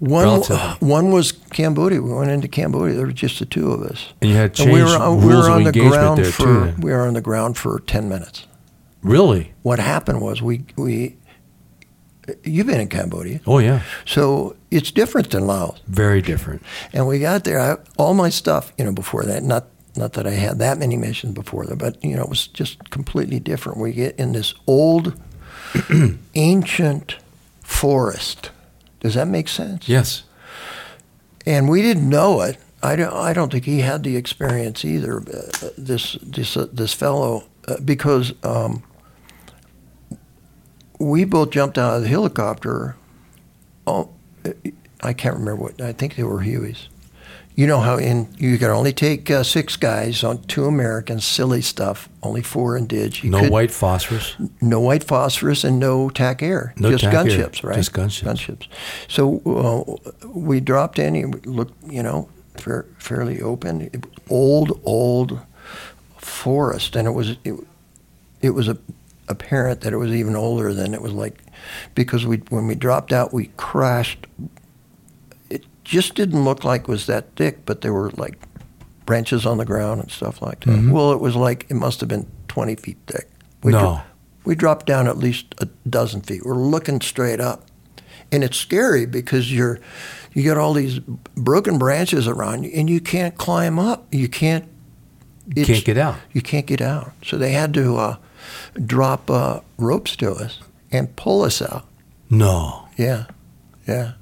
One, 0.00 0.24
relatively. 0.24 0.88
one 0.88 1.10
was 1.10 1.32
Cambodia. 1.32 2.00
We 2.00 2.12
went 2.12 2.30
into 2.30 2.46
Cambodia. 2.46 2.94
There 2.94 3.06
were 3.06 3.12
just 3.12 3.40
the 3.40 3.46
two 3.46 3.72
of 3.72 3.82
us. 3.82 4.12
And 4.20 4.30
you 4.30 4.36
had 4.36 4.58
And 4.60 4.70
we 4.72 4.78
changed 4.78 4.92
were, 4.92 4.98
on- 5.04 5.16
we 5.20 5.26
rules 5.32 5.46
were 5.46 5.52
on 5.52 5.64
the 5.64 5.72
ground 5.72 6.26
for 6.26 6.44
too. 6.44 6.74
we 6.78 6.92
were 6.92 7.06
on 7.06 7.14
the 7.14 7.20
ground 7.20 7.56
for 7.58 7.80
ten 7.80 8.08
minutes. 8.08 8.46
Really? 9.02 9.52
What 9.62 9.78
happened 9.80 10.20
was 10.20 10.40
we 10.40 10.64
we 10.76 11.16
you've 12.44 12.66
been 12.66 12.80
in 12.80 12.88
Cambodia, 12.88 13.40
Oh 13.46 13.58
yeah. 13.58 13.80
so 14.04 14.54
it's 14.70 14.90
different 14.92 15.30
than 15.30 15.46
Laos. 15.46 15.80
Very 15.88 16.20
different. 16.22 16.62
And 16.92 17.08
we 17.08 17.18
got 17.18 17.44
there. 17.44 17.58
I, 17.58 17.76
all 17.96 18.14
my 18.14 18.28
stuff, 18.28 18.72
you 18.78 18.84
know, 18.84 18.92
before 18.92 19.24
that, 19.24 19.42
not 19.42 19.66
not 19.96 20.12
that 20.12 20.26
I 20.26 20.32
had 20.32 20.58
that 20.60 20.78
many 20.78 20.96
missions 20.96 21.34
before 21.34 21.64
that, 21.66 21.76
but 21.78 22.02
you 22.04 22.14
know, 22.14 22.22
it 22.22 22.28
was 22.28 22.46
just 22.46 22.90
completely 22.90 23.40
different. 23.40 23.78
We 23.78 23.92
get 23.92 24.14
in 24.16 24.32
this 24.32 24.54
old, 24.66 25.14
ancient 26.34 27.16
forest. 27.62 28.50
Does 29.00 29.14
that 29.14 29.28
make 29.28 29.48
sense? 29.48 29.88
Yes. 29.88 30.24
And 31.46 31.68
we 31.68 31.82
didn't 31.82 32.08
know 32.08 32.40
it 32.40 32.58
I 32.82 32.96
don't, 32.96 33.12
I 33.12 33.32
don't 33.32 33.50
think 33.50 33.64
he 33.64 33.80
had 33.80 34.04
the 34.04 34.16
experience 34.16 34.84
either. 34.84 35.18
Uh, 35.18 35.70
this 35.76 36.16
this 36.22 36.56
uh, 36.56 36.68
this 36.72 36.94
fellow, 36.94 37.44
uh, 37.66 37.76
because 37.84 38.32
um, 38.44 38.84
we 41.00 41.24
both 41.24 41.50
jumped 41.50 41.76
out 41.76 41.96
of 41.96 42.02
the 42.02 42.08
helicopter. 42.08 42.94
Oh, 43.86 44.10
I 45.00 45.12
can't 45.12 45.36
remember 45.36 45.62
what. 45.62 45.80
I 45.80 45.92
think 45.92 46.14
they 46.14 46.22
were 46.22 46.42
Hueys. 46.42 46.86
You 47.58 47.66
know 47.66 47.80
how 47.80 47.96
in 47.96 48.28
you 48.38 48.56
could 48.56 48.70
only 48.70 48.92
take 48.92 49.28
uh, 49.32 49.42
six 49.42 49.74
guys 49.74 50.22
on 50.22 50.42
two 50.42 50.66
Americans, 50.66 51.24
silly 51.24 51.60
stuff. 51.60 52.08
Only 52.22 52.40
four 52.40 52.78
indig. 52.78 53.24
You 53.24 53.30
no 53.30 53.40
could- 53.40 53.50
white 53.50 53.72
phosphorus. 53.72 54.36
no 54.60 54.78
white 54.78 55.02
phosphorus 55.02 55.64
and 55.64 55.80
no 55.80 56.08
TAC 56.08 56.40
air. 56.40 56.72
No 56.76 56.92
just 56.92 57.02
air, 57.02 57.12
gunships, 57.12 57.64
right? 57.64 57.74
just 57.74 57.92
gunships. 57.92 58.22
Gunships. 58.22 58.68
So 59.08 59.40
uh, 59.44 60.28
we 60.28 60.60
dropped 60.60 61.00
in. 61.00 61.16
It 61.16 61.46
looked, 61.46 61.74
you 61.90 62.00
know, 62.00 62.28
fair, 62.56 62.86
fairly 62.96 63.42
open. 63.42 63.90
Old, 64.30 64.80
old 64.84 65.40
forest, 66.16 66.94
and 66.94 67.08
it 67.08 67.12
was 67.12 67.30
it, 67.42 67.54
it 68.40 68.50
was 68.50 68.68
a, 68.68 68.78
apparent 69.26 69.80
that 69.80 69.92
it 69.92 69.96
was 69.96 70.12
even 70.12 70.36
older 70.36 70.72
than 70.72 70.94
it 70.94 71.02
was 71.02 71.12
like 71.12 71.42
because 71.96 72.24
we 72.24 72.36
when 72.50 72.68
we 72.68 72.76
dropped 72.76 73.12
out, 73.12 73.32
we 73.32 73.46
crashed. 73.56 74.28
Just 75.88 76.14
didn't 76.14 76.44
look 76.44 76.64
like 76.64 76.82
it 76.82 76.88
was 76.88 77.06
that 77.06 77.34
thick, 77.36 77.64
but 77.64 77.80
there 77.80 77.92
were 77.94 78.10
like 78.10 78.38
branches 79.06 79.46
on 79.46 79.56
the 79.56 79.64
ground 79.64 80.02
and 80.02 80.10
stuff 80.10 80.42
like 80.42 80.60
that. 80.60 80.70
Mhm. 80.76 80.90
Well, 80.92 81.12
it 81.12 81.20
was 81.20 81.34
like 81.34 81.64
it 81.70 81.74
must 81.74 82.00
have 82.00 82.08
been 82.10 82.26
twenty 82.46 82.74
feet 82.74 82.98
thick. 83.06 83.28
We 83.62 83.72
No. 83.72 83.78
dro- 83.80 84.00
we 84.44 84.54
dropped 84.54 84.84
down 84.86 85.08
at 85.08 85.16
least 85.18 85.54
a 85.58 85.68
dozen 85.88 86.20
feet. 86.20 86.44
We're 86.44 86.54
looking 86.56 87.00
straight 87.00 87.40
up, 87.40 87.64
and 88.30 88.44
it's 88.44 88.58
scary 88.58 89.06
because 89.06 89.50
you're 89.52 89.80
you 90.34 90.44
got 90.44 90.58
all 90.58 90.74
these 90.74 90.98
broken 91.36 91.78
branches 91.78 92.28
around 92.28 92.64
you, 92.64 92.70
and 92.74 92.90
you 92.90 93.00
can't 93.00 93.36
climb 93.38 93.78
up. 93.78 94.06
You 94.12 94.28
can't. 94.28 94.66
You 95.56 95.64
can't 95.64 95.84
get 95.86 95.96
out. 95.96 96.16
You 96.34 96.42
can't 96.42 96.66
get 96.66 96.82
out. 96.82 97.12
So 97.24 97.38
they 97.38 97.52
had 97.52 97.72
to 97.74 97.96
uh, 97.96 98.16
drop 98.84 99.30
uh, 99.30 99.60
ropes 99.78 100.14
to 100.16 100.32
us 100.32 100.58
and 100.92 101.16
pull 101.16 101.42
us 101.42 101.62
out. 101.62 101.86
No. 102.28 102.84
Yeah, 102.98 103.24
yeah. 103.86 104.12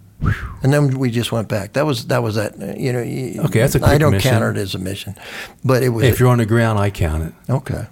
And 0.62 0.72
then 0.72 0.98
we 0.98 1.10
just 1.10 1.30
went 1.30 1.48
back. 1.48 1.74
That 1.74 1.84
was 1.86 2.06
that 2.06 2.22
was 2.22 2.34
that. 2.36 2.58
You 2.78 2.92
know. 2.92 3.02
you- 3.02 3.42
Okay, 3.42 3.60
that's 3.60 3.74
a 3.74 3.78
I 3.84 3.88
quick 3.90 4.00
don't 4.00 4.12
mission. 4.12 4.30
count 4.30 4.56
it 4.56 4.60
as 4.60 4.74
a 4.74 4.78
mission, 4.78 5.14
but 5.64 5.82
it 5.82 5.90
was 5.90 6.04
if 6.04 6.18
you're 6.18 6.28
on 6.30 6.38
the 6.38 6.46
ground, 6.46 6.78
I 6.78 6.90
count 6.90 7.22
it. 7.24 7.32
okay. 7.52 7.86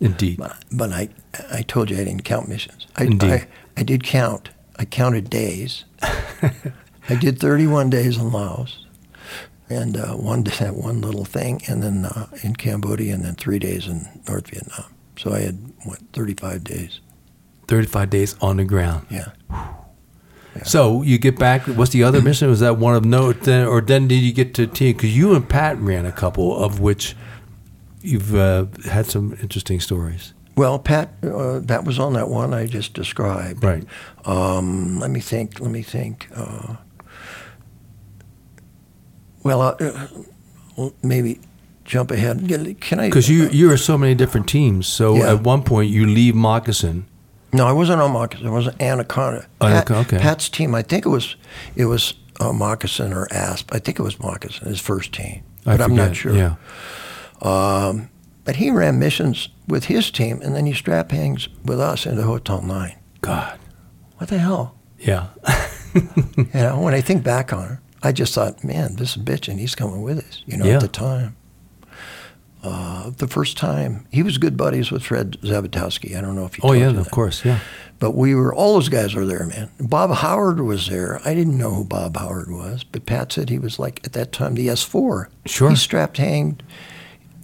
Indeed. 0.00 0.38
But, 0.38 0.56
but 0.72 0.90
I 0.92 1.08
I 1.52 1.62
told 1.62 1.90
you 1.90 1.96
I 1.98 2.04
didn't 2.04 2.24
count 2.24 2.48
missions. 2.48 2.86
I, 2.96 3.04
Indeed. 3.04 3.30
I, 3.30 3.46
I 3.76 3.82
did 3.84 4.02
count. 4.02 4.50
I 4.78 4.84
counted 4.84 5.30
days. 5.30 5.84
I 6.02 7.14
did 7.20 7.38
31 7.38 7.90
days 7.90 8.16
in 8.16 8.32
Laos, 8.32 8.86
and 9.68 9.96
uh, 9.96 10.14
one 10.14 10.42
that 10.58 10.74
one 10.76 11.00
little 11.02 11.24
thing, 11.24 11.62
and 11.68 11.82
then 11.82 12.06
uh, 12.06 12.26
in 12.42 12.56
Cambodia, 12.56 13.14
and 13.14 13.24
then 13.24 13.34
three 13.34 13.58
days 13.58 13.86
in 13.86 14.08
North 14.26 14.48
Vietnam. 14.48 14.92
So 15.18 15.32
I 15.32 15.40
had 15.40 15.72
what 15.84 15.98
35 16.14 16.64
days. 16.64 17.00
35 17.68 18.10
days 18.10 18.34
on 18.40 18.56
the 18.56 18.64
ground. 18.64 19.06
Yeah. 19.10 19.28
So 20.64 21.02
you 21.02 21.18
get 21.18 21.38
back. 21.38 21.62
What's 21.62 21.92
the 21.92 22.02
other 22.04 22.20
mission? 22.28 22.48
Was 22.48 22.60
that 22.60 22.76
one 22.78 22.94
of 22.94 23.04
note? 23.04 23.42
Then, 23.42 23.66
or 23.66 23.80
then 23.80 24.08
did 24.08 24.16
you 24.22 24.32
get 24.32 24.54
to 24.54 24.66
team? 24.66 24.96
Because 24.96 25.16
you 25.16 25.34
and 25.34 25.48
Pat 25.48 25.78
ran 25.78 26.04
a 26.06 26.12
couple 26.12 26.56
of 26.56 26.80
which 26.80 27.16
you've 28.02 28.34
uh, 28.34 28.66
had 28.90 29.06
some 29.06 29.36
interesting 29.40 29.80
stories. 29.80 30.34
Well, 30.56 30.78
Pat, 30.78 31.14
uh, 31.22 31.60
that 31.60 31.84
was 31.84 31.98
on 31.98 32.12
that 32.12 32.28
one 32.28 32.52
I 32.52 32.66
just 32.66 32.92
described. 32.92 33.64
Right. 33.64 33.84
Um, 34.26 34.98
let 34.98 35.10
me 35.10 35.20
think. 35.20 35.58
Let 35.60 35.70
me 35.70 35.82
think. 35.82 36.28
Uh, 36.34 36.76
well, 39.42 39.62
uh, 39.62 39.74
uh, 40.78 40.90
maybe 41.02 41.40
jump 41.84 42.10
ahead. 42.10 42.46
Can- 42.48 42.74
Can 42.76 43.00
I? 43.00 43.08
Because 43.08 43.28
you 43.28 43.48
you 43.48 43.70
are 43.72 43.76
so 43.78 43.96
many 43.98 44.14
different 44.14 44.46
teams. 44.48 44.86
So 44.86 45.16
Yeah. 45.16 45.32
at 45.32 45.42
one 45.42 45.62
point 45.62 45.90
you 45.90 46.06
leave 46.06 46.34
Moccasin. 46.34 47.04
No, 47.52 47.66
I 47.66 47.72
wasn't 47.72 48.00
on 48.00 48.12
Moccasin. 48.12 48.46
It 48.46 48.50
was 48.50 48.68
Anaconda. 48.80 49.46
Pat, 49.60 49.70
Anaconda, 49.72 50.00
okay. 50.08 50.18
Pat's 50.18 50.48
team. 50.48 50.74
I 50.74 50.82
think 50.82 51.04
it 51.04 51.10
was 51.10 51.36
it 51.76 51.84
was 51.86 52.14
uh, 52.40 52.52
Moccasin 52.52 53.12
or 53.12 53.28
Asp. 53.30 53.70
I 53.74 53.78
think 53.78 53.98
it 53.98 54.02
was 54.02 54.18
Moccasin, 54.18 54.68
his 54.68 54.80
first 54.80 55.12
team, 55.12 55.42
I 55.66 55.76
but 55.76 55.82
I'm 55.82 55.94
not 55.94 56.16
sure. 56.16 56.34
Yeah. 56.34 56.54
Um, 57.42 58.08
but 58.44 58.56
he 58.56 58.70
ran 58.70 58.98
missions 58.98 59.48
with 59.68 59.84
his 59.84 60.10
team, 60.10 60.40
and 60.42 60.54
then 60.56 60.66
he 60.66 60.72
strap 60.72 61.10
hangs 61.12 61.48
with 61.64 61.78
us 61.80 62.06
into 62.06 62.22
Hotel 62.22 62.62
Nine. 62.62 62.96
God. 63.20 63.58
What 64.16 64.30
the 64.30 64.38
hell? 64.38 64.78
Yeah. 64.98 65.28
You 65.94 66.46
know, 66.54 66.80
when 66.80 66.94
I 66.94 67.02
think 67.02 67.22
back 67.22 67.52
on 67.52 67.72
it, 67.72 67.78
I 68.02 68.12
just 68.12 68.34
thought, 68.34 68.64
man, 68.64 68.96
this 68.96 69.14
is 69.14 69.22
bitch, 69.22 69.46
and 69.46 69.60
he's 69.60 69.74
coming 69.74 70.00
with 70.00 70.20
us. 70.20 70.42
You 70.46 70.56
know, 70.56 70.64
Yeah. 70.64 70.76
at 70.76 70.80
the 70.80 70.88
time. 70.88 71.36
Uh, 72.62 73.10
the 73.18 73.26
first 73.26 73.56
time 73.56 74.06
he 74.12 74.22
was 74.22 74.38
good 74.38 74.56
buddies 74.56 74.90
with 74.92 75.02
Fred 75.02 75.32
Zabitosky. 75.42 76.16
I 76.16 76.20
don't 76.20 76.36
know 76.36 76.44
if 76.44 76.56
you. 76.58 76.62
oh 76.64 76.72
yeah. 76.72 76.90
Of 76.96 77.10
course. 77.10 77.44
Yeah. 77.44 77.58
But 77.98 78.12
we 78.12 78.34
were 78.34 78.54
all 78.54 78.74
those 78.74 78.88
guys 78.88 79.14
were 79.14 79.26
there, 79.26 79.46
man. 79.46 79.68
Bob 79.80 80.10
Howard 80.12 80.60
was 80.60 80.86
there. 80.88 81.20
I 81.24 81.34
didn't 81.34 81.58
know 81.58 81.70
who 81.70 81.84
Bob 81.84 82.16
Howard 82.16 82.50
was, 82.50 82.84
but 82.84 83.04
Pat 83.06 83.32
said 83.32 83.48
he 83.48 83.58
was 83.58 83.78
like 83.78 84.00
at 84.04 84.12
that 84.12 84.30
time 84.32 84.54
the 84.54 84.68
S 84.68 84.82
four. 84.82 85.28
Sure. 85.46 85.70
He 85.70 85.76
strapped 85.76 86.18
hanged, 86.18 86.62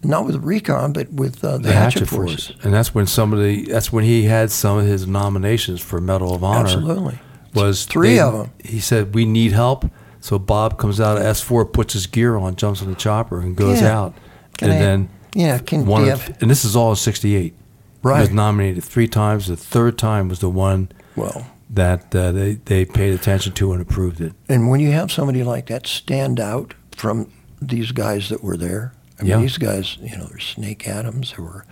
not 0.05 0.25
with 0.25 0.37
recon, 0.37 0.93
but 0.93 1.13
with 1.13 1.45
uh, 1.45 1.59
the, 1.59 1.65
The 1.65 1.73
hatchet, 1.73 2.01
Hatchet 2.01 2.09
forces. 2.15 2.47
Force, 2.49 2.65
and 2.65 2.73
that's 2.75 2.95
when 2.95 3.07
some 3.07 3.33
of 3.33 3.41
the 3.43 3.65
that's 3.65 3.93
when 3.93 4.05
he 4.05 4.25
had 4.25 4.51
some 4.53 4.79
of 4.79 4.87
his 4.87 5.07
nominations 5.07 5.81
for 5.81 6.01
Medal 6.01 6.35
of 6.35 6.45
Honor. 6.45 6.61
Absolutely. 6.69 7.19
was 7.55 7.85
Three 7.87 8.11
they- 8.11 8.17
them. 8.19 8.51
He 8.65 8.79
said, 8.81 9.15
"We 9.15 9.25
need 9.27 9.53
help." 9.53 9.91
So 10.21 10.39
Bob 10.39 10.79
comes 10.79 11.01
out 11.01 11.17
of 11.19 11.23
S 11.25 11.41
four, 11.41 11.65
puts 11.65 11.93
his 11.95 12.07
gear 12.07 12.37
on, 12.37 12.57
jumps 12.57 12.83
on 12.83 12.89
the 12.89 12.97
chopper, 12.97 13.41
and 13.41 13.57
goes 13.57 13.81
Yeah. 13.81 13.97
out. 13.99 14.15
Can 14.59 14.71
and 14.71 14.79
I- 14.79 14.83
then 14.83 15.09
Yeah, 15.35 15.59
can 15.59 15.87
one, 15.87 16.03
of, 16.09 16.09
have, 16.27 16.43
and 16.43 16.51
this 16.51 16.65
is 16.65 16.77
all 16.77 16.91
in 16.91 16.97
'68. 16.97 17.55
He 18.03 18.09
was 18.09 18.31
nominated 18.31 18.85
three 18.85 19.09
times. 19.09 19.47
The 19.49 19.57
third 19.57 19.99
time 19.99 20.29
was 20.29 20.39
the 20.39 20.49
one 20.51 20.89
Well, 21.17 21.47
that 21.71 22.15
uh, 22.15 22.33
they 22.33 22.55
they 22.65 22.85
paid 22.85 23.13
attention 23.15 23.53
to 23.55 23.73
and 23.73 23.83
approved 23.83 24.21
it. 24.21 24.33
and 24.49 24.69
when 24.71 24.81
you 24.81 24.93
have 24.93 25.11
somebody 25.13 25.43
like 25.43 25.67
that 25.67 25.87
stand 25.87 26.39
out 26.41 26.75
from 26.93 27.31
these 27.61 27.91
guys 27.93 28.29
that 28.29 28.43
were 28.43 28.57
there, 28.57 28.93
I 29.19 29.23
mean, 29.23 29.31
Yeah. 29.31 29.41
these 29.41 29.59
guys, 29.59 29.99
you 30.01 30.17
know, 30.17 30.27
there's 30.27 30.45
Snake 30.45 30.87
Adams, 30.89 31.35
there 31.37 31.45
were, 31.45 31.65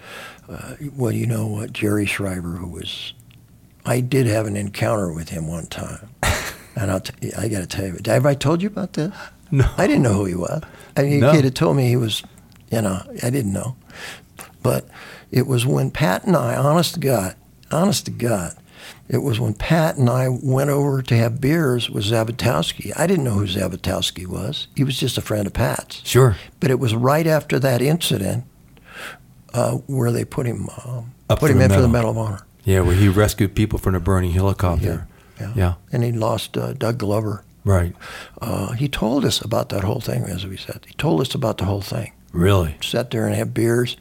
uh, 0.48 0.74
well, 0.96 1.12
you 1.12 1.26
know 1.26 1.46
what, 1.46 1.72
Jerry 1.72 2.06
Shriver, 2.06 2.56
who 2.56 2.66
was, 2.68 3.14
I 3.86 4.00
did 4.00 4.26
have 4.26 4.46
an 4.46 4.56
encounter 4.56 5.12
with 5.12 5.28
him 5.30 5.46
one 5.48 5.66
time. 5.66 6.08
And 6.78 6.90
I'll 6.90 7.00
t- 7.00 7.32
I 7.32 7.48
got 7.48 7.60
to 7.60 7.66
tell 7.66 7.86
you, 7.86 7.96
have 8.04 8.26
I 8.26 8.34
told 8.34 8.60
you 8.60 8.68
about 8.68 8.92
this? 8.92 9.10
No. 9.50 9.64
I 9.78 9.86
didn't 9.86 10.02
know 10.02 10.12
who 10.12 10.24
he 10.26 10.34
was. 10.34 10.60
I 10.94 11.04
mean, 11.04 11.20
No. 11.20 11.32
kid 11.32 11.44
had 11.44 11.54
told 11.54 11.74
me 11.74 11.88
he 11.88 11.96
was, 11.96 12.22
you 12.70 12.82
know, 12.82 13.02
I 13.22 13.30
didn't 13.30 13.52
know. 13.52 13.76
But 14.62 14.88
it 15.30 15.46
was 15.46 15.64
when 15.64 15.90
Pat 15.90 16.24
and 16.24 16.36
I, 16.36 16.56
honest 16.56 16.94
to 16.94 17.00
God, 17.00 17.36
honest 17.70 18.06
to 18.06 18.10
God, 18.10 18.56
it 19.08 19.18
was 19.18 19.38
when 19.38 19.54
Pat 19.54 19.96
and 19.96 20.10
I 20.10 20.28
went 20.28 20.70
over 20.70 21.02
to 21.02 21.16
have 21.16 21.40
beers 21.40 21.88
with 21.88 22.04
Zabitosky. 22.04 22.92
I 22.96 23.06
didn't 23.06 23.24
know 23.24 23.34
who 23.34 23.46
Zabitosky 23.46 24.26
was. 24.26 24.66
He 24.74 24.84
was 24.84 24.98
just 24.98 25.16
a 25.16 25.20
friend 25.20 25.46
of 25.46 25.52
Pat's. 25.52 26.02
Sure. 26.04 26.36
But 26.58 26.70
it 26.70 26.80
was 26.80 26.94
right 26.94 27.26
after 27.26 27.58
that 27.60 27.80
incident 27.80 28.44
uh, 29.54 29.76
where 29.86 30.10
they 30.10 30.24
put 30.24 30.46
him 30.46 30.68
Up 31.30 31.38
put 31.38 31.50
him 31.50 31.60
in 31.60 31.70
for 31.70 31.80
the 31.80 31.88
medal. 31.88 32.10
Of 32.10 32.18
Honor. 32.18 32.46
Yeah, 32.64 32.80
where 32.80 32.96
he 32.96 33.08
rescued 33.08 33.54
people 33.54 33.78
from 33.78 33.94
a 33.94 34.00
burning 34.00 34.32
helicopter. 34.32 35.06
Yeah. 35.40 35.52
Yeah. 35.54 35.74
And 35.92 36.02
he 36.02 36.12
lost 36.12 36.56
uh, 36.56 36.72
Doug 36.72 36.98
Glover. 36.98 37.44
Right. 37.64 37.94
Uh, 38.40 38.72
he 38.72 38.88
told 38.88 39.24
us 39.24 39.40
about 39.40 39.68
that 39.68 39.84
whole 39.84 40.00
thing, 40.00 40.24
as 40.24 40.46
we 40.46 40.56
said. 40.56 40.84
He 40.86 40.94
told 40.94 41.20
us 41.20 41.34
about 41.34 41.58
the 41.58 41.64
whole 41.64 41.80
thing. 41.82 42.12
Really. 42.36 42.76
Sat 42.82 43.10
there 43.10 43.26
and 43.26 43.34
had 43.34 43.52
beers, 43.54 43.96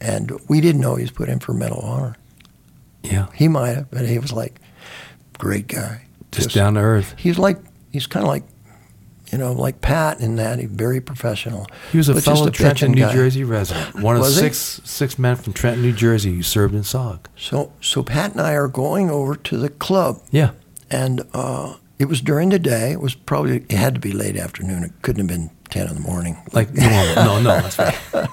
and 0.00 0.32
we 0.48 0.60
didn't 0.60 0.80
know 0.80 0.96
he 0.96 1.02
was 1.02 1.10
put 1.10 1.28
in 1.28 1.38
for 1.40 1.52
Medal 1.52 1.78
of 1.78 1.84
Honor. 1.84 2.16
Yeah. 3.02 3.26
He 3.34 3.48
might 3.48 3.70
have, 3.76 3.90
but 3.90 4.06
he 4.06 4.18
was 4.18 4.32
like, 4.32 4.60
great 5.38 5.68
guy. 5.68 6.02
Just, 6.32 6.54
down 6.54 6.74
to 6.74 6.80
earth. 6.80 7.14
He's 7.18 7.38
like, 7.38 7.58
he's 7.92 8.06
kind 8.06 8.24
of 8.24 8.28
like, 8.28 8.44
you 9.32 9.38
know, 9.38 9.52
like 9.52 9.80
Pat 9.80 10.20
in 10.20 10.36
that 10.36 10.58
he's 10.58 10.68
very 10.70 11.00
professional. 11.00 11.66
He 11.92 11.98
was 11.98 12.08
a 12.08 12.12
but 12.14 12.24
just 12.24 12.26
fellow 12.36 12.46
a 12.48 12.50
Trenton, 12.50 12.92
New 12.92 13.00
guy. 13.00 13.12
Jersey 13.12 13.42
resident. 13.44 13.94
One 14.02 14.16
of 14.16 14.22
Was 14.22 14.34
he? 14.36 14.40
six 14.42 14.80
six 14.84 15.18
men 15.18 15.36
from 15.36 15.52
Trenton, 15.52 15.82
New 15.82 15.92
Jersey 15.92 16.34
who 16.34 16.42
served 16.42 16.74
in 16.74 16.82
SOG. 16.82 17.20
So, 17.36 17.72
so 17.80 18.02
Pat 18.02 18.32
and 18.32 18.40
I 18.40 18.52
are 18.52 18.68
going 18.68 19.10
over 19.10 19.34
to 19.34 19.56
the 19.56 19.68
club, 19.68 20.20
Yeah. 20.30 20.50
and 20.90 21.22
uh, 21.32 21.74
it 21.98 22.04
was 22.04 22.20
during 22.20 22.50
the 22.50 22.58
day. 22.58 22.92
It 22.92 23.00
was 23.00 23.14
probably 23.14 23.56
it 23.68 23.72
had 23.72 23.94
to 23.94 24.00
be 24.00 24.12
late 24.12 24.36
afternoon. 24.36 24.84
It 24.84 24.92
couldn't 25.02 25.28
have 25.28 25.38
been 25.38 25.50
ten 25.70 25.88
in 25.88 25.94
the 25.94 26.00
morning. 26.00 26.36
Like 26.52 26.72
normal. 26.74 27.14
no, 27.16 27.40
no, 27.40 27.60
that's 27.60 27.78
right. 27.78 27.98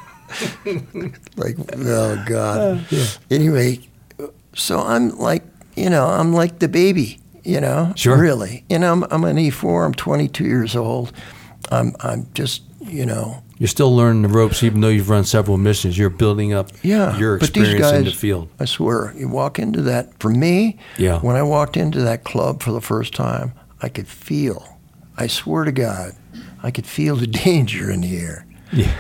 like 1.35 1.55
oh 1.75 2.23
god. 2.27 2.85
Anyway, 3.29 3.79
so 4.55 4.79
I'm 4.79 5.17
like 5.17 5.43
you 5.75 5.89
know 5.89 6.07
I'm 6.07 6.33
like 6.33 6.59
the 6.59 6.67
baby. 6.67 7.19
You 7.45 7.59
know, 7.59 7.91
Sure. 7.97 8.17
really. 8.17 8.63
You 8.69 8.79
know, 8.79 8.93
I'm, 8.93 9.03
I'm 9.11 9.25
an 9.25 9.35
E4. 9.35 9.85
I'm 9.85 9.93
22 9.93 10.45
years 10.45 10.77
old. 10.77 11.11
I'm 11.71 11.93
I'm 11.99 12.27
just 12.33 12.61
you 12.79 13.05
know 13.05 13.43
You're 13.57 13.67
still 13.67 13.93
learning 13.93 14.21
the 14.21 14.29
ropes, 14.29 14.63
even 14.63 14.79
though 14.79 14.87
you've 14.87 15.09
run 15.09 15.25
several 15.25 15.57
missions. 15.57 15.97
You're 15.97 16.09
building 16.09 16.53
up 16.53 16.69
Yeah, 16.83 17.17
your 17.17 17.39
but 17.39 17.53
these 17.53 17.67
experience 17.67 17.91
in 17.97 18.03
the 18.05 18.11
guys- 18.11 18.19
field. 18.19 18.49
I 18.61 18.65
swear, 18.65 19.13
you 19.17 19.27
walk 19.27 19.59
into 19.59 19.81
that. 19.83 20.17
For 20.21 20.29
me, 20.29 20.77
Yeah. 20.97 21.19
when 21.19 21.35
I 21.35 21.43
walked 21.43 21.75
into 21.75 21.99
that 22.01 22.23
club 22.23 22.63
for 22.63 22.71
the 22.71 22.79
first 22.81 23.13
time, 23.13 23.51
I 23.81 23.89
could 23.89 24.07
feel. 24.07 24.77
I 25.17 25.27
swear 25.27 25.65
to 25.65 25.71
God, 25.73 26.13
I 26.63 26.71
could 26.71 26.85
feel 26.87 27.15
the 27.15 27.27
danger 27.45 27.91
in 27.91 28.01
the 28.01 28.17
air. 28.17 28.45
Yeah. 28.71 28.91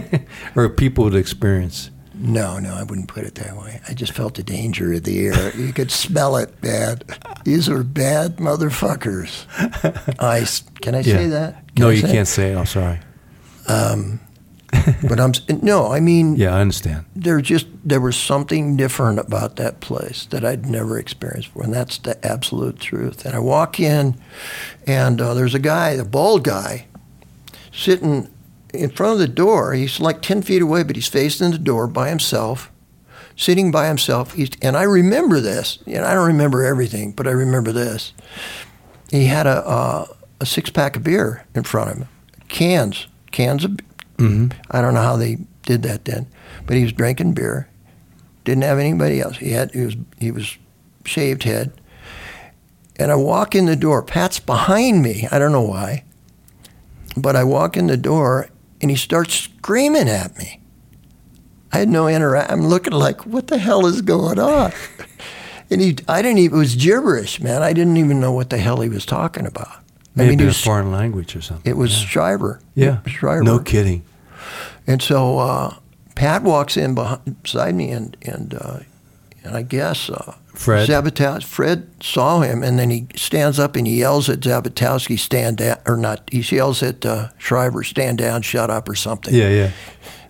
or 0.56 0.68
people 0.68 1.04
with 1.04 1.16
experience. 1.16 1.90
No, 2.14 2.58
no, 2.58 2.74
I 2.74 2.82
wouldn't 2.82 3.08
put 3.08 3.24
it 3.24 3.34
that 3.36 3.56
way. 3.56 3.80
I 3.88 3.94
just 3.94 4.12
felt 4.12 4.34
the 4.34 4.42
danger 4.42 4.92
of 4.92 5.02
the 5.04 5.26
air. 5.26 5.56
You 5.56 5.72
could 5.72 5.90
smell 5.90 6.36
it 6.36 6.60
bad. 6.60 7.04
These 7.44 7.68
are 7.68 7.82
bad 7.82 8.36
motherfuckers. 8.36 9.46
I 10.20 10.44
can 10.82 10.94
I 10.94 11.02
say 11.02 11.26
that? 11.28 11.66
Can 11.74 11.82
no, 11.84 11.88
I 11.88 11.92
you 11.92 12.02
can't 12.02 12.28
say 12.28 12.52
it. 12.52 12.56
I'm 12.56 12.66
sorry. 12.66 13.00
But 15.08 15.20
I'm 15.20 15.32
no. 15.62 15.92
I 15.92 16.00
mean, 16.00 16.36
Yeah, 16.36 16.54
I 16.56 16.60
understand. 16.60 17.04
there 17.14 17.40
just 17.40 17.66
there 17.84 18.00
was 18.00 18.16
something 18.16 18.76
different 18.76 19.18
about 19.18 19.56
that 19.56 19.80
place 19.80 20.26
that 20.26 20.44
I'd 20.44 20.66
never 20.66 20.98
experienced 20.98 21.48
before, 21.48 21.64
and 21.64 21.74
that's 21.74 21.98
the 21.98 22.24
absolute 22.24 22.78
truth. 22.80 23.24
And 23.26 23.34
I 23.34 23.38
walk 23.38 23.78
in, 23.80 24.16
and 24.86 25.20
uh, 25.20 25.34
there's 25.34 25.54
a 25.54 25.58
guy, 25.60 25.90
a 25.90 26.04
bald 26.04 26.42
guy, 26.44 26.86
sitting 27.72 28.30
in 28.72 28.90
front 28.90 29.14
of 29.14 29.18
the 29.18 29.28
door. 29.28 29.72
He's 29.74 30.00
like 30.00 30.22
ten 30.22 30.42
feet 30.42 30.62
away, 30.62 30.82
but 30.82 30.96
he's 30.96 31.08
facing 31.08 31.50
the 31.50 31.58
door 31.58 31.86
by 31.86 32.08
himself, 32.08 32.70
sitting 33.36 33.70
by 33.70 33.88
himself. 33.88 34.34
He's, 34.34 34.50
and 34.62 34.76
I 34.76 34.82
remember 34.82 35.40
this. 35.40 35.78
You 35.86 35.96
know, 35.96 36.04
I 36.04 36.14
don't 36.14 36.26
remember 36.26 36.64
everything, 36.64 37.12
but 37.12 37.26
I 37.26 37.32
remember 37.32 37.72
this. 37.72 38.12
He 39.10 39.26
had 39.26 39.46
a 39.46 39.66
uh, 39.66 40.06
a 40.40 40.46
six 40.46 40.70
pack 40.70 40.96
of 40.96 41.02
beer 41.04 41.44
in 41.54 41.64
front 41.64 41.90
of 41.90 41.96
him, 41.98 42.08
cans, 42.48 43.06
cans 43.30 43.64
of. 43.64 43.78
I 44.70 44.80
don't 44.80 44.94
know 44.94 45.02
how 45.02 45.16
they 45.16 45.38
did 45.62 45.82
that 45.82 46.04
then, 46.04 46.26
but 46.66 46.76
he 46.76 46.82
was 46.84 46.92
drinking 46.92 47.34
beer. 47.34 47.68
Didn't 48.44 48.62
have 48.62 48.78
anybody 48.78 49.20
else. 49.20 49.38
He 49.38 49.50
had 49.50 49.72
he 49.72 49.80
was 49.84 49.96
he 50.18 50.30
was 50.30 50.56
shaved 51.04 51.42
head. 51.44 51.72
And 52.96 53.10
I 53.10 53.16
walk 53.16 53.54
in 53.54 53.66
the 53.66 53.74
door. 53.74 54.02
Pat's 54.02 54.38
behind 54.38 55.02
me. 55.02 55.26
I 55.32 55.38
don't 55.38 55.50
know 55.50 55.62
why, 55.62 56.04
but 57.16 57.36
I 57.36 57.44
walk 57.44 57.76
in 57.76 57.86
the 57.86 57.96
door 57.96 58.48
and 58.80 58.90
he 58.90 58.96
starts 58.96 59.34
screaming 59.34 60.08
at 60.08 60.36
me. 60.38 60.60
I 61.72 61.78
had 61.78 61.88
no 61.88 62.06
interact. 62.06 62.50
I'm 62.50 62.66
looking 62.66 62.92
like, 62.92 63.24
what 63.24 63.46
the 63.46 63.58
hell 63.58 63.86
is 63.86 64.02
going 64.02 64.38
on? 64.38 64.72
and 65.70 65.80
he, 65.80 65.96
I 66.06 66.20
didn't 66.20 66.38
even. 66.38 66.56
It 66.56 66.58
was 66.58 66.76
gibberish, 66.76 67.40
man. 67.40 67.62
I 67.62 67.72
didn't 67.72 67.96
even 67.96 68.20
know 68.20 68.32
what 68.32 68.50
the 68.50 68.58
hell 68.58 68.80
he 68.80 68.88
was 68.90 69.06
talking 69.06 69.46
about. 69.46 69.82
Maybe 70.14 70.26
I 70.26 70.30
mean, 70.30 70.40
a 70.40 70.42
he 70.42 70.46
was, 70.48 70.62
foreign 70.62 70.92
language 70.92 71.34
or 71.34 71.40
something. 71.40 71.70
it 71.70 71.76
was 71.76 72.02
yeah. 72.02 72.08
Shriver. 72.08 72.60
Yeah. 72.74 73.00
Shriver. 73.06 73.42
No 73.42 73.58
kidding. 73.58 74.04
And 74.86 75.00
so 75.00 75.38
uh, 75.38 75.76
Pat 76.14 76.42
walks 76.42 76.76
in 76.76 76.94
behind, 76.94 77.42
beside 77.42 77.74
me, 77.74 77.90
and 77.90 78.16
and 78.22 78.54
uh, 78.54 78.80
and 79.42 79.56
I 79.56 79.62
guess 79.62 80.10
uh, 80.10 80.34
Fred? 80.54 80.88
Zabatow- 80.88 81.42
Fred 81.42 81.88
saw 82.02 82.40
him, 82.40 82.62
and 82.62 82.78
then 82.78 82.90
he 82.90 83.06
stands 83.16 83.58
up 83.58 83.74
and 83.76 83.86
he 83.86 83.98
yells 84.00 84.28
at 84.28 84.40
Zabitosky, 84.40 85.18
"Stand 85.18 85.56
down!" 85.58 85.78
Or 85.86 85.96
not? 85.96 86.28
He 86.30 86.40
yells 86.40 86.82
at 86.82 87.04
uh, 87.06 87.28
Shriver, 87.38 87.82
"Stand 87.82 88.18
down! 88.18 88.42
Shut 88.42 88.70
up!" 88.70 88.88
or 88.88 88.94
something. 88.94 89.34
Yeah, 89.34 89.48
yeah. 89.48 89.70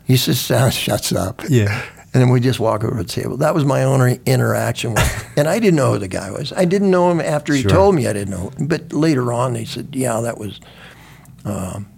He 0.07 0.17
sits 0.17 0.47
down, 0.49 0.71
shuts 0.71 1.13
up. 1.13 1.43
Yeah. 1.49 1.83
And 2.15 2.21
then 2.21 2.29
we 2.29 2.41
just 2.41 2.61
walk 2.61 2.85
over 2.85 2.97
to 2.99 3.03
the 3.03 3.09
table. 3.09 3.39
That 3.39 3.55
was 3.55 3.65
my 3.65 3.85
only 3.85 4.21
interaction 4.27 4.93
with 4.93 5.27
And 5.37 5.49
I 5.49 5.59
didn't 5.59 5.77
know 5.77 5.93
who 5.93 5.99
the 5.99 6.09
guy 6.09 6.31
was. 6.31 6.53
I 6.53 6.67
didn't 6.67 6.91
know 6.91 7.11
him 7.11 7.21
after 7.23 7.55
he 7.55 7.63
Sure. 7.63 7.71
told 7.71 7.95
me 7.95 8.07
I 8.07 8.13
didn't 8.13 8.31
know. 8.31 8.51
But 8.61 8.93
later 8.93 9.33
on, 9.33 9.55
they 9.55 9.65
said, 9.65 9.89
yeah, 9.93 10.21
that 10.21 10.37
was. 10.39 10.61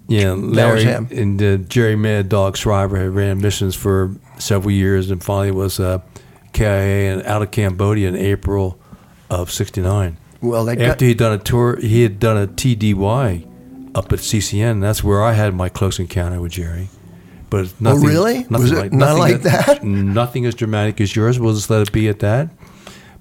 Yeah, 0.06 0.32
Larry 0.32 0.84
him. 0.84 1.08
and 1.10 1.42
uh, 1.42 1.56
Jerry 1.68 1.96
Mad 1.96 2.28
Dog 2.28 2.56
Shriver 2.56 2.96
had 2.96 3.10
ran 3.14 3.40
missions 3.40 3.74
for 3.74 4.14
several 4.38 4.70
years 4.70 5.10
and 5.10 5.22
finally 5.22 5.50
was 5.50 5.80
uh, 5.80 5.98
KIA 6.54 7.12
and 7.12 7.22
out 7.24 7.42
of 7.42 7.50
Cambodia 7.50 8.08
in 8.08 8.16
April 8.16 8.78
of 9.28 9.50
'69. 9.50 10.16
Well, 10.40 10.64
they 10.64 10.76
got, 10.76 10.88
After 10.88 11.04
he'd 11.06 11.18
done 11.18 11.32
a 11.32 11.38
tour, 11.38 11.76
he 11.80 12.02
had 12.02 12.18
done 12.18 12.36
a 12.36 12.46
TDY 12.46 13.50
up 13.94 14.12
at 14.12 14.18
CCN. 14.18 14.80
That's 14.80 15.02
where 15.02 15.22
I 15.22 15.32
had 15.32 15.54
my 15.54 15.68
close 15.68 15.98
encounter 15.98 16.40
with 16.40 16.52
Jerry. 16.52 16.88
But 17.50 17.60
it's 17.60 17.72
oh, 17.72 17.76
nothing, 17.80 18.04
Oh, 18.04 18.08
really? 18.08 18.38
Nothing 18.38 18.58
Was 18.60 18.72
it 18.72 18.78
like, 18.78 18.92
not 18.92 19.18
like 19.18 19.42
that? 19.42 19.82
Nothing 19.84 20.44
as 20.44 20.54
dramatic 20.54 21.00
as 21.00 21.14
yours. 21.14 21.38
We'll 21.38 21.54
just 21.54 21.70
let 21.70 21.82
it 21.82 21.92
be 21.92 22.08
at 22.08 22.18
that. 22.20 22.50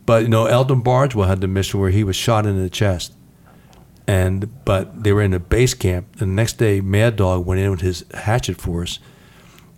But 0.06 0.24
you 0.24 0.30
know, 0.30 0.48
Eldon 0.48 0.82
Bargewell 0.84 1.28
had 1.28 1.42
the 1.42 1.48
mission 1.48 1.80
where 1.80 1.92
he 1.92 2.04
was 2.04 2.16
shot 2.16 2.46
in 2.46 2.62
the 2.62 2.70
chest, 2.70 3.14
and 4.06 4.66
but 4.66 5.04
they 5.04 5.14
were 5.14 5.22
in 5.22 5.34
a 5.34 5.40
base 5.40 5.74
camp. 5.74 6.18
The 6.18 6.26
next 6.26 6.54
day, 6.58 6.82
Mad 6.82 7.16
Dog 7.16 7.46
went 7.46 7.62
in 7.62 7.72
with 7.72 7.82
his 7.82 8.04
hatchet 8.14 8.60
force. 8.60 9.00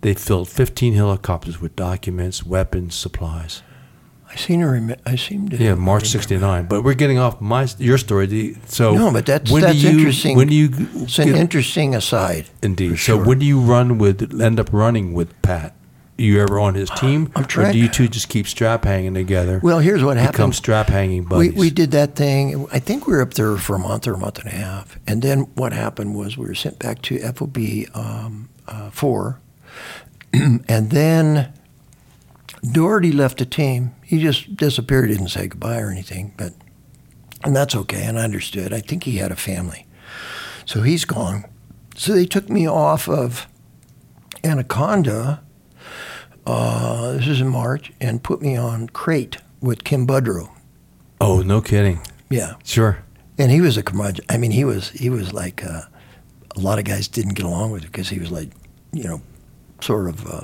They 0.06 0.14
filled 0.14 0.48
15 0.48 0.94
helicopters 0.94 1.60
with 1.60 1.74
documents, 1.74 2.46
weapons, 2.46 2.94
supplies. 2.94 3.64
I 4.30 4.36
seem 4.36 4.60
to 4.60 4.66
remember. 4.66 5.02
I 5.04 5.16
seem 5.16 5.48
to. 5.48 5.56
Yeah, 5.56 5.74
March 5.74 6.06
'69. 6.06 6.66
But 6.66 6.84
we're 6.84 6.94
getting 6.94 7.18
off 7.18 7.40
my 7.40 7.66
your 7.78 7.98
story. 7.98 8.56
So 8.66 8.94
No, 8.94 9.10
but 9.10 9.26
that's 9.26 9.50
when 9.50 9.62
that's 9.62 9.80
do 9.80 9.90
you, 9.90 9.98
interesting. 9.98 10.36
When 10.36 10.46
do 10.46 10.54
you 10.54 10.68
It's 11.02 11.18
an 11.18 11.26
get- 11.26 11.34
interesting 11.34 11.92
aside. 11.96 12.46
indeed? 12.62 12.90
for 12.92 12.96
So 12.98 13.16
sure. 13.16 13.24
when 13.24 13.40
do 13.40 13.46
you 13.46 13.58
run 13.58 13.98
with 13.98 14.40
end 14.40 14.60
up 14.60 14.72
running 14.72 15.12
with 15.12 15.42
Pat? 15.42 15.74
Are 16.20 16.22
you 16.22 16.40
ever 16.40 16.60
on 16.60 16.76
his 16.76 16.88
team, 16.96 17.32
I'm 17.34 17.42
or 17.42 17.46
trying- 17.48 17.72
do 17.72 17.78
you 17.80 17.88
two 17.88 18.06
just 18.06 18.28
keep 18.28 18.46
strap 18.46 18.84
hanging 18.84 19.14
together? 19.14 19.58
Well, 19.60 19.80
here's 19.80 20.04
what 20.04 20.18
happened. 20.18 20.34
Become 20.34 20.52
strap 20.52 20.86
hanging 20.86 21.22
We, 21.24 21.28
buddies. 21.28 21.54
we 21.54 21.70
did 21.70 21.90
that 21.90 22.14
thing. 22.14 22.68
I 22.70 22.78
think 22.78 23.08
we 23.08 23.14
were 23.14 23.22
up 23.22 23.34
there 23.34 23.56
for 23.56 23.74
a 23.74 23.80
month 23.80 24.06
or 24.06 24.14
a 24.14 24.18
month 24.18 24.38
and 24.38 24.46
a 24.46 24.54
half. 24.56 25.00
And 25.08 25.20
then 25.20 25.48
what 25.56 25.72
happened 25.72 26.14
was 26.14 26.38
we 26.38 26.46
were 26.46 26.54
sent 26.54 26.78
back 26.78 27.02
to 27.02 27.18
FOB 27.32 27.58
um, 27.92 28.50
uh, 28.68 28.90
4. 28.90 29.40
and 30.68 30.90
then 30.90 31.52
Doherty 32.72 33.12
left 33.12 33.38
the 33.38 33.46
team. 33.46 33.94
He 34.04 34.20
just 34.20 34.56
disappeared, 34.56 35.08
didn't 35.08 35.28
say 35.28 35.46
goodbye 35.48 35.80
or 35.80 35.90
anything. 35.90 36.34
But 36.36 36.52
And 37.44 37.54
that's 37.54 37.74
okay. 37.76 38.04
And 38.04 38.18
I 38.18 38.24
understood. 38.24 38.72
I 38.72 38.80
think 38.80 39.04
he 39.04 39.16
had 39.18 39.30
a 39.32 39.36
family. 39.36 39.86
So 40.64 40.82
he's 40.82 41.04
gone. 41.04 41.44
So 41.96 42.12
they 42.12 42.26
took 42.26 42.48
me 42.50 42.68
off 42.68 43.08
of 43.08 43.46
Anaconda. 44.44 45.42
Uh, 46.46 47.12
this 47.12 47.26
is 47.26 47.40
in 47.40 47.48
March, 47.48 47.92
and 48.00 48.22
put 48.22 48.40
me 48.40 48.56
on 48.56 48.88
crate 48.90 49.38
with 49.60 49.82
Kim 49.82 50.06
Budrow. 50.06 50.48
Oh, 51.20 51.42
no 51.42 51.60
kidding. 51.60 52.00
Yeah, 52.30 52.54
Sure. 52.64 52.98
and 53.38 53.50
he 53.50 53.60
was 53.60 53.76
a 53.76 53.82
curmudgeon. 53.82 54.24
I 54.28 54.36
mean, 54.36 54.50
he 54.52 54.64
was 54.64 54.90
he 54.90 55.08
was 55.10 55.32
like 55.32 55.64
uh, 55.64 55.82
a 56.56 56.60
lot 56.60 56.78
of 56.78 56.84
guys 56.84 57.08
didn't 57.08 57.34
get 57.34 57.44
along 57.46 57.70
with 57.72 57.82
him 57.82 57.90
because 57.90 58.08
he 58.10 58.18
was 58.20 58.30
like, 58.30 58.50
you 58.92 59.04
know, 59.04 59.22
sort 59.80 60.08
of 60.08 60.26
uh, 60.26 60.40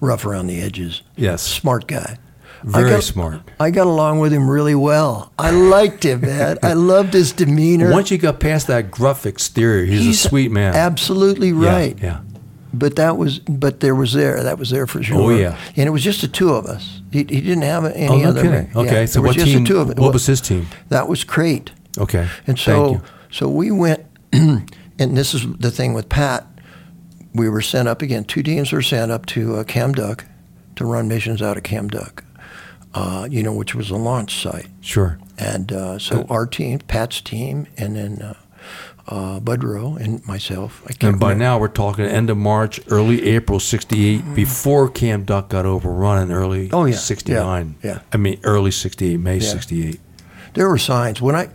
rough 0.00 0.24
around 0.26 0.46
the 0.48 0.60
edges. 0.60 1.02
Yes. 1.16 1.42
Smart 1.42 1.86
guy. 1.86 2.18
Very 2.64 2.90
got- 2.90 3.02
smart. 3.02 3.40
I 3.58 3.70
got 3.70 3.86
along 3.88 4.20
with 4.20 4.32
him 4.32 4.48
really 4.48 4.74
well. 4.76 5.32
I 5.38 5.50
liked 5.50 6.04
him, 6.04 6.20
man. 6.20 6.58
I 6.62 6.72
loved 6.74 7.12
his 7.12 7.32
demeanor. 7.32 7.90
Once 7.90 8.10
you 8.12 8.18
got 8.18 8.38
past 8.38 8.68
that 8.68 8.90
gruff 8.90 9.26
exterior, 9.26 9.84
he's, 9.84 10.24
a 10.24 10.28
sweet 10.28 10.52
man. 10.52 10.74
Absolutely 10.76 11.52
right. 11.52 11.98
Yeah. 11.98 12.04
yeah, 12.04 12.20
But 12.72 12.94
that 12.96 13.16
was, 13.16 13.40
but 13.40 13.80
there 13.80 13.96
was 13.96 14.12
there. 14.12 14.44
That 14.44 14.58
was 14.60 14.70
there 14.70 14.86
for 14.86 15.02
sure. 15.02 15.20
Oh, 15.20 15.30
yeah. 15.30 15.58
And 15.76 15.88
it 15.88 15.90
was 15.90 16.04
just 16.04 16.20
the 16.20 16.28
two 16.28 16.50
of 16.50 16.66
us. 16.66 17.00
He, 17.10 17.18
he 17.18 17.40
didn't 17.40 17.62
have 17.62 17.84
any 17.84 18.06
Oh, 18.08 18.16
no 18.18 18.28
other. 18.28 18.42
kidding. 18.42 18.70
yeah, 18.72 18.78
Okay, 18.80 19.06
so 19.06 19.20
what 19.22 19.34
just 19.34 19.46
team? 19.46 19.64
The 19.64 19.68
two 19.68 19.78
of 19.78 19.90
us. 19.90 19.96
What 19.96 20.12
was 20.12 20.26
his 20.26 20.40
team? 20.40 20.68
That 20.88 21.08
was 21.08 21.24
Crate. 21.24 21.72
Okay. 21.98 22.28
And 22.46 22.56
Thank 22.56 22.58
so, 22.60 22.92
you. 22.92 23.02
so 23.32 23.48
we 23.48 23.72
went, 23.72 24.06
and 24.32 24.68
this 24.98 25.34
is 25.34 25.44
the 25.58 25.72
thing 25.72 25.94
with 25.94 26.08
Pat. 26.08 26.46
We 27.34 27.48
were 27.48 27.62
sent 27.62 27.88
up 27.88 28.02
again. 28.02 28.24
Two 28.24 28.42
teams 28.42 28.72
were 28.72 28.82
sent 28.82 29.10
up 29.10 29.26
to 29.26 29.56
uh, 29.56 29.64
Kham 29.64 29.92
Duc 29.92 30.24
to 30.76 30.84
run 30.84 31.08
missions 31.08 31.40
out 31.42 31.56
of 31.56 31.62
Kham 31.62 31.88
Duc, 31.88 32.24
uh, 32.94 33.26
you 33.30 33.42
know, 33.42 33.52
which 33.54 33.74
was 33.74 33.90
a 33.90 33.96
launch 33.96 34.40
site. 34.42 34.68
Sure. 34.80 35.18
And 35.38 35.72
uh, 35.72 35.98
so 35.98 36.26
our 36.28 36.46
team, 36.46 36.78
Pat's 36.80 37.20
team, 37.20 37.66
and 37.78 37.96
then 37.96 38.20
uh, 38.22 38.34
uh, 39.08 39.40
Budrow 39.40 39.96
and 39.98 40.24
myself. 40.26 40.84
And 40.86 40.98
by 41.18 41.28
remember. 41.28 41.34
now, 41.36 41.58
we're 41.58 41.68
talking 41.68 42.04
end 42.04 42.28
of 42.30 42.36
March, 42.36 42.80
early 42.88 43.22
April 43.24 43.58
'68, 43.58 44.34
before 44.34 44.88
Kham 44.90 45.24
Duc 45.24 45.48
got 45.48 45.64
overrun 45.66 46.22
in 46.22 46.30
early 46.32 46.68
Oh, 46.72 46.84
yeah. 46.84 46.94
'69. 46.96 47.76
Yeah, 47.82 47.90
yeah. 47.90 47.98
I 48.12 48.16
mean, 48.18 48.38
early 48.44 48.70
'68, 48.70 49.18
May 49.18 49.36
Yeah. 49.38 49.40
'68. 49.48 50.00
there 50.54 50.68
were 50.68 50.78
signs 50.78 51.20
when 51.22 51.34
I, 51.34 51.48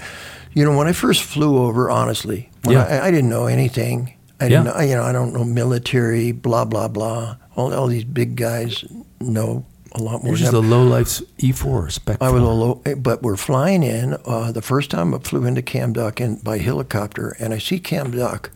you 0.54 0.66
know, 0.66 0.76
when 0.76 0.88
I 0.88 0.91
first 0.91 1.22
flew 1.24 1.60
over. 1.60 1.90
Honestly, 1.90 2.49
when 2.64 2.76
Yeah. 2.78 2.84
I, 2.84 3.08
I 3.08 3.12
didn't 3.12 3.30
know 3.30 3.45
anything. 3.45 4.16
I 4.40 4.48
Yeah. 4.48 4.64
know, 4.64 4.80
you 4.80 4.96
know, 4.96 5.04
I 5.04 5.12
don't 5.12 5.34
know 5.34 5.44
military, 5.44 6.32
blah 6.32 6.66
blah 6.66 6.88
blah. 6.88 7.38
All, 7.56 7.74
all 7.74 7.88
these 7.88 8.04
big 8.04 8.36
guys 8.36 8.84
know 9.20 9.66
a 9.94 10.02
lot 10.02 10.24
more. 10.24 10.36
Than 10.36 10.48
is 10.48 10.54
a 10.54 10.60
low 10.60 10.84
life 10.84 11.22
E4 11.40 11.92
spec. 11.92 12.18
I 12.22 12.30
was 12.30 12.42
a 12.44 12.46
low, 12.46 12.82
but 12.98 13.24
we're 13.24 13.38
flying 13.38 13.82
in. 13.84 14.16
Uh, 14.26 14.52
the 14.52 14.62
first 14.62 14.92
time 14.92 15.14
I 15.16 15.20
flew 15.20 15.46
into 15.46 15.62
Kham 15.64 15.94
Duc 15.94 16.22
in, 16.22 16.36
by 16.38 16.60
helicopter, 16.60 17.36
and 17.40 17.54
I 17.54 17.58
see 17.58 17.80
Kham 17.80 18.12
Duc, 18.12 18.52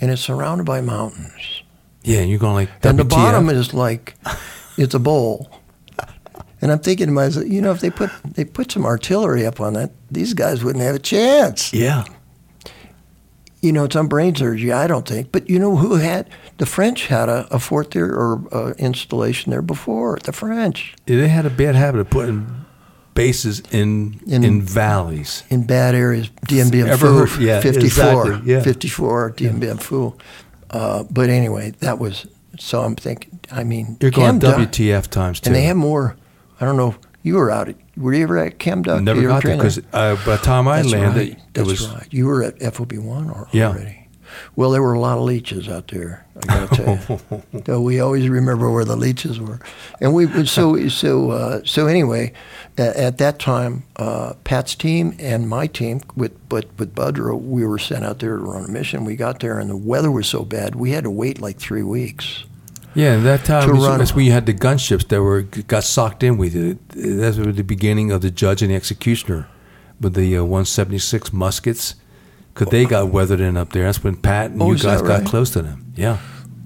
and 0.00 0.10
it's 0.10 0.20
surrounded 0.22 0.64
by 0.64 0.80
mountains. 0.82 1.62
Yeah, 2.02 2.18
and 2.20 2.28
you're 2.30 2.38
going 2.38 2.54
like. 2.54 2.68
And 2.84 2.98
the 2.98 3.04
bottom 3.04 3.48
is 3.48 3.72
like, 3.72 4.14
it's 4.76 4.94
a 4.94 4.98
bowl. 4.98 5.48
And 6.60 6.72
I'm 6.72 6.80
thinking 6.80 7.06
to 7.06 7.12
myself, 7.12 7.46
you 7.46 7.62
know, 7.62 7.70
if 7.70 7.80
they 7.80 7.88
put 7.90 8.10
they 8.34 8.44
put 8.44 8.72
some 8.72 8.84
artillery 8.84 9.46
up 9.46 9.60
on 9.60 9.74
that, 9.74 9.92
these 10.10 10.34
guys 10.34 10.64
wouldn't 10.64 10.84
have 10.84 10.96
a 10.96 10.98
chance. 10.98 11.72
Yeah. 11.72 12.04
You 13.60 13.72
know, 13.72 13.84
it's 13.84 13.96
on 13.96 14.06
brain 14.06 14.34
surgery. 14.36 14.72
I 14.72 14.86
don't 14.86 15.06
think, 15.06 15.32
but 15.32 15.50
you 15.50 15.58
know 15.58 15.76
who 15.76 15.96
had 15.96 16.28
the 16.58 16.66
French 16.66 17.08
had 17.08 17.28
a, 17.28 17.46
a 17.50 17.58
fort 17.58 17.90
there 17.90 18.06
or 18.14 18.40
uh, 18.52 18.72
installation 18.78 19.50
there 19.50 19.62
before. 19.62 20.18
The 20.22 20.32
French. 20.32 20.94
Yeah, 21.06 21.16
They 21.20 21.28
had 21.28 21.44
a 21.44 21.50
bad 21.50 21.74
habit 21.74 22.00
of 22.00 22.08
putting 22.10 22.46
bases 23.14 23.60
in 23.72 24.20
In- 24.26 24.44
in, 24.44 24.62
valleys. 24.62 25.42
in 25.50 25.66
bad 25.66 25.94
areas. 25.96 26.28
Bien 26.48 26.72
Ever 26.72 27.26
heard- 27.26 27.40
yeah, 27.42 27.60
54, 27.60 27.84
exactly, 28.30 28.52
yeah. 28.52 28.62
54, 28.62 29.30
Dien 29.30 29.58
Bien 29.58 29.76
Phu. 29.78 30.14
Uh, 30.70 31.02
but 31.10 31.28
anyway, 31.28 31.72
that 31.80 31.98
was, 31.98 32.26
so 32.60 32.82
I'm 32.82 32.94
thinking, 32.94 33.40
I 33.50 33.64
mean, 33.64 33.96
You're 34.00 34.12
going 34.12 34.38
WTF 34.38 35.08
times. 35.08 35.40
And 35.44 35.54
they 35.54 35.62
have 35.62 35.76
more, 35.76 36.14
I 36.60 36.64
don't 36.64 36.76
know, 36.76 36.94
you 37.28 37.36
were 37.36 37.50
out 37.50 37.68
at, 37.68 37.76
were 37.96 38.12
you 38.12 38.22
ever 38.24 38.38
at 38.38 38.58
Kham 38.58 38.82
Duc? 38.82 39.02
Never 39.02 39.22
got 39.22 39.42
there 39.42 39.56
because 39.56 39.78
uh, 39.92 40.16
by 40.26 40.36
the 40.36 40.42
time 40.42 40.66
I 40.66 40.82
That's 40.82 40.92
landed, 40.92 41.28
right. 41.28 41.54
That's 41.54 41.68
was 41.68 41.88
right. 41.88 42.08
You 42.10 42.26
were 42.26 42.42
at 42.42 42.58
FOB1 42.58 43.30
or, 43.34 43.48
Yeah. 43.52 43.68
already. 43.68 44.08
Well, 44.56 44.70
there 44.70 44.82
were 44.82 44.92
a 44.92 45.00
lot 45.00 45.16
of 45.18 45.24
leeches 45.24 45.68
out 45.68 45.88
there. 45.88 46.26
I 46.42 46.46
got 46.46 46.70
to 46.70 46.76
tell 46.76 47.20
you. 47.50 47.62
so 47.66 47.80
we 47.80 47.98
always 47.98 48.28
remember 48.28 48.70
where 48.70 48.84
the 48.84 48.94
leeches 48.96 49.40
were, 49.40 49.58
and 50.00 50.14
we 50.14 50.46
so 50.46 50.88
so 50.88 51.30
uh, 51.30 51.60
so 51.64 51.86
anyway. 51.86 52.32
At, 52.76 52.94
at 52.96 53.18
that 53.18 53.38
time, 53.40 53.84
uh, 53.96 54.34
Pat's 54.44 54.74
team 54.74 55.16
and 55.18 55.48
my 55.48 55.66
team, 55.66 56.02
with 56.14 56.32
but 56.48 56.66
with 56.78 56.94
Budro, 56.94 57.40
we 57.40 57.64
were 57.66 57.78
sent 57.78 58.04
out 58.04 58.18
there 58.20 58.36
to 58.36 58.42
run 58.42 58.64
a 58.64 58.68
mission. 58.68 59.04
We 59.04 59.16
got 59.16 59.40
there, 59.40 59.58
and 59.58 59.70
the 59.70 59.76
weather 59.76 60.10
was 60.10 60.28
so 60.28 60.44
bad, 60.44 60.74
we 60.76 60.90
had 60.92 61.04
to 61.04 61.10
wait 61.10 61.40
like 61.40 61.58
three 61.58 61.82
weeks. 61.82 62.44
Yeah, 62.98 63.16
that 63.18 63.44
time 63.44 63.78
that's 63.96 64.12
when 64.12 64.24
you 64.24 64.32
had 64.32 64.46
the 64.46 64.52
gunships 64.54 65.06
that 65.06 65.22
were 65.22 65.42
got 65.42 65.84
socked 65.84 66.24
in 66.24 66.36
with 66.36 66.56
it. 66.56 66.88
That 66.88 67.36
was 67.36 67.54
the 67.54 67.62
beginning 67.62 68.10
of 68.10 68.22
the 68.22 68.30
judge 68.32 68.60
and 68.60 68.72
the 68.72 68.74
executioner 68.74 69.46
with 70.00 70.14
the 70.14 70.36
uh, 70.36 70.42
176 70.42 71.32
muskets. 71.32 71.94
Because 72.52 72.72
they 72.72 72.86
got 72.86 73.10
weathered 73.10 73.38
in 73.38 73.56
up 73.56 73.70
there. 73.70 73.84
That's 73.84 74.02
when 74.02 74.16
Pat 74.16 74.50
and 74.50 74.60
Oh, 74.60 74.72
you 74.72 74.78
guys 74.78 75.00
that 75.00 75.06
got 75.06 75.24
close 75.24 75.50
to 75.50 75.62
them. 75.62 75.92
Yeah. 75.94 76.18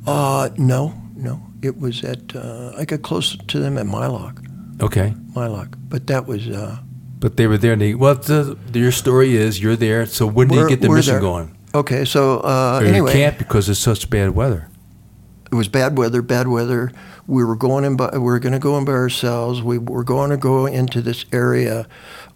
Uh, 0.07 0.49
no, 0.57 0.95
no, 1.15 1.43
it 1.61 1.79
was 1.79 2.03
at 2.03 2.35
uh, 2.35 2.73
I 2.79 2.87
got 2.87 3.03
close 3.03 3.37
to 3.37 3.59
them 3.59 3.77
at 3.77 3.85
Mai 3.85 4.07
Loc, 4.07 4.41
Okay. 4.81 5.13
Mai 5.35 5.49
Loc, 5.49 5.77
but 5.91 6.07
that 6.07 6.27
was. 6.27 6.49
Uh, 6.49 6.79
But 7.21 7.37
they 7.37 7.47
were 7.47 7.59
there. 7.59 7.75
And 7.75 7.83
they, 7.83 7.95
well, 7.95 8.15
the, 8.15 8.57
your 8.73 8.91
story 8.91 9.37
is 9.37 9.61
you're 9.61 9.77
there. 9.77 10.07
So 10.07 10.27
when 10.27 10.49
did 10.49 10.57
you 10.57 10.69
get 10.71 10.81
the 10.81 10.89
mission 10.89 11.13
there. 11.13 11.21
going? 11.21 11.59
Okay, 11.75 12.07
so 12.07 12.41
uh, 12.41 12.81
Or 12.81 12.87
anyway, 12.87 13.13
you 13.13 13.19
can't 13.19 13.37
because 13.37 13.69
it's 13.69 13.79
such 13.81 14.09
bad 14.09 14.31
weather. 14.31 14.69
It 15.53 15.55
was 15.55 15.69
bad 15.69 15.99
weather, 15.99 16.23
bad 16.23 16.49
weather. 16.49 16.91
We 17.27 17.45
were 17.45 17.57
going 17.57 17.85
in 17.85 17.97
by, 17.97 18.11
we 18.15 18.21
were 18.21 18.39
going 18.39 18.55
to 18.55 18.59
go 18.59 18.79
in 18.79 18.87
by 18.87 18.93
ourselves. 18.93 19.63
We 19.63 19.77
were 19.77 20.03
going 20.03 20.31
to 20.31 20.39
go 20.39 20.65
into 20.65 21.03
this 21.03 21.27
area 21.31 21.87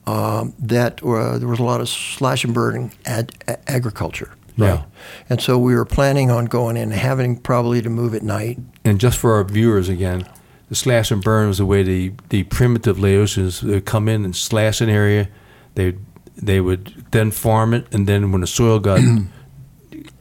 um, 0.07 0.55
that 0.59 1.03
uh, 1.03 1.39
there 1.39 1.49
was 1.49 1.59
a 1.59 1.65
lot 1.65 1.81
of 1.81 1.89
slash 1.89 2.45
and 2.45 2.53
burn 2.53 2.93
ad, 3.07 3.33
agriculture. 3.67 4.35
Yeah. 4.57 4.85
And 5.29 5.41
so 5.41 5.59
we 5.59 5.75
were 5.75 5.85
planning 5.87 6.31
on 6.31 6.45
going 6.45 6.77
in, 6.77 6.91
having 6.91 7.39
probably 7.39 7.81
to 7.83 7.91
move 7.91 8.15
at 8.15 8.23
night. 8.23 8.59
And 8.85 9.01
just 9.01 9.19
for 9.19 9.35
our 9.35 9.45
viewers 9.45 9.89
again, 9.89 10.29
the 10.69 10.75
slash 10.75 11.11
and 11.11 11.23
burn 11.23 11.49
was 11.49 11.59
the 11.59 11.67
way 11.67 11.83
the, 11.83 12.13
the 12.29 12.45
primitive 12.45 12.99
Laotians 12.99 13.63
would 13.63 13.87
come 13.87 14.09
in 14.09 14.25
and 14.25 14.37
slash 14.37 14.81
an 14.81 14.91
area. 14.91 15.29
They 15.75 15.95
they 16.37 16.61
would 16.61 17.07
then 17.13 17.31
farm 17.31 17.73
it, 17.73 17.87
and 17.95 18.07
then 18.07 18.31
when 18.31 18.43
the 18.43 18.47
soil 18.47 18.79
got 18.79 19.01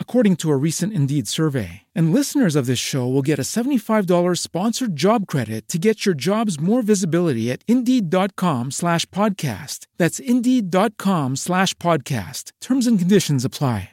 according 0.00 0.36
to 0.36 0.50
a 0.50 0.56
recent 0.56 0.94
Indeed 0.94 1.28
survey. 1.28 1.82
And 1.94 2.14
listeners 2.14 2.56
of 2.56 2.64
this 2.64 2.78
show 2.78 3.06
will 3.06 3.20
get 3.20 3.38
a 3.38 3.42
$75 3.42 4.38
sponsored 4.38 4.96
job 4.96 5.26
credit 5.26 5.68
to 5.68 5.78
get 5.78 6.06
your 6.06 6.14
jobs 6.14 6.58
more 6.58 6.80
visibility 6.80 7.52
at 7.52 7.62
Indeed.com 7.68 8.70
slash 8.70 9.04
podcast. 9.06 9.86
That's 9.98 10.18
Indeed.com 10.18 11.36
slash 11.36 11.74
podcast. 11.74 12.52
Terms 12.62 12.86
and 12.86 12.98
conditions 12.98 13.44
apply. 13.44 13.90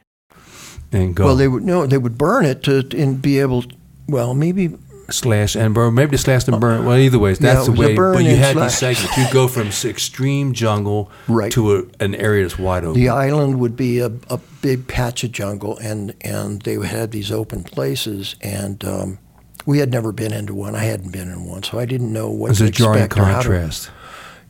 And 0.93 1.13
go 1.15 1.25
Well, 1.25 1.35
they 1.35 1.47
would 1.49 1.63
no, 1.63 1.85
they 1.85 1.97
would 1.97 2.17
burn 2.17 2.45
it 2.45 2.63
to 2.63 2.87
and 2.95 3.21
be 3.21 3.39
able. 3.39 3.65
Well, 4.07 4.33
maybe 4.33 4.77
slash 5.09 5.55
and 5.55 5.73
burn. 5.73 5.93
Maybe 5.93 6.11
the 6.11 6.17
slash 6.17 6.47
and 6.47 6.59
burn. 6.59 6.85
Well, 6.85 6.97
either 6.97 7.19
way, 7.19 7.33
that's 7.33 7.67
it 7.67 7.71
the 7.71 7.79
way. 7.79 7.95
But 7.95 8.23
you 8.23 8.35
had 8.35 8.55
these 8.55 8.77
segments. 8.77 9.17
You 9.17 9.25
go 9.31 9.47
from 9.47 9.67
extreme 9.89 10.53
jungle 10.53 11.11
Right. 11.27 11.51
to 11.53 11.75
a, 11.77 11.83
an 11.99 12.15
area 12.15 12.43
that's 12.43 12.57
wide 12.59 12.83
open. 12.85 12.99
The 12.99 13.09
island 13.09 13.59
would 13.59 13.75
be 13.75 13.99
a, 13.99 14.11
a 14.29 14.37
big 14.61 14.87
patch 14.87 15.23
of 15.23 15.31
jungle, 15.31 15.77
and, 15.79 16.13
and 16.21 16.61
they 16.61 16.75
had 16.85 17.11
these 17.11 17.31
open 17.31 17.63
places, 17.63 18.35
and 18.41 18.83
um, 18.85 19.19
we 19.65 19.79
had 19.79 19.91
never 19.91 20.11
been 20.11 20.33
into 20.33 20.53
one. 20.53 20.75
I 20.75 20.83
hadn't 20.83 21.11
been 21.11 21.29
in 21.31 21.45
one, 21.45 21.63
so 21.63 21.79
I 21.79 21.85
didn't 21.85 22.11
know 22.13 22.29
what 22.29 22.51
It's 22.51 22.59
to 22.59 22.65
a 22.65 22.71
jarring 22.71 22.99
how 23.01 23.07
to- 23.07 23.15
contrast. 23.15 23.91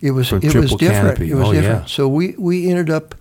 It 0.01 0.11
was 0.11 0.33
it 0.33 0.43
was 0.53 0.71
different. 0.75 0.79
canopy. 1.17 1.31
It 1.31 1.35
was 1.35 1.47
Oh, 1.47 1.53
different. 1.53 1.79
yeah. 1.83 1.85
So 1.85 2.07
we 2.09 2.35
we 2.37 2.69
ended 2.69 2.89
up. 2.89 3.15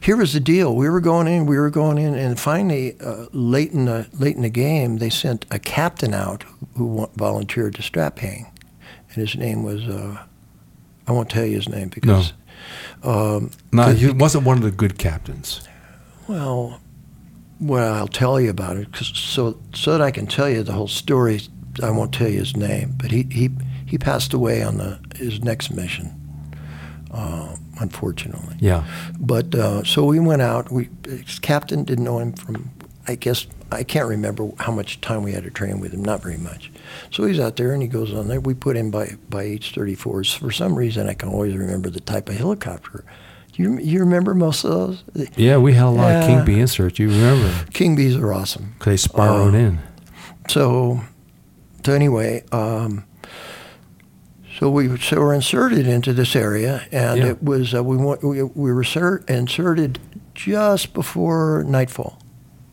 Here 0.00 0.16
was 0.16 0.32
the 0.32 0.40
deal. 0.40 0.74
We 0.74 0.88
were 0.88 1.00
going 1.00 1.26
in. 1.26 1.46
We 1.46 1.58
were 1.58 1.70
going 1.70 1.98
in, 1.98 2.14
and 2.14 2.38
finally, 2.38 2.96
uh, 3.00 3.26
late 3.32 3.72
in 3.72 3.84
the 3.86 4.06
late 4.18 4.36
in 4.36 4.42
the 4.42 4.48
game, 4.50 4.98
they 4.98 5.10
sent 5.10 5.44
a 5.50 5.58
captain 5.58 6.14
out 6.14 6.44
who 6.76 7.08
volunteered 7.16 7.74
to 7.76 7.82
strap 7.82 8.18
hang, 8.18 8.46
and 9.08 9.16
his 9.16 9.36
name 9.36 9.62
was. 9.62 9.82
Uh, 9.82 10.24
I 11.06 11.12
won't 11.12 11.30
tell 11.30 11.44
you 11.44 11.56
his 11.56 11.68
name 11.68 11.88
because. 11.88 12.32
Um, 13.02 13.50
No, 13.72 13.92
he 13.92 14.10
wasn't 14.10 14.44
one 14.44 14.56
of 14.58 14.62
the 14.62 14.70
good 14.70 14.98
captains. 14.98 15.60
Well, 16.26 16.80
well, 17.60 17.94
I'll 17.94 18.08
tell 18.08 18.40
you 18.40 18.50
about 18.50 18.76
it 18.76 18.92
'cause 18.92 19.10
so 19.14 19.56
so 19.74 19.92
that 19.92 20.02
I 20.02 20.10
can 20.10 20.26
tell 20.26 20.48
you 20.50 20.62
the 20.62 20.72
whole 20.72 20.88
story. 20.88 21.40
I 21.82 21.90
won't 21.90 22.12
tell 22.12 22.28
you 22.28 22.38
his 22.40 22.56
name, 22.56 22.94
but 22.98 23.10
he 23.10 23.26
he, 23.30 23.50
he 23.86 23.96
passed 23.98 24.34
away 24.34 24.62
on 24.62 24.76
the 24.78 24.98
his 25.16 25.40
next 25.42 25.70
mission, 25.70 26.10
uh, 27.10 27.54
unfortunately. 27.80 28.56
Yeah. 28.60 28.84
But 29.18 29.54
uh, 29.54 29.84
so 29.84 30.04
we 30.04 30.18
went 30.20 30.42
out. 30.42 30.70
We 30.70 30.88
captain 31.42 31.84
didn't 31.84 32.04
know 32.04 32.18
him 32.18 32.32
from. 32.32 32.70
I 33.06 33.14
guess 33.14 33.46
I 33.72 33.84
can't 33.84 34.06
remember 34.06 34.50
how 34.58 34.70
much 34.72 35.00
time 35.00 35.22
we 35.22 35.32
had 35.32 35.44
to 35.44 35.50
train 35.50 35.80
with 35.80 35.92
him. 35.94 36.04
Not 36.04 36.22
very 36.22 36.36
much. 36.36 36.70
So 37.10 37.24
he's 37.24 37.40
out 37.40 37.56
there 37.56 37.72
and 37.72 37.80
he 37.80 37.88
goes 37.88 38.12
on 38.12 38.28
there. 38.28 38.38
We 38.40 38.52
put 38.54 38.76
him 38.76 38.90
by 38.90 39.16
by 39.30 39.44
H-34s. 39.44 40.36
For 40.36 40.50
some 40.50 40.74
reason, 40.74 41.08
I 41.08 41.14
can 41.14 41.30
always 41.30 41.56
remember 41.56 41.88
the 41.90 42.00
type 42.00 42.28
of 42.28 42.36
helicopter. 42.36 43.04
You 43.54 43.78
you 43.78 44.00
remember 44.00 44.34
most 44.34 44.62
of 44.64 44.70
those? 45.14 45.28
Yeah, 45.36 45.56
we 45.56 45.72
had 45.72 45.86
a 45.86 45.90
lot 45.90 46.16
of 46.16 46.26
King 46.26 46.44
Bee 46.44 46.60
inserts. 46.60 46.98
You 46.98 47.08
remember? 47.08 47.52
King 47.72 47.96
bees 47.96 48.14
are 48.16 48.32
awesome. 48.32 48.74
they 48.84 48.96
spiraled 48.96 49.54
Uh, 49.54 49.58
in. 49.58 49.78
So, 50.48 51.00
so 51.84 51.92
anyway, 51.92 52.44
um, 52.52 53.04
so 54.58 54.70
we 54.70 54.98
so 54.98 55.20
we're 55.20 55.34
inserted 55.34 55.86
into 55.86 56.12
this 56.12 56.34
area, 56.34 56.86
and 56.90 57.18
Yeah. 57.18 57.26
it 57.28 57.42
was 57.42 57.74
uh, 57.74 57.84
we 57.84 57.96
went, 57.96 58.22
we 58.24 58.42
we 58.42 58.72
were 58.72 58.84
ser- 58.84 59.22
inserted 59.28 59.98
just 60.34 60.94
before 60.94 61.64
nightfall 61.66 62.18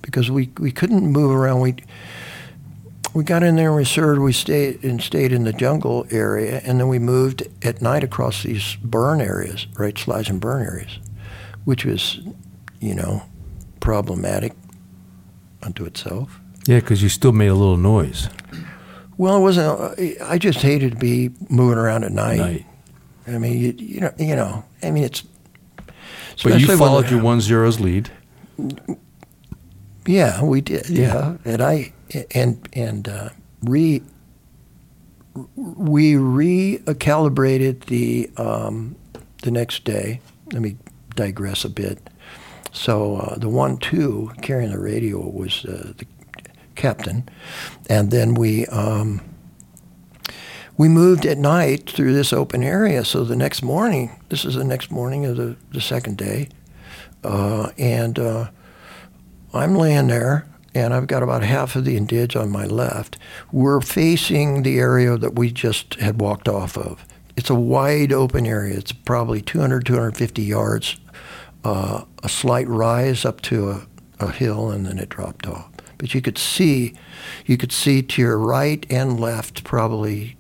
because 0.02 0.32
we 0.32 0.50
we 0.60 0.72
couldn't 0.72 1.06
move 1.06 1.32
around. 1.32 1.60
We 1.62 1.76
we 3.14 3.24
got 3.24 3.44
in 3.44 3.56
there 3.56 3.68
and 3.68 3.76
we 3.76 3.82
inserted. 3.84 4.22
We 4.22 4.34
stayed 4.34 4.84
and 4.84 5.02
stayed 5.02 5.32
in 5.32 5.44
the 5.44 5.54
jungle 5.54 6.06
area, 6.10 6.62
and 6.66 6.80
then 6.80 6.88
we 6.88 6.98
moved 7.00 7.44
at 7.62 7.82
night 7.82 8.04
across 8.04 8.44
these 8.44 8.78
burn 8.84 9.22
areas, 9.22 9.68
right, 9.78 9.98
slash 9.98 10.30
and 10.30 10.42
burn 10.42 10.64
areas, 10.64 11.00
which 11.66 11.86
was, 11.86 12.20
you 12.80 12.96
know, 12.96 13.24
problematic 13.80 14.54
unto 15.62 15.86
itself. 15.86 16.40
Yeah, 16.68 16.80
because 16.80 17.04
you 17.04 17.10
still 17.10 17.32
made 17.32 17.48
a 17.48 17.54
little 17.54 17.78
noise. 17.78 18.28
Well, 19.18 19.38
it 19.38 19.42
wasn't. 19.42 19.80
uh, 19.80 20.26
I 20.26 20.38
just 20.38 20.60
hated 20.62 20.92
to 20.94 20.98
be 20.98 21.32
moving 21.50 21.78
around 21.78 22.04
at 22.04 22.12
night. 22.12 22.38
Night. 22.38 22.66
I 23.28 23.38
mean, 23.38 23.58
you, 23.60 23.74
you 23.78 24.02
know, 24.02 24.14
you 24.18 24.36
know. 24.36 24.64
I 24.84 24.92
mean, 24.92 25.04
it's. 25.04 25.24
But 26.44 26.60
you 26.60 26.68
followed 26.78 27.06
the- 27.06 27.12
your 27.12 27.24
one 27.24 27.40
zero's 27.42 27.80
lead. 27.80 28.10
Yeah, 30.06 30.44
we 30.44 30.62
did. 30.62 30.90
Yeah. 30.90 31.36
Yeah, 31.46 31.54
and 31.54 31.62
I 31.62 31.94
and 32.34 32.70
and 32.74 33.08
uh, 33.08 33.30
re. 33.64 34.02
We 35.56 36.14
recalibrated 36.14 37.86
the 37.86 38.30
um, 38.38 38.96
the 39.44 39.52
next 39.52 39.84
day. 39.84 40.22
Let 40.54 40.62
me 40.62 40.78
digress 41.16 41.66
a 41.66 41.70
bit. 41.70 42.10
So 42.72 43.18
uh, 43.18 43.38
the 43.38 43.50
one 43.50 43.78
two 43.78 44.32
carrying 44.42 44.72
the 44.72 44.80
radio 44.80 45.20
was 45.28 45.66
uh, 45.66 45.94
the 45.98 46.06
captain, 46.76 47.28
and 47.90 48.12
then 48.12 48.36
we 48.36 48.66
um, 48.68 49.22
we 50.78 50.90
moved 50.90 51.26
at 51.26 51.38
night 51.38 51.90
through 51.90 52.14
this 52.14 52.34
open 52.34 52.64
area. 52.64 53.06
So 53.06 53.24
the 53.24 53.36
next 53.36 53.64
morning, 53.64 54.20
this 54.30 54.44
is 54.44 54.56
the 54.56 54.64
next 54.64 54.92
morning 54.92 55.26
of 55.26 55.38
the, 55.38 55.56
the 55.72 55.82
second 55.82 56.18
day, 56.18 56.50
uh, 57.24 57.72
and 57.78 58.20
uh, 58.20 58.50
I'm 59.54 59.76
laying 59.76 60.08
there, 60.08 60.46
and 60.74 60.94
I've 60.94 61.08
got 61.08 61.24
about 61.24 61.44
half 61.44 61.76
of 61.76 61.86
the 61.86 61.98
indige 61.98 62.40
on 62.40 62.52
my 62.52 62.66
left. 62.66 63.18
We're 63.52 63.82
facing 63.82 64.64
the 64.64 64.78
area 64.78 65.18
that 65.18 65.36
we 65.36 65.52
just 65.52 65.96
had 65.96 66.20
walked 66.20 66.50
off 66.50 66.78
of. 66.78 67.06
It's 67.38 67.50
a 67.50 67.56
wide 67.56 68.12
open 68.12 68.46
area. 68.46 68.78
It's 68.78 68.92
probably 68.92 69.42
200, 69.42 69.86
250 69.86 70.42
yards, 70.42 70.98
uh, 71.64 72.04
a 72.24 72.30
slight 72.30 72.68
rise 72.68 73.26
up 73.26 73.42
to 73.42 73.72
a, 73.72 73.88
a 74.20 74.32
hill, 74.32 74.70
and 74.72 74.86
then 74.86 75.00
it 75.00 75.10
dropped 75.10 75.48
off. 75.48 75.72
But 76.06 76.14
you 76.14 76.22
could 76.22 76.38
see, 76.38 76.94
you 77.48 77.58
could 77.58 77.72
see 77.72 78.04
to 78.04 78.22
your 78.22 78.38
right 78.38 78.86
and 78.92 79.20
left 79.20 79.64
probably 79.64 80.38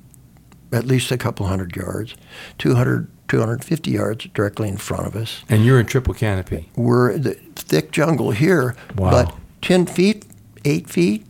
at 0.71 0.85
least 0.85 1.09
a 1.11 1.17
couple 1.17 1.47
hundred 1.47 1.75
yards, 1.75 2.13
200, 2.59 3.09
250 3.27 3.89
yards 3.89 4.25
directly 4.35 4.69
in 4.69 4.77
front 4.77 5.07
of 5.07 5.15
us. 5.15 5.43
And 5.49 5.65
you're 5.65 5.79
in 5.79 5.87
triple 5.87 6.13
canopy. 6.13 6.69
We're 6.75 7.17
the 7.17 7.33
thick 7.55 7.89
jungle 7.91 8.29
here, 8.29 8.75
Wow. 8.95 9.09
but 9.09 9.35
10 9.63 9.87
feet, 9.87 10.27
8 10.65 10.87
feet, 10.87 11.25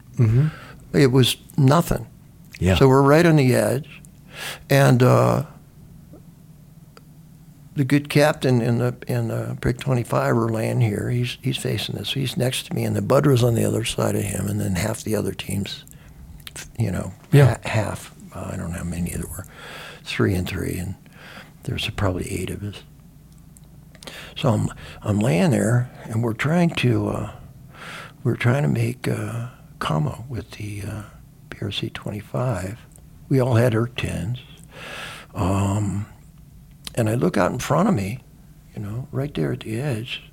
it 0.92 1.14
was 1.14 1.38
nothing. 1.56 2.06
Yeah. 2.60 2.76
So 2.76 2.90
we're 2.90 3.04
right 3.04 3.26
on 3.26 3.38
the 3.38 3.56
edge. 3.56 4.02
And 4.70 5.02
uh, 5.02 5.46
the 7.76 7.84
good 7.86 8.10
captain 8.10 8.62
in 8.62 8.78
the 8.78 8.96
in 9.08 9.28
the 9.28 9.58
Brick 9.60 9.80
25 9.80 10.38
are 10.38 10.50
laying 10.50 10.82
here. 10.82 11.10
He's 11.10 11.38
he's 11.42 11.58
facing 11.58 11.96
this. 11.96 12.14
He's 12.14 12.38
next 12.38 12.68
to 12.68 12.74
me, 12.74 12.84
and 12.84 12.96
the 12.96 13.02
Budder's 13.02 13.44
on 13.44 13.56
the 13.56 13.66
other 13.66 13.84
side 13.86 14.16
of 14.16 14.24
him, 14.24 14.48
and 14.48 14.60
then 14.60 14.76
half 14.76 15.04
the 15.04 15.16
other 15.16 15.34
teams, 15.34 15.84
you 16.80 16.92
know, 16.92 17.14
Yeah. 17.32 17.56
ha- 17.64 17.70
half. 17.70 18.14
Uh, 18.34 18.50
I 18.54 18.58
don't 18.58 18.72
know 18.72 18.78
how 18.80 18.84
many 18.84 19.12
there 19.12 19.28
were, 19.30 19.46
three 20.04 20.34
and 20.36 20.48
three, 20.48 20.78
and 20.78 20.96
there's 21.64 21.90
probably 21.92 22.30
eight 22.32 22.50
of 22.50 22.64
us. 22.64 22.84
So 24.36 24.50
I'm 24.50 24.70
I'm 25.02 25.20
laying 25.20 25.52
there, 25.52 25.90
and 26.06 26.24
we're 26.24 26.34
trying 26.34 26.70
to 26.72 27.08
uh, 27.10 27.32
we're 28.24 28.36
trying 28.38 28.64
to 28.64 28.70
make 28.70 29.08
uh, 29.08 29.48
commo 29.80 30.28
with 30.30 30.52
the 30.52 30.82
uh, 30.84 31.02
PRC 31.50 31.92
25. 31.94 32.80
We 33.30 33.40
all 33.40 33.56
had 33.56 33.74
URC 33.74 33.96
10s. 33.96 34.40
Um, 35.34 36.06
and 36.96 37.10
I 37.10 37.16
look 37.16 37.38
out 37.38 37.52
in 37.52 37.60
front 37.60 37.90
of 37.90 37.96
me, 37.96 38.20
you 38.76 38.82
know, 38.82 39.08
right 39.12 39.34
there 39.34 39.52
at 39.54 39.62
the 39.62 39.80
edge, 39.80 40.24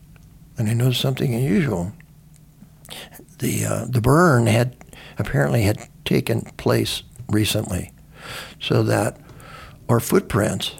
and 0.56 0.68
I 0.68 0.74
notice 0.74 0.98
something 0.98 1.34
unusual. 1.34 1.92
The 3.38 3.64
uh, 3.64 3.84
the 3.88 4.00
burn 4.00 4.46
had 4.46 4.76
apparently 5.18 5.62
had 5.62 5.88
taken 6.04 6.42
place 6.56 7.02
recently, 7.28 7.92
so 8.60 8.82
that 8.84 9.18
our 9.88 10.00
footprints, 10.00 10.74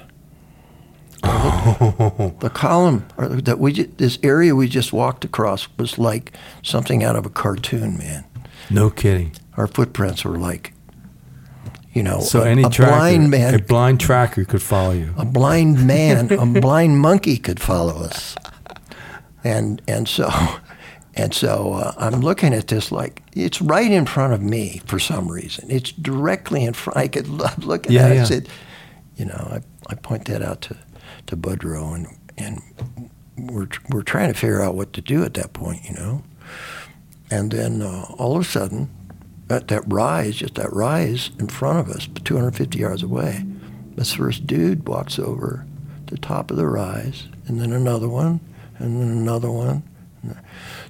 the 1.22 2.50
column 2.52 3.06
or 3.16 3.28
that 3.28 3.58
we 3.58 3.72
this 3.72 4.18
area 4.22 4.54
we 4.54 4.68
just 4.68 4.92
walked 4.92 5.24
across 5.24 5.68
was 5.78 5.98
like 5.98 6.32
something 6.62 7.02
out 7.02 7.16
of 7.16 7.26
a 7.26 7.30
cartoon, 7.30 7.98
man. 7.98 8.24
No 8.70 8.90
kidding. 8.90 9.32
Our 9.56 9.66
footprints 9.66 10.24
were 10.24 10.38
like, 10.38 10.71
you 11.92 12.02
know, 12.02 12.20
So 12.20 12.42
a, 12.42 12.48
any 12.48 12.62
a 12.62 12.70
tracker, 12.70 12.92
blind 12.92 13.30
man 13.30 13.54
a 13.54 13.58
blind 13.58 14.00
tracker 14.00 14.44
could 14.44 14.62
follow 14.62 14.92
you. 14.92 15.14
a 15.16 15.24
blind 15.24 15.86
man, 15.86 16.30
a 16.32 16.46
blind 16.60 16.98
monkey 16.98 17.36
could 17.38 17.60
follow 17.60 18.02
us. 18.04 18.34
And 19.44 19.82
and 19.88 20.08
so 20.08 20.30
and 21.14 21.34
so 21.34 21.74
uh, 21.74 21.92
I'm 21.98 22.20
looking 22.20 22.54
at 22.54 22.68
this 22.68 22.92
like 22.92 23.22
it's 23.34 23.60
right 23.60 23.90
in 23.90 24.06
front 24.06 24.32
of 24.32 24.40
me 24.40 24.80
for 24.86 24.98
some 24.98 25.28
reason. 25.30 25.70
It's 25.70 25.92
directly 25.92 26.64
in 26.64 26.72
front. 26.74 26.96
I 26.96 27.08
could 27.08 27.26
I'm 27.28 27.60
looking 27.66 27.92
Yeah, 27.92 28.06
at 28.06 28.12
it. 28.12 28.14
yeah. 28.16 28.24
said, 28.24 28.48
you 29.16 29.24
know, 29.26 29.48
I, 29.50 29.60
I 29.90 29.94
point 29.96 30.26
that 30.26 30.42
out 30.42 30.60
to 30.62 30.76
to 31.26 31.36
Budrow 31.36 31.94
and 31.94 32.06
and 32.38 32.62
we're 33.36 33.68
we're 33.90 34.02
trying 34.02 34.32
to 34.32 34.38
figure 34.38 34.62
out 34.62 34.74
what 34.76 34.92
to 34.94 35.00
do 35.00 35.24
at 35.24 35.34
that 35.34 35.52
point, 35.52 35.84
you 35.84 35.94
know. 35.94 36.22
And 37.30 37.50
then 37.50 37.82
uh, 37.82 38.04
all 38.18 38.36
of 38.36 38.42
a 38.42 38.44
sudden, 38.44 38.88
at 39.52 39.68
that 39.68 39.82
rise, 39.86 40.36
just 40.36 40.54
that 40.56 40.72
rise 40.72 41.30
in 41.38 41.48
front 41.48 41.78
of 41.78 41.94
us, 41.94 42.08
250 42.24 42.78
yards 42.78 43.02
away, 43.02 43.44
this 43.96 44.14
first 44.14 44.46
dude 44.46 44.88
walks 44.88 45.18
over 45.18 45.66
the 46.06 46.18
top 46.18 46.50
of 46.50 46.56
the 46.56 46.66
rise, 46.66 47.28
and 47.46 47.60
then 47.60 47.72
another 47.72 48.08
one, 48.08 48.40
and 48.78 49.00
then 49.00 49.08
another 49.08 49.50
one. 49.50 49.82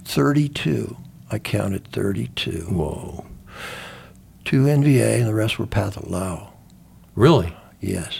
32. 0.05 0.97
I 1.31 1.39
counted 1.39 1.89
32. 1.93 2.67
Whoa. 2.71 3.25
Two 4.45 4.65
NVA, 4.65 5.17
and 5.19 5.27
the 5.27 5.35
rest 5.35 5.59
were 5.59 5.67
Pathet 5.67 6.11
Lao. 6.11 6.53
Really? 7.15 7.55
Yes. 7.81 8.19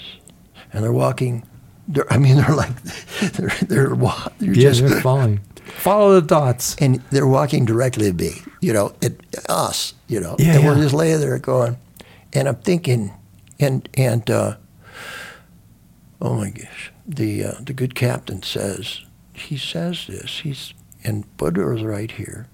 And 0.73 0.83
they're 0.83 0.93
walking. 0.93 1.47
They're, 1.89 2.11
I 2.13 2.17
mean, 2.19 2.37
they're 2.37 2.55
like, 2.55 2.83
they're, 3.33 3.51
they're, 3.67 3.95
they're 3.95 4.53
Yeah, 4.55 4.71
just, 4.71 4.81
they're 4.87 5.01
following. 5.01 5.41
Follow 5.65 6.21
the 6.21 6.27
dots. 6.27 6.77
and 6.77 6.97
they're 7.11 7.27
walking 7.27 7.65
directly 7.65 8.09
at 8.09 8.17
me, 8.17 8.43
you 8.61 8.73
know, 8.73 8.95
at 9.03 9.13
us, 9.49 9.95
you 10.09 10.21
know. 10.21 10.37
Yeah, 10.39 10.57
and 10.57 10.65
we're 10.65 10.77
just 10.77 10.95
laying 10.95 11.21
there 11.21 11.39
going, 11.39 11.77
and 12.33 12.49
I'm 12.49 12.57
thinking, 12.57 13.13
and 13.59 13.89
and 13.95 14.29
uh, 14.31 14.57
oh 16.21 16.35
my 16.35 16.51
gosh, 16.51 16.93
the 17.07 17.45
uh, 17.45 17.55
the 17.61 17.73
good 17.73 17.95
captain 17.95 18.43
says 18.43 19.01
he 19.33 19.57
says 19.57 20.07
this. 20.07 20.41
He's 20.41 20.75
and 21.05 21.25
Buddha 21.37 21.69
is 21.75 21.83
right 21.83 22.11
here, 22.11 22.47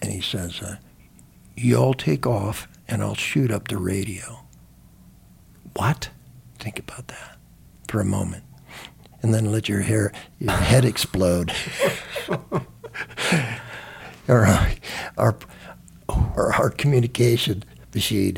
and 0.00 0.10
he 0.12 0.20
says, 0.20 0.60
uh, 0.62 0.76
"You 1.56 1.76
all 1.76 1.94
take 1.94 2.26
off, 2.26 2.68
and 2.88 3.02
I'll 3.02 3.14
shoot 3.14 3.50
up 3.50 3.68
the 3.68 3.78
radio." 3.78 4.40
What? 5.74 6.10
Think 6.58 6.78
about 6.78 7.08
that 7.08 7.36
for 7.88 8.00
a 8.00 8.04
moment, 8.04 8.43
and 9.24 9.32
then 9.32 9.50
let 9.50 9.70
your 9.70 9.80
hair, 9.80 10.12
your 10.38 10.52
head 10.52 10.84
explode. 10.84 11.50
our, 14.28 14.46
our, 15.16 15.36
our, 16.08 16.52
our 16.52 16.70
communication 16.70 17.64
machine. 17.94 18.36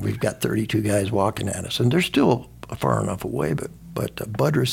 We've 0.00 0.18
got 0.18 0.40
32 0.40 0.82
guys 0.82 1.12
walking 1.12 1.48
at 1.48 1.64
us, 1.64 1.78
and 1.78 1.92
they're 1.92 2.02
still 2.02 2.50
far 2.76 3.00
enough 3.00 3.24
away. 3.24 3.54
But 3.54 3.70
but 3.94 4.20
uh, 4.20 4.24
Budder 4.26 4.66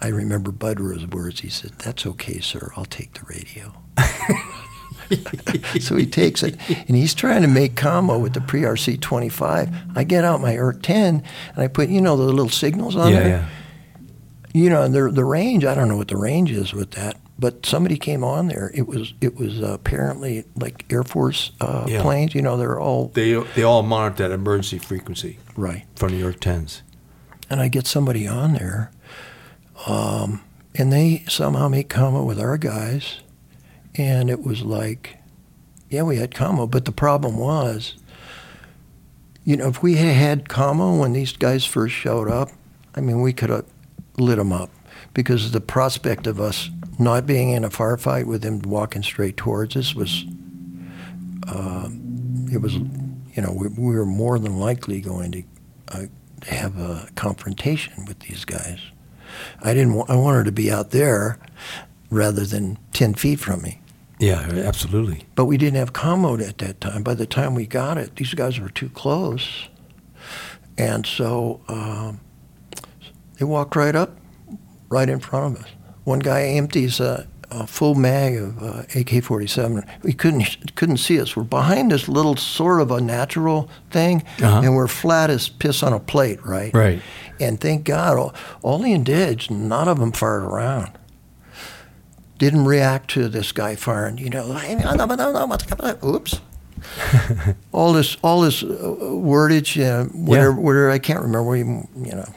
I 0.00 0.08
remember 0.08 0.50
Budder's 0.50 1.06
words. 1.06 1.40
He 1.40 1.50
said, 1.50 1.72
"That's 1.80 2.06
okay, 2.06 2.40
sir. 2.40 2.72
I'll 2.74 2.86
take 2.86 3.12
the 3.14 3.26
radio." 3.26 3.74
so 5.80 5.96
he 5.96 6.06
takes 6.06 6.42
it, 6.42 6.56
and 6.68 6.96
he's 6.96 7.12
trying 7.12 7.42
to 7.42 7.48
make 7.48 7.74
commo 7.74 8.18
with 8.18 8.32
the 8.32 8.40
PRC 8.40 8.98
25. 8.98 9.70
I 9.94 10.04
get 10.04 10.24
out 10.24 10.40
my 10.40 10.54
URC 10.54 10.80
10, 10.82 11.22
and 11.54 11.62
I 11.62 11.66
put, 11.66 11.88
you 11.88 12.00
know, 12.00 12.16
the 12.16 12.22
little 12.22 12.48
signals 12.48 12.94
on 12.96 13.12
yeah, 13.12 13.18
there 13.18 13.28
yeah. 13.28 13.48
You 14.58 14.70
know, 14.70 14.88
the 14.88 15.08
the 15.10 15.24
range. 15.24 15.64
I 15.64 15.74
don't 15.74 15.88
know 15.88 15.96
what 15.96 16.08
the 16.08 16.16
range 16.16 16.50
is 16.50 16.72
with 16.74 16.90
that, 16.92 17.16
but 17.38 17.64
somebody 17.64 17.96
came 17.96 18.24
on 18.24 18.48
there. 18.48 18.72
It 18.74 18.88
was 18.88 19.14
it 19.20 19.36
was 19.36 19.62
uh, 19.62 19.72
apparently 19.74 20.44
like 20.56 20.84
Air 20.90 21.04
Force 21.04 21.52
uh, 21.60 21.84
Yeah. 21.86 22.02
planes. 22.02 22.34
You 22.34 22.42
know, 22.42 22.56
they're 22.56 22.80
all 22.80 23.08
They 23.14 23.34
they 23.54 23.62
all 23.62 23.84
monitor 23.84 24.26
that 24.28 24.34
emergency 24.34 24.78
frequency 24.78 25.38
right. 25.56 25.84
from 25.94 26.10
New 26.10 26.18
York 26.18 26.40
tens. 26.40 26.82
And 27.48 27.60
I 27.60 27.68
get 27.68 27.86
somebody 27.86 28.26
on 28.26 28.52
there, 28.54 28.90
um, 29.86 30.42
and 30.74 30.92
they 30.92 31.24
somehow 31.28 31.68
make 31.68 31.88
commo 31.88 32.26
with 32.26 32.40
our 32.40 32.58
guys, 32.58 33.20
and 33.94 34.28
it 34.28 34.42
was 34.44 34.62
like, 34.62 35.18
yeah, 35.88 36.02
we 36.02 36.16
had 36.16 36.32
commo, 36.32 36.68
but 36.68 36.84
the 36.84 36.92
problem 36.92 37.38
was, 37.38 37.94
you 39.44 39.56
know, 39.56 39.68
if 39.68 39.82
we 39.82 39.94
had 39.94 40.14
had 40.16 40.44
commo 40.48 40.98
when 40.98 41.12
these 41.12 41.32
guys 41.32 41.64
first 41.64 41.94
showed 41.94 42.28
up, 42.28 42.50
I 42.94 43.00
mean, 43.00 43.20
we 43.22 43.32
could 43.32 43.50
have 43.50 43.64
lit 44.20 44.38
them 44.38 44.52
up 44.52 44.70
because 45.14 45.52
the 45.52 45.60
prospect 45.60 46.26
of 46.26 46.40
us 46.40 46.70
not 46.98 47.26
being 47.26 47.50
in 47.50 47.64
a 47.64 47.70
firefight 47.70 48.26
with 48.26 48.42
them 48.42 48.60
walking 48.62 49.02
straight 49.02 49.36
towards 49.36 49.76
us 49.76 49.94
was, 49.94 50.24
uh, 51.46 51.88
it 52.52 52.60
was, 52.60 52.74
you 52.74 53.42
know, 53.42 53.52
we, 53.52 53.68
we 53.68 53.94
were 53.96 54.04
more 54.06 54.38
than 54.38 54.58
likely 54.58 55.00
going 55.00 55.32
to 55.32 55.42
uh, 55.88 56.02
have 56.46 56.78
a 56.78 57.08
confrontation 57.14 58.04
with 58.06 58.18
these 58.20 58.44
guys. 58.44 58.80
I 59.62 59.74
didn't. 59.74 59.94
wa- 59.94 60.06
I 60.08 60.16
wanted 60.16 60.44
to 60.46 60.52
be 60.52 60.70
out 60.70 60.90
there 60.90 61.38
rather 62.10 62.44
than 62.44 62.78
ten 62.92 63.14
feet 63.14 63.38
from 63.38 63.62
me. 63.62 63.80
Yeah, 64.18 64.40
absolutely. 64.40 65.26
But 65.34 65.44
we 65.44 65.56
didn't 65.56 65.76
have 65.76 65.92
commo 65.92 66.40
at 66.46 66.58
that 66.58 66.80
time. 66.80 67.02
By 67.02 67.14
the 67.14 67.26
time 67.26 67.54
we 67.54 67.66
got 67.66 67.98
it, 67.98 68.16
these 68.16 68.34
guys 68.34 68.58
were 68.58 68.70
too 68.70 68.88
close, 68.88 69.68
and 70.76 71.06
so 71.06 71.60
um, 71.68 72.20
they 73.38 73.44
walked 73.44 73.76
right 73.76 73.94
up, 73.94 74.16
right 74.88 75.08
in 75.08 75.20
front 75.20 75.56
of 75.56 75.62
us. 75.64 75.70
One 76.04 76.18
guy 76.20 76.42
empties 76.44 77.00
a, 77.00 77.26
a 77.50 77.66
full 77.66 77.94
mag 77.94 78.36
of 78.36 78.62
uh, 78.62 78.78
AK-47. 78.94 79.86
We 80.02 80.12
couldn't 80.12 80.74
couldn't 80.74 80.96
see 80.98 81.20
us. 81.20 81.36
We're 81.36 81.42
behind 81.44 81.90
this 81.92 82.08
little 82.08 82.36
sort 82.36 82.80
of 82.80 82.90
a 82.90 83.00
natural 83.00 83.68
thing, 83.90 84.22
Uh-huh. 84.42 84.60
and 84.64 84.74
we're 84.74 84.88
flat 84.88 85.30
as 85.30 85.48
piss 85.48 85.82
on 85.82 85.92
a 85.92 86.00
plate, 86.00 86.44
right? 86.44 86.72
Right. 86.74 87.00
And 87.40 87.60
thank 87.60 87.84
God, 87.84 88.16
all, 88.18 88.34
all 88.62 88.78
the 88.78 88.92
indigs, 88.92 89.50
none 89.50 89.86
of 89.88 89.98
them 89.98 90.12
fired 90.12 90.42
around. 90.44 90.90
Didn't 92.38 92.64
react 92.66 93.10
to 93.10 93.28
this 93.28 93.52
guy 93.52 93.74
firing, 93.76 94.18
you 94.18 94.30
know, 94.30 94.46
oops. 96.04 96.40
all 97.72 97.92
this 97.92 98.16
all 98.22 98.40
this 98.42 98.62
uh, 98.62 98.66
wordage, 98.68 99.76
uh, 99.84 100.04
whatever, 100.10 100.52
whatever. 100.52 100.90
I 100.90 100.98
can't 101.00 101.20
remember. 101.20 101.56
You 101.56 101.86
know, 101.96 102.32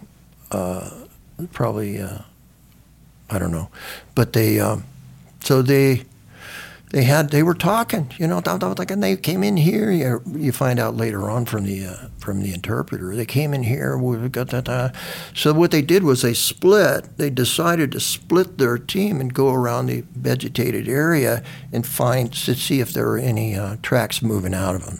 uh, 0.51 0.89
probably 1.51 2.01
uh, 2.01 2.19
I 3.29 3.39
don't 3.39 3.51
know, 3.51 3.69
but 4.15 4.33
they 4.33 4.59
um, 4.59 4.85
so 5.39 5.61
they 5.61 6.03
they 6.91 7.03
had 7.03 7.29
they 7.29 7.41
were 7.41 7.53
talking, 7.53 8.11
you 8.17 8.27
know, 8.27 8.41
like, 8.77 8.91
and 8.91 9.01
they 9.01 9.15
came 9.15 9.43
in 9.43 9.55
here. 9.55 9.91
You, 9.91 10.21
you 10.35 10.51
find 10.51 10.77
out 10.77 10.97
later 10.97 11.29
on 11.29 11.45
from 11.45 11.63
the 11.63 11.85
uh, 11.85 11.95
from 12.17 12.41
the 12.41 12.53
interpreter, 12.53 13.15
they 13.15 13.25
came 13.25 13.53
in 13.53 13.63
here. 13.63 13.97
We 13.97 14.27
got 14.27 14.49
that. 14.49 14.93
So 15.33 15.53
what 15.53 15.71
they 15.71 15.81
did 15.81 16.03
was 16.03 16.21
they 16.21 16.33
split. 16.33 17.17
They 17.17 17.29
decided 17.29 17.93
to 17.93 18.01
split 18.01 18.57
their 18.57 18.77
team 18.77 19.21
and 19.21 19.33
go 19.33 19.53
around 19.53 19.85
the 19.85 20.03
vegetated 20.15 20.89
area 20.89 21.43
and 21.71 21.87
find 21.87 22.33
to 22.33 22.55
see 22.55 22.81
if 22.81 22.91
there 22.91 23.05
were 23.05 23.17
any 23.17 23.55
uh, 23.55 23.77
tracks 23.81 24.21
moving 24.21 24.53
out 24.53 24.75
of 24.75 24.85
them. 24.85 24.99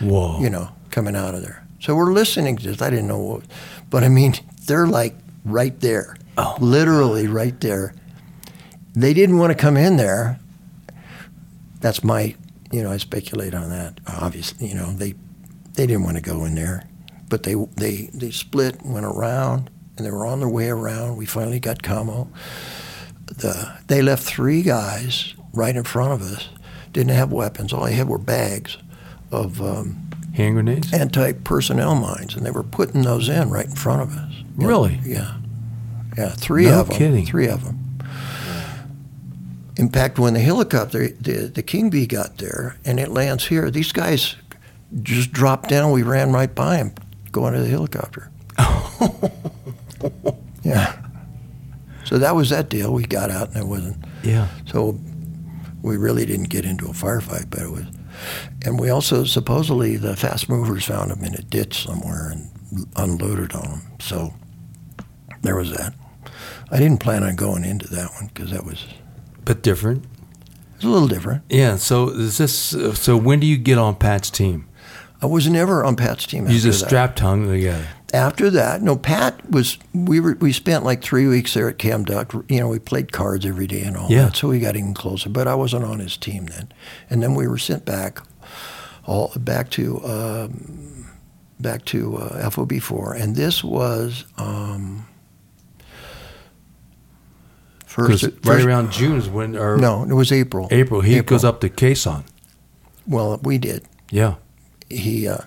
Whoa! 0.00 0.40
You 0.40 0.50
know, 0.50 0.68
coming 0.90 1.16
out 1.16 1.34
of 1.34 1.40
there. 1.40 1.66
So 1.80 1.94
we're 1.94 2.12
listening 2.12 2.58
to 2.58 2.68
this. 2.68 2.82
I 2.82 2.90
didn't 2.90 3.08
know 3.08 3.18
what, 3.18 3.44
but 3.88 4.04
I 4.04 4.08
mean, 4.10 4.34
they're 4.66 4.86
like 4.86 5.14
right 5.44 5.78
there, 5.80 6.16
oh. 6.38 6.56
literally 6.60 7.26
right 7.26 7.58
there. 7.60 7.94
They 8.94 9.12
didn't 9.12 9.38
want 9.38 9.50
to 9.50 9.56
come 9.56 9.76
in 9.76 9.96
there 9.96 10.38
that's 11.84 12.02
my, 12.02 12.34
you 12.72 12.82
know, 12.82 12.90
I 12.90 12.96
speculate 12.96 13.54
on 13.54 13.68
that. 13.68 14.00
Obviously, 14.06 14.68
you 14.68 14.74
know, 14.74 14.90
they 14.94 15.14
they 15.74 15.86
didn't 15.86 16.04
want 16.04 16.16
to 16.16 16.22
go 16.22 16.46
in 16.46 16.54
there, 16.54 16.88
but 17.28 17.42
they 17.42 17.54
they 17.76 18.08
they 18.14 18.30
split, 18.30 18.80
went 18.82 19.04
around, 19.04 19.68
and 19.98 20.06
they 20.06 20.10
were 20.10 20.24
on 20.24 20.40
their 20.40 20.48
way 20.48 20.70
around. 20.70 21.18
We 21.18 21.26
finally 21.26 21.60
got 21.60 21.82
commo. 21.82 22.28
The 23.26 23.76
they 23.88 24.00
left 24.00 24.24
three 24.24 24.62
guys 24.62 25.34
right 25.52 25.76
in 25.76 25.84
front 25.84 26.14
of 26.14 26.22
us. 26.22 26.48
Didn't 26.92 27.12
have 27.12 27.30
weapons. 27.30 27.74
All 27.74 27.84
they 27.84 27.92
had 27.92 28.08
were 28.08 28.16
bags 28.16 28.78
of 29.30 29.60
um, 29.60 30.08
hand 30.34 30.54
grenades, 30.54 30.90
anti-personnel 30.90 31.96
mines, 31.96 32.34
and 32.34 32.46
they 32.46 32.50
were 32.50 32.62
putting 32.62 33.02
those 33.02 33.28
in 33.28 33.50
right 33.50 33.66
in 33.66 33.76
front 33.76 34.00
of 34.00 34.16
us. 34.16 34.33
Really? 34.56 35.00
Yeah. 35.04 35.36
Yeah, 36.16 36.30
three 36.30 36.66
no 36.66 36.80
of 36.80 36.88
them. 36.88 36.98
Kidding. 36.98 37.26
Three 37.26 37.48
of 37.48 37.64
them. 37.64 37.80
In 39.76 39.90
fact, 39.90 40.18
when 40.18 40.34
the 40.34 40.40
helicopter, 40.40 41.08
the, 41.08 41.50
the 41.52 41.62
King 41.62 41.90
Bee 41.90 42.06
got 42.06 42.38
there 42.38 42.76
and 42.84 43.00
it 43.00 43.08
lands 43.08 43.46
here, 43.46 43.70
these 43.70 43.90
guys 43.90 44.36
just 45.02 45.32
dropped 45.32 45.68
down. 45.68 45.90
We 45.90 46.04
ran 46.04 46.32
right 46.32 46.54
by 46.54 46.76
them 46.76 46.94
going 47.32 47.54
to 47.54 47.60
the 47.60 47.68
helicopter. 47.68 48.30
yeah. 50.62 50.96
So 52.04 52.18
that 52.18 52.36
was 52.36 52.50
that 52.50 52.68
deal. 52.68 52.92
We 52.92 53.04
got 53.04 53.30
out 53.30 53.48
and 53.48 53.56
it 53.58 53.66
wasn't. 53.66 54.04
Yeah. 54.22 54.48
So 54.66 54.98
we 55.82 55.96
really 55.96 56.24
didn't 56.24 56.50
get 56.50 56.64
into 56.64 56.86
a 56.86 56.90
firefight, 56.90 57.50
but 57.50 57.60
it 57.60 57.70
was. 57.70 57.86
And 58.64 58.78
we 58.78 58.90
also 58.90 59.24
supposedly 59.24 59.96
the 59.96 60.14
fast 60.14 60.48
movers 60.48 60.84
found 60.84 61.10
them 61.10 61.24
in 61.24 61.34
a 61.34 61.42
ditch 61.42 61.82
somewhere 61.84 62.30
and 62.30 62.86
unloaded 62.94 63.52
on 63.52 63.62
them. 63.62 63.82
So 64.00 64.32
there 65.44 65.56
was 65.56 65.70
that. 65.72 65.94
I 66.70 66.78
didn't 66.78 66.98
plan 66.98 67.22
on 67.22 67.36
going 67.36 67.64
into 67.64 67.86
that 67.88 68.10
one 68.14 68.30
because 68.32 68.50
that 68.50 68.64
was 68.64 68.84
but 69.44 69.62
different. 69.62 70.04
It's 70.76 70.84
a 70.84 70.88
little 70.88 71.08
different. 71.08 71.42
Yeah. 71.48 71.76
So 71.76 72.08
is 72.08 72.38
this? 72.38 72.54
So 72.98 73.16
when 73.16 73.40
do 73.40 73.46
you 73.46 73.56
get 73.56 73.78
on 73.78 73.96
Pat's 73.96 74.30
team? 74.30 74.68
I 75.22 75.26
was 75.26 75.48
never 75.48 75.84
on 75.84 75.96
Pat's 75.96 76.26
team. 76.26 76.48
You 76.48 76.58
just 76.58 76.84
strapped 76.84 77.20
hung 77.20 77.48
together. 77.48 77.86
After 78.12 78.50
that, 78.50 78.82
no, 78.82 78.96
Pat 78.96 79.50
was. 79.50 79.78
We 79.92 80.20
were. 80.20 80.34
We 80.34 80.52
spent 80.52 80.84
like 80.84 81.02
three 81.02 81.26
weeks 81.26 81.54
there 81.54 81.68
at 81.68 81.78
Kham 81.78 82.04
Duc. 82.04 82.32
You 82.48 82.60
know, 82.60 82.68
we 82.68 82.78
played 82.78 83.12
cards 83.12 83.46
every 83.46 83.66
day 83.66 83.82
and 83.82 83.96
all 83.96 84.10
yeah. 84.10 84.26
that. 84.26 84.36
So 84.36 84.48
we 84.48 84.60
got 84.60 84.76
even 84.76 84.94
closer. 84.94 85.28
But 85.28 85.48
I 85.48 85.54
wasn't 85.54 85.84
on 85.84 85.98
his 85.98 86.16
team 86.16 86.46
then. 86.46 86.72
And 87.10 87.22
then 87.22 87.34
we 87.34 87.48
were 87.48 87.58
sent 87.58 87.84
back, 87.84 88.20
all 89.04 89.32
back 89.36 89.70
to. 89.70 90.04
Um, 90.04 91.10
back 91.60 91.84
to 91.86 92.16
uh, 92.16 92.50
FOB 92.50 92.74
four, 92.80 93.14
and 93.14 93.36
this 93.36 93.64
was 93.64 94.24
um, 94.36 95.06
First, 97.94 98.24
right 98.24 98.34
first, 98.42 98.66
around 98.66 98.90
June 98.90 99.18
is 99.18 99.28
when, 99.28 99.56
or 99.56 99.76
no, 99.76 100.02
it 100.02 100.14
was 100.14 100.32
April. 100.32 100.66
April. 100.72 101.00
He 101.00 101.14
April. 101.14 101.36
goes 101.36 101.44
up 101.44 101.60
to 101.60 101.68
Khe 101.68 101.92
Sanh. 101.92 102.24
Well, 103.06 103.38
we 103.44 103.56
did. 103.56 103.84
Yeah. 104.10 104.34
He. 104.90 105.28
Uh, 105.28 105.38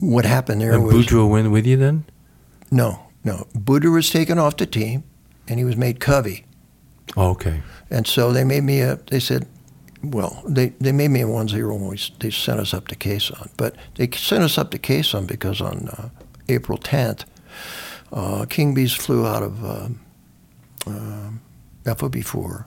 what 0.00 0.24
happened 0.24 0.60
there 0.60 0.72
and 0.72 0.82
was. 0.82 1.06
Boudreaux 1.06 1.30
went 1.30 1.52
with 1.52 1.64
you 1.64 1.76
then? 1.76 2.06
No, 2.72 3.06
no. 3.22 3.46
Boudreaux 3.56 3.92
was 3.92 4.10
taken 4.10 4.36
off 4.36 4.56
the 4.56 4.66
team, 4.66 5.04
and 5.46 5.60
he 5.60 5.64
was 5.64 5.76
made 5.76 6.00
Covey. 6.00 6.44
Oh, 7.16 7.30
okay. 7.30 7.62
And 7.88 8.04
so 8.04 8.32
they 8.32 8.42
made 8.42 8.64
me 8.64 8.80
a. 8.80 8.96
They 8.96 9.20
said, 9.20 9.46
well, 10.02 10.42
they, 10.44 10.70
they 10.80 10.90
made 10.90 11.12
me 11.12 11.20
a 11.20 11.28
one 11.28 11.46
zero 11.46 11.74
when 11.74 11.86
we, 11.86 12.00
they 12.18 12.30
sent 12.30 12.58
us 12.58 12.74
up 12.74 12.88
to 12.88 12.96
Khe 12.96 13.18
Sanh. 13.18 13.48
But 13.56 13.76
they 13.94 14.10
sent 14.10 14.42
us 14.42 14.58
up 14.58 14.72
to 14.72 14.78
Khe 14.78 15.02
Sanh 15.02 15.28
because 15.28 15.60
on 15.60 15.88
uh, 15.88 16.08
April 16.48 16.78
tenth, 16.78 17.24
uh, 18.12 18.44
King 18.46 18.74
Bees 18.74 18.92
flew 18.92 19.24
out 19.24 19.44
of. 19.44 19.64
Um, 20.88 21.40
um, 21.86 21.94
FOB4, 21.94 22.66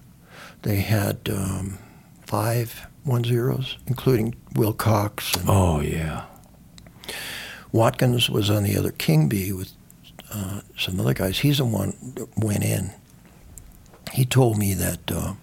they 0.64 0.77
had 0.77 1.30
um, 1.30 1.77
five 2.26 2.88
one 3.03 3.23
zeros, 3.23 3.77
including 3.88 4.35
Will 4.56 4.73
Cox. 4.73 5.35
And 5.35 5.49
oh 5.49 5.81
yeah. 5.81 6.26
Watkins 7.72 8.30
was 8.30 8.49
on 8.49 8.64
the 8.64 8.77
other 8.77 8.91
King 8.91 9.30
Bee 9.30 9.53
with 9.53 9.72
uh, 10.34 10.61
some 10.77 10.99
other 10.99 11.14
guys. 11.14 11.39
He's 11.39 11.57
the 11.57 11.65
one 11.65 11.95
that 12.15 12.30
went 12.38 12.64
in. 12.64 12.91
He 14.11 14.26
told 14.26 14.57
me 14.57 14.73
that. 14.73 15.11
Uh, 15.11 15.34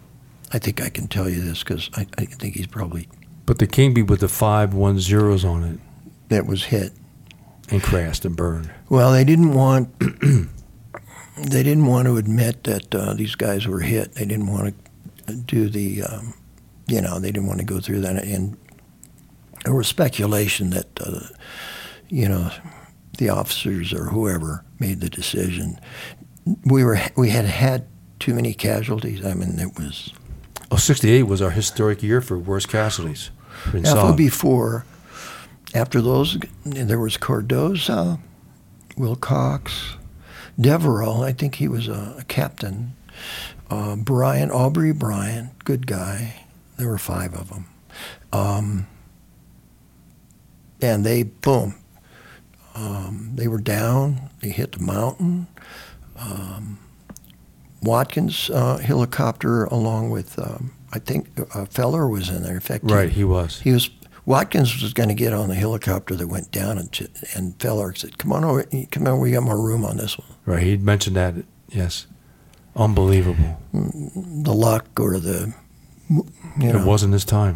I 0.52 0.59
think 0.59 0.80
I 0.80 0.88
can 0.88 1.09
tell 1.09 1.28
you 1.28 1.42
this 1.42 1.62
because 1.62 1.90
I, 1.94 2.06
I, 2.16 2.24
think 2.24 2.55
he's 2.55 2.66
probably. 2.66 3.09
But 3.44 3.59
the 3.59 3.66
King 3.66 3.92
Bee 3.92 4.02
with 4.02 4.20
the 4.20 4.28
five 4.28 4.72
one 4.72 4.98
zeros 4.98 5.44
on 5.44 5.62
it. 5.62 5.80
That 6.28 6.46
was 6.46 6.64
hit. 6.64 6.92
And 7.70 7.82
crashed 7.82 8.24
and 8.24 8.34
burned. 8.34 8.70
Well, 8.88 9.12
they 9.12 9.24
didn't 9.24 9.52
want 9.52 9.90
they 11.43 11.62
didn't 11.62 11.86
want 11.86 12.06
to 12.06 12.16
admit 12.16 12.65
that 12.65 12.94
uh, 12.94 13.15
these 13.15 13.35
guys 13.35 13.66
were 13.66 13.81
hit. 13.81 14.15
They 14.15 14.24
didn't 14.24 14.48
want 14.48 14.74
to 15.27 15.35
do 15.35 15.69
the, 15.69 16.02
um, 16.02 16.35
you 16.86 17.01
know, 17.01 17.19
they 17.19 17.31
didn't 17.31 17.48
want 17.48 17.60
to 17.60 17.66
go 17.66 17.81
through 17.81 18.01
that. 18.01 18.23
And 18.24 18.56
there 19.65 19.74
was 19.74 19.86
speculation 19.86 20.70
that, 20.70 20.86
uh, 21.01 21.20
you 22.09 22.28
know, 22.28 22.51
the 23.19 23.28
officers 23.28 23.93
or 23.93 24.06
whoever 24.06 24.65
made 24.78 25.01
the 25.01 25.10
decision. 25.10 25.78
We 26.65 26.82
were 26.85 26.98
we 27.16 27.31
had 27.31 27.44
had 27.44 27.86
too 28.19 28.35
many 28.35 28.55
casualties. 28.55 29.24
I 29.24 29.35
mean, 29.35 29.59
it 29.59 29.78
was. 29.78 30.12
Oh, 30.70 30.77
68 30.77 31.24
was 31.24 31.43
our 31.43 31.51
historic 31.51 32.02
year 32.02 32.20
for 32.20 32.39
worst 32.39 32.69
casualties. 32.69 33.31
before, 34.16 34.85
after 35.74 36.01
those, 36.01 36.39
there 36.65 36.98
was 36.98 37.16
Cardoza, 37.16 38.20
Wilcox, 38.97 39.97
Devereaux, 40.60 41.22
I 41.22 41.32
think 41.32 41.56
he 41.56 41.68
was 41.68 41.89
a, 41.89 42.16
a 42.18 42.24
captain. 42.24 42.94
Uh, 43.70 43.97
Brian, 43.97 44.51
Aubrey 44.51 44.93
Brian, 44.93 45.51
good 45.64 45.86
guy. 45.86 46.47
There 46.76 46.89
were 46.89 46.98
five 46.98 47.35
of 47.35 47.51
them. 47.51 47.66
Um, 48.32 48.86
and 50.80 51.05
they, 51.05 51.24
boom, 51.24 51.74
um, 52.74 53.32
they 53.35 53.48
were 53.48 53.60
down. 53.60 54.30
They 54.40 54.51
hit 54.51 54.72
the 54.72 54.80
mountain. 54.80 55.48
Um, 56.16 56.78
Watkins 57.82 58.51
uh, 58.51 58.78
helicopter, 58.78 59.64
along 59.64 60.10
with, 60.10 60.39
um, 60.39 60.72
I 60.93 60.98
think, 60.98 61.28
a 61.55 61.66
Feller 61.66 62.09
was 62.09 62.28
in 62.28 62.43
there. 62.43 62.55
In 62.55 62.60
fact, 62.60 62.85
right, 62.85 63.09
he, 63.09 63.16
he 63.16 63.24
was. 63.24 63.60
He 63.60 63.72
was 63.72 63.90
Watkins 64.28 64.82
was 64.82 64.92
going 64.92 65.09
to 65.09 65.14
get 65.14 65.32
on 65.32 65.48
the 65.48 65.55
helicopter 65.55 66.14
that 66.14 66.26
went 66.26 66.50
down, 66.50 66.76
and, 66.76 67.09
and 67.34 67.59
Feller 67.62 67.94
said, 67.94 68.18
"Come 68.18 68.30
on 68.34 68.44
over, 68.44 68.62
come 68.90 69.06
on, 69.06 69.20
we 69.20 69.30
got 69.30 69.42
more 69.42 69.59
room 69.59 69.86
on 69.86 69.96
this 69.96 70.18
one." 70.18 70.28
Right, 70.44 70.62
he 70.62 70.76
mentioned 70.76 71.16
that. 71.16 71.34
Yes, 71.70 72.06
unbelievable. 72.76 73.59
The 73.72 74.52
luck 74.52 75.00
or 75.00 75.18
the, 75.18 75.55
you 76.10 76.24
know, 76.59 76.78
it 76.78 76.84
wasn't 76.84 77.14
his 77.14 77.24
time. 77.24 77.55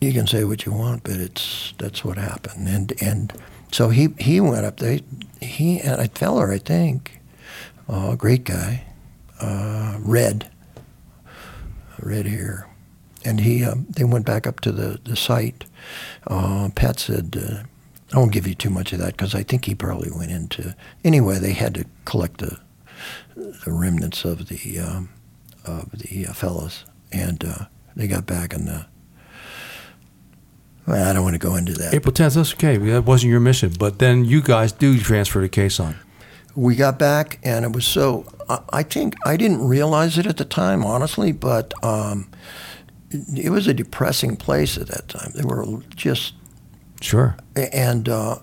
You 0.00 0.12
can 0.12 0.28
say 0.28 0.44
what 0.44 0.66
you 0.66 0.72
want, 0.72 1.02
but 1.02 1.14
it's 1.14 1.74
that's 1.78 2.04
what 2.04 2.16
happened, 2.16 2.68
and 2.68 2.92
and 3.02 3.32
so 3.72 3.88
he 3.88 4.14
he 4.20 4.40
went 4.40 4.64
up 4.64 4.76
there. 4.76 5.00
He 5.40 5.80
and 5.80 6.00
a 6.00 6.06
Feller, 6.06 6.52
I 6.52 6.58
think, 6.58 7.20
uh, 7.88 8.14
great 8.14 8.44
guy, 8.44 8.84
uh, 9.40 9.98
red, 10.00 10.48
red 11.98 12.26
hair 12.26 12.68
and 13.24 13.40
he 13.40 13.64
uh, 13.64 13.74
they 13.88 14.04
went 14.04 14.26
back 14.26 14.46
up 14.46 14.60
to 14.60 14.72
the 14.72 15.00
the 15.04 15.16
site. 15.16 15.64
Uh, 16.26 16.70
Pat 16.74 17.00
said, 17.00 17.36
uh, 17.36 17.62
"I 18.14 18.18
won't 18.18 18.32
give 18.32 18.46
you 18.46 18.54
too 18.54 18.70
much 18.70 18.92
of 18.92 18.98
that 18.98 19.16
because 19.16 19.34
I 19.34 19.42
think 19.42 19.64
he 19.64 19.74
probably 19.74 20.10
went 20.10 20.30
into 20.30 20.74
anyway. 21.04 21.38
They 21.38 21.52
had 21.52 21.74
to 21.74 21.84
collect 22.04 22.38
the 22.38 22.58
the 23.36 23.72
remnants 23.72 24.24
of 24.24 24.48
the 24.48 24.78
um, 24.78 25.08
of 25.64 25.90
the 25.90 26.26
uh, 26.26 26.32
fellows, 26.32 26.84
and 27.10 27.44
uh, 27.44 27.66
they 27.96 28.06
got 28.06 28.26
back 28.26 28.52
in 28.52 28.66
the." 28.66 28.86
Well, 30.86 31.08
I 31.08 31.12
don't 31.12 31.22
want 31.22 31.34
to 31.34 31.38
go 31.38 31.54
into 31.54 31.72
that. 31.74 31.94
April 31.94 32.12
10th, 32.12 32.34
that's 32.34 32.52
okay. 32.54 32.76
That 32.76 33.04
wasn't 33.04 33.30
your 33.30 33.38
mission. 33.38 33.72
But 33.78 34.00
then 34.00 34.24
you 34.24 34.42
guys 34.42 34.72
do 34.72 34.98
transfer 34.98 35.40
to 35.40 35.48
Khe 35.48 35.68
Sanh. 35.68 35.94
We 36.56 36.74
got 36.74 36.98
back, 36.98 37.38
and 37.44 37.64
it 37.64 37.72
was 37.72 37.86
so. 37.86 38.26
I, 38.48 38.60
I 38.72 38.82
think 38.82 39.14
I 39.24 39.36
didn't 39.36 39.66
realize 39.66 40.18
it 40.18 40.26
at 40.26 40.36
the 40.38 40.44
time, 40.44 40.84
honestly, 40.84 41.32
but 41.32 41.72
um, 41.84 42.28
it 43.12 43.50
was 43.50 43.66
a 43.66 43.74
depressing 43.74 44.36
place 44.36 44.76
at 44.78 44.88
that 44.88 45.08
time. 45.08 45.32
They 45.34 45.44
were 45.44 45.64
just 45.94 46.34
Sure. 47.00 47.36
and 47.56 48.08
uh, 48.08 48.38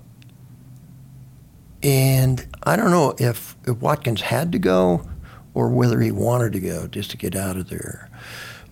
and 1.81 2.45
I 2.63 2.75
don't 2.75 2.91
know 2.91 3.15
if, 3.17 3.55
if 3.65 3.77
Watkins 3.77 4.21
had 4.21 4.51
to 4.51 4.59
go 4.59 5.07
or 5.53 5.69
whether 5.69 5.99
he 6.01 6.11
wanted 6.11 6.53
to 6.53 6.59
go 6.59 6.87
just 6.87 7.11
to 7.11 7.17
get 7.17 7.35
out 7.35 7.55
of 7.57 7.69
there. 7.69 8.09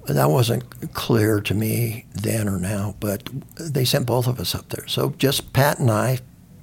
That 0.07 0.30
wasn't 0.30 0.94
clear 0.94 1.41
to 1.41 1.53
me 1.53 2.06
then 2.14 2.48
or 2.48 2.60
now, 2.60 2.95
but 2.99 3.30
they 3.56 3.84
sent 3.86 4.06
both 4.06 4.28
of 4.28 4.40
us 4.40 4.56
up 4.56 4.69
there. 4.69 4.88
So 4.88 5.11
just 5.18 5.52
Pat 5.53 5.80
and 5.80 5.91
I 5.91 6.19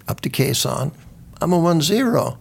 up 0.08 0.20
to 0.22 0.30
Khe 0.30 0.50
Sanh. 0.50 0.92
I'm 1.40 1.52
a 1.52 1.58
one 1.58 1.82
zero. 1.82 2.38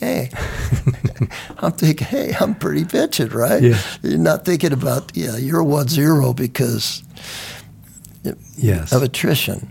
Hey, 0.00 0.30
I'm 1.58 1.72
thinking, 1.72 2.06
hey, 2.06 2.34
I'm 2.40 2.54
pretty 2.54 2.84
bitching, 2.84 3.34
right? 3.34 3.62
Yeah. 3.62 3.78
You're 4.02 4.18
not 4.18 4.44
thinking 4.46 4.72
about, 4.72 5.12
yeah, 5.14 5.36
you're 5.36 5.62
one 5.62 5.88
zero 5.88 6.32
because 6.32 7.04
Yes. 8.56 8.92
of 8.92 9.02
attrition. 9.02 9.70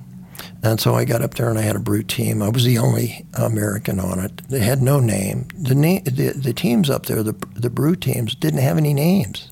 And 0.61 0.79
so 0.79 0.93
I 0.95 1.05
got 1.05 1.21
up 1.21 1.35
there 1.35 1.49
and 1.49 1.57
I 1.57 1.61
had 1.61 1.75
a 1.75 1.79
Bru 1.79 2.03
team. 2.03 2.41
I 2.41 2.49
was 2.49 2.63
the 2.65 2.77
only 2.77 3.25
American 3.35 3.99
on 3.99 4.19
it. 4.19 4.41
They 4.49 4.59
had 4.59 4.81
no 4.81 4.99
name. 4.99 5.47
The 5.57 5.73
na- 5.75 6.01
the, 6.03 6.33
the 6.35 6.53
teams 6.53 6.89
up 6.89 7.05
there, 7.05 7.23
the 7.23 7.33
the 7.55 7.69
Bru 7.69 7.95
teams, 7.95 8.35
didn't 8.35 8.59
have 8.59 8.77
any 8.77 8.93
names. 8.93 9.49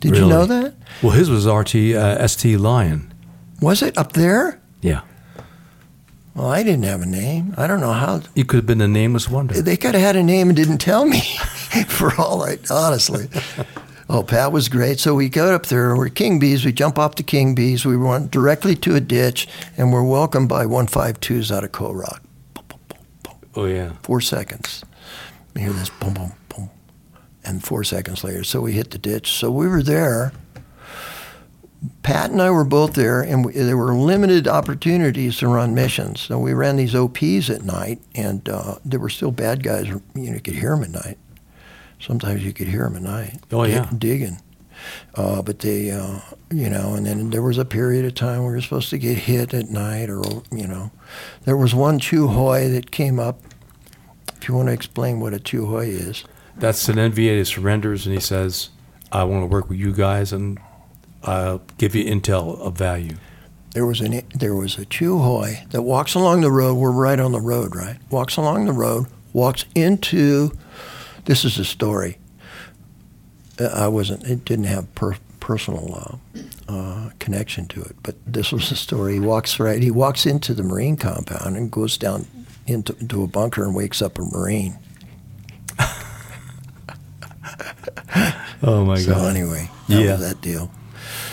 Did 0.00 0.16
you 0.16 0.26
know 0.26 0.44
that? 0.46 0.74
Well, 1.02 1.12
his 1.12 1.30
was 1.30 1.46
RT 1.46 1.74
uh, 1.94 2.26
ST 2.28 2.58
Lion. 2.60 3.12
Was 3.60 3.82
it 3.82 3.96
up 3.96 4.12
there? 4.12 4.60
Yeah. 4.82 5.02
Well, 6.34 6.48
I 6.48 6.62
didn't 6.62 6.84
have 6.84 7.02
a 7.02 7.06
name. 7.06 7.54
I 7.58 7.66
don't 7.66 7.80
know 7.80 7.92
how. 7.92 8.22
You 8.34 8.44
could 8.44 8.56
have 8.56 8.66
been 8.66 8.80
a 8.80 8.88
nameless 8.88 9.28
wonder. 9.28 9.60
They 9.60 9.76
could 9.76 9.94
have 9.94 10.02
had 10.02 10.16
a 10.16 10.22
name 10.22 10.48
and 10.48 10.56
didn't 10.56 10.78
tell 10.78 11.04
me. 11.04 11.20
for 11.88 12.12
all 12.18 12.42
I 12.42 12.58
honestly. 12.70 13.28
Oh, 14.08 14.22
Pat 14.22 14.52
was 14.52 14.68
great. 14.68 15.00
So 15.00 15.14
we 15.14 15.30
got 15.30 15.54
up 15.54 15.66
there. 15.66 15.96
We're 15.96 16.10
King 16.10 16.38
Bees. 16.38 16.66
We 16.66 16.72
jump 16.72 16.98
off 16.98 17.14
the 17.14 17.22
King 17.22 17.54
Bees. 17.54 17.86
We 17.86 17.94
run 17.96 18.28
directly 18.28 18.74
to 18.76 18.94
a 18.94 19.00
ditch, 19.00 19.48
and 19.78 19.90
we're 19.90 20.02
welcomed 20.02 20.50
by 20.50 20.66
152s 20.66 21.50
out 21.50 21.64
of 21.64 21.72
Co 21.72 21.92
Roc. 21.92 22.20
Oh 23.54 23.64
yeah. 23.64 23.92
four 24.02 24.20
seconds. 24.20 24.84
You 25.54 25.62
hear 25.62 25.72
this 25.72 25.88
boom, 25.88 26.12
boom, 26.12 26.32
boom, 26.50 26.70
and 27.42 27.64
four 27.64 27.84
seconds 27.84 28.22
later, 28.22 28.44
so 28.44 28.60
we 28.60 28.72
hit 28.72 28.90
the 28.90 28.98
ditch. 28.98 29.32
So 29.32 29.50
we 29.50 29.66
were 29.66 29.82
there. 29.82 30.32
Pat 32.02 32.30
and 32.30 32.40
I 32.40 32.50
were 32.50 32.64
both 32.64 32.94
there, 32.94 33.22
and 33.22 33.44
we, 33.44 33.52
there 33.52 33.76
were 33.76 33.94
limited 33.94 34.46
opportunities 34.46 35.38
to 35.38 35.48
run 35.48 35.74
missions. 35.74 36.20
So 36.20 36.38
we 36.38 36.52
ran 36.52 36.76
these 36.76 36.94
OPs 36.94 37.50
at 37.50 37.64
night, 37.64 38.00
and 38.14 38.48
uh, 38.48 38.76
there 38.84 39.00
were 39.00 39.08
still 39.08 39.32
bad 39.32 39.62
guys. 39.62 39.88
You 39.88 40.02
know, 40.14 40.34
you 40.34 40.40
could 40.40 40.54
hear 40.54 40.70
them 40.70 40.84
at 40.84 40.90
night. 40.90 41.18
Sometimes 41.98 42.44
you 42.44 42.52
could 42.52 42.68
hear 42.68 42.84
them 42.84 42.96
at 42.96 43.02
night. 43.02 43.38
Oh, 43.50 43.64
yeah. 43.64 43.90
digging. 43.96 44.40
Uh, 45.14 45.42
but 45.42 45.60
they, 45.60 45.90
uh, 45.90 46.20
you 46.50 46.68
know, 46.68 46.94
and 46.94 47.06
then 47.06 47.30
there 47.30 47.42
was 47.42 47.58
a 47.58 47.64
period 47.64 48.04
of 48.04 48.14
time 48.14 48.40
where 48.40 48.50
we 48.50 48.56
were 48.56 48.60
supposed 48.60 48.90
to 48.90 48.98
get 48.98 49.18
hit 49.18 49.54
at 49.54 49.70
night, 49.70 50.10
or 50.10 50.22
you 50.50 50.66
know, 50.66 50.90
there 51.44 51.56
was 51.56 51.74
one 51.74 51.98
Chu 51.98 52.28
Hoi 52.28 52.68
that 52.68 52.90
came 52.90 53.18
up. 53.18 53.40
If 54.40 54.48
you 54.48 54.54
want 54.54 54.68
to 54.68 54.72
explain 54.72 55.20
what 55.20 55.34
a 55.34 55.38
Chu 55.38 55.66
Hoi 55.66 55.86
is, 55.86 56.24
That's 56.56 56.88
an 56.88 56.96
NVA 56.96 57.38
that 57.38 57.44
surrenders 57.44 58.06
and 58.06 58.14
he 58.14 58.20
says, 58.20 58.70
I 59.12 59.22
want 59.24 59.42
to 59.42 59.46
work 59.46 59.68
with 59.68 59.78
you 59.78 59.92
guys 59.92 60.32
and 60.32 60.58
I'll 61.24 61.62
give 61.78 61.94
you 61.94 62.04
intel 62.04 62.58
of 62.60 62.76
value. 62.76 63.16
there 63.72 63.86
was 63.86 64.00
an 64.00 64.22
there 64.34 64.54
was 64.54 64.76
a 64.78 64.84
Chu 64.84 65.18
Hoi 65.18 65.64
that 65.70 65.82
walks 65.82 66.14
along 66.14 66.40
the 66.42 66.50
road. 66.50 66.74
We're 66.74 66.90
right 66.90 67.18
on 67.20 67.32
the 67.32 67.40
road, 67.40 67.74
right? 67.76 67.96
Walks 68.10 68.36
along 68.36 68.66
the 68.66 68.72
road, 68.72 69.06
walks 69.32 69.64
into. 69.74 70.52
This 71.24 71.44
is 71.44 71.58
a 71.58 71.64
story. 71.64 72.18
Uh, 73.60 73.66
I 73.66 73.88
wasn't. 73.88 74.24
It 74.24 74.44
didn't 74.44 74.64
have 74.66 74.92
per, 74.94 75.14
personal 75.40 76.20
uh, 76.68 76.72
uh, 76.72 77.10
connection 77.18 77.66
to 77.68 77.80
it, 77.82 77.96
but 78.02 78.16
this 78.26 78.50
was 78.52 78.70
a 78.72 78.76
story. 78.76 79.14
He 79.14 79.20
walks 79.20 79.60
right. 79.60 79.82
He 79.82 79.90
walks 79.90 80.26
into 80.26 80.52
the 80.54 80.62
Marine 80.62 80.96
compound 80.96 81.56
and 81.56 81.70
goes 81.70 81.96
down 81.98 82.26
into, 82.66 82.96
into 83.00 83.22
a 83.22 83.26
bunker 83.26 83.62
and 83.64 83.74
wakes 83.74 84.00
up 84.02 84.18
a 84.18 84.22
Marine. 84.22 84.78
Oh 88.64 88.84
my 88.84 88.94
god. 88.94 89.04
So 89.04 89.14
anyway, 89.26 89.68
that 89.88 90.00
Yeah. 90.02 90.12
was 90.12 90.20
that 90.20 90.40
deal. 90.40 90.70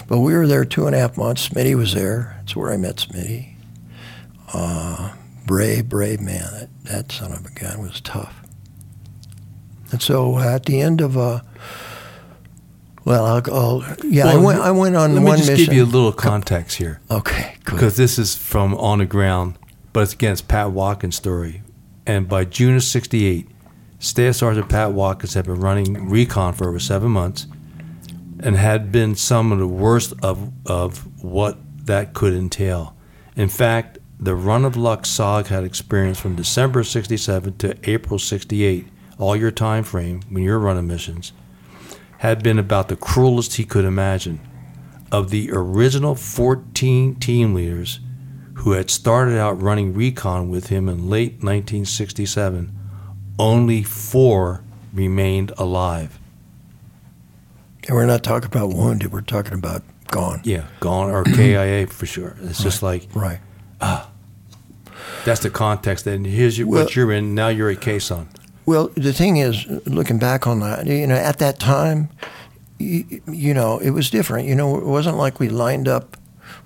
But 0.09 0.19
we 0.21 0.33
were 0.33 0.47
there 0.47 0.65
two 0.65 0.87
and 0.87 0.95
a 0.95 0.99
half 0.99 1.17
months. 1.17 1.47
Smitty 1.47 1.75
was 1.75 1.93
there. 1.93 2.35
That's 2.39 2.55
where 2.55 2.73
I 2.73 2.77
met 2.77 2.95
Smitty. 2.95 3.53
Uh, 4.51 5.13
brave, 5.45 5.87
brave 5.87 6.19
man. 6.19 6.49
That, 6.51 6.69
that 6.85 7.11
son 7.11 7.31
of 7.31 7.45
a 7.45 7.51
gun 7.51 7.79
was 7.79 8.01
tough. 8.01 8.35
And 9.91 10.01
so 10.01 10.39
at 10.39 10.65
the 10.65 10.81
end 10.81 10.99
of, 10.99 11.15
uh, 11.15 11.41
well, 13.05 13.23
I'll, 13.23 13.53
I'll 13.53 13.95
yeah, 14.03 14.25
I 14.25 14.35
went. 14.35 14.59
I 14.59 14.71
went 14.71 14.95
on 14.95 15.13
one 15.13 15.23
mission. 15.23 15.25
Let 15.25 15.31
me 15.31 15.37
just 15.37 15.49
mission. 15.51 15.65
give 15.65 15.73
you 15.75 15.83
a 15.83 15.85
little 15.85 16.11
context 16.11 16.77
here. 16.77 17.01
okay, 17.09 17.55
good. 17.63 17.75
because 17.75 17.97
this 17.97 18.19
is 18.19 18.35
from 18.35 18.75
on 18.75 18.99
the 18.99 19.05
ground, 19.05 19.57
but 19.93 20.01
it's 20.01 20.13
again 20.13 20.33
it's 20.33 20.41
Pat 20.41 20.71
Watkins' 20.71 21.15
story. 21.15 21.61
And 22.05 22.27
by 22.27 22.45
June 22.45 22.75
of 22.75 22.83
'68, 22.83 23.47
Staff 23.99 24.35
Sergeant 24.35 24.69
Pat 24.69 24.91
Watkins 24.91 25.33
had 25.33 25.45
been 25.45 25.59
running 25.59 26.09
recon 26.09 26.53
for 26.53 26.67
over 26.69 26.79
seven 26.79 27.09
months, 27.11 27.47
and 28.39 28.55
had 28.55 28.91
been 28.91 29.15
some 29.15 29.51
of 29.51 29.59
the 29.59 29.67
worst 29.67 30.13
of 30.23 30.51
of 30.65 31.23
what 31.23 31.57
that 31.85 32.13
could 32.13 32.33
entail. 32.33 32.95
In 33.35 33.49
fact, 33.49 33.97
the 34.19 34.35
run 34.35 34.65
of 34.65 34.75
luck 34.75 35.03
SOG 35.03 35.47
had 35.47 35.63
experienced 35.63 36.21
from 36.21 36.35
December 36.35 36.83
'67 36.83 37.57
to 37.57 37.89
April 37.89 38.19
'68, 38.19 38.87
all 39.17 39.35
your 39.35 39.51
time 39.51 39.83
frame 39.83 40.21
when 40.29 40.43
you're 40.43 40.59
running 40.59 40.87
missions, 40.87 41.31
had 42.19 42.43
been 42.43 42.59
about 42.59 42.89
the 42.89 42.95
cruelest 42.95 43.55
he 43.55 43.65
could 43.65 43.85
imagine 43.85 44.39
of 45.11 45.29
the 45.29 45.49
original 45.51 46.15
14 46.15 47.15
team 47.15 47.53
leaders 47.53 47.99
who 48.55 48.73
had 48.73 48.89
started 48.89 49.37
out 49.37 49.61
running 49.61 49.93
recon 49.93 50.49
with 50.49 50.67
him 50.67 50.89
in 50.89 51.09
late 51.09 51.33
1967, 51.41 52.77
only 53.39 53.81
four 53.81 54.63
remained 54.93 55.51
alive. 55.57 56.18
And 57.89 57.95
we're 57.95 58.05
not 58.05 58.21
talking 58.21 58.45
about 58.45 58.69
wounded. 58.69 59.11
We're 59.11 59.21
talking 59.21 59.53
about 59.55 59.81
gone. 60.09 60.41
Yeah, 60.43 60.65
gone 60.79 61.09
or 61.09 61.23
KIA 61.23 61.87
for 61.89 62.05
sure. 62.05 62.35
It's 62.43 62.61
just 62.61 62.83
like 62.83 63.07
Right. 63.15 63.39
Ah, 63.81 64.11
that's 65.25 65.39
the 65.41 65.49
context. 65.49 66.05
And 66.05 66.23
here's 66.23 66.55
your, 66.55 66.67
Well- 66.67 66.83
what 66.83 66.95
you're 66.95 67.11
in. 67.11 67.33
Now 67.33 67.47
you're 67.47 67.71
at 67.71 67.81
Khe 67.81 67.97
Sanh. 67.97 68.27
Well, 68.67 68.89
the 68.95 69.11
thing 69.11 69.37
is, 69.37 69.65
looking 69.87 70.19
back 70.19 70.45
on 70.45 70.59
that, 70.59 70.85
you 70.85 71.07
know, 71.07 71.15
at 71.15 71.39
that 71.39 71.59
time, 71.59 72.09
you, 72.77 73.19
you 73.27 73.55
know, 73.55 73.79
it 73.79 73.89
was 73.89 74.11
different. 74.11 74.47
You 74.47 74.53
know, 74.53 74.77
it 74.77 74.85
wasn't 74.85 75.17
like 75.17 75.39
we 75.39 75.49
lined 75.49 75.87
up 75.87 76.15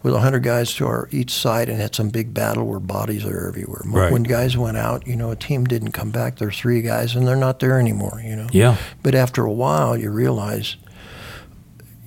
with 0.02 0.12
100 0.12 0.44
guys 0.44 0.74
to 0.76 0.86
our 0.86 1.08
each 1.12 1.32
side 1.32 1.70
and 1.70 1.80
had 1.80 1.96
some 1.96 2.10
big 2.10 2.34
battle 2.34 2.66
where 2.68 2.82
bodies 2.82 3.24
are 3.24 3.48
everywhere. 3.48 3.84
Right. 3.86 4.12
When 4.12 4.24
guys 4.24 4.58
went 4.58 4.76
out, 4.76 5.08
you 5.08 5.16
know, 5.16 5.32
a 5.32 5.38
team 5.38 5.64
didn't 5.64 5.94
come 5.94 6.12
back. 6.12 6.40
There's 6.40 6.60
three 6.60 6.82
guys 6.82 7.16
and 7.16 7.26
they're 7.26 7.38
not 7.38 7.60
there 7.62 7.80
anymore, 7.80 8.22
you 8.22 8.36
know. 8.36 8.48
Yeah. 8.52 8.76
But 9.02 9.16
after 9.16 9.46
a 9.46 9.52
while, 9.54 9.96
you 9.98 10.10
realize, 10.10 10.76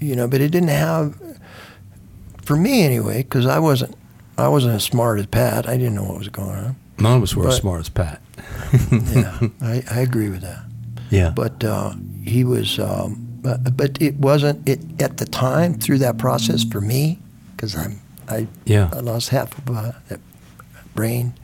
you 0.01 0.14
know, 0.16 0.28
but 0.28 0.40
it 0.40 0.51
didn't 0.51 0.68
have, 0.68 1.18
for 2.43 2.56
me 2.56 2.82
anyway, 2.82 3.23
because 3.23 3.47
I 3.47 3.59
wasn't, 3.59 3.94
I 4.39 4.48
wasn't 4.48 4.74
as 4.74 4.85
smart 4.85 5.18
as 5.18 5.27
Pat. 5.27 5.68
I 5.68 5.77
didn't 5.77 5.94
know 5.94 6.05
what 6.05 6.18
was 6.18 6.28
going 6.28 6.51
on. 6.51 6.77
None 6.98 7.16
of 7.18 7.23
us 7.23 7.35
were 7.36 7.48
as 7.48 7.56
smart 7.56 7.81
as 7.81 7.89
Pat. 7.89 8.20
Yeah, 9.14 9.39
I, 9.60 9.82
I 9.90 10.01
agree 10.01 10.28
with 10.28 10.43
that. 10.43 10.62
Yeah. 11.10 11.31
but 11.31 11.62
uh, 11.64 11.94
he 12.24 12.44
was. 12.44 12.78
Um, 12.78 13.23
but, 13.40 13.77
but 13.77 14.01
it 14.02 14.16
wasn't 14.16 14.68
it 14.68 14.81
at 15.01 15.18
the 15.18 15.24
time 15.24 15.74
through 15.74 15.98
that 15.98 16.18
process 16.18 16.64
for 16.64 16.81
me 16.81 17.18
because 17.55 17.77
I'm 17.77 18.01
I, 18.28 18.48
Yeah. 18.64 18.90
I 18.93 18.98
lost 19.01 19.28
half 19.28 19.56
of 19.56 19.74
uh, 19.77 19.93
that 20.09 20.20
brain. 20.97 21.35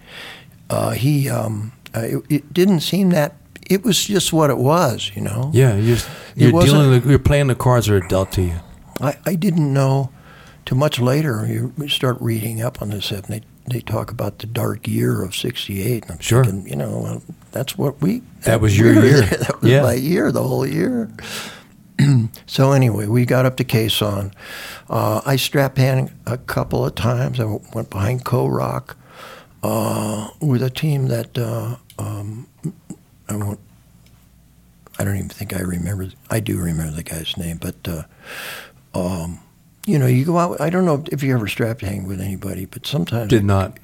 Uh, 0.69 0.91
he 0.91 1.29
um, 1.31 1.73
it, 1.95 2.23
it 2.29 2.53
didn't 2.53 2.81
seem 2.81 3.11
that 3.11 3.37
it 3.73 3.85
was 3.85 4.05
just 4.05 4.33
what 4.33 4.51
it 4.51 4.59
was, 4.59 5.11
you 5.15 5.23
know. 5.23 5.51
yeah, 5.55 5.77
you're, 5.77 5.99
you're 6.37 6.63
dealing. 6.63 7.09
You're 7.09 7.19
playing 7.19 7.47
the 7.49 7.55
cards 7.55 7.87
that 7.87 7.95
are 7.95 8.09
dealt 8.09 8.33
to 8.33 8.43
you. 8.43 8.57
I, 9.01 9.17
I 9.27 9.35
didn't 9.35 9.73
know 9.73 10.11
too 10.67 10.75
much 10.75 11.01
later. 11.01 11.47
You 11.47 11.73
start 11.89 12.17
reading 12.21 12.63
up 12.63 12.83
on 12.83 12.91
this, 12.91 13.11
and 13.11 13.25
they 13.25 13.43
they 13.71 13.81
talk 13.81 14.11
about 14.11 14.39
the 14.39 14.47
dark 14.47 14.87
year 14.89 15.23
of 15.25 15.35
'68. 15.35 16.03
And 16.05 16.13
I'm 16.13 16.19
Sure. 16.21 16.45
thinking, 16.45 16.69
you 16.69 16.77
know, 16.77 16.99
well, 17.03 17.23
that's 17.53 17.79
what 17.79 18.01
we. 18.03 18.23
That 18.45 18.61
was 18.61 18.79
your 18.81 18.93
year. 18.95 19.21
there. 19.23 19.39
That 19.39 19.61
was 19.63 19.71
Yeah. 19.71 19.83
my 19.83 19.95
year, 19.95 20.31
the 20.33 20.43
whole 20.43 20.67
year. 20.67 21.11
so 22.47 22.73
anyway, 22.73 23.07
we 23.07 23.25
got 23.25 23.47
up 23.47 23.57
to 23.57 23.65
Khe 23.65 23.87
Sanh. 23.89 24.33
Uh, 24.91 25.21
I 25.25 25.37
strap 25.37 25.75
pan 25.77 26.11
a 26.27 26.37
couple 26.39 26.85
of 26.85 26.95
times. 26.95 27.39
I 27.41 27.45
went 27.75 27.91
behind 27.91 28.25
Co 28.25 28.47
Roc 28.47 28.97
uh, 29.63 30.29
with 30.41 30.63
a 30.63 30.71
team 30.71 31.09
that 31.09 31.39
uh, 31.39 31.77
um, 31.99 32.49
I 33.33 33.37
won't. 33.37 33.61
I 34.99 35.05
don't 35.05 35.17
even 35.17 35.29
think 35.29 35.55
I 35.55 35.61
remember. 35.61 36.09
I 36.31 36.41
do 36.41 36.59
remember 36.59 36.95
the 36.95 37.03
guy's 37.03 37.37
name, 37.37 37.59
but 37.59 37.77
uh, 37.89 38.03
um, 38.95 39.41
you 39.87 39.99
know, 39.99 40.07
you 40.07 40.25
go 40.25 40.39
out. 40.39 40.61
I 40.61 40.71
don't 40.71 40.85
know 40.85 41.03
if 41.11 41.23
you 41.23 41.35
ever 41.35 41.49
strap 41.49 41.81
hang 41.81 42.07
with 42.07 42.21
anybody, 42.21 42.67
but 42.67 42.87
sometimes 42.87 43.31
Did 43.31 43.45
not. 43.45 43.79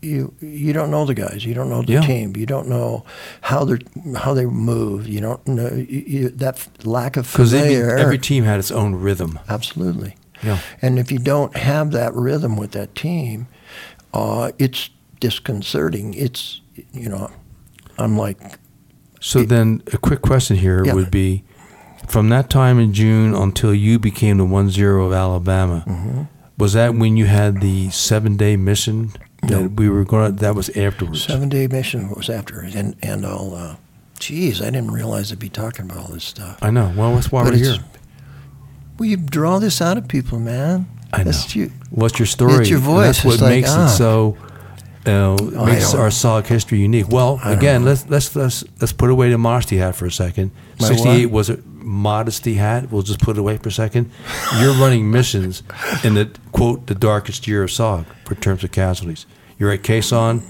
you 0.00 0.34
you 0.40 0.72
don't 0.72 0.90
know 0.90 1.04
the 1.04 1.14
guys. 1.14 1.44
You 1.44 1.54
don't 1.54 1.68
know 1.68 1.82
the 1.82 1.92
Yeah. 1.92 2.00
team. 2.00 2.34
You 2.36 2.46
don't 2.46 2.68
know 2.68 3.04
how 3.42 3.64
they 3.64 3.78
how 4.16 4.34
they 4.34 4.46
move. 4.46 5.06
You 5.06 5.20
don't 5.20 5.46
know 5.46 5.68
you, 5.68 6.04
you, 6.06 6.28
that 6.30 6.66
lack 6.86 7.16
of 7.16 7.30
Because 7.30 7.54
every, 7.54 7.76
every 8.02 8.18
team 8.18 8.44
had 8.44 8.58
its 8.58 8.70
own 8.70 8.94
rhythm. 8.96 9.38
Absolutely. 9.48 10.16
Yeah. 10.42 10.58
And 10.82 10.98
if 10.98 11.12
you 11.12 11.18
don't 11.18 11.56
have 11.56 11.92
that 11.92 12.14
rhythm 12.14 12.56
with 12.56 12.72
that 12.72 12.94
team, 12.96 13.46
uh, 14.12 14.50
it's 14.58 14.90
disconcerting. 15.20 16.14
It's 16.14 16.60
you 16.92 17.08
know, 17.08 17.30
I'm 17.98 18.18
like, 18.18 18.38
So 19.26 19.42
then, 19.42 19.82
a 19.92 19.96
quick 19.98 20.20
question 20.20 20.56
here 20.56 20.84
Yeah. 20.84 20.92
would 20.94 21.10
be: 21.10 21.44
from 22.06 22.28
that 22.28 22.50
time 22.50 22.78
in 22.78 22.92
June 22.92 23.34
until 23.34 23.74
you 23.74 23.98
became 23.98 24.36
the 24.36 24.44
one 24.44 24.68
zero 24.70 25.06
of 25.06 25.12
Alabama, 25.14 25.82
Mm-hmm. 25.86 26.22
was 26.58 26.74
that 26.74 26.94
when 26.94 27.16
you 27.16 27.24
had 27.26 27.60
the 27.62 27.88
seven 27.90 28.36
day 28.36 28.56
mission 28.56 29.12
that 29.42 29.50
No. 29.62 29.66
we 29.68 29.88
were 29.88 30.04
going? 30.04 30.36
That 30.36 30.54
was 30.54 30.68
afterwards. 30.76 31.22
seven 31.24 31.48
day 31.48 31.66
mission 31.66 32.10
was 32.14 32.28
after 32.28 32.60
and 32.60 32.94
and 33.02 33.24
I'll. 33.24 33.54
Uh, 33.54 33.76
geez, 34.20 34.60
I 34.60 34.66
didn't 34.66 34.90
realize 34.90 35.32
I'd 35.32 35.38
be 35.38 35.48
talking 35.48 35.86
about 35.86 35.98
all 36.04 36.12
this 36.12 36.24
stuff. 36.24 36.58
I 36.60 36.70
know. 36.70 36.92
Well, 36.94 37.14
that's 37.14 37.32
why 37.32 37.44
But 37.44 37.54
we're 37.54 37.58
here. 37.64 37.76
Well, 38.98 39.08
you 39.08 39.16
draw 39.16 39.58
this 39.58 39.80
out 39.80 39.96
of 39.98 40.06
people, 40.06 40.38
man. 40.38 40.86
I 41.12 41.18
know. 41.18 41.24
That's 41.24 41.56
you. 41.56 41.72
What's 41.90 42.18
your 42.18 42.26
story? 42.26 42.60
It's 42.60 42.68
your 42.70 42.78
And 42.78 42.86
voice. 42.86 43.06
That's 43.06 43.24
what 43.24 43.32
It's 43.34 43.42
like, 43.42 43.50
makes 43.50 43.70
ah. 43.72 43.86
it 43.86 43.96
so. 43.96 44.36
Uh, 45.06 45.10
oh, 45.10 45.36
you 45.38 45.50
know, 45.50 45.64
makes 45.66 45.94
our 45.94 46.08
SOG 46.08 46.46
history 46.46 46.78
unique. 46.78 47.08
Well, 47.08 47.38
again, 47.44 47.84
let's 47.84 48.08
let's 48.08 48.34
let's 48.34 48.64
let's 48.80 48.92
put 48.92 49.10
away 49.10 49.30
the 49.30 49.38
modesty 49.38 49.76
hat 49.76 49.96
for 49.96 50.06
a 50.06 50.10
second. 50.10 50.50
My 50.80 50.88
Sixty-eight 50.88 51.26
what? 51.26 51.34
was 51.34 51.50
a 51.50 51.58
modesty 51.66 52.54
hat. 52.54 52.90
We'll 52.90 53.02
just 53.02 53.20
put 53.20 53.36
it 53.36 53.40
away 53.40 53.58
for 53.58 53.68
a 53.68 53.72
second. 53.72 54.10
You're 54.58 54.72
running 54.74 55.10
missions 55.10 55.62
in 56.02 56.14
the 56.14 56.30
quote 56.52 56.86
the 56.86 56.94
darkest 56.94 57.46
year 57.46 57.62
of 57.62 57.70
SOG 57.70 58.06
for 58.24 58.34
terms 58.34 58.64
of 58.64 58.72
casualties. 58.72 59.26
You're 59.58 59.72
at 59.72 59.82
Khe 59.82 60.00
Sanh, 60.00 60.42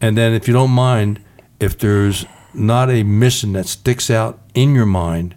and 0.00 0.18
then 0.18 0.32
if 0.32 0.48
you 0.48 0.54
don't 0.54 0.72
mind, 0.72 1.22
if 1.60 1.78
there's 1.78 2.26
not 2.54 2.90
a 2.90 3.04
mission 3.04 3.52
that 3.52 3.66
sticks 3.66 4.10
out 4.10 4.40
in 4.52 4.74
your 4.74 4.86
mind, 4.86 5.36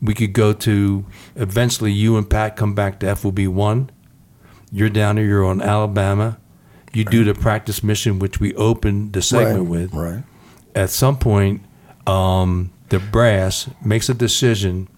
we 0.00 0.14
could 0.14 0.32
go 0.32 0.52
to 0.52 1.04
eventually 1.36 1.92
you 1.92 2.16
and 2.16 2.28
Pat 2.28 2.56
come 2.56 2.74
back 2.74 2.98
to 3.00 3.14
FOB 3.14 3.40
one. 3.46 3.90
You're 4.72 4.90
down 4.90 5.16
there. 5.16 5.24
You're 5.24 5.44
on 5.44 5.62
Alabama. 5.62 6.38
You 6.94 7.04
do 7.04 7.24
the 7.24 7.34
practice 7.34 7.82
mission, 7.82 8.18
which 8.18 8.40
we 8.40 8.54
opened 8.54 9.12
the 9.12 9.22
segment 9.22 9.58
right, 9.60 9.68
with. 9.68 9.92
Right. 9.94 10.22
At 10.74 10.90
some 10.90 11.18
point, 11.18 11.62
um, 12.06 12.70
the 12.88 12.98
brass 12.98 13.68
makes 13.84 14.08
a 14.08 14.14
decision 14.14 14.88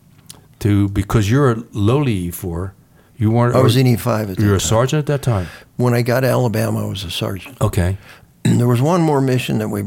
to 0.60 0.89
because 0.89 1.31
you're 1.31 1.52
a 1.52 1.62
lowly 1.73 2.28
E4. 2.31 2.73
You 3.16 3.31
weren't. 3.31 3.56
I 3.56 3.60
was 3.62 3.77
in 3.77 3.86
E5 3.86 4.23
at 4.23 4.28
that 4.28 4.39
You 4.40 4.48
were 4.48 4.56
a 4.56 4.59
time. 4.59 4.68
sergeant 4.68 4.98
at 5.01 5.06
that 5.06 5.23
time. 5.23 5.47
When 5.77 5.94
I 5.94 6.02
got 6.02 6.20
to 6.20 6.27
Alabama, 6.28 6.85
I 6.85 6.89
was 6.89 7.02
a 7.05 7.10
sergeant. 7.10 7.59
Okay. 7.60 7.97
there 8.44 8.68
was 8.68 8.82
one 8.82 9.01
more 9.01 9.20
mission 9.20 9.59
that 9.59 9.68
we, 9.68 9.82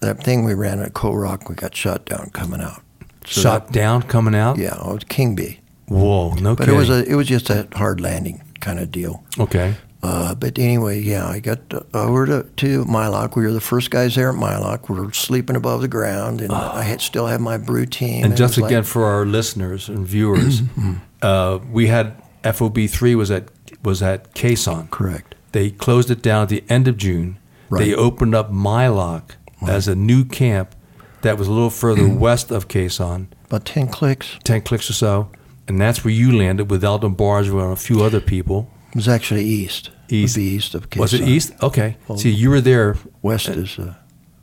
that 0.00 0.22
thing 0.24 0.44
we 0.44 0.54
ran 0.54 0.80
at 0.80 0.92
Co 0.94 1.12
Roc, 1.14 1.48
we 1.48 1.54
got 1.54 1.74
shot 1.76 2.04
down 2.06 2.30
coming 2.30 2.60
out. 2.60 2.82
So 3.24 3.40
Shot 3.42 3.66
that- 3.68 3.72
down, 3.72 4.02
coming 4.02 4.34
out. 4.34 4.58
yeah, 4.58 4.74
it 4.80 4.84
was 4.94 5.04
King 5.08 5.36
Bee. 5.36 5.60
Whoa. 5.86 6.34
No. 6.34 6.56
But 6.56 6.68
it 6.68 6.72
was 6.74 6.90
a 6.90 7.04
it 7.08 7.14
was 7.14 7.28
just 7.28 7.50
a 7.50 7.68
hard 7.74 8.00
landing 8.00 8.42
kind 8.60 8.78
of 8.80 8.90
deal. 8.90 9.22
okay. 9.38 9.76
Uh, 10.02 10.34
but 10.34 10.58
anyway, 10.58 10.98
yeah, 11.00 11.28
I 11.28 11.38
got 11.38 11.60
over 11.94 12.26
to, 12.26 12.42
to 12.56 12.84
Mai 12.86 13.06
Loc. 13.06 13.36
We 13.36 13.44
were 13.44 13.52
the 13.52 13.60
first 13.60 13.90
guys 13.90 14.16
there 14.16 14.30
at 14.30 14.34
Mai 14.34 14.58
Loc. 14.58 14.88
We 14.88 14.98
were 14.98 15.12
sleeping 15.12 15.54
above 15.54 15.80
the 15.80 15.86
ground, 15.88 16.40
and 16.40 16.50
I 16.52 16.82
had, 16.82 17.00
still 17.00 17.26
had 17.28 17.40
my 17.40 17.56
Bru 17.56 17.86
team. 17.86 18.24
And 18.24 18.32
it 18.32 18.36
just 18.36 18.58
again 18.58 18.72
like- 18.78 18.84
for 18.84 19.04
our 19.04 19.24
listeners 19.24 19.88
and 19.88 20.04
viewers, 20.06 20.62
uh, 21.22 21.60
we 21.70 21.86
had 21.86 22.20
FOB 22.42 22.78
three 22.88 23.14
was 23.14 23.30
at 23.30 23.48
was 23.84 24.02
at 24.02 24.34
Khe 24.34 24.54
Sanh. 24.54 24.90
correct. 24.90 25.34
They 25.52 25.70
closed 25.70 26.10
it 26.10 26.20
down 26.22 26.42
at 26.44 26.48
the 26.48 26.64
end 26.68 26.88
of 26.88 26.96
June. 26.96 27.38
They 27.70 27.94
opened 27.94 28.34
up 28.34 28.50
Mai 28.50 28.88
Loc 28.88 29.36
as 29.66 29.86
a 29.88 29.94
new 29.94 30.24
camp 30.24 30.74
that 31.22 31.38
was 31.38 31.46
a 31.48 31.52
little 31.52 31.70
further 31.70 32.08
west 32.08 32.50
of 32.50 32.66
Khe 32.68 32.86
Sanh, 32.88 33.28
About 33.46 33.64
ten 33.64 33.86
clicks. 33.88 34.36
ten 34.42 34.60
clicks 34.62 34.90
or 34.90 34.94
so, 34.94 35.30
and 35.68 35.80
that's 35.80 36.04
where 36.04 36.12
you 36.12 36.36
landed 36.36 36.70
with 36.70 36.82
Eldon 36.82 37.14
Bargewell 37.14 37.62
and 37.64 37.72
a 37.72 37.76
few 37.76 38.02
other 38.02 38.20
people. 38.20 38.68
It 38.92 38.96
was 38.96 39.08
actually 39.08 39.44
east. 39.44 39.90
East. 40.08 40.36
be 40.36 40.42
east 40.42 40.74
of 40.74 40.86
Was 40.96 41.14
it 41.14 41.22
east? 41.22 41.52
Okay. 41.62 41.96
Well- 42.06 42.18
See, 42.18 42.30
you 42.30 42.50
were 42.50 42.60
there 42.60 42.96
West 43.22 43.48
is. 43.48 43.78
Uh, 43.78 43.94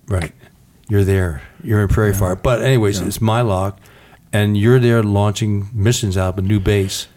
Right. 0.08 0.34
You're 0.90 1.04
there. 1.04 1.44
You're 1.64 1.82
in 1.84 1.88
Prairie 1.88 2.16
Fire. 2.16 2.36
But 2.36 2.64
anyways, 2.64 3.00
it's 3.00 3.22
Mai 3.22 3.42
Loc, 3.42 3.78
and 4.34 4.58
you're 4.58 4.80
there 4.80 5.04
launching 5.04 5.70
missions 5.72 6.18
out 6.18 6.34
of 6.34 6.40
a 6.40 6.48
new 6.48 6.60
base. 6.60 7.08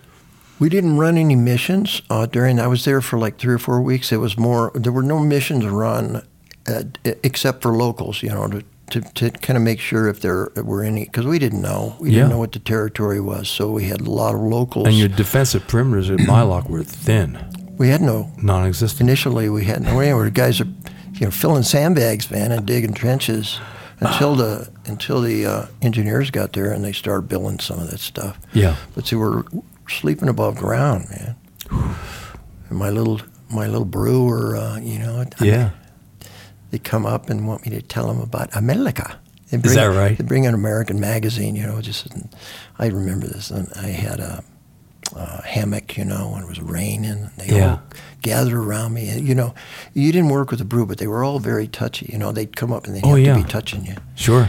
We 0.58 0.68
didn't 0.68 0.98
run 0.98 1.16
any 1.16 1.34
missions 1.34 2.02
uh, 2.10 2.26
during. 2.26 2.60
I 2.60 2.66
was 2.66 2.84
there 2.84 3.00
for 3.00 3.18
like 3.18 3.38
three 3.38 3.54
or 3.54 3.58
four 3.58 3.80
weeks. 3.80 4.12
It 4.12 4.18
was 4.18 4.36
more. 4.38 4.70
There 4.74 4.92
were 4.92 5.02
no 5.02 5.18
missions 5.20 5.64
run, 5.64 6.20
uh, 6.66 6.82
except 7.24 7.62
for 7.62 7.74
locals. 7.74 8.22
You 8.22 8.28
know, 8.28 8.46
to 8.48 8.62
to, 8.92 9.00
to 9.00 9.30
kind 9.30 9.56
of 9.56 9.62
make 9.62 9.80
sure 9.80 10.08
if 10.08 10.20
there 10.20 10.50
were 10.56 10.82
any, 10.82 11.04
because 11.04 11.26
we 11.26 11.38
didn't 11.38 11.60
know. 11.62 11.96
We 12.00 12.10
didn't 12.10 12.30
know 12.30 12.38
what 12.38 12.52
the 12.52 12.58
territory 12.60 13.20
was, 13.20 13.48
so 13.48 13.70
we 13.70 13.84
had 13.84 14.00
a 14.00 14.10
lot 14.10 14.34
of 14.34 14.40
locals. 14.40 14.86
And 14.86 14.96
your 14.96 15.08
defensive 15.08 15.66
perimeters 15.66 16.10
at 16.12 16.26
Mai 16.26 16.42
Loc 16.42 16.68
were 16.68 16.84
thin, 16.84 17.38
we 17.78 17.88
had 17.88 18.00
no. 18.00 18.30
non-existent. 18.40 19.00
Initially, 19.00 19.48
we 19.48 19.64
had 19.64 19.82
no. 19.82 19.98
Anyway, 19.98 20.30
guys 20.30 20.60
are, 20.60 20.68
you 21.14 21.26
know, 21.26 21.30
filling 21.30 21.62
sandbags, 21.64 22.30
man, 22.30 22.52
and 22.52 22.64
digging 22.66 22.94
trenches 22.94 23.58
until 24.00 24.34
the 24.36 24.70
until 24.86 25.20
the 25.20 25.46
uh, 25.46 25.66
engineers 25.80 26.30
got 26.30 26.52
there 26.52 26.72
and 26.72 26.84
they 26.84 26.92
started 26.92 27.28
building 27.28 27.58
some 27.60 27.78
of 27.78 27.90
that 27.90 28.00
stuff. 28.00 28.38
Yeah. 28.52 28.76
But 28.94 29.06
see, 29.06 29.16
we're 29.16 29.44
sleeping 29.88 30.28
above 30.28 30.56
ground, 30.56 31.06
man. 31.10 31.36
And 32.68 32.78
my 32.78 32.90
little 32.90 33.20
my 33.50 33.66
little 33.66 33.84
brewer, 33.84 34.56
uh, 34.56 34.78
you 34.78 34.98
know, 34.98 35.24
I- 35.40 35.44
Yeah. 35.44 35.70
They 36.72 36.78
come 36.78 37.06
up 37.06 37.30
and 37.30 37.46
want 37.46 37.64
me 37.64 37.70
to 37.76 37.82
tell 37.82 38.08
them 38.08 38.18
about 38.20 38.48
America. 38.56 39.16
They 39.50 39.58
Is 39.58 39.74
that 39.74 39.84
right? 39.94 40.16
They 40.16 40.24
bring 40.24 40.46
an 40.46 40.54
American 40.54 40.98
magazine, 40.98 41.54
you 41.54 41.66
know. 41.66 41.80
Just 41.82 42.08
I 42.78 42.86
remember 42.86 43.26
this, 43.26 43.50
and 43.50 43.68
I 43.76 43.88
had 43.88 44.18
a, 44.20 44.42
a 45.14 45.42
hammock, 45.46 45.98
you 45.98 46.06
know, 46.06 46.30
when 46.32 46.42
it 46.42 46.48
was 46.48 46.60
raining. 46.62 47.28
They 47.36 47.56
Yeah. 47.56 47.72
all 47.72 47.82
gathered 48.22 48.56
around 48.58 48.94
me, 48.94 49.10
and 49.10 49.28
you 49.28 49.34
know, 49.34 49.54
you 49.92 50.10
didn't 50.12 50.30
work 50.30 50.50
with 50.50 50.58
the 50.60 50.64
Bru, 50.64 50.86
but 50.86 50.96
they 50.96 51.06
were 51.06 51.22
all 51.22 51.38
very 51.38 51.68
touchy. 51.68 52.08
You 52.10 52.18
know, 52.18 52.32
they'd 52.32 52.56
come 52.56 52.72
up 52.72 52.86
and 52.86 52.96
they'd 52.96 53.04
Oh, 53.04 53.10
have 53.16 53.18
yeah. 53.18 53.36
to 53.36 53.42
be 53.44 53.48
touching 53.48 53.84
you 53.84 53.96
Sure. 54.14 54.48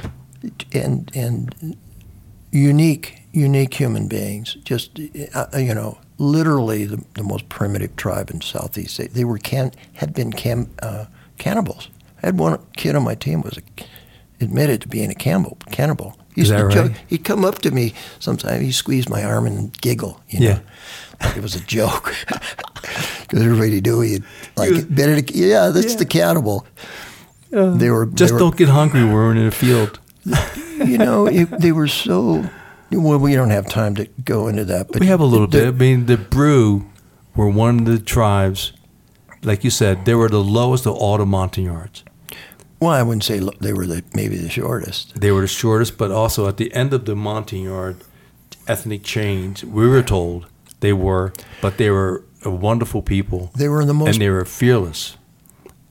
and 0.71 1.11
and 1.13 1.75
unique 2.51 3.19
unique 3.33 3.73
human 3.73 4.07
beings 4.07 4.55
just 4.63 4.99
uh, 5.35 5.47
you 5.57 5.73
know 5.73 5.97
literally 6.19 6.85
the, 6.85 7.03
the 7.15 7.23
most 7.23 7.49
primitive 7.49 7.95
tribe 7.95 8.29
in 8.29 8.39
southeast 8.41 8.97
they, 8.97 9.07
they 9.07 9.23
were 9.25 9.39
can 9.39 9.71
had 9.93 10.13
been 10.13 10.31
cam, 10.31 10.69
uh, 10.83 11.05
cannibals 11.39 11.89
i 12.23 12.27
had 12.27 12.39
one 12.39 12.57
kid 12.75 12.95
on 12.95 13.03
my 13.03 13.15
team 13.15 13.41
was 13.41 13.57
a, 13.57 13.61
admitted 14.43 14.81
to 14.81 14.87
being 14.87 15.09
a 15.11 15.15
cannibal 15.15 15.57
cannibal 15.71 16.17
he 16.35 16.41
Is 16.41 16.49
used 16.49 16.51
that 16.59 16.69
to 16.69 16.75
joke- 16.75 16.91
right? 16.91 17.01
he'd 17.07 17.23
come 17.23 17.45
up 17.45 17.59
to 17.59 17.71
me 17.71 17.93
sometimes 18.19 18.61
he'd 18.61 18.71
squeeze 18.71 19.07
my 19.09 19.23
arm 19.23 19.45
and 19.45 19.71
giggle 19.81 20.21
you 20.29 20.39
know 20.39 20.45
Yeah. 21.21 21.35
it 21.37 21.41
was 21.41 21.55
a 21.55 21.59
joke 21.61 22.13
because 23.21 23.41
everybody 23.43 23.79
knew 23.81 24.01
he'd 24.01 24.23
like 24.55 24.71
better 24.93 25.19
yeah 25.33 25.69
that's 25.69 25.95
the 25.95 26.05
cannibal 26.05 26.65
they 27.51 27.89
were 27.91 28.07
Just 28.07 28.29
they 28.29 28.33
were, 28.33 28.39
don't 28.39 28.57
get 28.57 28.69
hungry. 28.69 29.05
We're 29.05 29.29
in 29.31 29.45
the 29.45 29.51
field. 29.51 29.99
you 30.89 30.97
know, 30.97 31.27
it, 31.27 31.45
they 31.59 31.71
were 31.71 31.87
so. 31.87 32.43
Well, 32.91 33.19
we 33.19 33.35
don't 33.35 33.51
have 33.51 33.67
time 33.69 33.93
to 33.93 34.05
go 34.25 34.47
into 34.47 34.65
that, 34.65 34.87
but 34.91 35.01
we 35.01 35.05
have 35.05 35.19
a 35.19 35.25
little 35.25 35.45
the- 35.45 35.59
bit. 35.59 35.67
I 35.67 35.71
mean, 35.71 36.07
the 36.07 36.17
Bru 36.17 36.83
were 37.35 37.47
one 37.47 37.77
of 37.81 37.85
the 37.85 37.99
tribes, 37.99 38.73
like 39.43 39.63
you 39.63 39.69
said, 39.69 40.05
they 40.05 40.15
were 40.15 40.29
the 40.29 40.43
lowest 40.43 40.87
of 40.87 40.93
all 40.95 41.19
the 41.19 41.27
Montagnards. 41.27 42.03
Well, 42.79 42.91
I 42.91 43.01
wouldn't 43.03 43.23
say 43.23 43.39
they 43.61 43.73
were 43.73 43.85
the 43.85 44.03
maybe 44.13 44.35
the 44.37 44.49
shortest. 44.49 45.19
They 45.19 45.31
were 45.31 45.41
the 45.41 45.47
shortest, 45.47 45.97
but 45.97 46.11
also 46.11 46.47
at 46.47 46.57
the 46.57 46.73
end 46.73 46.93
of 46.93 47.05
the 47.05 47.15
Montagnard 47.15 47.97
ethnic 48.67 49.03
change, 49.03 49.63
we 49.63 49.87
were 49.87 50.03
told 50.03 50.47
they 50.81 50.93
were, 50.93 51.33
but 51.61 51.77
they 51.77 51.89
were 51.89 52.23
a 52.43 52.49
wonderful 52.49 53.01
people. 53.01 53.51
They 53.55 53.69
were 53.69 53.85
the 53.85 53.93
most. 53.93 54.09
and 54.13 54.21
they 54.21 54.29
were 54.29 54.43
fearless. 54.45 55.17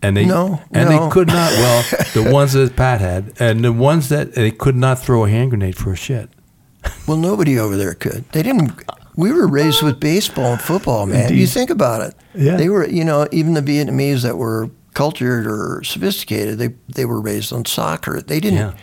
And 0.02 0.16
they 0.16 0.24
No, 0.26 0.60
and 0.72 0.90
no. 0.90 1.06
they 1.06 1.12
could 1.12 1.28
not. 1.28 1.52
Well, 1.52 1.82
the 2.14 2.30
ones 2.30 2.52
that 2.54 2.74
Pat 2.76 3.00
had, 3.00 3.32
and 3.38 3.64
the 3.64 3.72
ones 3.72 4.09
that 4.09 4.34
they 4.34 4.50
could 4.50 4.76
not 4.76 4.98
throw 4.98 5.24
a 5.24 5.30
hand 5.30 5.50
grenade 5.50 5.76
for 5.76 5.92
a 5.92 5.96
shit. 5.96 6.28
well, 7.06 7.16
nobody 7.16 7.59
over 7.59 7.76
there 7.76 7.94
could. 7.94 8.24
They 8.32 8.42
didn't. 8.42 8.82
We 9.14 9.30
were 9.32 9.46
raised 9.46 9.82
with 9.82 10.00
baseball 10.00 10.52
and 10.54 10.60
football, 10.60 11.06
man. 11.06 11.22
Indeed. 11.28 11.38
You 11.40 11.46
think 11.46 11.70
about 11.70 12.00
it. 12.02 12.14
Yeah. 12.34 12.56
They 12.56 12.68
were, 12.68 12.86
you 12.88 13.04
know, 13.04 13.28
even 13.30 13.54
the 13.54 13.60
Vietnamese 13.62 14.22
that 14.22 14.36
were 14.36 14.70
cultured 14.94 15.47
or 15.47 15.82
sophisticated, 15.85 16.59
they 16.59 16.74
they 16.89 17.05
were 17.05 17.20
raised 17.20 17.52
on 17.52 17.64
soccer. 17.64 18.20
They 18.20 18.40
didn't. 18.40 18.59
Yeah. 18.59 18.74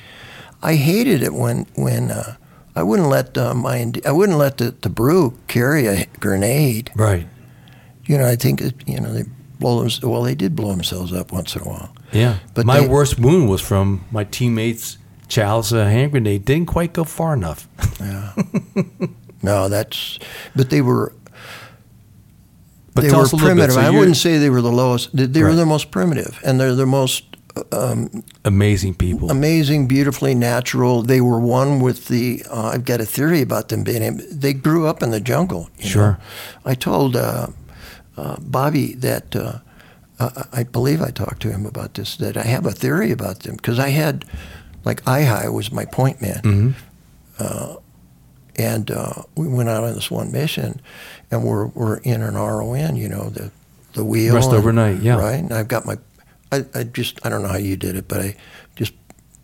I 0.61 0.75
hated 0.75 1.23
it 1.23 1.33
when 1.33 1.65
when 1.75 2.11
uh, 2.11 2.35
I 2.75 2.83
wouldn't 2.83 3.09
let 3.09 3.37
uh, 3.37 3.53
my 3.53 3.91
I 4.05 4.11
wouldn't 4.11 4.37
let 4.37 4.57
the, 4.57 4.71
the 4.81 4.89
Bru 4.89 5.37
carry 5.47 5.85
a 5.87 6.05
grenade. 6.19 6.91
Right. 6.95 7.27
You 8.05 8.17
know, 8.17 8.25
I 8.25 8.35
think 8.35 8.61
that, 8.61 8.87
you 8.87 8.99
know 8.99 9.13
they 9.13 9.25
blow 9.59 9.83
them. 9.83 10.09
Well, 10.09 10.23
they 10.23 10.35
did 10.35 10.55
blow 10.55 10.71
themselves 10.71 11.13
up 11.13 11.31
once 11.31 11.55
in 11.55 11.61
a 11.61 11.65
while. 11.65 11.93
Yeah. 12.11 12.39
But 12.53 12.65
my 12.65 12.79
they- 12.81 12.87
worst 12.87 13.19
wound 13.19 13.49
was 13.49 13.61
from 13.61 14.05
my 14.11 14.23
teammates' 14.23 14.97
chalice 15.27 15.71
a 15.71 15.89
hand 15.89 16.11
grenade 16.11 16.43
didn't 16.45 16.67
quite 16.67 16.93
go 16.93 17.03
far 17.03 17.33
enough. 17.33 17.67
Yeah. 17.99 18.33
no, 19.43 19.69
that's. 19.69 20.19
But 20.55 20.69
they 20.69 20.81
were. 20.81 21.13
But 23.01 23.09
they 23.09 23.15
were 23.15 23.23
us 23.23 23.31
a 23.31 23.35
little 23.35 23.49
bit. 23.49 23.55
primitive. 23.55 23.73
So 23.75 23.81
I 23.81 23.89
wouldn't 23.89 24.17
say 24.17 24.37
they 24.37 24.49
were 24.49 24.61
the 24.61 24.71
lowest. 24.71 25.09
They, 25.15 25.41
were 25.43 25.49
Right. 25.49 25.55
the 25.55 25.65
most 25.65 25.91
primitive, 25.91 26.39
and 26.45 26.59
they're 26.59 26.75
the 26.75 26.85
most 26.85 27.23
Amazing 28.45 28.93
people. 28.95 29.29
amazing, 29.31 29.87
beautifully 29.87 30.33
natural. 30.33 31.01
They 31.01 31.19
were 31.21 31.39
one 31.39 31.79
with 31.79 32.07
the. 32.07 32.43
Uh, 32.49 32.67
I've 32.73 32.85
got 32.85 33.01
a 33.01 33.05
theory 33.05 33.41
about 33.41 33.67
them 33.69 33.83
being. 33.83 34.21
They 34.31 34.53
grew 34.53 34.87
up 34.87 35.03
in 35.03 35.11
the 35.11 35.19
jungle. 35.19 35.69
you 35.77 35.89
Sure. 35.89 36.11
know. 36.11 36.17
I 36.71 36.75
told 36.75 37.15
uh, 37.15 37.47
uh, 38.17 38.35
Bobby 38.39 38.93
that. 38.95 39.35
Uh, 39.35 39.59
uh, 40.19 40.43
I 40.51 40.63
believe 40.63 41.01
I 41.01 41.11
talked 41.11 41.41
to 41.43 41.49
him 41.51 41.65
about 41.65 41.93
this. 41.95 42.17
That 42.17 42.35
I 42.37 42.43
have 42.43 42.65
a 42.65 42.71
theory 42.71 43.11
about 43.11 43.39
them 43.41 43.55
because 43.55 43.79
I 43.79 43.89
had, 43.89 44.25
like, 44.85 45.01
IHI 45.05 45.51
was 45.53 45.71
my 45.71 45.85
point 45.85 46.21
man, 46.21 46.75
uh, 47.39 47.75
and 48.57 48.91
uh, 48.91 49.23
we 49.35 49.47
went 49.47 49.69
out 49.69 49.83
on 49.85 49.93
this 49.95 50.11
one 50.11 50.31
mission, 50.31 50.81
and 51.31 51.43
we're 51.43 51.67
we're 51.67 51.97
in 51.97 52.21
an 52.21 52.35
RON. 52.35 52.95
You 52.95 53.09
know 53.09 53.29
the 53.29 53.51
the 53.93 54.03
wheel. 54.05 54.35
Rest 54.35 54.49
and- 54.49 54.57
overnight, 54.57 55.01
yeah. 55.01 55.17
Right. 55.19 55.35
And 55.39 55.53
I've 55.53 55.67
got 55.67 55.85
my. 55.85 55.97
I, 56.51 56.65
I 56.73 56.83
just 56.83 57.23
I 57.25 57.29
don't 57.29 57.41
know 57.43 57.49
how 57.49 57.57
you 57.57 57.77
did 57.77 57.95
it, 57.95 58.07
but 58.07 58.21
I 58.21 58.35
just 58.75 58.93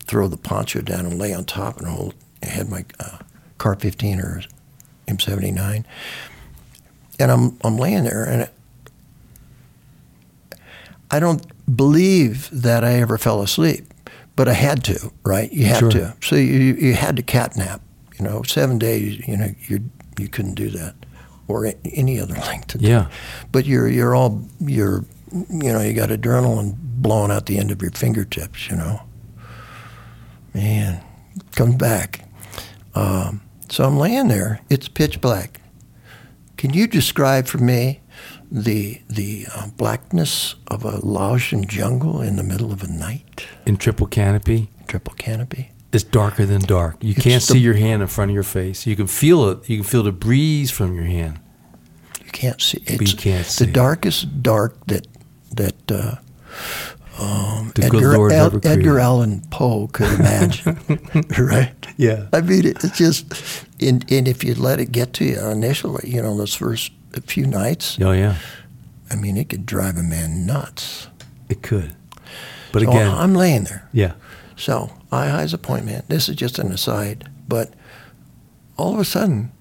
throw 0.05 0.27
the 0.27 0.37
poncho 0.37 0.81
down 0.81 1.05
and 1.05 1.19
lay 1.19 1.33
on 1.33 1.45
top 1.45 1.77
and 1.77 1.87
hold. 1.87 2.15
I 2.43 2.47
had 2.47 2.69
my 2.69 2.85
uh, 2.99 3.19
CAR-15 3.57 4.19
or 4.23 4.43
M79, 5.07 5.83
and 7.19 7.31
I'm 7.31 7.57
I'm 7.63 7.77
laying 7.77 8.03
there 8.05 8.23
and. 8.25 8.49
I 11.11 11.19
don't 11.19 11.45
believe 11.77 12.49
that 12.51 12.83
I 12.83 12.93
ever 12.95 13.17
fell 13.17 13.41
asleep, 13.41 13.93
but 14.35 14.47
I 14.47 14.53
had 14.53 14.83
to, 14.85 15.11
right? 15.23 15.51
You 15.51 15.65
had 15.65 15.79
Sure. 15.79 15.91
to. 15.91 16.15
So 16.21 16.35
you 16.35 16.73
you 16.73 16.93
had 16.93 17.15
to 17.17 17.21
cat 17.23 17.55
nap. 17.55 17.81
You 18.17 18.25
know, 18.25 18.41
seven 18.43 18.79
days. 18.79 19.25
You 19.27 19.37
know, 19.37 19.49
you 19.67 19.89
you 20.17 20.27
couldn't 20.27 20.55
do 20.55 20.69
that, 20.71 20.95
or 21.47 21.71
any 21.85 22.19
other 22.19 22.35
length. 22.35 22.75
of 22.75 22.81
Yeah. 22.81 23.09
But 23.51 23.65
you're 23.65 23.87
you're 23.87 24.15
all 24.15 24.43
you're 24.59 25.05
you 25.31 25.73
know 25.73 25.81
you 25.81 25.93
got 25.93 26.09
adrenaline 26.09 26.75
blowing 26.77 27.31
out 27.31 27.45
the 27.45 27.57
end 27.57 27.71
of 27.71 27.81
your 27.81 27.91
fingertips. 27.91 28.69
You 28.69 28.77
know, 28.77 29.01
man, 30.53 31.03
comes 31.55 31.75
back. 31.75 32.27
Um, 32.93 33.41
so 33.69 33.83
I'm 33.83 33.97
laying 33.97 34.27
there. 34.27 34.61
It's 34.69 34.87
pitch 34.87 35.21
black. 35.21 35.61
Can 36.57 36.73
you 36.73 36.87
describe 36.87 37.47
for 37.47 37.57
me 37.57 38.01
the 38.51 39.01
the 39.09 39.47
uh, 39.53 39.67
blackness 39.77 40.55
of 40.67 40.85
a 40.85 41.05
Laotian 41.05 41.65
jungle 41.65 42.21
in 42.21 42.37
the 42.37 42.43
middle 42.43 42.71
of 42.71 42.83
a 42.83 42.87
night? 42.87 43.47
In 43.65 43.77
triple 43.77 44.07
canopy, 44.07 44.69
Triple 44.87 45.13
canopy. 45.15 45.71
It's 45.95 46.03
darker 46.03 46.45
than 46.45 46.61
dark. 46.61 46.97
You 47.01 47.15
can't 47.15 47.41
the- 47.41 47.53
see 47.53 47.59
your 47.59 47.73
hand 47.75 48.01
in 48.01 48.07
front 48.07 48.29
of 48.31 48.35
your 48.35 48.43
face. 48.43 48.85
You 48.85 48.95
can 48.95 49.07
feel 49.07 49.49
it. 49.49 49.69
You 49.69 49.77
can 49.77 49.85
feel 49.85 50.03
the 50.03 50.11
breeze 50.11 50.69
from 50.71 50.93
your 50.95 51.05
hand. 51.05 51.39
You 52.23 52.31
can't 52.31 52.61
see. 52.61 52.79
you 52.87 52.97
It's 53.01 53.13
can't 53.13 53.45
see. 53.45 53.65
the 53.65 53.71
darkest 53.71 54.43
dark 54.43 54.85
that 54.87 55.07
that 55.55 55.91
uh, 55.91 56.15
um, 57.17 57.71
The 57.75 57.85
Edgar, 57.85 58.33
Al- 58.33 58.59
Edgar 58.67 58.99
Allan 58.99 59.41
Poe 59.49 59.87
could 59.87 60.11
imagine, 60.19 60.77
right? 61.39 61.73
Yeah. 61.97 62.27
I 62.33 62.41
mean, 62.41 62.65
it, 62.65 62.83
it's 62.83 62.97
just, 62.97 63.25
and, 63.79 64.03
and 64.11 64.27
if 64.27 64.43
you 64.43 64.53
let 64.55 64.79
it 64.81 64.91
get 64.91 65.13
to 65.13 65.23
you 65.25 65.39
initially, 65.49 66.09
you 66.09 66.21
know, 66.21 66.35
those 66.37 66.53
first 66.53 66.91
few 67.25 67.45
nights, 67.45 67.97
Oh 68.01 68.11
yeah, 68.11 68.35
I 69.09 69.15
mean, 69.15 69.37
it 69.37 69.47
could 69.47 69.65
drive 69.65 69.95
a 69.95 70.03
man 70.03 70.45
nuts. 70.45 71.07
it 71.47 71.61
could. 71.61 71.95
But 72.73 72.81
So 72.83 72.89
again, 72.89 73.09
I'm 73.09 73.33
laying 73.33 73.63
there. 73.63 73.87
yeah, 73.93 74.13
So 74.55 74.89
I 75.11 75.27
high's 75.27 75.53
appointment. 75.53 76.07
This 76.09 76.29
is 76.29 76.35
just 76.35 76.59
an 76.59 76.71
aside, 76.71 77.29
but 77.47 77.73
all 78.77 78.93
of 78.93 78.99
a 78.99 79.05
sudden, 79.05 79.51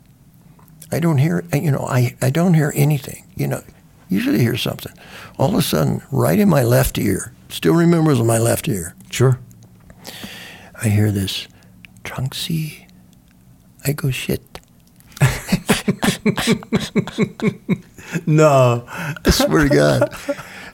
I 0.92 1.00
don't 1.00 1.18
hear. 1.18 1.44
You 1.52 1.70
know, 1.72 1.86
I 1.88 2.16
I 2.22 2.30
don't 2.30 2.54
hear 2.54 2.72
anything. 2.74 3.24
You 3.36 3.48
know, 3.48 3.62
usually 4.08 4.38
hear 4.38 4.56
something. 4.56 4.92
All 5.38 5.48
of 5.50 5.54
a 5.56 5.62
sudden, 5.62 6.02
right 6.12 6.38
in 6.38 6.48
my 6.48 6.62
left 6.62 6.98
ear, 6.98 7.32
still 7.48 7.74
remembers 7.74 8.20
in 8.20 8.26
my 8.26 8.38
left 8.38 8.68
ear. 8.68 8.94
sure. 9.10 9.38
I 10.82 10.88
hear 10.88 11.10
this, 11.12 11.46
Trunksy. 12.04 12.86
I 13.86 13.92
go 13.92 14.10
shit. 14.10 14.60
No, 18.26 18.84
I 18.88 19.30
swear 19.30 19.68
to 19.68 19.74
God. 19.74 20.14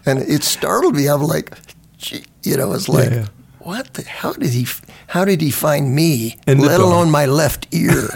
And 0.04 0.18
it 0.20 0.42
startled 0.42 0.94
me. 0.96 1.08
I'm 1.08 1.22
like, 1.22 1.56
gee, 1.96 2.24
you 2.42 2.56
know, 2.56 2.72
it's 2.72 2.88
like, 2.88 3.10
Yeah. 3.10 3.26
What? 3.60 3.94
The, 3.94 4.02
how 4.08 4.32
did 4.32 4.50
he? 4.50 4.66
How 5.08 5.24
did 5.24 5.40
he 5.40 5.50
find 5.50 5.94
me? 5.94 6.38
In 6.46 6.58
let 6.58 6.80
alone 6.80 7.10
my 7.10 7.26
left 7.26 7.66
ear. 7.72 8.08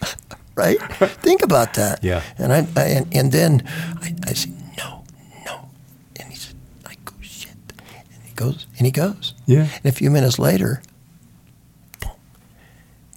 right? 0.54 0.78
Think 1.22 1.42
about 1.42 1.74
that. 1.74 2.02
Yeah. 2.04 2.22
And 2.38 2.52
I, 2.52 2.66
I 2.76 2.84
and, 2.84 3.06
and 3.14 3.32
then 3.32 3.62
I, 4.02 4.14
I 4.26 4.32
said, 4.32 4.52
no, 4.76 5.04
no. 5.46 5.70
And 6.18 6.30
he 6.30 6.36
said, 6.36 6.56
I 6.86 6.94
go 7.04 7.14
shit. 7.20 7.54
And 8.12 8.22
he 8.24 8.32
goes, 8.34 8.66
and 8.76 8.86
he 8.86 8.92
goes. 8.92 9.34
Yeah. 9.46 9.68
And 9.76 9.86
a 9.86 9.92
few 9.92 10.10
minutes 10.10 10.38
later, 10.38 10.82
boom, 12.00 12.12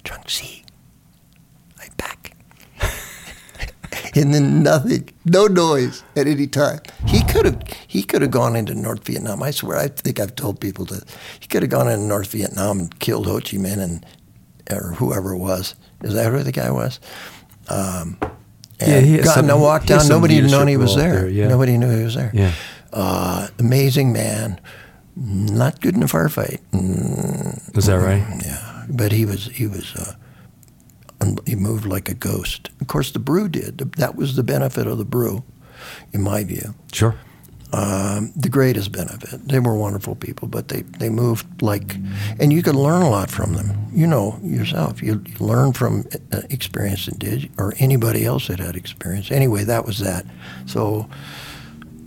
trunk 0.04 0.30
C. 0.30 0.64
I 1.80 1.88
back. 1.96 2.36
And 4.14 4.32
then 4.34 4.62
nothing, 4.62 5.08
no 5.24 5.46
noise 5.46 6.02
at 6.16 6.26
any 6.26 6.46
time. 6.46 6.80
He 7.06 7.22
could 7.24 7.44
have 7.46 7.62
he 7.86 8.02
could 8.02 8.22
have 8.22 8.30
gone 8.30 8.56
into 8.56 8.74
North 8.74 9.04
Vietnam. 9.06 9.42
I 9.42 9.50
swear, 9.50 9.78
I 9.78 9.88
think 9.88 10.20
I've 10.20 10.34
told 10.36 10.60
people 10.60 10.84
that 10.86 11.04
he 11.40 11.46
could 11.48 11.62
have 11.62 11.70
gone 11.70 11.88
into 11.88 12.06
North 12.06 12.30
Vietnam 12.32 12.78
and 12.80 12.98
killed 13.00 13.26
Ho 13.26 13.34
Chi 13.40 13.56
Minh 13.58 13.78
and 13.80 14.06
or 14.70 14.92
whoever 14.94 15.32
it 15.34 15.38
was. 15.38 15.74
Is 16.02 16.14
that 16.14 16.30
who 16.32 16.42
the 16.42 16.52
guy 16.52 16.70
was? 16.70 17.00
Um, 17.68 18.16
Yeah, 18.80 18.88
and 18.96 19.06
he 19.06 19.12
had 19.14 19.24
got 19.24 19.34
some- 19.36 19.44
in 19.46 19.50
a 19.50 19.58
walk 19.58 19.86
down. 19.86 20.06
Nobody 20.08 20.34
knew 20.40 20.48
leadership 20.48 20.68
he 20.68 20.76
was 20.76 20.96
there. 20.96 21.14
there, 21.20 21.28
yeah. 21.28 21.48
Nobody 21.48 21.78
knew 21.78 21.90
he 21.96 22.04
was 22.04 22.14
there. 22.14 22.30
Yeah. 22.34 22.52
Uh, 22.92 23.48
amazing 23.58 24.12
man. 24.12 24.60
Not 25.16 25.80
good 25.80 25.94
in 25.94 26.02
a 26.02 26.06
firefight. 26.06 26.58
Mm, 26.72 27.78
Is 27.78 27.86
that 27.86 27.94
right? 28.00 28.24
yeah, 28.44 28.84
but 28.88 29.12
he 29.12 29.24
was 29.24 29.46
he 29.46 29.66
was 29.68 29.94
uh, 29.94 30.14
un- 31.24 31.38
he 31.46 31.56
moved 31.56 31.86
like 31.86 32.08
a 32.08 32.14
ghost. 32.14 32.70
Of 32.80 32.86
course, 32.86 33.12
the 33.12 33.18
Bru 33.18 33.48
did. 33.48 33.78
That 33.96 34.16
was 34.16 34.36
the 34.36 34.42
benefit 34.42 34.86
of 34.86 34.98
the 34.98 35.04
Bru, 35.04 35.42
in 36.12 36.22
my 36.22 36.44
view. 36.44 36.74
Sure. 36.92 37.14
Um, 37.72 38.32
the 38.36 38.48
greatest 38.48 38.92
benefit. 38.92 39.48
They 39.48 39.58
were 39.58 39.74
wonderful 39.74 40.14
people, 40.14 40.46
but 40.46 40.68
they, 40.68 40.82
they 40.82 41.08
moved 41.08 41.60
like, 41.60 41.96
and 42.38 42.52
you 42.52 42.62
could 42.62 42.76
learn 42.76 43.02
a 43.02 43.10
lot 43.10 43.30
from 43.32 43.54
them. 43.54 43.88
You 43.92 44.06
know 44.06 44.38
yourself. 44.44 45.02
You, 45.02 45.24
you 45.26 45.34
learn 45.44 45.72
from 45.72 46.04
uh, 46.30 46.42
experience 46.50 47.06
that 47.06 47.18
did, 47.18 47.50
or 47.58 47.74
anybody 47.80 48.24
else 48.24 48.46
that 48.46 48.60
had 48.60 48.76
experience. 48.76 49.32
Anyway, 49.32 49.64
that 49.64 49.84
was 49.84 49.98
that. 49.98 50.24
So, 50.66 51.08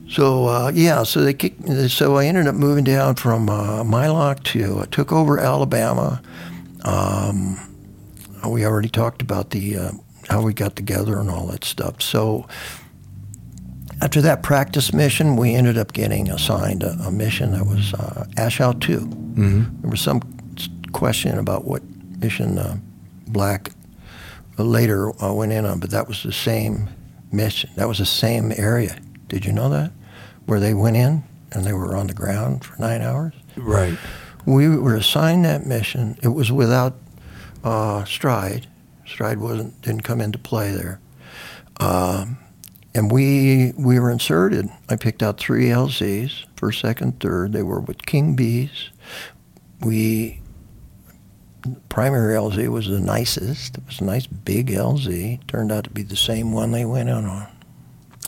so 0.09 0.47
uh, 0.47 0.71
yeah. 0.73 1.03
So 1.03 1.19
they 1.21 1.33
kicked. 1.33 1.67
So 1.89 2.15
I 2.15 2.25
ended 2.27 2.47
up 2.47 2.55
moving 2.55 2.85
down 2.85 3.15
from 3.15 3.49
uh, 3.49 3.83
Mai 3.83 4.07
Loc 4.07 4.43
to 4.45 4.79
I 4.79 4.85
took 4.85 5.11
over 5.11 5.37
Alabama. 5.37 6.21
Um, 6.85 7.59
we 8.49 8.65
already 8.65 8.89
talked 8.89 9.21
about 9.21 9.51
the 9.51 9.77
uh, 9.77 9.91
how 10.29 10.41
we 10.41 10.53
got 10.53 10.75
together 10.75 11.19
and 11.19 11.29
all 11.29 11.47
that 11.47 11.63
stuff. 11.63 12.01
So 12.01 12.47
after 14.01 14.21
that 14.21 14.43
practice 14.43 14.93
mission, 14.93 15.35
we 15.37 15.55
ended 15.55 15.77
up 15.77 15.93
getting 15.93 16.29
assigned 16.29 16.83
a, 16.83 16.91
a 17.05 17.11
mission 17.11 17.51
that 17.51 17.65
was 17.65 17.93
uh, 17.93 18.25
A 18.37 18.49
Shau 18.49 18.73
2. 18.73 18.99
Mm-hmm. 18.99 19.81
There 19.81 19.89
was 19.89 20.01
some 20.01 20.21
question 20.91 21.37
about 21.37 21.65
what 21.65 21.81
mission 22.19 22.59
uh, 22.59 22.77
Black 23.27 23.71
later 24.57 25.11
uh, 25.23 25.33
went 25.33 25.51
in 25.51 25.65
on, 25.65 25.79
but 25.79 25.89
that 25.91 26.07
was 26.07 26.23
the 26.23 26.31
same 26.31 26.89
mission. 27.31 27.69
That 27.75 27.87
was 27.87 27.97
the 27.99 28.05
same 28.05 28.51
area. 28.55 28.99
Did 29.27 29.45
you 29.45 29.51
know 29.51 29.69
that? 29.69 29.91
Where 30.45 30.59
they 30.59 30.73
went 30.73 30.97
in 30.97 31.23
and 31.51 31.65
they 31.65 31.73
were 31.73 31.95
on 31.95 32.07
the 32.07 32.13
ground 32.13 32.65
for 32.65 32.79
nine 32.79 33.01
hours? 33.01 33.33
Right. 33.55 33.97
We 34.45 34.69
were 34.69 34.95
assigned 34.95 35.43
that 35.45 35.65
mission. 35.65 36.17
It 36.21 36.29
was 36.29 36.51
without 36.51 36.95
uh, 37.63 38.03
Stride. 38.05 38.67
Stride 39.05 39.39
wasn't 39.39 39.81
didn't 39.81 40.03
come 40.03 40.19
into 40.21 40.37
play 40.37 40.71
there, 40.71 40.99
um, 41.79 42.37
and 42.93 43.09
we 43.09 43.73
we 43.77 43.99
were 43.99 44.11
inserted. 44.11 44.69
I 44.89 44.95
picked 44.97 45.23
out 45.23 45.37
three 45.39 45.65
LZs, 45.67 46.45
first, 46.57 46.81
second, 46.81 47.19
third. 47.19 47.53
They 47.53 47.63
were 47.63 47.79
with 47.79 48.05
King 48.05 48.35
Bees. 48.35 48.89
We 49.79 50.41
primary 51.89 52.35
LZ 52.35 52.67
was 52.69 52.87
the 52.87 52.99
nicest. 52.99 53.77
It 53.77 53.85
was 53.85 53.99
a 53.99 54.03
nice 54.03 54.27
big 54.27 54.67
LZ. 54.67 55.45
Turned 55.47 55.71
out 55.71 55.85
to 55.85 55.89
be 55.89 56.03
the 56.03 56.15
same 56.15 56.51
one 56.51 56.71
they 56.71 56.85
went 56.85 57.09
out 57.09 57.23
on. 57.23 57.47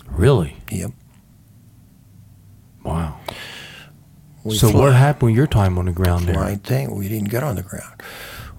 Really? 0.08 0.56
Yep. 0.72 0.92
Wow. 2.84 3.20
We 4.44 4.56
so 4.58 4.72
fly- 4.72 4.80
what 4.80 4.94
happened 4.94 5.32
with 5.32 5.36
your 5.36 5.48
time 5.48 5.78
on 5.78 5.86
the 5.86 5.92
ground 5.92 6.26
there? 6.28 6.38
Right 6.40 6.62
thing. 6.64 6.96
We 6.96 7.08
didn't 7.08 7.30
get 7.30 7.44
on 7.44 7.56
the 7.56 7.62
ground. 7.62 8.02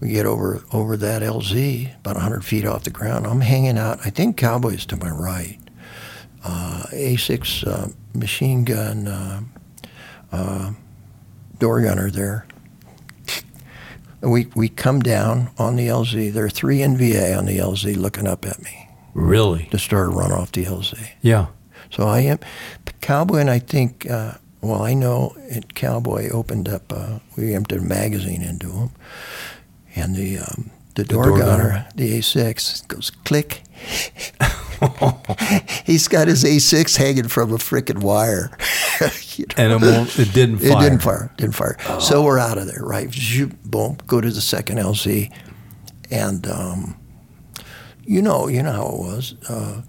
We 0.01 0.09
get 0.09 0.25
over 0.27 0.63
over 0.73 0.97
that 0.97 1.23
LZ, 1.23 1.97
about 1.99 2.15
100 2.17 2.45
feet 2.45 2.65
off 2.65 2.85
the 2.85 2.91
ground. 2.91 3.27
I'm 3.27 3.41
hanging 3.43 3.77
out. 3.79 3.99
I 4.05 4.11
think 4.11 4.37
Cowboys 4.37 4.87
to 4.87 4.97
my 4.97 5.11
right. 5.11 5.59
Uh, 6.43 6.85
A6 6.91 7.67
uh, 7.67 7.89
machine 8.15 8.65
gun 8.65 9.07
uh, 9.07 9.41
uh, 10.33 10.73
door 11.59 11.83
gunner 11.83 12.11
there. 12.11 12.47
We 14.23 14.47
we 14.55 14.69
come 14.69 15.01
down 15.01 15.51
on 15.59 15.77
the 15.77 15.89
LZ. 15.89 16.33
There 16.33 16.45
are 16.45 16.51
three 16.51 16.79
NVA 16.79 17.37
on 17.37 17.47
the 17.47 17.59
LZ 17.59 17.97
looking 17.97 18.27
up 18.27 18.45
at 18.47 18.63
me 18.63 18.89
Really? 19.15 19.67
to 19.71 19.79
start 19.79 20.09
a 20.09 20.11
run 20.11 20.31
off 20.33 20.53
the 20.53 20.65
LZ. 20.65 21.09
Yeah. 21.23 21.47
So 21.91 22.07
I 22.07 22.21
am 22.21 22.39
Cowboy, 23.01 23.39
and 23.39 23.51
I 23.51 23.59
think 23.59 24.09
uh, 24.11 24.35
well, 24.61 24.83
I 24.83 24.93
know 24.95 25.35
it, 25.49 25.75
Cowboy 25.75 26.29
opened 26.31 26.69
up. 26.69 26.93
Uh, 26.93 27.19
we 27.37 27.55
emptied 27.55 27.79
a 27.79 27.83
magazine 27.83 28.43
into 28.43 28.71
him, 28.71 28.91
and 29.95 30.15
the 30.15 30.39
um, 30.39 30.71
the, 30.95 31.05
door, 31.05 31.27
door 31.27 31.39
gunner, 31.39 31.69
gunner. 31.69 31.89
the 31.95 32.19
A6, 32.19 32.87
goes 32.89 33.11
click. 33.11 33.63
He's 35.85 36.09
got 36.09 36.29
his 36.29 36.45
A6 36.45 36.97
hanging 36.97 37.29
from 37.29 37.53
a 37.53 37.59
freaking 37.59 38.03
wire. 38.03 38.51
You 39.37 39.47
know? 39.47 39.55
And 39.57 39.73
it, 39.73 39.87
won't, 39.87 40.19
it 40.19 40.35
didn't 40.35 40.59
fire. 40.59 40.71
It 40.71 40.81
didn't 40.83 40.99
fire. 40.99 41.33
Didn't 41.39 41.55
fire. 41.55 41.77
So 42.01 42.23
we're 42.23 42.39
out 42.39 42.59
of 42.59 42.67
there, 42.67 42.83
right? 42.85 43.11
Zoop, 43.11 43.57
boom. 43.65 43.97
Go 44.07 44.21
to 44.21 44.29
the 44.29 44.41
second 44.43 44.77
LZ, 44.77 45.33
and 46.11 46.47
um, 46.47 47.01
you 48.05 48.21
know, 48.21 48.49
you 48.49 48.63
know 48.63 48.73
how 48.73 48.87
it 48.89 48.99
was. 48.99 49.35
Uh, 49.49 49.81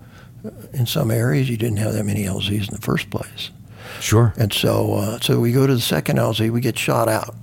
in 0.72 0.86
some 0.86 1.12
areas, 1.12 1.50
you 1.50 1.58
didn't 1.58 1.78
have 1.78 1.92
that 1.94 2.06
many 2.06 2.24
LZs 2.24 2.70
in 2.70 2.74
the 2.74 2.82
first 2.82 3.10
place, 3.10 3.52
Sure. 4.00 4.34
and 4.38 4.54
so 4.54 4.94
uh, 4.94 5.20
so 5.20 5.42
we 5.42 5.52
go 5.52 5.68
to 5.68 5.76
the 5.76 5.82
second 5.82 6.18
LZ. 6.18 6.50
We 6.50 6.62
get 6.62 6.80
shot 6.80 7.10
out, 7.10 7.36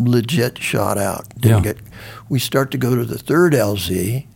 legit 0.00 0.58
shot 0.58 0.98
out. 0.98 1.28
Didn't 1.38 1.64
Yeah. 1.64 1.72
get. 1.74 1.78
We 2.28 2.38
start 2.38 2.70
to 2.72 2.78
go 2.78 2.94
to 2.96 3.04
the 3.04 3.18
third 3.18 3.52
LZ. 3.54 4.26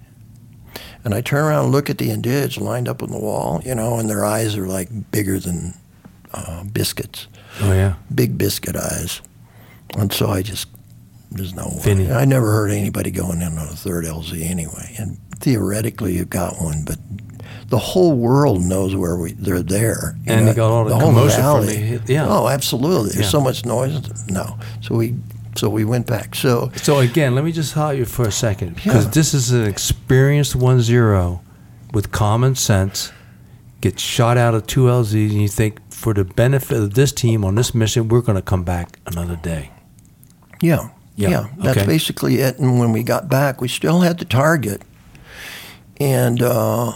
And 1.05 1.15
I 1.15 1.21
turn 1.21 1.45
around 1.45 1.65
and 1.65 1.73
look 1.73 1.91
at 1.91 1.99
the 1.99 2.11
individuals 2.11 2.67
lined 2.67 2.89
up 2.89 3.03
on 3.03 3.11
the 3.11 3.19
wall, 3.19 3.61
you 3.65 3.75
know, 3.75 3.99
and 3.99 4.09
their 4.09 4.25
eyes 4.25 4.57
are 4.57 4.67
like 4.67 4.89
bigger 5.11 5.39
than 5.39 5.75
uh, 6.33 6.65
biscuits 6.65 7.27
Oh, 7.61 7.73
yeah. 7.73 7.95
big 8.15 8.39
biscuit 8.39 8.75
eyes. 8.75 9.21
And 9.99 10.11
so 10.13 10.31
I 10.31 10.41
just, 10.41 10.67
there's 11.31 11.53
no 11.55 11.71
way. 11.85 12.11
I 12.11 12.25
never 12.25 12.51
heard 12.53 12.71
anybody 12.71 13.11
going 13.11 13.43
in 13.43 13.59
on 13.59 13.69
a 13.69 13.77
third 13.77 14.05
LZ 14.07 14.43
anyway. 14.51 14.95
And 14.99 15.19
theoretically, 15.41 16.17
you've 16.17 16.31
got 16.31 16.61
one, 16.61 16.85
but 16.87 16.97
the 17.69 17.79
whole 17.79 18.15
world 18.15 18.63
knows 18.63 18.97
where 18.97 19.17
we 19.17 19.33
they're 19.35 19.63
there. 19.63 20.17
you 20.27 20.33
And 20.33 20.47
know, 20.47 20.51
you 20.53 20.57
got 20.57 20.71
all 20.71 20.85
the 20.87 20.95
whole 20.97 21.11
commotion 21.13 21.43
from 21.43 21.67
the 21.67 22.01
yeah. 22.13 22.27
Oh, 22.29 22.49
absolutely. 22.49 23.11
There's 23.11 23.27
Yeah. 23.27 23.31
so 23.31 23.41
much 23.43 23.65
noise. 23.67 24.01
No. 24.31 24.59
So 24.81 24.95
we, 24.97 25.15
so 25.57 25.69
we 25.69 25.85
went 25.85 26.07
back. 26.07 26.35
So 26.35 26.71
So 26.77 26.99
again, 26.99 27.35
let 27.35 27.45
me 27.45 27.53
just 27.53 27.75
halt 27.75 27.97
you 27.97 28.05
for 28.05 28.27
a 28.27 28.33
second 28.33 28.77
because 28.77 29.05
Yeah. 29.05 29.11
this 29.11 29.35
is 29.35 29.51
an 29.53 29.65
experienced 29.67 30.55
one 30.57 30.81
zero 30.81 31.41
with 31.93 32.11
common 32.11 32.55
sense. 32.57 33.13
Get 33.81 34.01
shot 34.01 34.37
out 34.39 34.55
of 34.55 34.67
two 34.67 34.85
LZs, 34.89 35.31
and 35.33 35.43
you 35.43 35.49
think 35.49 35.79
for 35.93 36.15
the 36.15 36.25
benefit 36.25 36.79
of 36.79 36.95
this 36.95 37.13
team 37.13 37.45
on 37.45 37.55
this 37.55 37.75
mission, 37.75 38.09
we're 38.09 38.23
going 38.23 38.37
to 38.37 38.43
come 38.43 38.65
back 38.65 38.99
another 39.07 39.37
day. 39.37 39.71
Yeah, 40.63 40.89
Yeah, 41.17 41.29
yeah, 41.29 41.47
that's 41.59 41.79
okay. 41.79 41.87
basically 41.87 42.37
it. 42.37 42.59
And 42.59 42.79
when 42.81 42.93
we 42.93 43.03
got 43.03 43.29
back, 43.29 43.61
we 43.61 43.69
still 43.69 44.01
had 44.01 44.19
the 44.19 44.25
target, 44.25 44.81
and 46.01 46.41
uh, 46.43 46.93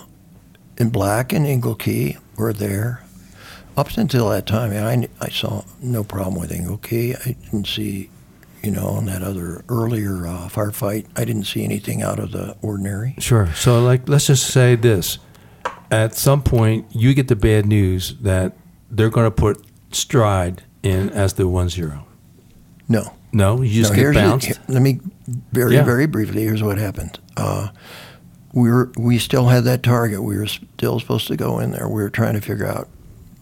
and 0.78 0.90
Black 0.93 1.32
and 1.32 1.47
Engelke 1.47 2.16
were 2.36 2.52
there. 2.52 3.02
Up 3.76 3.97
until 3.97 4.28
that 4.30 4.47
time, 4.47 4.72
I, 4.72 5.09
I 5.24 5.28
saw 5.28 5.62
no 5.80 6.02
problem 6.02 6.40
with 6.40 6.51
Engelke. 6.51 7.14
I 7.24 7.36
didn't 7.44 7.66
see, 7.68 8.10
you 8.62 8.70
know, 8.70 8.98
in 8.98 9.06
that 9.06 9.22
other 9.22 9.64
earlier 9.68 10.26
uh, 10.26 10.48
firefight, 10.48 11.06
I 11.16 11.24
didn't 11.24 11.44
see 11.44 11.64
anything 11.64 12.02
out 12.02 12.18
of 12.18 12.32
the 12.32 12.56
ordinary. 12.62 13.14
Sure. 13.18 13.52
So, 13.55 13.82
like, 13.82 14.09
let's 14.09 14.26
just 14.26 14.47
say 14.48 14.74
this: 14.74 15.18
at 15.90 16.14
some 16.14 16.43
point, 16.43 16.86
you 16.90 17.14
get 17.14 17.28
the 17.28 17.36
bad 17.36 17.66
news 17.66 18.14
that 18.20 18.55
they're 18.90 19.10
going 19.10 19.26
to 19.26 19.30
put 19.30 19.64
Stride 19.90 20.62
in 20.82 21.09
as 21.10 21.35
the 21.35 21.48
one 21.48 21.68
zero. 21.68 22.06
No, 22.89 23.14
No, 23.32 23.60
you 23.62 23.82
just 23.82 23.90
No, 23.93 23.97
get 23.97 24.02
here's 24.02 24.14
the- 24.16 24.20
bounced. 24.22 24.60
let 24.68 24.82
me 24.82 25.01
very, 25.52 25.74
Yeah. 25.74 25.85
very 25.85 26.06
briefly. 26.06 26.43
Here's 26.43 26.62
what 26.62 26.78
happened. 26.78 27.18
Uh, 27.36 27.68
we 28.55 28.70
were 28.70 28.90
we 28.98 29.18
still 29.18 29.48
had 29.48 29.64
that 29.64 29.82
target. 29.82 30.22
We 30.22 30.36
were 30.36 30.47
still 30.47 30.98
supposed 31.01 31.26
to 31.28 31.36
go 31.36 31.59
in 31.59 31.70
there. 31.72 31.86
We 31.89 32.02
were 32.02 32.09
trying 32.10 32.35
to 32.35 32.40
figure 32.40 32.66
out 32.66 32.89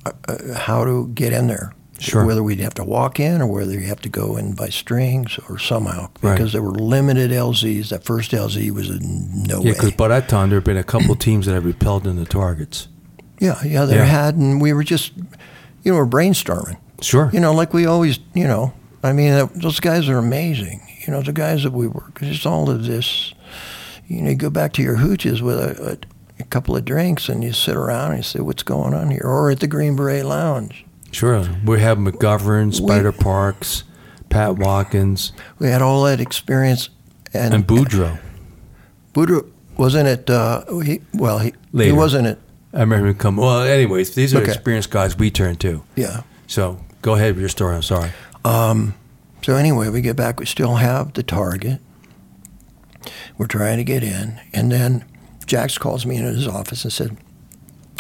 uh, 0.05 0.13
uh, 0.29 0.55
how 0.55 0.85
to 0.85 1.09
get 1.15 1.33
in 1.33 1.47
there. 1.47 1.73
Sure. 1.99 2.27
Whether 2.27 2.43
we'd 2.43 2.61
have 2.61 2.75
to 2.75 2.85
walk 2.85 3.19
in 3.19 3.41
or 3.41 3.47
whether 3.47 3.73
you 3.73 3.87
have 3.87 4.01
to 4.03 4.09
go 4.09 4.37
in 4.37 4.55
by 4.55 4.69
strings 4.69 5.39
or 5.49 5.59
somehow 5.59 6.11
Right. 6.21 6.37
because 6.37 6.53
there 6.53 6.63
were 6.63 6.73
limited 6.73 7.31
LZs. 7.31 7.89
That 7.89 8.05
first 8.05 8.33
LZ 8.33 8.71
was 8.71 8.91
a 8.91 8.99
no 9.01 9.61
yeah, 9.61 9.65
way. 9.65 9.73
because 9.73 9.93
by 9.93 10.09
that 10.09 10.29
time 10.29 10.51
there 10.51 10.59
have 10.59 10.65
been 10.65 10.77
a 10.77 10.85
couple 10.85 11.15
teams 11.29 11.47
that 11.47 11.55
have 11.55 11.65
repelled 11.65 12.07
in 12.07 12.17
the 12.17 12.27
targets. 12.27 12.89
yeah, 13.41 13.59
yeah, 13.65 13.85
there 13.87 13.99
Yeah. 13.99 14.05
had, 14.05 14.35
and 14.37 14.61
we 14.61 14.73
were 14.73 14.85
just, 14.85 15.13
you 15.83 15.93
know, 15.93 15.99
we're 15.99 16.07
brainstorming. 16.07 16.77
Sure. 17.01 17.31
You 17.33 17.41
know, 17.41 17.53
like 17.53 17.73
we 17.75 17.87
always, 17.87 18.19
you 18.35 18.47
know, 18.47 18.73
I 19.03 19.13
mean, 19.13 19.49
those 19.55 19.81
guys 19.81 20.09
are 20.09 20.19
amazing. 20.19 20.81
You 21.07 21.13
know, 21.13 21.23
the 21.23 21.33
guys 21.33 21.63
that 21.63 21.73
we 21.73 21.87
work, 21.87 22.19
it's 22.23 22.47
all 22.47 22.69
of 22.71 22.85
this. 22.87 23.35
You 24.09 24.23
know, 24.23 24.31
you 24.31 24.37
go 24.37 24.51
back 24.51 24.73
to 24.75 24.83
your 24.83 24.97
hooches 24.97 25.41
with 25.43 25.59
a, 25.59 25.93
a, 25.93 26.43
a 26.43 26.45
couple 26.45 26.77
of 26.77 26.85
drinks 26.85 27.29
and 27.29 27.45
you 27.45 27.53
sit 27.53 27.77
around 27.77 28.11
and 28.13 28.19
you 28.19 28.23
say, 28.23 28.41
what's 28.41 28.63
going 28.63 28.95
on 28.95 29.11
here? 29.11 29.23
Or 29.25 29.51
at 29.51 29.61
the 29.61 29.67
Green 29.67 29.97
Beret 29.97 30.25
Lounge. 30.25 30.86
Sure. 31.13 31.49
We 31.65 31.81
have 31.81 31.99
McGovern, 31.99 32.75
Spider 32.75 33.13
Parks, 33.13 33.85
Pat 34.29 34.57
Watkins, 34.57 35.33
We 35.59 35.69
had 35.69 35.81
all 35.83 36.05
that 36.05 36.21
experience. 36.21 36.89
And, 37.33 37.55
and 37.55 37.67
Boudreaux. 37.67 38.19
Boudreaux 39.15 39.51
wasn't 39.77 40.09
it, 40.09 40.29
uh, 40.31 40.65
he, 40.81 41.01
well, 41.15 41.39
he, 41.39 41.53
he 41.73 41.93
wasn't 41.93 42.27
it, 42.27 42.39
I 42.73 42.81
remember 42.81 43.09
him 43.09 43.15
come. 43.17 43.37
Well, 43.37 43.61
anyways, 43.63 44.15
these 44.15 44.35
are 44.35 44.39
Okay. 44.43 44.53
experienced 44.53 44.91
guys 44.91 45.17
we 45.19 45.31
turn 45.31 45.57
to. 45.57 45.83
yeah. 45.97 46.23
So 46.47 46.79
go 47.03 47.15
ahead 47.15 47.35
with 47.35 47.41
your 47.41 47.49
story. 47.49 47.75
I'm 47.75 47.83
sorry. 47.83 48.11
Um, 48.45 48.95
so 49.43 49.57
anyway, 49.57 49.89
we 49.89 50.01
get 50.01 50.17
back. 50.17 50.39
We 50.41 50.47
still 50.47 50.77
have 50.77 51.13
the 51.15 51.23
target. 51.23 51.81
We're 53.39 53.47
trying 53.47 53.79
to 53.79 53.85
get 53.85 54.03
in, 54.03 54.41
and 54.53 54.71
then 54.73 55.05
Jax 55.47 55.77
calls 55.79 56.07
me 56.07 56.17
into 56.17 56.33
his 56.33 56.47
office 56.49 56.85
and 56.85 56.93
said, 56.93 57.17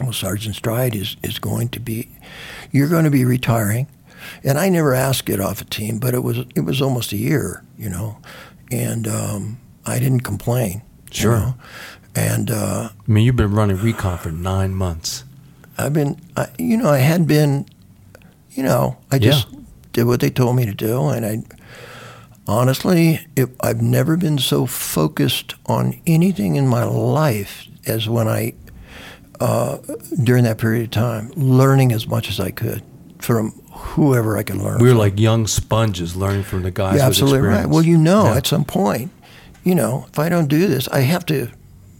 "Well, 0.00 0.12
Sergeant 0.12 0.54
Stride 0.56 0.94
is 0.94 1.16
is 1.22 1.38
going 1.38 1.68
to 1.70 1.80
be, 1.80 2.08
you're 2.72 2.88
going 2.88 3.04
to 3.04 3.10
be 3.10 3.24
retiring." 3.24 3.86
And 4.42 4.58
I 4.58 4.68
never 4.68 4.92
asked 4.94 5.28
it 5.28 5.40
off 5.40 5.60
a 5.60 5.64
team, 5.64 5.98
but 5.98 6.14
it 6.14 6.22
was 6.22 6.38
it 6.54 6.60
was 6.60 6.82
almost 6.82 7.12
a 7.12 7.16
year, 7.16 7.62
you 7.78 7.88
know, 7.88 8.18
and 8.72 9.06
um, 9.06 9.58
I 9.84 9.98
didn't 9.98 10.20
complain. 10.24 10.82
you 11.12 11.12
Sure. 11.12 11.38
know. 11.38 11.54
And 12.14 12.50
uh, 12.50 12.88
I 12.90 13.10
mean, 13.12 13.24
you've 13.24 13.36
been 13.36 13.52
running 13.52 13.76
recon 13.76 14.18
for 14.18 14.30
nine 14.32 14.74
months. 14.74 15.24
I've 15.78 15.92
been, 15.92 16.18
I, 16.36 16.48
you 16.58 16.76
know, 16.78 16.88
I 16.88 16.98
had 16.98 17.26
been, 17.26 17.66
you 18.52 18.62
know, 18.62 18.96
I 19.12 19.18
just 19.18 19.46
did 19.92 20.04
what 20.04 20.20
they 20.20 20.30
told 20.30 20.56
me 20.56 20.64
to 20.64 20.74
do, 20.74 21.08
and 21.08 21.24
I 21.26 21.42
honestly, 22.46 23.20
it, 23.36 23.50
I've 23.60 23.82
never 23.82 24.16
been 24.16 24.38
so 24.38 24.66
focused 24.66 25.54
on 25.66 26.00
anything 26.06 26.56
in 26.56 26.66
my 26.66 26.84
life 26.84 27.66
as 27.86 28.08
when 28.08 28.28
I, 28.28 28.54
uh, 29.40 29.78
during 30.22 30.44
that 30.44 30.58
period 30.58 30.84
of 30.84 30.90
time, 30.90 31.30
learning 31.36 31.92
as 31.92 32.06
much 32.06 32.28
as 32.28 32.40
I 32.40 32.50
could 32.50 32.82
from 33.18 33.52
whoever 33.72 34.36
I 34.36 34.42
could 34.42 34.56
learn. 34.56 34.78
We 34.78 34.84
were 34.88 34.90
from. 34.90 34.98
like 34.98 35.18
young 35.20 35.46
sponges 35.46 36.16
learning 36.16 36.44
from 36.44 36.62
the 36.62 36.70
guys. 36.70 36.94
With 36.94 37.02
absolutely 37.02 37.40
right. 37.40 37.66
Well, 37.66 37.82
you 37.82 37.98
know, 37.98 38.24
Yeah. 38.24 38.36
at 38.36 38.46
some 38.46 38.64
point, 38.64 39.10
you 39.64 39.74
know, 39.74 40.06
if 40.10 40.18
I 40.18 40.28
don't 40.28 40.48
do 40.48 40.66
this, 40.66 40.88
I 40.88 41.00
have 41.00 41.24
to, 41.26 41.48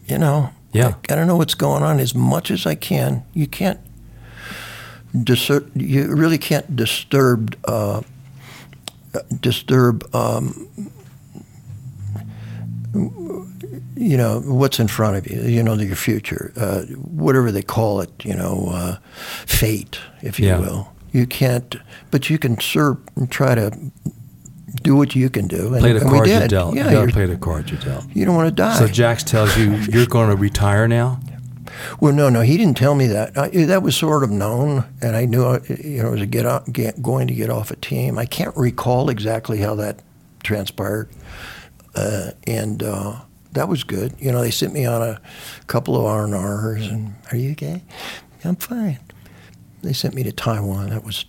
you 0.06 0.18
know, 0.18 0.50
Yeah. 0.72 0.94
I 1.10 1.14
don't 1.14 1.26
know 1.26 1.36
what's 1.36 1.54
going 1.54 1.82
on 1.82 1.98
as 2.00 2.14
much 2.14 2.50
as 2.50 2.66
I 2.66 2.74
can. 2.74 3.24
You 3.34 3.46
can't 3.46 3.80
disturb. 5.24 5.70
You 5.74 6.14
really 6.14 6.38
can't 6.38 6.76
disturb. 6.76 7.56
Uh, 7.64 8.02
disturb. 9.40 10.04
Um, 10.14 10.68
you 13.96 14.16
know 14.16 14.40
what's 14.40 14.78
in 14.78 14.88
front 14.88 15.16
of 15.16 15.26
you. 15.30 15.42
You 15.42 15.62
know 15.62 15.74
your 15.74 15.96
future, 15.96 16.52
uh, 16.56 16.82
whatever 16.96 17.50
they 17.52 17.62
call 17.62 18.00
it. 18.00 18.10
You 18.24 18.34
know, 18.34 18.68
uh, 18.72 18.96
fate, 19.46 19.98
if 20.22 20.38
you 20.38 20.48
Yeah. 20.48 20.60
will. 20.60 20.92
You 21.12 21.26
can't, 21.26 21.76
but 22.10 22.28
you 22.28 22.38
can 22.38 22.60
serve 22.60 22.98
and 23.16 23.30
try 23.30 23.54
to 23.54 23.70
do 24.82 24.96
what 24.96 25.16
you 25.16 25.30
can 25.30 25.46
do. 25.46 25.72
And, 25.72 25.80
play 25.80 25.92
the 25.92 26.00
and 26.02 26.10
cards 26.10 26.30
you 26.30 26.48
dealt. 26.48 26.74
Yeah, 26.74 26.90
you 26.90 26.96
gotta 26.96 27.12
play 27.12 27.26
the 27.26 27.36
cards 27.36 27.70
you 27.70 27.78
dealt. 27.78 28.04
you 28.12 28.24
don't 28.26 28.34
want 28.36 28.48
to 28.48 28.54
die. 28.54 28.78
So 28.78 28.86
Jax 28.86 29.22
tells 29.22 29.56
you 29.56 29.74
you're 29.90 30.06
going 30.06 30.28
to 30.28 30.36
retire 30.36 30.86
now. 30.86 31.20
Well, 32.00 32.12
no, 32.12 32.28
no, 32.28 32.40
he 32.40 32.56
didn't 32.56 32.76
tell 32.76 32.94
me 32.94 33.06
that. 33.08 33.36
I, 33.36 33.48
that 33.66 33.82
was 33.82 33.96
sort 33.96 34.22
of 34.24 34.30
known, 34.30 34.84
and 35.02 35.16
I 35.16 35.24
knew 35.26 35.44
uh, 35.44 35.60
you 35.68 36.02
know 36.02 36.08
it 36.08 36.12
was 36.12 36.20
a 36.22 36.26
get, 36.26 36.46
off, 36.46 36.70
get 36.72 37.02
going 37.02 37.26
to 37.28 37.34
get 37.34 37.50
off 37.50 37.70
a 37.70 37.76
team. 37.76 38.18
I 38.18 38.26
can't 38.26 38.56
recall 38.56 39.08
exactly 39.10 39.58
how 39.58 39.74
that 39.76 40.00
transpired, 40.42 41.08
uh, 41.96 42.30
and 42.46 42.82
uh, 42.82 43.20
that 43.52 43.68
was 43.68 43.82
good. 43.84 44.14
You 44.18 44.30
know, 44.32 44.40
they 44.42 44.50
sent 44.50 44.72
me 44.72 44.84
on 44.86 45.02
a 45.02 45.20
couple 45.66 45.96
of 45.96 46.04
R 46.04 46.24
and 46.24 46.34
R's, 46.34 46.86
and 46.86 47.14
are 47.32 47.36
you 47.36 47.52
okay? 47.52 47.82
I'm 48.44 48.56
fine. 48.56 48.98
They 49.82 49.92
sent 49.92 50.14
me 50.14 50.22
to 50.24 50.32
Taiwan. 50.32 50.90
That 50.90 51.04
was 51.04 51.24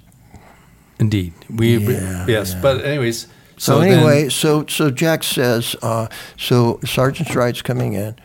Indeed, 0.99 1.33
we 1.49 1.77
Yeah, 1.77 2.25
yes. 2.27 2.53
yeah. 2.53 2.61
But 2.61 2.83
anyways, 2.83 3.27
So, 3.57 3.79
then- 3.79 3.91
anyway, 3.99 4.29
so 4.29 4.65
so 4.67 4.89
Jack 4.89 5.23
says, 5.23 5.75
uh, 5.81 6.07
so 6.37 6.79
Sergeant 6.85 7.29
Stride's 7.29 7.61
coming 7.61 7.93
in, 7.93 8.15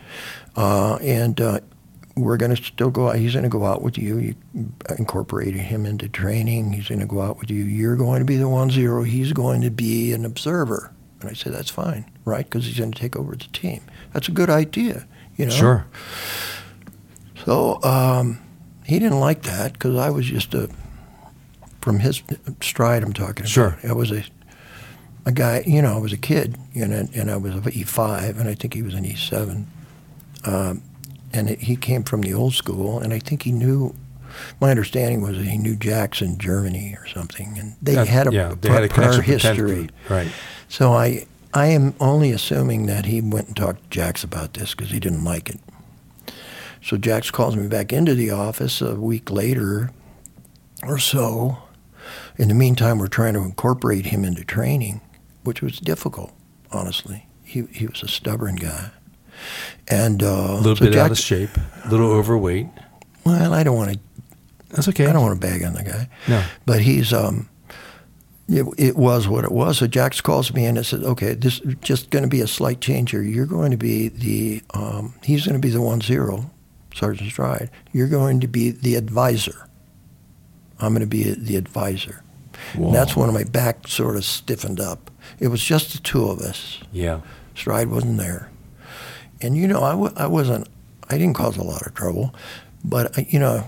uh, 0.55 0.95
and 0.95 1.39
uh, 1.39 1.59
we're 2.15 2.37
going 2.37 2.55
to 2.55 2.63
still 2.63 2.89
go 2.91 3.09
out. 3.09 3.15
He's 3.17 3.33
going 3.33 3.43
to 3.43 3.49
go 3.49 3.65
out 3.65 3.81
with 3.81 3.97
you. 3.97 4.17
You 4.17 4.35
incorporated 4.97 5.61
him 5.61 5.85
into 5.85 6.07
training. 6.09 6.73
He's 6.73 6.87
going 6.87 6.99
to 6.99 7.07
go 7.07 7.21
out 7.21 7.39
with 7.39 7.49
you. 7.51 7.63
You're 7.63 7.95
going 7.95 8.19
to 8.19 8.25
be 8.25 8.37
the 8.37 8.49
one 8.49 8.69
zero. 8.69 9.03
He's 9.03 9.33
going 9.33 9.61
to 9.61 9.71
be 9.71 10.11
an 10.13 10.25
observer. 10.25 10.91
And 11.23 11.31
I 11.31 11.33
said, 11.33 11.53
that's 11.53 11.69
fine, 11.69 12.05
right? 12.25 12.45
Because 12.45 12.65
he's 12.65 12.77
going 12.77 12.91
to 12.91 12.99
take 12.99 13.15
over 13.15 13.31
the 13.35 13.47
team. 13.53 13.81
That's 14.13 14.27
a 14.27 14.31
good 14.31 14.49
idea, 14.49 15.07
you 15.37 15.45
know. 15.45 15.51
sure. 15.51 15.85
So 17.45 17.81
um, 17.83 18.39
he 18.85 18.99
didn't 18.99 19.19
like 19.19 19.43
that 19.43 19.73
because 19.73 19.95
I 19.95 20.09
was 20.09 20.25
just 20.25 20.53
a 20.53 20.69
from 21.81 21.99
his 21.99 22.21
stride. 22.61 23.03
I'm 23.03 23.13
talking. 23.13 23.45
Sure. 23.45 23.77
About. 23.79 23.85
I 23.85 23.93
was 23.93 24.11
a 24.11 24.23
a 25.25 25.31
guy. 25.31 25.63
You 25.65 25.81
know, 25.81 25.95
I 25.95 25.99
was 25.99 26.13
a 26.13 26.17
kid, 26.17 26.57
and 26.75 26.93
and 26.93 27.31
I 27.31 27.37
was 27.37 27.55
an 27.55 27.63
E 27.73 27.83
five, 27.83 28.39
and 28.39 28.47
I 28.49 28.55
think 28.55 28.73
he 28.73 28.81
was 28.81 28.93
an 28.93 29.05
E 29.05 29.15
seven. 29.15 29.67
Um, 30.45 30.83
and 31.33 31.49
it, 31.49 31.59
he 31.61 31.75
came 31.75 32.03
from 32.03 32.21
the 32.21 32.33
old 32.33 32.53
school, 32.53 32.99
and 32.99 33.13
I 33.13 33.19
think 33.19 33.43
he 33.43 33.51
knew. 33.51 33.95
My 34.59 34.71
understanding 34.71 35.21
was 35.21 35.37
that 35.37 35.45
he 35.45 35.59
knew 35.59 35.75
Jackson, 35.75 36.39
Germany, 36.39 36.95
or 36.99 37.05
something, 37.07 37.55
and 37.59 37.75
they 37.83 37.93
That- 37.93 38.07
had 38.07 38.27
a 38.27 38.31
yeah, 38.33 38.55
they 38.59 38.69
had 38.69 38.83
a 38.83 38.87
prior 38.87 39.21
connection 39.21 39.21
for 39.21 39.39
tenth 39.39 39.41
history. 39.57 39.89
Right. 40.09 40.31
So 40.73 40.93
I 40.93 41.27
I 41.53 41.67
am 41.67 41.93
only 41.99 42.31
assuming 42.31 42.87
that 42.87 43.05
he 43.05 43.21
went 43.21 43.45
and 43.45 43.55
talked 43.55 43.83
to 43.83 43.89
Jax 43.91 44.23
about 44.23 44.55
this 44.55 44.73
because 44.73 44.89
he 44.89 44.99
didn't 44.99 45.23
like 45.23 45.47
it. 45.47 45.59
So 46.81 46.97
Jax 46.97 47.29
calls 47.29 47.55
me 47.55 47.67
back 47.67 47.93
into 47.93 48.15
the 48.15 48.31
office 48.31 48.81
a 48.81 48.95
week 48.95 49.29
later 49.29 49.91
or 50.81 50.97
so. 50.97 51.59
In 52.37 52.47
the 52.47 52.55
meantime, 52.55 52.97
we're 52.97 53.05
trying 53.05 53.35
to 53.35 53.41
incorporate 53.41 54.07
him 54.07 54.25
into 54.25 54.43
training, 54.43 55.01
which 55.43 55.61
was 55.61 55.79
difficult, 55.79 56.33
honestly. 56.71 57.27
He, 57.43 57.67
he 57.71 57.85
was 57.85 58.01
a 58.01 58.07
stubborn 58.07 58.55
guy. 58.55 58.89
And 59.87 60.23
uh, 60.23 60.25
A 60.25 60.57
little 60.57 60.75
so 60.75 60.85
bit 60.85 60.95
out 60.95 61.11
of 61.11 61.19
shape, 61.19 61.51
a 61.85 61.89
little 61.89 62.09
overweight. 62.09 62.65
Well, 63.23 63.53
I 63.53 63.61
don't 63.61 63.77
want 63.77 63.93
to 63.93 63.99
That's 64.69 64.87
okay. 64.87 65.05
I 65.05 65.13
don't 65.13 65.21
want 65.21 65.39
to 65.39 65.47
bag 65.47 65.63
on 65.63 65.73
the 65.73 65.83
guy. 65.83 66.09
No. 66.27 66.43
But 66.65 66.81
he's 66.81 67.13
um 67.13 67.47
it, 68.49 68.65
it 68.77 68.95
was 68.97 69.27
what 69.27 69.43
it 69.45 69.51
was. 69.51 69.77
So 69.79 69.87
Jax 69.87 70.21
calls 70.21 70.53
me 70.53 70.65
in 70.65 70.77
and 70.77 70.85
says, 70.85 71.03
"Okay, 71.03 71.33
this 71.33 71.59
is 71.61 71.75
just 71.81 72.09
going 72.09 72.23
to 72.23 72.29
be 72.29 72.41
a 72.41 72.47
slight 72.47 72.81
change 72.81 73.11
here. 73.11 73.21
You're 73.21 73.45
going 73.45 73.71
to 73.71 73.77
be 73.77 74.09
the 74.09 74.61
um, 74.73 75.13
he's 75.23 75.45
going 75.45 75.59
to 75.59 75.65
be 75.65 75.69
the 75.71 75.81
one 75.81 76.01
zero, 76.01 76.51
Sergeant 76.93 77.29
Stride. 77.31 77.69
You're 77.93 78.07
going 78.09 78.39
to 78.41 78.47
be 78.47 78.71
the 78.71 78.95
advisor. 78.95 79.67
I'm 80.79 80.93
going 80.93 81.01
to 81.01 81.07
be 81.07 81.23
the 81.33 81.55
advisor." 81.55 82.21
And 82.75 82.93
that's 82.93 83.15
when 83.15 83.33
my 83.33 83.43
back 83.43 83.87
sort 83.87 84.15
of 84.15 84.23
stiffened 84.23 84.79
up. 84.79 85.11
It 85.39 85.47
was 85.49 85.61
just 85.63 85.91
the 85.93 85.99
two 85.99 86.25
of 86.29 86.39
us. 86.39 86.79
Yeah. 86.93 87.21
Stride 87.55 87.89
wasn't 87.89 88.17
there. 88.19 88.49
And, 89.41 89.57
you 89.57 89.67
know, 89.67 89.83
I, 89.83 89.91
w- 89.91 90.13
I 90.15 90.27
wasn't, 90.27 90.67
I 91.09 91.17
didn't 91.17 91.33
cause 91.35 91.57
a 91.57 91.63
lot 91.63 91.85
of 91.85 91.93
trouble, 91.93 92.33
but, 92.85 93.17
I- 93.17 93.27
you 93.29 93.39
know, 93.39 93.65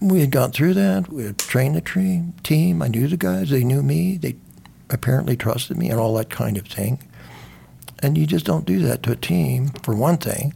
we 0.00 0.20
had 0.20 0.30
gone 0.30 0.52
through 0.52 0.74
that. 0.74 1.08
We 1.08 1.24
had 1.24 1.38
trained 1.38 1.76
the 1.76 1.80
tree, 1.80 2.22
team. 2.42 2.82
I 2.82 2.88
knew 2.88 3.06
the 3.06 3.16
guys. 3.16 3.50
They 3.50 3.64
knew 3.64 3.82
me. 3.82 4.16
They 4.16 4.36
apparently 4.88 5.36
trusted 5.36 5.76
me 5.76 5.90
and 5.90 6.00
all 6.00 6.14
that 6.14 6.30
kind 6.30 6.56
of 6.56 6.66
thing. 6.66 6.98
And 8.02 8.16
you 8.16 8.26
just 8.26 8.46
don't 8.46 8.64
do 8.64 8.80
that 8.80 9.02
to 9.04 9.12
a 9.12 9.16
team, 9.16 9.68
for 9.82 9.94
one 9.94 10.16
thing. 10.16 10.54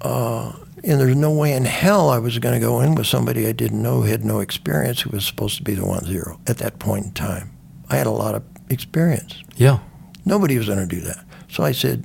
Uh, 0.00 0.52
and 0.82 1.00
there's 1.00 1.16
no 1.16 1.32
way 1.32 1.52
in 1.52 1.64
hell 1.64 2.08
I 2.08 2.18
was 2.18 2.38
going 2.38 2.54
to 2.54 2.64
go 2.64 2.80
in 2.80 2.94
with 2.94 3.06
somebody 3.06 3.46
I 3.46 3.52
didn't 3.52 3.82
know, 3.82 4.02
who 4.02 4.08
had 4.08 4.24
no 4.24 4.40
experience, 4.40 5.00
who 5.02 5.10
was 5.10 5.26
supposed 5.26 5.56
to 5.58 5.62
be 5.62 5.74
the 5.74 5.84
one 5.84 6.04
zero 6.04 6.40
at 6.46 6.58
that 6.58 6.78
point 6.78 7.06
in 7.06 7.12
time. 7.12 7.50
I 7.90 7.96
had 7.96 8.06
a 8.06 8.12
lot 8.12 8.34
of 8.34 8.42
experience. 8.70 9.42
Yeah. 9.56 9.80
Nobody 10.24 10.56
was 10.56 10.66
going 10.66 10.86
to 10.88 10.94
do 10.94 11.00
that. 11.02 11.24
So 11.48 11.62
I 11.62 11.72
said, 11.72 12.04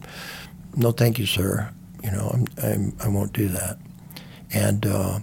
"No, 0.75 0.91
thank 0.91 1.17
you, 1.17 1.25
sir. 1.25 1.71
You 2.03 2.11
know, 2.11 2.29
I'm, 2.33 2.47
I'm 2.63 2.93
I 3.03 3.07
won't 3.07 3.33
do 3.33 3.47
that." 3.47 3.77
And 4.53 4.85
uh, 4.85 5.19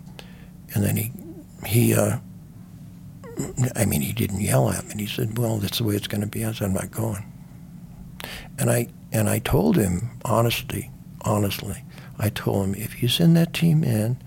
and 0.78 0.86
then 0.86 0.96
he 0.96 1.12
he 1.66 1.94
uh, 1.94 2.18
I 3.74 3.84
mean 3.84 4.00
he 4.00 4.12
didn't 4.12 4.40
yell 4.40 4.70
at 4.70 4.86
me. 4.86 4.94
He 5.02 5.06
said, 5.06 5.36
"Well, 5.36 5.58
that's 5.58 5.78
the 5.78 5.84
way 5.84 5.96
it's 5.96 6.06
going 6.06 6.20
to 6.20 6.28
be." 6.28 6.44
I 6.44 6.52
said, 6.52 6.66
"I'm 6.66 6.74
not 6.74 6.92
going." 6.92 7.24
And 8.58 8.70
I 8.70 8.86
and 9.12 9.28
I 9.28 9.40
told 9.40 9.76
him 9.76 10.10
honestly, 10.24 10.92
honestly, 11.22 11.82
I 12.18 12.28
told 12.28 12.66
him 12.66 12.74
if 12.76 13.02
you 13.02 13.08
send 13.08 13.36
that 13.36 13.52
team 13.52 13.82
in 13.82 14.22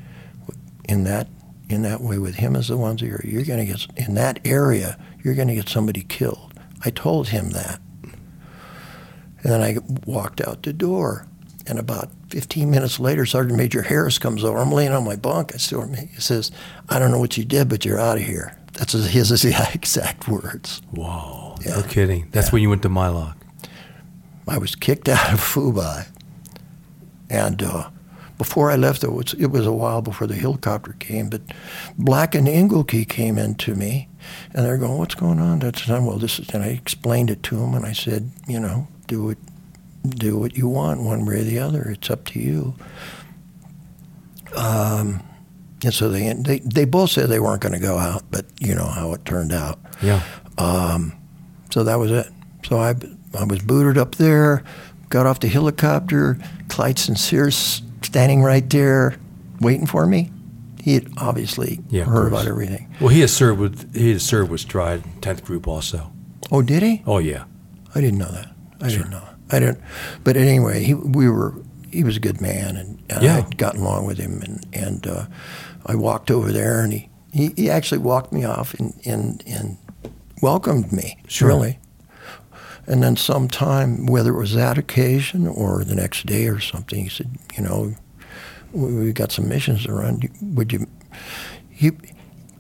in 0.90 1.06
that 1.06 1.30
in 1.70 1.84
that 1.84 2.02
way 2.02 2.18
with 2.18 2.36
him 2.36 2.58
as 2.58 2.68
the 2.68 2.76
one 2.76 2.98
zero, 2.98 3.22
you're 3.24 3.46
going 3.46 3.66
to 3.66 3.66
get 3.66 3.88
in 3.96 4.16
that 4.16 4.40
area. 4.44 4.98
You're 5.24 5.36
going 5.36 5.48
to 5.48 5.56
get 5.56 5.70
somebody 5.70 6.02
killed. 6.02 6.54
I 6.84 6.90
told 6.90 7.30
him 7.30 7.52
that. 7.52 7.80
And 8.04 9.54
then 9.54 9.62
I 9.62 9.78
walked 10.06 10.42
out 10.42 10.64
the 10.64 10.74
door. 10.74 11.28
And 11.68 11.78
about 11.80 12.10
15 12.30 12.70
minutes 12.70 13.00
later, 13.00 13.26
Sergeant 13.26 13.58
Major 13.58 13.84
Harris 13.84 14.18
comes 14.18 14.44
over. 14.44 14.58
I'm 14.58 14.72
laying 14.72 14.92
on 14.92 15.04
my 15.04 15.16
bunk. 15.16 15.54
I 15.54 15.58
still. 15.58 15.88
He 15.88 16.20
says, 16.20 16.52
I 16.90 17.00
don't 17.00 17.12
know 17.12 17.20
what 17.20 17.38
you 17.38 17.46
did, 17.46 17.70
but 17.70 17.86
you're 17.86 18.00
out 18.00 18.18
of 18.18 18.24
here. 18.24 18.58
That's 18.74 18.94
his, 18.94 19.30
his 19.30 19.46
exact 19.74 20.28
words. 20.28 20.82
Whoa. 20.92 21.56
Yeah. 21.66 21.78
No 21.78 21.84
kidding. 21.84 22.30
That's 22.32 22.52
when 22.52 22.62
you 22.62 22.70
went 22.70 22.82
to 22.84 22.90
Mai 22.90 23.10
Loc. 23.10 23.38
I 24.48 24.58
was 24.58 24.76
kicked 24.76 25.08
out 25.10 25.34
of 25.34 25.40
Phu 25.40 25.76
Bai. 25.76 26.08
And 27.30 27.64
uh, 27.64 27.90
before 28.38 28.72
I 28.72 28.76
left, 28.76 29.04
it 29.04 29.12
was, 29.12 29.34
it 29.36 29.48
was 29.48 29.66
a 29.66 29.72
while 29.72 30.02
before 30.02 30.28
the 30.28 30.36
helicopter 30.36 30.94
came, 31.00 31.30
but 31.30 31.42
Black 31.98 32.36
and 32.36 32.48
Engelke 32.48 33.08
came 33.08 33.38
in 33.38 33.56
to 33.56 33.76
me, 33.76 34.10
and 34.54 34.66
they're 34.66 34.78
going, 34.78 34.98
what's 34.98 35.16
going 35.16 35.40
on? 35.40 35.60
That's 35.60 35.88
and 35.88 36.06
well, 36.06 36.18
this 36.18 36.40
is, 36.40 36.50
and 36.50 36.64
I 36.64 36.70
explained 36.70 37.30
it 37.30 37.44
to 37.44 37.56
them, 37.56 37.74
and 37.74 37.86
I 37.86 37.94
said, 37.94 38.32
you 38.48 38.60
know, 38.60 38.88
do 39.08 39.30
it, 39.30 39.38
do 40.08 40.38
what 40.38 40.58
you 40.58 40.68
want, 40.68 41.02
one 41.02 41.26
way 41.26 41.36
or 41.42 41.44
the 41.44 41.60
other. 41.60 41.84
It's 41.90 42.10
up 42.10 42.26
to 42.26 42.40
you. 42.40 42.76
Um, 44.56 45.24
and 45.84 45.94
so 45.94 46.10
they, 46.10 46.32
they 46.34 46.60
they 46.60 46.86
both 46.86 47.12
said 47.12 47.30
they 47.30 47.40
weren't 47.40 47.62
going 47.62 47.74
to 47.74 47.80
go 47.80 47.98
out, 47.98 48.24
but 48.30 48.46
you 48.60 48.76
know 48.76 48.86
how 48.86 49.14
it 49.14 49.26
turned 49.26 49.52
out. 49.54 49.80
Yeah. 50.02 50.22
Um, 50.58 51.14
so 51.72 51.84
that 51.84 51.96
was 51.96 52.12
it. 52.12 52.28
So 52.68 52.78
I, 52.78 52.94
I 53.38 53.44
was 53.46 53.60
booted 53.60 53.98
up 53.98 54.16
there, 54.16 54.64
got 55.10 55.26
off 55.26 55.40
the 55.40 55.48
helicopter. 55.48 56.38
Clyde 56.68 57.00
Sears 57.00 57.82
standing 58.02 58.44
right 58.44 58.70
there, 58.70 59.18
waiting 59.60 59.86
for 59.88 60.06
me. 60.06 60.32
He 60.82 60.96
had 60.96 61.08
obviously 61.18 61.80
Yeah, 61.90 62.06
heard 62.06 62.28
about 62.28 62.48
everything. 62.48 62.94
Well, 63.00 63.10
he 63.10 63.22
has 63.22 63.32
served 63.34 63.60
with 63.60 63.96
he 63.96 64.12
has 64.12 64.24
served 64.24 64.50
with 64.52 64.62
Stride, 64.62 65.04
tenth 65.22 65.44
group 65.46 65.68
also. 65.68 66.12
Oh, 66.52 66.62
did 66.62 66.84
he? 66.84 67.02
Oh 67.06 67.20
yeah. 67.20 67.46
I 67.96 68.02
didn't 68.02 68.20
know 68.20 68.32
that. 68.32 68.54
I 68.82 68.88
sure. 68.90 69.00
didn't 69.00 69.12
know. 69.12 69.28
I 69.52 69.60
didn't. 69.60 69.80
But 70.24 70.38
anyway, 70.38 70.84
he 70.84 70.94
we 70.94 71.30
were. 71.30 71.54
He 71.92 72.06
was 72.06 72.16
a 72.16 72.22
good 72.22 72.40
man, 72.40 72.78
and, 72.78 73.04
and 73.10 73.22
Yeah. 73.22 73.38
I'd 73.40 73.58
gotten 73.58 73.82
along 73.82 74.06
with 74.06 74.18
him, 74.18 74.42
and 74.42 74.66
and 74.72 75.06
uh, 75.06 75.26
I 75.86 75.96
walked 75.96 76.32
over 76.32 76.52
there, 76.54 76.80
and 76.82 76.94
he, 76.94 77.10
he, 77.34 77.50
he 77.58 77.70
actually 77.70 77.98
walked 77.98 78.32
me 78.32 78.46
off 78.46 78.74
and 78.76 78.94
and, 79.06 79.44
and 79.46 79.78
welcomed 80.42 80.94
me. 80.94 81.18
Sure. 81.28 81.50
Really. 81.50 81.80
And 82.88 83.04
then 83.04 83.16
sometime, 83.18 84.06
whether 84.06 84.34
it 84.34 84.38
was 84.40 84.54
that 84.56 84.78
occasion 84.78 85.48
or 85.48 85.84
the 85.84 85.96
next 85.96 86.26
day 86.26 86.48
or 86.48 86.60
something, 86.60 87.04
he 87.04 87.10
said, 87.10 87.30
you 87.58 87.64
know, 87.64 87.94
we, 88.72 88.94
we 88.94 89.12
got 89.14 89.32
some 89.32 89.48
missions 89.50 89.84
to 89.86 89.94
run. 89.94 90.22
Would 90.42 90.72
you? 90.74 90.88
He, 91.70 91.92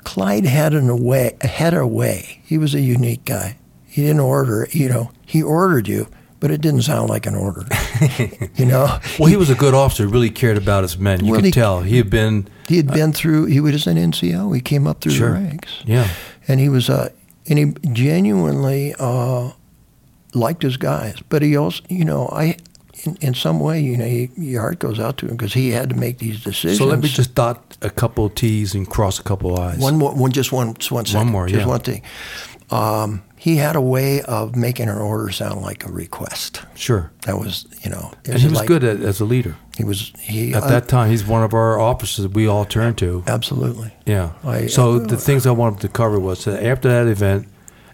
Clyde 0.03 0.45
had 0.45 0.73
an 0.73 0.89
away, 0.89 1.37
had 1.41 1.73
a 1.73 1.87
way. 1.87 2.41
He 2.45 2.57
was 2.57 2.73
a 2.75 2.81
unique 2.81 3.23
guy. 3.25 3.57
He 3.85 4.03
didn't 4.03 4.19
order, 4.19 4.67
you 4.71 4.89
know, 4.89 5.11
he 5.25 5.41
ordered 5.41 5.87
you, 5.87 6.07
but 6.41 6.51
it 6.51 6.59
didn't 6.59 6.81
sound 6.81 7.09
like 7.09 7.25
an 7.25 7.35
order. 7.35 7.63
you 8.55 8.65
know, 8.65 8.99
Well, 9.17 9.29
he 9.29 9.37
was 9.37 9.49
a 9.49 9.55
good 9.55 9.73
officer. 9.73 10.05
Really 10.07 10.29
cared 10.29 10.57
about 10.57 10.83
his 10.83 10.97
men. 10.97 11.23
You 11.23 11.31
Well, 11.31 11.39
could 11.39 11.45
he- 11.45 11.51
tell 11.51 11.81
he 11.83 11.95
had 11.97 12.09
been. 12.09 12.47
he 12.67 12.75
had 12.77 12.87
been 12.91 13.13
through. 13.13 13.45
He 13.45 13.59
was 13.61 13.87
an 13.87 13.95
NCO. 13.97 14.53
He 14.53 14.59
came 14.61 14.85
up 14.87 14.99
through 14.99 15.13
Sure. 15.13 15.29
the 15.33 15.39
ranks. 15.39 15.71
Yeah. 15.85 16.09
and 16.49 16.59
he 16.59 16.67
was 16.67 16.89
uh, 16.89 17.07
and 17.47 17.57
he 17.59 17.65
genuinely 17.93 18.93
uh, 18.99 19.51
liked 20.33 20.63
his 20.63 20.75
guys. 20.77 21.15
But 21.29 21.41
he 21.41 21.55
also, 21.55 21.81
you 21.89 22.03
know, 22.05 22.27
I 22.31 22.57
in, 23.03 23.17
in 23.21 23.33
some 23.33 23.59
way, 23.59 23.79
you 23.81 23.97
know, 23.97 24.05
he, 24.05 24.29
your 24.37 24.61
heart 24.61 24.79
goes 24.79 24.99
out 24.99 25.17
to 25.17 25.25
him 25.27 25.35
because 25.35 25.53
he 25.53 25.69
had 25.71 25.89
to 25.89 25.95
make 25.95 26.17
these 26.19 26.43
decisions. 26.43 26.77
So 26.77 26.85
let 26.85 26.99
me 26.99 27.07
just 27.07 27.33
dot 27.35 27.77
a 27.81 27.89
couple 27.89 28.25
of 28.25 28.35
T's 28.35 28.75
and 28.75 28.87
cross 28.87 29.19
a 29.19 29.23
couple 29.23 29.53
of 29.53 29.59
I's. 29.59 29.79
one 29.79 29.97
more, 29.97 30.13
one 30.13 30.31
just 30.31 30.51
one, 30.51 30.73
just 30.75 30.91
one 30.91 31.05
second, 31.05 31.31
more, 31.31 31.47
just 31.47 31.61
yeah. 31.61 31.67
one 31.67 31.79
thing. 31.81 32.01
Um, 32.69 33.21
he 33.41 33.55
had 33.55 33.75
a 33.75 33.81
way 33.81 34.21
of 34.21 34.55
making 34.55 34.87
an 34.87 34.99
order 34.99 35.31
sound 35.31 35.61
like 35.63 35.83
a 35.83 35.91
request. 35.91 36.61
Sure. 36.75 37.09
That 37.25 37.39
was, 37.39 37.65
you 37.83 37.89
know, 37.89 38.11
And 38.25 38.37
he 38.39 38.47
was 38.47 38.59
like- 38.59 38.67
good 38.67 38.83
at, 38.83 38.99
as 39.01 39.19
a 39.19 39.25
leader. 39.25 39.55
He 39.77 39.83
was 39.83 40.13
he 40.19 40.53
At 40.53 40.61
uh, 40.63 40.67
that 40.69 40.87
time, 40.87 41.09
he's 41.09 41.25
one 41.25 41.43
of 41.43 41.51
our 41.53 41.79
officers 41.79 42.27
we 42.27 42.45
all 42.47 42.65
turn 42.65 42.93
to. 42.95 43.23
absolutely. 43.25 43.91
Yeah. 44.05 44.33
I- 44.43 44.67
so 44.67 44.99
the 44.99 45.17
things 45.17 45.47
I 45.47 45.51
wanted 45.51 45.79
to 45.81 45.87
cover 45.87 46.19
was 46.19 46.43
that 46.45 46.63
after 46.63 46.87
that 46.89 47.07
event, 47.07 47.47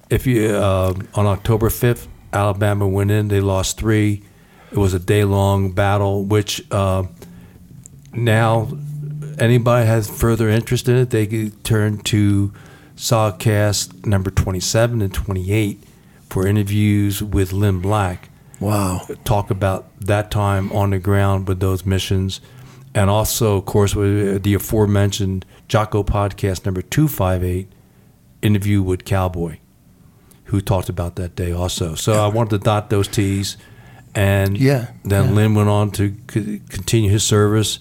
if 0.09 0.27
you 0.27 0.49
uh, 0.49 0.93
on 1.15 1.25
October 1.25 1.69
fifth, 1.69 2.07
Alabama 2.33 2.85
went 2.85 3.09
in. 3.11 3.29
They 3.29 3.39
lost 3.39 3.77
three. 3.79 4.23
It 4.71 4.77
was 4.77 4.93
a 4.93 4.99
day 4.99 5.23
long 5.23 5.71
battle, 5.71 6.25
which 6.25 6.61
uh, 6.71 7.03
now 8.13 8.67
anybody 9.39 9.85
has 9.87 10.09
further 10.09 10.49
interest 10.49 10.89
in 10.89 10.97
it, 10.97 11.09
they 11.09 11.25
could 11.25 11.63
turn 11.63 11.99
to 11.99 12.51
SOGcast 12.97 14.05
number 14.05 14.29
twenty 14.31 14.59
seven 14.59 15.01
and 15.01 15.13
twenty 15.13 15.51
eight 15.51 15.81
for 16.29 16.45
interviews 16.45 17.23
with 17.23 17.53
Lynne 17.53 17.79
Black 17.79 18.29
Wow. 18.59 19.01
talk 19.23 19.49
about 19.51 19.87
that 20.01 20.31
time 20.31 20.71
on 20.71 20.89
the 20.89 20.99
ground 20.99 21.47
with 21.47 21.59
those 21.59 21.85
missions. 21.85 22.41
And 22.95 23.09
also, 23.09 23.57
of 23.57 23.65
course, 23.65 23.93
with 23.95 24.41
the 24.41 24.55
aforementioned 24.55 25.45
Jocko 25.67 26.03
podcast 26.03 26.65
number 26.65 26.81
258, 26.81 27.67
interview 28.41 28.81
with 28.81 29.05
Cowboy, 29.05 29.59
who 30.45 30.59
talked 30.59 30.89
about 30.89 31.15
that 31.17 31.35
day 31.35 31.51
also. 31.51 31.93
So 31.93 32.13
I 32.13 32.27
wanted 32.27 32.49
to 32.49 32.57
dot 32.57 32.89
those 32.89 33.07
T's. 33.07 33.57
And 34.15 34.57
Yeah, 34.57 34.87
then 35.03 35.25
yeah. 35.29 35.31
Lynn 35.33 35.53
went 35.53 35.69
on 35.69 35.91
to 35.91 36.15
continue 36.27 37.11
his 37.11 37.23
service 37.23 37.77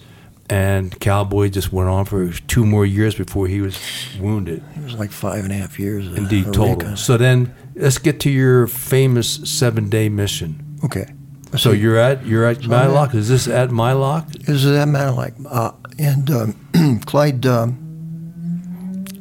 and 0.49 0.97
Cowboy 0.99 1.49
just 1.49 1.73
went 1.73 1.89
on 1.89 2.05
for 2.05 2.31
two 2.31 2.65
more 2.65 2.85
years 2.85 3.15
before 3.15 3.47
he 3.47 3.61
was 3.61 3.77
wounded. 4.19 4.63
It 4.75 4.83
was 4.83 4.93
like 4.93 5.11
five 5.11 5.43
and 5.43 5.51
a 5.51 5.55
half 5.55 5.79
years. 5.79 6.07
of 6.07 6.17
Indeed, 6.17 6.45
total. 6.45 6.67
Eureka. 6.67 6.97
So 6.97 7.17
then 7.17 7.53
let's 7.75 7.97
get 7.97 8.19
to 8.21 8.29
your 8.29 8.67
famous 8.67 9.35
seven 9.49 9.89
day 9.89 10.09
mission. 10.09 10.79
Okay. 10.83 11.05
So 11.57 11.71
you're 11.71 11.97
at 11.97 12.25
you're 12.25 12.45
at 12.45 12.65
Mai 12.65 12.87
Loc. 12.87 13.13
Is 13.13 13.29
this 13.29 13.47
at 13.47 13.71
Mai 13.71 13.93
Loc? 13.93 14.25
Is 14.47 14.65
that 14.65 14.87
matter 14.87 15.11
like 15.11 15.33
uh, 15.49 15.71
and 15.97 16.29
um, 16.29 16.99
Clyde 17.05 17.45
um, 17.45 17.83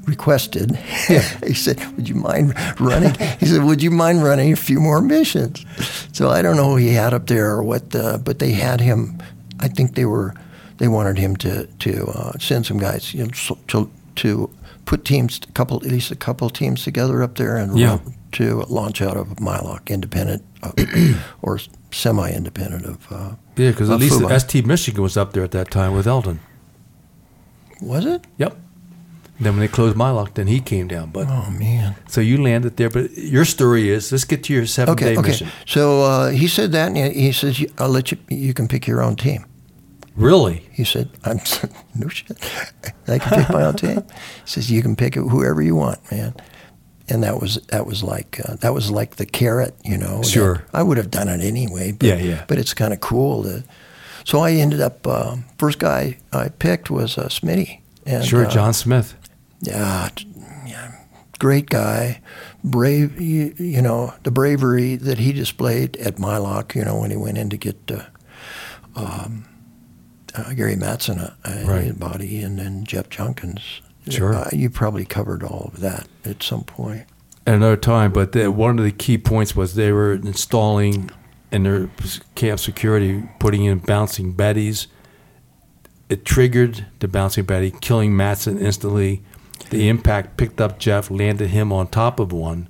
requested. 0.06 0.76
he 1.46 1.54
said, 1.54 1.80
"Would 1.96 2.08
you 2.08 2.14
mind 2.14 2.54
running?" 2.80 3.14
He 3.40 3.46
said, 3.46 3.64
"Would 3.64 3.82
you 3.82 3.90
mind 3.90 4.24
running 4.24 4.52
a 4.52 4.56
few 4.56 4.80
more 4.80 5.00
missions?" 5.00 5.64
So 6.12 6.30
I 6.30 6.42
don't 6.42 6.56
know 6.56 6.70
who 6.70 6.76
he 6.76 6.94
had 6.94 7.14
up 7.14 7.26
there 7.26 7.50
or 7.50 7.62
what, 7.62 7.94
uh, 7.94 8.18
but 8.18 8.38
they 8.38 8.52
had 8.52 8.80
him. 8.80 9.18
I 9.60 9.68
think 9.68 9.94
they 9.94 10.04
were 10.04 10.34
they 10.78 10.88
wanted 10.88 11.18
him 11.18 11.36
to 11.36 11.66
to 11.66 12.06
uh, 12.08 12.32
send 12.38 12.66
some 12.66 12.78
guys, 12.78 13.12
you 13.14 13.24
know, 13.24 13.56
to 13.68 13.88
to 14.16 14.50
put 14.84 15.04
teams, 15.04 15.40
a 15.48 15.52
couple 15.52 15.76
at 15.76 15.90
least 15.92 16.10
a 16.12 16.16
couple 16.16 16.48
teams 16.50 16.84
together 16.84 17.22
up 17.22 17.34
there 17.34 17.56
and 17.56 17.78
Yeah. 17.78 17.88
run- 17.88 18.14
to 18.32 18.64
launch 18.68 19.00
out 19.02 19.16
of 19.16 19.40
Mai 19.40 19.58
Loc, 19.60 19.90
independent 19.90 20.42
uh, 20.62 20.72
or 21.42 21.58
semi-independent 21.90 22.84
of. 22.84 22.98
Uh, 23.10 23.30
Yeah, 23.56 23.70
because 23.70 23.88
at 23.90 23.98
least. 24.00 24.20
ST 24.40 24.66
Michigan 24.66 25.02
was 25.02 25.16
up 25.16 25.32
there 25.32 25.44
at 25.44 25.50
that 25.52 25.70
time 25.70 25.94
with 25.96 26.06
Eldon. 26.06 26.38
was 27.80 28.04
it? 28.06 28.24
Yep. 28.38 28.56
Then 29.40 29.52
when 29.52 29.60
they 29.60 29.68
closed 29.68 29.96
Mai 29.96 30.10
Loc, 30.10 30.34
then 30.34 30.46
he 30.46 30.60
came 30.60 30.88
down. 30.88 31.10
But 31.10 31.28
Oh 31.28 31.50
man. 31.50 31.94
so 32.08 32.20
you 32.20 32.42
landed 32.42 32.76
there. 32.76 32.88
But 32.90 33.10
your 33.16 33.44
story 33.44 33.90
is 33.90 34.10
let's 34.12 34.24
get 34.24 34.42
to 34.44 34.52
your 34.54 34.66
seven 34.66 34.92
Okay, 34.92 35.14
day 35.14 35.16
okay. 35.18 35.28
mission. 35.28 35.48
So 35.66 36.02
uh, 36.02 36.30
he 36.30 36.48
said 36.48 36.72
that, 36.72 36.88
and 36.96 36.96
he 37.14 37.32
says, 37.32 37.62
"I'll 37.78 37.90
let 37.92 38.10
you. 38.10 38.18
You 38.30 38.54
can 38.54 38.66
pick 38.68 38.86
your 38.86 39.02
own 39.02 39.14
team." 39.16 39.44
Really? 40.16 40.66
He 40.72 40.84
said, 40.84 41.10
"I'm 41.24 41.40
no 41.94 42.08
shit. 42.08 42.38
I 43.06 43.18
can 43.18 43.44
pick 43.44 43.50
my 43.52 43.64
own 43.64 43.74
team." 43.76 43.96
He 44.02 44.46
says, 44.46 44.70
"You 44.70 44.82
can 44.82 44.96
pick 44.96 45.14
whoever 45.14 45.60
you 45.62 45.76
want, 45.76 46.00
man." 46.10 46.34
And 47.08 47.22
that 47.22 47.40
was 47.40 47.56
that 47.68 47.86
was 47.86 48.02
like 48.02 48.40
uh, 48.48 48.56
that 48.56 48.74
was 48.74 48.90
like 48.90 49.16
the 49.16 49.26
carrot, 49.26 49.74
you 49.84 49.96
know. 49.96 50.22
Sure. 50.22 50.64
I 50.72 50.82
would 50.82 50.96
have 50.96 51.10
done 51.10 51.28
it 51.28 51.40
anyway. 51.40 51.92
But, 51.92 52.06
Yeah, 52.08 52.16
yeah. 52.16 52.44
But 52.48 52.58
it's 52.58 52.74
kind 52.74 52.92
of 52.92 53.00
cool. 53.00 53.42
To, 53.44 53.62
so 54.24 54.40
I 54.40 54.52
ended 54.52 54.80
up 54.80 55.06
uh, 55.06 55.36
first 55.58 55.78
guy 55.78 56.18
I 56.32 56.48
picked 56.48 56.90
was 56.90 57.16
uh, 57.18 57.26
Smitty. 57.28 57.80
And, 58.04 58.24
Sure, 58.24 58.46
uh, 58.46 58.50
John 58.50 58.72
Smith. 58.72 59.14
yeah, 59.60 60.08
yeah, 60.66 60.92
great 61.38 61.68
guy, 61.70 62.20
brave. 62.64 63.20
You, 63.20 63.54
you 63.58 63.82
know 63.82 64.14
the 64.24 64.30
bravery 64.32 64.96
that 64.96 65.18
he 65.18 65.32
displayed 65.32 65.96
at 65.98 66.18
Mai 66.18 66.38
Loc. 66.38 66.74
You 66.74 66.84
know 66.84 66.98
when 66.98 67.10
he 67.10 67.16
went 67.16 67.38
in 67.38 67.50
to 67.50 67.56
get 67.56 67.76
uh, 67.90 68.02
um, 68.96 69.44
uh, 70.36 70.52
Gary 70.54 70.76
Matson 70.76 71.18
a 71.18 71.64
Right. 71.64 71.98
body, 71.98 72.40
and 72.40 72.58
then 72.58 72.84
Jeff 72.84 73.08
Junkins. 73.08 73.80
Sure. 74.08 74.34
uh, 74.34 74.48
you 74.52 74.70
probably 74.70 75.04
covered 75.04 75.42
all 75.42 75.70
of 75.74 75.80
that 75.80 76.06
at 76.24 76.40
some 76.42 76.62
point. 76.62 77.04
at 77.46 77.54
another 77.54 77.76
time. 77.76 78.12
But 78.12 78.32
the, 78.32 78.50
one 78.52 78.78
of 78.78 78.84
the 78.84 78.92
key 78.92 79.18
points 79.18 79.56
was 79.56 79.74
they 79.74 79.90
were 79.92 80.12
installing 80.14 81.10
in 81.50 81.62
their 81.64 81.88
camp 82.36 82.60
security, 82.60 83.28
putting 83.40 83.64
in 83.64 83.78
bouncing 83.78 84.34
betties. 84.34 84.86
It 86.08 86.24
triggered 86.24 86.86
the 87.00 87.08
bouncing 87.08 87.44
betty, 87.44 87.72
killing 87.80 88.16
Matson 88.16 88.58
instantly. 88.58 89.22
The 89.70 89.88
impact 89.88 90.36
picked 90.36 90.60
up 90.60 90.78
Jeff, 90.78 91.10
landed 91.10 91.50
him 91.50 91.72
on 91.72 91.88
top 91.88 92.20
of 92.20 92.32
one. 92.32 92.68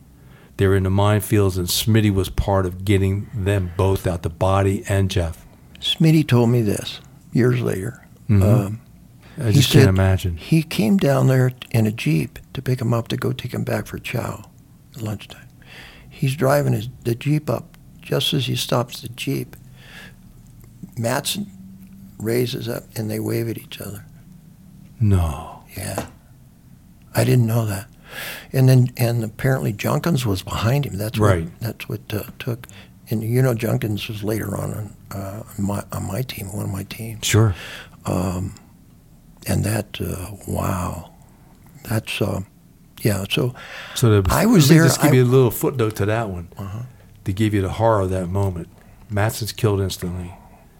They 0.56 0.66
were 0.66 0.76
in 0.76 0.84
the 0.84 0.90
minefields, 0.90 1.58
and 1.58 1.68
Smitty 1.68 2.10
was 2.14 2.30
part 2.30 2.64
of 2.64 2.84
getting 2.86 3.28
them 3.34 3.72
both 3.76 4.06
out, 4.06 4.22
the 4.22 4.30
body 4.30 4.84
and 4.88 5.10
Jeff. 5.10 5.44
Smitty 5.80 6.26
told 6.26 6.48
me 6.48 6.62
this 6.62 7.00
years 7.36 7.60
later. 7.60 8.06
Mhm. 8.28 8.42
Um, 8.42 8.80
I 9.38 9.52
just 9.52 9.70
can't 9.70 9.88
imagine. 9.88 10.36
He 10.36 10.62
came 10.62 10.96
down 10.96 11.26
there 11.26 11.52
in 11.70 11.86
a 11.86 11.92
jeep 11.92 12.38
to 12.54 12.62
pick 12.62 12.80
him 12.80 12.94
up 12.94 13.08
to 13.08 13.16
go 13.16 13.32
take 13.32 13.52
him 13.52 13.64
back 13.64 13.86
for 13.86 13.98
chow 13.98 14.50
at 14.96 15.02
lunchtime. 15.02 15.46
He's 16.08 16.34
driving 16.34 16.72
his 16.72 16.88
the 17.04 17.14
jeep 17.14 17.50
up. 17.50 17.76
Just 18.00 18.32
as 18.32 18.46
he 18.46 18.54
stops 18.56 19.00
the 19.02 19.08
jeep, 19.10 19.56
Matson 20.96 21.50
raises 22.18 22.68
up 22.68 22.84
and 22.96 23.10
they 23.10 23.20
wave 23.20 23.48
at 23.48 23.58
each 23.58 23.80
other. 23.80 24.04
No. 25.00 25.64
Yeah, 25.76 26.06
I 27.14 27.24
didn't 27.24 27.46
know 27.46 27.66
that. 27.66 27.88
And 28.52 28.68
then 28.68 28.88
and 28.96 29.22
apparently 29.22 29.72
Junkins 29.72 30.24
was 30.24 30.42
behind 30.42 30.86
him. 30.86 30.96
That's 30.96 31.18
Right. 31.18 31.44
What, 31.44 31.60
that's 31.60 31.88
what 31.88 32.00
uh, 32.14 32.22
took. 32.38 32.66
And 33.08 33.22
you 33.22 33.40
know 33.42 33.54
Junkins 33.54 34.08
was 34.08 34.24
later 34.24 34.56
on 34.56 34.72
on, 34.74 34.96
uh, 35.12 35.42
on 35.58 35.64
my 35.64 35.82
on 35.92 36.06
my 36.06 36.22
team, 36.22 36.52
one 36.52 36.64
of 36.64 36.70
my 36.72 36.82
teams. 36.84 37.24
Sure. 37.24 37.54
Um, 38.04 38.54
and 39.48 39.64
that, 39.64 40.00
uh, 40.00 40.32
wow, 40.48 41.12
that's, 41.88 42.20
uh, 42.20 42.40
yeah. 43.02 43.24
So 43.30 43.54
So 43.94 44.20
the, 44.22 44.32
I 44.34 44.46
was 44.46 44.68
there- 44.68 44.84
Just 44.84 45.00
give 45.02 45.12
I- 45.12 45.14
you 45.16 45.22
a 45.22 45.24
little 45.24 45.50
footnote 45.52 45.94
to 45.96 46.06
that 46.06 46.28
one 46.30 46.48
Uh-huh. 46.58 46.80
to 47.24 47.32
give 47.32 47.54
you 47.54 47.62
the 47.62 47.68
horror 47.70 48.02
of 48.02 48.10
that 48.10 48.28
moment. 48.28 48.68
Matson's 49.08 49.52
killed 49.52 49.80
instantly. 49.80 50.34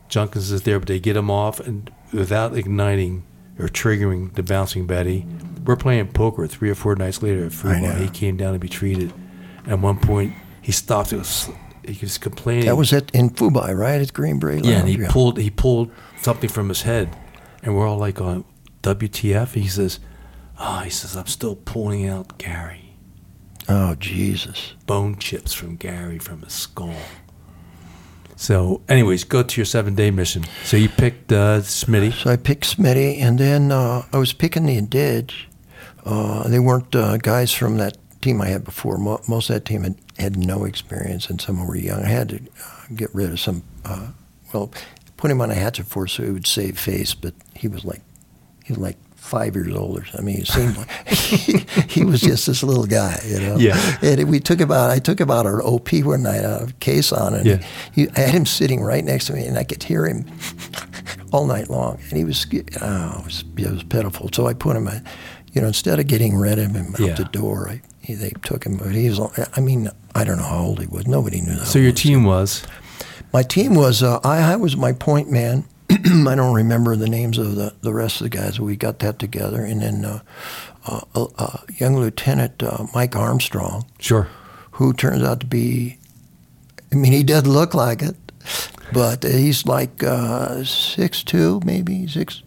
Junkins 0.09 0.51
is 0.51 0.63
there, 0.63 0.79
but 0.81 0.89
they 0.89 0.99
get 0.99 1.17
him 1.17 1.31
off, 1.31 1.61
and 1.61 1.91
without 2.13 2.57
igniting 2.57 3.23
or 3.59 3.69
triggering 3.69 4.35
the 4.35 4.43
bouncing 4.43 4.87
Betty, 4.87 5.27
we're 5.65 5.77
playing 5.77 6.09
poker 6.09 6.47
three 6.49 6.71
or 6.71 6.75
four 6.75 6.95
nights 6.97 7.23
later 7.23 7.47
at 7.47 7.99
He 8.01 8.09
came 8.09 8.37
down 8.37 8.53
to 8.53 8.59
be 8.59 8.69
treated. 8.69 9.13
At 9.67 9.79
one 9.81 9.99
point, 9.99 10.33
he 10.61 10.73
stopped. 10.73 11.13
It 11.13 11.19
was, 11.19 11.49
he 11.89 12.05
was 12.05 12.19
complaining. 12.19 12.67
that 12.67 12.77
was 12.77 12.93
at 12.93 13.11
in 13.15 13.31
Phu 13.31 13.53
Bai, 13.53 13.73
right 13.73 14.01
at 14.01 14.13
Green 14.13 14.39
Beret. 14.39 14.65
yeah, 14.65 14.79
and 14.81 14.89
he 14.89 14.97
Lounge, 14.97 15.11
pulled 15.13 15.39
he 15.39 15.51
pulled 15.51 15.91
something 16.21 16.49
from 16.51 16.69
his 16.69 16.83
head, 16.83 17.15
and 17.63 17.75
we're 17.77 17.87
all 17.87 17.99
like 17.99 18.21
on 18.21 18.45
WTF. 18.83 19.53
He 19.55 19.69
says, 19.69 19.99
"Ah," 20.59 20.83
he 20.85 20.91
says, 20.91 21.17
"I'm 21.17 21.27
still 21.27 21.57
pulling 21.57 22.07
out 22.09 22.39
Gary." 22.39 22.97
Oh 23.69 23.95
Jesus! 23.97 24.75
bone 24.87 25.17
chips 25.17 25.53
from 25.53 25.77
Gary 25.77 26.19
from 26.19 26.43
his 26.43 26.53
skull. 26.53 26.95
So, 28.39 28.83
anyways, 28.89 29.25
go 29.25 29.43
to 29.43 29.61
your 29.61 29.65
seven 29.65 29.95
day 29.95 30.11
mission. 30.11 30.45
So 30.65 30.77
you 30.77 30.89
picked 30.91 31.33
uh, 31.33 31.61
Smitty. 31.61 32.13
So 32.13 32.31
I 32.31 32.37
picked 32.37 32.77
Smitty, 32.77 33.19
and 33.19 33.39
then 33.39 33.73
uh, 33.73 34.05
I 34.13 34.19
was 34.19 34.33
picking 34.35 34.67
the 34.67 34.81
indig. 34.81 35.33
Uh, 36.05 36.47
they 36.49 36.59
weren't 36.59 36.95
uh, 36.95 37.17
guys 37.17 37.51
from 37.53 37.79
that 37.79 37.97
team 38.21 38.41
I 38.43 38.49
had 38.49 38.63
before. 38.63 38.99
Most 38.99 39.49
of 39.51 39.55
that 39.55 39.65
team 39.65 39.83
had, 39.85 39.97
had 40.19 40.37
no 40.37 40.65
experience, 40.65 41.29
and 41.31 41.41
some 41.41 41.65
were 41.67 41.77
young. 41.77 42.03
I 42.05 42.09
had 42.09 42.29
to 42.31 42.37
uh, 42.37 42.85
get 42.95 43.15
rid 43.15 43.31
of 43.31 43.41
some. 43.41 43.63
Uh, 43.85 44.09
well, 44.53 44.71
put 45.17 45.31
him 45.31 45.41
on 45.41 45.51
a 45.51 45.55
hatchet 45.55 45.87
force 45.87 46.13
so 46.15 46.23
he 46.25 46.31
would 46.31 46.47
save 46.47 46.79
face, 46.79 47.15
but 47.15 47.35
he 47.55 47.69
was 47.69 47.85
like 47.85 48.03
he 48.65 48.73
was 48.73 48.81
like 48.81 48.97
five 49.17 49.57
years 49.57 49.75
old 49.75 49.99
or 49.99 50.05
something. 50.05 50.21
I 50.21 50.25
mean, 50.25 50.41
it 50.43 50.47
seemed 50.47 50.77
like 50.77 50.91
he, 51.09 51.59
he 51.89 52.05
was 52.05 52.21
just 52.21 52.47
this 52.47 52.63
little 52.63 52.87
guy, 52.87 53.21
you 53.27 53.41
know. 53.41 53.57
Yeah. 53.57 53.99
And 54.03 54.29
we 54.31 54.39
took 54.41 54.61
about 54.61 54.91
I 54.91 54.99
took 55.01 55.21
about 55.21 55.47
our 55.47 55.63
OP 55.65 55.93
one 56.05 56.23
night 56.23 56.45
out 56.45 56.63
of 56.63 56.79
Khe 56.81 56.99
Sanh, 57.01 57.35
and 57.35 57.47
Yeah. 57.47 57.67
he, 57.93 58.09
I 58.17 58.21
had 58.21 58.31
him 58.31 58.47
sitting 58.47 58.83
right 58.83 59.05
next 59.05 59.27
to 59.27 59.33
me, 59.33 59.45
and 59.47 59.59
I 59.59 59.65
could 59.65 59.83
hear 59.83 60.07
him 60.07 60.27
all 61.33 61.47
night 61.47 61.69
long, 61.71 61.99
and 62.09 62.17
he 62.17 62.25
was 62.25 62.47
oh, 62.81 63.17
it 63.21 63.25
was, 63.25 63.45
it 63.57 63.71
was 63.71 63.83
pitiful. 63.85 64.31
So 64.33 64.47
I 64.47 64.55
put 64.55 64.77
him, 64.77 64.87
uh, 64.87 65.01
you 65.53 65.61
know, 65.61 65.67
instead 65.67 65.99
of 65.99 66.07
getting 66.07 66.37
rid 66.37 66.59
of 66.59 66.71
him 66.75 66.95
Yeah. 66.99 67.11
out 67.13 67.17
the 67.17 67.25
door, 67.25 67.69
I, 67.69 67.83
he, 68.07 68.15
they 68.15 68.31
took 68.43 68.65
him. 68.65 68.77
But 68.77 68.93
he 68.93 69.09
was, 69.09 69.21
I 69.55 69.61
mean, 69.61 69.91
I 70.15 70.23
don't 70.23 70.39
know 70.39 70.45
how 70.45 70.63
old 70.63 70.81
he 70.81 70.87
was. 70.87 71.07
Nobody 71.07 71.41
knew 71.41 71.57
that. 71.57 71.67
So 71.67 71.79
your 71.81 71.93
team 71.93 72.25
was 72.25 72.65
My 73.33 73.43
team 73.43 73.75
was 73.75 74.03
uh, 74.03 74.21
I, 74.23 74.53
I 74.53 74.57
was 74.57 74.77
my 74.77 74.93
point 74.93 75.31
man. 75.31 75.65
I 75.91 76.35
don't 76.35 76.55
remember 76.55 76.97
the 76.97 77.09
names 77.09 77.37
of 77.39 77.57
the, 77.57 77.75
the 77.81 77.93
rest 77.93 78.21
of 78.21 78.31
the 78.31 78.37
guys. 78.37 78.61
We 78.61 78.77
got 78.77 79.01
that 79.01 79.19
together, 79.19 79.63
and 79.65 79.83
then 79.83 80.05
uh, 80.05 80.21
uh, 80.87 81.01
uh, 81.15 81.59
young 81.79 81.97
Lieutenant 81.97 82.63
uh, 82.63 82.87
Mike 82.95 83.15
Armstrong, 83.17 83.87
sure. 83.99 84.29
who 84.73 84.93
turns 84.93 85.23
out 85.23 85.41
to 85.41 85.47
be. 85.47 85.99
I 86.93 86.95
mean, 86.95 87.13
he 87.13 87.25
doesn't 87.25 87.51
look 87.51 87.75
like 87.75 88.03
it, 88.03 88.17
but 88.93 89.23
he's 89.25 89.67
like 89.67 90.03
uh, 90.03 90.65
six 90.65 91.23
two, 91.23 91.61
maybe 91.65 92.07
six. 92.07 92.43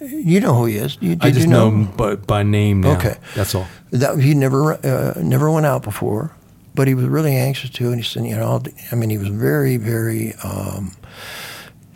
You 0.00 0.40
know 0.40 0.54
who 0.54 0.66
he 0.66 0.76
is? 0.76 0.96
You, 1.00 1.16
I 1.20 1.30
just 1.30 1.42
you 1.42 1.46
know 1.46 1.70
know 1.70 1.76
him 1.76 1.96
by, 1.96 2.14
by 2.16 2.42
name 2.42 2.80
now. 2.80 2.96
Okay. 2.96 3.16
that's 3.34 3.54
all. 3.54 3.66
that 3.90 4.18
he 4.18 4.34
never 4.34 4.74
uh, 4.74 5.20
never 5.20 5.50
went 5.50 5.66
out 5.66 5.82
before, 5.82 6.32
but 6.74 6.88
he 6.88 6.94
was 6.94 7.06
really 7.06 7.36
anxious 7.36 7.70
to, 7.70 7.88
and 7.88 7.96
he 7.96 8.02
said, 8.02 8.24
you 8.24 8.36
know, 8.36 8.62
I'll, 8.92 8.96
mean, 8.96 9.10
he 9.10 9.18
was 9.18 9.28
very 9.28 9.76
very. 9.76 10.34
Um, 10.44 10.96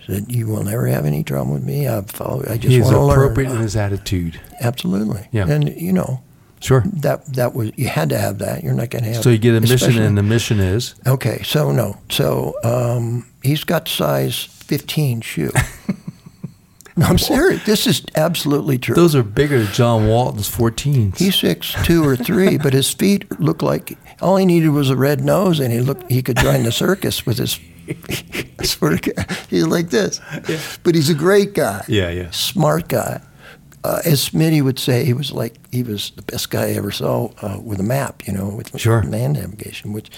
said, 0.07 0.31
"You 0.31 0.47
will 0.47 0.65
never 0.65 0.87
have 0.87 1.05
any 1.07 1.25
trouble 1.25 1.55
with 1.55 1.65
me. 1.65 1.89
I 1.89 2.03
follow. 2.03 2.43
I 2.49 2.57
just 2.57 2.69
He's 2.69 2.85
want 2.85 2.95
to 2.95 3.01
learn." 3.01 3.19
appropriate 3.19 3.51
in 3.51 3.59
his 3.59 3.77
attitude. 3.77 4.41
Absolutely. 4.61 5.29
Yeah. 5.33 5.49
And 5.49 5.75
you 5.81 5.93
know 5.93 6.23
Sure. 6.61 6.83
that 6.95 7.27
that 7.35 7.55
was 7.55 7.73
you 7.77 7.89
had 7.89 8.09
to 8.11 8.19
have 8.19 8.39
that. 8.39 8.65
You're 8.65 8.73
not 8.73 8.91
going 8.91 9.05
to 9.05 9.11
have. 9.13 9.23
So 9.23 9.31
you 9.31 9.39
get 9.39 9.55
a 9.55 9.61
mission, 9.61 10.01
and 10.01 10.17
the 10.17 10.23
mission 10.23 10.61
is 10.61 10.95
Okay, 11.07 11.43
so 11.43 11.73
no, 11.73 11.99
so 12.09 12.55
um, 12.65 13.27
he's 13.43 13.65
got 13.65 13.87
size 13.89 14.45
15 14.45 15.21
shoe. 15.21 15.51
no, 16.97 17.07
I'm 17.07 17.19
serious. 17.19 17.65
This 17.65 17.87
is 17.87 18.03
absolutely 18.15 18.79
true. 18.79 18.95
those 18.95 19.15
are 19.15 19.23
bigger 19.23 19.63
than 19.65 19.73
John 19.73 20.07
Walton's 20.09 20.49
14s. 20.51 21.19
He's 21.19 21.35
six 21.37 21.75
two 21.85 22.05
or 22.07 22.17
three, 22.17 22.57
but 22.59 22.73
his 22.73 22.93
feet 22.93 23.41
look 23.41 23.63
like 23.63 23.99
all 24.21 24.37
he 24.37 24.47
needed 24.47 24.69
was 24.71 24.91
a 24.91 24.97
red 24.97 25.21
nose, 25.25 25.61
and 25.61 25.73
he 25.73 25.81
looked 25.81 26.11
he 26.11 26.23
could 26.23 26.37
join 26.37 26.63
the 26.63 26.73
circus 26.73 27.27
with 27.27 27.39
his 27.39 27.59
I 27.89 28.65
swear 28.65 28.97
to 28.97 29.13
God, 29.13 29.31
he's 29.51 29.67
like 29.67 29.91
this. 29.91 30.21
But 30.85 30.95
he's 30.95 31.11
a 31.11 31.15
great 31.15 31.53
guy. 31.55 31.85
Yeah, 31.89 32.11
yeah. 32.11 32.31
Smart 32.31 32.89
guy. 32.89 33.21
Uh, 33.83 34.01
as 34.07 34.31
Smitty 34.31 34.63
would 34.63 34.79
say, 34.79 35.05
he 35.05 35.13
was 35.13 35.31
like 35.33 35.57
he 35.71 35.83
was 35.83 36.13
the 36.17 36.23
best 36.23 36.49
guy 36.51 36.69
I 36.69 36.73
ever 36.73 36.91
saw 36.91 37.27
uh, 37.43 37.59
with 37.63 37.81
a 37.81 37.83
map, 37.83 38.27
you 38.27 38.33
know, 38.33 38.49
with 38.49 38.79
Sure. 38.81 39.03
land 39.03 39.35
navigation, 39.35 39.93
which 39.93 40.09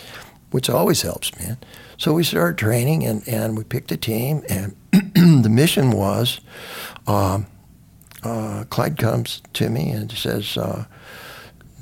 which 0.53 0.71
always 0.71 1.03
helps, 1.03 1.37
man. 1.41 1.57
So 1.99 2.13
we 2.13 2.25
started 2.25 2.59
training, 2.59 3.05
and, 3.05 3.27
and 3.29 3.57
we 3.57 3.65
picked 3.65 3.91
a 3.93 3.97
team, 3.97 4.43
and 4.49 4.77
the 4.93 5.49
mission 5.51 5.91
was, 5.93 6.41
um, 7.07 7.47
uh, 8.23 8.65
Clyde 8.71 8.99
comes 8.99 9.41
to 9.55 9.71
me 9.71 9.91
and 9.91 10.11
says, 10.13 10.57
uh, 10.57 10.85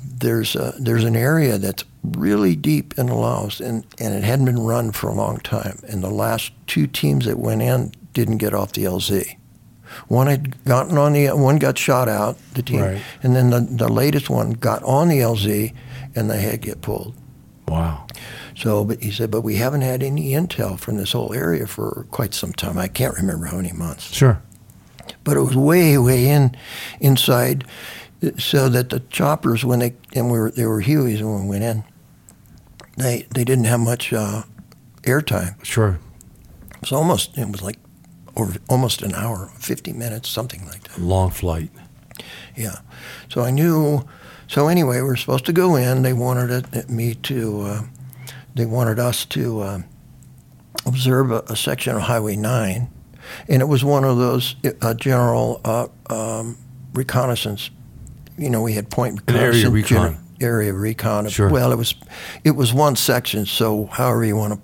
"There's 0.03 0.55
a, 0.55 0.73
there's 0.79 1.03
an 1.03 1.15
area 1.15 1.57
that's 1.57 1.83
really 2.03 2.55
deep 2.55 2.97
in 2.97 3.07
Laos, 3.07 3.59
and, 3.59 3.85
and 3.99 4.13
it 4.13 4.23
hadn't 4.23 4.45
been 4.45 4.59
run 4.59 4.91
for 4.91 5.09
a 5.09 5.13
long 5.13 5.37
time, 5.39 5.79
and 5.87 6.03
the 6.03 6.09
last 6.09 6.51
two 6.67 6.87
teams 6.87 7.25
that 7.25 7.39
went 7.39 7.61
in 7.61 7.91
didn't 8.13 8.37
get 8.37 8.53
off 8.53 8.71
the 8.73 8.83
LZ." 8.83 9.37
One 10.07 10.27
had 10.27 10.63
gotten 10.65 10.97
on 10.97 11.13
the 11.13 11.27
one 11.29 11.57
got 11.57 11.77
shot 11.77 12.09
out 12.09 12.37
the 12.53 12.61
team, 12.63 12.81
Right. 12.81 13.01
and 13.21 13.35
then 13.35 13.49
the, 13.51 13.59
the 13.61 13.87
latest 13.87 14.29
one 14.29 14.51
got 14.51 14.81
on 14.83 15.09
the 15.09 15.19
LZ, 15.19 15.73
and 16.15 16.29
they 16.29 16.41
had 16.41 16.61
get 16.61 16.81
pulled. 16.81 17.13
Wow. 17.67 18.05
So, 18.55 18.85
but 18.85 19.03
he 19.03 19.11
said, 19.11 19.31
but 19.31 19.41
we 19.41 19.55
haven't 19.55 19.81
had 19.81 20.01
any 20.01 20.31
intel 20.31 20.79
from 20.79 20.95
this 20.97 21.11
whole 21.11 21.33
area 21.33 21.67
for 21.67 22.05
quite 22.11 22.33
some 22.33 22.53
time. 22.53 22.77
I 22.77 22.87
can't 22.87 23.15
remember 23.15 23.47
how 23.47 23.57
many 23.57 23.73
months, 23.73 24.13
Sure. 24.13 24.41
but 25.25 25.35
it 25.35 25.41
was 25.41 25.55
way, 25.57 25.97
way 25.97 26.27
in 26.29 26.55
inside, 27.01 27.65
so 28.37 28.69
that 28.69 28.89
the 28.91 29.01
choppers, 29.09 29.65
when 29.65 29.79
they 29.79 29.93
and 30.13 30.31
we 30.31 30.39
were 30.39 30.51
they 30.51 30.65
were 30.65 30.81
Hueys 30.81 31.21
when 31.21 31.43
we 31.43 31.49
went 31.49 31.63
in, 31.63 31.83
they 32.97 33.27
they 33.33 33.43
didn't 33.43 33.65
have 33.65 33.81
much 33.81 34.13
uh, 34.13 34.43
airtime. 35.03 35.63
Sure. 35.63 35.99
It 36.71 36.81
was 36.81 36.91
almost 36.93 37.37
it 37.37 37.49
was 37.49 37.61
like 37.61 37.77
over 38.37 38.57
almost 38.69 39.01
an 39.01 39.13
hour, 39.15 39.51
fifty 39.59 39.91
minutes, 39.91 40.29
something 40.29 40.65
like 40.65 40.83
that. 40.87 40.99
Long 41.01 41.29
flight. 41.29 41.71
Yeah. 42.55 42.77
So 43.29 43.41
I 43.41 43.51
knew. 43.51 44.05
So 44.47 44.67
anyway, 44.69 44.97
we 44.97 45.07
were 45.07 45.15
supposed 45.17 45.45
to 45.47 45.53
go 45.53 45.75
in. 45.75 46.03
They 46.03 46.13
wanted 46.13 46.73
it, 46.73 46.89
me 46.89 47.15
to. 47.15 47.61
Uh, 47.61 47.81
they 48.55 48.65
wanted 48.65 48.99
us 48.99 49.25
to 49.25 49.61
uh, 49.61 49.79
observe 50.85 51.31
a, 51.31 51.39
a 51.47 51.55
section 51.55 51.95
of 51.95 52.03
Highway 52.03 52.35
Nine, 52.35 52.89
and 53.47 53.61
it 53.61 53.65
was 53.65 53.83
one 53.83 54.03
of 54.03 54.17
those 54.17 54.55
uh, 54.81 54.93
general 54.93 55.61
uh, 55.63 55.87
um, 56.09 56.57
reconnaissance. 56.93 57.69
You 58.37 58.49
know, 58.49 58.61
we 58.61 58.73
had 58.73 58.89
point 58.89 59.21
area 59.29 59.69
reconnaissance, 59.69 59.73
recon. 59.73 60.13
gener- 60.13 60.43
area 60.43 60.73
recon. 60.73 61.29
Sure. 61.29 61.49
Well, 61.49 61.71
it 61.71 61.77
was 61.77 61.95
it 62.43 62.51
was 62.51 62.73
one 62.73 62.95
section. 62.95 63.45
So 63.45 63.85
however 63.87 64.25
you 64.25 64.35
want 64.35 64.53
to 64.53 64.59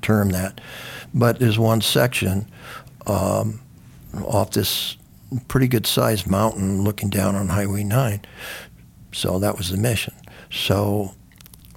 term 0.00 0.30
that, 0.30 0.60
but 1.14 1.38
there's 1.38 1.58
one 1.58 1.80
section 1.80 2.50
um, 3.06 3.60
off 4.24 4.50
this 4.50 4.96
pretty 5.48 5.68
good 5.68 5.86
sized 5.86 6.26
mountain 6.26 6.82
looking 6.82 7.08
down 7.08 7.34
on 7.34 7.48
Highway 7.48 7.84
9. 7.84 8.20
So 9.12 9.38
that 9.38 9.56
was 9.56 9.70
the 9.70 9.76
mission. 9.76 10.14
So 10.50 11.14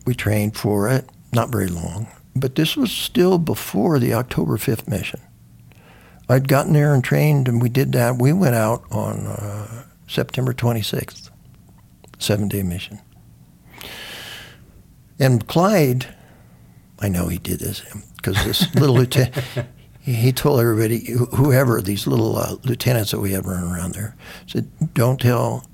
we 0.06 0.14
trained 0.14 0.58
for 0.58 0.90
it, 0.90 1.10
not 1.36 1.50
very 1.52 1.68
long, 1.68 2.08
but 2.36 2.56
this 2.56 2.76
was 2.76 2.92
still 2.92 3.38
before 3.38 4.00
the 4.00 4.14
October 4.14 4.58
5th 4.58 4.88
mission. 4.88 5.20
I'd 6.28 6.48
gotten 6.48 6.74
there 6.74 6.94
and 6.94 7.04
trained, 7.04 7.48
and 7.48 7.62
we 7.62 7.70
did 7.70 7.92
that. 7.92 8.16
We 8.18 8.34
went 8.34 8.56
out 8.56 8.84
on 8.90 9.28
uh, 9.28 9.84
September 10.08 10.54
26th, 10.54 11.30
seven 12.18 12.48
day 12.48 12.64
mission. 12.64 13.00
And 15.20 15.48
Clyde, 15.48 16.08
I 17.00 17.10
know 17.10 17.28
he 17.28 17.38
did 17.38 17.60
this 17.60 17.82
because 18.18 18.44
this 18.44 18.74
little 18.76 18.96
lieutenant, 18.96 19.36
he 20.02 20.32
told 20.32 20.60
everybody, 20.60 21.12
whoever 21.36 21.82
these 21.82 22.08
little 22.08 22.38
uh, 22.38 22.56
lieutenants 22.64 23.12
that 23.12 23.20
we 23.20 23.32
had 23.32 23.46
running 23.46 23.72
around 23.72 23.94
there, 23.94 24.16
said, 24.48 24.70
"Don't 24.94 25.20
tell." 25.20 25.66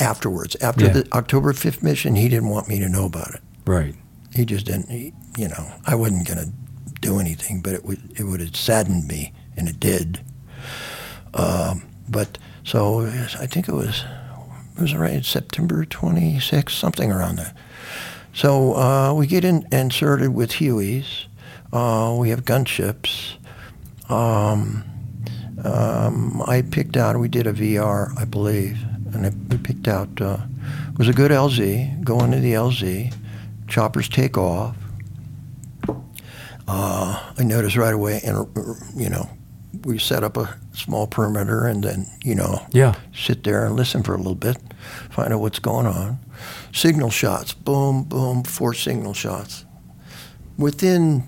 Afterwards, 0.00 0.56
after 0.62 0.86
Yeah. 0.86 0.92
the 0.92 1.08
October 1.12 1.52
fifth 1.52 1.82
mission, 1.82 2.14
he 2.16 2.26
didn't 2.30 2.48
want 2.48 2.68
me 2.68 2.78
to 2.78 2.88
know 2.88 3.04
about 3.04 3.34
it. 3.34 3.42
Right. 3.66 3.94
He 4.36 4.44
just 4.44 4.66
didn't. 4.66 4.90
He, 4.90 5.14
you 5.38 5.48
know, 5.48 5.72
I 5.86 5.94
wasn't 5.94 6.28
going 6.28 6.38
to 6.38 6.52
do 7.00 7.18
anything, 7.18 7.62
but 7.62 7.72
it 7.72 7.84
would 7.84 8.18
it 8.18 8.24
would 8.24 8.40
have 8.40 8.54
saddened 8.54 9.08
me, 9.08 9.32
and 9.56 9.68
it 9.68 9.80
did. 9.80 10.20
Um, 11.32 11.82
but 12.08 12.36
so 12.62 13.06
I 13.06 13.46
think 13.46 13.68
it 13.68 13.72
was 13.74 14.04
it 14.76 14.82
was 14.82 14.94
right 14.94 15.24
September 15.24 15.84
26, 15.86 16.74
something 16.74 17.10
around 17.10 17.36
that. 17.36 17.56
So 18.34 18.74
uh, 18.74 19.14
we 19.14 19.26
get 19.26 19.44
in, 19.44 19.66
inserted 19.72 20.34
with 20.34 20.52
Hueys. 20.52 21.24
Uh, 21.72 22.14
we 22.18 22.28
have 22.28 22.44
gunships. 22.44 23.36
Um, 24.10 24.84
um, 25.64 26.42
I 26.46 26.60
picked 26.60 26.98
out. 26.98 27.18
We 27.18 27.28
did 27.28 27.46
a 27.46 27.54
VR, 27.54 28.12
I 28.18 28.26
believe, 28.26 28.78
and 29.14 29.24
I, 29.26 29.30
we 29.48 29.56
picked 29.56 29.88
out. 29.88 30.20
Uh, 30.20 30.38
it 30.92 30.98
was 30.98 31.08
a 31.08 31.14
good 31.14 31.30
LZ. 31.30 32.04
Going 32.04 32.30
to 32.32 32.38
the 32.40 32.52
LZ. 32.52 33.14
Choppers 33.68 34.08
take 34.08 34.36
off. 34.38 34.76
Uh, 36.68 37.22
I 37.38 37.42
noticed 37.44 37.76
right 37.76 37.94
away, 37.94 38.20
and 38.24 38.46
you 38.96 39.08
know, 39.08 39.28
we 39.84 39.98
set 39.98 40.24
up 40.24 40.36
a 40.36 40.56
small 40.74 41.06
perimeter, 41.06 41.64
and 41.66 41.82
then 41.84 42.06
you 42.24 42.34
know, 42.34 42.66
Yeah. 42.72 42.94
sit 43.14 43.44
there 43.44 43.64
and 43.66 43.76
listen 43.76 44.02
for 44.02 44.14
a 44.14 44.18
little 44.18 44.34
bit, 44.34 44.56
find 45.10 45.32
out 45.32 45.40
what's 45.40 45.58
going 45.60 45.86
on. 45.86 46.18
Signal 46.72 47.10
shots, 47.10 47.54
boom, 47.54 48.02
boom, 48.04 48.42
four 48.42 48.74
signal 48.74 49.14
shots. 49.14 49.64
Within 50.58 51.24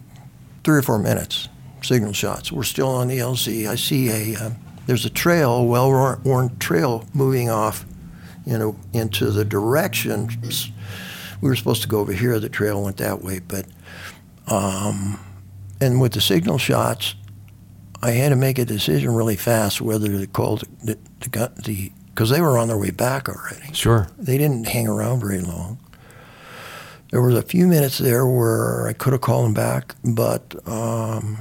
three 0.65 0.79
or 0.79 0.83
four 0.83 0.99
minutes, 0.99 1.49
signal 1.83 2.13
shots. 2.13 2.51
We're 2.51 2.65
still 2.65 2.89
on 2.89 3.09
the 3.09 3.19
LZ. 3.19 3.67
I 3.69 3.77
see 3.77 4.09
a 4.11 4.39
uh, 4.39 4.51
there's 4.87 5.05
a 5.05 5.11
trail, 5.11 5.67
well-worn 5.67 6.57
trail 6.59 7.05
moving 7.13 7.51
off, 7.51 7.85
you 8.47 8.57
know, 8.59 8.75
into 8.93 9.31
the 9.31 9.45
direction. 9.45 10.31
We 11.41 11.49
were 11.49 11.57
supposed 11.57 11.83
to 11.83 11.89
go 11.89 12.01
over 12.01 12.13
here. 12.13 12.39
The 12.41 12.49
trail 12.49 12.83
went 12.83 12.97
that 12.99 13.23
way, 13.23 13.39
but 13.41 13.67
um, 14.49 15.21
and 15.81 16.01
with 16.01 16.13
the 16.13 16.21
signal 16.21 16.59
shots, 16.59 17.15
I 18.03 18.13
had 18.13 18.31
to 18.31 18.37
make 18.37 18.59
a 18.59 18.65
decision 18.65 19.15
really 19.15 19.37
fast 19.37 19.81
whether 19.81 20.09
to 20.09 20.27
call 20.27 20.57
the 20.57 20.67
the, 20.85 20.99
the, 21.21 21.29
gun- 21.29 21.55
the 21.65 21.93
because 22.09 22.31
they 22.31 22.41
were 22.41 22.59
on 22.59 22.69
their 22.69 22.79
way 22.79 22.91
back 22.91 23.29
already. 23.29 23.73
Sure. 23.73 24.09
They 24.19 24.39
didn't 24.39 24.67
hang 24.67 24.89
around 24.89 25.21
very 25.21 25.41
long. 25.41 25.79
There 27.11 27.23
was 27.23 27.37
a 27.37 27.43
few 27.43 27.67
minutes 27.67 27.99
there 27.99 28.27
where 28.27 28.87
I 28.89 28.93
could 28.93 29.13
have 29.13 29.23
called 29.23 29.47
them 29.47 29.55
back, 29.55 29.95
but 30.05 30.55
um, 30.69 31.39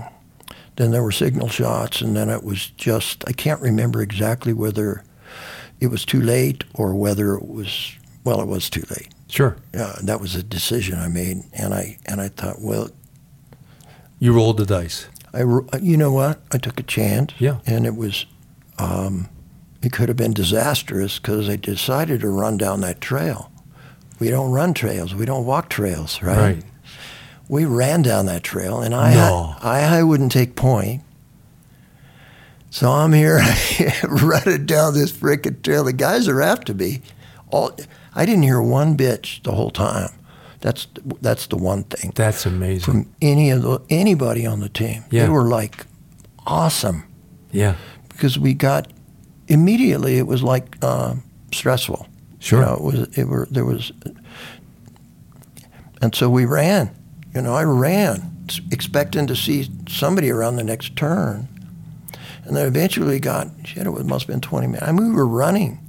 then 0.77 0.91
there 0.91 1.03
were 1.03 1.11
signal 1.11 1.49
shots, 1.49 2.01
and 2.01 2.15
then 2.15 2.29
it 2.29 2.43
was 2.43 2.67
just 2.77 3.23
I 3.27 3.33
can't 3.33 3.61
remember 3.61 4.01
exactly 4.01 4.53
whether 4.53 5.03
it 5.79 5.87
was 5.87 6.05
too 6.05 6.21
late 6.21 6.63
or 6.73 6.95
whether 6.95 7.33
it 7.33 7.45
was 7.45 7.95
well, 8.23 8.41
it 8.41 8.47
was 8.47 8.69
too 8.69 8.83
late. 8.89 9.09
Sure. 9.29 9.57
Uh, 9.77 9.95
that 10.03 10.21
was 10.21 10.35
a 10.35 10.43
decision 10.43 10.97
I 10.99 11.07
made, 11.09 11.43
and 11.53 11.73
I 11.73 11.97
and 12.05 12.21
I 12.21 12.29
thought, 12.29 12.61
well, 12.61 12.89
You 14.19 14.33
rolled 14.33 14.57
the 14.57 14.65
dice. 14.65 15.07
I, 15.33 15.41
you 15.81 15.97
know 15.97 16.11
what? 16.11 16.41
I 16.51 16.57
took 16.57 16.79
a 16.79 16.83
chance. 16.83 17.33
Yeah. 17.37 17.57
And 17.65 17.85
it 17.85 17.95
was, 17.95 18.25
um, 18.79 19.29
it 19.83 19.91
could 19.91 20.07
have 20.07 20.17
been 20.17 20.33
disastrous 20.33 21.19
because 21.19 21.47
they 21.47 21.57
decided 21.57 22.21
to 22.21 22.29
run 22.29 22.57
down 22.57 22.81
that 22.81 23.01
trail. 23.01 23.51
We 24.19 24.29
don't 24.29 24.51
run 24.51 24.73
trails. 24.73 25.13
We 25.13 25.25
don't 25.25 25.45
walk 25.45 25.69
trails, 25.69 26.23
right? 26.23 26.37
Right. 26.55 26.63
We 27.49 27.65
ran 27.65 28.01
down 28.01 28.25
that 28.25 28.41
trail, 28.43 28.81
and 28.81 28.95
I, 28.95 29.13
No. 29.13 29.55
I, 29.61 29.99
I 29.99 30.03
wouldn't 30.03 30.31
take 30.31 30.55
point. 30.55 31.03
So 32.69 32.89
I'm 32.91 33.13
here 33.13 33.39
running 34.09 34.65
down 34.65 34.93
this 34.93 35.11
freaking 35.11 35.61
trail. 35.61 35.83
The 35.83 35.93
guys 35.93 36.27
are 36.27 36.41
after 36.41 36.73
me. 36.73 37.01
All 37.49 37.71
I 38.13 38.25
didn't 38.25 38.43
hear 38.43 38.61
one 38.61 38.97
bitch 38.97 39.43
the 39.43 39.51
whole 39.53 39.71
time. 39.71 40.09
That's 40.59 40.87
that's 41.21 41.47
the 41.47 41.57
one 41.57 41.83
thing 41.83 42.11
That's 42.15 42.45
amazing. 42.45 42.81
from 42.81 43.15
any 43.21 43.51
of 43.51 43.61
the 43.61 43.79
anybody 43.89 44.45
on 44.45 44.59
the 44.59 44.69
team. 44.69 45.03
Yeah. 45.11 45.23
They 45.23 45.29
were 45.29 45.47
like 45.47 45.85
awesome 46.45 47.03
yeah. 47.51 47.75
because 48.09 48.39
we 48.39 48.53
got 48.53 48.91
immediately. 49.47 50.17
It 50.17 50.27
was 50.27 50.43
like 50.43 50.77
uh, 50.81 51.15
stressful. 51.53 52.07
Sure. 52.39 52.59
You 52.59 52.65
know, 52.65 52.73
it 52.73 52.81
was. 52.81 53.17
It 53.17 53.27
were 53.27 53.47
there 53.49 53.65
was, 53.65 53.91
and 56.01 56.13
so 56.13 56.29
we 56.29 56.45
ran. 56.45 56.91
You 57.33 57.41
know, 57.41 57.53
I 57.53 57.63
ran 57.63 58.47
expecting 58.71 59.27
to 59.27 59.35
see 59.35 59.69
somebody 59.89 60.29
around 60.29 60.55
the 60.55 60.63
next 60.63 60.95
turn, 60.95 61.47
and 62.45 62.55
then 62.55 62.67
eventually 62.67 63.19
got 63.19 63.47
shit. 63.63 63.85
It 63.85 63.89
was, 63.89 64.03
must 64.03 64.25
have 64.25 64.33
been 64.33 64.41
twenty 64.41 64.67
minutes. 64.67 64.87
I 64.87 64.91
mean, 64.91 65.09
we 65.09 65.15
were 65.15 65.27
running 65.27 65.79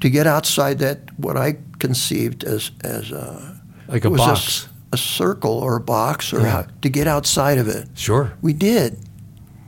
to 0.00 0.10
get 0.10 0.26
outside 0.26 0.78
that 0.80 0.98
what 1.18 1.36
I 1.36 1.56
conceived 1.78 2.44
as 2.44 2.70
as 2.82 3.10
a 3.10 3.60
Like 3.88 4.04
a 4.04 4.10
box. 4.10 4.40
s- 4.40 4.68
a 4.92 4.96
circle 4.96 5.52
or 5.52 5.76
a 5.76 5.80
box 5.80 6.32
or 6.32 6.40
Yeah. 6.40 6.66
to 6.82 6.88
get 6.88 7.06
outside 7.06 7.58
of 7.58 7.68
it. 7.68 7.88
Sure. 7.94 8.32
We 8.42 8.52
did. 8.52 8.98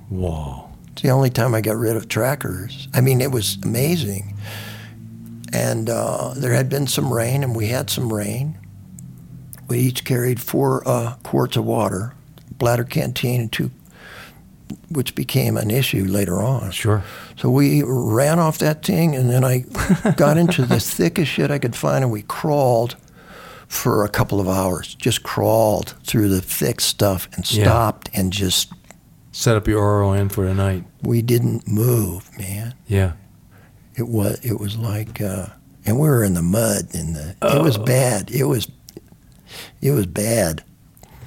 Whoa. 0.08 0.68
It's 0.92 1.02
the 1.02 1.10
only 1.10 1.30
time 1.30 1.54
I 1.54 1.60
got 1.60 1.76
rid 1.76 1.96
of 1.96 2.08
trackers. 2.08 2.88
I 2.94 3.00
mean, 3.00 3.20
it 3.20 3.30
was 3.32 3.58
amazing. 3.62 4.34
And 5.52 5.88
uh, 5.90 6.34
there 6.36 6.52
had 6.52 6.68
been 6.68 6.86
some 6.86 7.12
rain, 7.12 7.42
and 7.42 7.54
we 7.56 7.68
had 7.68 7.88
some 7.90 8.12
rain. 8.12 8.58
We 9.66 9.78
each 9.80 10.04
carried 10.04 10.40
four 10.40 10.86
uh, 10.86 11.14
quarts 11.22 11.56
of 11.56 11.64
water, 11.64 12.14
bladder 12.58 12.84
canteen 12.84 13.40
and 13.40 13.52
two, 13.52 13.70
which 14.90 15.14
became 15.14 15.56
an 15.56 15.70
issue 15.70 16.04
later 16.04 16.40
on. 16.40 16.70
Sure. 16.70 17.02
So 17.36 17.50
we 17.50 17.82
ran 17.84 18.38
off 18.38 18.58
that 18.58 18.84
thing, 18.84 19.14
and 19.16 19.30
then 19.30 19.44
I 19.44 19.64
got 20.16 20.36
into 20.42 20.64
the 20.64 20.80
thickest 20.80 21.30
shit 21.30 21.50
I 21.50 21.58
could 21.58 21.76
find, 21.76 22.02
and 22.04 22.12
we 22.12 22.22
crawled 22.22 22.96
for 23.66 24.04
a 24.04 24.08
couple 24.08 24.40
of 24.40 24.48
hours. 24.48 24.94
Just 24.94 25.22
crawled 25.22 25.94
through 26.04 26.28
the 26.28 26.40
thick 26.40 26.80
stuff 26.80 27.28
and 27.34 27.50
Yeah. 27.50 27.64
stopped 27.64 28.10
and 28.14 28.32
just 28.32 28.72
Set 29.30 29.56
up 29.56 29.68
your 29.68 30.00
RON 30.00 30.28
for 30.30 30.46
the 30.46 30.54
night. 30.54 30.84
we 31.02 31.22
didn't 31.22 31.68
move, 31.68 32.28
man. 32.38 32.74
Yeah. 32.86 33.12
It 33.94 34.08
was 34.08 34.38
it 34.44 34.58
was 34.58 34.76
like, 34.76 35.20
uh, 35.20 35.46
and 35.84 35.98
we 36.00 36.08
were 36.08 36.24
in 36.24 36.34
the 36.34 36.42
mud, 36.42 36.88
and 36.94 37.14
the 37.14 37.36
oh. 37.42 37.58
it 37.58 37.62
was 37.62 37.76
bad. 37.78 38.30
It 38.30 38.44
was 38.44 38.68
it 39.82 39.90
was 39.92 40.06
bad, 40.06 40.62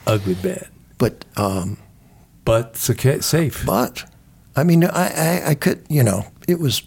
Ugly 0.08 0.36
bad. 0.36 0.68
but 0.98 1.26
um, 1.38 1.78
But 2.46 2.76
safe. 3.24 3.64
but 3.66 4.04
I 4.56 4.64
mean, 4.64 4.84
I, 4.84 5.08
I 5.10 5.50
I 5.52 5.56
could 5.56 5.86
you 5.90 6.04
know 6.04 6.26
it 6.48 6.60
was 6.60 6.84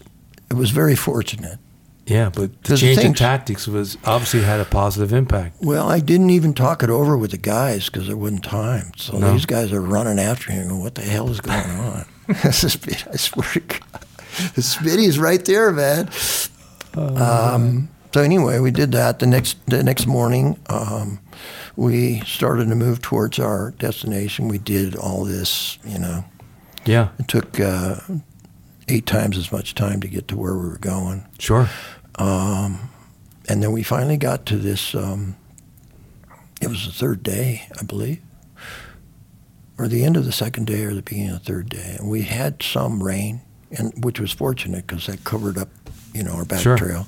it 0.49 0.55
was 0.55 0.69
very 0.71 0.95
fortunate. 0.95 1.57
yeah, 2.05 2.29
but 2.29 2.63
the 2.63 2.77
change 2.77 2.99
in 2.99 3.13
tactics 3.13 3.67
was 3.67 3.97
obviously 4.05 4.41
had 4.41 4.59
a 4.59 4.65
positive 4.65 5.11
impact. 5.13 5.55
Well, 5.61 5.89
I 5.89 5.99
didn't 6.01 6.29
even 6.29 6.53
talk 6.53 6.83
it 6.83 6.89
over 6.89 7.17
with 7.17 7.31
the 7.31 7.37
guys 7.37 7.85
because 7.89 8.07
there 8.07 8.17
wasn't 8.17 8.43
time. 8.43 8.91
So 8.97 9.17
No. 9.17 9.31
these 9.33 9.45
guys 9.47 9.71
are 9.73 9.81
running 9.81 10.19
after 10.19 10.51
go, 10.51 10.77
What 10.77 10.95
the 10.95 11.01
hell 11.01 11.29
is 11.31 11.41
going 11.41 11.69
on? 11.89 12.05
this 12.43 12.63
is 12.63 12.77
I 13.11 13.15
swear 13.17 13.47
to 13.53 13.59
God, 13.61 13.81
the 14.55 14.61
Smitty's 14.61 15.17
right 15.17 15.43
there, 15.45 15.71
man. 15.71 16.09
Um, 16.95 17.89
so 18.13 18.21
anyway, 18.21 18.59
we 18.59 18.71
did 18.71 18.91
that. 18.93 19.19
The 19.19 19.25
next 19.27 19.57
the 19.67 19.83
next 19.83 20.05
morning, 20.07 20.57
um, 20.69 21.19
we 21.75 22.21
started 22.21 22.69
to 22.69 22.75
move 22.75 23.01
towards 23.01 23.37
our 23.39 23.71
destination. 23.71 24.47
We 24.47 24.57
did 24.57 24.95
all 24.95 25.23
this, 25.25 25.77
you 25.85 25.99
know. 25.99 26.25
Yeah, 26.85 27.09
It 27.19 27.27
took 27.27 27.59
uh, 27.59 27.95
eight 28.87 29.05
times 29.07 29.37
as 29.37 29.51
much 29.51 29.73
time 29.75 29.99
to 30.01 30.07
get 30.07 30.27
to 30.27 30.37
where 30.37 30.53
we 30.55 30.67
were 30.69 30.77
going. 30.77 31.25
sure. 31.39 31.67
And 33.47 33.61
then 33.61 33.71
we 33.71 33.83
finally 33.83 34.17
got 34.17 34.45
to 34.47 34.57
this. 34.57 34.95
Um, 34.95 35.35
it 36.61 36.67
was 36.67 36.85
the 36.85 36.91
third 36.91 37.21
day, 37.21 37.67
I 37.79 37.83
believe, 37.83 38.19
or 39.77 39.87
the 39.87 40.03
end 40.03 40.17
of 40.17 40.25
the 40.25 40.31
second 40.31 40.65
day, 40.65 40.83
or 40.83 40.93
the 40.95 41.01
beginning 41.03 41.29
of 41.31 41.39
the 41.43 41.45
third 41.51 41.69
day. 41.69 41.95
And 41.99 42.09
we 42.09 42.23
had 42.23 42.63
some 42.63 43.03
rain, 43.03 43.41
and 43.77 44.03
which 44.03 44.19
was 44.19 44.31
fortunate 44.31 44.87
because 44.87 45.05
that 45.05 45.23
covered 45.25 45.57
up, 45.59 45.69
you 46.13 46.23
know, 46.23 46.31
our 46.33 46.45
back 46.45 46.61
Sure. 46.61 46.75
trail. 46.77 47.05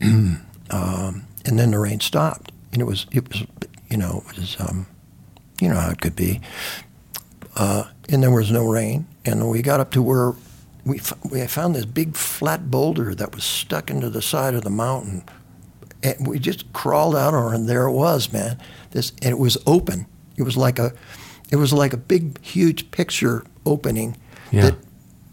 um, 0.02 0.42
and 0.70 1.58
then 1.58 1.70
the 1.72 1.78
rain 1.80 1.98
stopped, 2.00 2.51
and 2.72 2.80
it 2.80 2.84
was 2.84 3.06
it 3.12 3.28
was, 3.28 3.44
you 3.90 3.96
know, 3.96 4.22
it 4.30 4.38
was, 4.38 4.56
um, 4.60 4.86
you 5.60 5.68
know 5.68 5.76
how 5.76 5.90
it 5.90 6.00
could 6.00 6.16
be. 6.16 6.40
Uh, 7.56 7.84
and 8.08 8.22
there 8.22 8.30
was 8.30 8.50
no 8.50 8.64
rain, 8.66 9.06
and 9.24 9.48
we 9.50 9.60
got 9.62 9.78
up 9.80 9.90
to 9.92 10.02
where 10.02 10.32
we 10.84 10.98
f- 10.98 11.12
we 11.30 11.46
found 11.46 11.74
this 11.74 11.84
big 11.84 12.16
flat 12.16 12.70
boulder 12.70 13.14
that 13.14 13.34
was 13.34 13.44
stuck 13.44 13.90
into 13.90 14.08
the 14.08 14.22
side 14.22 14.54
of 14.54 14.62
the 14.64 14.70
mountain, 14.70 15.22
and 16.02 16.26
we 16.26 16.38
just 16.38 16.72
crawled 16.72 17.14
out 17.14 17.34
on 17.34 17.52
it, 17.52 17.56
and 17.56 17.68
there 17.68 17.86
it 17.86 17.92
was, 17.92 18.32
man. 18.32 18.58
This 18.92 19.12
and 19.22 19.30
it 19.32 19.38
was 19.38 19.58
open. 19.66 20.06
It 20.36 20.44
was 20.44 20.56
like 20.56 20.78
a, 20.78 20.92
it 21.50 21.56
was 21.56 21.72
like 21.74 21.92
a 21.92 21.98
big, 21.98 22.42
huge 22.42 22.90
picture 22.90 23.44
opening. 23.66 24.16
Yeah. 24.50 24.62
That 24.62 24.76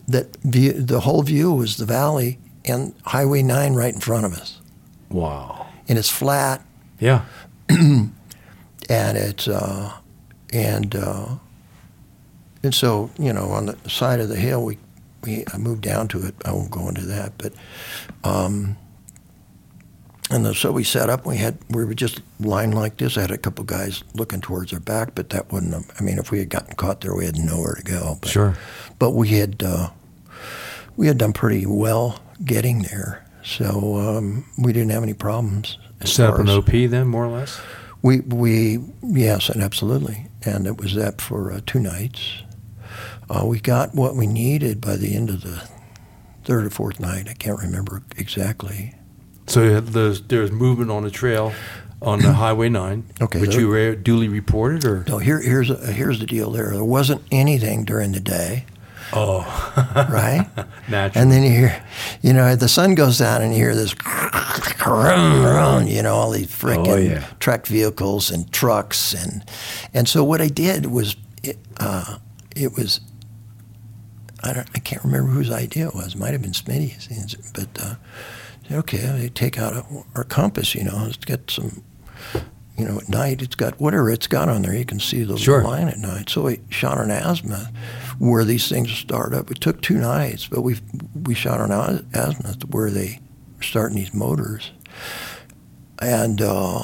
that 0.07 0.35
view, 0.43 0.73
the 0.73 0.99
whole 1.01 1.21
view 1.23 1.53
was 1.53 1.77
the 1.77 1.85
valley 1.85 2.37
and 2.65 2.93
Highway 3.05 3.41
Nine 3.43 3.75
right 3.75 3.93
in 3.93 4.01
front 4.01 4.25
of 4.25 4.33
us, 4.33 4.59
Wow. 5.09 5.67
and 5.87 5.97
it's 5.97 6.09
flat 6.09 6.65
Yeah. 6.99 7.23
and 7.69 8.11
it's 8.89 9.47
uh, 9.47 9.93
and 10.51 10.95
uh, 10.95 11.35
and 12.63 12.73
so 12.73 13.11
you 13.17 13.31
know 13.33 13.49
on 13.51 13.67
the 13.67 13.77
side 13.89 14.19
of 14.19 14.29
the 14.29 14.35
hill 14.35 14.63
we 14.65 14.77
we 15.23 15.43
I 15.53 15.57
moved 15.57 15.81
down 15.81 16.07
to 16.09 16.25
it. 16.25 16.35
I 16.45 16.51
won't 16.51 16.71
go 16.71 16.87
into 16.89 17.01
that, 17.01 17.33
but 17.37 17.53
um, 18.23 18.77
and 20.31 20.45
the, 20.45 20.53
so 20.53 20.71
we 20.71 20.83
set 20.83 21.09
up. 21.09 21.25
We 21.25 21.37
had 21.37 21.57
we 21.69 21.83
were 21.85 21.93
just 21.93 22.21
lying 22.39 22.71
like 22.71 22.97
this. 22.97 23.17
I 23.17 23.21
had 23.21 23.31
a 23.31 23.37
couple 23.37 23.63
guys 23.65 24.03
looking 24.13 24.41
towards 24.41 24.73
our 24.73 24.79
back, 24.79 25.15
but 25.15 25.29
that 25.31 25.51
wouldn't. 25.51 25.73
Have, 25.73 25.91
I 25.99 26.03
mean, 26.03 26.17
if 26.19 26.31
we 26.31 26.39
had 26.39 26.49
gotten 26.49 26.75
caught 26.75 27.01
there, 27.01 27.15
we 27.15 27.25
had 27.25 27.37
nowhere 27.37 27.75
to 27.75 27.83
go. 27.83 28.17
But, 28.21 28.29
Sure. 28.29 28.57
but 28.97 29.11
we 29.11 29.29
had 29.29 29.61
uh, 29.63 29.89
we 30.97 31.07
had 31.07 31.17
done 31.17 31.33
pretty 31.33 31.65
well 31.65 32.19
getting 32.45 32.83
there, 32.83 33.25
so 33.43 33.95
um, 33.97 34.45
we 34.57 34.71
didn't 34.73 34.91
have 34.91 35.03
any 35.03 35.13
problems. 35.13 35.77
Set 36.05 36.29
up 36.29 36.39
an 36.39 36.49
OP 36.49 36.67
then, 36.67 37.07
more 37.07 37.25
or 37.25 37.29
less. 37.29 37.59
we 38.01 38.21
we 38.21 38.79
yes, 39.03 39.49
and 39.49 39.61
absolutely, 39.61 40.27
and 40.45 40.65
it 40.65 40.77
was 40.77 40.95
that 40.95 41.21
for 41.21 41.51
uh, 41.51 41.59
two 41.65 41.79
nights. 41.79 42.43
Uh, 43.29 43.45
we 43.45 43.59
got 43.59 43.93
what 43.93 44.15
we 44.15 44.25
needed 44.25 44.81
by 44.81 44.95
the 44.95 45.15
end 45.15 45.29
of 45.29 45.41
the 45.41 45.67
third 46.43 46.65
or 46.65 46.69
fourth 46.69 46.99
night. 46.99 47.27
I 47.29 47.33
can't 47.33 47.59
remember 47.59 48.01
exactly. 48.17 48.95
So 49.47 49.79
there's 49.81 50.21
there's 50.21 50.51
movement 50.51 50.89
on 50.89 51.03
the 51.03 51.11
trail 51.11 51.53
on 52.01 52.19
the 52.21 52.33
Highway 52.43 52.69
Nine, 52.69 53.05
Okay, 53.21 53.41
which 53.41 53.55
you 53.55 53.95
duly 53.95 54.27
reported, 54.29 54.85
or 54.85 55.03
No, 55.07 55.17
here 55.17 55.39
here's 55.41 55.69
a, 55.69 55.91
here's 55.91 56.19
the 56.19 56.25
deal. 56.25 56.51
There, 56.51 56.71
there 56.71 56.83
wasn't 56.83 57.21
anything 57.31 57.83
during 57.85 58.13
the 58.13 58.19
day, 58.19 58.65
oh, 59.13 59.43
right? 60.11 60.47
natural. 60.89 61.21
and 61.23 61.31
then 61.31 61.43
you 61.43 61.49
hear, 61.51 61.83
you 62.21 62.33
know, 62.33 62.55
the 62.55 62.67
sun 62.69 62.95
goes 62.95 63.17
down 63.19 63.41
and 63.41 63.53
you 63.53 63.59
hear 63.59 63.75
this, 63.75 63.93
you 65.87 66.03
know, 66.03 66.13
all 66.15 66.31
these 66.31 66.47
freaking 66.47 66.87
Oh, 66.87 66.95
yeah. 66.97 67.25
truck 67.39 67.65
vehicles 67.67 68.31
and 68.31 68.51
trucks 68.51 69.13
and 69.13 69.43
and 69.93 70.07
so 70.07 70.23
what 70.23 70.41
I 70.41 70.47
did 70.47 70.87
was, 70.87 71.15
it, 71.43 71.57
uh, 71.79 72.17
it 72.55 72.75
was, 72.75 72.99
I 74.43 74.53
don't, 74.53 74.69
I 74.75 74.79
can't 74.79 75.03
remember 75.03 75.31
whose 75.31 75.51
idea 75.51 75.87
it 75.87 75.95
was. 75.95 76.13
It 76.15 76.19
might 76.19 76.31
have 76.33 76.41
been 76.41 76.51
Smitty's, 76.53 77.35
but 77.53 77.67
uh, 77.81 77.95
okay, 78.71 78.97
they 78.97 79.29
take 79.29 79.57
out 79.57 79.85
our 80.15 80.23
compass. 80.23 80.75
You 80.75 80.83
know, 80.85 81.05
it's 81.07 81.17
got 81.17 81.49
some. 81.51 81.83
You 82.77 82.85
know, 82.85 82.97
at 82.97 83.09
night 83.09 83.41
it's 83.41 83.55
got 83.55 83.77
whatever 83.81 84.09
it's 84.09 84.27
got 84.27 84.47
on 84.47 84.61
there. 84.61 84.73
You 84.73 84.85
can 84.85 85.01
see 85.01 85.23
the 85.25 85.37
Sure. 85.37 85.61
line 85.65 85.89
at 85.89 85.97
night. 85.97 86.29
So 86.29 86.43
we 86.43 86.61
shot 86.69 86.97
an 86.97 87.11
azimuth 87.11 87.67
where 88.19 88.43
these 88.45 88.67
things 88.69 88.91
start 88.91 89.33
up. 89.33 89.49
It 89.49 89.59
took 89.61 89.81
two 89.81 89.97
nights, 89.97 90.47
but 90.47 90.61
we 90.61 90.77
we 91.23 91.33
shot 91.33 91.59
on 91.59 91.71
az- 91.71 92.03
azimuth 92.13 92.63
where 92.69 92.91
they 92.91 93.19
were 93.57 93.63
starting 93.63 93.97
these 93.97 94.13
motors, 94.13 94.71
and 96.01 96.41
uh, 96.41 96.83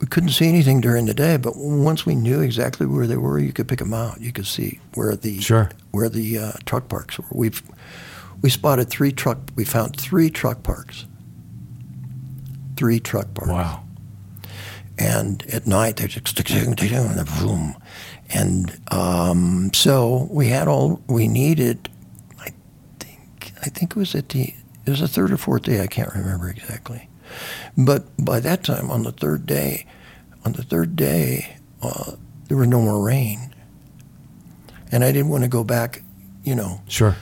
we 0.00 0.06
couldn't 0.06 0.30
see 0.30 0.48
anything 0.48 0.80
during 0.80 1.06
the 1.06 1.14
day. 1.14 1.36
But 1.36 1.56
once 1.56 2.06
we 2.06 2.14
knew 2.14 2.40
exactly 2.40 2.86
where 2.86 3.06
they 3.06 3.16
were, 3.16 3.38
you 3.38 3.52
could 3.52 3.68
pick 3.68 3.80
them 3.80 3.92
out. 3.92 4.20
You 4.20 4.32
could 4.32 4.46
see 4.46 4.80
where 4.94 5.14
the 5.16 5.40
Sure. 5.40 5.70
where 5.90 6.08
the 6.08 6.38
uh, 6.38 6.52
truck 6.64 6.88
parks 6.88 7.18
were. 7.18 7.26
We've 7.32 7.62
we 8.40 8.48
spotted 8.50 8.88
three 8.88 9.12
truck. 9.12 9.38
We 9.56 9.64
found 9.64 9.96
three 9.96 10.30
truck 10.30 10.62
parks. 10.62 11.04
Three 12.76 13.00
truck 13.00 13.34
parks 13.34 13.50
wow. 13.50 13.82
and 14.96 15.44
at 15.52 15.66
night 15.66 15.96
they're 15.96 16.06
just 16.06 16.28
and 16.38 16.76
boom. 17.40 17.74
And 18.30 18.78
um, 18.90 19.70
so 19.72 20.28
we 20.30 20.48
had 20.48 20.68
all 20.68 21.02
we 21.08 21.28
needed. 21.28 21.88
I 22.38 22.50
think 22.98 23.52
I 23.62 23.68
think 23.70 23.92
it 23.92 23.96
was 23.96 24.14
at 24.14 24.28
the 24.30 24.54
it 24.84 24.90
was 24.90 25.00
the 25.00 25.08
third 25.08 25.32
or 25.32 25.36
fourth 25.38 25.62
day. 25.62 25.80
I 25.82 25.86
can't 25.86 26.14
remember 26.14 26.48
exactly. 26.48 27.08
But 27.76 28.04
by 28.22 28.40
that 28.40 28.64
time, 28.64 28.90
on 28.90 29.02
the 29.02 29.12
third 29.12 29.46
day, 29.46 29.86
on 30.44 30.52
the 30.52 30.62
third 30.62 30.96
day, 30.96 31.56
uh, 31.82 32.12
there 32.48 32.56
was 32.56 32.68
no 32.68 32.80
more 32.80 33.02
rain, 33.04 33.54
and 34.90 35.04
I 35.04 35.12
didn't 35.12 35.28
want 35.28 35.44
to 35.44 35.48
go 35.48 35.62
back, 35.64 36.02
you 36.42 36.54
know, 36.54 36.80
Sure. 36.88 37.16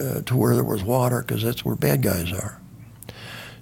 uh, 0.00 0.20
to 0.22 0.36
where 0.36 0.54
there 0.54 0.64
was 0.64 0.82
water 0.84 1.22
because 1.26 1.42
that's 1.42 1.64
where 1.64 1.74
bad 1.74 2.02
guys 2.02 2.32
are. 2.32 2.60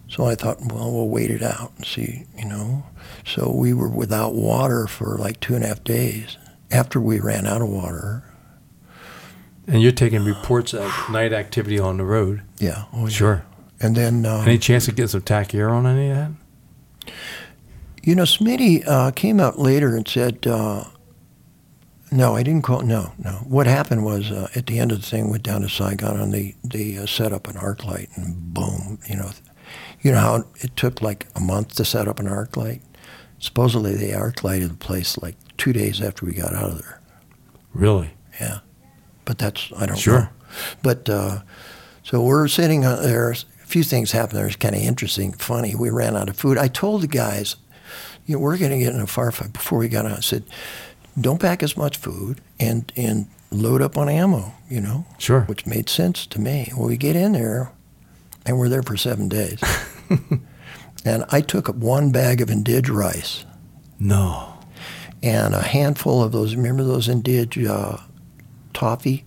So 0.09 0.25
I 0.26 0.34
thought, 0.34 0.60
well, 0.73 0.92
we'll 0.92 1.09
wait 1.09 1.31
it 1.31 1.42
out 1.42 1.73
and 1.76 1.86
see, 1.86 2.25
you 2.36 2.44
know. 2.47 2.84
So 3.25 3.50
we 3.50 3.73
were 3.73 3.89
without 3.89 4.34
water 4.34 4.86
for 4.86 5.17
like 5.17 5.41
two 5.41 5.55
and 5.55 5.65
a 5.65 5.68
half 5.68 5.83
days. 5.84 6.36
After 6.71 7.01
we 7.01 7.19
ran 7.21 7.47
out 7.47 7.63
of 7.63 7.69
water, 7.69 8.23
And 9.67 9.83
you're 9.83 9.93
taking 9.93 10.25
reports 10.25 10.73
of 10.75 10.93
night 11.11 11.33
activity 11.33 11.79
on 11.79 11.97
the 11.97 12.05
road. 12.05 12.43
yeah, 12.59 12.85
oh, 12.93 13.05
yeah. 13.05 13.09
Sure. 13.09 13.45
And 13.81 13.97
then, 13.97 14.27
uh, 14.27 14.43
Any 14.47 14.59
chance 14.59 14.85
to 14.87 14.93
get 14.93 15.11
some 15.11 15.23
TAC 15.23 15.55
air 15.55 15.71
on 15.71 15.87
any 15.87 16.11
of 16.11 16.17
that? 16.17 17.13
you 18.03 18.15
know, 18.15 18.23
Smitty 18.25 18.83
uh, 18.87 19.11
came 19.11 19.41
out 19.41 19.59
later 19.59 19.97
and 19.97 20.07
said, 20.09 20.47
uh, 20.47 20.85
no, 22.13 22.35
I 22.35 22.43
didn't 22.43 22.63
call. 22.63 22.83
No, 22.83 23.13
no. 23.19 23.31
What 23.47 23.67
happened 23.67 24.05
was 24.05 24.31
uh, 24.33 24.49
at 24.57 24.67
the 24.67 24.79
end 24.81 24.91
of 24.91 25.01
the 25.01 25.07
thing, 25.07 25.31
went 25.31 25.43
down 25.45 25.61
to 25.63 25.69
Saigon 25.69 26.19
and 26.21 26.33
they 26.35 26.57
they 26.65 26.97
uh, 26.97 27.07
set 27.07 27.33
up 27.33 27.47
an 27.47 27.57
arc 27.57 27.85
light 27.85 28.09
and 28.17 28.53
boom, 28.53 28.99
you 29.09 29.17
know, 29.17 29.31
you 30.01 30.11
know 30.11 30.19
how 30.19 30.45
it 30.61 30.75
took 30.77 31.01
like 31.03 31.27
a 31.37 31.41
month 31.41 31.77
to 31.77 31.85
set 31.85 32.09
up 32.09 32.19
an 32.19 32.27
arc 32.27 32.57
light. 32.57 32.83
Supposedly 33.39 33.95
they 33.95 34.13
arc 34.13 34.43
lighted 34.43 34.71
the 34.71 34.75
place 34.77 35.17
like 35.19 35.37
two 35.61 35.73
days 35.73 36.01
after 36.01 36.27
we 36.27 36.33
got 36.33 36.55
out 36.55 36.71
of 36.71 36.83
there. 36.83 37.01
Really? 37.75 38.11
Yeah, 38.41 38.59
but 39.25 39.39
that's 39.39 39.71
I 39.77 39.87
don't 39.87 39.97
Sure. 39.99 40.21
know. 40.23 40.29
But 40.83 41.09
uh, 41.09 41.43
so 42.03 42.23
we're 42.23 42.49
sitting 42.49 42.85
on 42.85 43.03
there. 43.03 43.31
A 43.31 43.37
few 43.67 43.85
things 43.85 44.11
happened 44.13 44.39
there. 44.39 44.47
It's 44.47 44.57
kind 44.57 44.75
of 44.75 44.81
interesting, 44.83 45.33
funny. 45.33 45.75
We 45.77 45.91
ran 45.91 46.17
out 46.17 46.29
of 46.29 46.37
food. 46.37 46.59
I 46.59 46.67
told 46.69 47.03
the 47.03 47.07
guys, 47.07 47.55
you 48.27 48.35
know, 48.35 48.41
we're 48.41 48.59
going 48.59 48.73
to 48.73 48.79
get 48.79 48.93
in 48.95 49.01
a 49.01 49.05
firefight. 49.07 49.53
Before 49.53 49.79
we 49.79 49.89
got 49.89 50.07
out. 50.07 50.19
I 50.19 50.21
said, 50.21 50.43
don't 51.21 51.41
pack 51.41 51.63
as 51.63 51.77
much 51.77 51.97
food 51.99 52.41
and 52.59 52.91
and 52.97 53.27
load 53.53 53.83
up 53.83 53.97
on 53.97 54.09
ammo. 54.09 54.53
You 54.69 54.81
know, 54.81 55.05
Sure. 55.19 55.43
which 55.43 55.67
made 55.67 55.89
sense 55.89 56.27
to 56.29 56.41
me. 56.41 56.73
Well, 56.77 56.89
we 56.89 56.97
get 56.97 57.15
in 57.15 57.33
there, 57.33 57.71
and 58.47 58.59
we're 58.59 58.69
there 58.69 58.83
for 58.83 58.97
seven 58.97 59.29
days. 59.29 59.61
and 61.05 61.25
I 61.31 61.41
took 61.41 61.69
up 61.69 61.77
one 61.77 62.11
bag 62.11 62.41
of 62.41 62.49
Indig 62.49 62.89
rice 62.89 63.45
No. 64.01 64.50
And 65.23 65.55
a 65.55 65.61
handful 65.63 66.23
of 66.23 66.33
those. 66.33 66.55
Remember 66.57 66.83
those 66.83 67.07
Indig 67.09 67.69
uh, 67.69 67.99
toffee 68.73 69.25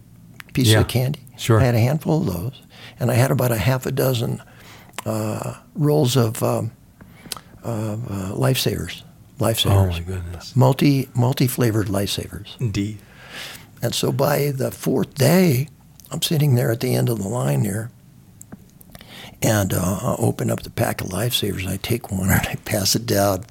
pieces 0.54 0.74
Yeah, 0.74 0.82
of 0.82 0.88
candy? 0.88 1.20
sure. 1.38 1.60
I 1.60 1.66
had 1.66 1.76
a 1.76 1.80
handful 1.80 2.22
of 2.22 2.34
those, 2.34 2.62
and 3.00 3.12
I 3.12 3.14
had 3.14 3.30
about 3.32 3.52
a 3.52 3.58
half 3.58 3.86
a 3.86 3.92
dozen 3.92 4.42
uh, 5.06 5.56
rolls 5.76 6.16
of, 6.18 6.42
um, 6.42 6.72
uh, 7.64 7.96
lifesavers. 8.36 9.04
Oh 9.42 9.88
my 9.88 10.00
goodness. 10.00 10.56
multi 10.56 11.10
multi 11.14 11.48
flavored 11.48 11.88
lifesavers. 11.88 12.60
Indeed. 12.62 12.98
And 13.82 13.94
so 13.94 14.12
by 14.14 14.52
the 14.52 14.72
fourth 14.72 15.16
day, 15.16 15.68
I'm 16.12 16.22
sitting 16.22 16.56
there 16.56 16.72
at 16.72 16.80
the 16.80 16.96
end 16.96 17.10
of 17.10 17.18
the 17.22 17.28
line 17.28 17.64
there, 17.64 17.92
and 19.42 19.74
uh, 19.74 19.78
I 20.02 20.16
open 20.18 20.50
up 20.50 20.64
the 20.64 20.70
pack 20.70 21.02
of 21.02 21.08
lifesavers. 21.08 21.68
I 21.68 21.78
take 21.78 22.10
one 22.12 22.22
and 22.30 22.32
I 22.48 22.56
pass 22.64 22.96
it 22.96 23.06
down. 23.06 23.44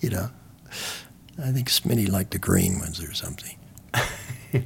You 0.00 0.10
know, 0.10 0.30
I 1.42 1.50
think 1.50 1.68
Smitty 1.68 2.08
liked 2.10 2.30
the 2.30 2.38
green 2.38 2.78
ones 2.78 3.02
or 3.02 3.12
something. 3.14 3.56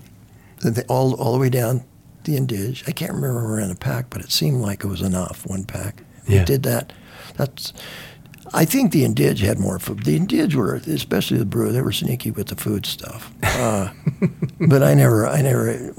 They- 0.60 0.82
all 0.88 1.14
all 1.14 1.32
the 1.34 1.38
way 1.38 1.50
down 1.50 1.84
the 2.24 2.36
Indig. 2.36 2.82
I 2.88 2.92
can't 2.92 3.12
remember 3.12 3.46
where 3.48 3.60
in 3.60 3.68
the 3.68 3.76
pack, 3.76 4.10
but 4.10 4.22
it 4.22 4.32
seemed 4.32 4.60
like 4.60 4.82
it 4.84 4.88
was 4.88 5.02
enough. 5.02 5.46
One 5.46 5.64
pack. 5.64 6.02
Yeah. 6.26 6.40
We 6.40 6.44
did 6.46 6.62
that. 6.64 6.92
That's. 7.36 7.72
I 8.52 8.64
think 8.64 8.90
the 8.92 9.04
Indig 9.04 9.38
had 9.38 9.58
more 9.60 9.78
food. 9.78 10.04
The 10.04 10.18
Indig 10.18 10.54
were, 10.54 10.74
especially 10.74 11.38
the 11.38 11.44
Bru, 11.44 11.70
they 11.70 11.80
were 11.82 11.92
sneaky 11.92 12.30
with 12.32 12.48
the 12.48 12.56
food 12.56 12.86
stuff. 12.86 13.30
Uh, 13.42 13.90
but 14.68 14.82
I 14.82 14.94
never, 14.94 15.26
I 15.28 15.42
never 15.42 15.94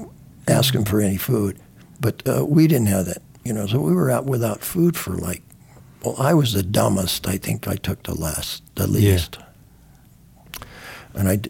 asked 0.48 0.72
them 0.72 0.84
for 0.84 1.00
any 1.00 1.16
food. 1.16 1.58
But 2.00 2.22
uh, 2.28 2.44
we 2.44 2.66
didn't 2.66 2.88
have 2.88 3.06
that, 3.06 3.22
you 3.44 3.52
know. 3.52 3.66
So 3.66 3.80
we 3.80 3.92
were 3.94 4.10
out 4.10 4.26
without 4.26 4.60
food 4.60 4.96
for 4.96 5.12
like. 5.16 5.42
Well, 6.04 6.16
I 6.18 6.34
was 6.34 6.52
the 6.52 6.62
dumbest. 6.62 7.26
I 7.28 7.38
think 7.38 7.66
I 7.68 7.76
took 7.76 8.02
the 8.02 8.14
last, 8.14 8.62
the 8.74 8.86
least. 8.86 9.38
And 11.14 11.28
I, 11.28 11.40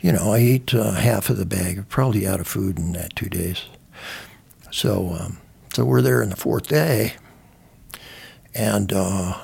you 0.00 0.12
know, 0.12 0.32
I 0.32 0.38
ate 0.38 0.74
uh, 0.74 0.92
half 0.92 1.30
of 1.30 1.36
the 1.36 1.46
bag. 1.46 1.88
Probably 1.88 2.26
out 2.26 2.40
of 2.40 2.46
food 2.46 2.78
in 2.78 2.92
that 2.92 3.14
two 3.16 3.28
days. 3.28 3.64
So, 4.70 5.16
um, 5.20 5.38
so 5.74 5.84
we're 5.84 6.02
there 6.02 6.22
in 6.22 6.30
the 6.30 6.36
fourth 6.36 6.66
day, 6.68 7.14
and 8.54 8.92
uh, 8.92 9.38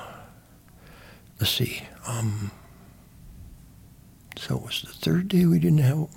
let's 1.39 1.51
see. 1.51 1.83
Um, 2.07 2.51
so 4.35 4.57
it 4.57 4.63
was 4.63 4.81
the 4.81 4.93
third 4.93 5.27
day 5.27 5.45
we 5.45 5.59
didn't 5.59 5.79
have. 5.79 6.07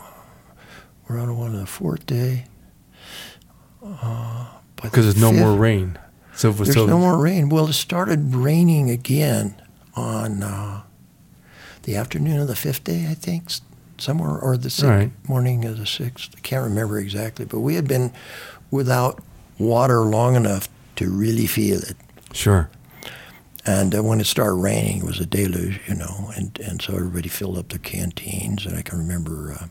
We're 1.09 1.19
on 1.19 1.37
one 1.37 1.55
of 1.55 1.61
the 1.61 1.67
fourth 1.67 2.07
day. 2.07 2.47
Uh, 3.85 4.47
Because 4.81 5.05
there's 5.05 5.21
no 5.21 5.33
more 5.33 5.57
rain. 5.57 5.99
So, 6.35 6.51
There's 6.53 6.73
so 6.73 6.87
no 6.87 6.99
more 6.99 7.19
rain. 7.19 7.49
Well, 7.51 7.69
it 7.69 7.75
started 7.75 8.35
raining 8.35 8.89
again 8.89 9.61
on 9.95 10.43
uh, 10.43 10.83
the 11.83 11.97
afternoon 11.97 12.41
of 12.41 12.49
the 12.49 12.57
fifth 12.57 12.85
day, 12.85 13.07
I 13.09 13.15
think, 13.15 13.51
somewhere, 13.99 14.39
or 14.39 14.57
the 14.57 14.71
sixth, 14.71 14.89
right. 14.89 15.11
morning 15.29 15.65
of 15.65 15.79
the 15.79 15.87
sixth. 15.87 16.31
I 16.37 16.41
can't 16.41 16.65
remember 16.65 16.99
exactly, 16.99 17.45
but 17.45 17.61
we 17.61 17.75
had 17.75 17.89
been 17.89 18.13
without 18.71 19.21
water 19.59 20.01
long 20.01 20.35
enough 20.35 20.69
to 20.97 21.11
really 21.11 21.47
feel 21.47 21.79
it. 21.79 21.97
Sure. 22.33 22.71
And 23.65 23.95
uh, 23.95 24.03
when 24.03 24.21
it 24.21 24.27
started 24.27 24.55
raining, 24.55 24.99
it 24.99 25.05
was 25.05 25.21
a 25.21 25.27
deluge, 25.27 25.81
you 25.87 25.95
know, 25.95 26.31
and, 26.37 26.59
and 26.59 26.83
so 26.83 26.95
everybody 26.95 27.29
filled 27.29 27.59
up 27.59 27.69
their 27.69 27.79
canteens. 27.79 28.67
And 28.67 28.77
I 28.77 28.83
can 28.83 28.99
remember 28.99 29.53
uh, 29.53 29.67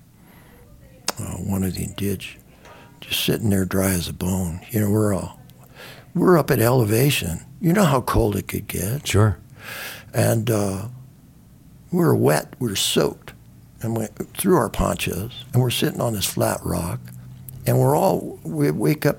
uh, 1.22 1.36
one 1.38 1.64
of 1.64 1.76
the 1.76 1.86
Indig 1.86 2.38
just 3.02 3.26
sitting 3.26 3.50
there 3.50 3.66
dry 3.66 3.90
as 3.92 4.08
a 4.08 4.14
bone. 4.14 4.62
You 4.70 4.80
know, 4.82 4.90
we're 4.90 5.14
all 5.14 5.40
we're 6.14 6.38
up 6.38 6.52
at 6.52 6.60
elevation. 6.60 7.46
You 7.60 7.74
know 7.74 7.84
how 7.86 8.02
cold 8.02 8.36
it 8.36 8.48
could 8.48 8.68
get, 8.68 9.08
Sure. 9.08 9.38
and 10.14 10.50
uh, 10.50 10.88
we 11.92 12.00
were 12.00 12.16
wet. 12.16 12.54
We 12.60 12.70
were 12.70 12.76
soaked, 12.76 13.34
and 13.82 13.96
went 13.98 14.16
through 14.38 14.56
our 14.58 14.70
ponchos, 14.70 15.46
and 15.54 15.62
we're 15.62 15.70
sitting 15.70 16.02
on 16.02 16.14
this 16.14 16.26
flat 16.26 16.60
rock, 16.64 17.00
and 17.66 17.80
we're 17.80 17.96
all 17.96 18.40
we 18.44 18.72
wake 18.72 19.06
up 19.06 19.18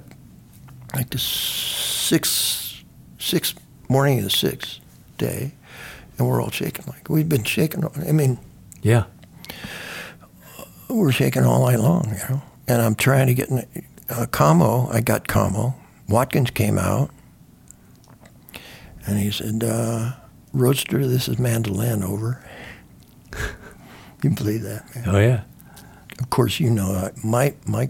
like 0.95 1.11
the 1.11 1.19
sixth 1.19 2.83
sixth 3.19 3.59
morning 3.89 4.19
of 4.19 4.25
the 4.25 4.31
sixth 4.31 4.81
day, 5.19 5.53
and 6.19 6.27
we're 6.29 6.41
all 6.43 6.51
shaking 6.51 6.85
like 6.87 7.09
we've 7.09 7.29
been 7.29 7.45
shaking. 7.45 7.85
I 8.07 8.13
mean, 8.13 8.39
Yeah. 8.83 9.05
we're 10.89 11.13
shaking 11.13 11.45
all 11.45 11.65
night 11.67 11.79
long, 11.81 12.09
you 12.11 12.29
know. 12.35 12.43
And 12.69 12.81
I'm 12.83 12.95
trying 12.95 13.27
to 13.27 13.35
get 13.35 13.49
in 13.49 13.59
uh, 14.09 14.27
commo. 14.31 14.93
I 14.93 15.01
got 15.01 15.27
commo. 15.27 15.75
Watkins 16.09 16.51
came 16.51 16.79
out, 16.79 17.11
and 19.07 19.19
he 19.19 19.31
said, 19.31 19.65
uh, 19.65 20.13
"Roadster, 20.53 21.07
this 21.07 21.29
is 21.29 21.39
Mandolin. 21.39 22.03
Over." 22.03 22.45
You 24.23 24.31
believe 24.31 24.63
that, 24.63 24.85
man. 24.95 25.05
Oh 25.07 25.19
yeah. 25.19 25.43
Of 26.21 26.31
course, 26.31 26.61
you 26.61 26.71
know 26.71 26.93
uh, 26.93 27.11
my 27.25 27.55
my 27.67 27.89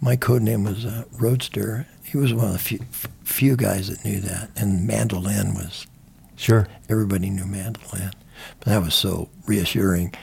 my 0.00 0.16
code 0.16 0.42
name 0.42 0.64
was 0.64 0.84
uh, 0.84 1.04
Roadster. 1.18 1.86
He 2.04 2.16
was 2.16 2.32
one 2.32 2.46
of 2.46 2.52
the 2.52 2.58
few, 2.58 2.78
few 3.24 3.56
guys 3.56 3.88
that 3.88 4.04
knew 4.04 4.20
that, 4.20 4.50
and 4.56 4.86
Mandolin 4.86 5.54
was 5.54 5.86
Sure. 6.36 6.68
everybody 6.88 7.28
knew 7.30 7.44
mandolin. 7.44 8.12
But 8.60 8.68
that 8.68 8.82
was 8.82 8.94
so 8.94 9.28
reassuring. 9.46 10.14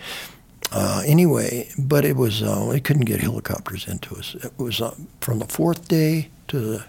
Uh, 0.71 1.03
anyway, 1.05 1.69
but 1.77 2.05
it 2.05 2.15
was 2.15 2.41
uh, 2.41 2.65
they 2.71 2.79
couldn't 2.79 3.05
get 3.05 3.19
helicopters 3.21 3.87
into 3.87 4.15
us. 4.15 4.35
It 4.35 4.53
was 4.57 4.81
uh, 4.81 4.95
from 5.21 5.39
the 5.39 5.45
fourth 5.45 5.87
day 5.89 6.29
to 6.47 6.59
the 6.59 6.85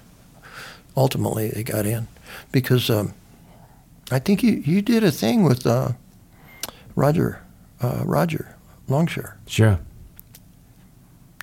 ultimately 0.96 1.48
they 1.50 1.62
got 1.64 1.84
in 1.86 2.06
because 2.52 2.88
um, 2.88 3.12
I 4.10 4.18
think 4.20 4.42
you 4.42 4.52
you 4.52 4.80
did 4.80 5.02
a 5.04 5.10
thing 5.10 5.42
with 5.42 5.66
uh, 5.66 5.90
Roger 6.94 7.42
uh, 7.82 8.02
Roger 8.05 8.56
Longshore. 8.88 9.36
Sure. 9.46 9.80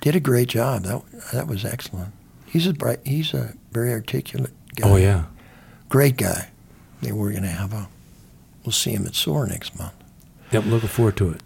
Did 0.00 0.16
a 0.16 0.20
great 0.20 0.48
job. 0.48 0.82
That 0.84 1.02
that 1.32 1.46
was 1.46 1.64
excellent. 1.64 2.12
He's 2.46 2.66
a 2.66 2.72
bright. 2.74 3.00
He's 3.04 3.32
a 3.34 3.54
very 3.72 3.92
articulate 3.92 4.52
guy. 4.76 4.88
Oh 4.88 4.96
yeah. 4.96 5.24
great 5.88 6.16
guy. 6.16 6.50
They 7.02 7.12
were 7.12 7.30
going 7.30 7.42
to 7.42 7.48
have 7.48 7.72
a. 7.72 7.88
We'll 8.64 8.72
see 8.72 8.92
him 8.92 9.06
at 9.06 9.14
SOAR 9.14 9.46
next 9.46 9.78
month. 9.78 9.92
Yep. 10.52 10.64
Looking 10.66 10.88
forward 10.88 11.16
to 11.18 11.30
it. 11.30 11.42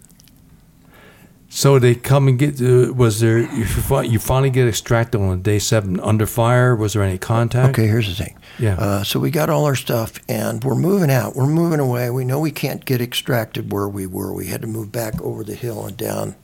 So 1.51 1.79
they 1.79 1.95
come 1.95 2.27
and 2.27 2.37
get. 2.37 2.61
Uh, 2.61 2.93
was 2.93 3.19
there? 3.19 3.39
You, 3.39 3.65
you 4.03 4.19
finally 4.19 4.51
get 4.51 4.67
extracted 4.67 5.19
on 5.19 5.41
day 5.41 5.57
seven 5.57 5.99
under 5.99 6.27
fire. 6.27 6.75
Was 6.75 6.93
there 6.93 7.01
any 7.01 7.17
contact? 7.17 7.69
Okay, 7.77 7.87
here's 7.87 8.07
the 8.07 8.23
thing. 8.23 8.37
Yeah. 8.59 8.75
Uh, 8.75 9.03
so 9.03 9.19
we 9.19 9.31
got 9.31 9.49
all 9.49 9.65
our 9.65 9.75
stuff 9.75 10.19
and 10.29 10.63
we're 10.63 10.75
moving 10.75 11.09
out. 11.09 11.35
We're 11.35 11.47
moving 11.47 11.79
away. 11.79 12.11
We 12.11 12.23
know 12.23 12.39
we 12.39 12.51
can't 12.51 12.85
get 12.85 13.01
extracted 13.01 13.71
where 13.71 13.89
we 13.89 14.05
were. 14.05 14.31
We 14.31 14.47
had 14.47 14.61
to 14.61 14.67
move 14.67 14.91
back 14.91 15.19
over 15.21 15.43
the 15.43 15.55
hill 15.55 15.87
and 15.87 15.97
down, 15.97 16.35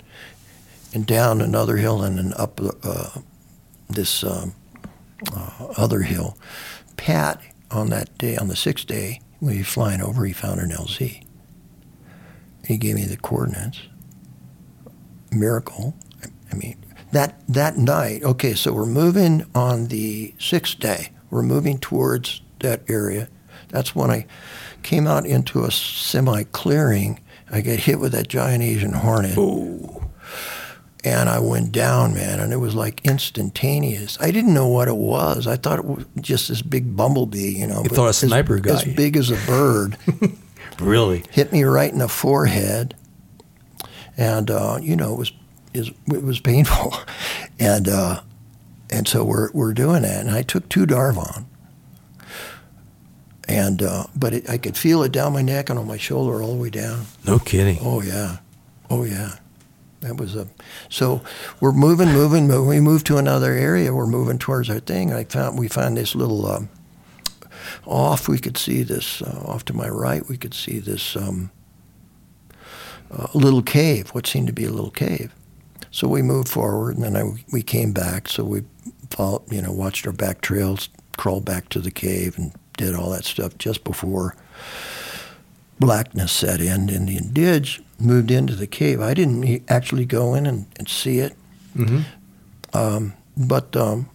and 0.91 1.05
down 1.05 1.39
another 1.39 1.77
hill 1.77 2.01
and 2.01 2.17
then 2.17 2.33
up 2.35 2.59
uh, 2.83 3.19
this 3.87 4.23
um, 4.23 4.55
uh, 5.35 5.67
other 5.77 6.01
hill. 6.01 6.35
Pat, 6.97 7.41
on 7.69 7.89
that 7.89 8.17
day, 8.17 8.37
on 8.37 8.47
the 8.47 8.55
sixth 8.55 8.87
day, 8.87 9.21
when 9.39 9.53
he 9.53 9.59
was 9.59 9.67
flying 9.67 10.01
over, 10.01 10.25
he 10.25 10.33
found 10.33 10.59
an 10.59 10.71
LZ. 10.71 11.23
He 12.65 12.77
gave 12.77 12.95
me 12.95 13.03
the 13.05 13.17
coordinates. 13.17 13.81
Miracle. 15.35 15.95
I 16.51 16.55
mean, 16.55 16.77
that 17.11 17.41
that 17.47 17.77
night. 17.77 18.23
Okay, 18.23 18.53
so 18.53 18.73
we're 18.73 18.85
moving 18.85 19.45
on 19.53 19.87
the 19.87 20.33
sixth 20.39 20.79
day. 20.79 21.09
We're 21.29 21.43
moving 21.43 21.77
towards 21.77 22.41
that 22.59 22.81
area. 22.89 23.27
That's 23.69 23.95
when 23.95 24.09
I 24.11 24.25
came 24.83 25.07
out 25.07 25.25
into 25.25 25.63
a 25.63 25.71
semi 25.71 26.43
clearing. 26.43 27.19
I 27.51 27.61
get 27.61 27.81
hit 27.81 27.99
with 27.99 28.11
that 28.13 28.27
giant 28.27 28.63
Asian 28.63 28.93
hornet. 28.93 29.37
And 31.03 31.29
I 31.29 31.37
went 31.37 31.71
down, 31.71 32.15
man, 32.15 32.39
and 32.39 32.51
it 32.51 32.55
was 32.57 32.73
like 32.73 33.05
instantaneous. 33.05 34.17
I 34.19 34.31
didn't 34.31 34.55
know 34.55 34.67
what 34.67 34.87
it 34.87 34.95
was. 34.95 35.45
I 35.45 35.55
thought 35.55 35.77
it 35.77 35.85
was 35.85 36.03
just 36.19 36.47
this 36.49 36.63
big 36.63 36.95
bumblebee, 36.97 37.51
you 37.59 37.67
know. 37.67 37.83
You 37.83 37.89
thought 37.89 38.05
a 38.07 38.09
as- 38.09 38.17
sniper 38.17 38.57
got 38.59 38.87
as 38.87 38.95
big 38.95 39.15
as 39.15 39.29
a 39.29 39.35
bird 39.45 39.97
Really? 40.79 41.23
hit 41.29 41.51
me 41.53 41.63
right 41.63 41.91
in 41.91 41.99
the 41.99 42.07
forehead, 42.07 42.95
and 44.17 44.49
uh, 44.51 44.79
you 44.81 44.95
know 44.95 45.13
it 45.13 45.17
was 45.17 45.31
is- 45.73 45.91
it 46.07 46.23
was 46.23 46.39
painful, 46.39 46.93
and 47.59 47.87
uh, 47.87 48.21
and 48.89 49.07
so 49.07 49.23
we're 49.23 49.51
we're 49.53 49.73
doing 49.73 50.03
that, 50.03 50.21
and 50.21 50.31
I 50.31 50.41
took 50.41 50.69
two 50.69 50.85
Darvon, 50.85 51.45
and 53.47 53.81
uh, 53.83 54.05
but 54.15 54.33
it, 54.33 54.49
I 54.49 54.57
could 54.57 54.77
feel 54.77 55.03
it 55.03 55.11
down 55.11 55.33
my 55.33 55.41
neck 55.41 55.69
and 55.69 55.77
on 55.77 55.87
my 55.87 55.97
shoulder 55.97 56.41
all 56.41 56.55
the 56.55 56.61
way 56.61 56.69
down. 56.69 57.05
No 57.25 57.39
kidding. 57.39 57.77
Oh 57.81 58.01
yeah, 58.01 58.37
oh 58.89 59.03
yeah, 59.03 59.37
that 60.01 60.17
was 60.17 60.35
a. 60.35 60.47
So 60.89 61.21
we're 61.59 61.71
moving, 61.71 62.09
moving, 62.09 62.47
moving. 62.47 62.67
We 62.69 62.79
move 62.79 63.03
to 63.05 63.17
another 63.17 63.53
area. 63.53 63.93
We're 63.93 64.07
moving 64.07 64.39
towards 64.39 64.69
our 64.69 64.79
thing. 64.79 65.13
I 65.13 65.25
found 65.25 65.59
we 65.59 65.67
found 65.67 65.97
this 65.97 66.15
little. 66.15 66.45
Um, 66.47 66.69
off, 67.85 68.27
we 68.27 68.37
could 68.39 68.57
see 68.57 68.83
this. 68.83 69.21
Uh, 69.21 69.43
off 69.45 69.65
to 69.65 69.73
my 69.73 69.87
right, 69.87 70.27
we 70.27 70.37
could 70.37 70.53
see 70.53 70.79
this 70.79 71.15
um, 71.15 71.51
a 73.11 73.37
little 73.37 73.61
cave, 73.61 74.09
what 74.09 74.27
seemed 74.27 74.47
to 74.47 74.53
be 74.53 74.65
a 74.65 74.71
little 74.71 74.91
cave. 74.91 75.33
So 75.91 76.07
we 76.07 76.21
moved 76.21 76.49
forward, 76.49 76.95
and 76.97 77.03
then 77.03 77.15
I, 77.15 77.43
we 77.51 77.61
came 77.61 77.91
back. 77.93 78.27
So 78.27 78.43
we 78.43 78.63
followed, 79.09 79.43
you 79.51 79.61
know, 79.61 79.71
watched 79.71 80.05
our 80.05 80.13
back 80.13 80.41
trails, 80.41 80.89
crawled 81.17 81.45
back 81.45 81.69
to 81.69 81.79
the 81.79 81.91
cave, 81.91 82.37
and 82.37 82.51
did 82.77 82.93
all 82.93 83.09
that 83.11 83.23
stuff 83.25 83.57
just 83.57 83.83
before 83.85 84.35
blackness 85.79 86.31
set 86.31 86.59
in. 86.61 86.89
And 86.89 87.07
the 87.07 87.19
Didge 87.19 87.81
moved 87.99 88.31
into 88.31 88.55
the 88.55 88.67
cave. 88.67 88.99
I 89.01 89.13
didn't 89.13 89.63
actually 89.69 90.05
go 90.05 90.33
in 90.33 90.45
and, 90.45 90.65
and 90.77 90.87
see 90.89 91.19
it, 91.19 91.35
Mm-hmm. 91.75 92.01
um, 92.77 93.13
but 93.35 93.75
um, 93.75 94.09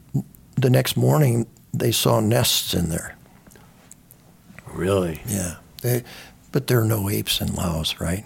the 0.56 0.70
next 0.70 0.96
morning 0.96 1.46
they 1.74 1.92
saw 1.92 2.20
nests 2.20 2.72
in 2.74 2.88
there. 2.88 3.14
Really? 4.72 5.20
Yeah, 5.26 5.56
they, 5.82 6.04
but 6.52 6.66
there 6.66 6.80
are 6.80 6.86
no 6.86 7.10
apes 7.10 7.40
in 7.40 7.54
Laos, 7.54 8.00
right? 8.00 8.24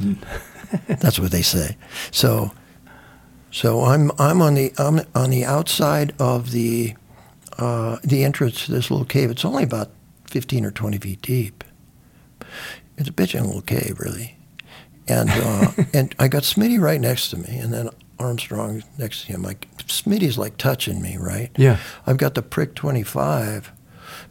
That's 0.88 1.18
what 1.18 1.30
they 1.30 1.42
say. 1.42 1.76
So, 2.10 2.52
so 3.50 3.82
I'm 3.84 4.10
I'm 4.18 4.42
on 4.42 4.54
the 4.54 4.72
I'm 4.78 5.00
on 5.14 5.30
the 5.30 5.44
outside 5.44 6.14
of 6.18 6.50
the 6.50 6.94
uh, 7.58 7.98
the 8.02 8.24
entrance 8.24 8.66
to 8.66 8.72
this 8.72 8.90
little 8.90 9.06
cave. 9.06 9.30
It's 9.30 9.44
only 9.44 9.62
about 9.62 9.90
fifteen 10.26 10.64
or 10.64 10.70
twenty 10.70 10.98
feet 10.98 11.22
deep. 11.22 11.64
It's 12.96 13.08
a 13.08 13.12
bitchin' 13.12 13.46
little 13.46 13.62
cave, 13.62 13.96
really. 13.98 14.36
And 15.08 15.30
uh, 15.30 15.72
and 15.94 16.14
I 16.18 16.28
got 16.28 16.42
Smitty 16.42 16.80
right 16.80 17.00
next 17.00 17.30
to 17.30 17.36
me, 17.36 17.58
and 17.58 17.72
then 17.72 17.90
Armstrong 18.18 18.82
next 18.98 19.22
to 19.22 19.26
him. 19.28 19.42
Like 19.42 19.68
Smitty's 19.78 20.38
like 20.38 20.56
touching 20.56 21.02
me, 21.02 21.16
right? 21.16 21.50
Yeah. 21.56 21.78
I've 22.06 22.16
got 22.16 22.34
the 22.34 22.42
prick 22.42 22.74
twenty 22.74 23.02
five 23.02 23.72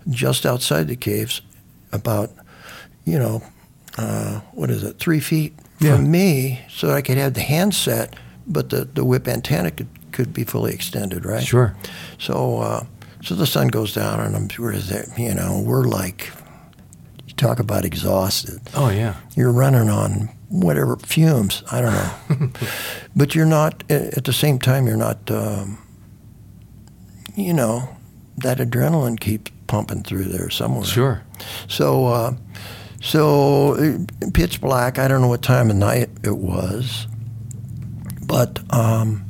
just 0.10 0.46
outside 0.46 0.88
the 0.88 0.96
caves, 0.96 1.42
about 1.92 2.32
you 3.06 3.20
know, 3.20 3.44
uh, 3.98 4.40
what 4.54 4.70
is 4.70 4.84
it, 4.84 4.98
three 5.00 5.20
feet 5.20 5.54
Yeah. 5.80 5.96
from 5.96 6.10
me, 6.12 6.62
so 6.70 6.92
I 6.92 7.02
could 7.02 7.18
have 7.18 7.34
the 7.34 7.42
handset, 7.42 8.16
but 8.48 8.70
the, 8.70 8.86
the 8.86 9.04
whip 9.06 9.28
antenna 9.28 9.72
could, 9.72 9.88
could 10.12 10.34
be 10.34 10.44
fully 10.44 10.74
extended, 10.74 11.26
right? 11.26 11.44
Sure. 11.44 11.76
So 12.20 12.60
uh, 12.60 12.86
so 13.24 13.36
the 13.36 13.46
sun 13.48 13.68
goes 13.70 13.94
down, 13.94 14.20
and 14.20 14.36
I'm 14.36 14.48
we're 14.60 14.76
there, 14.78 15.06
you 15.18 15.34
know, 15.34 15.62
we're 15.66 15.84
like, 15.86 16.30
you 17.26 17.34
talk 17.36 17.60
about 17.60 17.86
exhausted. 17.86 18.60
Oh 18.76 18.90
yeah. 18.90 19.16
You're 19.36 19.52
running 19.52 19.90
on 19.90 20.30
whatever 20.50 20.98
fumes, 20.98 21.64
I 21.72 21.82
don't 21.82 21.94
know, 21.94 22.50
but 23.16 23.34
you're 23.36 23.46
not 23.46 23.84
at 23.90 24.26
the 24.26 24.34
same 24.34 24.60
time. 24.60 24.86
You're 24.88 24.98
not, 24.98 25.32
um, 25.32 25.78
you 27.36 27.54
know, 27.54 27.90
that 28.38 28.58
adrenaline 28.60 29.20
keeps 29.20 29.52
pumping 29.68 30.04
through 30.04 30.26
there 30.26 30.50
somewhere. 30.50 30.84
Sure. 30.86 31.24
So, 31.68 32.06
uh, 32.08 32.34
so 33.04 33.76
uh, 33.76 33.98
pitch 34.34 34.62
black. 34.62 34.98
I 34.98 35.08
don't 35.08 35.22
know 35.22 35.28
what 35.28 35.42
time 35.42 35.70
of 35.70 35.76
night 35.76 36.10
it 36.24 36.38
was, 36.38 37.06
but 38.26 38.60
um, 38.74 39.30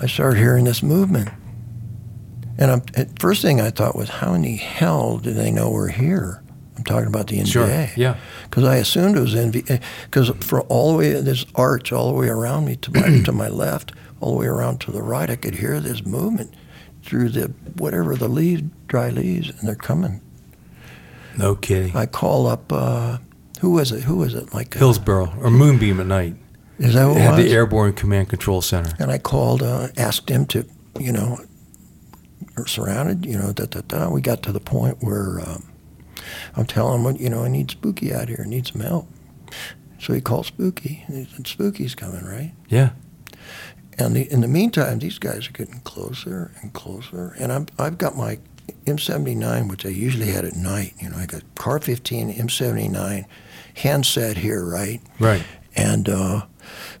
I 0.00 0.06
started 0.06 0.38
hearing 0.38 0.64
this 0.64 0.82
movement, 0.82 1.28
and 2.58 2.70
I'm, 2.70 2.82
first 3.20 3.42
thing 3.42 3.60
I 3.60 3.70
thought 3.70 3.94
was, 3.94 4.08
how 4.08 4.32
in 4.32 4.42
the 4.42 4.56
hell 4.56 5.18
do 5.18 5.32
they 5.34 5.50
know 5.50 5.70
we're 5.70 5.88
here? 5.88 6.42
I'm 6.76 6.84
talking 6.84 7.06
about 7.06 7.28
the 7.28 7.38
NVA. 7.38 7.46
Sure. 7.46 7.88
Yeah. 7.96 8.16
Because 8.44 8.64
I 8.64 8.76
assumed 8.76 9.16
it 9.16 9.20
was 9.20 9.34
NVA. 9.34 9.80
Because 10.06 10.30
for 10.40 10.62
all 10.62 10.92
the 10.92 10.98
way 10.98 11.12
this 11.12 11.44
arch, 11.54 11.92
all 11.92 12.08
the 12.08 12.18
way 12.18 12.28
around 12.28 12.64
me 12.64 12.76
to 12.76 12.92
my 12.92 13.22
to 13.22 13.32
my 13.32 13.48
left, 13.64 13.92
all 14.20 14.32
the 14.32 14.38
way 14.38 14.46
around 14.46 14.80
to 14.82 14.90
the 14.90 15.02
right, 15.02 15.30
I 15.30 15.36
could 15.36 15.56
hear 15.56 15.78
this 15.78 16.04
movement 16.04 16.54
through 17.02 17.28
the 17.28 17.48
whatever 17.76 18.16
the 18.16 18.28
leaves, 18.28 18.62
dry 18.88 19.10
leaves, 19.10 19.50
and 19.50 19.68
they're 19.68 19.74
coming. 19.74 20.20
No 21.38 21.54
kidding. 21.54 21.96
I 21.96 22.06
call 22.06 22.46
up. 22.46 22.72
Uh, 22.72 23.18
who 23.60 23.70
was 23.72 23.92
it? 23.92 24.02
Who 24.04 24.16
was 24.16 24.34
it? 24.34 24.52
Like 24.54 24.76
uh, 24.76 24.78
Hillsboro 24.78 25.34
or 25.40 25.50
Moonbeam 25.50 26.00
at 26.00 26.06
night. 26.06 26.36
Is 26.78 26.94
that 26.94 27.06
what 27.06 27.14
They 27.14 27.20
it 27.20 27.22
had 27.24 27.36
was? 27.36 27.44
the 27.44 27.52
Airborne 27.52 27.92
Command 27.92 28.28
Control 28.28 28.60
Center. 28.62 28.92
And 28.98 29.10
I 29.10 29.18
called, 29.18 29.62
uh, 29.62 29.88
asked 29.96 30.28
him 30.28 30.44
to, 30.46 30.66
you 30.98 31.12
know, 31.12 31.38
surrounded. 32.66 33.24
You 33.26 33.38
know, 33.38 33.52
da 33.52 33.66
da 33.66 33.80
da. 33.86 34.08
We 34.10 34.20
got 34.20 34.42
to 34.44 34.52
the 34.52 34.60
point 34.60 34.98
where 35.00 35.40
um, 35.40 35.64
I'm 36.56 36.66
telling 36.66 37.04
him, 37.04 37.16
you 37.16 37.28
know, 37.30 37.44
I 37.44 37.48
need 37.48 37.70
Spooky 37.70 38.12
out 38.14 38.28
here. 38.28 38.42
I 38.44 38.48
need 38.48 38.66
some 38.66 38.80
help. 38.80 39.08
So 40.00 40.12
he 40.12 40.20
called 40.20 40.46
Spooky. 40.46 41.04
And 41.06 41.26
he 41.26 41.32
said, 41.34 41.46
Spooky's 41.46 41.94
coming, 41.94 42.24
right? 42.24 42.52
Yeah. 42.68 42.90
And 43.96 44.16
the, 44.16 44.30
in 44.32 44.40
the 44.40 44.48
meantime, 44.48 44.98
these 44.98 45.18
guys 45.18 45.48
are 45.48 45.52
getting 45.52 45.80
closer 45.80 46.50
and 46.60 46.72
closer. 46.72 47.34
And 47.38 47.52
I'm, 47.52 47.66
I've 47.78 47.96
got 47.98 48.16
my 48.16 48.38
M79, 48.84 49.68
which 49.70 49.84
I 49.86 49.90
usually 49.90 50.26
had 50.30 50.44
at 50.44 50.54
night. 50.56 50.94
You 51.00 51.10
know, 51.10 51.16
I 51.16 51.26
got 51.26 51.42
CAR-15, 51.56 52.36
M79, 52.36 53.24
handset 53.74 54.36
here, 54.36 54.64
right? 54.64 55.00
Right. 55.18 55.42
And 55.76 56.08
uh, 56.08 56.46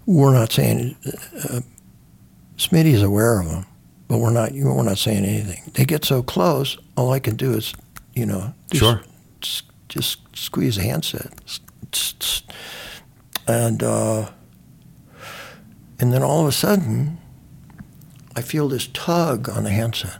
we're 0.06 0.32
not 0.32 0.50
saying, 0.52 0.96
uh, 1.48 1.60
Smitty's 2.56 3.02
aware 3.02 3.40
of 3.40 3.48
them, 3.48 3.66
but 4.08 4.18
we're 4.18 4.30
not, 4.30 4.52
we're 4.52 4.82
not 4.82 4.98
saying 4.98 5.24
anything. 5.24 5.62
They 5.74 5.84
get 5.84 6.04
so 6.04 6.22
close, 6.22 6.76
all 6.96 7.12
I 7.12 7.18
can 7.20 7.36
do 7.36 7.52
is, 7.52 7.74
you 8.14 8.26
know, 8.26 8.54
just, 8.70 8.80
Sure. 8.82 9.02
s- 9.42 9.62
just 9.88 10.18
squeeze 10.36 10.76
the 10.76 10.82
handset. 10.82 11.32
And, 13.46 13.82
uh, 13.82 14.30
and 16.00 16.12
then 16.12 16.22
all 16.22 16.42
of 16.42 16.48
a 16.48 16.52
sudden, 16.52 17.18
I 18.34 18.40
feel 18.42 18.68
this 18.68 18.88
tug 18.88 19.48
on 19.48 19.64
the 19.64 19.70
handset. 19.70 20.18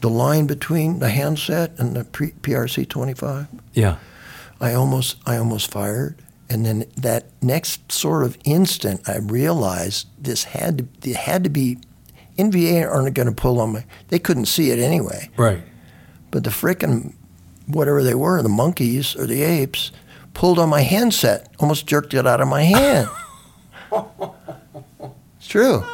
The 0.00 0.10
line 0.10 0.46
between 0.46 0.98
the 0.98 1.10
handset 1.10 1.72
and 1.78 1.96
the 1.96 2.04
pre- 2.04 2.32
PRC 2.32 2.88
25, 2.88 3.46
Yeah. 3.72 3.96
I 4.60 4.72
almost, 4.74 5.16
I 5.26 5.36
almost 5.36 5.70
fired. 5.70 6.16
And 6.48 6.64
then 6.64 6.84
that 6.96 7.24
next 7.42 7.90
sort 7.90 8.22
of 8.22 8.38
instant, 8.44 9.08
I 9.08 9.18
realized 9.18 10.06
this 10.18 10.44
had 10.44 10.78
to, 10.78 11.10
it 11.10 11.16
had 11.16 11.44
to 11.44 11.50
be, 11.50 11.78
NVA 12.38 12.88
aren't 12.88 13.14
going 13.14 13.28
to 13.28 13.34
pull 13.34 13.60
on 13.60 13.72
my, 13.72 13.84
they 14.08 14.18
couldn't 14.18 14.46
see 14.46 14.70
it 14.70 14.78
anyway. 14.78 15.30
Right. 15.36 15.62
But 16.30 16.44
the 16.44 16.50
frickin' 16.50 17.14
whatever 17.66 18.02
they 18.02 18.14
were, 18.14 18.42
the 18.42 18.48
monkeys 18.48 19.16
or 19.16 19.26
the 19.26 19.42
apes, 19.42 19.90
pulled 20.34 20.58
on 20.58 20.68
my 20.68 20.82
handset, 20.82 21.48
almost 21.58 21.86
jerked 21.86 22.14
it 22.14 22.26
out 22.26 22.40
of 22.40 22.48
my 22.48 22.62
hand. 22.62 23.08
it's 25.38 25.48
true. 25.48 25.84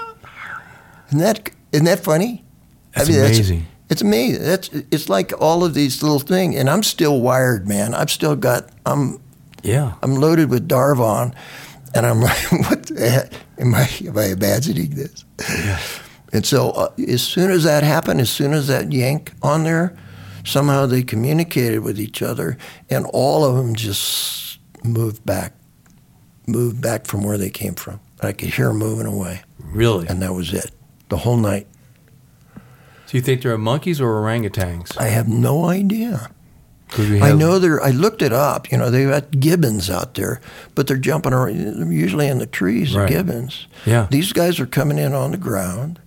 Isn't 1.09 1.19
that 1.19 1.51
isn't 1.73 1.87
that 1.87 2.01
funny? 2.01 2.45
That's 2.95 3.09
amazing. 3.09 3.67
it's 3.89 4.03
amazing. 4.03 4.43
That's 4.43 4.69
it's 4.91 5.09
like 5.09 5.33
all 5.41 5.65
of 5.65 5.75
these 5.75 6.03
little 6.03 6.19
things, 6.21 6.57
and 6.57 6.69
I'm 6.69 6.83
still 6.83 7.21
wired, 7.21 7.69
man. 7.69 7.95
I've 7.95 8.11
still 8.11 8.37
got 8.37 8.71
I'm 8.87 9.21
Yeah. 9.63 9.95
I'm 10.03 10.17
loaded 10.17 10.51
with 10.51 10.69
Darvon, 10.69 11.35
and 11.95 12.07
I'm 12.07 12.21
like, 12.29 12.53
what 12.53 12.87
the 12.87 13.09
heck? 13.11 13.33
Am 13.59 13.75
I, 13.75 13.89
am 14.07 14.17
I 14.17 14.27
imagining 14.27 14.91
this? 14.91 15.25
And 16.33 16.47
so, 16.47 16.71
uh, 16.71 16.89
as 17.09 17.23
soon 17.23 17.51
as 17.51 17.65
that 17.65 17.83
happened, 17.83 18.21
as 18.21 18.31
soon 18.31 18.53
as 18.55 18.69
that 18.69 18.91
yank 18.93 19.33
on 19.43 19.65
there, 19.65 19.97
somehow 20.45 20.87
they 20.87 21.03
communicated 21.03 21.81
with 21.81 21.99
each 22.01 22.23
other, 22.23 22.57
and 22.89 23.05
all 23.13 23.45
of 23.45 23.57
them 23.57 23.75
just 23.75 24.59
moved 24.85 25.27
back, 25.27 25.53
moved 26.47 26.81
back 26.81 27.05
from 27.07 27.23
where 27.25 27.37
they 27.37 27.51
came 27.51 27.75
from. 27.75 28.01
I 28.23 28.33
could 28.33 28.51
hear 28.55 28.69
them 28.69 28.79
moving 28.79 29.07
away, 29.07 29.43
Really? 29.59 30.07
and 30.07 30.23
that 30.23 30.33
was 30.33 30.55
it. 30.55 30.71
The 31.09 31.17
whole 31.19 31.37
night. 31.37 31.67
Do 33.11 33.17
you 33.17 33.23
think 33.23 33.43
they're 33.43 33.59
monkeys 33.59 34.01
or 34.01 34.07
orangutans? 34.07 34.97
I 34.97 35.07
have 35.07 35.27
no 35.27 35.65
idea. 35.65 36.31
I 36.97 37.33
know 37.33 37.59
they're. 37.59 37.83
I 37.83 37.91
looked 37.91 38.23
it 38.23 38.33
up. 38.33 38.71
You 38.71 38.79
know, 38.79 38.89
they've 38.89 39.09
got 39.09 39.33
gibbons 39.33 39.91
out 39.91 40.15
there, 40.15 40.41
but 40.77 40.87
they're 40.87 40.97
jumping 40.97 41.33
around. 41.33 41.59
They're 41.59 41.93
usually 41.93 42.29
in 42.29 42.39
the 42.39 42.47
trees. 42.47 42.93
The 42.93 43.07
gibbons. 43.07 43.67
Yeah. 43.85 44.07
These 44.11 44.33
guys 44.33 44.61
are 44.61 44.67
coming 44.67 44.97
in 44.97 45.13
on 45.13 45.33
the 45.33 45.39
ground. 45.39 45.99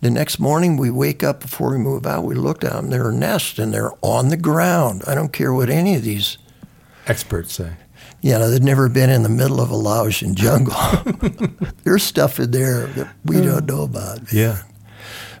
The 0.00 0.10
next 0.10 0.38
morning, 0.38 0.76
we 0.76 0.90
wake 0.90 1.24
up 1.24 1.40
before 1.40 1.72
we 1.72 1.78
move 1.78 2.06
out. 2.06 2.22
We 2.22 2.36
look 2.36 2.62
at 2.62 2.70
them. 2.70 2.90
They're 2.90 3.10
a 3.10 3.12
nest, 3.14 3.58
and 3.58 3.74
they're 3.74 3.92
on 4.00 4.28
the 4.28 4.36
ground. 4.36 5.02
I 5.08 5.16
don't 5.16 5.32
care 5.32 5.52
what 5.52 5.70
any 5.70 5.96
of 5.96 6.02
these. 6.02 6.38
Experts 7.08 7.52
say. 7.52 7.72
You 8.20 8.32
know, 8.32 8.48
they've 8.48 8.62
never 8.62 8.88
been 8.88 9.10
in 9.10 9.24
the 9.24 9.28
middle 9.28 9.60
of 9.60 9.70
a 9.70 9.76
Laotian 9.76 10.36
jungle. 10.36 10.74
There's 11.82 12.04
stuff 12.04 12.38
in 12.38 12.52
there 12.52 12.86
that 12.86 13.12
we 13.24 13.40
don't 13.40 13.66
know 13.66 13.82
about. 13.82 14.32
Yeah. 14.32 14.62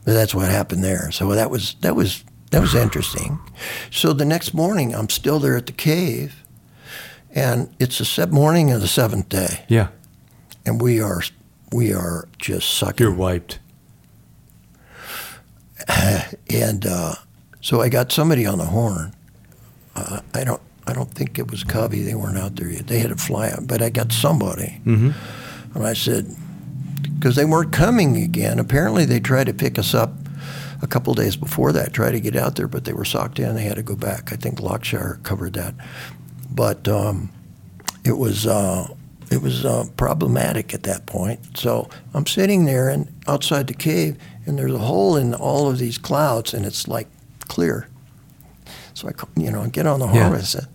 But 0.04 0.12
that's 0.14 0.34
what 0.34 0.48
happened 0.50 0.84
there. 0.84 1.10
So 1.12 1.30
that 1.34 1.50
was 1.50 1.74
that 1.80 1.96
was 1.96 2.24
that 2.50 2.60
was 2.60 2.74
interesting. 2.74 3.38
So 3.90 4.12
the 4.12 4.24
next 4.24 4.52
morning, 4.54 4.94
I'm 4.94 5.08
still 5.08 5.38
there 5.40 5.56
at 5.56 5.66
the 5.66 5.72
cave, 5.72 6.44
and 7.34 7.74
it's 7.78 7.98
the 7.98 8.04
se- 8.04 8.26
morning 8.26 8.70
of 8.70 8.80
the 8.80 8.88
seventh 8.88 9.28
day, 9.28 9.64
Yeah. 9.68 9.88
and 10.66 10.80
we 10.80 11.00
are 11.00 11.22
we 11.72 11.92
are 11.94 12.28
just 12.38 12.68
sucking. 12.76 13.04
You're 13.06 13.14
wiped. 13.14 13.58
And 16.50 16.86
uh, 16.86 17.14
so 17.60 17.80
I 17.80 17.88
got 17.88 18.12
somebody 18.12 18.46
on 18.46 18.58
the 18.58 18.64
horn. 18.66 19.14
Uh, 19.96 20.20
I 20.34 20.44
don't 20.44 20.62
I 20.86 20.92
don't 20.92 21.10
think 21.10 21.38
it 21.38 21.50
was 21.50 21.64
Covey. 21.64 22.02
They 22.02 22.14
weren't 22.14 22.38
out 22.38 22.56
there 22.56 22.68
yet. 22.70 22.86
They 22.86 22.98
had 23.00 23.10
to 23.10 23.16
fly 23.16 23.48
out, 23.50 23.66
but 23.66 23.82
I 23.82 23.88
got 23.90 24.12
somebody, 24.12 24.80
Mm-hmm. 24.84 25.10
and 25.76 25.86
I 25.86 25.94
said 25.94 26.36
because 27.14 27.36
they 27.36 27.44
weren't 27.44 27.72
coming 27.72 28.16
again. 28.16 28.58
Apparently, 28.58 29.04
they 29.04 29.20
tried 29.20 29.44
to 29.46 29.54
pick 29.54 29.78
us 29.78 29.94
up 29.94 30.12
a 30.82 30.86
couple 30.86 31.14
days 31.14 31.36
before 31.36 31.72
that, 31.72 31.92
tried 31.92 32.12
to 32.12 32.20
get 32.20 32.36
out 32.36 32.56
there, 32.56 32.68
but 32.68 32.84
they 32.84 32.92
were 32.92 33.04
socked 33.04 33.38
in. 33.38 33.54
They 33.54 33.62
had 33.64 33.76
to 33.76 33.82
go 33.82 33.96
back. 33.96 34.32
I 34.32 34.36
think 34.36 34.60
Lockshire 34.60 35.18
covered 35.22 35.54
that, 35.54 35.74
but 36.50 36.86
um, 36.88 37.30
it 38.04 38.18
was 38.18 38.46
uh, 38.46 38.88
it 39.30 39.40
was 39.42 39.64
uh, 39.64 39.86
problematic 39.96 40.74
at 40.74 40.82
that 40.84 41.06
point. 41.06 41.56
So 41.56 41.88
I'm 42.12 42.26
sitting 42.26 42.66
there 42.66 42.88
and 42.88 43.12
outside 43.26 43.66
the 43.66 43.74
cave, 43.74 44.16
and 44.46 44.58
there's 44.58 44.74
a 44.74 44.78
hole 44.78 45.16
in 45.16 45.34
all 45.34 45.70
of 45.70 45.78
these 45.78 45.98
clouds, 45.98 46.52
and 46.52 46.66
it's 46.66 46.86
like 46.86 47.08
clear. 47.48 47.88
So 48.92 49.08
I, 49.08 49.12
you 49.40 49.50
know, 49.50 49.66
get 49.66 49.86
on 49.86 50.00
the 50.00 50.06
horn 50.06 50.32
Yeah. 50.32 50.38
I 50.38 50.42
said, 50.42 50.66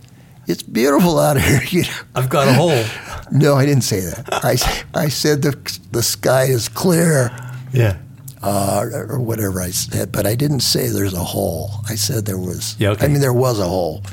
"It's 0.49 0.63
beautiful 0.63 1.19
out 1.19 1.39
here." 1.39 1.61
You 1.69 1.83
know? 1.83 1.89
I've 2.15 2.29
got 2.29 2.47
a 2.47 2.53
hole. 2.53 2.83
No, 3.31 3.55
I 3.55 3.65
didn't 3.65 3.83
say 3.83 3.99
that. 4.01 4.27
I, 4.43 4.57
I 5.05 5.09
said 5.09 5.41
the 5.43 5.55
the 5.91 6.01
sky 6.03 6.45
is 6.45 6.67
clear, 6.67 7.29
yeah. 7.71 7.97
uh, 8.41 8.85
or 8.91 9.19
whatever 9.19 9.61
I 9.61 9.69
said, 9.69 10.11
but 10.11 10.25
I 10.25 10.35
didn't 10.35 10.61
say 10.61 10.87
there's 10.87 11.13
a 11.13 11.23
hole. 11.23 11.69
I 11.87 11.95
said 11.95 12.25
there 12.25 12.39
was. 12.39 12.75
Yeah, 12.79 12.89
okay. 12.91 13.05
I 13.05 13.07
mean, 13.09 13.21
there 13.21 13.33
was 13.33 13.59
a 13.59 13.67
hole, 13.67 14.03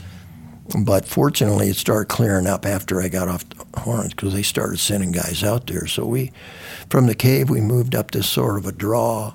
but 0.85 1.07
fortunately, 1.07 1.69
it 1.69 1.77
started 1.77 2.09
clearing 2.09 2.47
up 2.47 2.67
after 2.67 3.01
I 3.01 3.09
got 3.09 3.29
off 3.29 3.49
the 3.49 3.81
horns 3.81 4.13
because 4.13 4.35
they 4.35 4.43
started 4.43 4.79
sending 4.79 5.13
guys 5.13 5.43
out 5.43 5.67
there. 5.67 5.87
So 5.87 6.05
we, 6.05 6.33
from 6.91 7.07
the 7.07 7.15
cave, 7.15 7.49
we 7.49 7.61
moved 7.61 7.95
up 7.95 8.11
this 8.11 8.29
sort 8.29 8.59
of 8.59 8.67
a 8.67 8.73
draw 8.73 9.33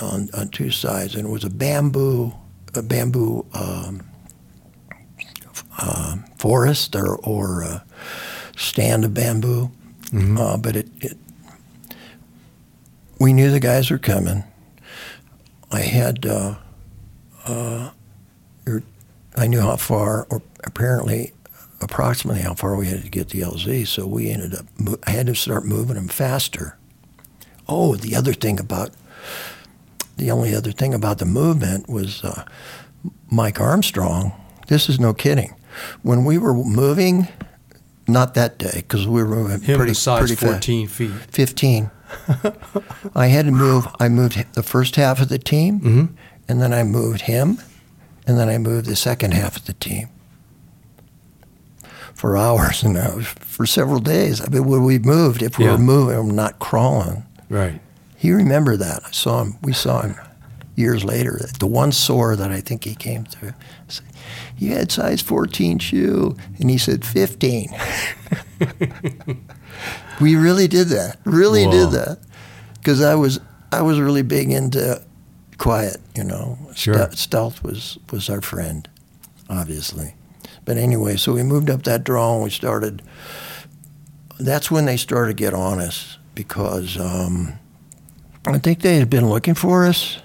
on 0.00 0.28
on 0.34 0.48
two 0.48 0.70
sides, 0.70 1.14
and 1.14 1.28
it 1.28 1.30
was 1.30 1.44
a 1.44 1.50
bamboo, 1.50 2.34
a 2.74 2.82
bamboo. 2.82 3.46
Um, 3.54 4.02
uh, 5.78 6.16
forest 6.38 6.94
or, 6.96 7.16
or 7.16 7.64
uh, 7.64 7.80
stand 8.56 9.04
of 9.04 9.14
bamboo, 9.14 9.70
uh, 10.38 10.56
but 10.56 10.76
it, 10.76 10.88
it 11.00 11.16
we 13.18 13.32
knew 13.32 13.50
the 13.50 13.60
guys 13.60 13.90
were 13.90 13.98
coming. 13.98 14.44
I 15.70 15.80
had, 15.80 16.26
uh, 16.26 16.56
uh, 17.46 17.90
er- 18.68 18.82
I 19.36 19.46
knew 19.46 19.60
how 19.60 19.76
far, 19.76 20.26
or 20.30 20.42
apparently, 20.64 21.32
approximately 21.80 22.42
how 22.42 22.54
far 22.54 22.76
we 22.76 22.86
had 22.86 23.02
to 23.02 23.10
get 23.10 23.30
the 23.30 23.40
LZ. 23.40 23.86
So 23.86 24.06
we 24.06 24.30
ended 24.30 24.54
up. 24.54 24.66
I 25.06 25.10
had 25.10 25.26
to 25.26 25.34
start 25.34 25.64
moving 25.64 25.96
them 25.96 26.08
faster. 26.08 26.78
Oh, 27.68 27.96
the 27.96 28.14
other 28.14 28.32
thing 28.32 28.60
about 28.60 28.90
the 30.16 30.30
only 30.30 30.54
other 30.54 30.72
thing 30.72 30.94
about 30.94 31.18
the 31.18 31.26
movement 31.26 31.88
was 31.88 32.24
uh, 32.24 32.44
Mike 33.30 33.60
Armstrong. 33.60 34.32
This 34.68 34.88
is 34.88 34.98
no 34.98 35.12
kidding. 35.12 35.54
When 36.02 36.24
we 36.24 36.38
were 36.38 36.54
moving, 36.54 37.28
not 38.08 38.34
that 38.34 38.58
day 38.58 38.70
because 38.76 39.06
we 39.06 39.22
were 39.22 39.28
moving 39.28 39.60
Him 39.60 39.76
pretty 39.78 39.94
size 39.94 40.20
pretty 40.20 40.34
fast. 40.36 40.52
14 40.66 40.88
feet. 40.88 41.10
15. 41.30 41.90
I 43.14 43.26
had 43.26 43.46
to 43.46 43.52
move. 43.52 43.86
I 43.98 44.08
moved 44.08 44.44
the 44.54 44.62
first 44.62 44.96
half 44.96 45.20
of 45.20 45.28
the 45.28 45.38
team, 45.38 45.80
Mhm. 45.80 46.08
and 46.48 46.62
then 46.62 46.72
I 46.72 46.84
moved 46.84 47.22
him, 47.22 47.58
and 48.26 48.38
then 48.38 48.48
I 48.48 48.58
moved 48.58 48.86
the 48.86 48.94
second 48.96 49.32
half 49.34 49.56
of 49.56 49.64
the 49.66 49.72
team 49.72 50.08
for 52.14 52.36
hours 52.36 52.82
and 52.84 52.96
hours, 52.96 53.26
for 53.40 53.66
several 53.66 53.98
days. 54.00 54.40
I 54.40 54.48
mean, 54.48 54.64
when 54.64 54.84
we 54.84 54.98
moved, 54.98 55.42
if 55.42 55.58
we 55.58 55.64
Yeah. 55.64 55.72
were 55.72 55.78
moving, 55.78 56.16
I'm 56.16 56.30
not 56.34 56.58
crawling. 56.58 57.24
Right. 57.48 57.80
He 58.16 58.32
remembered 58.32 58.78
that. 58.80 59.02
I 59.06 59.10
saw 59.10 59.42
him. 59.42 59.56
We 59.62 59.72
saw 59.72 60.02
him 60.02 60.14
years 60.74 61.04
later. 61.04 61.40
The 61.58 61.66
one 61.66 61.92
SOAR 61.92 62.36
that 62.36 62.50
I 62.50 62.60
think 62.60 62.84
he 62.84 62.94
came 62.94 63.24
through. 63.24 63.52
You 64.58 64.70
had 64.74 64.90
size 64.90 65.20
14 65.20 65.78
shoe. 65.78 66.36
And 66.58 66.70
he 66.70 66.78
said, 66.78 67.04
15. 67.04 67.70
we 70.20 70.34
really 70.36 70.68
did 70.68 70.88
that. 70.88 71.18
Really 71.24 71.66
Wow. 71.66 71.72
did 71.72 71.90
that. 71.90 72.18
Because 72.74 73.02
I 73.02 73.14
was, 73.14 73.40
I 73.72 73.82
was 73.82 74.00
really 74.00 74.22
big 74.22 74.50
into 74.50 75.02
quiet, 75.58 75.98
you 76.14 76.24
know. 76.24 76.58
Sure. 76.74 77.10
Ste- 77.10 77.18
stealth 77.18 77.62
was, 77.62 77.98
was 78.10 78.30
our 78.30 78.40
friend, 78.40 78.88
obviously. 79.50 80.14
But 80.64 80.76
anyway, 80.78 81.16
so 81.16 81.32
we 81.32 81.42
moved 81.42 81.70
up 81.70 81.82
that 81.84 82.04
draw 82.04 82.34
and 82.34 82.44
we 82.44 82.50
started. 82.50 83.02
That's 84.38 84.70
when 84.70 84.84
they 84.86 84.96
started 84.96 85.36
to 85.36 85.42
get 85.44 85.54
on 85.54 85.78
us 85.78 86.18
because 86.34 86.98
um, 86.98 87.54
I 88.46 88.58
think 88.58 88.80
they 88.80 88.96
had 88.96 89.08
been 89.10 89.28
looking 89.28 89.54
for 89.54 89.86
us. 89.86 90.18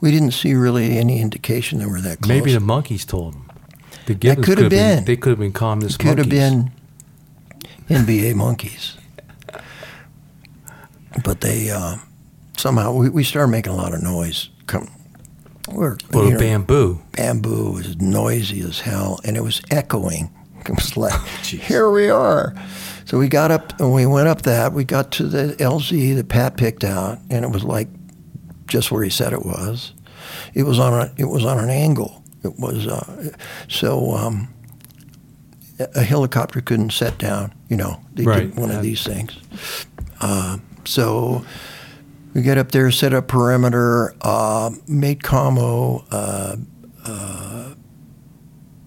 We 0.00 0.10
didn't 0.10 0.32
see 0.32 0.54
really 0.54 0.98
any 0.98 1.20
indication 1.20 1.78
they 1.78 1.86
were 1.86 2.00
that 2.00 2.20
close. 2.20 2.28
Maybe 2.28 2.52
the 2.52 2.60
monkeys 2.60 3.04
told 3.04 3.34
them. 3.34 3.41
The 4.06 4.14
Gibbons 4.14 4.46
could 4.46 4.58
have 4.58 4.70
been. 4.70 5.04
They 5.04 5.16
could 5.16 5.30
have 5.30 5.38
been 5.38 5.52
calmness 5.52 5.96
could 5.96 6.18
have 6.18 6.28
been 6.28 6.72
NVA 7.88 8.34
monkeys. 8.34 8.96
But 11.24 11.40
they 11.40 11.70
uh, 11.70 11.96
somehow 12.56 12.92
we, 12.94 13.08
we 13.10 13.24
started 13.24 13.48
making 13.52 13.72
a 13.72 13.76
lot 13.76 13.94
of 13.94 14.02
noise. 14.02 14.48
Come, 14.66 14.88
we're 15.70 15.96
Well, 16.10 16.24
you 16.24 16.32
know, 16.32 16.38
bamboo. 16.38 17.02
bamboo 17.12 17.72
was 17.72 17.96
noisy 17.98 18.60
as 18.60 18.80
hell, 18.80 19.20
and 19.24 19.36
it 19.36 19.42
was 19.42 19.60
echoing. 19.70 20.30
It 20.64 20.76
was 20.76 20.96
like, 20.96 21.12
Jeez. 21.42 21.58
here 21.58 21.90
we 21.90 22.08
are. 22.08 22.54
So 23.04 23.18
we 23.18 23.26
got 23.26 23.50
up 23.50 23.80
and 23.80 23.92
we 23.92 24.06
went 24.06 24.28
up 24.28 24.42
that. 24.42 24.72
We 24.72 24.84
got 24.84 25.10
to 25.12 25.24
the 25.26 25.56
LZ 25.58 26.14
that 26.14 26.28
Pat 26.28 26.56
picked 26.56 26.84
out, 26.84 27.18
and 27.30 27.44
it 27.44 27.50
was 27.50 27.64
like 27.64 27.88
just 28.68 28.92
where 28.92 29.02
he 29.02 29.10
said 29.10 29.32
it 29.32 29.44
was. 29.44 29.92
It 30.54 30.62
was 30.62 30.78
on 30.78 30.92
a 30.92 31.12
it 31.16 31.24
was 31.24 31.44
on 31.44 31.58
an 31.58 31.68
angle. 31.68 32.21
It 32.44 32.58
was 32.58 32.86
uh, 32.86 33.30
so 33.68 34.12
um, 34.12 34.52
a 35.78 36.02
helicopter 36.02 36.60
couldn't 36.60 36.90
set 36.92 37.18
down. 37.18 37.52
You 37.68 37.76
know, 37.76 38.00
they 38.14 38.24
Right. 38.24 38.50
did 38.50 38.56
one 38.58 38.70
of 38.70 38.82
these 38.82 39.02
things. 39.04 39.36
Uh, 40.20 40.58
so 40.84 41.44
we 42.34 42.42
get 42.42 42.58
up 42.58 42.72
there, 42.72 42.90
set 42.90 43.12
up 43.14 43.28
perimeter, 43.28 44.14
uh, 44.22 44.70
made 44.88 45.20
commo. 45.20 46.04
Uh, 46.10 46.56
uh, 47.04 47.74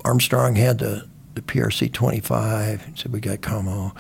Armstrong 0.03 0.56
had 0.56 0.80
the, 0.80 1.08
the 1.35 1.42
PRC 1.42 1.92
25. 1.92 2.85
He 2.85 2.92
said, 2.95 3.11
We 3.14 3.19
got 3.19 3.40
commo. 3.40 3.95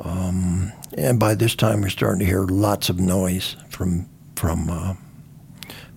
Um, 0.00 0.72
and 0.96 1.18
by 1.18 1.34
this 1.34 1.54
time, 1.56 1.80
we're 1.80 1.88
starting 1.88 2.20
to 2.20 2.24
hear 2.24 2.42
lots 2.42 2.88
of 2.88 3.00
noise 3.00 3.56
from, 3.68 4.08
from, 4.36 4.70
uh, 4.70 4.94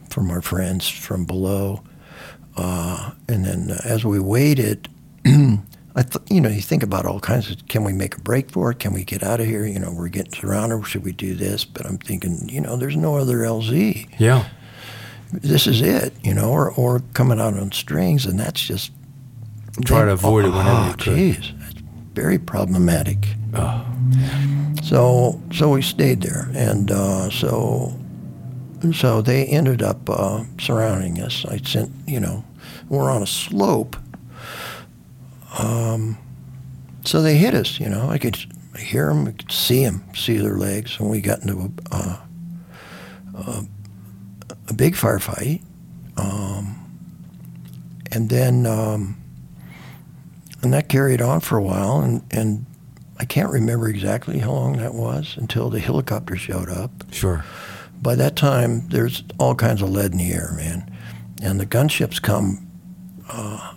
from 0.10 0.32
our 0.32 0.42
friends 0.42 0.88
from 0.90 1.26
below. 1.26 1.84
Uh, 2.56 3.12
and 3.28 3.46
then 3.46 3.72
uh, 3.72 3.82
as 3.86 4.06
we 4.06 4.20
waited, 4.20 4.88
I 5.26 6.04
th- 6.04 6.26
you 6.30 6.42
know, 6.42 6.50
you 6.50 6.62
think 6.62 6.84
about 6.84 7.06
all 7.06 7.20
kinds 7.20 7.52
of, 7.52 7.68
can 7.68 7.84
we 7.84 7.94
make 7.94 8.18
a 8.18 8.22
break 8.22 8.52
for 8.52 8.72
it? 8.72 8.80
Can 8.80 8.94
we 8.94 9.04
get 9.04 9.24
out 9.24 9.40
of 9.40 9.46
here? 9.46 9.66
You 9.66 9.80
know, 9.80 9.92
we're 9.92 10.10
getting 10.10 10.34
surrounded. 10.34 10.86
Should 10.88 11.04
we 11.04 11.12
do 11.12 11.34
this? 11.34 11.66
But 11.66 11.86
I'm 11.86 11.98
thinking, 11.98 12.48
you 12.50 12.62
know, 12.62 12.78
there's 12.78 12.98
no 12.98 13.18
other 13.18 13.38
LZ. 13.40 14.10
Yeah. 14.18 14.48
This 15.34 15.66
is 15.66 15.82
it, 15.82 16.14
you 16.24 16.34
know, 16.34 16.50
or, 16.50 16.72
or 16.72 17.02
coming 17.14 17.40
out 17.40 17.54
on 17.56 17.72
strings, 17.72 18.26
and 18.26 18.38
that's 18.40 18.62
just 18.62 18.92
Try 19.86 20.06
to 20.06 20.12
avoid 20.12 20.46
it 20.46 20.50
whenever 20.50 20.70
oh, 20.70 20.88
you 20.88 20.94
could. 20.96 21.18
Jeez, 21.18 21.60
that's 21.60 21.82
very 22.14 22.38
problematic. 22.38 23.26
Oh. 23.54 23.86
So, 24.84 25.42
so 25.54 25.70
we 25.70 25.82
stayed 25.82 26.22
there, 26.22 26.50
and 26.54 26.92
uh, 26.92 27.30
so, 27.30 27.98
so 28.94 29.22
they 29.22 29.46
ended 29.46 29.82
up 29.82 30.10
uh, 30.10 30.44
surrounding 30.60 31.22
us. 31.22 31.46
I 31.46 31.58
sent, 31.58 31.92
you 32.08 32.20
know, 32.20 32.44
we're 32.90 33.12
on 33.12 33.22
a 33.22 33.28
slope. 33.28 33.96
Um, 35.60 36.18
so 37.06 37.22
they 37.22 37.38
hit 37.38 37.54
us, 37.54 37.80
you 37.80 37.90
know. 37.90 38.10
I 38.10 38.18
could 38.18 38.38
hear 38.78 39.08
them, 39.08 39.28
I 39.28 39.32
could 39.32 39.52
see 39.52 39.84
them, 39.84 40.04
see 40.16 40.38
their 40.38 40.58
legs, 40.58 40.98
and 41.00 41.10
we 41.10 41.22
got 41.22 41.42
into 41.42 41.72
a, 41.92 41.96
uh, 41.96 42.18
a, 43.36 43.66
a 44.70 44.74
big 44.74 44.96
firefight. 44.96 45.62
Um, 46.18 46.78
and 48.12 48.30
then, 48.30 48.66
um, 48.66 49.22
and 50.62 50.74
that 50.74 50.90
carried 50.90 51.22
on 51.22 51.40
for 51.40 51.58
a 51.58 51.64
while, 51.64 52.02
and, 52.02 52.24
and 52.32 52.66
I 53.20 53.26
can't 53.26 53.52
remember 53.52 53.88
exactly 53.88 54.40
how 54.40 54.52
long 54.52 54.78
that 54.78 54.94
was 54.94 55.36
until 55.38 55.70
the 55.70 55.80
helicopter 55.80 56.36
showed 56.36 56.70
up. 56.70 56.92
Sure. 57.12 57.46
By 58.02 58.16
that 58.16 58.36
time, 58.36 58.88
there's 58.90 59.24
all 59.38 59.56
kinds 59.56 59.82
of 59.82 59.90
lead 59.90 60.12
in 60.12 60.18
the 60.18 60.32
air, 60.32 60.54
man. 60.56 60.92
And 61.42 61.60
the 61.60 61.66
gunships 61.66 62.22
come. 62.22 62.68
Uh, 63.30 63.74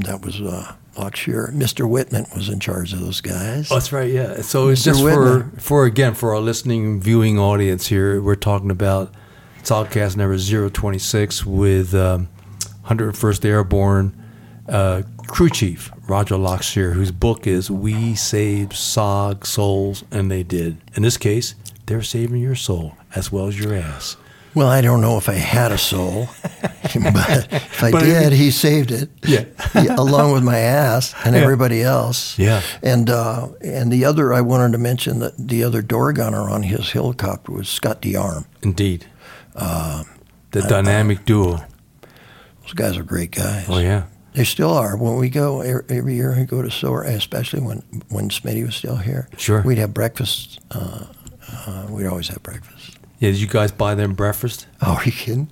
that 0.00 0.22
was 0.24 0.40
uh. 0.40 0.74
Mr. 0.96 1.86
Whitman 1.86 2.24
was 2.34 2.48
in 2.48 2.58
charge 2.58 2.94
of 2.94 3.00
those 3.00 3.20
guys. 3.20 3.70
Oh, 3.70 3.74
that's 3.74 3.92
right. 3.92 4.10
Yeah. 4.10 4.40
So 4.40 4.68
it's 4.68 4.80
Mr. 4.80 4.84
just 4.84 5.04
Whitman. 5.04 5.50
for 5.50 5.60
for 5.60 5.84
again 5.84 6.14
for 6.14 6.34
our 6.34 6.40
listening 6.40 7.02
viewing 7.02 7.38
audience 7.38 7.86
here. 7.86 8.22
We're 8.22 8.34
talking 8.34 8.70
about 8.70 9.12
SOGcast 9.62 10.16
number 10.16 10.38
026 10.70 11.44
with 11.44 11.94
um, 11.94 12.28
101st 12.86 13.44
Airborne 13.44 14.22
uh, 14.68 15.02
crew 15.26 15.50
chief 15.50 15.90
Roger 16.08 16.36
Lockshear, 16.36 16.94
whose 16.94 17.10
book 17.10 17.46
is 17.46 17.70
"We 17.70 18.14
Saved 18.14 18.72
SOG 18.72 19.44
Souls," 19.46 20.04
and 20.10 20.30
they 20.30 20.42
did. 20.42 20.78
In 20.94 21.02
this 21.02 21.16
case, 21.16 21.54
they're 21.86 22.02
saving 22.02 22.40
your 22.40 22.54
soul 22.54 22.96
as 23.16 23.32
well 23.32 23.46
as 23.48 23.58
your 23.58 23.74
ass. 23.74 24.16
Well, 24.54 24.68
I 24.68 24.80
don't 24.80 25.00
know 25.02 25.18
if 25.18 25.28
I 25.28 25.34
had 25.34 25.70
a 25.72 25.76
soul, 25.76 26.28
but 26.82 27.46
if 27.52 27.82
I 27.82 27.90
But 27.90 28.02
I 28.02 28.06
did, 28.06 28.32
he 28.32 28.50
saved 28.50 28.90
it. 28.90 29.10
Yeah. 29.26 29.44
Along 29.98 30.32
with 30.32 30.42
my 30.42 30.58
ass 30.58 31.14
and 31.24 31.34
Yeah. 31.36 31.42
everybody 31.42 31.82
else. 31.82 32.38
Yeah. 32.38 32.62
And 32.82 33.10
uh, 33.10 33.48
and 33.60 33.92
the 33.92 34.04
other 34.06 34.32
I 34.32 34.40
wanted 34.40 34.72
to 34.72 34.78
mention 34.78 35.18
that 35.18 35.34
the 35.36 35.62
other 35.64 35.82
door 35.82 36.12
gunner 36.14 36.48
on 36.48 36.62
his 36.62 36.92
helicopter 36.92 37.52
was 37.52 37.68
Scott 37.68 38.00
DeArm. 38.00 38.46
Indeed. 38.62 39.04
the 39.54 40.62
dynamic 40.68 41.24
duo. 41.26 41.58
Those 42.62 42.72
guys 42.74 42.96
are 42.96 43.02
great 43.04 43.30
guys. 43.32 43.66
Oh 43.68 43.78
yeah. 43.78 44.04
They 44.34 44.44
still 44.44 44.72
are. 44.72 44.96
When 44.96 45.16
we 45.16 45.28
go 45.30 45.60
er- 45.62 45.84
every 45.88 46.14
year, 46.14 46.34
we 46.36 46.44
go 46.44 46.60
to 46.62 46.70
SOAR, 46.70 47.04
especially 47.04 47.60
when 47.60 47.82
when 48.08 48.28
Smitty 48.30 48.64
was 48.64 48.74
still 48.76 48.96
here. 48.96 49.28
Sure. 49.36 49.62
We'd 49.62 49.78
have 49.78 49.92
breakfast. 49.94 50.60
Uh, 50.70 51.06
uh, 51.66 51.86
we'd 51.90 52.06
always 52.06 52.28
have 52.28 52.42
breakfast. 52.42 52.75
Yeah, 53.18 53.30
did 53.30 53.40
you 53.40 53.46
guys 53.46 53.72
buy 53.72 53.94
them 53.94 54.14
breakfast? 54.14 54.66
Oh, 54.82 54.94
are 54.96 55.04
you 55.04 55.12
kidding? 55.12 55.48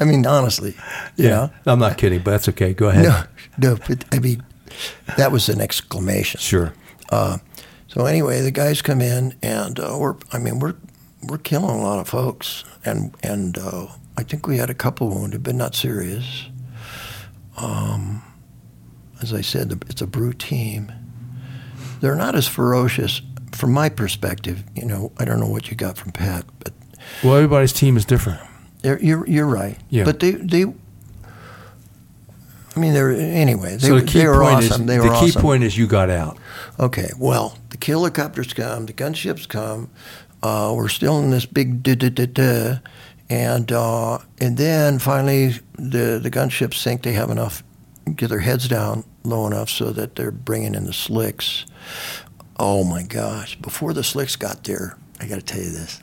I 0.00 0.04
mean, 0.04 0.26
honestly, 0.26 0.74
you 1.16 1.28
know? 1.28 1.50
I'm 1.66 1.78
not 1.78 1.98
kidding, 1.98 2.20
but 2.20 2.32
that's 2.32 2.48
okay. 2.50 2.72
Go 2.74 2.88
ahead. 2.88 3.04
No, 3.04 3.22
no, 3.58 3.78
but 3.88 4.04
I 4.12 4.18
mean, 4.18 4.44
that 5.16 5.32
was 5.32 5.48
an 5.48 5.60
exclamation. 5.60 6.40
Sure. 6.40 6.72
Uh, 7.10 7.38
so 7.88 8.06
anyway, 8.06 8.40
the 8.40 8.50
guys 8.50 8.82
come 8.82 9.00
in, 9.00 9.34
and 9.42 9.78
uh, 9.80 9.96
we're, 9.98 10.16
I 10.32 10.38
mean, 10.38 10.58
we're 10.60 10.74
we're 11.28 11.38
killing 11.38 11.70
a 11.78 11.82
lot 11.82 11.98
of 11.98 12.08
folks, 12.08 12.64
and 12.84 13.14
and 13.22 13.58
uh, 13.58 13.86
I 14.16 14.22
think 14.22 14.46
we 14.46 14.58
had 14.58 14.70
a 14.70 14.74
couple 14.74 15.08
wounded, 15.08 15.42
but 15.42 15.54
not 15.54 15.74
serious. 15.74 16.46
Um, 17.56 18.22
as 19.20 19.32
I 19.32 19.40
said, 19.40 19.82
it's 19.88 20.02
a 20.02 20.06
Bru 20.06 20.32
team. 20.32 20.92
They're 22.00 22.14
not 22.14 22.36
as 22.36 22.46
ferocious, 22.46 23.20
from 23.52 23.72
my 23.72 23.88
perspective. 23.88 24.64
You 24.74 24.84
know, 24.86 25.12
I 25.18 25.24
don't 25.24 25.40
know 25.40 25.46
what 25.48 25.70
you 25.70 25.76
got 25.76 25.96
from 25.96 26.12
Pat, 26.12 26.44
but 26.60 26.72
Well, 27.22 27.36
everybody's 27.36 27.72
team 27.72 27.96
is 27.96 28.04
different. 28.04 28.40
you're 28.82 29.26
you're 29.26 29.46
right. 29.46 29.78
Yeah. 29.90 30.04
But 30.04 30.20
they 30.20 30.32
they. 30.32 30.64
I 32.76 32.80
mean, 32.80 32.92
they're 32.94 33.10
anyway. 33.10 33.72
They, 33.76 33.88
so 33.88 33.98
the 33.98 34.06
key 34.06 34.20
they 34.20 34.26
were 34.28 34.40
point 34.40 34.56
awesome. 34.64 34.82
is 34.82 34.86
they 34.86 34.96
the 34.98 35.02
key 35.04 35.08
awesome. 35.30 35.42
point 35.42 35.64
is 35.64 35.76
you 35.76 35.86
got 35.88 36.10
out. 36.10 36.38
Okay, 36.78 37.10
well, 37.18 37.58
the 37.70 37.78
helicopters 37.84 38.52
come, 38.52 38.86
the 38.86 38.92
gunships 38.92 39.48
come. 39.48 39.90
Uh, 40.42 40.72
we're 40.76 40.88
still 40.88 41.18
in 41.18 41.30
this 41.30 41.44
big 41.46 41.82
da 41.82 41.96
da 41.96 42.08
da 42.10 42.26
da, 42.26 42.78
and 43.28 43.72
uh, 43.72 44.18
and 44.40 44.56
then 44.56 45.00
finally 45.00 45.54
the 45.74 46.20
the 46.22 46.30
gunships 46.30 46.82
think 46.82 47.02
they 47.02 47.14
have 47.14 47.30
enough, 47.30 47.64
get 48.14 48.28
their 48.28 48.38
heads 48.40 48.68
down 48.68 49.02
low 49.24 49.46
enough 49.48 49.68
so 49.68 49.90
that 49.90 50.14
they're 50.14 50.30
bringing 50.30 50.76
in 50.76 50.84
the 50.84 50.92
slicks. 50.92 51.66
Oh 52.58 52.82
my 52.84 53.02
gosh! 53.02 53.56
Before 53.56 53.92
the 53.92 54.02
slicks 54.04 54.36
got 54.36 54.64
there, 54.64 54.96
I 55.20 55.26
got 55.26 55.36
to 55.36 55.42
tell 55.44 55.60
you 55.62 55.70
this. 55.70 56.00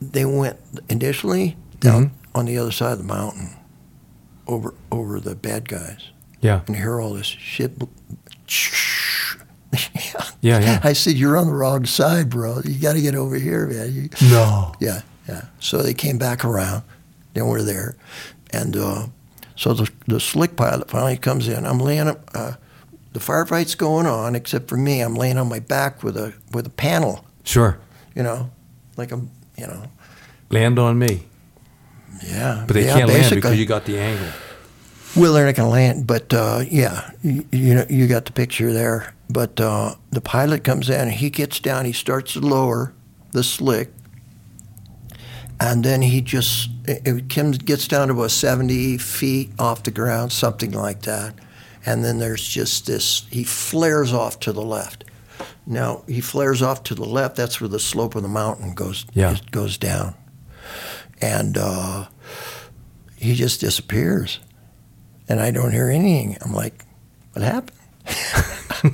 They 0.00 0.24
went 0.24 0.58
initially 0.88 1.56
down 1.80 2.12
on 2.34 2.46
the 2.46 2.58
other 2.58 2.70
side 2.72 2.92
of 2.92 2.98
the 2.98 3.04
mountain, 3.04 3.50
over 4.46 4.74
over 4.90 5.20
the 5.20 5.34
bad 5.34 5.68
guys 5.68 6.10
Yeah. 6.40 6.60
and 6.66 6.76
hear 6.76 7.00
all 7.00 7.14
this 7.14 7.26
shit. 7.26 7.72
Yeah, 10.40 10.60
yeah. 10.60 10.80
I 10.84 10.92
said, 10.92 11.14
"You're 11.14 11.36
on 11.36 11.48
the 11.48 11.52
wrong 11.52 11.84
side, 11.86 12.30
bro. 12.30 12.60
You 12.64 12.78
got 12.80 12.92
to 12.92 13.00
get 13.02 13.14
over 13.14 13.34
here, 13.36 13.66
man." 13.66 13.92
You, 13.92 14.08
No. 14.30 14.72
yeah, 14.80 15.00
yeah. 15.28 15.46
So 15.58 15.78
they 15.82 15.92
came 15.92 16.18
back 16.18 16.44
around. 16.44 16.82
Then 17.34 17.46
we're 17.48 17.62
there, 17.62 17.96
and 18.52 18.76
uh, 18.76 19.06
so 19.56 19.74
the 19.74 19.90
the 20.06 20.20
slick 20.20 20.54
pilot 20.56 20.88
finally 20.88 21.16
comes 21.16 21.48
in. 21.48 21.66
I'm 21.66 21.80
laying 21.80 22.06
up. 22.08 22.30
Uh, 22.32 22.52
the 23.16 23.22
firefight's 23.22 23.74
going 23.74 24.06
on, 24.06 24.34
except 24.34 24.68
for 24.68 24.76
me. 24.76 25.00
I'm 25.00 25.14
laying 25.14 25.38
on 25.38 25.48
my 25.48 25.58
back 25.58 26.02
with 26.02 26.18
a 26.18 26.34
with 26.52 26.66
a 26.66 26.70
panel. 26.70 27.24
Sure. 27.44 27.78
You 28.14 28.22
know, 28.22 28.50
like 28.98 29.10
I'm. 29.10 29.30
You 29.56 29.68
know. 29.68 29.84
Land 30.50 30.78
on 30.78 30.98
me. 30.98 31.22
Yeah. 32.22 32.64
But 32.66 32.74
they 32.74 32.84
yeah, 32.84 32.98
can't 32.98 33.08
land 33.08 33.34
because 33.34 33.58
you 33.58 33.64
got 33.64 33.86
the 33.86 33.98
angle. 33.98 34.28
Well, 35.16 35.32
they're 35.32 35.46
not 35.46 35.54
going 35.54 35.66
to 35.66 35.72
land, 35.72 36.06
but 36.06 36.34
uh, 36.34 36.62
yeah, 36.68 37.10
you, 37.22 37.46
you 37.50 37.74
know, 37.74 37.86
you 37.88 38.06
got 38.06 38.26
the 38.26 38.32
picture 38.32 38.70
there. 38.70 39.14
But 39.30 39.58
uh, 39.58 39.94
the 40.10 40.20
pilot 40.20 40.62
comes 40.62 40.90
in, 40.90 41.08
he 41.08 41.30
gets 41.30 41.58
down, 41.58 41.86
he 41.86 41.92
starts 41.92 42.34
to 42.34 42.40
lower 42.40 42.92
the 43.32 43.42
slick, 43.42 43.90
and 45.58 45.82
then 45.82 46.02
he 46.02 46.20
just 46.20 46.68
it, 46.84 47.00
it 47.06 47.64
gets 47.64 47.88
down 47.88 48.08
to 48.08 48.14
about 48.14 48.30
seventy 48.30 48.98
feet 48.98 49.52
off 49.58 49.84
the 49.84 49.90
ground, 49.90 50.32
something 50.32 50.72
like 50.72 51.00
that, 51.02 51.34
and 51.86 52.04
then 52.04 52.18
there's 52.18 52.46
just 52.46 52.86
this. 52.86 53.26
He 53.30 53.44
flares 53.44 54.12
off 54.12 54.38
to 54.40 54.52
the 54.52 54.62
left. 54.62 55.04
Now 55.66 56.02
he 56.06 56.20
flares 56.20 56.60
off 56.62 56.82
to 56.84 56.94
the 56.94 57.04
left. 57.04 57.36
That's 57.36 57.60
where 57.60 57.68
the 57.68 57.80
slope 57.80 58.14
of 58.14 58.22
the 58.22 58.28
mountain 58.28 58.74
goes 58.74 59.06
Yeah. 59.14 59.36
goes 59.50 59.78
down, 59.78 60.14
and 61.22 61.56
uh, 61.56 62.06
he 63.16 63.34
just 63.34 63.60
disappears 63.60 64.40
and 65.28 65.40
I 65.40 65.50
don't 65.50 65.72
hear 65.72 65.88
anything. 65.88 66.36
I'm 66.44 66.52
like, 66.52 66.84
what 67.32 67.42
happened? 67.44 67.72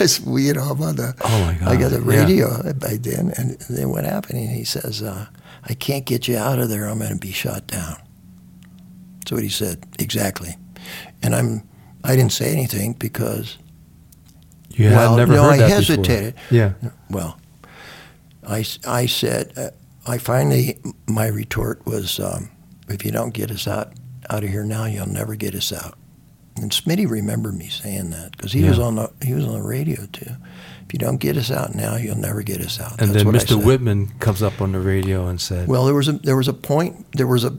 it's 0.00 0.20
you 0.20 0.52
know 0.54 0.62
I'm 0.62 0.82
on 0.82 0.96
the 0.96 1.14
Oh, 1.20 1.40
my 1.44 1.54
God. 1.54 1.68
I 1.68 1.76
got 1.76 1.90
the 1.90 1.98
God, 2.00 2.12
yeah. 2.14 2.20
radio 2.22 2.72
by 2.74 2.96
then, 3.00 3.32
and 3.36 3.56
then 3.70 3.90
what 3.90 4.04
happened? 4.04 4.38
And 4.40 4.50
he 4.50 4.64
says, 4.64 5.02
uh, 5.02 5.26
"I 5.64 5.74
can't 5.74 6.04
get 6.04 6.26
you 6.28 6.36
out 6.36 6.58
of 6.58 6.68
there. 6.68 6.86
I'm 6.88 6.98
going 6.98 7.12
to 7.12 7.16
be 7.18 7.32
shot 7.32 7.66
down." 7.68 7.96
That's 9.20 9.32
what 9.32 9.42
he 9.42 9.48
said 9.48 9.86
exactly, 9.98 10.56
and 11.22 11.34
I'm 11.34 11.62
I 12.04 12.16
didn't 12.16 12.32
say 12.32 12.52
anything 12.52 12.92
because 12.94 13.58
You 14.70 14.90
well, 14.90 15.16
never 15.16 15.32
no, 15.34 15.42
heard 15.42 15.52
I 15.52 15.56
that 15.58 15.70
hesitated. 15.70 16.34
before. 16.36 16.56
Yeah. 16.56 16.72
well, 17.10 17.38
I, 18.46 18.64
I 18.86 19.06
said, 19.06 19.52
uh, 19.56 19.70
I 20.06 20.18
finally, 20.18 20.78
my 21.06 21.26
retort 21.26 21.84
was, 21.84 22.18
um, 22.20 22.50
if 22.88 23.04
you 23.04 23.10
don't 23.10 23.34
get 23.34 23.50
us 23.50 23.66
out, 23.68 23.92
out 24.30 24.44
of 24.44 24.48
here 24.50 24.64
now, 24.64 24.84
you'll 24.86 25.08
never 25.08 25.34
get 25.34 25.54
us 25.54 25.72
out. 25.72 25.98
And 26.56 26.70
Smitty 26.70 27.08
remembered 27.08 27.56
me 27.56 27.68
saying 27.68 28.10
that 28.10 28.32
because 28.32 28.52
he 28.52 28.64
was 28.64 28.78
on 28.78 28.96
the 28.96 29.12
he 29.22 29.32
was 29.32 29.44
on 29.46 29.52
the 29.52 29.62
radio 29.62 30.06
too. 30.12 30.32
If 30.86 30.92
you 30.92 30.98
don't 30.98 31.18
get 31.18 31.36
us 31.36 31.50
out 31.52 31.74
now, 31.74 31.94
you'll 31.96 32.16
never 32.16 32.42
get 32.42 32.60
us 32.60 32.80
out. 32.80 33.00
And 33.00 33.10
That's 33.10 33.22
then 33.22 33.26
what 33.26 33.36
I 33.36 33.38
Mr. 33.38 33.62
Whitman 33.64 34.08
comes 34.18 34.42
up 34.42 34.60
on 34.60 34.72
the 34.72 34.80
radio 34.80 35.28
and 35.28 35.40
said, 35.40 35.68
Well, 35.68 35.84
there 35.84 35.94
was 35.94 36.08
a 36.08 36.12
there 36.12 36.36
was 36.36 36.48
a 36.48 36.52
point. 36.52 37.06
There 37.12 37.28
was 37.28 37.44
a. 37.44 37.56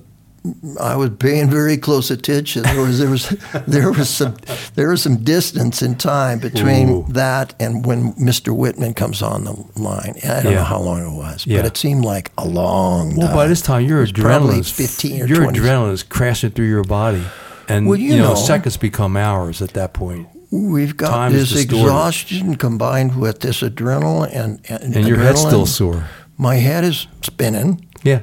I 0.80 0.96
was 0.96 1.10
paying 1.20 1.50
very 1.50 1.76
close 1.78 2.10
attention. 2.12 2.64
There 2.64 2.82
was 2.82 3.00
there 3.00 3.10
was 3.10 3.30
there 3.68 3.92
was 3.92 4.10
some 4.10 4.36
there 4.76 4.90
was 4.90 5.02
some 5.02 5.18
distance 5.24 5.82
in 5.82 5.96
time 5.96 6.40
between 6.40 6.90
Ooh. 6.90 7.06
that 7.10 7.54
and 7.60 7.86
when 7.86 8.14
Mr. 8.14 8.56
Whitman 8.56 8.94
comes 8.94 9.22
on 9.22 9.44
the 9.44 9.54
line. 9.76 10.16
And 10.24 10.32
I 10.32 10.42
don't 10.44 10.52
Yeah. 10.54 10.60
know 10.60 10.64
how 10.66 10.80
long 10.80 11.02
it 11.06 11.16
was, 11.16 11.46
Yeah. 11.46 11.58
but 11.58 11.66
it 11.68 11.78
seemed 11.78 12.06
like 12.06 12.32
a 12.38 12.46
long. 12.48 13.16
Well, 13.16 13.28
time. 13.28 13.36
by 13.36 13.48
this 13.48 13.62
time, 13.62 13.84
your 13.86 13.98
It 14.00 14.02
was 14.02 14.12
probably 14.14 14.56
adrenaline 14.56 14.60
is 14.62 14.72
fifteen 14.72 15.22
or 15.22 15.26
your 15.28 15.44
twenty. 15.44 15.60
adrenaline 15.60 15.92
is 15.94 16.04
crashing 16.04 16.52
through 16.52 16.68
your 16.70 16.84
body, 16.84 17.24
and 17.68 17.88
Well, 17.88 18.00
you 18.00 18.16
know, 18.18 18.30
know. 18.30 18.36
seconds 18.36 18.78
become 18.78 19.18
hours 19.18 19.62
at 19.62 19.74
that 19.74 19.94
point. 19.94 20.28
We've 20.52 20.98
got 20.98 21.10
time 21.12 21.34
this 21.34 21.56
exhaustion 21.56 22.56
combined 22.56 23.16
with 23.18 23.42
this 23.42 23.62
adrenaline 23.62 24.36
and 24.36 24.60
and, 24.70 24.96
And 24.96 25.08
your 25.08 25.18
head's 25.18 25.42
still 25.42 25.66
sore. 25.66 26.06
My 26.38 26.56
head 26.56 26.84
is 26.86 27.06
spinning. 27.22 27.86
Yeah. 28.04 28.20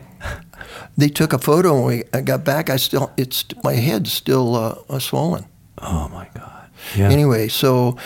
They 0.97 1.09
took 1.09 1.33
a 1.33 1.39
photo 1.39 1.77
and 1.77 1.87
we 1.87 2.05
I 2.13 2.21
got 2.23 2.45
back. 2.45 2.71
I 2.71 2.77
still 2.77 3.13
it's 3.17 3.45
my 3.63 3.75
head's 3.75 4.13
still 4.13 4.55
uh, 4.57 4.75
uh, 4.89 4.99
swollen. 4.99 5.45
Oh 5.79 6.09
my 6.09 6.29
God. 6.35 6.71
Yeah. 6.97 7.11
Anyway, 7.11 7.49
so 7.49 7.97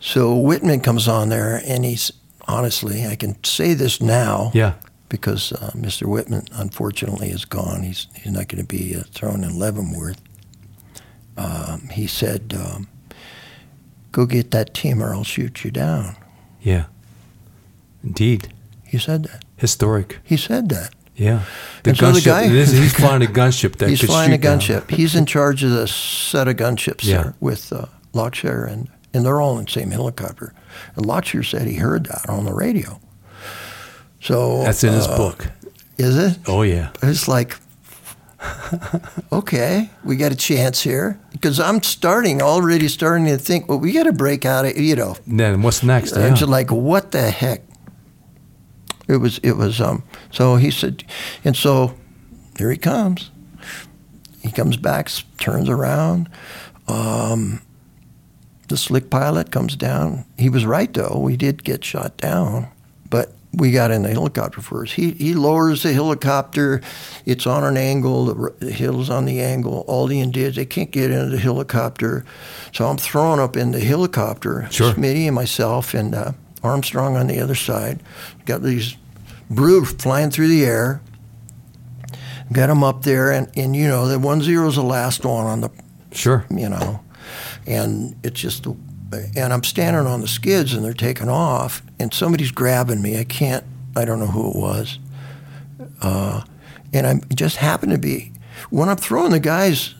so 0.00 0.34
Whitman 0.36 0.80
comes 0.80 1.08
on 1.08 1.28
there, 1.28 1.60
and 1.66 1.84
he's 1.84 2.12
honestly, 2.46 3.04
I 3.06 3.16
can 3.16 3.42
say 3.44 3.74
this 3.74 4.00
now 4.00 4.50
Yeah. 4.54 4.74
because 5.08 5.52
uh, 5.52 5.72
Mr. 5.74 6.06
Whitman 6.06 6.44
unfortunately 6.52 7.28
is 7.30 7.44
gone. 7.44 7.82
He's 7.82 8.06
he's 8.14 8.32
not 8.32 8.48
going 8.48 8.62
to 8.62 8.68
be 8.68 8.96
uh, 8.96 9.02
thrown 9.12 9.44
in 9.44 9.58
Leavenworth. 9.58 10.20
Um, 11.36 11.88
he 11.92 12.06
said, 12.06 12.54
um, 12.58 12.88
"Go 14.12 14.24
get 14.26 14.50
that 14.52 14.72
team, 14.74 15.02
or 15.02 15.12
I'll 15.14 15.24
shoot 15.24 15.64
you 15.64 15.70
down." 15.70 16.16
Yeah. 16.62 16.86
Indeed. 18.02 18.52
He 18.84 18.98
said 18.98 19.24
that. 19.24 19.44
Historic. 19.56 20.18
He 20.24 20.36
said 20.36 20.68
that. 20.70 20.94
Yeah. 21.18 21.42
The 21.82 21.90
And 21.90 21.98
so 21.98 22.12
the 22.12 22.20
gunship. 22.20 22.24
guy- 22.24 22.48
this- 22.48 22.72
he's 22.72 22.92
flying 23.02 23.22
a 23.22 23.26
gunship 23.26 23.76
that 23.76 23.88
he's 23.90 24.00
flying 24.02 24.32
a 24.32 24.38
gunship. 24.38 24.90
He's 24.90 25.14
in 25.14 25.26
charge 25.26 25.62
of 25.64 25.72
a 25.72 25.86
set 25.88 26.48
of 26.48 26.56
gunships 26.56 27.04
Yeah. 27.04 27.22
there 27.22 27.34
with 27.40 27.72
uh, 27.72 27.86
Lockshire, 28.12 28.64
and, 28.64 28.88
and 29.12 29.24
they're 29.26 29.40
all 29.40 29.58
in 29.58 29.64
the 29.66 29.70
same 29.70 29.90
helicopter. 29.90 30.54
And 30.96 31.04
Lockshire 31.04 31.42
said 31.42 31.66
he 31.66 31.74
heard 31.74 32.06
that 32.06 32.28
on 32.28 32.44
the 32.44 32.54
radio. 32.54 33.00
So 34.20 34.62
That's 34.62 34.82
in 34.84 34.92
his 34.94 35.06
uh, 35.06 35.16
book. 35.16 35.48
Is 35.98 36.16
it? 36.16 36.38
Oh 36.46 36.62
yeah. 36.62 36.90
It's 37.02 37.26
like, 37.28 37.56
okay, 39.32 39.90
we 40.04 40.16
got 40.16 40.32
a 40.32 40.36
chance 40.36 40.80
here 40.82 41.18
because 41.32 41.58
I'm 41.60 41.82
starting 41.82 42.40
already 42.42 42.88
starting 42.88 43.26
to 43.26 43.38
think. 43.38 43.68
Well, 43.68 43.78
we 43.78 43.92
got 43.92 44.04
to 44.04 44.12
break 44.12 44.44
out 44.44 44.64
of 44.64 44.76
you 44.78 44.94
know. 44.96 45.16
And 45.26 45.40
then 45.40 45.62
what's 45.62 45.82
next? 45.82 46.12
I'm 46.16 46.36
Yeah. 46.36 46.44
like, 46.44 46.70
what 46.70 47.10
the 47.12 47.30
heck? 47.30 47.62
It 49.08 49.16
was, 49.16 49.38
it 49.38 49.52
was, 49.52 49.80
um, 49.80 50.02
so 50.30 50.56
he 50.56 50.70
said, 50.70 51.04
and 51.44 51.56
so 51.56 51.94
here 52.58 52.70
he 52.70 52.76
comes. 52.76 53.30
He 54.42 54.50
comes 54.50 54.76
back, 54.76 55.10
turns 55.38 55.68
around. 55.68 56.28
Um, 56.86 57.62
the 58.68 58.76
slick 58.76 59.10
pilot 59.10 59.50
comes 59.50 59.76
down. 59.76 60.26
He 60.36 60.48
was 60.48 60.66
right, 60.66 60.92
though. 60.92 61.18
We 61.18 61.36
did 61.36 61.64
get 61.64 61.84
shot 61.84 62.16
down, 62.18 62.68
but 63.08 63.32
we 63.52 63.72
got 63.72 63.90
in 63.90 64.02
the 64.02 64.10
helicopter 64.10 64.60
first. 64.60 64.94
He, 64.94 65.12
he 65.12 65.32
lowers 65.32 65.82
the 65.82 65.92
helicopter. 65.92 66.82
It's 67.24 67.46
on 67.46 67.64
an 67.64 67.76
angle. 67.76 68.26
The, 68.26 68.54
the 68.58 68.70
hill's 68.70 69.08
on 69.08 69.24
the 69.24 69.40
angle. 69.40 69.84
All 69.88 70.06
the 70.06 70.20
Indians, 70.20 70.56
they 70.56 70.66
can't 70.66 70.90
get 70.90 71.10
into 71.10 71.30
the 71.30 71.38
helicopter. 71.38 72.24
So 72.72 72.86
I'm 72.86 72.98
thrown 72.98 73.40
up 73.40 73.56
in 73.56 73.72
the 73.72 73.80
helicopter. 73.80 74.68
Sure. 74.70 74.92
Smitty 74.92 75.26
and 75.26 75.34
myself 75.34 75.94
and 75.94 76.14
uh, 76.14 76.32
Armstrong 76.68 77.16
on 77.16 77.26
the 77.26 77.40
other 77.40 77.54
side. 77.54 78.00
Got 78.44 78.62
these 78.62 78.96
Bru 79.50 79.84
flying 79.84 80.30
through 80.30 80.48
the 80.48 80.64
air. 80.64 81.00
got 82.52 82.66
them 82.66 82.84
up 82.84 83.02
there, 83.02 83.30
and, 83.32 83.50
and 83.56 83.74
you 83.74 83.88
know 83.88 84.06
the 84.08 84.18
one 84.18 84.42
zero 84.42 84.68
is 84.68 84.76
the 84.76 84.82
last 84.82 85.24
one 85.24 85.46
on 85.46 85.60
the 85.62 85.70
Sure. 86.12 86.44
you 86.50 86.68
know, 86.68 87.00
and 87.66 88.16
it's 88.22 88.40
just, 88.40 88.66
and 88.66 89.52
I'm 89.52 89.62
standing 89.64 90.06
on 90.06 90.20
the 90.22 90.28
skids 90.28 90.72
and 90.72 90.84
they're 90.84 90.94
taking 90.94 91.28
off, 91.28 91.82
and 91.98 92.12
somebody's 92.12 92.50
grabbing 92.50 93.02
me. 93.02 93.18
I 93.18 93.24
can't, 93.24 93.64
I 93.96 94.04
don't 94.04 94.18
know 94.18 94.26
who 94.26 94.50
it 94.50 94.56
was, 94.56 94.98
uh, 96.02 96.42
and 96.92 97.06
I 97.06 97.20
just 97.34 97.56
happen 97.56 97.90
to 97.90 97.98
be 97.98 98.32
when 98.70 98.88
I'm 98.88 98.96
throwing 98.96 99.32
the 99.32 99.40
guys 99.40 99.94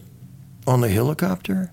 on 0.66 0.80
the 0.80 0.88
helicopter. 0.88 1.70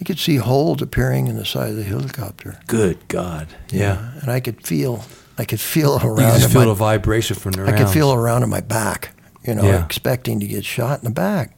I 0.00 0.04
could 0.04 0.18
see 0.18 0.36
holes 0.36 0.80
appearing 0.80 1.26
in 1.26 1.36
the 1.36 1.44
side 1.44 1.70
of 1.70 1.76
the 1.76 1.82
helicopter. 1.84 2.58
Good 2.66 2.96
God. 3.08 3.48
Yeah. 3.70 4.12
and 4.22 4.30
I 4.30 4.40
could 4.40 4.66
feel, 4.66 5.04
I 5.36 5.44
could 5.44 5.60
feel 5.60 6.00
You 6.02 6.08
around. 6.08 6.40
just 6.40 6.52
feel 6.52 6.62
my- 6.62 6.66
the 6.68 6.74
vibration 6.74 7.36
from 7.36 7.52
the 7.52 7.66
I 7.66 7.72
could 7.76 7.88
feel 7.90 8.12
around 8.12 8.42
in 8.42 8.48
my 8.48 8.60
back, 8.62 9.10
you 9.46 9.54
know, 9.54 9.64
Yeah. 9.64 9.84
expecting 9.84 10.40
to 10.40 10.46
get 10.46 10.64
shot 10.64 10.98
in 11.00 11.04
the 11.04 11.10
back. 11.10 11.56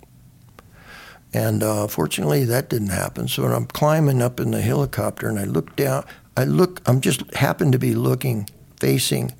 And 1.34 1.62
uh, 1.62 1.86
fortunately, 1.88 2.44
that 2.44 2.68
didn't 2.68 2.90
happen. 2.90 3.26
So 3.28 3.44
when 3.44 3.52
I'm 3.52 3.64
climbing 3.66 4.20
up 4.20 4.38
in 4.38 4.50
the 4.50 4.60
helicopter 4.60 5.28
and 5.28 5.38
I 5.38 5.44
look 5.44 5.76
down, 5.76 6.04
I 6.36 6.44
look, 6.44 6.82
I'm 6.86 7.00
just 7.00 7.22
happened 7.34 7.72
to 7.72 7.78
be 7.78 7.94
looking, 7.94 8.48
facing 8.78 9.32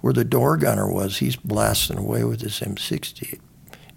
where 0.00 0.12
the 0.12 0.24
door 0.24 0.56
gunner 0.56 0.90
was. 0.92 1.18
He's 1.18 1.36
blasting 1.36 1.96
away 1.98 2.24
with 2.24 2.42
his 2.42 2.60
M60. 2.60 3.38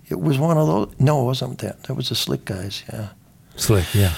It 0.07 0.19
was 0.21 0.37
one 0.37 0.57
of 0.57 0.67
those. 0.67 0.93
No, 0.99 1.21
it 1.23 1.25
wasn't 1.25 1.59
that. 1.59 1.83
That 1.83 1.95
was 1.95 2.09
the 2.09 2.15
slick 2.15 2.45
guys. 2.45 2.83
Yeah. 2.91 3.09
Slick, 3.57 3.85
yeah. 3.93 4.13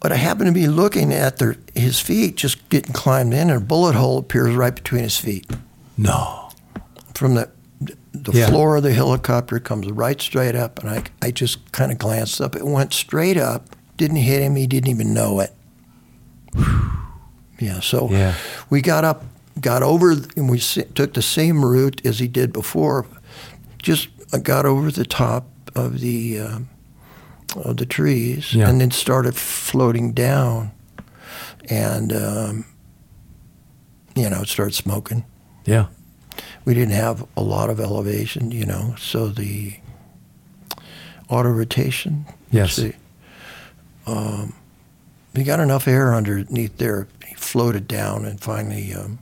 But 0.00 0.12
I 0.12 0.16
happen 0.16 0.46
to 0.46 0.52
be 0.52 0.68
looking 0.68 1.12
at 1.12 1.38
their, 1.38 1.56
his 1.74 1.98
feet, 2.00 2.36
just 2.36 2.68
getting 2.68 2.92
climbed 2.92 3.32
in, 3.32 3.50
and 3.50 3.62
a 3.62 3.64
bullet 3.64 3.94
hole 3.94 4.18
appears 4.18 4.54
right 4.54 4.74
between 4.74 5.02
his 5.02 5.18
feet. 5.18 5.50
No. 5.96 6.42
from 7.14 7.34
the 7.34 7.48
the 8.12 8.32
Yeah. 8.32 8.48
floor 8.48 8.76
of 8.76 8.82
the 8.82 8.92
helicopter 8.92 9.58
comes 9.58 9.90
right 9.90 10.20
straight 10.20 10.54
up, 10.54 10.78
and 10.80 10.88
I 10.90 11.02
I 11.22 11.30
just 11.30 11.70
kind 11.72 11.90
of 11.92 11.98
glanced 11.98 12.40
up. 12.40 12.54
It 12.56 12.66
went 12.66 12.92
straight 12.92 13.36
up, 13.38 13.74
didn't 13.96 14.16
hit 14.18 14.42
him. 14.42 14.56
He 14.56 14.66
didn't 14.66 14.88
even 14.90 15.12
know 15.14 15.40
it. 15.40 15.52
Yeah, 17.58 17.80
so 17.80 18.10
Yeah. 18.10 18.34
we 18.68 18.82
got 18.82 19.04
up, 19.04 19.24
got 19.60 19.82
over, 19.82 20.12
and 20.36 20.48
we 20.50 20.58
took 20.58 21.14
the 21.14 21.22
same 21.22 21.64
route 21.64 22.02
as 22.04 22.18
he 22.18 22.28
did 22.28 22.52
before. 22.52 23.06
Just 23.82 24.08
uh, 24.32 24.38
got 24.38 24.66
over 24.66 24.90
the 24.90 25.04
top 25.06 25.46
of 25.74 26.00
the 26.00 26.38
um, 26.40 26.68
of 27.64 27.76
the 27.76 27.86
trees, 27.86 28.52
Yeah. 28.54 28.68
and 28.68 28.80
then 28.80 28.90
started 28.90 29.34
floating 29.36 30.12
down, 30.12 30.70
and 31.68 32.12
um, 32.12 32.64
you 34.14 34.28
know, 34.30 34.42
it 34.42 34.48
started 34.48 34.74
smoking 34.74 35.24
Yeah. 35.66 35.86
we 36.64 36.72
didn't 36.74 36.94
have 36.94 37.26
a 37.36 37.42
lot 37.42 37.68
of 37.70 37.78
elevation, 37.80 38.50
you 38.50 38.64
know, 38.66 38.94
so 38.98 39.28
the 39.28 39.76
auto 41.28 41.50
rotation. 41.50 42.24
Yes. 42.50 42.74
see, 42.74 42.92
um, 44.06 44.54
we 45.34 45.42
got 45.44 45.60
enough 45.60 45.86
air 45.88 46.14
underneath 46.14 46.78
there. 46.78 47.08
He 47.26 47.34
floated 47.34 47.86
down 47.88 48.24
and 48.24 48.40
finally 48.40 48.94
um, 48.94 49.18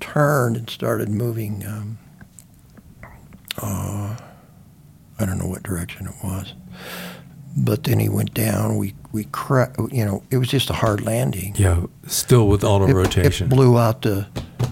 turned 0.00 0.56
and 0.56 0.70
started 0.70 1.08
moving. 1.08 1.64
Um, 1.66 1.98
uh, 3.60 4.16
I 5.18 5.24
don't 5.26 5.38
know 5.38 5.48
what 5.48 5.64
direction 5.64 6.06
it 6.06 6.14
was, 6.22 6.52
but 7.56 7.84
then 7.84 7.98
he 7.98 8.08
went 8.08 8.34
down. 8.34 8.76
We 8.76 8.94
we 9.12 9.24
cra- 9.24 9.72
you 9.90 10.04
know, 10.04 10.22
it 10.30 10.36
was 10.38 10.48
just 10.48 10.70
a 10.70 10.74
hard 10.74 11.00
landing. 11.00 11.54
Yeah. 11.56 11.84
Still 12.06 12.46
with 12.48 12.62
auto 12.64 12.86
It- 12.88 12.94
rotation. 12.94 13.46
It 13.46 13.50
blew 13.50 13.78
out 13.78 14.02
the, 14.02 14.26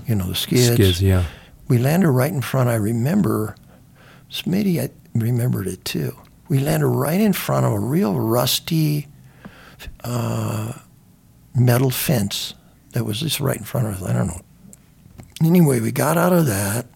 you 0.06 0.14
know, 0.14 0.26
the 0.28 0.34
skids. 0.34 0.74
Skids, 0.74 1.02
yeah. 1.02 1.24
We 1.68 1.78
landed 1.78 2.10
right 2.10 2.32
in 2.32 2.42
front. 2.42 2.68
I 2.68 2.74
remember, 2.76 3.56
Smitty, 4.30 4.80
I 4.80 4.90
remembered 5.14 5.66
it 5.66 5.84
too. 5.84 6.16
We 6.48 6.60
landed 6.60 6.86
right 6.86 7.20
in 7.20 7.32
front 7.32 7.66
of 7.66 7.72
a 7.72 7.80
real 7.80 8.20
rusty 8.20 9.08
uh, 10.04 10.72
metal 11.54 11.90
fence 11.90 12.54
that 12.92 13.04
was 13.04 13.20
just 13.20 13.40
right 13.40 13.56
in 13.56 13.64
front 13.64 13.88
of 13.88 13.94
us. 13.94 14.02
I 14.08 14.12
don't 14.12 14.28
know. 14.28 14.40
Anyway, 15.44 15.80
we 15.80 15.90
got 15.92 16.16
out 16.16 16.32
of 16.32 16.46
that. 16.46 16.86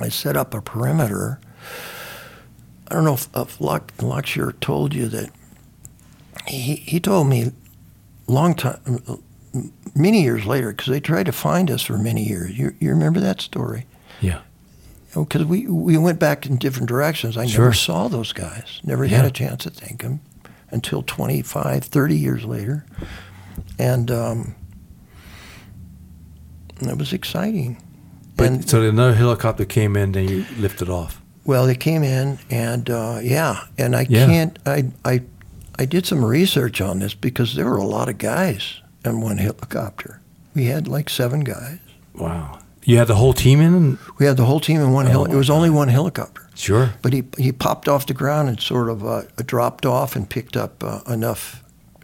I 0.00 0.08
set 0.08 0.36
up 0.36 0.54
a 0.54 0.60
perimeter. 0.62 1.40
I 2.90 2.94
don't 2.94 3.04
know 3.04 3.14
if, 3.14 3.28
if 3.34 3.60
Lockshire 4.02 4.52
told 4.60 4.94
you 4.94 5.08
that. 5.08 5.30
He, 6.46 6.76
he 6.76 7.00
told 7.00 7.28
me 7.28 7.52
long 8.26 8.54
time, 8.54 9.00
many 9.94 10.22
years 10.22 10.44
later, 10.44 10.72
because 10.72 10.88
they 10.88 11.00
tried 11.00 11.26
to 11.26 11.32
find 11.32 11.70
us 11.70 11.82
for 11.82 11.96
many 11.96 12.22
years. 12.24 12.58
You, 12.58 12.74
you 12.80 12.90
remember 12.90 13.20
that 13.20 13.40
story? 13.40 13.86
Yeah. 14.20 14.40
Because 15.14 15.44
we, 15.44 15.66
we 15.66 15.96
went 15.96 16.18
back 16.18 16.44
in 16.44 16.56
different 16.56 16.88
directions. 16.88 17.36
I 17.36 17.46
Sure. 17.46 17.64
never 17.66 17.74
saw 17.74 18.08
those 18.08 18.32
guys, 18.32 18.80
never 18.84 19.04
Yeah. 19.04 19.18
had 19.18 19.24
a 19.26 19.30
chance 19.30 19.62
to 19.62 19.70
thank 19.70 20.02
them 20.02 20.20
until 20.70 21.02
25, 21.02 21.84
30 21.84 22.16
years 22.18 22.44
later. 22.44 22.84
And 23.78 24.10
um, 24.10 24.54
it 26.80 26.98
was 26.98 27.12
exciting. 27.12 27.80
But 28.36 28.46
and, 28.48 28.68
so 28.68 28.82
another 28.82 29.14
helicopter 29.14 29.64
came 29.64 29.96
in, 29.96 30.12
then 30.12 30.28
you 30.28 30.44
lifted 30.58 30.88
off. 30.90 31.22
Well, 31.44 31.66
they 31.66 31.74
came 31.76 32.02
in, 32.02 32.38
and 32.50 32.88
uh, 32.90 33.18
yeah, 33.22 33.64
and 33.78 33.94
I 33.96 34.06
Yeah. 34.08 34.26
can't. 34.26 34.58
I, 34.66 34.84
I 35.04 35.22
I 35.78 35.84
did 35.86 36.06
some 36.06 36.24
research 36.24 36.80
on 36.80 37.00
this 37.00 37.14
because 37.14 37.54
there 37.54 37.66
were 37.66 37.76
a 37.78 37.86
lot 37.86 38.08
of 38.08 38.18
guys 38.18 38.80
in 39.04 39.20
one 39.20 39.38
helicopter. 39.38 40.20
We 40.54 40.66
had 40.66 40.86
like 40.88 41.10
seven 41.10 41.40
guys. 41.40 41.78
Wow. 42.14 42.58
You 42.84 42.98
had 42.98 43.08
the 43.08 43.14
whole 43.16 43.32
team 43.32 43.60
in? 43.60 43.98
We 44.18 44.26
had 44.26 44.36
the 44.36 44.44
whole 44.44 44.60
team 44.60 44.80
in 44.80 44.92
one. 44.92 45.06
Oh, 45.06 45.10
heli- 45.10 45.32
it 45.32 45.36
was 45.36 45.50
only 45.50 45.70
one 45.70 45.88
helicopter. 45.88 46.42
Sure. 46.54 46.90
But 47.02 47.12
he 47.12 47.24
he 47.38 47.50
popped 47.52 47.88
off 47.88 48.06
the 48.06 48.14
ground 48.14 48.48
and 48.48 48.60
sort 48.60 48.88
of 48.88 49.04
uh, 49.04 49.22
dropped 49.46 49.84
off 49.86 50.14
and 50.16 50.28
picked 50.28 50.56
up 50.56 50.84
uh, 50.84 51.00
enough 51.12 51.62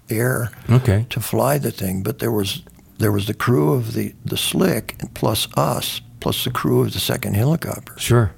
air 0.09 0.51
Okay. 0.69 1.07
to 1.11 1.21
fly 1.21 1.59
the 1.59 1.71
thing. 1.71 2.03
But 2.03 2.19
there 2.19 2.33
was 2.33 2.63
there 2.99 3.13
was 3.13 3.27
the 3.27 3.35
crew 3.35 3.73
of 3.75 3.93
the 3.93 4.15
the 4.25 4.37
slick 4.37 4.97
and 5.01 5.13
plus 5.15 5.47
us 5.57 6.01
plus 6.21 6.45
the 6.45 6.51
crew 6.51 6.81
of 6.81 6.93
the 6.93 6.99
second 7.01 7.35
helicopter. 7.37 7.95
Sure. 7.99 8.33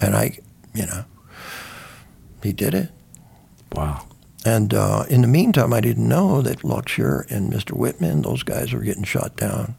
And 0.00 0.14
I, 0.16 0.38
you 0.74 0.86
know, 0.86 1.04
he 2.42 2.52
did 2.52 2.74
it. 2.74 2.90
Wow. 3.72 4.06
And 4.44 4.72
uh, 4.74 5.04
in 5.08 5.22
the 5.22 5.28
meantime, 5.28 5.72
I 5.72 5.80
didn't 5.80 6.06
know 6.08 6.40
that 6.42 6.58
Luxure 6.62 7.28
and 7.30 7.52
Mr. 7.52 7.72
Whitman, 7.72 8.22
those 8.22 8.42
guys 8.42 8.72
were 8.72 8.80
getting 8.80 9.02
shot 9.04 9.36
down 9.36 9.74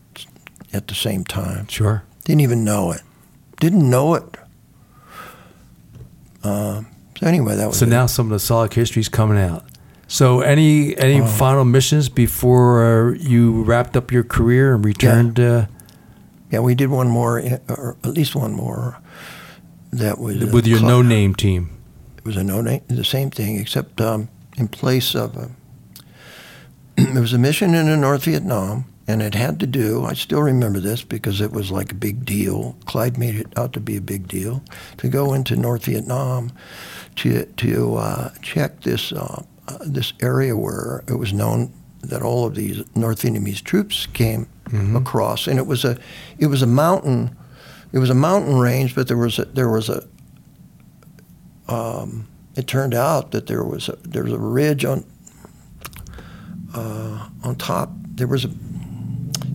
at 0.73 0.87
the 0.87 0.95
same 0.95 1.23
time. 1.23 1.67
Sure. 1.67 2.03
Didn't 2.25 2.41
even 2.41 2.63
know 2.65 2.91
it. 2.91 3.01
Didn't 3.59 3.89
know 3.89 4.15
it. 4.15 4.23
Uh, 6.43 6.81
so 7.19 7.27
anyway, 7.27 7.55
that 7.55 7.67
was 7.67 7.77
So 7.79 7.85
it. 7.85 7.89
now 7.89 8.05
some 8.05 8.27
of 8.27 8.31
the 8.31 8.39
solid 8.39 8.73
history 8.73 8.99
is 8.99 9.09
coming 9.09 9.37
out. 9.37 9.63
So 10.07 10.41
any 10.41 10.97
any 10.97 11.19
Uh, 11.21 11.27
final 11.27 11.65
missions 11.65 12.07
before 12.09 12.83
uh, 12.83 13.13
you 13.19 13.63
wrapped 13.63 13.97
up 13.97 14.11
your 14.11 14.23
career 14.23 14.73
and 14.75 14.83
returned? 14.85 15.39
Uh, 15.39 15.65
Yeah, 16.49 16.59
we 16.61 16.75
did 16.75 16.89
one 16.89 17.09
more, 17.09 17.39
uh, 17.41 17.57
or 17.67 17.97
at 18.05 18.11
least 18.11 18.33
one 18.35 18.53
more. 18.53 18.99
That 19.97 20.19
was 20.19 20.45
with 20.51 20.67
your 20.67 20.81
no 20.81 21.01
name 21.01 21.33
team. 21.33 21.69
It 22.17 22.25
was 22.25 22.37
a 22.37 22.43
no 22.43 22.61
name, 22.61 22.81
the 22.87 23.03
same 23.03 23.31
thing, 23.31 23.57
except 23.57 23.99
um, 23.99 24.29
in 24.57 24.67
place 24.67 25.15
of 25.15 25.35
a. 25.35 25.51
it 26.97 27.19
was 27.19 27.33
a 27.33 27.37
mission 27.37 27.73
in 27.73 27.87
the 27.87 27.97
North 27.97 28.25
Vietnam, 28.25 28.85
and 29.07 29.21
it 29.21 29.33
had 29.33 29.59
to 29.59 29.67
do. 29.67 30.05
I 30.05 30.13
still 30.13 30.41
remember 30.41 30.79
this 30.79 31.03
because 31.03 31.41
it 31.41 31.51
was 31.51 31.71
like 31.71 31.91
a 31.91 31.95
big 31.95 32.25
deal. 32.25 32.75
Clyde 32.85 33.17
made 33.17 33.35
it 33.35 33.47
out 33.57 33.73
to 33.73 33.79
be 33.79 33.95
a 33.97 34.01
big 34.01 34.27
deal 34.27 34.63
to 34.97 35.07
go 35.07 35.33
into 35.33 35.55
North 35.55 35.85
Vietnam 35.85 36.51
to 37.17 37.45
to 37.45 37.95
uh, 37.95 38.29
check 38.41 38.81
this 38.81 39.11
uh, 39.11 39.43
uh, 39.67 39.77
this 39.85 40.13
area 40.21 40.55
where 40.55 41.03
it 41.07 41.15
was 41.15 41.33
known 41.33 41.73
that 42.01 42.21
all 42.21 42.45
of 42.45 42.55
these 42.55 42.83
North 42.95 43.21
Vietnamese 43.23 43.63
troops 43.63 44.05
came 44.13 44.47
across, 44.95 45.47
and 45.47 45.57
it 45.57 45.65
was 45.65 45.83
a 45.85 45.97
it 46.37 46.47
was 46.47 46.61
a 46.61 46.67
mountain. 46.67 47.35
It 47.97 47.99
was 47.99 48.11
a 48.11 48.13
mountain 48.13 48.59
range, 48.59 48.93
but 48.93 49.07
there 49.07 49.17
was 49.17 49.39
a, 49.39 49.45
there 49.45 49.69
was 49.69 49.89
a 49.89 50.03
um, 51.67 52.27
it 52.55 52.67
turned 52.67 52.93
out 52.93 53.31
that 53.31 53.47
there 53.47 53.63
was 53.63 53.89
a, 53.89 53.95
there 54.03 54.21
was 54.23 54.33
a 54.33 54.37
ridge 54.37 54.85
on 54.85 55.03
uh, 56.75 57.27
on 57.43 57.55
top. 57.55 57.89
There 58.05 58.27
was 58.27 58.45
a 58.45 58.51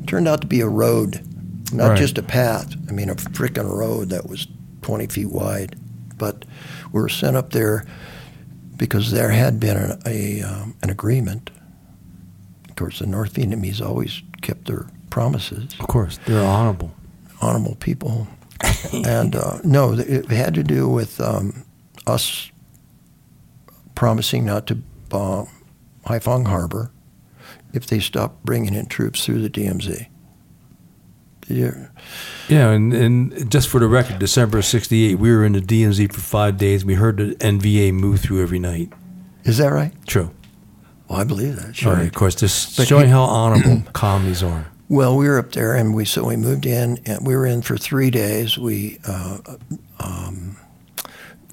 turned 0.09 0.27
out 0.27 0.41
to 0.41 0.49
be 0.49 0.61
a 0.61 0.67
road, 0.67 1.25
not 1.73 1.91
Right. 1.91 1.99
just 1.99 2.19
a 2.19 2.23
path. 2.25 2.75
I 2.89 2.91
mean, 2.91 3.09
a 3.11 3.15
frickin' 3.15 3.71
road 3.71 4.09
that 4.11 4.29
was 4.29 4.49
20 4.81 5.07
feet 5.07 5.31
wide. 5.31 5.77
But 6.19 6.45
we 6.91 7.01
were 7.01 7.09
sent 7.09 7.37
up 7.37 7.51
there 7.51 7.87
because 8.77 9.12
there 9.12 9.31
had 9.31 9.61
been 9.61 9.77
an, 9.77 10.03
a 10.05 10.43
um, 10.43 10.75
an 10.83 10.91
agreement. 10.91 11.51
Of 12.69 12.75
course, 12.75 12.99
the 12.99 13.07
North 13.07 13.35
Vietnamese 13.35 13.81
always 13.81 14.21
kept 14.41 14.67
their 14.67 14.89
promises 15.11 15.77
Of 15.79 15.87
course, 15.87 16.19
they're 16.27 16.45
honorable. 16.45 16.91
Honorable 17.43 17.75
people. 17.77 18.27
and 18.93 19.35
uh, 19.37 19.59
no, 19.65 19.93
it 19.93 20.31
had 20.31 20.55
to 20.55 20.62
do 20.62 20.89
with 20.89 21.21
um, 21.21 21.65
us 22.07 22.51
promising 23.95 24.45
not 24.47 24.67
to 24.69 24.77
bomb 25.09 25.49
Haiphong 26.07 26.47
Harbor 26.47 26.91
if 27.73 27.87
they 27.87 27.99
stopped 28.01 28.45
bringing 28.45 28.75
in 28.75 28.87
troops 28.87 29.25
through 29.25 29.43
the 29.43 29.51
DMZ. 29.51 30.07
you're, 31.49 31.91
Yeah, 32.49 32.71
and, 32.71 32.93
and 32.93 33.51
just 33.51 33.69
for 33.69 33.81
the 33.81 33.89
record, 33.89 34.19
December 34.19 34.59
of 34.59 34.65
'68, 34.65 35.19
we 35.19 35.31
were 35.33 35.45
in 35.45 35.53
the 35.53 35.61
DMZ 35.61 36.12
for 36.12 36.21
five 36.21 36.57
days. 36.57 36.85
We 36.85 36.95
heard 36.95 37.17
the 37.17 37.35
NVA 37.37 37.93
move 37.93 38.21
through 38.21 38.43
every 38.43 38.59
night. 38.61 38.93
is 39.45 39.59
that 39.59 39.69
right? 39.73 39.93
True. 40.07 40.31
Well, 41.09 41.21
I 41.21 41.25
believe 41.25 41.57
that. 41.57 41.75
Sure. 41.77 41.97
Sure. 41.97 42.05
of 42.05 42.12
course, 42.15 42.35
just 42.37 42.77
But 42.77 42.87
showing 42.89 43.07
he- 43.07 43.11
how 43.12 43.23
honorable 43.23 43.83
commies 43.93 44.43
are. 44.43 44.67
Well, 44.93 45.17
we 45.17 45.27
were 45.27 45.39
up 45.39 45.53
there, 45.53 45.75
and 45.75 45.95
we 45.95 46.05
so 46.05 46.23
we 46.27 46.37
moved 46.37 46.67
in, 46.67 47.01
and 47.07 47.27
we 47.27 47.35
were 47.35 47.47
in 47.47 47.62
for 47.62 47.79
three 47.79 48.11
days. 48.11 48.59
We 48.59 48.99
uh, 49.09 49.39
um, 49.99 50.59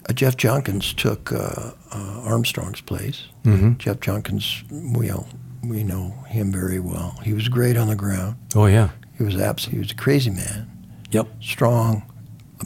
uh, 0.10 0.12
Jeff 0.12 0.36
Junkins 0.36 0.94
took 0.94 1.32
uh, 1.32 1.72
uh, 1.90 2.22
Armstrong's 2.26 2.82
place. 2.82 3.28
Mhm. 3.46 3.78
Jeff 3.78 4.02
Junkins, 4.02 4.66
we 4.70 5.10
all, 5.10 5.26
we 5.64 5.86
know 5.86 6.10
him 6.28 6.52
very 6.52 6.82
well. 6.82 7.18
He 7.24 7.32
was 7.32 7.48
great 7.48 7.78
on 7.78 7.88
the 7.88 7.96
ground. 7.96 8.36
Oh 8.56 8.66
yeah. 8.66 8.90
He 9.18 9.24
was 9.24 9.38
abs- 9.40 9.68
He 9.68 9.80
was 9.80 9.92
a 9.92 9.96
crazy 9.96 10.32
man. 10.32 10.70
Yep. 11.12 11.28
strong, 11.42 12.04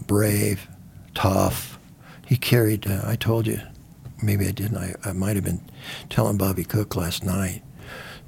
brave, 0.08 0.68
tough. 1.14 1.77
He 2.26 2.35
carried. 2.35 2.88
Uh, 2.88 3.02
I 3.06 3.16
told 3.16 3.45
you, 3.45 3.61
maybe 4.24 4.48
I 4.48 4.52
didn't. 4.52 4.77
I, 4.77 4.95
I 5.06 5.14
might 5.14 5.35
have 5.35 5.45
been 5.45 5.61
telling 6.10 6.38
Bobby 6.38 6.64
Cook 6.64 6.95
last 6.95 7.24
night 7.24 7.61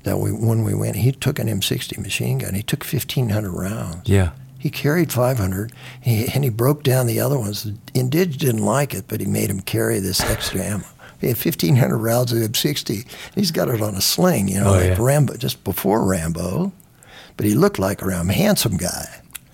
that 0.05 0.17
we 0.19 0.31
when 0.31 0.63
we 0.63 0.73
went, 0.73 0.95
he 0.95 1.11
took 1.11 1.37
an 1.37 1.47
M60 1.47 1.97
machine 1.99 2.37
gun. 2.39 2.53
He 2.53 2.63
took 2.63 2.83
1,500 2.83 3.51
rounds. 3.51 4.07
Yeah. 4.09 4.31
He 4.57 4.69
carried 4.71 5.11
500, 5.11 5.71
he, 6.01 6.27
and 6.33 6.43
he 6.43 6.49
broke 6.49 6.81
down 6.81 7.05
the 7.05 7.19
other 7.19 7.37
ones. 7.37 7.65
Indig 7.93 8.37
didn't 8.37 8.65
like 8.65 8.95
it, 8.95 9.05
but 9.07 9.19
he 9.19 9.27
made 9.27 9.49
him 9.51 9.59
carry 9.59 9.99
this 9.99 10.21
extra 10.21 10.61
ammo. 10.61 10.85
He 11.21 11.27
had 11.27 11.37
1,500 11.37 11.97
rounds 11.97 12.31
of 12.33 12.39
M60. 12.39 13.05
He's 13.35 13.51
got 13.51 13.67
it 13.69 13.81
on 13.81 13.93
a 13.93 14.01
sling, 14.01 14.47
you 14.47 14.59
know, 14.59 14.69
Oh, 14.69 14.71
like 14.71 14.83
yeah. 14.85 14.95
Rambo, 14.99 15.37
just 15.37 15.63
before 15.63 16.03
Rambo. 16.03 16.71
But 17.37 17.45
he 17.45 17.53
looked 17.53 17.77
like 17.77 18.01
a 18.01 18.05
Ram- 18.07 18.29
handsome 18.29 18.77
guy. 18.77 19.05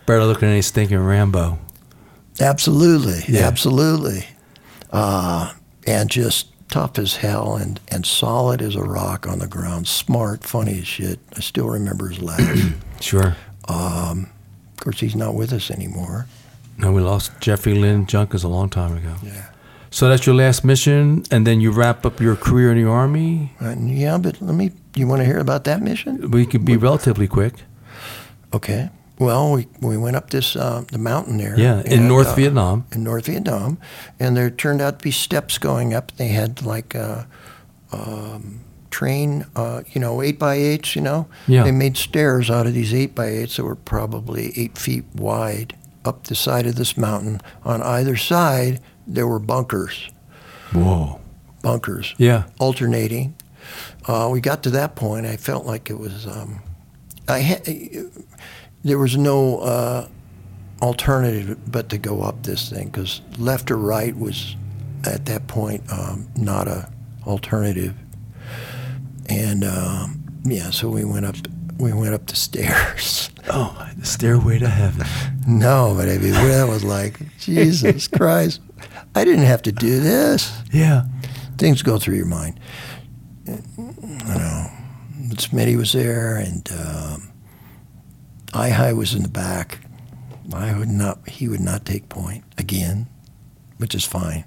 Better 0.06 0.24
looking 0.26 0.42
than 0.48 0.52
any 0.52 0.62
stinking 0.62 1.00
Rambo. 1.00 1.60
Absolutely, 2.40 3.24
Yeah. 3.28 3.48
absolutely, 3.48 4.26
uh, 4.92 5.52
and 5.86 6.10
just 6.10 6.48
tough 6.72 6.98
as 6.98 7.18
hell 7.18 7.56
and, 7.56 7.80
and 7.90 8.06
solid 8.06 8.62
as 8.62 8.76
a 8.76 8.82
rock 8.82 9.28
on 9.28 9.40
the 9.40 9.48
ground. 9.48 9.88
Smart, 9.88 10.44
funny 10.44 10.80
as 10.80 10.88
shit. 10.88 11.20
I 11.36 11.42
still 11.42 11.70
remember 11.70 12.08
his 12.08 12.22
laugh. 12.22 12.74
Sure. 13.02 13.36
Um, 13.68 14.30
of 14.74 14.80
course, 14.80 15.00
he's 15.00 15.16
not 15.16 15.34
with 15.34 15.52
us 15.54 15.72
anymore. 15.72 16.28
No, 16.78 16.92
we 16.92 17.02
lost 17.02 17.32
Jeffrey 17.40 17.74
Lynn 17.74 18.06
Junkins 18.06 18.44
a 18.44 18.48
long 18.48 18.70
time 18.70 18.96
ago. 18.96 19.16
Yeah. 19.24 19.50
So 19.90 20.08
that's 20.08 20.28
your 20.28 20.36
last 20.36 20.64
mission, 20.64 21.24
and 21.32 21.48
then 21.48 21.62
you 21.62 21.72
wrap 21.72 22.06
up 22.06 22.20
your 22.22 22.36
career 22.36 22.72
in 22.72 22.78
the 22.78 22.88
army. 22.88 23.54
And 23.60 23.90
yeah, 23.90 24.20
but 24.20 24.40
let 24.40 24.54
me. 24.54 24.72
You 24.96 25.08
want 25.08 25.22
to 25.22 25.26
hear 25.26 25.40
about 25.40 25.64
that 25.64 25.82
mission? 25.82 26.30
We 26.30 26.46
could 26.46 26.64
be 26.64 26.78
relatively 26.78 27.28
quick. 27.28 27.56
Okay. 28.54 28.92
Well, 29.22 29.52
we, 29.54 29.68
we 29.82 29.98
went 29.98 30.16
up 30.16 30.32
this 30.32 30.56
uh, 30.56 30.84
the 30.92 30.98
mountain 30.98 31.38
there. 31.38 31.58
Yeah, 31.58 31.82
in 31.82 32.00
and, 32.00 32.08
North 32.08 32.30
uh, 32.30 32.36
Vietnam. 32.36 32.86
in 32.92 33.04
North 33.04 33.28
Vietnam, 33.28 33.78
and 34.20 34.36
there 34.36 34.50
turned 34.50 34.82
out 34.82 34.98
to 35.00 35.04
be 35.04 35.12
steps 35.12 35.60
going 35.60 35.94
up. 35.94 36.12
They 36.18 36.30
had 36.30 36.64
like 36.66 36.96
a 36.96 37.28
um, 37.92 38.62
train, 38.90 39.46
uh, 39.56 39.84
you 39.92 40.02
know, 40.02 40.24
eight 40.24 40.40
by 40.40 40.56
eights. 40.56 40.96
You 40.96 41.02
know, 41.04 41.28
Yeah. 41.48 41.64
They 41.64 41.72
made 41.72 41.98
stairs 41.98 42.50
out 42.50 42.66
of 42.66 42.74
these 42.74 42.96
eight 42.96 43.14
by 43.14 43.28
eights 43.28 43.58
that 43.58 43.64
were 43.64 43.76
probably 43.76 44.54
eight 44.58 44.76
feet 44.78 45.06
wide 45.16 45.76
up 46.04 46.24
the 46.24 46.34
side 46.36 46.66
of 46.66 46.76
this 46.76 46.98
mountain. 46.98 47.42
On 47.64 47.80
either 47.84 48.18
side, 48.18 48.80
there 49.06 49.28
were 49.28 49.38
bunkers, 49.40 50.10
Whoa. 50.74 51.22
bunkers 51.62 52.16
Yeah. 52.18 52.46
alternating. 52.60 53.36
Uh, 54.08 54.30
we 54.32 54.42
got 54.42 54.64
to 54.64 54.72
that 54.72 54.96
point. 54.96 55.28
I 55.28 55.38
felt 55.38 55.68
like 55.68 55.92
it 55.92 56.00
was. 56.00 56.26
Um, 56.26 56.62
I 57.28 57.40
had. 57.40 57.68
There 58.84 58.98
was 58.98 59.16
no 59.18 59.60
uh, 59.60 60.08
alternative 60.82 61.58
but 61.72 61.90
to 61.90 61.98
go 61.98 62.22
up 62.22 62.44
this 62.44 62.70
thing 62.70 62.88
because 62.90 63.22
left 63.38 63.70
or 63.72 63.78
right 63.78 64.18
was 64.18 64.56
at 65.06 65.26
that 65.28 65.48
point 65.48 65.84
um, 65.92 66.28
not 66.36 66.68
a 66.68 66.90
alternative. 67.28 67.96
And 69.30 69.64
um, 69.64 70.24
yeah, 70.44 70.72
so 70.72 70.90
we 70.90 71.04
went 71.06 71.26
up. 71.26 71.36
We 71.78 71.94
went 71.94 72.14
up 72.14 72.28
the 72.28 72.36
stairs. 72.48 73.30
Oh, 73.50 73.90
the 73.98 74.06
stairway 74.06 74.60
to 74.60 74.68
heaven. 74.68 75.06
no, 75.48 75.94
but 75.98 76.10
I 76.10 76.18
mean 76.18 76.32
that 76.34 76.68
was 76.68 76.84
like 76.84 77.20
Jesus 77.40 78.08
Christ. 78.08 78.62
I 79.16 79.26
didn't 79.26 79.46
have 79.46 79.62
to 79.64 79.72
do 79.72 80.00
this. 80.00 80.52
Yeah. 80.72 81.04
things 81.58 81.82
go 81.84 81.98
through 82.00 82.16
your 82.16 82.26
mind. 82.26 82.60
You 83.46 83.62
know, 83.78 84.68
Smitty 85.34 85.76
was 85.78 85.92
there, 85.94 86.38
and 86.38 86.68
um, 86.72 87.31
I 88.54 88.70
high 88.70 88.94
was 88.94 89.14
in 89.14 89.24
the 89.24 89.30
back. 89.30 89.80
I 90.54 90.78
would 90.78 90.90
not. 90.90 91.28
He 91.30 91.48
would 91.48 91.62
not 91.62 91.86
take 91.86 92.10
point 92.10 92.44
again, 92.58 93.08
which 93.78 93.96
is 93.96 94.06
fine. 94.06 94.46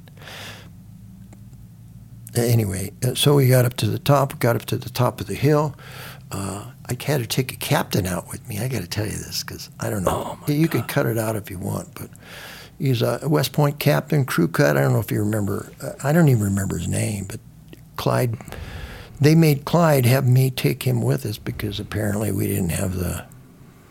Anyway, 2.36 2.92
uh, 3.05 3.15
so 3.15 3.36
we 3.36 3.49
got 3.49 3.65
up 3.65 3.74
to 3.74 3.86
the 3.86 3.99
top. 3.99 4.39
Got 4.39 4.57
up 4.57 4.65
to 4.66 4.76
the 4.76 4.91
top 4.91 5.20
of 5.20 5.26
the 5.26 5.34
hill. 5.34 5.74
Uh, 6.31 6.70
I 6.86 6.97
had 7.02 7.20
to 7.20 7.26
take 7.26 7.52
a 7.52 7.57
captain 7.57 8.07
out 8.07 8.28
with 8.28 8.47
me. 8.49 8.58
I 8.58 8.68
got 8.68 8.83
to 8.83 8.89
tell 8.89 9.07
you 9.07 9.12
this 9.12 9.42
because 9.44 9.70
I 9.81 9.89
don't 9.89 10.02
know. 10.02 10.39
you 10.49 10.68
can 10.68 10.83
cut 10.83 11.07
it 11.07 11.16
out 11.16 11.36
if 11.36 11.49
you 11.49 11.58
want, 11.58 11.94
but 11.94 12.10
he's 12.78 13.02
a 13.02 13.20
West 13.28 13.52
Point 13.52 13.78
captain, 13.78 14.24
crew 14.24 14.49
cut. 14.49 14.76
I 14.76 14.83
don't 14.83 14.92
know 14.92 14.99
if 15.00 15.10
you 15.10 15.20
remember. 15.20 15.73
uh, 15.81 15.92
I 16.02 16.12
don't 16.12 16.28
even 16.28 16.42
remember 16.42 16.76
his 16.76 16.89
name, 16.89 17.26
but 17.28 17.41
Clyde. 17.97 18.36
They 19.20 19.36
made 19.36 19.65
Clyde 19.65 20.07
have 20.07 20.26
me 20.26 20.50
take 20.50 20.83
him 20.83 21.00
with 21.00 21.24
us 21.24 21.39
because 21.39 21.78
apparently 21.78 22.33
we 22.33 22.49
didn't 22.49 22.70
have 22.70 22.97
the, 22.97 23.24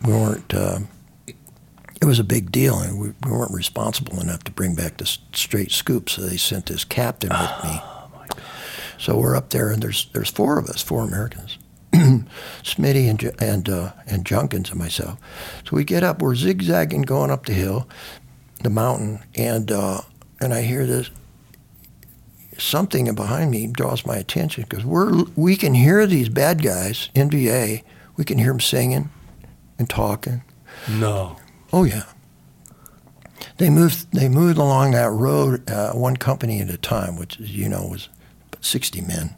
we 0.04 0.12
weren't. 0.12 0.52
Uh, 0.52 0.80
it 2.00 2.06
was 2.06 2.18
a 2.18 2.24
big 2.24 2.52
deal, 2.52 2.78
and 2.78 2.98
we, 2.98 3.12
we 3.24 3.30
weren't 3.30 3.54
responsible 3.54 4.20
enough 4.20 4.44
to 4.44 4.52
bring 4.52 4.74
back 4.74 4.98
the 4.98 5.06
straight 5.32 5.70
scoop. 5.70 6.10
So 6.10 6.22
they 6.22 6.36
sent 6.36 6.66
this 6.66 6.84
captain 6.84 7.30
with 7.30 7.64
me. 7.64 7.80
So 8.98 9.18
we're 9.18 9.36
up 9.36 9.50
there, 9.50 9.70
and 9.70 9.82
there's 9.82 10.06
there's 10.12 10.30
four 10.30 10.58
of 10.58 10.66
us, 10.66 10.82
four 10.82 11.02
Americans. 11.02 11.58
Smitty 11.92 13.08
and 13.08 13.42
and 13.42 13.68
uh, 13.68 13.92
and 14.06 14.24
Junkins 14.24 14.70
and 14.70 14.78
myself. 14.78 15.18
So 15.68 15.76
we 15.76 15.84
get 15.84 16.02
up. 16.02 16.20
We're 16.20 16.34
zigzagging 16.34 17.02
going 17.02 17.30
up 17.30 17.46
the 17.46 17.52
hill, 17.52 17.88
the 18.62 18.70
mountain, 18.70 19.20
and 19.34 19.70
uh, 19.70 20.02
and 20.40 20.52
I 20.52 20.62
hear 20.62 20.86
this 20.86 21.10
something 22.58 23.12
behind 23.14 23.50
me 23.50 23.66
draws 23.66 24.06
my 24.06 24.16
attention 24.16 24.64
because 24.68 24.84
we're 24.84 25.24
we 25.36 25.56
can 25.56 25.74
hear 25.74 26.06
these 26.06 26.28
bad 26.28 26.62
guys 26.62 27.10
NVA. 27.14 27.82
We 28.16 28.24
can 28.24 28.38
hear 28.38 28.52
them 28.52 28.60
singing 28.60 29.10
and 29.78 29.88
talking. 29.88 30.42
No. 30.88 31.36
Oh 31.72 31.84
yeah. 31.84 32.04
They 33.58 33.70
moved. 33.70 34.12
They 34.12 34.28
moved 34.28 34.58
along 34.58 34.92
that 34.92 35.10
road, 35.10 35.68
uh, 35.70 35.92
one 35.92 36.16
company 36.16 36.60
at 36.60 36.70
a 36.70 36.76
time, 36.78 37.16
which, 37.16 37.38
as 37.40 37.54
you 37.54 37.68
know, 37.68 37.86
was 37.86 38.08
sixty 38.60 39.00
men. 39.00 39.34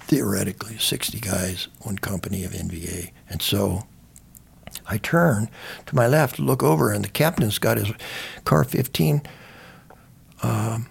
Theoretically, 0.00 0.76
sixty 0.78 1.20
guys, 1.20 1.68
one 1.82 1.98
company 1.98 2.44
of 2.44 2.52
NVA, 2.52 3.12
and 3.28 3.40
so 3.40 3.86
I 4.86 4.98
turn 4.98 5.48
to 5.86 5.94
my 5.94 6.06
left, 6.06 6.38
look 6.38 6.62
over, 6.62 6.90
and 6.92 7.04
the 7.04 7.08
captain's 7.08 7.58
got 7.58 7.76
his 7.76 7.92
CAR-15 8.44 9.24
um, 10.42 10.88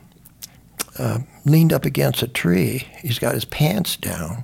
uh, 0.99 1.19
leaned 1.45 1.73
up 1.73 1.85
against 1.85 2.21
a 2.21 2.27
tree. 2.27 2.87
He's 3.01 3.19
got 3.19 3.33
his 3.33 3.45
pants 3.45 3.95
down. 3.95 4.43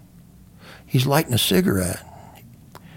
He's 0.85 1.05
lighting 1.05 1.33
a 1.33 1.37
cigarette. 1.39 2.03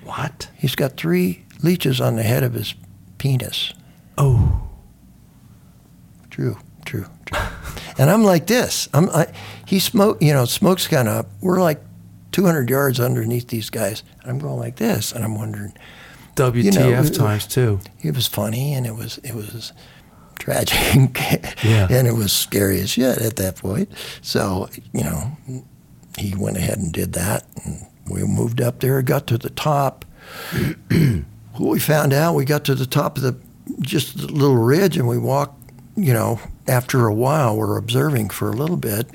What? 0.07 0.49
He's 0.57 0.75
got 0.75 0.97
three 0.97 1.45
leeches 1.63 2.01
on 2.01 2.17
the 2.17 2.23
head 2.23 2.43
of 2.43 2.55
his 2.55 2.75
penis. 3.19 3.75
Oh. 4.17 4.63
True, 6.31 6.59
true, 6.85 7.07
true. 7.25 7.39
and 7.99 8.11
I'm 8.11 8.23
like 8.23 8.47
this. 8.47 8.89
I'm. 8.93 9.09
I, 9.11 9.33
he 9.67 9.79
smoke. 9.79 10.23
You 10.23 10.33
know, 10.35 10.45
smoke's 10.45 10.87
kind 10.87 11.09
of. 11.09 11.27
We're 11.41 11.61
like 11.61 11.81
200 12.33 12.69
yards 12.69 13.01
underneath 13.01 13.49
these 13.49 13.71
guys. 13.71 14.03
And 14.21 14.31
I'm 14.31 14.39
going 14.39 14.59
like 14.59 14.77
this, 14.77 15.13
and 15.13 15.25
I'm 15.25 15.37
wondering. 15.37 15.73
WTF 16.35 16.75
know, 16.75 17.09
times 17.09 17.47
two. 17.47 17.81
It 18.03 18.15
was 18.15 18.27
funny, 18.27 18.75
and 18.75 18.87
it 18.87 18.95
was 18.95 19.19
it 19.19 19.35
was 19.35 19.73
tragic. 20.39 20.77
Yeah. 21.65 21.89
And 21.91 22.07
it 22.07 22.13
was 22.13 22.33
scary 22.33 22.81
as 22.81 22.91
shit 22.91 23.19
at 23.19 23.37
that 23.37 23.57
point. 23.57 23.91
So 24.21 24.69
you 24.93 25.03
know, 25.03 25.37
he 26.19 26.35
went 26.37 26.59
ahead 26.59 26.77
and 26.79 26.93
did 26.93 27.15
that, 27.15 27.45
and 27.65 27.87
we 28.09 28.23
moved 28.25 28.61
up 28.61 28.81
there, 28.81 29.03
got 29.03 29.27
to 29.29 29.39
the 29.39 29.51
top. 29.51 30.05
We 31.59 31.79
found 31.79 32.13
out, 32.13 32.35
we 32.35 32.45
got 32.45 32.65
to 32.67 32.75
the 32.75 32.85
top 32.87 33.17
of 33.17 33.23
the 33.23 33.35
just 33.81 34.19
the 34.19 34.27
little 34.27 34.57
ridge, 34.57 34.97
and 34.97 35.09
we 35.09 35.19
walked. 35.19 35.55
You 35.97 36.13
know, 36.13 36.39
after 36.69 37.07
a 37.07 37.15
while, 37.15 37.57
we're 37.57 37.79
observing 37.79 38.29
for 38.29 38.51
a 38.51 38.55
little 38.55 38.77
bit. 38.77 39.09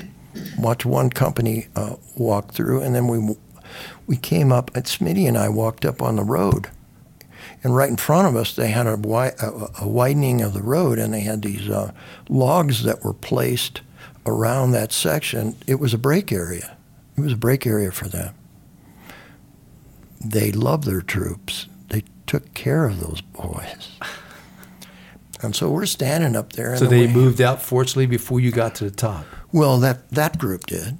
Watch 0.57 0.83
one 0.83 1.11
company 1.11 1.67
uh, 1.75 1.97
walk 2.15 2.51
through, 2.51 2.81
and 2.81 2.95
then 2.95 3.07
we 3.07 3.35
we 4.07 4.17
came 4.17 4.51
up. 4.51 4.75
And 4.75 4.85
Smitty 4.85 5.27
and 5.27 5.37
I 5.37 5.49
walked 5.49 5.85
up 5.85 6.01
on 6.01 6.15
the 6.15 6.23
road, 6.23 6.69
and 7.63 7.75
right 7.75 7.89
in 7.89 7.97
front 7.97 8.27
of 8.27 8.35
us, 8.35 8.55
they 8.55 8.69
had 8.69 8.87
a, 8.87 8.97
wi- 8.97 9.35
a 9.79 9.87
widening 9.87 10.41
of 10.41 10.53
the 10.53 10.63
road, 10.63 10.97
and 10.97 11.13
they 11.13 11.21
had 11.21 11.43
these 11.43 11.69
uh, 11.69 11.91
logs 12.27 12.83
that 12.83 13.03
were 13.03 13.13
placed 13.13 13.81
around 14.25 14.71
that 14.71 14.91
section. 14.91 15.55
It 15.67 15.75
was 15.75 15.93
a 15.93 15.99
break 15.99 16.31
area. 16.31 16.75
It 17.15 17.21
was 17.21 17.33
a 17.33 17.37
break 17.37 17.67
area 17.67 17.91
for 17.91 18.07
them. 18.07 18.33
They 20.23 20.51
love 20.51 20.85
their 20.85 21.01
troops. 21.01 21.67
They 21.89 22.03
took 22.27 22.53
care 22.53 22.85
of 22.85 22.99
those 22.99 23.21
boys. 23.21 23.89
And 25.43 25.55
so 25.55 25.71
we're 25.71 25.87
standing 25.87 26.35
up 26.35 26.53
there. 26.53 26.77
So 26.77 26.83
the 26.85 26.91
they 26.91 27.07
way- 27.07 27.13
moved 27.13 27.41
out, 27.41 27.63
fortunately, 27.63 28.05
before 28.05 28.39
you 28.39 28.51
got 28.51 28.75
to 28.75 28.83
the 28.83 28.91
top. 28.91 29.25
Well, 29.51 29.79
that 29.79 30.07
that 30.11 30.37
group 30.37 30.67
did. 30.67 30.99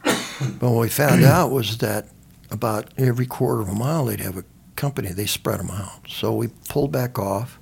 but 0.00 0.60
what 0.60 0.80
we 0.80 0.88
found 0.88 1.22
out 1.36 1.50
was 1.50 1.76
that 1.78 2.08
about 2.50 2.90
every 2.96 3.26
quarter 3.26 3.60
of 3.60 3.68
a 3.68 3.74
mile 3.74 4.06
they'd 4.06 4.20
have 4.20 4.38
a 4.38 4.44
company. 4.76 5.08
They 5.10 5.26
spread 5.26 5.60
them 5.60 5.70
out. 5.70 6.08
So 6.08 6.34
we 6.34 6.48
pulled 6.70 6.90
back 6.90 7.18
off. 7.18 7.58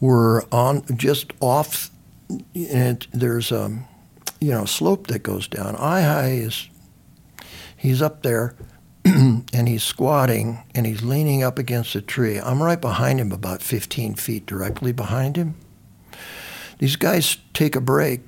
We're 0.00 0.42
on 0.50 0.84
just 0.96 1.32
off, 1.40 1.90
and 2.54 3.06
there's 3.12 3.52
a 3.52 3.78
you 4.40 4.50
know 4.50 4.64
slope 4.66 5.06
that 5.06 5.20
goes 5.22 5.48
down. 5.48 5.76
I 5.76 6.02
high 6.02 6.30
is 6.32 6.68
he's 7.76 8.02
up 8.02 8.22
there. 8.22 8.54
and 9.04 9.68
he's 9.68 9.82
squatting 9.82 10.62
and 10.74 10.86
he's 10.86 11.02
leaning 11.02 11.42
up 11.42 11.58
against 11.58 11.94
a 11.94 12.02
tree. 12.02 12.38
I'm 12.38 12.62
right 12.62 12.80
behind 12.80 13.20
him, 13.20 13.32
about 13.32 13.62
15 13.62 14.14
feet 14.14 14.46
directly 14.46 14.92
behind 14.92 15.36
him. 15.36 15.54
These 16.78 16.96
guys 16.96 17.38
take 17.54 17.74
a 17.76 17.80
break. 17.80 18.20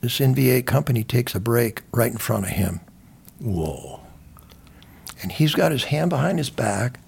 This 0.00 0.18
NVA 0.18 0.66
company 0.66 1.04
takes 1.04 1.34
a 1.34 1.40
break 1.40 1.82
right 1.92 2.10
in 2.10 2.18
front 2.18 2.46
of 2.46 2.50
him. 2.50 2.80
Whoa. 3.40 4.00
And 5.22 5.30
he's 5.30 5.54
got 5.54 5.72
his 5.72 5.84
hand 5.84 6.10
behind 6.10 6.38
his 6.38 6.50
back 6.50 6.98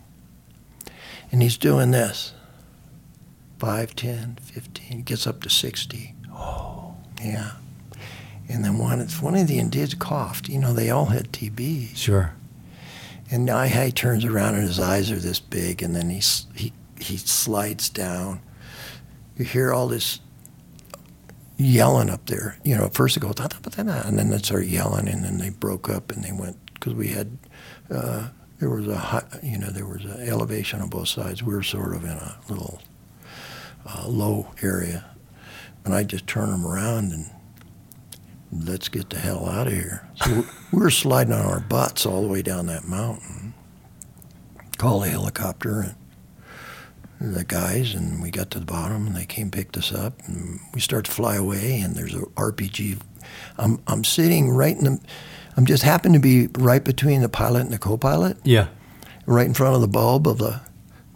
and 1.33 1.43
he's 1.43 1.57
doing 1.57 1.91
this 1.91 2.33
5, 3.59 3.97
10, 3.97 4.39
15, 4.41 5.03
gets 5.03 5.27
up 5.27 5.43
to 5.43 5.51
60. 5.51 6.15
Oh. 6.33 6.95
Yeah. 7.21 7.53
And 8.49 8.65
then 8.65 8.79
one, 8.79 9.01
one 9.21 9.35
of 9.35 9.49
the 9.49 9.59
Indians 9.59 9.95
coughed. 9.95 10.49
You 10.49 10.59
know, 10.59 10.73
they 10.73 10.91
all 10.91 11.07
had 11.07 11.33
TB. 11.33 11.97
Sure. 11.97 12.35
And 13.31 13.49
Nihei 13.49 13.95
turns 13.95 14.25
around 14.25 14.55
and 14.55 14.65
his 14.65 14.79
eyes 14.79 15.11
are 15.11 15.17
this 15.17 15.41
big, 15.41 15.83
and 15.83 15.97
then 15.97 16.11
he, 16.11 16.23
he, 16.55 16.73
he 17.01 17.17
slides 17.17 17.89
down. 17.89 18.41
You 19.37 19.45
hear 19.45 19.73
all 19.73 19.89
this 19.89 20.21
yelling 21.57 22.11
up 22.11 22.27
there. 22.27 22.59
You 22.65 22.77
know, 22.77 22.85
at 22.85 22.95
first 22.95 23.17
it 23.17 23.21
goes, 23.21 23.35
"Da, 23.35 23.47
da, 23.47 23.59
da, 23.63 23.71
da, 23.71 23.83
da," 23.83 24.09
and 24.09 24.19
then 24.19 24.31
they 24.31 24.39
start 24.39 24.67
yelling, 24.67 25.09
and 25.09 25.25
then 25.25 25.39
they 25.39 25.51
broke 25.51 25.89
up 25.89 26.13
and 26.13 26.23
they 26.23 26.33
went, 26.33 26.57
because 26.75 26.95
we 26.95 27.09
had, 27.09 27.39
uh, 27.91 28.29
there 28.61 28.71
was 28.71 28.87
a, 28.87 28.97
high, 28.97 29.25
you 29.43 29.59
know, 29.59 29.71
there 29.71 29.87
was 29.87 30.05
an 30.05 30.29
elevation 30.29 30.81
on 30.81 30.89
both 30.89 31.09
sides. 31.09 31.43
We 31.43 31.55
were 31.55 31.63
sort 31.63 31.95
of 31.95 32.05
in 32.05 32.11
a 32.11 32.39
little 32.49 32.81
uh, 33.87 34.07
low 34.07 34.49
area. 34.63 35.05
And 35.85 35.95
I 35.95 36.03
just 36.03 36.27
turned 36.27 36.53
them 36.53 36.67
around 36.67 37.13
and 37.13 37.31
let's 38.55 38.89
get 38.89 39.11
the 39.11 39.19
hell 39.19 39.49
out 39.49 39.67
of 39.67 39.73
here. 39.73 40.09
So 40.17 40.45
we 40.73 40.79
were 40.81 40.91
sliding 40.91 41.33
on 41.33 41.45
our 41.45 41.61
butts 41.61 42.07
all 42.07 42.23
the 42.23 42.29
way 42.29 42.43
down 42.43 42.67
that 42.67 42.85
mountain. 42.87 43.55
Called 44.79 45.05
a 45.05 45.09
helicopter 45.09 45.95
and 47.21 47.35
the 47.35 47.45
guys, 47.45 47.95
and 47.95 48.21
we 48.23 48.31
got 48.31 48.51
to 48.51 48.59
the 48.59 48.65
bottom, 48.67 49.07
and 49.07 49.17
they 49.17 49.25
came 49.25 49.51
picked 49.51 49.77
us 49.77 49.93
up, 49.95 50.21
and 50.27 50.59
we 50.75 50.81
start 50.81 51.05
to 51.07 51.11
fly 51.11 51.37
away. 51.37 51.81
And 51.81 51.95
there's 51.95 52.15
a 52.15 52.21
RPG. 52.37 52.99
I'm 53.57 53.81
I'm 53.87 54.05
sitting 54.05 54.51
right 54.51 54.77
in 54.77 54.85
the. 54.85 55.01
I'm 55.57 55.65
just 55.67 55.85
happen 55.85 56.13
to 56.13 56.19
be 56.19 56.49
right 56.59 56.83
between 56.83 57.21
the 57.23 57.29
pilot 57.29 57.61
and 57.61 57.73
the 57.73 57.79
co-pilot, 57.79 58.39
Yeah. 58.43 58.67
right 59.27 59.47
in 59.47 59.55
front 59.55 59.77
of 59.77 59.81
the 59.81 59.87
bulb 59.89 60.27
of 60.27 60.39
the, 60.39 60.61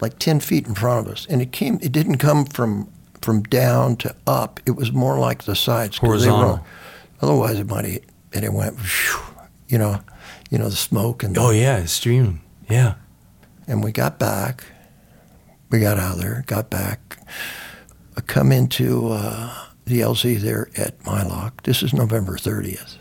like 0.01 0.21
ten 0.21 0.39
feet 0.39 0.69
in 0.69 0.77
front 0.77 1.05
of 1.07 1.13
us. 1.13 1.27
And 1.29 1.43
it 1.43 1.51
came. 1.51 1.79
It 1.83 1.91
didn't 1.91 2.19
come 2.19 2.45
from 2.47 2.89
from 3.21 3.43
down 3.43 3.97
to 3.97 4.15
up. 4.29 4.61
It 4.65 4.77
was 4.77 4.93
more 4.93 5.19
like 5.19 5.43
the 5.45 5.57
sides. 5.57 5.99
'cause 5.99 6.23
they 6.23 6.31
were- 6.31 6.37
Horizontal. 6.37 6.67
Otherwise, 7.21 7.59
it 7.59 7.67
might 7.69 7.85
have, 7.85 8.01
and 8.33 8.45
it 8.45 8.53
went, 8.53 8.77
whew, 8.77 9.21
you 9.69 9.79
know, 9.79 10.01
you 10.51 10.59
know 10.59 10.69
the 10.69 10.77
smoke 10.77 11.23
and 11.23 11.35
the, 11.35 11.41
Oh, 11.41 11.51
yeah. 11.51 11.79
It's 11.79 11.93
streaming. 11.93 12.41
Yeah. 12.71 12.95
and 13.67 13.83
we 13.83 13.93
got 13.93 14.19
back. 14.19 14.65
We 15.71 15.81
got 15.81 15.99
out 15.99 16.15
of 16.15 16.21
there, 16.23 16.45
got 16.47 16.71
back, 16.71 17.19
uh, 18.17 18.23
come 18.27 18.53
into 18.53 19.09
uh, 19.11 19.55
the 19.85 20.01
LZ 20.01 20.39
there 20.41 20.69
at 20.79 21.05
Mai 21.05 21.23
Loc. 21.25 21.63
This 21.65 21.83
is 21.83 21.93
November 21.93 22.37
30th. 22.39 22.97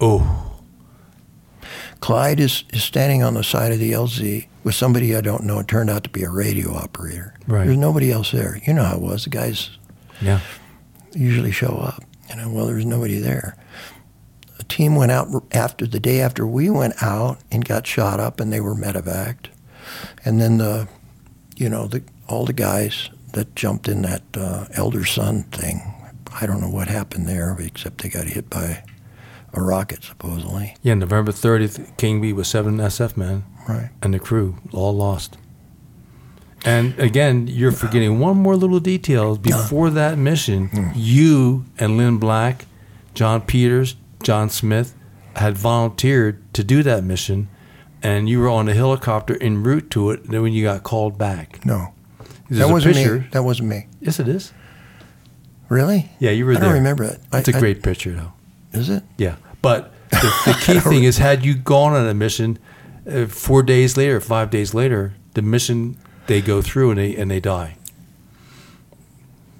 Oh. 0.00 0.46
Clyde 2.00 2.40
is, 2.40 2.64
is 2.72 2.82
standing 2.82 3.22
on 3.22 3.34
the 3.34 3.44
side 3.44 3.70
of 3.72 3.78
the 3.78 3.92
LZ 3.92 4.46
with 4.64 4.74
somebody 4.74 5.14
I 5.14 5.20
don't 5.20 5.44
know. 5.44 5.58
It 5.60 5.68
turned 5.68 5.90
out 5.90 6.02
to 6.04 6.10
be 6.10 6.22
a 6.22 6.30
radio 6.30 6.74
operator. 6.74 7.34
Right. 7.46 7.66
There's 7.66 7.76
nobody 7.78 8.10
else 8.10 8.30
there. 8.32 8.60
You 8.66 8.72
know 8.74 8.84
how 8.84 8.96
it 8.96 9.02
was. 9.02 9.24
The 9.24 9.30
guys 9.30 9.70
Yeah. 10.20 10.40
usually 11.14 11.52
show 11.52 11.76
up. 11.76 12.02
You 12.30 12.36
know, 12.36 12.48
well, 12.50 12.66
there 12.66 12.76
was 12.76 12.86
nobody 12.86 13.18
there. 13.18 13.56
A 14.58 14.64
team 14.64 14.94
went 14.94 15.10
out 15.12 15.28
after 15.52 15.86
the 15.86 16.00
day 16.00 16.20
after 16.20 16.46
we 16.46 16.70
went 16.70 17.02
out 17.02 17.38
and 17.50 17.64
got 17.64 17.86
shot 17.86 18.20
up, 18.20 18.40
and 18.40 18.52
they 18.52 18.60
were 18.60 18.74
medevaced. 18.74 19.46
And 20.24 20.40
then 20.40 20.58
the, 20.58 20.88
you 21.56 21.68
know, 21.68 21.86
the 21.86 22.02
all 22.28 22.44
the 22.44 22.52
guys 22.52 23.10
that 23.32 23.54
jumped 23.56 23.88
in 23.88 24.02
that 24.02 24.22
uh, 24.34 24.66
elder 24.72 25.04
son 25.04 25.42
thing. 25.44 25.94
I 26.40 26.46
don't 26.46 26.60
know 26.60 26.68
what 26.68 26.86
happened 26.88 27.26
there, 27.28 27.56
except 27.58 27.98
they 28.02 28.08
got 28.08 28.26
hit 28.26 28.48
by 28.48 28.84
a 29.52 29.60
rocket 29.60 30.04
supposedly. 30.04 30.76
Yeah. 30.82 30.94
November 30.94 31.32
30th, 31.32 31.96
King 31.96 32.20
Bee 32.20 32.32
was 32.32 32.46
seven 32.46 32.76
SF 32.76 33.16
men 33.16 33.44
Right. 33.68 33.90
and 34.02 34.14
the 34.14 34.20
crew 34.20 34.56
all 34.72 34.92
lost. 34.94 35.36
And 36.64 36.98
again, 36.98 37.46
you're 37.46 37.72
forgetting 37.72 38.18
one 38.18 38.36
more 38.36 38.54
little 38.56 38.80
detail. 38.80 39.36
Before 39.36 39.88
that 39.90 40.18
mission, 40.18 40.92
you 40.94 41.64
and 41.78 41.96
Lynne 41.96 42.18
Black, 42.18 42.66
John 43.14 43.40
Peters, 43.40 43.96
John 44.22 44.50
Smith 44.50 44.94
had 45.36 45.56
volunteered 45.56 46.52
to 46.54 46.62
do 46.62 46.82
that 46.82 47.02
mission, 47.02 47.48
and 48.02 48.28
you 48.28 48.40
were 48.40 48.48
on 48.50 48.68
a 48.68 48.74
helicopter 48.74 49.38
en 49.40 49.62
route 49.62 49.90
to 49.92 50.10
it. 50.10 50.24
Then 50.28 50.42
when 50.42 50.52
you 50.52 50.62
got 50.64 50.82
called 50.82 51.16
back, 51.16 51.64
No, 51.64 51.94
There's 52.48 52.58
that 52.60 52.68
wasn't 52.70 52.96
picture. 52.96 53.20
me. 53.20 53.26
That 53.32 53.42
wasn't 53.42 53.68
me. 53.70 53.86
Yes, 54.00 54.20
it 54.20 54.28
is. 54.28 54.52
Really? 55.68 56.10
Yeah, 56.18 56.30
you 56.32 56.44
were 56.44 56.52
I 56.52 56.54
there. 56.56 56.64
don't 56.64 56.74
remember 56.74 57.04
it. 57.04 57.20
It's 57.32 57.48
a 57.48 57.56
a 57.56 57.60
great 57.60 57.82
picture, 57.82 58.12
though. 58.12 58.32
Is 58.78 58.90
it? 58.90 59.02
Yeah, 59.16 59.36
but 59.62 59.92
the, 60.10 60.16
the 60.46 60.58
key 60.60 60.80
thing 60.80 61.04
is, 61.04 61.18
had 61.18 61.44
you 61.44 61.54
gone 61.54 61.92
on 61.94 62.06
a 62.06 62.14
mission 62.14 62.58
uh, 63.10 63.26
four 63.26 63.62
days 63.62 63.96
later, 63.96 64.20
five 64.20 64.50
days 64.50 64.74
later, 64.74 65.14
the 65.34 65.42
mission 65.42 65.96
they 66.30 66.40
go 66.40 66.62
through 66.62 66.90
and 66.92 66.98
they 66.98 67.14
and 67.16 67.30
they 67.30 67.40
die. 67.40 67.76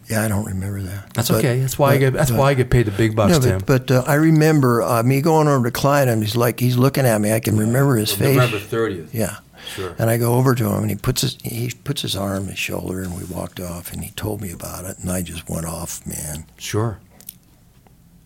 Yeah, 0.08 0.22
I 0.24 0.28
don't 0.28 0.44
remember 0.46 0.80
that. 0.82 1.12
That's 1.14 1.28
But- 1.28 1.38
okay. 1.38 1.60
That's 1.60 1.78
why 1.78 1.90
I 1.90 1.94
but- 1.94 1.98
get. 2.00 2.12
That's 2.14 2.30
but- 2.30 2.38
why 2.38 2.50
I 2.50 2.54
get 2.54 2.70
paid 2.70 2.86
the 2.86 2.90
big 2.92 3.14
bucks, 3.14 3.32
No, 3.32 3.40
Tim. 3.40 3.58
but, 3.64 3.86
but 3.86 3.90
uh, 3.90 4.04
I 4.06 4.14
remember 4.14 4.82
uh, 4.82 5.02
me 5.02 5.20
going 5.20 5.46
over 5.46 5.64
to 5.66 5.70
Clyde, 5.70 6.08
and 6.08 6.22
he's 6.22 6.34
like, 6.34 6.58
he's 6.58 6.76
looking 6.76 7.06
at 7.06 7.20
me. 7.20 7.32
I 7.32 7.38
can 7.40 7.56
remember 7.56 7.96
his 7.96 8.12
face. 8.12 8.36
November 8.36 8.58
thirtieth. 8.58 9.14
Yeah. 9.14 9.36
Sure. 9.74 9.94
And 9.98 10.10
I 10.10 10.16
go 10.16 10.34
over 10.34 10.54
to 10.56 10.64
him, 10.66 10.80
and 10.82 10.90
he 10.90 10.96
puts 10.96 11.20
his 11.20 11.36
he 11.44 11.70
puts 11.84 12.02
his 12.02 12.16
arm 12.16 12.44
on 12.44 12.48
his 12.48 12.58
shoulder, 12.58 13.02
and 13.02 13.16
we 13.16 13.24
walked 13.24 13.60
off, 13.60 13.92
and 13.92 14.02
he 14.02 14.10
told 14.12 14.40
me 14.40 14.50
about 14.50 14.84
it, 14.84 14.98
and 14.98 15.10
I 15.10 15.22
just 15.22 15.48
went 15.48 15.66
off, 15.66 16.04
man. 16.06 16.44
Sure. 16.56 16.98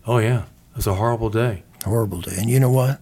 Oh 0.07 0.17
yeah, 0.17 0.43
it 0.71 0.75
was 0.77 0.87
a 0.87 0.95
horrible 0.95 1.29
day. 1.29 1.63
Horrible 1.83 2.21
day. 2.21 2.35
And 2.37 2.49
you 2.49 2.59
know 2.59 2.71
what? 2.71 2.99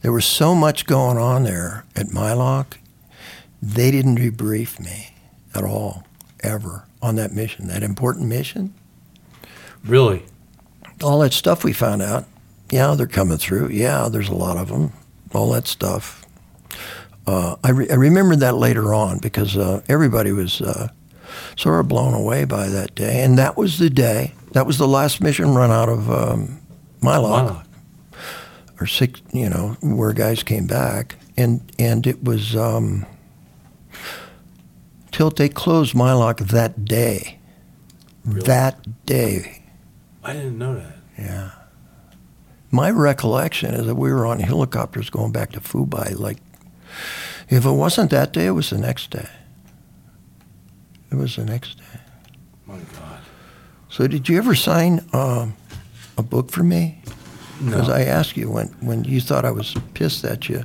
There 0.00 0.12
was 0.12 0.24
so 0.24 0.54
much 0.54 0.86
going 0.86 1.18
on 1.18 1.42
there 1.44 1.84
at 1.96 2.12
Mai 2.12 2.32
Loc. 2.32 2.78
They 3.66 3.90
didn't 3.90 4.18
debrief 4.18 4.78
me 4.78 5.14
at 5.54 5.64
all, 5.64 6.04
ever, 6.40 6.84
on 7.00 7.16
that 7.16 7.32
mission, 7.32 7.66
that 7.68 7.82
important 7.82 8.26
mission. 8.28 8.74
Really. 9.84 10.22
all 11.02 11.18
that 11.20 11.32
stuff 11.32 11.64
we 11.64 11.72
found 11.72 12.02
out, 12.02 12.24
yeah, 12.70 12.94
they're 12.94 13.06
coming 13.06 13.38
through. 13.38 13.68
Yeah, 13.68 14.08
there's 14.10 14.28
a 14.28 14.34
lot 14.34 14.56
of 14.56 14.68
them. 14.68 14.92
All 15.34 15.50
that 15.52 15.66
stuff. 15.66 16.24
Uh, 17.26 17.56
I, 17.64 17.70
re- 17.70 17.90
I 17.90 17.94
remember 17.94 18.36
that 18.36 18.54
later 18.56 18.92
on 18.94 19.18
because 19.18 19.56
uh, 19.56 19.80
everybody 19.88 20.30
was 20.32 20.60
uh, 20.60 20.88
sort 21.56 21.80
of 21.80 21.88
blown 21.88 22.14
away 22.14 22.44
by 22.44 22.68
that 22.68 22.94
day, 22.94 23.22
and 23.22 23.38
that 23.38 23.56
was 23.56 23.78
the 23.78 23.90
day. 23.90 24.34
That 24.52 24.66
was 24.66 24.76
the 24.78 24.88
last 24.88 25.20
mission 25.20 25.54
run 25.54 25.70
out 25.70 25.88
of 25.88 26.10
um, 26.10 26.60
Mai 27.00 27.16
Loc, 27.16 27.50
Wow. 27.50 27.62
or 28.80 28.86
six, 28.86 29.20
you 29.32 29.48
know, 29.48 29.76
where 29.82 30.12
guys 30.12 30.42
came 30.42 30.66
back, 30.66 31.16
and 31.36 31.60
and 31.78 32.06
it 32.06 32.22
was 32.22 32.54
um, 32.56 33.04
till 35.14 35.30
they 35.30 35.48
closed 35.48 35.94
Mai 35.94 36.12
Loc 36.12 36.38
that 36.38 36.84
day. 36.84 37.38
Really? 38.24 38.46
That 38.46 39.06
day, 39.06 39.62
I 40.22 40.32
didn't 40.32 40.58
know 40.58 40.74
that. 40.74 40.96
yeah. 41.18 41.50
My 42.70 42.90
recollection 42.90 43.72
is 43.74 43.86
that 43.86 43.94
we 43.94 44.10
were 44.12 44.26
on 44.26 44.40
helicopters 44.40 45.08
going 45.10 45.30
back 45.30 45.52
to 45.52 45.60
Phu 45.60 45.88
Bai. 45.88 46.14
Like, 46.16 46.38
if 47.48 47.64
it 47.64 47.70
wasn't 47.70 48.10
that 48.10 48.32
day, 48.32 48.46
it 48.46 48.50
was 48.52 48.70
the 48.70 48.78
next 48.78 49.10
day. 49.10 49.28
It 51.12 51.16
was 51.16 51.36
the 51.36 51.44
next 51.44 51.78
day. 51.78 52.00
My 52.66 52.78
God. 52.78 53.20
So, 53.90 54.08
did 54.08 54.28
you 54.28 54.38
ever 54.38 54.54
sign 54.56 55.06
um, 55.12 55.54
a 56.18 56.22
book 56.22 56.50
for 56.50 56.64
me? 56.64 57.00
Because 57.64 57.86
No. 57.88 57.94
I 57.94 58.02
asked 58.02 58.36
you 58.36 58.50
when, 58.50 58.68
when 58.80 59.04
you 59.04 59.20
thought 59.20 59.44
I 59.44 59.52
was 59.52 59.76
pissed 59.92 60.24
at 60.24 60.48
you, 60.48 60.64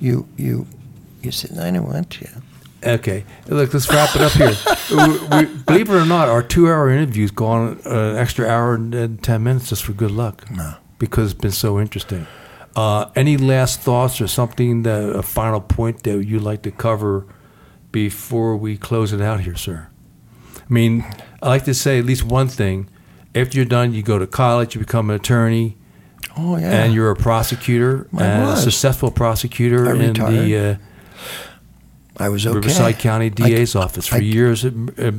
you 0.00 0.26
you 0.36 0.66
you 1.22 1.30
said 1.30 1.52
I 1.58 1.70
didn't 1.70 1.84
want 1.86 2.10
to. 2.10 2.28
Okay, 2.86 3.24
look, 3.48 3.72
let's 3.74 3.88
wrap 3.90 4.14
it 4.14 4.22
up 4.22 4.32
here. 4.32 4.54
we, 4.90 5.46
we, 5.46 5.54
believe 5.64 5.90
it 5.90 5.94
or 5.94 6.06
not, 6.06 6.28
our 6.28 6.42
two-hour 6.42 6.88
interviews 6.90 7.30
go 7.30 7.46
on 7.46 7.80
uh, 7.84 7.90
an 7.90 8.16
extra 8.16 8.46
hour 8.48 8.74
and, 8.74 8.94
and 8.94 9.22
ten 9.22 9.42
minutes 9.42 9.68
just 9.70 9.84
for 9.84 9.92
good 9.92 10.10
luck. 10.12 10.48
No. 10.50 10.74
because 10.98 11.32
it's 11.32 11.40
been 11.40 11.50
so 11.50 11.80
interesting. 11.80 12.26
Uh, 12.74 13.10
any 13.16 13.36
last 13.36 13.80
thoughts 13.80 14.20
or 14.20 14.26
something 14.26 14.82
that 14.82 15.16
a 15.16 15.22
final 15.22 15.60
point 15.60 16.02
that 16.02 16.24
you'd 16.26 16.42
like 16.42 16.62
to 16.62 16.70
cover 16.70 17.26
before 17.90 18.56
we 18.56 18.76
close 18.76 19.12
it 19.12 19.20
out 19.20 19.40
here, 19.40 19.56
sir? 19.56 19.88
I 20.56 20.72
mean, 20.72 21.04
I 21.42 21.48
like 21.48 21.64
to 21.64 21.74
say 21.74 21.98
at 21.98 22.04
least 22.04 22.22
one 22.24 22.48
thing. 22.48 22.88
After 23.34 23.56
you're 23.56 23.64
done, 23.66 23.92
you 23.94 24.02
go 24.02 24.18
to 24.18 24.26
college, 24.26 24.74
you 24.74 24.80
become 24.80 25.10
an 25.10 25.16
attorney, 25.16 25.76
Oh 26.36 26.56
yeah. 26.58 26.84
and 26.84 26.92
you're 26.92 27.10
a 27.10 27.16
prosecutor, 27.16 28.08
I 28.16 28.24
and 28.24 28.50
a 28.50 28.56
successful 28.56 29.10
prosecutor 29.10 29.94
in 29.94 30.12
the 30.14 30.56
uh, 30.56 30.76
I 32.18 32.28
was 32.28 32.46
okay. 32.46 32.54
Riverside 32.56 32.98
County 32.98 33.30
DA's 33.30 33.74
office 33.74 34.06
for 34.06 34.16
I- 34.16 34.20
years, 34.20 34.64
uh, 34.64 34.70
uh, 34.98 35.12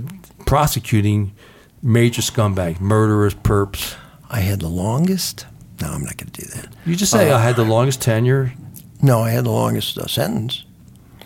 prosecuting 0.45 1.33
major 1.81 2.21
scumbags, 2.21 2.79
murderers, 2.79 3.35
perps. 3.35 3.95
I 4.29 4.39
had 4.39 4.59
the 4.59 4.67
longest. 4.69 5.45
No, 5.81 5.89
I'm 5.89 6.03
not 6.03 6.17
going 6.17 6.31
to 6.31 6.41
do 6.41 6.47
that. 6.55 6.73
You 6.85 6.95
just 6.95 7.11
say 7.11 7.29
Uh, 7.31 7.37
I 7.37 7.41
had 7.41 7.55
the 7.55 7.63
longest 7.63 8.01
tenure. 8.01 8.53
No, 9.01 9.21
I 9.21 9.29
had 9.29 9.43
the 9.45 9.51
longest 9.51 9.97
uh, 9.97 10.07
sentence 10.07 10.65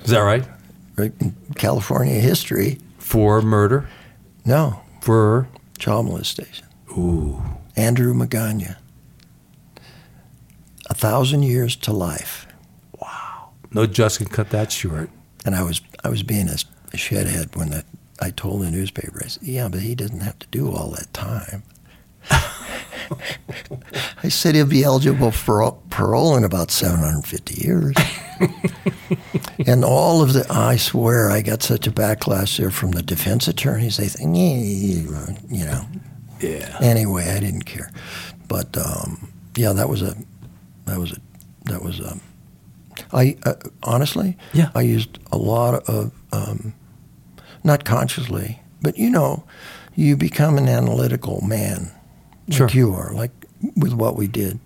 Is 0.03 0.09
that 0.11 0.19
right? 0.19 0.43
right, 0.97 1.13
in 1.21 1.33
California 1.55 2.15
history. 2.19 2.79
For 2.97 3.41
murder, 3.41 3.87
No, 4.45 4.81
for 5.01 5.47
child 5.79 6.05
molestation. 6.07 6.65
ooh, 6.97 7.41
Andrew 7.77 8.13
Magana. 8.13 8.75
A 10.89 10.93
thousand 10.93 11.43
years 11.43 11.75
to 11.77 11.93
life. 11.93 12.45
Wow. 13.01 13.51
No 13.71 13.85
judge 13.85 14.17
can 14.17 14.27
cut 14.27 14.49
that 14.49 14.71
short. 14.71 15.09
And 15.45 15.55
I 15.55 15.63
was 15.63 15.81
I 16.03 16.09
was 16.09 16.23
being 16.23 16.47
a, 16.47 16.57
a 16.93 16.97
shithead 16.97 17.55
when 17.55 17.69
that 17.69 17.85
I 18.21 18.29
told 18.31 18.61
the 18.61 18.71
newspaper. 18.71 19.21
I 19.23 19.27
said, 19.27 19.43
"Yeah, 19.43 19.67
but 19.69 19.81
he 19.81 19.95
doesn't 19.95 20.21
have 20.21 20.39
to 20.39 20.47
do 20.47 20.71
all 20.71 20.91
that 20.91 21.13
time." 21.13 21.63
I 24.23 24.29
said 24.29 24.55
he'll 24.55 24.65
be 24.65 24.83
eligible 24.83 25.31
for 25.31 25.71
parole 25.89 26.37
in 26.37 26.43
about 26.43 26.71
750 26.71 27.55
years. 27.55 27.95
and 29.67 29.83
all 29.83 30.21
of 30.21 30.33
the, 30.33 30.45
I 30.49 30.77
swear, 30.77 31.29
I 31.29 31.41
got 31.41 31.63
such 31.63 31.87
a 31.87 31.91
backlash 31.91 32.57
there 32.57 32.71
from 32.71 32.91
the 32.91 33.01
defense 33.01 33.47
attorneys. 33.47 33.97
They 33.97 34.07
think, 34.07 34.35
you 34.35 35.65
know. 35.65 35.85
Yeah. 36.39 36.77
Anyway, 36.81 37.29
I 37.29 37.39
didn't 37.39 37.65
care. 37.65 37.91
But 38.47 38.77
um, 38.77 39.31
yeah, 39.55 39.73
that 39.73 39.89
was 39.89 40.01
a, 40.01 40.15
that 40.85 40.99
was 40.99 41.13
a, 41.13 41.17
that 41.65 41.83
was 41.83 41.99
a. 41.99 42.17
I 43.13 43.37
uh, 43.45 43.53
honestly, 43.83 44.37
Yeah. 44.53 44.69
I 44.75 44.81
used 44.81 45.19
a 45.31 45.37
lot 45.37 45.83
of, 45.89 46.11
um, 46.31 46.73
not 47.63 47.83
consciously, 47.83 48.61
but 48.81 48.97
you 48.97 49.09
know, 49.09 49.43
you 49.95 50.15
become 50.17 50.57
an 50.57 50.67
analytical 50.69 51.41
man, 51.41 51.91
Sure. 52.49 52.67
like 52.67 52.75
you 52.75 52.93
are, 52.93 53.13
like 53.13 53.31
with 53.75 53.93
what 53.93 54.15
we 54.15 54.27
did, 54.27 54.59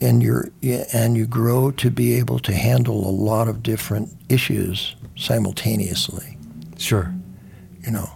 and 0.00 0.22
you're 0.22 0.48
and 0.92 1.16
you 1.16 1.26
grow 1.26 1.70
to 1.72 1.90
be 1.90 2.14
able 2.14 2.38
to 2.40 2.52
handle 2.54 3.06
a 3.08 3.10
lot 3.10 3.48
of 3.48 3.62
different 3.62 4.10
issues 4.28 4.96
simultaneously. 5.16 6.38
Sure. 6.78 7.12
You 7.84 7.90
know, 7.92 8.10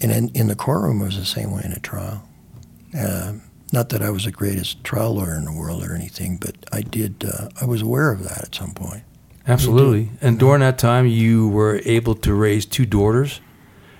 and 0.00 0.10
in, 0.12 0.28
in 0.30 0.46
the 0.48 0.54
courtroom 0.56 1.00
it 1.02 1.04
was 1.06 1.16
the 1.18 1.24
same 1.24 1.50
way 1.50 1.62
in 1.64 1.72
a 1.72 1.80
trial. 1.80 2.22
Um 2.98 3.42
not 3.72 3.88
that 3.90 4.02
I 4.02 4.10
was 4.10 4.24
the 4.24 4.30
greatest 4.32 4.82
trial 4.84 5.14
lawyer 5.16 5.36
in 5.36 5.44
the 5.44 5.52
world 5.52 5.82
or 5.84 5.94
anything, 5.94 6.36
but 6.38 6.56
I 6.72 6.80
did. 6.82 7.24
Uh, 7.24 7.48
I 7.60 7.64
was 7.66 7.82
aware 7.82 8.10
of 8.12 8.22
that 8.24 8.42
at 8.44 8.54
some 8.54 8.72
point. 8.72 9.02
Absolutely. 9.46 10.10
And 10.20 10.38
during 10.38 10.60
that 10.60 10.78
time, 10.78 11.06
you 11.06 11.48
were 11.48 11.80
able 11.84 12.14
to 12.16 12.34
raise 12.34 12.66
two 12.66 12.84
daughters 12.86 13.40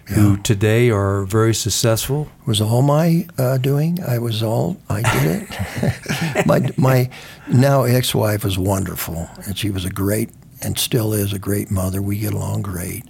who 0.07 0.33
Yeah. 0.37 0.43
today 0.43 0.91
are 0.91 1.25
very 1.25 1.55
successful. 1.55 2.29
It 2.43 2.47
was 2.47 2.61
all 2.61 2.83
my 2.83 3.27
uh, 3.39 3.59
doing. 3.59 3.99
I 4.07 4.19
was 4.19 4.43
all 4.43 4.77
I 4.89 5.03
did 5.03 5.49
it. 5.49 6.47
my 6.47 6.71
my 6.77 7.11
now 7.51 7.85
ex-wife 7.85 8.45
was 8.45 8.59
wonderful, 8.59 9.29
and 9.47 9.57
she 9.57 9.71
was 9.71 9.85
a 9.85 9.91
great 9.91 10.31
and 10.61 10.79
still 10.79 11.13
is 11.13 11.33
a 11.33 11.39
great 11.39 11.71
mother. 11.71 12.03
We 12.03 12.19
get 12.19 12.33
along 12.35 12.63
great. 12.63 13.05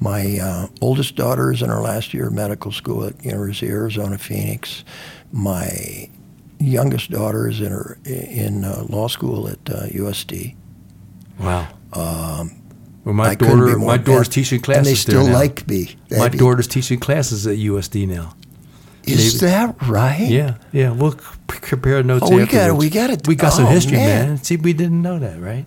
My 0.00 0.38
uh, 0.42 0.66
oldest 0.80 1.16
daughter 1.16 1.50
is 1.52 1.62
in 1.62 1.68
her 1.70 1.80
last 1.80 2.12
year 2.12 2.26
of 2.26 2.32
medical 2.34 2.70
school 2.72 3.04
at 3.04 3.24
University 3.24 3.66
of 3.68 3.72
Arizona 3.72 4.18
Phoenix. 4.18 4.84
My 5.32 6.08
youngest 6.60 7.10
daughter 7.10 7.48
is 7.48 7.60
in 7.60 7.72
her 7.72 7.98
in 8.04 8.64
uh, 8.64 8.84
law 8.88 9.08
school 9.08 9.48
at 9.48 9.58
uh, 9.70 9.86
USD. 9.86 10.54
Wow. 11.40 11.68
Um, 11.94 12.58
well, 13.04 13.14
my 13.14 13.30
I 13.30 13.34
daughter, 13.34 13.78
my 13.78 13.96
daughter's 13.96 14.28
teaching 14.28 14.60
classes 14.60 14.78
and 14.78 14.86
they 14.86 14.90
there 14.90 14.96
still 14.96 15.26
now. 15.26 15.32
like 15.38 15.66
me. 15.66 15.96
My 16.10 16.28
daughter's 16.28 16.68
teaching 16.68 17.00
classes 17.00 17.46
at 17.46 17.56
USD 17.56 18.06
now. 18.06 18.34
Is 19.04 19.42
Maybe- 19.42 19.50
that 19.52 19.82
right? 19.88 20.20
Yeah, 20.28 20.58
yeah. 20.70 20.90
We'll 20.92 21.16
compare 21.48 22.02
notes. 22.04 22.24
Oh, 22.30 22.36
we 22.36 22.46
got 22.46 22.68
it, 22.70 22.76
we 22.76 22.88
got 22.88 23.10
it. 23.10 23.26
We 23.26 23.34
got 23.34 23.52
some 23.52 23.64
Oh, 23.66 23.68
history, 23.70 23.96
man. 23.96 24.28
man. 24.28 24.44
See, 24.44 24.56
we 24.56 24.72
didn't 24.72 25.02
know 25.02 25.18
that, 25.18 25.40
right? 25.40 25.66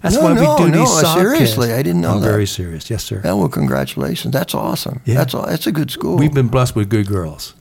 That's 0.00 0.14
No, 0.14 0.22
why 0.22 0.32
no, 0.32 0.40
we 0.56 0.64
do 0.64 0.70
no, 0.70 0.78
these 0.80 1.02
uh, 1.04 1.14
seriously, 1.14 1.74
I 1.74 1.82
didn't 1.82 2.00
know 2.00 2.12
I'm 2.14 2.20
that. 2.22 2.26
very 2.26 2.46
serious. 2.46 2.88
Yes, 2.88 3.04
sir. 3.04 3.20
Yeah, 3.22 3.34
well, 3.34 3.50
congratulations. 3.50 4.32
That's 4.32 4.54
awesome. 4.54 5.02
Yeah. 5.04 5.16
That's 5.16 5.34
all. 5.34 5.44
That's 5.44 5.66
a 5.66 5.72
good 5.72 5.90
school. 5.90 6.16
We've 6.16 6.32
been 6.32 6.48
blessed 6.48 6.74
with 6.74 6.88
good 6.88 7.06
girls. 7.06 7.54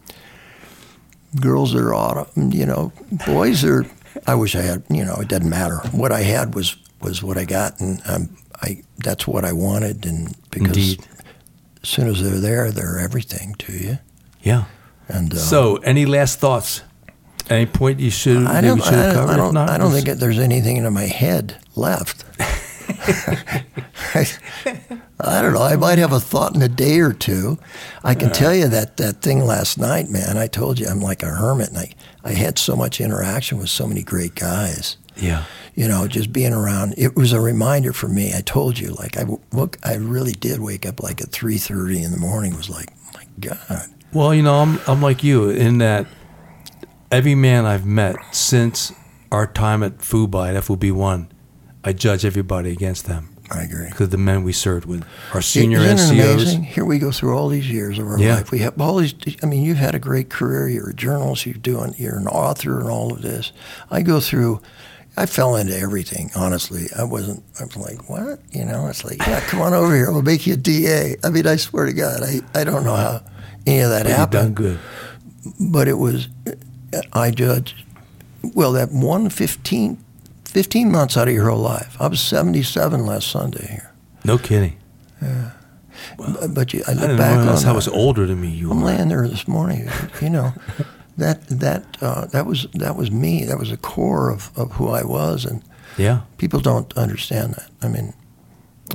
Girls 1.39 1.75
are 1.75 1.93
autumn. 1.93 2.51
You 2.51 2.65
know, 2.65 2.91
boys 3.25 3.63
are. 3.63 3.85
I 4.27 4.35
wish 4.35 4.55
I 4.55 4.61
had. 4.61 4.83
You 4.89 5.05
know, 5.05 5.15
it 5.15 5.27
doesn't 5.27 5.49
matter. 5.49 5.77
What 5.91 6.11
I 6.11 6.21
had 6.21 6.55
was 6.55 6.75
was 7.01 7.21
what 7.23 7.37
I 7.37 7.45
got, 7.45 7.79
and 7.79 8.01
um, 8.05 8.37
I 8.61 8.83
that's 8.97 9.27
what 9.27 9.45
I 9.45 9.53
wanted. 9.53 10.05
And 10.05 10.35
because 10.51 10.77
Indeed. 10.77 11.05
as 11.83 11.89
soon 11.89 12.07
as 12.07 12.21
they're 12.21 12.39
there, 12.39 12.71
they're 12.71 12.99
everything 12.99 13.55
to 13.59 13.73
you. 13.73 13.99
Yeah. 14.41 14.65
And 15.07 15.33
uh, 15.33 15.37
So, 15.37 15.77
any 15.77 16.05
last 16.05 16.39
thoughts? 16.39 16.83
Any 17.49 17.65
point 17.65 17.99
you 17.99 18.11
should 18.11 18.45
I 18.45 18.61
don't. 18.61 18.83
should 18.83 18.93
I 18.93 19.05
don't. 19.07 19.13
covered? 19.15 19.31
I 19.33 19.37
don't, 19.37 19.53
not, 19.55 19.69
I 19.69 19.77
don't 19.79 19.91
think 19.91 20.05
that 20.05 20.19
there's 20.19 20.37
anything 20.37 20.77
in 20.77 20.93
my 20.93 21.05
head 21.07 21.57
left. 21.75 22.23
I 22.89 24.25
I, 25.19 25.41
don't 25.41 25.53
know. 25.53 25.61
I 25.61 25.75
might 25.75 25.97
have 25.97 26.11
a 26.11 26.19
thought 26.19 26.55
in 26.55 26.61
a 26.61 26.67
day 26.67 26.99
or 26.99 27.13
two. 27.13 27.59
I 28.03 28.15
can 28.15 28.31
tell 28.31 28.55
you 28.55 28.67
that 28.67 28.97
that 28.97 29.21
thing 29.21 29.45
last 29.45 29.77
night, 29.77 30.09
man. 30.09 30.37
I 30.37 30.47
told 30.47 30.79
you 30.79 30.87
I'm 30.87 31.01
like 31.01 31.23
a 31.23 31.27
hermit, 31.27 31.69
and 31.69 31.77
I 31.77 31.93
I 32.23 32.31
had 32.33 32.57
so 32.57 32.75
much 32.75 32.99
interaction 32.99 33.57
with 33.57 33.69
so 33.69 33.87
many 33.87 34.01
great 34.03 34.35
guys. 34.35 34.97
Yeah. 35.15 35.43
You 35.75 35.87
know, 35.87 36.07
just 36.07 36.33
being 36.33 36.53
around. 36.53 36.95
It 36.97 37.15
was 37.15 37.31
a 37.31 37.39
reminder 37.41 37.93
for 37.93 38.07
me. 38.07 38.33
I 38.35 38.41
told 38.41 38.79
you, 38.79 38.93
like 38.93 39.17
I 39.17 39.25
look, 39.51 39.77
I 39.83 39.95
really 39.95 40.33
did 40.33 40.59
wake 40.59 40.85
up 40.85 41.01
like 41.01 41.21
at 41.21 41.31
three 41.31 41.57
thirty 41.57 42.01
in 42.01 42.11
the 42.11 42.17
morning. 42.17 42.55
Was 42.55 42.69
like, 42.69 42.89
my 43.13 43.25
God. 43.39 43.87
Well, 44.13 44.33
you 44.33 44.41
know, 44.41 44.55
I'm 44.55 44.79
I'm 44.87 45.01
like 45.01 45.23
you 45.23 45.49
in 45.49 45.77
that 45.79 46.07
every 47.11 47.35
man 47.35 47.65
I've 47.65 47.85
met 47.85 48.15
since 48.31 48.91
our 49.31 49.47
time 49.47 49.83
at 49.83 49.99
Phu 49.99 50.29
Bai 50.29 50.55
at 50.55 50.63
FOB 50.63 50.85
one, 50.91 51.29
I 51.83 51.93
judge 51.93 52.25
everybody 52.25 52.71
against 52.71 53.05
them 53.05 53.29
I 53.49 53.61
agree. 53.63 53.87
because 53.89 54.09
the 54.09 54.17
men 54.17 54.43
we 54.43 54.51
served 54.51 54.85
with, 54.85 55.03
our 55.33 55.41
senior 55.41 55.79
Isn't 55.79 56.17
it 56.17 56.21
NCOs. 56.21 56.33
amazing? 56.33 56.63
Here 56.63 56.83
we 56.85 56.99
go 56.99 57.11
through 57.11 57.37
all 57.37 57.47
these 57.49 57.69
years 57.71 57.97
of 57.97 58.05
our 58.07 58.19
Yeah. 58.19 58.35
life. 58.35 58.51
We 58.51 58.59
have 58.59 58.79
all 58.81 58.97
these. 58.97 59.13
I 59.41 59.45
mean, 59.45 59.63
you've 59.63 59.77
had 59.77 59.95
a 59.95 59.99
great 59.99 60.29
career. 60.29 60.67
You're 60.67 60.89
a 60.89 60.93
journalist. 60.93 61.45
You're 61.45 61.55
doing. 61.55 61.95
You're 61.97 62.17
an 62.17 62.27
author 62.27 62.79
and 62.79 62.89
all 62.89 63.13
of 63.13 63.21
this. 63.21 63.51
I 63.89 64.01
go 64.01 64.19
through. 64.19 64.61
I 65.17 65.25
fell 65.25 65.55
into 65.55 65.77
everything. 65.77 66.29
Honestly, 66.35 66.87
I 66.97 67.03
wasn't. 67.03 67.43
I 67.59 67.63
was 67.63 67.75
like, 67.77 68.09
what? 68.09 68.39
You 68.51 68.65
know, 68.65 68.87
it's 68.87 69.03
like, 69.03 69.17
yeah, 69.25 69.39
come 69.41 69.61
on 69.61 69.73
over 69.73 69.93
here. 69.95 70.11
We'll 70.11 70.21
make 70.21 70.45
you 70.45 70.53
a 70.53 70.57
DA. 70.57 71.15
I 71.23 71.29
mean, 71.29 71.47
I 71.47 71.55
swear 71.55 71.85
to 71.87 71.93
God, 71.93 72.21
I, 72.23 72.41
I 72.53 72.63
don't 72.63 72.83
know 72.83 72.95
how 72.95 73.21
any 73.65 73.79
of 73.79 73.89
that 73.89 74.03
But 74.03 74.09
You've 74.09 74.29
done 74.29 74.41
happened. 74.53 74.55
good. 74.55 74.79
But 75.59 75.87
it 75.87 75.97
was. 75.97 76.27
I 77.13 77.31
judged. 77.31 77.83
Well, 78.53 78.71
that 78.73 78.91
one 78.91 79.29
15, 79.29 79.97
15 80.49 80.91
months 80.91 81.15
out 81.17 81.27
of 81.27 81.33
your 81.33 81.49
whole 81.49 81.59
life. 81.59 81.95
I 81.99 82.07
was 82.07 82.19
seventy 82.19 82.63
seven 82.63 83.05
last 83.05 83.27
Sunday 83.27 83.67
here. 83.67 83.91
No 84.23 84.37
kidding. 84.37 84.77
But- 86.17 86.53
But 86.53 86.73
you, 86.73 86.83
I 86.87 86.91
I 86.91 86.93
look 86.93 87.01
didn't 87.01 87.17
back 87.17 87.37
realize 87.37 87.59
on 87.63 87.67
how 87.67 87.73
much 87.73 87.87
older 87.89 88.25
than 88.25 88.39
me 88.41 88.49
you 88.49 88.71
I'm 88.71 88.81
were. 88.81 88.87
laying 88.87 89.09
there 89.09 89.27
this 89.27 89.47
morning. 89.47 89.89
You 90.21 90.29
know, 90.29 90.53
that 91.17 91.47
that 91.59 91.83
uh, 92.01 92.25
that 92.27 92.45
was 92.45 92.67
that 92.73 92.95
was 92.95 93.11
me. 93.11 93.45
That 93.45 93.59
was 93.59 93.69
the 93.69 93.77
core 93.77 94.29
of, 94.31 94.51
of 94.55 94.71
who 94.73 94.87
I 94.89 95.03
was, 95.03 95.45
and 95.45 95.61
Yeah. 95.97 96.21
people 96.37 96.59
don't 96.61 96.91
understand 96.97 97.53
that. 97.55 97.69
I 97.81 97.87
mean, 97.89 98.13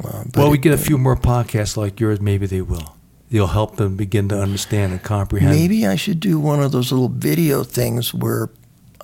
uh, 0.04 0.24
but 0.24 0.36
Well, 0.36 0.50
we 0.50 0.58
it- 0.58 0.62
get 0.62 0.72
a 0.72 0.78
few 0.78 0.98
more 0.98 1.16
podcasts 1.16 1.76
like 1.76 2.00
yours. 2.00 2.20
Maybe 2.20 2.46
they 2.46 2.62
will. 2.62 2.96
You'll 3.28 3.52
help 3.52 3.76
them 3.76 3.96
begin 3.96 4.28
to 4.28 4.40
understand 4.40 4.92
and 4.92 5.02
comprehend. 5.02 5.52
Maybe 5.52 5.86
I 5.86 5.96
should 5.96 6.20
do 6.20 6.38
one 6.40 6.62
of 6.62 6.70
those 6.72 6.92
little 6.92 7.08
video 7.08 7.64
things 7.64 8.14
where 8.14 8.48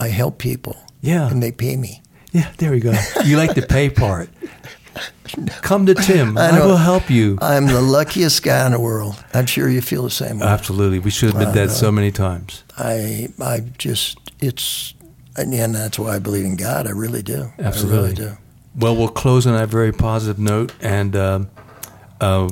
I 0.00 0.08
help 0.08 0.38
people 0.38 0.76
Yeah. 1.02 1.28
and 1.30 1.42
they 1.42 1.52
pay 1.52 1.76
me. 1.76 1.99
Yeah, 2.32 2.50
there 2.58 2.70
we 2.70 2.80
go. 2.80 2.92
You 3.24 3.36
like 3.36 3.54
the 3.54 3.62
pay 3.62 3.90
part. 3.90 4.28
Come 5.62 5.86
to 5.86 5.94
Tim. 5.94 6.36
I 6.36 6.50
I, 6.50 6.66
will 6.66 6.76
help 6.76 7.08
you. 7.08 7.38
I'm 7.40 7.66
the 7.66 7.80
luckiest 7.80 8.42
guy 8.42 8.66
in 8.66 8.72
the 8.72 8.80
world. 8.80 9.22
I'm 9.32 9.46
sure 9.46 9.68
you 9.68 9.80
feel 9.80 10.02
the 10.02 10.10
same 10.10 10.40
way. 10.40 10.46
Absolutely. 10.46 10.98
We 10.98 11.10
should 11.10 11.30
have 11.30 11.38
been 11.38 11.48
Uh, 11.48 11.54
dead 11.54 11.70
so 11.70 11.92
many 11.92 12.10
times. 12.10 12.64
I 12.76 13.28
I 13.40 13.60
just 13.78 14.18
it's 14.40 14.94
and, 15.36 15.74
that's 15.74 15.98
why 15.98 16.16
I 16.16 16.18
believe 16.18 16.44
in 16.44 16.56
God. 16.56 16.86
I 16.86 16.90
really 16.90 17.22
do. 17.22 17.52
Absolutely. 17.58 17.98
really 18.00 18.14
do. 18.14 18.36
Well, 18.76 18.96
we'll 18.96 19.08
close 19.08 19.46
on 19.46 19.54
that 19.54 19.68
very 19.68 19.92
positive 19.92 20.38
note. 20.38 20.72
And 20.80 21.16
um, 21.16 21.50
uh, 22.20 22.50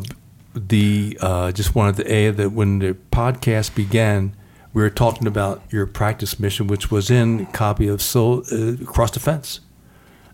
the 0.54 1.18
uh, 1.20 1.52
just 1.52 1.74
wanted 1.74 1.96
to 2.04 2.12
add 2.12 2.36
that 2.36 2.50
when 2.52 2.78
the 2.78 2.96
podcast 3.12 3.74
began, 3.74 4.34
we 4.72 4.82
were 4.82 4.90
talking 4.90 5.26
about 5.26 5.62
your 5.70 5.86
practice 5.86 6.38
mission, 6.38 6.66
which 6.66 6.90
was 6.90 7.10
in 7.10 7.40
a 7.40 7.46
copy 7.46 7.88
of 7.88 8.00
Soul 8.00 8.44
uh, 8.52 8.74
Across 8.82 9.12
the 9.12 9.20
Fence, 9.20 9.60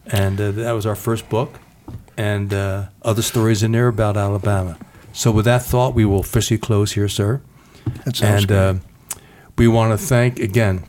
and 0.07 0.41
uh, 0.41 0.51
that 0.53 0.73
was 0.73 0.87
our 0.87 0.97
first 0.97 1.29
book. 1.29 1.61
and 2.17 2.53
uh, 2.55 2.87
other 3.03 3.23
stories 3.23 3.63
in 3.63 3.73
there 3.73 3.89
about 3.89 4.17
Alabama. 4.17 4.77
So, 5.13 5.31
with 5.31 5.45
that 5.47 5.63
thought, 5.63 5.95
we 5.95 6.05
will 6.05 6.21
officially 6.21 6.59
close 6.59 6.93
here, 6.93 7.09
sir. 7.09 7.41
That 8.05 8.17
sounds 8.17 8.43
and 8.43 8.53
uh, 8.53 8.75
we 9.59 9.69
want 9.69 9.99
to 9.99 10.07
thank 10.07 10.39
again 10.39 10.85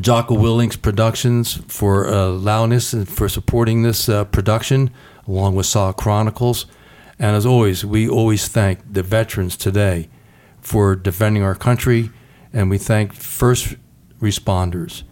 Jocko 0.00 0.36
Willink 0.36 0.80
Productions 0.82 1.60
for 1.68 2.06
uh, 2.08 2.26
allowing 2.26 2.72
us 2.72 2.92
and 2.92 3.08
for 3.08 3.28
supporting 3.28 3.82
this 3.82 4.08
uh, 4.08 4.24
production, 4.24 4.90
along 5.26 5.54
with 5.54 5.66
SOG 5.66 5.96
Chronicles. 5.96 6.66
And 7.18 7.36
as 7.36 7.46
always, 7.46 7.84
we 7.84 8.08
always 8.08 8.48
thank 8.48 8.80
the 8.92 9.02
veterans 9.02 9.56
today 9.56 10.08
for 10.60 10.96
defending 10.96 11.42
our 11.42 11.54
country, 11.54 12.10
and 12.52 12.70
we 12.70 12.78
thank 12.78 13.12
first 13.12 13.76
responders, 14.20 15.02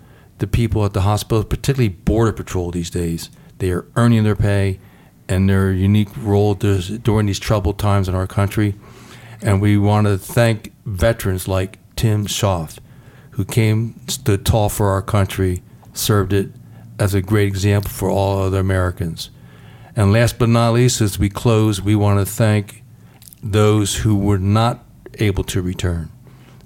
the 0.42 0.46
people 0.48 0.84
at 0.84 0.92
the 0.92 1.02
hospital, 1.02 1.44
particularly 1.44 1.88
Border 1.88 2.32
Patrol 2.32 2.72
these 2.72 2.90
days. 2.90 3.30
They 3.58 3.70
are 3.70 3.86
earning 3.94 4.24
their 4.24 4.34
pay 4.34 4.80
and 5.28 5.48
their 5.48 5.70
unique 5.70 6.08
role 6.16 6.54
during 6.54 7.26
these 7.26 7.38
troubled 7.38 7.78
times 7.78 8.08
in 8.08 8.16
our 8.16 8.26
country. 8.26 8.74
And 9.40 9.62
we 9.62 9.78
want 9.78 10.08
to 10.08 10.18
thank 10.18 10.72
veterans 10.84 11.46
like 11.46 11.78
Tim 11.94 12.26
Schaff, 12.26 12.80
who 13.30 13.44
came, 13.44 14.00
stood 14.08 14.44
tall 14.44 14.68
for 14.68 14.90
our 14.90 15.00
country, 15.00 15.62
served 15.94 16.32
it 16.32 16.50
as 16.98 17.14
a 17.14 17.22
great 17.22 17.46
example 17.46 17.90
for 17.90 18.10
all 18.10 18.42
other 18.42 18.58
Americans. 18.58 19.30
And 19.94 20.12
last 20.12 20.40
but 20.40 20.48
not 20.48 20.72
least, 20.72 21.00
as 21.00 21.20
we 21.20 21.30
close, 21.30 21.80
we 21.80 21.94
want 21.94 22.18
to 22.18 22.26
thank 22.26 22.82
those 23.44 23.98
who 23.98 24.16
were 24.16 24.38
not 24.38 24.84
able 25.20 25.44
to 25.44 25.62
return. 25.62 26.10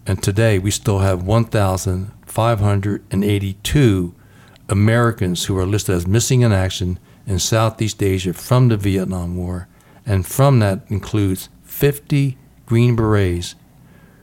And 0.07 0.23
today 0.23 0.59
we 0.60 0.70
still 0.70 1.01
have 1.01 1.25
1,582 1.25 4.15
Americans 4.68 5.44
who 5.44 5.59
are 5.59 5.67
listed 5.67 5.97
as 5.97 6.07
missing 6.07 6.43
in 6.43 6.52
action 6.52 7.01
in 7.26 7.41
Southeast 7.41 8.01
Asia 8.02 8.33
from 8.33 8.68
the 8.68 8.76
Vietnam 8.76 9.36
War. 9.36 9.67
And 10.05 10.25
from 10.25 10.60
that 10.60 10.83
includes 10.89 11.49
50 11.65 12.39
Green 12.67 12.94
Berets 12.94 13.57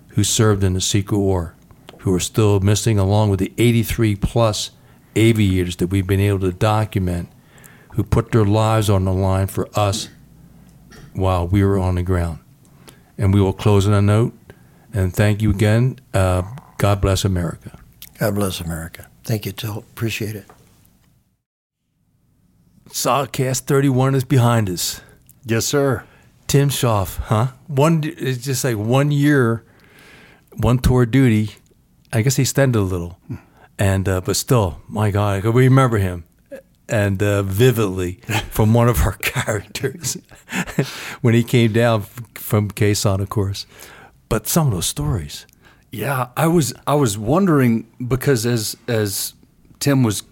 who 0.10 0.24
served 0.24 0.64
in 0.64 0.74
the 0.74 0.80
secret 0.80 1.18
war, 1.18 1.56
who 2.00 2.14
are 2.14 2.20
still 2.20 2.62
missing, 2.62 2.98
along 2.98 3.30
with 3.30 3.40
the 3.40 3.52
83 3.58 4.16
plus 4.16 4.72
aviators 5.18 5.76
that 5.78 5.88
we've 5.88 6.08
been 6.08 6.22
able 6.22 6.40
to 6.40 6.54
document 6.54 7.30
who 7.94 8.04
put 8.04 8.32
their 8.32 8.46
lives 8.46 8.90
on 8.90 9.06
the 9.06 9.14
line 9.14 9.48
for 9.48 9.68
us 9.78 10.10
while 11.14 11.48
we 11.48 11.64
were 11.64 11.78
on 11.78 11.96
the 11.96 12.04
ground. 12.04 12.40
And 13.18 13.34
we 13.34 13.42
will 13.42 13.54
close 13.54 13.88
on 13.88 13.94
a 13.94 14.02
note 14.02 14.34
and 14.94 15.14
thank 15.14 15.42
you 15.42 15.50
again. 15.50 16.00
Uh, 16.14 16.44
God 16.78 17.02
bless 17.02 17.26
America. 17.26 17.80
God 18.20 18.36
bless 18.36 18.60
America. 18.62 19.08
Thank 19.24 19.46
you, 19.46 19.52
Till. 19.52 19.80
Appreciate 19.80 20.36
it. 20.36 20.46
SOGcast 22.90 23.62
31 23.62 24.16
is 24.16 24.24
behind 24.24 24.70
us. 24.70 25.02
Yes, 25.46 25.66
sir. 25.66 26.04
Tim 26.48 26.70
Schaff, 26.70 27.18
huh? 27.18 27.48
One, 27.68 28.04
it's 28.04 28.44
just 28.44 28.64
like 28.64 28.78
one 28.78 29.12
year, 29.12 29.66
one 30.58 30.78
tour 30.78 31.06
duty. 31.06 31.56
I 32.12 32.22
guess 32.22 32.36
he 32.36 32.44
extended 32.44 32.78
a 32.78 32.84
little, 32.84 33.18
and 33.80 34.08
uh, 34.08 34.22
but 34.22 34.36
still, 34.36 34.80
my 34.88 35.10
God, 35.10 35.44
we 35.46 35.64
remember 35.64 35.98
him 35.98 36.26
and 36.88 37.24
uh, 37.24 37.42
vividly 37.42 38.14
from 38.52 38.74
one 38.74 38.88
of 38.88 39.02
our 39.02 39.14
characters 39.22 40.18
when 41.22 41.34
he 41.34 41.44
came 41.44 41.74
down 41.74 42.04
from 42.36 42.70
Khe 42.70 42.92
Sanh, 42.92 43.20
of 43.20 43.30
course. 43.30 43.66
But 44.34 44.48
some 44.48 44.66
of 44.66 44.74
those 44.74 44.88
stories, 44.88 45.46
Yeah, 45.92 46.30
I 46.36 46.48
was 46.48 46.74
I 46.88 46.96
was 46.96 47.20
wondering 47.20 47.86
because 48.08 48.48
as 48.48 48.76
as 48.88 49.36
Tim 49.80 50.02
was 50.02 50.24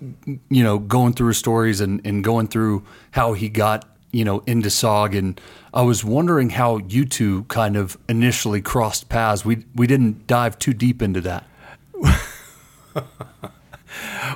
you 0.50 0.64
know 0.64 0.80
going 0.80 1.14
through 1.14 1.28
his 1.28 1.38
stories 1.38 1.82
and, 1.82 2.02
and 2.04 2.24
going 2.24 2.48
through 2.48 2.84
how 3.12 3.34
he 3.34 3.48
got 3.48 3.88
you 4.12 4.26
know 4.26 4.40
into 4.48 4.70
SOG 4.70 5.16
and 5.16 5.40
I 5.72 5.84
was 5.84 6.04
wondering 6.04 6.50
how 6.50 6.78
you 6.78 7.06
two 7.06 7.44
kind 7.44 7.78
of 7.78 7.96
initially 8.10 8.60
crossed 8.60 9.08
paths. 9.08 9.46
We 9.46 9.66
we 9.76 9.86
didn't 9.86 10.26
dive 10.26 10.58
too 10.58 10.74
deep 10.74 11.04
into 11.04 11.22
that. 11.22 11.46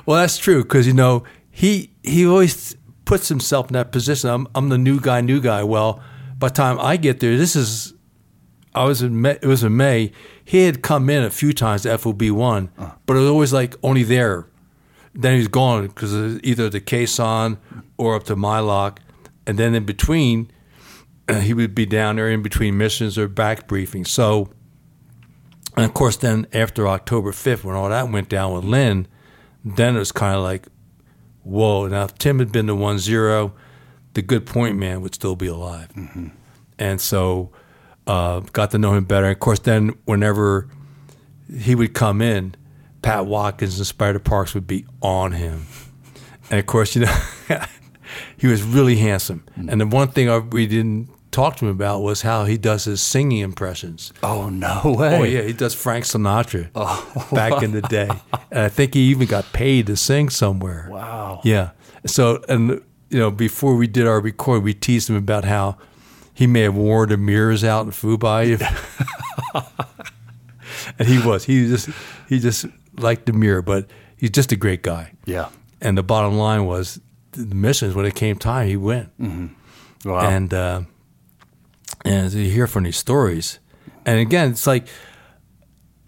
Well, 0.06 0.20
that's 0.20 0.38
true 0.38 0.62
because 0.62 0.86
you 0.86 0.92
know 0.92 1.24
he 1.50 1.90
he 2.04 2.24
always 2.24 2.76
puts 3.04 3.28
himself 3.28 3.66
in 3.66 3.72
that 3.72 3.90
position. 3.90 4.30
I'm 4.30 4.46
I'm 4.54 4.68
the 4.68 4.78
new 4.78 5.00
guy, 5.00 5.22
new 5.22 5.40
guy. 5.40 5.64
Well, 5.64 6.00
by 6.38 6.50
the 6.50 6.54
time 6.54 6.78
I 6.78 6.96
get 6.96 7.18
there, 7.18 7.36
this 7.36 7.56
is 7.56 7.94
I 8.76 8.84
was 8.84 9.00
in 9.00 9.22
May, 9.22 9.38
it 9.40 9.46
was 9.46 9.64
in 9.64 9.76
May. 9.76 10.12
He 10.44 10.64
had 10.66 10.82
come 10.82 11.08
in 11.08 11.24
a 11.24 11.30
few 11.30 11.54
times 11.54 11.82
to 11.82 11.96
FOB 11.96 12.22
one, 12.30 12.70
uh. 12.78 12.90
but 13.06 13.16
it 13.16 13.20
was 13.20 13.28
always 13.28 13.52
like 13.52 13.74
only 13.82 14.02
there. 14.02 14.46
Then 15.14 15.32
he 15.32 15.38
was 15.38 15.48
gone 15.48 15.86
because 15.86 16.14
either 16.44 16.68
the 16.68 16.80
Khe 16.80 17.04
Sanh 17.04 17.56
or 17.96 18.14
up 18.14 18.24
to 18.24 18.36
Mai 18.36 18.58
Loc, 18.58 19.00
and 19.46 19.58
then 19.58 19.74
in 19.74 19.86
between, 19.86 20.50
he 21.40 21.54
would 21.54 21.74
be 21.74 21.86
down 21.86 22.16
there 22.16 22.28
in 22.28 22.42
between 22.42 22.76
missions 22.76 23.16
or 23.16 23.28
back 23.28 23.66
briefing. 23.66 24.04
So, 24.04 24.50
and 25.74 25.86
of 25.86 25.94
course, 25.94 26.18
then 26.18 26.46
after 26.52 26.86
October 26.86 27.32
5th, 27.32 27.64
when 27.64 27.74
all 27.74 27.88
that 27.88 28.12
went 28.12 28.28
down 28.28 28.52
with 28.52 28.64
Lynne, 28.64 29.08
then 29.64 29.96
it 29.96 30.00
was 30.00 30.12
kind 30.12 30.36
of 30.36 30.42
like, 30.42 30.66
whoa. 31.44 31.88
Now, 31.88 32.04
if 32.04 32.18
Tim 32.18 32.40
had 32.40 32.52
been 32.52 32.66
the 32.66 32.76
1 32.76 32.98
0, 32.98 33.54
the 34.12 34.22
good 34.22 34.44
point 34.44 34.76
man 34.76 35.00
would 35.00 35.14
still 35.14 35.34
be 35.34 35.46
alive. 35.46 35.88
Mm-hmm. 35.94 36.28
And 36.78 37.00
so, 37.00 37.52
uh, 38.06 38.40
got 38.40 38.70
to 38.72 38.78
know 38.78 38.94
him 38.94 39.04
better. 39.04 39.28
Of 39.28 39.40
course, 39.40 39.58
then 39.58 39.96
whenever 40.04 40.68
he 41.52 41.74
would 41.74 41.94
come 41.94 42.20
in, 42.22 42.54
Pat 43.02 43.26
Watkins 43.26 43.78
and 43.78 43.86
Spider 43.86 44.18
Parks 44.18 44.54
would 44.54 44.66
be 44.66 44.84
on 45.00 45.32
him. 45.32 45.66
And 46.50 46.58
of 46.58 46.66
course, 46.66 46.94
you 46.94 47.04
know, 47.04 47.18
he 48.36 48.46
was 48.46 48.62
really 48.62 48.96
handsome. 48.96 49.44
And 49.56 49.80
the 49.80 49.86
one 49.86 50.08
thing 50.08 50.28
I, 50.28 50.38
we 50.38 50.66
didn't 50.66 51.08
talk 51.30 51.56
to 51.56 51.66
him 51.66 51.70
about 51.70 52.00
was 52.00 52.22
how 52.22 52.46
he 52.46 52.56
does 52.56 52.84
his 52.84 53.02
singing 53.02 53.40
impressions. 53.40 54.12
Oh 54.22 54.48
no 54.48 54.80
way! 54.98 55.18
Oh 55.18 55.22
yeah, 55.22 55.42
he 55.42 55.52
does 55.52 55.74
Frank 55.74 56.04
Sinatra 56.04 56.72
back 57.32 57.62
in 57.62 57.72
the 57.72 57.82
day, 57.82 58.08
and 58.50 58.60
I 58.60 58.68
think 58.68 58.94
he 58.94 59.00
even 59.10 59.26
got 59.26 59.52
paid 59.52 59.86
to 59.88 59.96
sing 59.96 60.30
somewhere. 60.30 60.88
Wow. 60.90 61.40
Yeah. 61.44 61.70
So 62.06 62.42
and 62.48 62.82
you 63.10 63.18
know 63.18 63.30
before 63.30 63.76
we 63.76 63.86
did 63.86 64.06
our 64.06 64.20
record, 64.20 64.62
we 64.62 64.72
teased 64.72 65.10
him 65.10 65.16
about 65.16 65.44
how 65.44 65.76
he 66.36 66.46
may 66.46 66.60
have 66.60 66.74
worn 66.74 67.08
the 67.08 67.16
mirrors 67.16 67.64
out 67.64 67.86
in 67.86 67.92
Phu 67.92 68.18
Bai, 68.18 68.42
and 70.98 71.08
he 71.08 71.18
was 71.18 71.44
he 71.46 71.66
just 71.66 71.88
he 72.28 72.38
just 72.38 72.66
liked 72.98 73.24
the 73.24 73.32
mirror, 73.32 73.62
but 73.62 73.88
he's 74.18 74.28
just 74.28 74.52
a 74.52 74.56
great 74.56 74.82
guy. 74.82 75.12
Yeah. 75.24 75.48
And 75.80 75.96
the 75.96 76.02
bottom 76.02 76.36
line 76.36 76.66
was 76.66 77.00
the 77.32 77.54
missions 77.54 77.94
when 77.94 78.04
it 78.04 78.14
came 78.14 78.36
time, 78.36 78.68
he 78.68 78.76
went. 78.76 79.18
Wow. 80.04 80.28
And 80.28 80.52
uh, 80.52 80.82
and 82.04 82.30
you 82.34 82.50
hear 82.50 82.66
from 82.66 82.84
these 82.84 82.98
stories, 82.98 83.58
and 84.04 84.20
again, 84.20 84.50
it's 84.50 84.66
like 84.66 84.88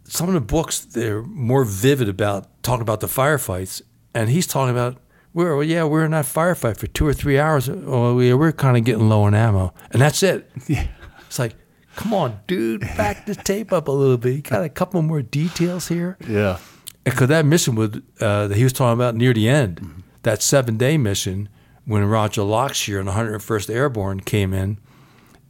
some 0.05 0.29
of 0.29 0.35
the 0.35 0.43
books 0.43 0.81
they're 0.81 1.23
more 1.23 1.65
vivid 1.65 2.09
about 2.11 2.63
talking 2.63 2.83
about 2.83 3.01
the 3.01 3.07
firefights, 3.07 3.81
and 4.13 4.29
he's 4.29 4.47
talking 4.47 4.73
about 4.73 4.99
we're 5.35 5.57
well, 5.57 5.65
yeah 5.65 5.85
we're 5.85 6.05
in 6.05 6.13
that 6.13 6.25
firefight 6.25 6.77
for 6.79 6.87
two 6.87 7.07
or 7.07 7.13
three 7.13 7.39
hours. 7.39 7.69
Oh, 7.69 8.15
we, 8.15 8.33
we're 8.35 8.53
kind 8.53 8.77
of 8.77 8.85
getting 8.85 9.09
low 9.09 9.23
on 9.23 9.35
ammo, 9.35 9.73
and 9.91 10.03
that's 10.03 10.23
it. 10.23 10.51
Yeah. 10.69 10.89
It's 11.27 11.39
like, 11.39 11.55
come 11.95 12.15
on, 12.15 12.41
dude, 12.47 12.81
back 12.81 13.27
the 13.27 13.35
tape 13.35 13.71
up 13.71 13.89
a 13.89 13.93
little 13.93 14.17
bit. 14.17 14.35
You 14.35 14.41
got 14.41 14.65
a 14.65 14.71
couple 14.71 15.03
more 15.03 15.21
details 15.21 15.89
here 15.89 16.17
yeah. 16.27 16.59
because 17.05 17.29
that 17.29 17.45
mission 17.45 17.75
would 17.75 18.03
uh, 18.19 18.49
that 18.49 18.57
he 18.57 18.65
was 18.65 18.73
talking 18.73 18.95
about 18.95 19.15
near 19.15 19.35
the 19.35 19.47
end, 19.47 20.03
that 20.23 20.43
seven 20.43 20.79
day 20.79 20.97
mission 20.97 21.51
when 21.85 22.05
Roger 22.05 22.43
Lockshear 22.43 22.99
and 22.99 23.09
the 23.09 23.13
101st 23.13 23.71
Airborne 23.75 24.21
came 24.21 24.55
in, 24.55 24.79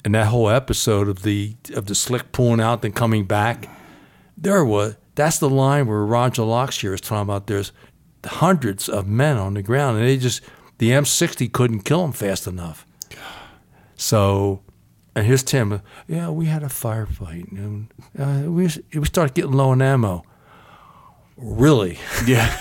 and 0.04 0.14
that 0.14 0.28
whole 0.28 0.48
episode 0.48 1.08
of 1.08 1.22
the 1.22 1.54
of 1.74 1.86
the 1.86 1.94
slick 1.94 2.32
pulling 2.32 2.60
out 2.60 2.82
then 2.82 2.92
coming 2.92 3.24
back, 3.24 3.68
there 4.36 4.64
was 4.64 4.96
that's 5.14 5.38
the 5.38 5.50
line 5.50 5.86
where 5.86 6.04
Roger 6.04 6.42
Lockshear 6.42 6.94
is 6.94 7.00
talking 7.00 7.22
about 7.22 7.48
there's 7.48 7.72
hundreds 8.28 8.88
of 8.88 9.06
men 9.06 9.36
on 9.36 9.54
the 9.54 9.62
ground 9.62 9.98
and 9.98 10.06
they 10.06 10.16
just 10.16 10.40
the 10.78 10.90
M60 10.90 11.52
couldn't 11.52 11.80
kill 11.80 12.02
them 12.02 12.12
fast 12.12 12.46
enough. 12.46 12.86
So, 13.96 14.62
and 15.16 15.26
here's 15.26 15.42
Tim. 15.42 15.82
Yeah, 16.06 16.30
we 16.30 16.46
had 16.46 16.62
a 16.62 16.66
firefight 16.66 17.50
and 17.50 17.88
uh, 18.18 18.50
we 18.50 18.68
we 18.94 19.04
started 19.06 19.34
getting 19.34 19.52
low 19.52 19.70
on 19.70 19.82
ammo. 19.82 20.22
Really? 21.36 21.98
Yeah. 22.26 22.54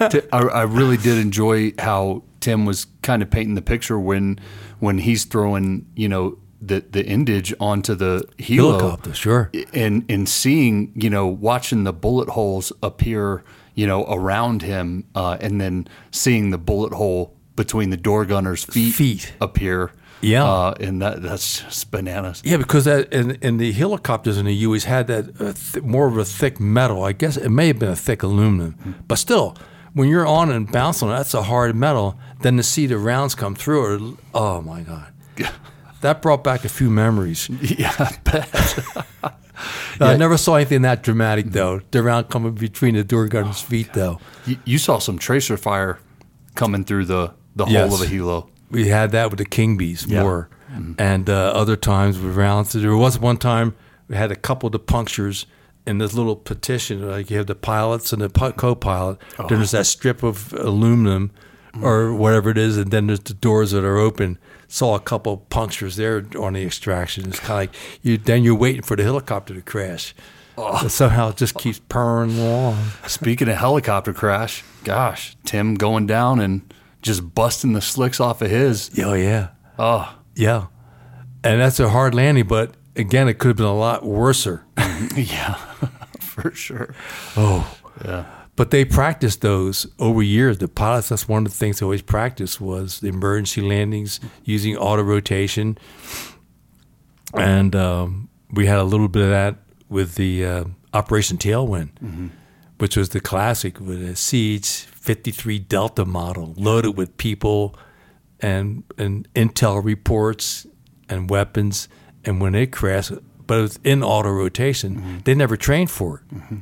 I, 0.00 0.20
I 0.32 0.62
really 0.62 0.96
did 0.96 1.18
enjoy 1.18 1.72
how 1.78 2.24
Tim 2.40 2.64
was 2.64 2.86
kind 3.02 3.22
of 3.22 3.30
painting 3.30 3.54
the 3.54 3.62
picture 3.62 3.98
when 3.98 4.38
when 4.80 4.98
he's 4.98 5.24
throwing, 5.24 5.86
you 5.94 6.08
know, 6.08 6.38
the 6.60 6.84
the 6.90 7.04
indig 7.04 7.54
onto 7.60 7.94
the 7.94 8.24
helo 8.38 8.78
Helicopter, 8.78 9.14
sure. 9.14 9.50
and 9.72 10.04
and 10.08 10.28
seeing, 10.28 10.92
you 10.94 11.10
know, 11.10 11.26
watching 11.26 11.84
the 11.84 11.92
bullet 11.92 12.30
holes 12.30 12.72
appear, 12.82 13.44
you 13.74 13.86
know, 13.86 14.04
around 14.04 14.62
him, 14.62 15.04
uh, 15.14 15.36
and 15.40 15.60
then 15.60 15.86
seeing 16.10 16.50
the 16.50 16.58
bullet 16.58 16.92
hole 16.92 17.36
between 17.56 17.90
the 17.90 17.96
door 17.96 18.24
gunner's 18.24 18.64
feet, 18.64 18.94
Feet. 18.94 19.32
appear. 19.40 19.90
Yeah. 20.24 20.44
uh, 20.44 20.74
and 20.78 21.02
that 21.02 21.20
that's 21.20 21.62
just 21.62 21.90
bananas. 21.90 22.42
Yeah, 22.44 22.56
because 22.58 22.84
that 22.84 23.12
in, 23.12 23.32
in 23.42 23.56
the 23.56 23.72
helicopters 23.72 24.38
in 24.38 24.44
the 24.46 24.54
U.S. 24.54 24.84
had 24.84 25.08
that 25.08 25.40
uh, 25.40 25.52
th- 25.52 25.84
more 25.84 26.06
of 26.06 26.16
a 26.16 26.24
thick 26.24 26.60
metal. 26.60 27.02
I 27.02 27.10
guess 27.12 27.36
it 27.36 27.48
may 27.48 27.66
have 27.66 27.78
been 27.80 27.90
a 27.90 27.96
thick 27.96 28.22
aluminum, 28.22 29.02
but 29.08 29.16
still, 29.18 29.56
when 29.94 30.08
you're 30.08 30.26
on 30.26 30.50
and 30.52 30.70
bouncing, 30.70 31.08
that's 31.08 31.34
a 31.34 31.42
hard 31.42 31.74
metal. 31.74 32.16
Then 32.40 32.56
to 32.56 32.62
see 32.62 32.86
the 32.86 32.98
rounds 32.98 33.34
come 33.34 33.56
through, 33.56 33.96
it, 34.12 34.18
oh 34.32 34.60
my 34.62 34.82
god, 34.82 35.12
that 36.02 36.22
brought 36.22 36.44
back 36.44 36.64
a 36.64 36.68
few 36.68 36.88
memories. 36.88 37.48
Yeah, 37.60 37.92
I 37.98 38.16
bet. 38.22 39.34
I 40.00 40.16
never 40.16 40.36
saw 40.36 40.56
anything 40.56 40.82
that 40.82 41.02
dramatic 41.02 41.46
though. 41.52 41.80
The 41.90 42.02
round 42.02 42.28
coming 42.28 42.52
between 42.52 42.94
the 42.94 43.04
door 43.04 43.26
gunner's 43.28 43.60
feet 43.60 43.92
though. 43.92 44.18
you, 44.46 44.56
you 44.64 44.78
saw 44.78 44.98
some 44.98 45.18
tracer 45.18 45.56
fire 45.56 45.98
coming 46.54 46.84
through 46.84 47.06
the 47.06 47.32
the 47.56 47.66
Yes. 47.66 47.88
hole 47.90 48.02
of 48.02 48.06
a 48.10 48.12
helo. 48.14 48.48
we 48.70 48.88
had 48.88 49.10
that 49.12 49.30
with 49.30 49.38
the 49.38 49.44
King 49.44 49.76
Bees 49.76 50.06
Yeah. 50.08 50.22
more, 50.22 50.48
and 50.98 51.28
uh, 51.28 51.52
other 51.54 51.76
times 51.76 52.18
with 52.18 52.34
rounds. 52.36 52.72
There 52.72 52.96
was 52.96 53.18
one 53.18 53.36
time 53.36 53.74
we 54.08 54.16
had 54.16 54.30
a 54.32 54.36
couple 54.36 54.66
of 54.68 54.72
the 54.72 54.78
punctures 54.78 55.46
in 55.86 55.98
this 55.98 56.14
little 56.14 56.36
petition. 56.36 57.06
Like 57.06 57.30
you 57.30 57.36
have 57.36 57.46
the 57.46 57.54
pilots 57.54 58.12
and 58.12 58.22
the 58.22 58.28
co-pilot. 58.56 59.18
Then 59.36 59.46
there's 59.58 59.72
that 59.72 59.86
strip 59.86 60.22
of 60.22 60.52
aluminum 60.54 61.30
or 61.82 62.14
whatever 62.14 62.50
it 62.50 62.58
is, 62.58 62.76
and 62.78 62.90
then 62.90 63.06
there's 63.06 63.20
the 63.20 63.34
doors 63.34 63.70
that 63.72 63.84
are 63.84 63.98
open. 63.98 64.38
Saw 64.72 64.94
a 64.94 65.00
couple 65.00 65.34
of 65.34 65.50
punctures 65.50 65.96
there 65.96 66.24
on 66.40 66.54
the 66.54 66.64
extraction. 66.64 67.28
It's 67.28 67.38
kind 67.40 67.50
of 67.68 67.74
like 67.74 68.00
you. 68.00 68.16
Then 68.16 68.42
you're 68.42 68.54
waiting 68.54 68.80
for 68.80 68.96
the 68.96 69.02
helicopter 69.02 69.52
to 69.52 69.60
crash. 69.60 70.14
Oh. 70.56 70.78
But 70.82 70.90
somehow 70.90 71.28
it 71.28 71.36
just 71.36 71.56
keeps 71.56 71.78
purring 71.90 72.38
along. 72.38 72.82
Speaking 73.06 73.50
of 73.50 73.56
helicopter 73.56 74.14
crash, 74.14 74.64
gosh, 74.82 75.36
Tim 75.44 75.74
going 75.74 76.06
down 76.06 76.40
and 76.40 76.72
just 77.02 77.34
busting 77.34 77.74
the 77.74 77.82
slicks 77.82 78.18
off 78.18 78.40
of 78.40 78.48
his. 78.50 78.90
Oh 78.98 79.12
yeah. 79.12 79.48
Oh, 79.78 80.16
Yeah. 80.34 80.68
And 81.44 81.60
that's 81.60 81.78
a 81.78 81.90
hard 81.90 82.14
landing, 82.14 82.46
but 82.46 82.72
again, 82.96 83.28
it 83.28 83.34
could 83.34 83.48
have 83.48 83.56
been 83.58 83.66
a 83.66 83.76
lot 83.76 84.06
worser. 84.06 84.64
yeah, 85.14 85.54
for 86.20 86.50
sure. 86.54 86.94
Oh. 87.36 87.76
Yeah. 88.02 88.24
But 88.54 88.70
they 88.70 88.84
practiced 88.84 89.40
those 89.40 89.86
over 89.98 90.22
years. 90.22 90.58
The 90.58 90.68
pilots, 90.68 91.08
that's 91.08 91.26
one 91.26 91.46
of 91.46 91.52
the 91.52 91.56
things 91.56 91.80
they 91.80 91.84
always 91.84 92.02
practiced 92.02 92.60
was 92.60 93.00
the 93.00 93.08
emergency 93.08 93.62
landings 93.62 94.20
using 94.44 94.76
auto 94.76 95.02
rotation. 95.02 95.78
And 97.32 97.74
um, 97.74 98.28
we 98.52 98.66
had 98.66 98.78
a 98.78 98.84
little 98.84 99.08
bit 99.08 99.22
of 99.22 99.30
that 99.30 99.56
with 99.88 100.16
the 100.16 100.44
uh, 100.44 100.64
Operation 100.92 101.38
Tailwind, 101.38 102.30
which 102.76 102.94
was 102.96 103.08
the 103.10 103.20
classic 103.20 103.80
with 103.80 104.02
a 104.02 104.12
CH-53 104.12 105.66
Delta 105.66 106.04
model 106.04 106.52
loaded 106.58 106.96
with 106.96 107.16
people 107.16 107.74
and, 108.40 108.84
and 108.98 109.32
intel 109.32 109.82
reports 109.82 110.66
and 111.08 111.30
weapons. 111.30 111.88
And 112.24 112.38
when 112.38 112.54
it 112.54 112.70
crashed, 112.70 113.12
but 113.46 113.58
it 113.58 113.62
was 113.62 113.78
in 113.82 114.02
auto 114.02 114.30
rotation, 114.30 115.22
they 115.24 115.34
never 115.34 115.56
trained 115.56 115.90
for 115.90 116.22
it 116.30 116.58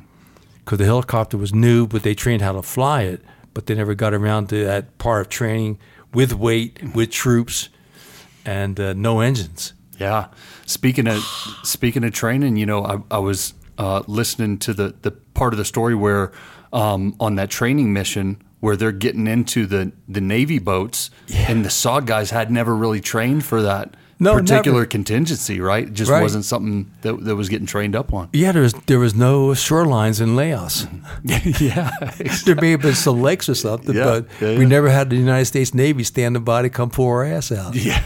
because 0.63 0.77
the 0.77 0.85
helicopter 0.85 1.37
was 1.37 1.53
new, 1.53 1.87
but 1.87 2.03
they 2.03 2.13
trained 2.13 2.41
how 2.41 2.53
to 2.53 2.61
fly 2.61 3.03
it. 3.03 3.21
But 3.53 3.65
they 3.65 3.75
never 3.75 3.95
got 3.95 4.13
around 4.13 4.47
to 4.49 4.63
that 4.63 4.97
part 4.97 5.21
of 5.21 5.29
training 5.29 5.79
with 6.13 6.33
weight, 6.33 6.79
with 6.95 7.11
troops, 7.11 7.69
and 8.45 8.79
uh, 8.79 8.93
no 8.93 9.19
engines. 9.19 9.73
Yeah. 9.99 10.27
Speaking 10.65 11.07
of 11.07 11.19
speaking 11.63 12.03
of 12.03 12.13
training, 12.13 12.57
you 12.57 12.65
know, 12.65 12.85
I, 12.85 13.15
I 13.15 13.19
was 13.19 13.53
uh, 13.77 14.03
listening 14.07 14.57
to 14.59 14.73
the 14.73 14.95
the 15.01 15.11
part 15.11 15.53
of 15.53 15.57
the 15.57 15.65
story 15.65 15.95
where 15.95 16.31
um, 16.71 17.15
on 17.19 17.35
that 17.35 17.49
training 17.49 17.91
mission 17.93 18.41
where 18.61 18.75
they're 18.75 18.91
getting 18.91 19.27
into 19.27 19.65
the 19.65 19.91
the 20.07 20.21
Navy 20.21 20.59
boats, 20.59 21.09
and 21.33 21.65
the 21.65 21.69
SOG 21.69 22.05
guys 22.05 22.29
had 22.29 22.51
never 22.51 22.75
really 22.75 23.01
trained 23.01 23.43
for 23.43 23.61
that 23.61 23.95
No, 24.21 24.35
particular 24.35 24.81
never. 24.81 24.85
contingency, 24.85 25.59
right? 25.59 25.87
It 25.87 25.93
just 25.93 26.11
Right. 26.11 26.21
wasn't 26.21 26.45
something 26.45 26.91
that, 27.01 27.23
that 27.25 27.35
was 27.35 27.49
getting 27.49 27.65
trained 27.65 27.95
up 27.95 28.13
on. 28.13 28.29
Yeah, 28.33 28.51
there 28.51 28.61
was 28.61 28.73
there 28.85 28.99
was 28.99 29.15
no 29.15 29.49
shorelines 29.49 30.21
in 30.21 30.35
Laos. 30.35 30.85
yeah. 31.23 31.89
there 32.45 32.55
may 32.55 32.71
have 32.71 32.81
been 32.81 32.93
some 32.93 33.21
lakes 33.21 33.49
or 33.49 33.55
something, 33.55 33.95
Yeah, 33.95 34.03
but 34.03 34.27
yeah, 34.39 34.59
we 34.59 34.65
never 34.65 34.89
had 34.89 35.09
the 35.09 35.15
United 35.15 35.45
States 35.45 35.73
Navy 35.73 36.03
standing 36.03 36.43
by 36.43 36.61
to 36.61 36.69
come 36.69 36.91
pull 36.91 37.07
our 37.07 37.25
ass 37.25 37.51
out. 37.51 37.73
Yeah. 37.75 38.03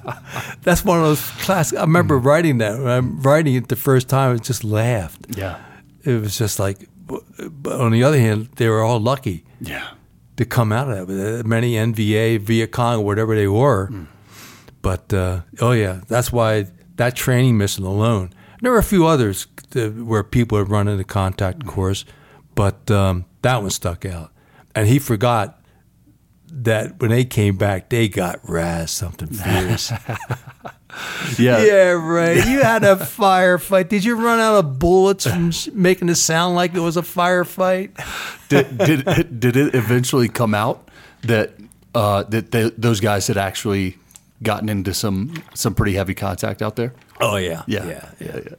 That's 0.62 0.84
one 0.84 0.98
of 0.98 1.04
those 1.04 1.20
classic. 1.44 1.76
I 1.78 1.82
remember 1.82 2.18
mm. 2.18 2.24
writing 2.24 2.58
that. 2.58 2.78
When 2.78 2.88
I'm 2.88 3.20
writing 3.20 3.54
it 3.54 3.68
the 3.68 3.76
first 3.76 4.08
time, 4.08 4.34
I 4.34 4.38
just 4.38 4.64
laughed. 4.64 5.36
Yeah. 5.36 5.58
It 6.04 6.20
was 6.20 6.38
just 6.38 6.58
like. 6.58 6.88
But 7.06 7.80
on 7.80 7.92
the 7.92 8.04
other 8.04 8.18
hand, 8.18 8.48
they 8.56 8.68
were 8.68 8.80
all 8.80 9.00
lucky. 9.00 9.44
Yeah. 9.60 9.88
to 10.36 10.44
come 10.46 10.72
out 10.72 10.88
of 10.88 11.08
that. 11.08 11.44
Many 11.44 11.74
NVA, 11.74 12.40
Viet 12.40 12.72
Cong, 12.72 13.04
whatever 13.04 13.34
they 13.34 13.48
were. 13.48 13.88
Mm. 13.88 14.06
But 14.82 15.12
uh, 15.12 15.42
oh 15.60 15.72
yeah, 15.72 16.00
that's 16.08 16.32
why 16.32 16.66
that 16.96 17.16
training 17.16 17.56
mission 17.56 17.84
alone. 17.84 18.32
There 18.60 18.70
were 18.70 18.78
a 18.78 18.84
few 18.84 19.06
others 19.06 19.46
where 19.74 20.22
people 20.22 20.58
had 20.58 20.68
run 20.68 20.86
into 20.88 21.04
contact, 21.04 21.62
of 21.62 21.68
course, 21.68 22.04
but 22.54 22.90
um, 22.90 23.24
that 23.42 23.62
one 23.62 23.70
stuck 23.70 24.04
out. 24.04 24.30
And 24.74 24.86
he 24.86 24.98
forgot 24.98 25.60
that 26.48 27.00
when 27.00 27.10
they 27.10 27.24
came 27.24 27.56
back, 27.56 27.88
they 27.88 28.08
got 28.08 28.40
Raz 28.48 28.90
something 28.90 29.28
fierce. 29.28 29.92
Yeah. 31.38 31.64
yeah, 31.64 31.90
right. 31.92 32.36
You 32.36 32.60
had 32.60 32.84
a 32.84 32.96
firefight. 32.96 33.88
Did 33.88 34.04
you 34.04 34.14
run 34.14 34.40
out 34.40 34.56
of 34.56 34.78
bullets 34.78 35.26
from 35.26 35.50
making 35.72 36.10
it 36.10 36.16
sound 36.16 36.54
like 36.54 36.74
it 36.74 36.80
was 36.80 36.98
a 36.98 37.02
firefight? 37.02 37.96
did, 38.50 38.76
did 38.76 39.08
it, 39.08 39.40
did 39.40 39.56
it 39.56 39.74
eventually 39.74 40.28
come 40.28 40.54
out 40.54 40.90
that 41.22 41.54
uh, 41.94 42.24
that 42.24 42.50
they, 42.50 42.68
those 42.76 43.00
guys 43.00 43.26
had 43.26 43.38
actually 43.38 43.96
gotten 44.42 44.68
into 44.68 44.92
some 44.94 45.34
some 45.54 45.74
pretty 45.74 45.94
heavy 45.94 46.14
contact 46.14 46.62
out 46.62 46.76
there? 46.76 46.92
Oh 47.20 47.36
yeah, 47.36 47.62
Yeah, 47.66 47.86
yeah, 47.86 48.10
yeah, 48.20 48.36
yeah. 48.36 48.54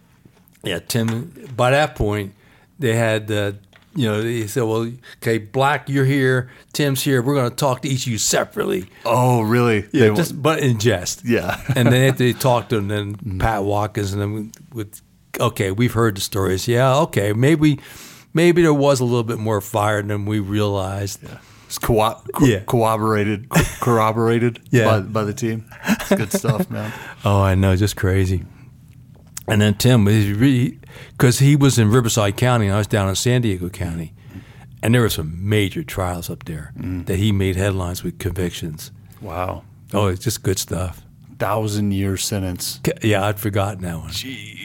Yeah, 0.63 0.79
Tim. 0.79 1.33
By 1.57 1.71
that 1.71 1.95
point, 1.95 2.33
they 2.79 2.95
had, 2.95 3.29
uh, 3.29 3.51
you 3.95 4.07
know, 4.09 4.21
they 4.21 4.47
said, 4.47 4.63
"Well, 4.63 4.89
okay, 5.17 5.37
Black, 5.37 5.89
you're 5.89 6.05
here. 6.05 6.49
Tim's 6.71 7.03
here. 7.03 7.21
We're 7.21 7.35
going 7.35 7.49
to 7.49 7.55
talk 7.55 7.81
to 7.81 7.89
each 7.89 8.05
of 8.07 8.11
you 8.13 8.17
separately." 8.17 8.85
Oh, 9.03 9.41
really? 9.41 9.85
Yeah, 9.91 10.07
They- 10.09 10.15
just 10.15 10.41
but 10.41 10.59
in 10.59 10.79
jest. 10.79 11.23
Yeah. 11.25 11.59
and 11.75 11.91
then 11.91 12.09
after 12.11 12.23
they 12.23 12.31
talked 12.33 12.69
to 12.69 12.77
him, 12.77 12.87
then 12.87 13.15
Pat 13.39 13.65
Watkins, 13.65 14.13
and 14.13 14.21
then 14.21 14.51
with, 14.73 15.01
okay, 15.37 15.71
we've 15.71 15.93
heard 15.93 16.15
the 16.15 16.21
stories. 16.21 16.65
Yeah, 16.65 16.95
okay, 16.99 17.33
maybe, 17.33 17.79
maybe 18.33 18.61
there 18.61 18.73
was 18.73 19.01
a 19.01 19.05
little 19.05 19.23
bit 19.25 19.39
more 19.39 19.59
fire 19.59 20.01
than 20.01 20.25
we 20.25 20.39
realized. 20.39 21.19
It's 21.73 21.79
co- 21.79 22.21
co- 22.35 22.45
Yeah. 22.45 22.59
corroborated, 22.67 23.49
co- 23.49 23.63
corroborated 23.79 24.59
Yeah. 24.69 24.85
by, 24.85 24.99
by 24.99 25.23
the 25.23 25.33
team. 25.33 25.65
It's 25.87 26.09
good 26.09 26.31
stuff, 26.31 26.69
man. 26.69 26.93
Oh, 27.25 27.41
I 27.41 27.55
know, 27.55 27.75
just 27.75 27.95
crazy. 27.95 28.43
And 29.47 29.59
then 29.59 29.73
Tim, 29.73 30.05
because 30.05 31.39
he 31.39 31.55
was 31.55 31.79
in 31.79 31.89
Riverside 31.89 32.37
County 32.37 32.67
and 32.67 32.75
I 32.75 32.77
was 32.77 32.85
down 32.85 33.09
in 33.09 33.15
San 33.15 33.41
Diego 33.41 33.69
County, 33.69 34.13
and 34.83 34.93
there 34.93 35.01
were 35.01 35.09
some 35.09 35.49
major 35.49 35.83
trials 35.83 36.29
up 36.29 36.45
there 36.45 36.73
mm. 36.77 37.05
that 37.07 37.15
he 37.15 37.31
made 37.31 37.55
headlines 37.55 38.03
with 38.03 38.19
convictions. 38.19 38.91
Wow. 39.19 39.63
Oh, 39.93 40.07
it's 40.07 40.23
just 40.23 40.43
good 40.43 40.59
stuff. 40.59 41.01
Thousand 41.39 41.91
year 41.91 42.17
sentence. 42.17 42.81
Yeah, 43.01 43.25
I'd 43.25 43.39
forgotten 43.39 43.81
that 43.81 43.97
one. 43.97 44.11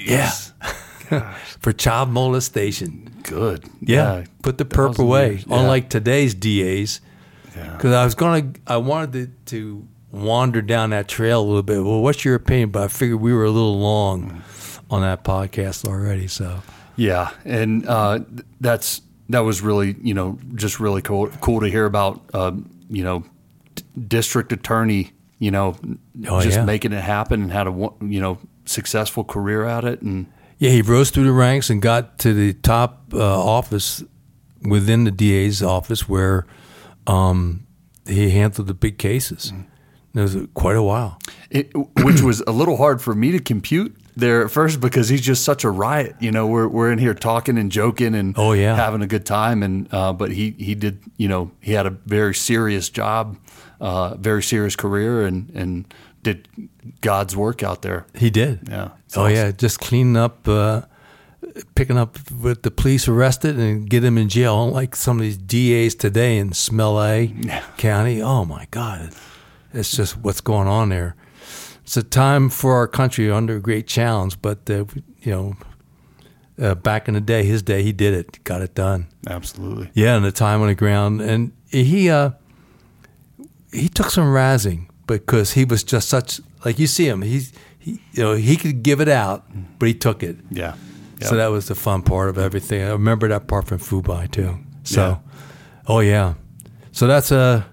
Yeah, 0.05 0.31
for 1.61 1.73
child 1.73 2.11
molestation. 2.11 3.08
Good. 3.23 3.65
Yeah, 3.81 4.25
put 4.43 4.59
the 4.59 4.65
perp 4.65 4.99
away. 4.99 5.43
Yeah. 5.47 5.61
Unlike 5.61 5.91
today's 5.91 6.35
DAs, 6.35 7.01
Yeah. 7.57 7.73
because 7.77 7.93
I 7.95 8.05
was 8.05 8.15
gonna, 8.15 8.53
I 8.67 8.77
wanted 8.79 9.13
to, 9.13 9.27
to 9.57 9.89
wander 10.11 10.63
down 10.63 10.91
that 10.91 11.09
trail 11.09 11.41
a 11.43 11.47
little 11.47 11.63
bit. 11.63 11.83
Well, 11.85 12.01
what's 12.03 12.25
your 12.25 12.35
opinion? 12.35 12.71
But 12.71 12.83
I 12.85 12.89
figured 12.89 13.21
we 13.21 13.33
were 13.33 13.45
a 13.45 13.51
little 13.51 13.79
long 13.79 14.43
on 14.91 15.03
that 15.03 15.25
podcast 15.25 15.87
already. 15.87 16.27
So 16.29 16.63
Yeah, 16.97 17.31
and 17.45 17.87
uh, 17.87 18.21
that's 18.61 19.03
that 19.29 19.41
was 19.41 19.61
really 19.61 19.95
you 20.03 20.15
know 20.15 20.39
just 20.55 20.81
really 20.81 21.03
cool 21.03 21.29
cool 21.41 21.61
to 21.61 21.67
hear 21.69 21.85
about 21.85 22.23
um, 22.35 22.71
you 22.89 23.05
know 23.05 23.25
d- 23.75 23.83
district 24.09 24.53
attorney 24.53 25.11
you 25.39 25.51
know 25.51 25.77
Oh, 26.27 26.41
just 26.41 26.57
yeah. 26.57 26.65
making 26.65 26.93
it 26.95 27.03
happen 27.05 27.43
and 27.43 27.53
had 27.53 27.67
a 27.67 27.91
you 28.01 28.21
know 28.21 28.39
successful 28.65 29.25
career 29.25 29.65
at 29.67 29.85
it 29.85 30.01
and 30.03 30.27
yeah, 30.59 30.70
he 30.70 30.83
rose 30.83 31.11
through 31.11 31.25
the 31.25 31.33
ranks 31.33 31.70
and 31.70 31.81
got 31.83 32.19
to 32.20 32.33
the 32.35 32.53
top 32.55 33.05
uh, 33.12 33.19
office 33.45 34.03
within 34.62 35.05
the 35.05 35.11
DA's 35.11 35.62
office 35.62 36.09
where 36.09 36.47
um, 37.07 37.67
he 38.07 38.31
handled 38.31 38.67
the 38.67 38.75
big 38.75 38.99
cases. 38.99 39.53
It 40.15 40.20
was 40.20 40.37
quite 40.55 40.77
a 40.77 40.83
while. 40.83 41.19
it, 41.51 41.70
which 42.03 42.20
was 42.23 42.43
a 42.47 42.51
little 42.53 42.77
hard 42.77 43.01
for 43.01 43.15
me 43.15 43.31
to 43.33 43.39
compute 43.39 43.95
there 44.17 44.45
at 44.45 44.51
first 44.51 44.81
because 44.81 45.09
he's 45.09 45.20
just 45.20 45.45
such 45.45 45.62
a 45.62 45.70
riot. 45.70 46.17
You 46.19 46.33
know, 46.33 46.47
we're 46.49 46.67
we're 46.67 46.91
in 46.91 46.99
here 46.99 47.15
talking 47.15 47.57
and 47.57 47.70
joking 47.70 48.15
and 48.17 48.35
Oh, 48.37 48.53
yeah. 48.53 48.75
having 48.75 49.01
a 49.03 49.07
good 49.07 49.25
time, 49.25 49.62
and 49.62 49.87
uh, 49.95 50.12
but 50.12 50.33
he 50.33 50.57
he 50.59 50.75
did 50.75 51.01
you 51.19 51.28
know 51.28 51.53
he 51.61 51.73
had 51.73 51.87
a 51.87 51.91
very 51.91 52.35
serious 52.35 52.89
job, 52.89 53.37
uh, 53.81 54.15
very 54.17 54.43
serious 54.43 54.75
career, 54.75 55.25
and 55.25 55.51
and 55.55 55.95
did 56.33 56.49
God's 57.01 57.37
work 57.37 57.63
out 57.63 57.83
there. 57.83 58.07
He 58.15 58.31
did. 58.31 58.69
Yeah, 58.69 58.91
Oh 59.17 59.23
awesome. 59.25 59.35
yeah, 59.35 59.51
just 59.53 59.81
cleaning 59.81 60.17
up, 60.17 60.47
uh, 60.49 60.83
picking 61.75 61.97
up 61.99 62.19
with 62.31 62.63
the 62.63 62.71
police 62.71 63.09
arrested 63.09 63.59
and 63.59 63.89
get 63.89 64.05
him 64.05 64.19
in 64.19 64.29
jail. 64.29 64.65
Unlike 64.65 64.97
some 64.97 65.19
of 65.19 65.23
these 65.23 65.37
DAs 65.39 65.95
today 65.95 66.39
in 66.39 66.53
Smelly 66.53 67.35
County. 67.77 68.23
Oh 68.23 68.45
my 68.45 68.67
God, 68.71 69.11
it's 69.73 69.97
just 69.97 70.17
what's 70.19 70.41
going 70.41 70.69
on 70.69 70.89
there. 70.91 71.15
It's 71.83 71.97
a 71.97 72.03
time 72.03 72.51
for 72.51 72.75
our 72.75 72.87
country 72.87 73.31
under 73.31 73.57
a 73.57 73.61
great 73.61 73.87
challenge, 73.87 74.41
but 74.43 74.69
uh, 74.69 74.85
you 75.23 75.33
know, 75.33 75.57
uh, 76.61 76.75
back 76.75 77.09
in 77.09 77.15
the 77.15 77.21
day, 77.21 77.45
his 77.45 77.63
day, 77.63 77.83
he 77.83 77.93
did 77.93 78.13
it, 78.13 78.45
got 78.45 78.61
it 78.61 78.75
done. 78.75 79.07
Absolutely. 79.27 79.91
Yeah, 79.95 80.17
and 80.17 80.25
the 80.25 80.33
time 80.33 80.61
on 80.61 80.67
the 80.69 80.75
ground, 80.75 81.21
and 81.23 81.53
he 81.71 82.11
uh, 82.11 82.33
he 83.73 83.89
took 83.89 84.11
some 84.11 84.27
razzing 84.27 84.88
because 85.09 85.53
he 85.55 85.65
was 85.65 85.83
just 85.83 86.09
such 86.09 86.41
like 86.65 86.78
you 86.78 86.87
see 86.87 87.09
him. 87.09 87.23
He's 87.23 87.53
he, 87.78 88.01
you 88.12 88.23
know 88.23 88.35
he 88.35 88.57
could 88.57 88.83
give 88.85 89.01
it 89.01 89.09
out, 89.09 89.45
but 89.78 89.89
he 89.89 89.95
took 89.95 90.23
it. 90.23 90.37
Yeah. 90.51 90.75
So 91.20 91.35
that 91.35 91.49
was 91.49 91.67
the 91.67 91.75
fun 91.75 92.03
part 92.03 92.28
of 92.28 92.39
everything. 92.39 92.81
I 92.83 92.91
remember 92.91 93.27
that 93.28 93.49
part 93.49 93.67
from 93.67 93.78
Phu 93.78 94.05
Bai 94.05 94.27
too. 94.27 94.59
So, 94.85 95.01
Yeah. 95.01 95.17
oh 95.89 95.99
yeah, 96.01 96.35
so 96.93 97.09
that's 97.09 97.33
a 97.33 97.67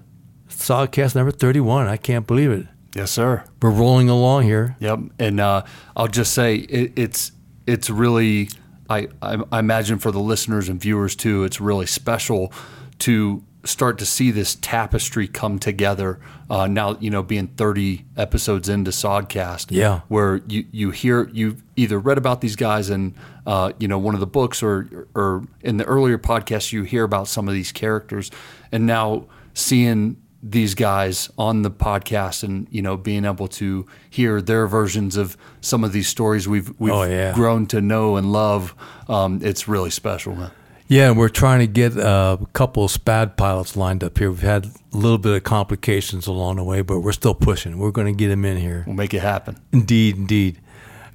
SOGcast 0.50 1.16
number 1.16 1.32
thirty-one. 1.32 1.88
I 1.88 1.98
can't 1.98 2.26
believe 2.26 2.50
it. 2.52 2.66
Yes, 2.96 3.12
sir. 3.12 3.44
We're 3.62 3.70
rolling 3.72 4.10
along 4.10 4.44
here. 4.44 4.76
Yep, 4.80 5.00
and 5.20 5.40
uh, 5.40 5.64
I'll 5.96 6.08
just 6.08 6.34
say 6.34 6.56
it, 6.56 6.94
it's 6.96 7.32
it's 7.68 7.90
really 7.90 8.50
I, 8.90 9.10
I 9.22 9.38
I 9.52 9.60
imagine 9.60 10.00
for 10.00 10.12
the 10.12 10.20
listeners 10.20 10.70
and 10.70 10.82
viewers 10.82 11.16
too, 11.16 11.44
it's 11.44 11.60
really 11.62 11.86
special 11.86 12.52
to 13.00 13.44
start 13.66 13.98
to 14.00 14.06
see 14.06 14.32
this 14.32 14.56
tapestry 14.56 15.28
come 15.28 15.60
together. 15.60 16.20
Uh, 16.50 16.68
now 16.68 16.96
you 17.00 17.10
know, 17.10 17.24
being 17.24 17.48
thirty 17.48 18.06
episodes 18.16 18.70
into 18.70 18.92
SOGcast, 18.92 19.68
Yeah. 19.72 20.02
where 20.08 20.42
you 20.48 20.66
you 20.72 20.92
hear 20.92 21.30
you 21.34 21.58
either 21.76 22.00
read 22.00 22.18
about 22.18 22.42
these 22.42 22.56
guys 22.56 22.90
in 22.90 23.16
uh, 23.46 23.72
you 23.80 23.88
know 23.88 23.98
one 23.98 24.14
of 24.14 24.20
the 24.20 24.28
books 24.28 24.62
or 24.64 25.08
or 25.16 25.44
in 25.62 25.78
the 25.78 25.86
earlier 25.86 26.18
podcasts 26.18 26.72
you 26.72 26.84
hear 26.84 27.04
about 27.04 27.28
some 27.28 27.48
of 27.48 27.54
these 27.54 27.72
characters, 27.72 28.32
and 28.72 28.86
now 28.86 29.26
seeing 29.54 30.18
these 30.48 30.76
guys 30.76 31.32
on 31.40 31.64
the 31.64 31.72
podcast 31.72 32.44
and 32.44 32.68
you 32.70 32.80
know 32.82 32.96
being 32.96 33.26
able 33.26 33.48
to 33.48 33.84
hear 34.12 34.40
their 34.42 34.68
versions 34.68 35.18
of 35.18 35.36
some 35.62 35.84
of 35.84 35.92
these 35.92 36.08
stories 36.08 36.48
we've 36.48 36.72
we've 36.80 36.94
Oh, 36.94 37.02
yeah. 37.04 37.34
grown 37.34 37.66
to 37.68 37.82
know 37.82 38.16
and 38.16 38.32
love 38.32 38.76
um, 39.10 39.40
it's 39.42 39.68
really 39.68 39.90
special 39.90 40.36
man 40.36 40.52
Yeah, 40.88 41.12
we're 41.12 41.30
trying 41.30 41.60
to 41.62 41.68
get 41.68 41.98
a 41.98 42.40
couple 42.54 42.86
of 42.86 42.92
SPAD 42.92 43.38
pilots 43.38 43.76
lined 43.76 44.04
up 44.04 44.18
here. 44.18 44.30
We've 44.30 44.42
had 44.42 44.66
a 44.66 44.98
little 44.98 45.18
bit 45.18 45.36
of 45.36 45.44
complications 45.44 46.28
along 46.28 46.58
the 46.58 46.64
way, 46.64 46.82
but 46.82 47.00
we're 47.00 47.12
still 47.12 47.34
pushing. 47.34 47.80
We're 47.80 47.92
going 47.92 48.08
to 48.08 48.18
get 48.18 48.28
them 48.30 48.46
in 48.46 48.58
here. 48.58 48.84
we'll 48.86 48.96
make 48.96 49.14
it 49.14 49.22
happen 49.22 49.58
Indeed, 49.72 50.18
indeed. 50.18 50.60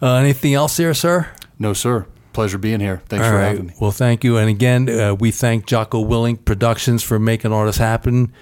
Uh, 0.02 0.14
anything 0.14 0.54
else 0.54 0.76
here, 0.76 0.94
sir? 0.94 1.28
no 1.58 1.72
sir 1.74 2.06
pleasure 2.32 2.56
being 2.58 2.80
here 2.80 3.02
thanks 3.08 3.26
All 3.26 3.32
for 3.32 3.36
right. 3.38 3.48
having 3.48 3.66
me 3.66 3.74
Well, 3.80 3.90
thank 3.90 4.24
you. 4.24 4.38
And 4.38 4.48
again, 4.48 4.88
uh, 4.88 5.14
we 5.14 5.30
thank 5.30 5.66
Jocko 5.66 6.02
Willink 6.04 6.44
Productions 6.44 7.02
for 7.02 7.18
making 7.18 7.52
all 7.52 7.66
this 7.66 7.76
happen 7.76 8.32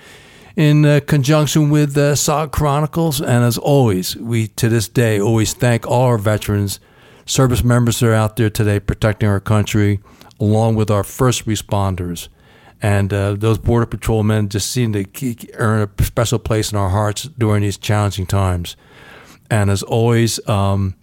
in 0.56 0.84
uh, 0.84 1.00
conjunction 1.06 1.68
with 1.70 1.96
uh, 1.96 2.14
SOG 2.14 2.52
Chronicles. 2.52 3.20
And 3.20 3.44
as 3.44 3.58
always, 3.58 4.14
we 4.16 4.46
to 4.48 4.68
this 4.68 4.88
day 4.88 5.20
always 5.20 5.52
thank 5.54 5.86
all 5.86 6.04
our 6.04 6.18
veterans, 6.18 6.80
service 7.26 7.64
members 7.64 7.98
that 8.00 8.08
are 8.08 8.14
out 8.14 8.36
there 8.36 8.50
today 8.50 8.78
protecting 8.78 9.28
our 9.28 9.40
country, 9.40 10.00
along 10.40 10.76
with 10.76 10.90
our 10.90 11.04
first 11.04 11.46
responders. 11.46 12.28
And 12.80 13.12
uh, 13.12 13.34
those 13.34 13.58
Border 13.58 13.86
Patrol 13.86 14.22
men 14.22 14.48
just 14.48 14.70
seem 14.70 14.92
to 14.92 15.04
earn 15.54 15.88
a 15.98 16.04
special 16.04 16.38
place 16.38 16.70
in 16.70 16.78
our 16.78 16.90
hearts 16.90 17.24
during 17.24 17.62
these 17.62 17.76
challenging 17.76 18.26
times. 18.26 18.76
And 19.50 19.70
as 19.70 19.82
always, 19.82 20.46
um, 20.48 20.94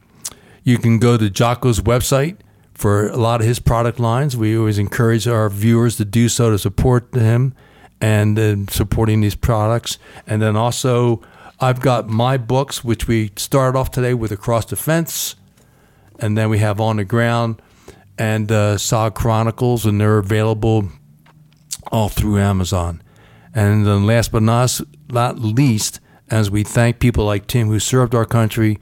you 0.64 0.78
can 0.78 1.00
go 1.00 1.18
to 1.18 1.30
Jocko's 1.30 1.82
website 1.82 2.38
for 2.74 3.10
a 3.10 3.18
lot 3.18 3.42
of 3.42 3.48
his 3.48 3.60
product 3.60 4.00
lines. 4.00 4.38
We 4.38 4.58
always 4.58 4.78
encourage 4.78 5.28
our 5.28 5.50
viewers 5.50 5.98
to 5.98 6.06
do 6.06 6.30
so 6.30 6.52
to 6.52 6.58
support 6.58 7.14
him 7.14 7.54
and 8.00 8.40
uh, 8.40 8.56
supporting 8.70 9.22
these 9.22 9.36
products. 9.36 9.98
And 10.28 10.42
then 10.42 10.56
also, 10.56 11.22
I've 11.60 11.82
got 11.82 12.08
my 12.08 12.38
books, 12.38 12.84
which 12.84 13.08
we 13.08 13.32
started 13.36 13.78
off 13.78 13.92
today 13.92 14.14
with 14.14 14.32
Across 14.32 14.66
the 14.66 14.76
Fence, 14.76 15.36
and 16.20 16.38
then 16.38 16.50
we 16.50 16.60
have 16.60 16.80
On 16.80 16.98
the 16.98 17.06
Ground 17.06 17.62
and 18.18 18.52
uh, 18.52 18.76
SOG 18.76 19.16
Chronicles, 19.16 19.86
and 19.86 20.00
they're 20.00 20.18
available 20.18 20.90
all 21.92 22.10
through 22.10 22.40
Amazon. 22.40 23.02
And 23.54 23.86
then 23.86 24.06
last 24.06 24.32
but 24.32 24.44
not, 24.44 24.80
not 25.10 25.40
least, 25.40 26.00
as 26.30 26.50
we 26.50 26.64
thank 26.64 27.00
people 27.00 27.26
like 27.26 27.48
Tim 27.48 27.68
who 27.68 27.80
served 27.80 28.16
our 28.16 28.26
country, 28.26 28.80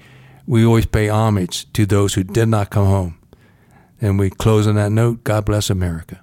we 0.48 0.66
always 0.66 0.86
pay 0.86 1.10
homage 1.10 1.72
to 1.74 1.86
those 1.86 2.16
who 2.16 2.24
did 2.24 2.48
not 2.48 2.70
come 2.70 2.88
home. 2.88 3.18
And 4.02 4.20
we 4.20 4.30
close 4.30 4.68
on 4.68 4.76
that 4.76 4.92
note 4.92 5.24
God 5.24 5.46
bless 5.46 5.70
America. 5.70 6.23